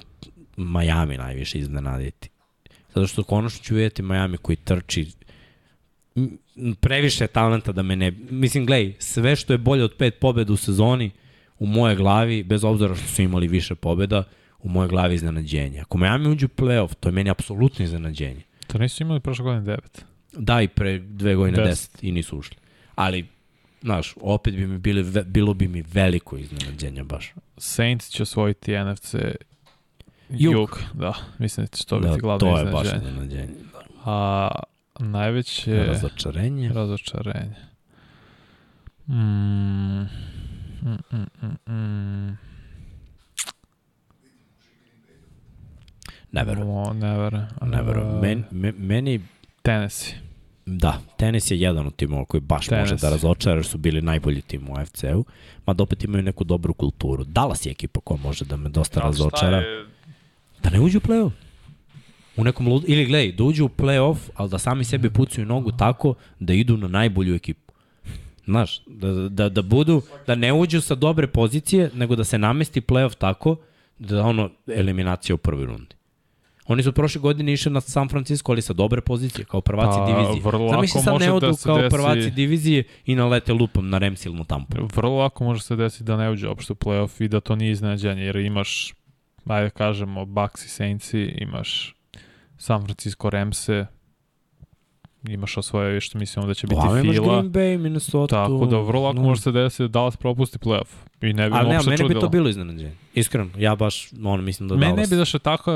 Miami 0.58 1.18
najviše 1.18 1.60
iznenaditi. 1.60 2.30
Zato 2.96 3.08
što 3.08 3.24
konačno 3.24 3.64
ću 3.64 3.76
vidjeti 3.76 4.02
Miami 4.02 4.38
koji 4.38 4.56
trči 4.56 5.12
previše 6.80 7.28
talenta 7.28 7.72
da 7.72 7.84
me 7.84 7.96
ne... 7.96 8.12
Mislim, 8.30 8.66
glej, 8.66 8.96
sve 9.00 9.36
što 9.36 9.54
je 9.54 9.58
bolje 9.58 9.84
od 9.84 9.94
pet 9.98 10.20
pobjeda 10.20 10.54
u 10.54 10.58
sezoni, 10.58 11.12
u 11.60 11.66
moje 11.66 11.96
glavi, 11.96 12.44
bez 12.44 12.64
obzira 12.64 12.96
što 12.96 13.08
su 13.08 13.22
imali 13.22 13.48
više 13.48 13.76
pobjeda, 13.76 14.24
u 14.60 14.70
moje 14.70 14.90
glavi 14.90 15.16
iznenađenje. 15.16 15.80
Ako 15.80 15.98
Miami 15.98 16.30
uđe 16.30 16.46
u 16.46 16.50
playoff, 16.50 16.94
to 17.00 17.10
je 17.10 17.14
meni 17.14 17.30
apsolutno 17.30 17.86
iznenađenje. 17.86 18.42
To 18.68 18.78
nisu 18.78 19.04
imali 19.04 19.20
prošle 19.20 19.44
godine 19.44 19.66
devet. 19.66 20.06
Da, 20.34 20.62
i 20.62 20.68
pre 20.68 21.00
dve 21.00 21.36
godine 21.36 21.64
Deset. 21.64 22.02
10 22.02 22.08
i 22.08 22.12
nisu 22.12 22.38
ušli. 22.38 22.58
Ali, 22.96 23.26
znaš, 23.82 24.14
opet 24.18 24.56
bi 24.56 24.68
mi 24.68 24.78
bili, 24.78 25.02
ve- 25.04 25.24
bilo 25.24 25.54
bi 25.54 25.68
mi 25.68 25.84
veliko 25.84 26.38
iznenađenje 26.38 27.04
baš. 27.04 27.34
Saints 27.58 28.10
će 28.10 28.24
osvojiti 28.24 28.72
NFC 28.76 29.16
Jug. 30.30 30.54
Jug. 30.54 30.80
Da, 30.94 31.14
mislim 31.38 31.66
da 31.66 31.70
će 31.70 31.86
to 31.86 32.00
Da, 32.00 32.08
biti 32.08 32.22
glavno 32.22 32.40
to 32.40 32.58
je 32.60 32.66
baš 32.66 32.86
iznenađenje. 32.86 33.10
iznenađenje. 33.12 33.54
A 34.06 34.50
najveće 35.00 35.76
Razočarenje. 35.78 36.70
razočarenje. 36.70 37.56
Mm. 39.08 39.14
Mm, 40.82 40.98
mm, 41.12 41.26
mm, 41.42 41.74
mm. 41.74 42.38
Ne 46.32 46.44
verujem. 46.44 46.68
Ne 46.96 47.18
verujem. 47.18 47.48
Ne 47.64 47.82
verujem. 47.82 48.20
Men, 48.20 48.44
me, 48.52 48.72
meni, 48.74 49.22
Tennessee. 49.62 50.16
Da, 50.78 51.02
tenis 51.18 51.52
je 51.52 51.60
jedan 51.60 51.88
od 51.88 51.96
timova 51.96 52.26
koji 52.26 52.42
baš 52.42 52.72
može 52.72 52.86
Tenis. 52.86 53.02
da 53.02 53.10
razočara, 53.10 53.56
jer 53.56 53.66
su 53.66 53.78
bili 53.78 54.02
najbolji 54.02 54.42
tim 54.42 54.70
u 54.70 54.76
AFC-u, 54.78 55.26
mada 55.66 55.84
opet 55.84 56.04
imaju 56.04 56.24
neku 56.24 56.44
dobru 56.44 56.74
kulturu. 56.74 57.24
Dallas 57.24 57.66
je 57.66 57.72
ekipa 57.72 58.00
koja 58.00 58.20
može 58.22 58.46
da 58.46 58.58
me 58.58 58.70
dosta 58.70 59.00
razočara. 59.00 59.64
Da 60.64 60.70
ne 60.70 60.80
uđu 60.80 60.98
u 60.98 61.02
play-off. 61.02 61.32
U 62.38 62.44
nekom 62.44 62.68
lud... 62.68 62.84
Ili 62.88 63.06
gledaj, 63.06 63.32
da 63.32 63.44
uđu 63.44 63.66
u 63.66 63.70
play-off, 63.70 64.18
ali 64.36 64.50
da 64.50 64.58
sami 64.58 64.84
sebi 64.84 65.10
pucaju 65.10 65.48
nogu 65.48 65.72
tako 65.72 66.14
da 66.40 66.54
idu 66.54 66.78
na 66.78 66.88
najbolju 66.88 67.36
ekipu. 67.36 67.74
Znaš, 68.46 68.82
da, 68.88 69.12
da, 69.30 69.50
da 69.50 69.62
budu, 69.62 70.02
da 70.28 70.36
ne 70.36 70.54
uđu 70.54 70.82
sa 70.82 70.96
dobre 70.96 71.28
pozicije, 71.28 71.92
nego 71.94 72.16
da 72.16 72.24
se 72.24 72.38
namesti 72.38 72.82
play-off 72.82 73.16
tako 73.16 73.56
da 74.00 74.24
ono, 74.24 74.50
eliminacija 74.68 75.36
u 75.36 75.38
prvoj 75.38 75.66
rundi. 75.66 75.99
Oni 76.70 76.84
su 76.84 76.92
prošle 76.94 77.22
godine 77.22 77.54
išli 77.54 77.72
na 77.72 77.82
San 77.82 78.10
Francisco, 78.10 78.52
ali 78.52 78.62
sa 78.62 78.74
dobre 78.74 79.02
pozicije, 79.02 79.46
kao 79.46 79.62
prvaci 79.62 79.98
Pa, 79.98 80.06
divizije. 80.06 80.42
vrlo 80.44 80.66
lako 80.66 80.76
Zamisli 80.76 81.02
sad 81.02 81.14
može 81.14 81.26
ne 81.26 81.32
da 81.32 81.36
odu 81.38 81.54
se 81.54 81.64
kao 81.64 81.78
desi- 81.78 81.90
prvaci 81.90 82.32
divizije 82.32 82.84
i 83.06 83.16
nalete 83.16 83.54
lupom 83.54 83.90
na 83.90 83.98
Remsilnu 83.98 84.44
tampu. 84.44 84.78
Vrlo 84.96 85.18
lako 85.18 85.44
može 85.44 85.62
se 85.62 85.76
desiti 85.76 86.04
da 86.04 86.18
ne 86.18 86.32
uđe 86.32 86.48
uopšte 86.48 86.74
u 86.74 86.76
playoff 86.76 87.24
i 87.24 87.28
da 87.28 87.40
to 87.40 87.56
nije 87.56 87.72
iznenađenje, 87.72 88.24
jer 88.24 88.36
imaš, 88.36 88.94
ajde 89.46 89.64
da 89.64 89.70
kažemo, 89.70 90.26
Bucks 90.26 90.66
i 90.66 90.70
Saintsi, 90.70 91.22
imaš 91.38 91.96
San 92.58 92.84
Francisco 92.86 93.30
Ramse, 93.30 93.86
imaš 95.28 95.58
osvoje 95.58 96.02
što 96.02 96.18
mislimo 96.18 96.48
da 96.48 96.54
će 96.54 96.68
biti 96.68 96.82
imaš 96.86 97.02
Fila. 97.02 97.42
Green 97.42 97.54
Bay, 97.54 97.78
Minnesota. 97.78 98.44
Tako 98.44 98.66
da 98.66 98.78
vrlo 98.78 99.02
lako 99.02 99.16
no. 99.16 99.22
može 99.24 99.42
se 99.42 99.52
desiti 99.52 99.84
da 99.84 99.88
Dallas 99.88 100.18
propusti 100.18 100.58
playoff. 100.58 100.88
I 101.22 101.34
ne 101.34 101.50
bi 101.50 101.56
Ali 101.56 101.70
ne, 101.70 101.80
mene 101.86 102.04
bi 102.08 102.20
to 102.20 102.30
bilo 102.30 102.50
iznenađenje. 102.50 102.96
Iskreno, 103.14 103.50
ja 103.58 103.76
baš 103.76 104.10
ono, 104.24 104.38
mislim 104.38 104.70
da 104.70 104.76
Mene 104.76 104.88
ne 104.88 104.96
Dallas... 104.96 105.10
bi 105.10 105.16
došlo 105.16 105.40
tako 105.40 105.72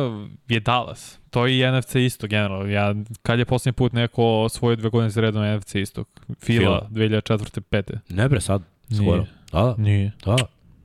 je 0.47 0.59
Dallas. 0.59 1.19
To 1.29 1.47
je 1.47 1.59
i 1.59 1.71
NFC 1.71 1.95
isto 1.95 2.27
generalno. 2.27 2.71
Ja, 2.71 2.95
kad 3.21 3.39
je 3.39 3.45
posljednji 3.45 3.73
put 3.75 3.93
neko 3.93 4.23
osvojio 4.23 4.75
dve 4.75 4.89
godine 4.89 5.09
za 5.09 5.21
redom 5.21 5.57
NFC 5.57 5.75
istok? 5.75 6.07
Fila, 6.39 6.59
Fila. 6.59 6.87
2004. 6.91 7.61
5. 7.71 7.97
Ne 8.09 8.29
bre, 8.29 8.41
sad, 8.41 8.61
Nije. 8.89 9.01
skoro. 9.01 9.25
Da, 9.51 9.75
Nije, 9.77 10.11
da. 10.25 10.35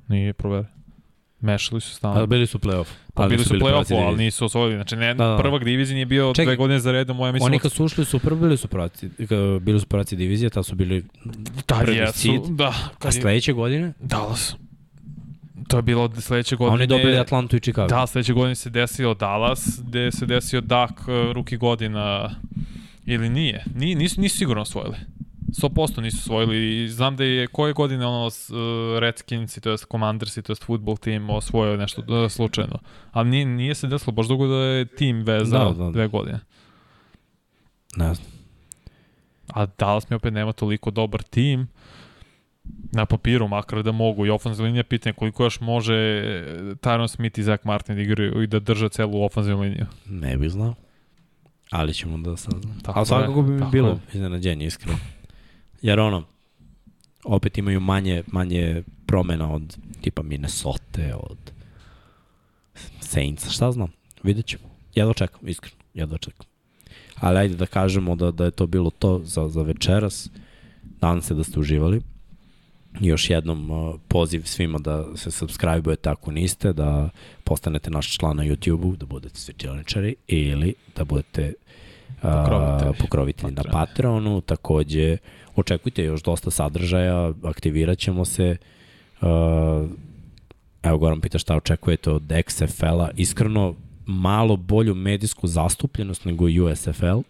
nije 0.09 0.33
proveri. 0.33 0.78
Mešali 1.41 1.81
su 1.81 1.91
stalno. 1.91 2.27
bili 2.27 2.47
su 2.47 2.59
play-off. 2.59 2.87
Pa 3.15 3.29
bili 3.29 3.45
su 3.45 3.57
u 3.57 3.59
prvaci 3.59 3.95
play-offu, 3.95 4.07
ali 4.07 4.17
nisu 4.17 4.45
osvojili. 4.45 4.75
Znači, 4.75 4.97
ne, 4.97 5.15
Da, 5.15 5.27
da. 5.27 5.37
prvak 5.37 5.65
divizije 5.65 5.95
nije 5.95 6.07
bio 6.07 6.33
Čekaj. 6.33 6.45
dve 6.47 6.57
godine 6.57 6.81
za 6.81 6.93
redom, 6.93 7.19
ja 7.19 7.33
mislim... 7.33 7.47
Oni 7.47 7.59
kad 7.59 7.73
su 7.73 7.85
ušli 7.85 8.05
su 8.05 8.19
prvi 8.19 8.41
bili 8.41 8.57
su 8.57 8.69
prvaci, 8.69 9.09
ka- 9.09 9.61
bili 9.61 9.81
su 9.81 9.87
prvaci 9.87 10.17
divizije, 10.17 10.51
tad 10.51 10.67
su 10.67 10.75
bili 10.75 11.05
da, 11.69 11.75
prvi 11.77 11.97
jesu, 11.97 12.19
seed. 12.19 12.41
da, 12.49 12.69
a 12.69 12.89
kad 12.99 13.15
je 13.15 13.21
sledeće 13.21 13.53
godine, 13.53 13.93
Dallas. 14.01 14.57
To 15.69 15.77
je 15.77 15.83
bilo 15.83 16.11
sledeće 16.13 16.55
a 16.55 16.59
godine. 16.59 16.75
oni 16.75 16.87
dobili 16.87 17.19
Atlantu 17.19 17.57
i 17.57 17.61
Chicago. 17.61 17.89
Da, 17.89 18.07
sledeće 18.07 18.33
godine 18.33 18.55
se 18.55 18.71
desio 18.71 19.15
Dallas, 19.15 19.81
gde 19.83 20.13
se 20.13 20.27
desio 20.27 20.61
Dak, 20.61 20.91
uh, 21.01 21.33
ruki 21.33 21.57
godina, 21.57 22.31
ili 23.07 23.29
nije. 23.29 23.65
Nije, 23.75 23.97
nisu, 23.97 24.21
nisu 24.21 24.37
sigurno 24.39 24.63
osvojili. 24.63 24.97
100% 25.49 26.01
nisu 26.01 26.19
osvojili. 26.19 26.85
I 26.85 26.89
znam 26.89 27.17
da 27.17 27.25
je 27.25 27.47
koje 27.47 27.73
godine 27.73 28.07
ono 28.07 28.27
uh, 28.27 28.99
Redskins, 28.99 29.55
to 29.55 29.71
jest 29.71 29.87
Commanders, 29.91 30.35
to 30.35 30.53
jest 30.53 30.65
football 30.65 30.97
team 30.97 31.31
osvojio 31.31 31.77
nešto 31.77 32.03
uh, 32.03 32.31
slučajno. 32.31 32.79
Ali 33.13 33.29
nije, 33.29 33.45
nije 33.47 33.75
se 33.75 33.87
desilo 33.87 34.13
baš 34.13 34.29
dugo 34.29 34.47
da 34.47 34.55
je 34.55 34.85
tim 34.85 35.23
vezao 35.23 35.73
Da, 35.73 35.79
da, 35.79 35.85
da. 35.85 35.91
dve 35.91 36.09
godine. 36.09 36.41
Ne 37.97 38.15
znam. 38.15 38.27
A 39.49 39.67
Dallas 39.79 40.11
mi 40.11 40.17
opet 40.17 40.33
nema 40.35 40.53
toliko 40.53 40.91
dobar 40.91 41.23
tim 41.23 41.69
na 42.93 43.07
papiru, 43.07 43.49
makar 43.49 43.83
da 43.83 43.93
mogu. 43.93 44.27
I 44.27 44.31
ofenzivna 44.31 44.67
linija 44.67 44.85
pitanje 44.85 45.13
koliko 45.13 45.45
još 45.45 45.61
može 45.61 45.95
Tyron 46.81 47.09
Smith 47.09 47.39
i 47.39 47.43
Zach 47.43 47.67
Martin 47.67 47.95
da 47.97 48.03
igraju 48.03 48.43
i 48.43 48.47
da 48.47 48.59
drže 48.61 48.89
celu 48.89 49.23
ofenzivnu 49.25 49.63
liniju. 49.63 49.87
Ne 50.07 50.37
bih 50.37 50.51
znao. 50.51 50.75
Ali 51.71 51.95
ćemo 51.95 52.19
da 52.19 52.37
saznamo. 52.37 52.75
Tako 52.83 52.99
Ali 52.99 53.07
svakako 53.07 53.43
bi 53.43 53.53
mi 53.53 53.65
bilo 53.73 53.89
je. 53.89 53.97
iznenađenje, 54.13 54.67
iskreno. 54.67 54.99
Jer 55.83 56.01
ono, 56.01 56.25
opet 57.25 57.59
imaju 57.59 57.81
manje, 57.81 58.23
manje 58.27 58.83
promena 59.07 59.53
od 59.55 59.77
tipa 60.01 60.23
Minnesota, 60.23 61.17
od 61.17 61.39
Saints, 63.01 63.51
šta 63.51 63.73
znam, 63.73 63.93
vidjet 64.23 64.47
ćemo. 64.47 64.65
Jedva 64.95 65.15
čekam, 65.15 65.49
iskreno, 65.49 65.77
jedva 65.95 66.19
čekam. 66.19 66.47
Ali 67.15 67.39
ajde 67.39 67.55
da 67.55 67.67
kažemo 67.67 68.17
da, 68.17 68.31
da 68.31 68.45
je 68.45 68.51
to 68.51 68.67
bilo 68.67 68.91
to 68.91 69.21
za, 69.25 69.49
za 69.49 69.63
večeras. 69.63 70.31
Nadam 71.01 71.23
se 71.23 71.35
da 71.35 71.45
ste 71.45 71.61
uživali. 71.61 72.01
Još 73.01 73.31
jednom 73.31 73.71
uh, 73.71 73.95
poziv 74.09 74.43
svima 74.45 74.79
da 74.79 75.17
se 75.17 75.31
subscribe-ujete 75.31 76.11
ako 76.11 76.31
niste, 76.31 76.73
da 76.73 77.11
postanete 77.45 77.91
naš 77.91 78.17
član 78.17 78.37
na 78.37 78.43
YouTube-u, 78.45 78.97
da 78.97 79.07
budete 79.07 79.41
svečioničari 79.41 80.15
ili 80.27 80.75
da 80.97 81.05
budete 81.05 81.53
uh, 82.09 82.23
Pokrovitelji. 82.23 82.93
pokrovitelji 83.01 83.53
na 83.53 83.63
Patreon. 83.63 83.87
Patreonu. 83.87 84.41
Takođe, 84.41 85.17
očekujte 85.61 86.05
još 86.05 86.23
dosta 86.23 86.51
sadržaja, 86.51 87.33
aktivirat 87.43 87.99
ćemo 87.99 88.25
se. 88.25 88.57
Uh, 89.21 89.29
evo 90.83 90.99
Goran 90.99 91.21
pita 91.21 91.39
šta 91.39 91.57
očekujete 91.57 92.11
od 92.11 92.23
XFL-a. 92.23 93.11
Iskreno, 93.17 93.75
malo 94.07 94.57
bolju 94.57 94.95
medijsku 94.95 95.47
zastupljenost 95.47 96.25
nego 96.25 96.45
USFL. 96.45 97.21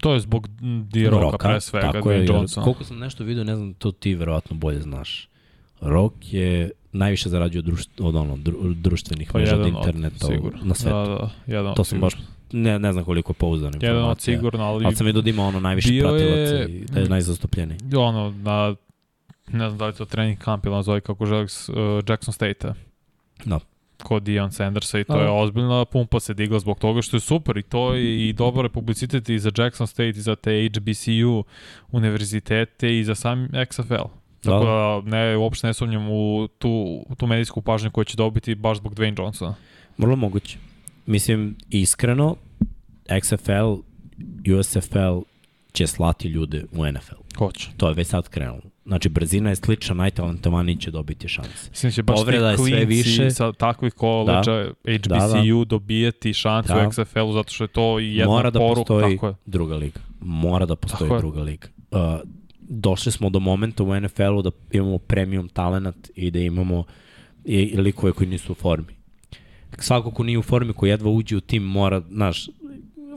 To 0.00 0.14
je 0.14 0.20
zbog 0.20 0.48
D-Roka 0.92 1.38
pre 1.38 1.60
svega, 1.60 1.92
tako 1.92 2.10
je, 2.10 2.26
Johnson. 2.26 2.64
Koliko 2.64 2.84
sam 2.84 2.98
nešto 2.98 3.24
video, 3.24 3.44
ne 3.44 3.56
znam, 3.56 3.74
to 3.74 3.92
ti 3.92 4.14
verovatno 4.14 4.56
bolje 4.56 4.80
znaš. 4.80 5.28
Rock 5.80 6.14
je 6.32 6.70
najviše 6.92 7.28
zarađuje 7.28 7.58
od, 7.58 7.64
društ, 7.64 7.90
od 8.00 8.16
ono, 8.16 8.36
dru, 8.36 8.74
društvenih 8.74 9.30
Pa 9.32 9.38
mreža 9.38 9.56
od 9.56 9.66
interneta 9.66 10.28
na 10.62 10.74
svetu. 10.74 10.96
Da, 10.96 11.04
da, 11.04 11.30
jedan 11.46 11.74
to 11.74 11.84
sam 11.84 11.96
sigurno. 11.96 12.06
baš, 12.06 12.14
ne, 12.52 12.78
ne 12.78 12.92
znam 12.92 13.04
koliko 13.04 13.30
je 13.30 13.34
pouzdana 13.34 13.78
Jedan 13.80 14.04
od 14.04 14.20
sigurno, 14.20 14.64
ali, 14.64 14.84
Ali 14.84 14.96
sam 14.96 15.06
vidio 15.06 15.22
da 15.22 15.30
ima 15.30 15.42
ono 15.44 15.60
najviše 15.60 15.88
pratilaca 16.00 16.26
je- 16.54 16.68
i 16.68 16.84
da 16.84 17.00
je 17.00 17.08
najzastupljeniji. 17.08 17.78
ono, 17.96 18.30
na, 18.32 18.74
ne 19.48 19.68
znam 19.68 19.78
da 19.78 19.86
li 19.86 19.92
to 19.92 20.04
trening 20.04 20.38
kamp 20.38 20.66
ili 20.66 20.74
nazove 20.74 21.00
kako 21.00 21.26
želi 21.26 21.42
uh, 21.44 21.74
Jackson 22.08 22.34
State-a. 22.34 22.74
Da. 23.44 23.60
kod 23.98 24.22
Dion 24.22 24.52
Sandersa 24.52 24.98
i 24.98 25.04
to 25.04 25.12
Da. 25.12 25.22
je 25.22 25.30
ozbiljna 25.30 25.84
pumpa 25.84 26.20
se 26.20 26.34
digla 26.34 26.58
zbog 26.58 26.78
toga 26.78 27.02
što 27.02 27.16
je 27.16 27.20
super 27.20 27.56
i 27.56 27.62
to 27.62 27.94
je 27.94 28.28
i 28.28 28.32
dobar 28.32 28.64
je 28.64 28.68
publicitet 28.68 29.28
i 29.28 29.38
za 29.38 29.50
Jackson 29.56 29.86
State 29.86 30.08
i 30.08 30.22
za 30.22 30.36
te 30.36 30.68
HBCU 30.68 31.44
univerzitete 31.92 32.98
i 32.98 33.04
za 33.04 33.14
sam 33.14 33.48
XFL. 33.48 34.08
Tako 34.42 34.64
da 34.64 35.10
ne, 35.10 35.36
uopšte 35.36 35.66
ne 35.66 35.74
sumnjam 35.74 36.08
u 36.08 36.48
tu, 36.50 36.70
u 37.08 37.14
tu 37.14 37.26
medijsku 37.26 37.62
pažnju 37.62 37.90
koju 37.90 38.04
će 38.04 38.16
dobiti 38.16 38.54
baš 38.54 38.78
zbog 38.78 38.94
Dwayne 38.94 39.18
Johnsona. 39.18 39.54
Vrlo 39.98 40.16
moguće. 40.16 40.58
Mislim, 41.06 41.56
iskreno, 41.70 42.36
XFL, 43.06 43.76
USFL 44.58 45.20
će 45.72 45.86
slati 45.86 46.28
ljude 46.28 46.64
u 46.72 46.86
NFL. 46.86 47.14
Hoće. 47.38 47.68
To 47.76 47.88
je 47.88 47.94
već 47.94 48.06
sad 48.06 48.28
krenulo. 48.28 48.62
Znači, 48.84 49.08
brzina 49.08 49.50
je 49.50 49.56
slična, 49.56 49.94
najtalentovaniji 49.94 50.76
će 50.76 50.90
dobiti 50.90 51.28
šanse. 51.28 51.70
Mislim 51.70 51.90
da 51.90 51.94
će 51.94 52.02
baš 52.02 52.16
Povreda 52.16 52.50
je 52.50 52.56
sve 52.56 52.64
klinci 52.70 52.84
više. 52.86 53.30
sa 53.30 53.52
takvih 53.52 53.92
koleđa 53.94 54.72
HBCU 54.84 55.64
dobijati 55.64 56.34
šansu 56.34 56.68
Da. 56.68 56.78
u 56.78 56.90
XFL-u 56.90 57.32
zato 57.32 57.52
što 57.52 57.64
je 57.64 57.68
to 57.68 58.00
i 58.00 58.16
jedna 58.16 58.26
Mora 58.26 58.50
da 58.50 58.58
poruka. 58.58 58.80
postoji 58.80 59.14
Tako 59.14 59.26
je. 59.26 59.34
druga 59.46 59.76
liga. 59.76 60.00
Mora 60.20 60.66
da 60.66 60.76
postoji 60.76 60.98
Tako 61.00 61.14
je. 61.14 61.20
druga 61.20 61.42
liga. 61.42 61.68
Uh, 61.90 61.98
došli 62.60 63.12
smo 63.12 63.30
do 63.30 63.40
momenta 63.40 63.82
u 63.82 64.00
NFL-u 64.00 64.42
da 64.42 64.50
imamo 64.72 64.98
premium 64.98 65.48
talent 65.48 66.10
i 66.14 66.30
da 66.30 66.38
imamo 66.38 66.84
i, 67.44 67.54
i 67.56 67.76
likove 67.76 68.12
koji 68.12 68.28
nisu 68.28 68.52
u 68.52 68.56
formi. 68.56 68.94
Svako 69.78 70.10
ko 70.10 70.22
nije 70.22 70.38
u 70.38 70.42
formi, 70.42 70.72
ko 70.72 70.86
jedva 70.86 71.10
uđe 71.10 71.36
u 71.36 71.40
tim, 71.40 71.62
mora, 71.62 72.02
znaš, 72.10 72.48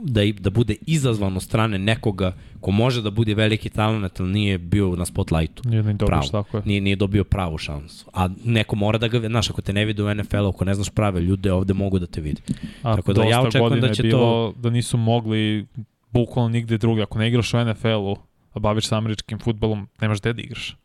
da, 0.01 0.23
i- 0.23 0.33
da 0.33 0.49
bude 0.49 0.75
izazvan 0.81 1.35
od 1.35 1.43
strane 1.43 1.79
nekoga 1.79 2.33
ko 2.59 2.71
može 2.71 3.01
da 3.01 3.09
bude 3.09 3.35
veliki 3.35 3.69
talent, 3.69 4.19
ali 4.19 4.29
nije 4.29 4.57
bio 4.57 4.95
na 4.95 5.05
spotlightu. 5.05 5.63
Nije 5.65 5.83
ni 5.83 5.97
Pravo. 5.97 6.11
dobiš, 6.11 6.31
tako 6.31 6.57
je. 6.57 6.63
Nije, 6.65 6.81
nije 6.81 6.95
dobio 6.95 7.23
pravu 7.23 7.57
šansu. 7.57 8.05
A 8.13 8.29
neko 8.45 8.75
mora 8.75 8.97
da 8.97 9.07
ga, 9.07 9.19
znaš, 9.19 9.49
ako 9.49 9.61
te 9.61 9.73
ne 9.73 9.85
vide 9.85 10.03
u 10.03 10.15
NFL-u, 10.15 10.47
ako 10.47 10.65
ne 10.65 10.73
znaš 10.73 10.89
prave 10.89 11.21
ljude, 11.21 11.51
ovde 11.51 11.73
mogu 11.73 11.99
da 11.99 12.05
te 12.05 12.21
vide. 12.21 12.41
A 12.83 12.95
Tako 12.95 13.13
da 13.13 13.23
ja 13.23 13.41
očekujem 13.41 13.81
da 13.81 13.93
će 13.93 14.03
bilo 14.03 14.53
da 14.53 14.69
nisu 14.69 14.97
mogli 14.97 15.65
bukvalno 16.11 16.49
nigde 16.49 16.77
drugde. 16.77 17.03
Ako 17.03 17.19
ne 17.19 17.27
igraš 17.27 17.53
u 17.53 17.57
NFL-u, 17.59 18.15
a 18.53 18.59
baviš 18.59 18.87
se 18.87 18.95
američkim 18.95 19.39
futbolom, 19.39 19.87
nemaš 20.01 20.19
gde 20.19 20.33
da 20.33 20.41
igraš. 20.41 20.77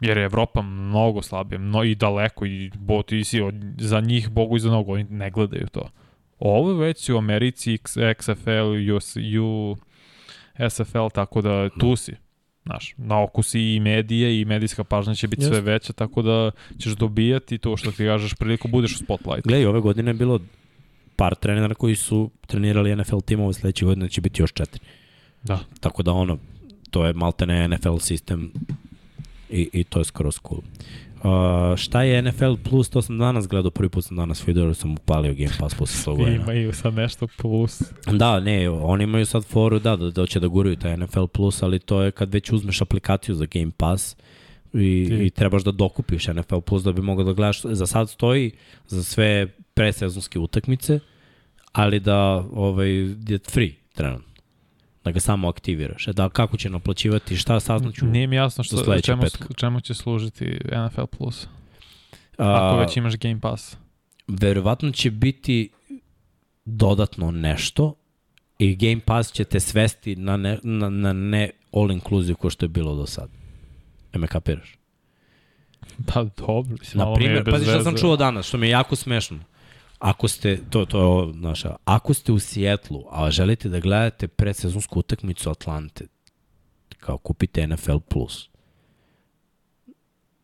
Jer 0.00 0.18
je 0.18 0.24
Evropa 0.24 0.62
mnogo 0.62 1.22
slabija, 1.22 1.58
no 1.58 1.84
i 1.84 1.94
daleko 1.94 2.46
i 2.46 2.70
bo 2.74 3.02
ti 3.02 3.24
si 3.24 3.40
od, 3.40 3.54
za 3.78 4.00
njih 4.00 4.28
bogu 4.30 4.56
i 4.56 4.60
za 4.60 4.70
nogu, 4.70 4.92
oni 4.92 5.04
ne 5.04 5.30
gledaju 5.30 5.66
to. 5.72 5.90
Ovo 6.38 6.74
već 6.74 7.08
u 7.08 7.16
Americi 7.18 7.72
X- 7.72 8.14
XFL, 8.14 8.96
US, 8.96 9.16
U, 9.42 9.76
SFL, 10.70 11.06
tako 11.14 11.42
da 11.42 11.68
tu 11.80 11.96
si. 11.96 12.14
Znaš, 12.66 12.94
na 12.96 13.22
oku 13.22 13.42
si 13.42 13.60
i 13.60 13.80
medije 13.80 14.40
i 14.40 14.44
medijska 14.44 14.84
pažnja 14.84 15.14
će 15.14 15.28
biti 15.28 15.42
Jeste. 15.42 15.54
sve 15.54 15.72
veća, 15.72 15.92
tako 15.92 16.22
da 16.22 16.50
ćeš 16.78 16.92
dobijati 16.92 17.58
to 17.58 17.76
što 17.76 17.90
ti 17.90 17.96
kažeš 18.04 18.34
priliku, 18.34 18.68
budeš 18.68 18.94
u 18.94 18.98
spotlightu. 18.98 19.48
Gledaj, 19.48 19.66
ove 19.66 19.80
godine 19.80 20.10
je 20.10 20.14
bilo 20.14 20.40
par 21.16 21.34
trenera 21.34 21.74
koji 21.74 21.94
su 21.96 22.30
trenirali 22.46 22.96
NFL 22.96 23.18
timove, 23.18 23.52
sledeće 23.52 23.84
godine 23.84 24.08
će 24.08 24.20
biti 24.20 24.42
još 24.42 24.52
četiri. 24.52 24.84
Da. 25.42 25.58
Tako 25.80 26.02
da 26.02 26.12
ono, 26.12 26.38
to 26.90 27.06
je 27.06 27.12
maltene 27.12 27.68
NFL 27.68 27.96
sistem 27.96 28.52
i, 29.50 29.68
i 29.72 29.84
to 29.84 29.98
je 29.98 30.04
skroz 30.04 30.38
cool. 30.48 30.60
Uh, 31.16 31.76
šta 31.76 32.02
je 32.02 32.22
NFL 32.22 32.54
Plus, 32.64 32.88
to 32.88 33.02
sam 33.02 33.18
danas 33.18 33.48
gledao, 33.48 33.70
prvi 33.70 33.88
put 33.88 34.04
sam 34.04 34.16
danas 34.16 34.48
video, 34.48 34.74
sam 34.74 34.92
upalio 34.92 35.34
Game 35.34 35.50
Pass 35.58 35.74
posle 35.74 35.96
svog 35.96 36.18
godina. 36.18 36.42
Imaju 36.42 36.72
sad 36.72 36.94
nešto 36.94 37.26
plus. 37.36 37.82
Da, 38.12 38.40
ne, 38.40 38.70
oni 38.70 39.04
imaju 39.04 39.26
sad 39.26 39.44
foru, 39.44 39.78
da, 39.78 39.96
da, 39.96 40.10
da 40.10 40.26
će 40.26 40.40
da 40.40 40.48
guraju 40.48 40.76
taj 40.76 40.96
NFL 40.96 41.24
Plus, 41.26 41.62
ali 41.62 41.78
to 41.78 42.02
je 42.02 42.10
kad 42.10 42.32
već 42.32 42.52
uzmeš 42.52 42.82
aplikaciju 42.82 43.34
za 43.34 43.46
Game 43.46 43.70
Pass 43.76 44.16
i, 44.74 45.06
Ti- 45.08 45.26
i 45.26 45.30
trebaš 45.30 45.64
da 45.64 45.72
dokupiš 45.72 46.26
NFL 46.26 46.60
Plus 46.60 46.82
da 46.82 46.92
bi 46.92 47.02
mogao 47.02 47.24
da 47.24 47.32
gledaš. 47.32 47.62
Za 47.62 47.86
sad 47.86 48.10
stoji 48.10 48.50
za 48.86 49.04
sve 49.04 49.48
presezonske 49.74 50.38
utakmice, 50.38 51.00
ali 51.72 52.00
da 52.00 52.44
ovaj, 52.52 52.90
je 53.28 53.38
free 53.50 53.72
trenutno. 53.94 54.35
Da 55.06 55.12
ga 55.12 55.20
samo 55.20 55.48
aktiviraš. 55.48 56.08
E 56.08 56.12
da, 56.12 56.28
kako 56.28 56.56
će 56.56 56.70
naplaćivati, 56.70 57.36
šta 57.36 57.60
saznaću? 57.60 58.06
Nije 58.06 58.26
mi 58.26 58.36
jasno 58.36 58.64
što, 58.64 59.00
čemu, 59.00 59.22
petka. 59.22 59.44
čemu 59.56 59.80
će 59.80 59.94
služiti 59.94 60.58
NFL 60.86 61.04
Plus. 61.18 61.46
A, 62.38 62.66
Ako 62.68 62.78
već 62.78 62.96
imaš 62.96 63.16
Game 63.16 63.40
Pass. 63.40 63.76
verovatno 64.28 64.90
će 64.90 65.10
biti 65.10 65.70
dodatno 66.64 67.30
nešto 67.30 67.94
i 68.58 68.76
Game 68.76 69.00
Pass 69.00 69.32
će 69.32 69.44
te 69.44 69.60
svesti 69.60 70.16
na 70.16 70.36
ne, 70.36 70.58
na, 70.62 70.88
na 70.88 71.12
ne 71.12 71.50
all 71.72 71.90
inclusive 71.90 72.34
ko 72.34 72.50
što 72.50 72.64
je 72.64 72.68
bilo 72.68 72.94
do 72.94 73.06
sad. 73.06 73.28
E 74.12 74.18
me 74.18 74.26
kapiraš? 74.26 74.78
Pa 76.06 76.24
dobro, 76.24 76.76
mislim, 76.80 76.98
Na 76.98 77.14
primjer, 77.14 77.44
pazi 77.50 77.64
šta 77.64 77.82
sam 77.82 77.96
čuo 77.96 78.16
danas, 78.16 78.46
što 78.46 78.58
mi 78.58 78.66
je 78.66 78.70
jako 78.70 78.96
smešno. 78.96 79.38
Ako 80.06 80.28
ste, 80.28 80.58
to, 80.70 80.84
to 80.84 81.32
naša, 81.34 81.76
ako 81.84 82.14
ste 82.14 82.32
u 82.32 82.38
Sijetlu, 82.38 83.04
a 83.10 83.30
želite 83.30 83.68
da 83.68 83.80
gledate 83.80 84.28
predsezonsku 84.28 84.98
utakmicu 84.98 85.50
Atlante, 85.50 86.06
kao 86.98 87.18
kupite 87.18 87.66
NFL+. 87.66 87.98
Plus. 88.08 88.48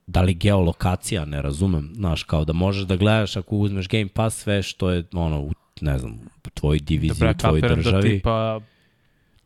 Da 0.07 0.23
li 0.23 0.35
geolokacija, 0.35 1.25
ne 1.25 1.43
razumem, 1.43 1.93
znaš, 1.95 2.23
kao 2.23 2.45
da 2.45 2.53
možeš 2.53 2.85
da 2.85 2.97
gledaš 2.97 3.37
ako 3.37 3.57
uzmeš 3.57 3.89
Game 3.89 4.09
Pass 4.09 4.43
sve 4.43 4.63
što 4.63 4.91
je, 4.91 5.05
ono, 5.13 5.41
u, 5.41 5.51
ne 5.81 5.99
znam, 5.99 6.13
u 6.47 6.51
tvojoj 6.55 6.79
diviziji, 6.79 7.29
u 7.31 7.35
tvojoj 7.35 7.61
da 7.61 7.75
državi. 7.75 8.11
tipa 8.11 8.61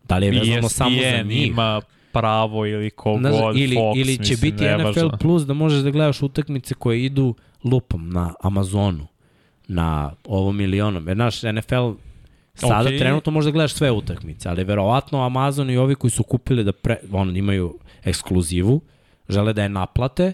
da 0.08 0.18
li 0.18 0.26
je 0.26 0.32
vezano 0.32 0.68
samo 0.68 0.96
za 1.10 1.22
njih? 1.22 1.46
ima 1.46 1.80
pravo 2.12 2.66
ili 2.66 2.90
kogod, 2.90 3.20
Znaš, 3.20 3.56
ili, 3.56 3.76
Fox, 3.76 4.00
ili 4.00 4.16
će 4.16 4.32
mislim, 4.32 4.50
biti 4.50 4.64
nevažno. 4.64 5.02
NFL 5.02 5.16
Plus 5.16 5.42
da 5.42 5.54
možeš 5.54 5.82
da 5.82 5.90
gledaš 5.90 6.22
utakmice 6.22 6.74
koje 6.74 7.04
idu 7.04 7.34
lupom 7.64 8.10
na 8.10 8.34
Amazonu, 8.42 9.06
na 9.68 10.12
ovom 10.24 10.56
milionom. 10.56 11.08
Jer 11.08 11.16
naš 11.16 11.42
NFL 11.42 11.90
sada 12.54 12.90
okay. 12.90 12.98
trenutno 12.98 13.32
možeš 13.32 13.46
da 13.46 13.52
gledaš 13.52 13.74
sve 13.74 13.90
utakmice, 13.90 14.48
ali 14.48 14.64
verovatno 14.64 15.22
Amazon 15.22 15.70
i 15.70 15.76
ovi 15.76 15.94
koji 15.94 16.10
su 16.10 16.22
kupili 16.22 16.64
da 16.64 16.72
pre, 16.72 16.96
on, 17.12 17.36
imaju 17.36 17.78
ekskluzivu, 18.04 18.80
žele 19.28 19.52
da 19.52 19.62
je 19.62 19.68
naplate 19.68 20.32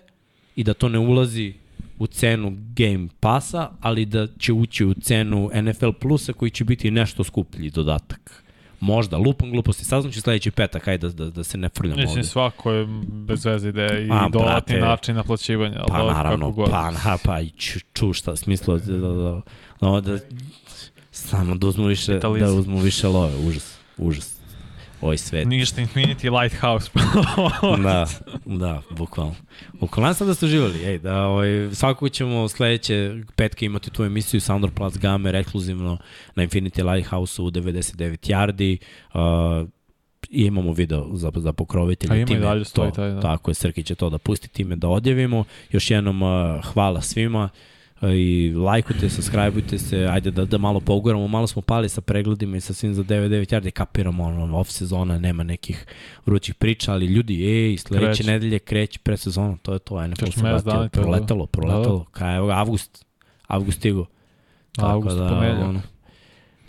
i 0.56 0.64
da 0.64 0.74
to 0.74 0.88
ne 0.88 0.98
ulazi 0.98 1.54
u 1.98 2.06
cenu 2.06 2.56
Game 2.76 3.08
Passa, 3.20 3.70
ali 3.80 4.06
da 4.06 4.26
će 4.38 4.52
ući 4.52 4.84
u 4.84 4.94
cenu 4.94 5.50
NFL 5.54 5.90
Plusa 6.00 6.32
koji 6.32 6.50
će 6.50 6.64
biti 6.64 6.90
nešto 6.90 7.24
skuplji 7.24 7.70
dodatak. 7.70 8.42
Možda, 8.82 9.16
lupom 9.16 9.50
gluposti, 9.50 9.84
saznaću 9.84 10.20
sledeći 10.20 10.50
petak, 10.50 10.88
ajde 10.88 11.08
da, 11.08 11.24
da, 11.24 11.30
da 11.30 11.44
se 11.44 11.58
ne 11.58 11.68
frljamo 11.68 11.94
ovde. 11.94 12.06
Mislim, 12.06 12.24
svako 12.24 12.72
je 12.72 12.86
bez 13.08 13.44
veze 13.44 13.68
ideje 13.68 14.06
i 14.06 14.10
A, 14.12 14.28
dodatni 14.28 14.80
način 14.80 15.16
naplaćivanja. 15.16 15.84
Pa 15.88 15.98
dobro, 15.98 16.14
naravno, 16.14 16.54
pa, 16.70 16.90
ha, 16.90 17.16
pa 17.24 17.40
i 17.40 17.50
ču, 17.50 17.78
ču 17.92 18.12
šta, 18.12 18.36
smislo 18.36 18.78
da, 18.78 18.92
da, 18.92 19.08
da, 19.08 19.40
da, 19.80 20.00
da, 20.00 20.18
samo 21.10 21.54
da 21.54 21.66
uzmu 21.66 21.86
više, 21.86 22.12
Kapitalizam. 22.12 22.48
da 22.54 22.60
uzmu 22.60 22.78
više 22.78 23.08
love, 23.08 23.36
užas, 23.36 23.78
užas. 23.98 24.41
Ovaj 25.02 25.18
svet. 25.18 25.48
Ništa 25.48 25.80
Infinity 25.80 26.40
Lighthouse. 26.40 26.90
da, 27.88 28.06
da, 28.44 28.82
bukvalno. 28.90 29.34
Bukvalno 29.72 30.14
sam 30.14 30.26
da 30.26 30.34
ste 30.34 30.46
uživali, 30.46 30.84
ej, 30.84 30.98
da 30.98 31.26
ovaj, 31.26 31.68
svakako 31.72 32.08
ćemo 32.08 32.48
sledeće 32.48 33.16
petke 33.36 33.66
imati 33.66 33.90
tu 33.90 34.04
emisiju 34.04 34.40
Soundor 34.40 34.70
Plus 34.70 34.98
Gamer 34.98 35.34
ekskluzivno 35.34 35.98
na 36.34 36.46
Infinity 36.46 36.92
Lighthouse 36.92 37.42
u 37.42 37.50
99 37.50 38.30
yardi. 38.30 38.76
Uh, 39.62 39.68
i 40.30 40.44
imamo 40.44 40.72
video 40.72 41.08
za, 41.12 41.30
za 41.36 41.52
pokrovitelje. 41.52 42.12
A 42.12 42.16
ima 42.16 42.22
i 42.22 42.26
time 42.26 42.40
dalje 42.40 42.64
stoji 42.64 42.90
to, 42.90 42.96
taj, 42.96 43.10
da. 43.10 43.20
Tako 43.20 43.50
je, 43.50 43.54
Srki 43.54 43.82
će 43.82 43.94
to 43.94 44.10
da 44.10 44.18
pusti 44.18 44.48
time 44.48 44.76
da 44.76 44.88
odjavimo. 44.88 45.44
Još 45.70 45.90
jednom 45.90 46.22
uh, 46.22 46.64
hvala 46.64 47.00
svima 47.00 47.48
i 48.10 48.54
lajkujte, 48.54 49.10
subscribeujte 49.10 49.78
se, 49.78 50.06
ajde 50.10 50.30
da, 50.30 50.44
da 50.44 50.58
malo 50.58 50.80
poguramo, 50.80 51.28
malo 51.28 51.46
smo 51.46 51.62
pali 51.62 51.88
sa 51.88 52.00
pregledima 52.00 52.56
i 52.56 52.60
sa 52.60 52.74
svim 52.74 52.94
za 52.94 53.02
9-9 53.02 53.54
yardi, 53.54 53.70
kapiramo 53.70 54.24
ono, 54.24 54.58
off 54.58 54.70
sezona, 54.70 55.18
nema 55.18 55.42
nekih 55.42 55.86
vrućih 56.26 56.54
priča, 56.54 56.92
ali 56.92 57.06
ljudi, 57.06 57.44
ej, 57.44 57.76
sledeće 57.76 58.06
Kreće. 58.06 58.24
nedelje 58.24 58.58
kreće 58.58 58.98
presezona, 58.98 59.56
to 59.62 59.72
je 59.72 59.78
to, 59.78 60.06
NFL 60.06 60.30
se 60.30 60.40
vratio, 60.40 60.88
proletalo, 60.92 61.46
proletalo, 61.46 62.04
kaj 62.04 62.36
evo 62.36 62.46
ga, 62.46 62.52
avgust, 62.52 63.04
avgust 63.46 63.78
stigo. 63.78 64.06
Avgust, 64.78 65.16
ponedeljak. 65.16 65.68
ono, 65.68 65.80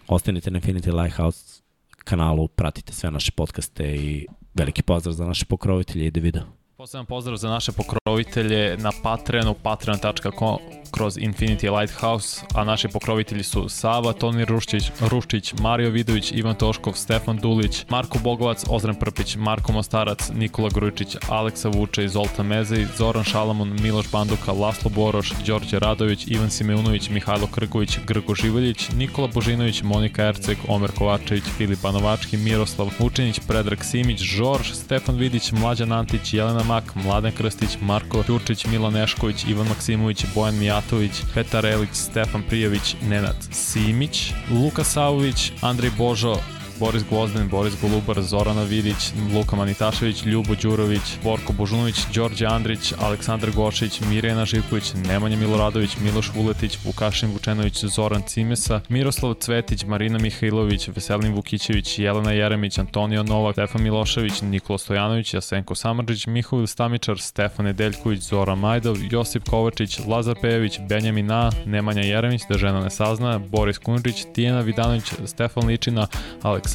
ostanite 0.08 0.52
na 0.52 0.60
Infinity 0.60 1.02
Lighthouse 1.02 1.62
kanalu, 2.04 2.48
pratite 2.48 2.94
sve 2.94 3.12
naše 3.12 3.32
podcaste 3.32 3.96
i 3.96 4.28
veliki 4.54 4.82
pozdrav 4.82 5.14
za 5.14 5.26
naše 5.26 5.46
pokrovitelje 5.46 6.06
i 6.06 6.12
da 6.12 6.20
video. 6.20 6.44
Poseban 6.78 7.06
pozdrav 7.06 7.38
za 7.38 7.50
naše 7.50 7.72
pokrovitelje 7.72 8.78
na 8.78 8.92
Patreonu, 9.04 9.56
patreon.com 9.64 10.83
kroz 10.96 11.18
Infinity 11.18 11.80
Lighthouse, 11.80 12.42
a 12.56 12.64
naši 12.64 12.88
pokrovitelji 12.88 13.44
su 13.44 13.70
Sava, 13.70 14.14
Toni 14.14 14.46
Ruščić, 14.46 14.92
Ruščić, 15.02 15.54
Mario 15.60 15.90
Vidović, 15.90 16.32
Ivan 16.32 16.56
Toškov, 16.56 16.94
Stefan 16.94 17.38
Dulić, 17.38 17.86
Marko 17.90 18.20
Bogovac, 18.20 18.64
Ozren 18.70 18.96
Prpić, 18.96 19.36
Marko 19.36 19.72
Mostarac, 19.72 20.30
Nikola 20.36 20.70
Grujičić, 20.70 21.16
Aleksa 21.30 21.70
Vučej, 21.70 22.08
Zoltan 22.08 22.46
Mezej, 22.48 22.86
Zoran 22.98 23.24
Šalamun, 23.24 23.76
Miloš 23.82 24.12
Banduka, 24.12 24.52
Laslo 24.52 24.90
Boroš, 24.90 25.34
Đorđe 25.48 25.80
Radović, 25.80 26.28
Ivan 26.28 26.50
Simeunović, 26.50 27.10
Mihajlo 27.10 27.48
Krković, 27.48 28.00
Grgo 28.08 28.36
Živoljić, 28.36 28.90
Nikola 28.96 29.28
Božinović, 29.28 29.84
Monika 29.84 30.24
Erceg, 30.24 30.58
Omer 30.68 30.92
Kovačević, 30.98 31.44
Filip 31.58 31.82
Banovački, 31.82 32.38
Miroslav 32.38 32.90
Vučinić, 33.00 33.40
Predrag 33.48 33.84
Simić, 33.84 34.20
Žorž, 34.22 34.72
Stefan 34.74 35.16
Vidić, 35.16 35.52
Mlađan 35.52 35.92
Antić, 35.92 36.34
Jelena 36.34 36.64
Mak, 36.64 36.96
Mladen 36.96 37.32
Krstić, 37.32 37.78
Marko 37.82 38.24
Ćurčić, 38.24 38.66
Milan 38.66 38.94
Nešković, 38.94 39.44
Ivan 39.48 39.68
Maksimović, 39.68 40.26
Bojan 40.36 40.56
Mijatović, 40.84 41.12
Petar 41.34 41.66
Elić, 41.66 41.90
Stefan 41.94 42.44
Prijović, 42.50 42.96
Nenad 43.02 43.36
Simić, 43.52 44.34
Luka 44.52 44.84
Savović, 44.84 45.52
Andrej 45.62 45.92
Božo, 45.98 46.38
Boris 46.84 47.04
Gvozden, 47.10 47.50
Boris 47.50 47.74
Golubar, 47.82 48.22
Zorana 48.22 48.64
Vidić, 48.64 49.14
Luka 49.34 49.56
Manitašević, 49.56 50.26
Ljubo 50.26 50.56
Đurović, 50.56 51.02
Borko 51.24 51.54
Božunović, 51.54 51.96
Đorđe 52.14 52.46
Andrić, 52.46 52.94
Aleksandar 53.00 53.52
Gošić, 53.52 54.02
Mirjana 54.02 54.46
Živković, 54.46 54.94
Nemanja 55.08 55.38
Miloradović, 55.38 55.98
Miloš 55.98 56.32
Vuletić, 56.36 56.78
Vukašin 56.86 57.32
Vučenović, 57.32 57.86
Zoran 57.86 58.22
Cimesa, 58.28 58.82
Miroslav 58.90 59.34
Cvetić, 59.34 59.86
Marina 59.86 60.20
Mihajlović, 60.20 60.88
Veselin 60.88 61.34
Vukićević, 61.34 62.00
Jelena 62.00 62.32
Jeremić, 62.32 62.78
Antonio 62.78 63.24
Novak, 63.24 63.54
Stefan 63.56 63.84
Milošević, 63.84 64.42
Nikola 64.42 64.78
Stojanović, 64.78 65.34
Jasenko 65.34 65.76
Samardžić, 65.76 66.28
Mihovil 66.28 66.68
Stamičar, 66.68 67.20
Stefan 67.20 67.66
Nedeljković, 67.66 68.22
Zora 68.22 68.56
Majdov, 68.56 68.98
Josip 69.12 69.50
Kovačić, 69.50 70.00
Lazar 70.08 70.36
Pejević, 70.42 70.80
Benjamin 70.90 71.32
A, 71.32 71.52
Nemanja 71.66 72.02
Jeremić, 72.02 72.42
da 72.50 72.58
žena 72.58 72.80
ne 72.80 72.90
sazna, 72.90 73.40
Boris 73.40 73.78
Kunđić, 73.78 74.26
Tijena 74.34 74.60
Vidanović, 74.60 75.04
Stefan 75.26 75.68
Ličina, 75.68 76.08
Aleksandar 76.42 76.73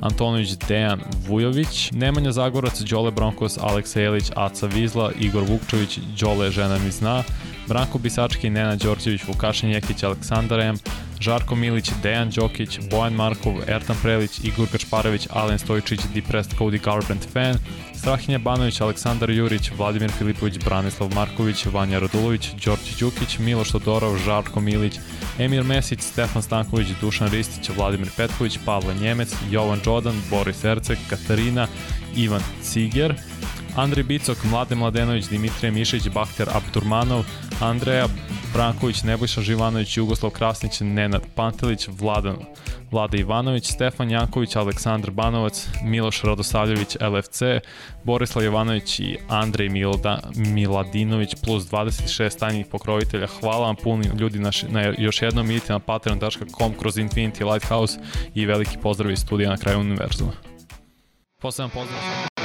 Antonović, 0.00 0.56
Dejan 0.68 1.00
Vujović, 1.28 1.90
Nemanja 1.92 2.32
Zagorac, 2.32 2.80
Đole 2.80 3.10
Bronkos, 3.10 3.58
Aleksa 3.58 4.00
Jelić, 4.00 4.30
Aca 4.34 4.66
Vizla, 4.66 5.12
Igor 5.20 5.42
Vukčević, 5.42 5.98
Đole 6.20 6.50
žena 6.50 6.78
mi 6.78 6.90
zna, 6.90 7.22
Branko 7.68 7.98
Bisački, 7.98 8.50
Nena 8.50 8.76
Đorđević, 8.76 9.24
Vukašin 9.28 9.70
Jekić, 9.70 10.02
Aleksandar 10.02 10.60
M, 10.60 10.76
Žarko 11.20 11.56
Milić, 11.56 11.90
Dejan 12.02 12.30
Đokić, 12.30 12.78
Bojan 12.90 13.14
Markov, 13.14 13.54
Ertan 13.66 13.96
Prelić, 14.02 14.40
Igor 14.44 14.66
Gačparević, 14.72 15.26
Alen 15.30 15.58
Stojčić, 15.58 16.00
Depressed 16.14 16.58
Cody 16.58 16.84
Garbrandt 16.84 17.28
fan, 17.32 17.56
Strahinja 17.94 18.38
Banović, 18.38 18.80
Aleksandar 18.80 19.30
Jurić, 19.30 19.70
Vladimir 19.78 20.10
Filipović, 20.10 20.58
Branislav 20.64 21.14
Marković, 21.14 21.66
Vanja 21.66 21.98
Radulović, 21.98 22.50
Đorđe 22.64 22.96
Đukić, 23.00 23.38
Miloš 23.38 23.70
Todorov, 23.70 24.18
Žarko 24.18 24.60
Milić, 24.60 24.98
Emir 25.38 25.64
Mesić, 25.64 26.00
Stefan 26.00 26.42
Stanković, 26.42 26.88
Dušan 27.00 27.30
Ristić, 27.30 27.70
Vladimir 27.76 28.08
Petković, 28.16 28.58
Pavle 28.64 28.94
Njemec, 28.94 29.34
Jovan 29.50 29.80
Đodan, 29.84 30.22
Boris 30.30 30.64
Erceg, 30.64 30.98
Katarina, 31.10 31.66
Ivan 32.16 32.42
Ciger, 32.62 33.14
Andrej 33.76 34.04
Bicok, 34.04 34.44
Mlade 34.44 34.74
Mladenović, 34.74 35.28
Dimitrije 35.28 35.70
Mišić, 35.70 36.08
Bakter 36.08 36.48
Abdurmanov, 36.54 37.24
Andreja 37.60 38.06
Branković, 38.52 39.02
Nebojša 39.02 39.40
Živanović, 39.40 39.96
Jugoslav 39.96 40.30
Krasnić, 40.30 40.80
Nenad 40.80 41.22
Pantelić, 41.34 41.88
Vladan 41.88 42.36
Vlada 42.90 43.16
Ivanović, 43.16 43.72
Stefan 43.72 44.10
Janković, 44.10 44.56
Aleksandar 44.56 45.10
Banovac, 45.10 45.68
Miloš 45.82 46.22
Radosavljević, 46.22 46.96
LFC, 47.00 47.42
Borislav 48.04 48.44
Jovanović 48.44 49.00
i 49.00 49.16
Andrej 49.28 49.68
Milda, 49.68 50.20
Miladinović 50.36 51.34
plus 51.44 51.64
26 51.64 52.38
tajnih 52.38 52.66
pokrovitelja. 52.66 53.26
Hvala 53.26 53.66
vam 53.66 53.76
puno 53.76 54.04
ljudi 54.18 54.38
na, 54.38 54.50
na 54.68 54.94
još 54.98 55.22
jednom 55.22 55.50
idite 55.50 55.72
na 55.72 55.78
patreon.com 55.78 56.74
kroz 56.80 56.96
Infinity 56.96 57.52
Lighthouse 57.52 57.98
i 58.34 58.46
veliki 58.46 58.78
pozdrav 58.82 59.10
iz 59.10 59.18
studija 59.18 59.50
na 59.50 59.56
kraju 59.56 59.80
univerzuma. 59.80 60.32
Posledam 61.40 61.70
pozdrav. 61.70 62.35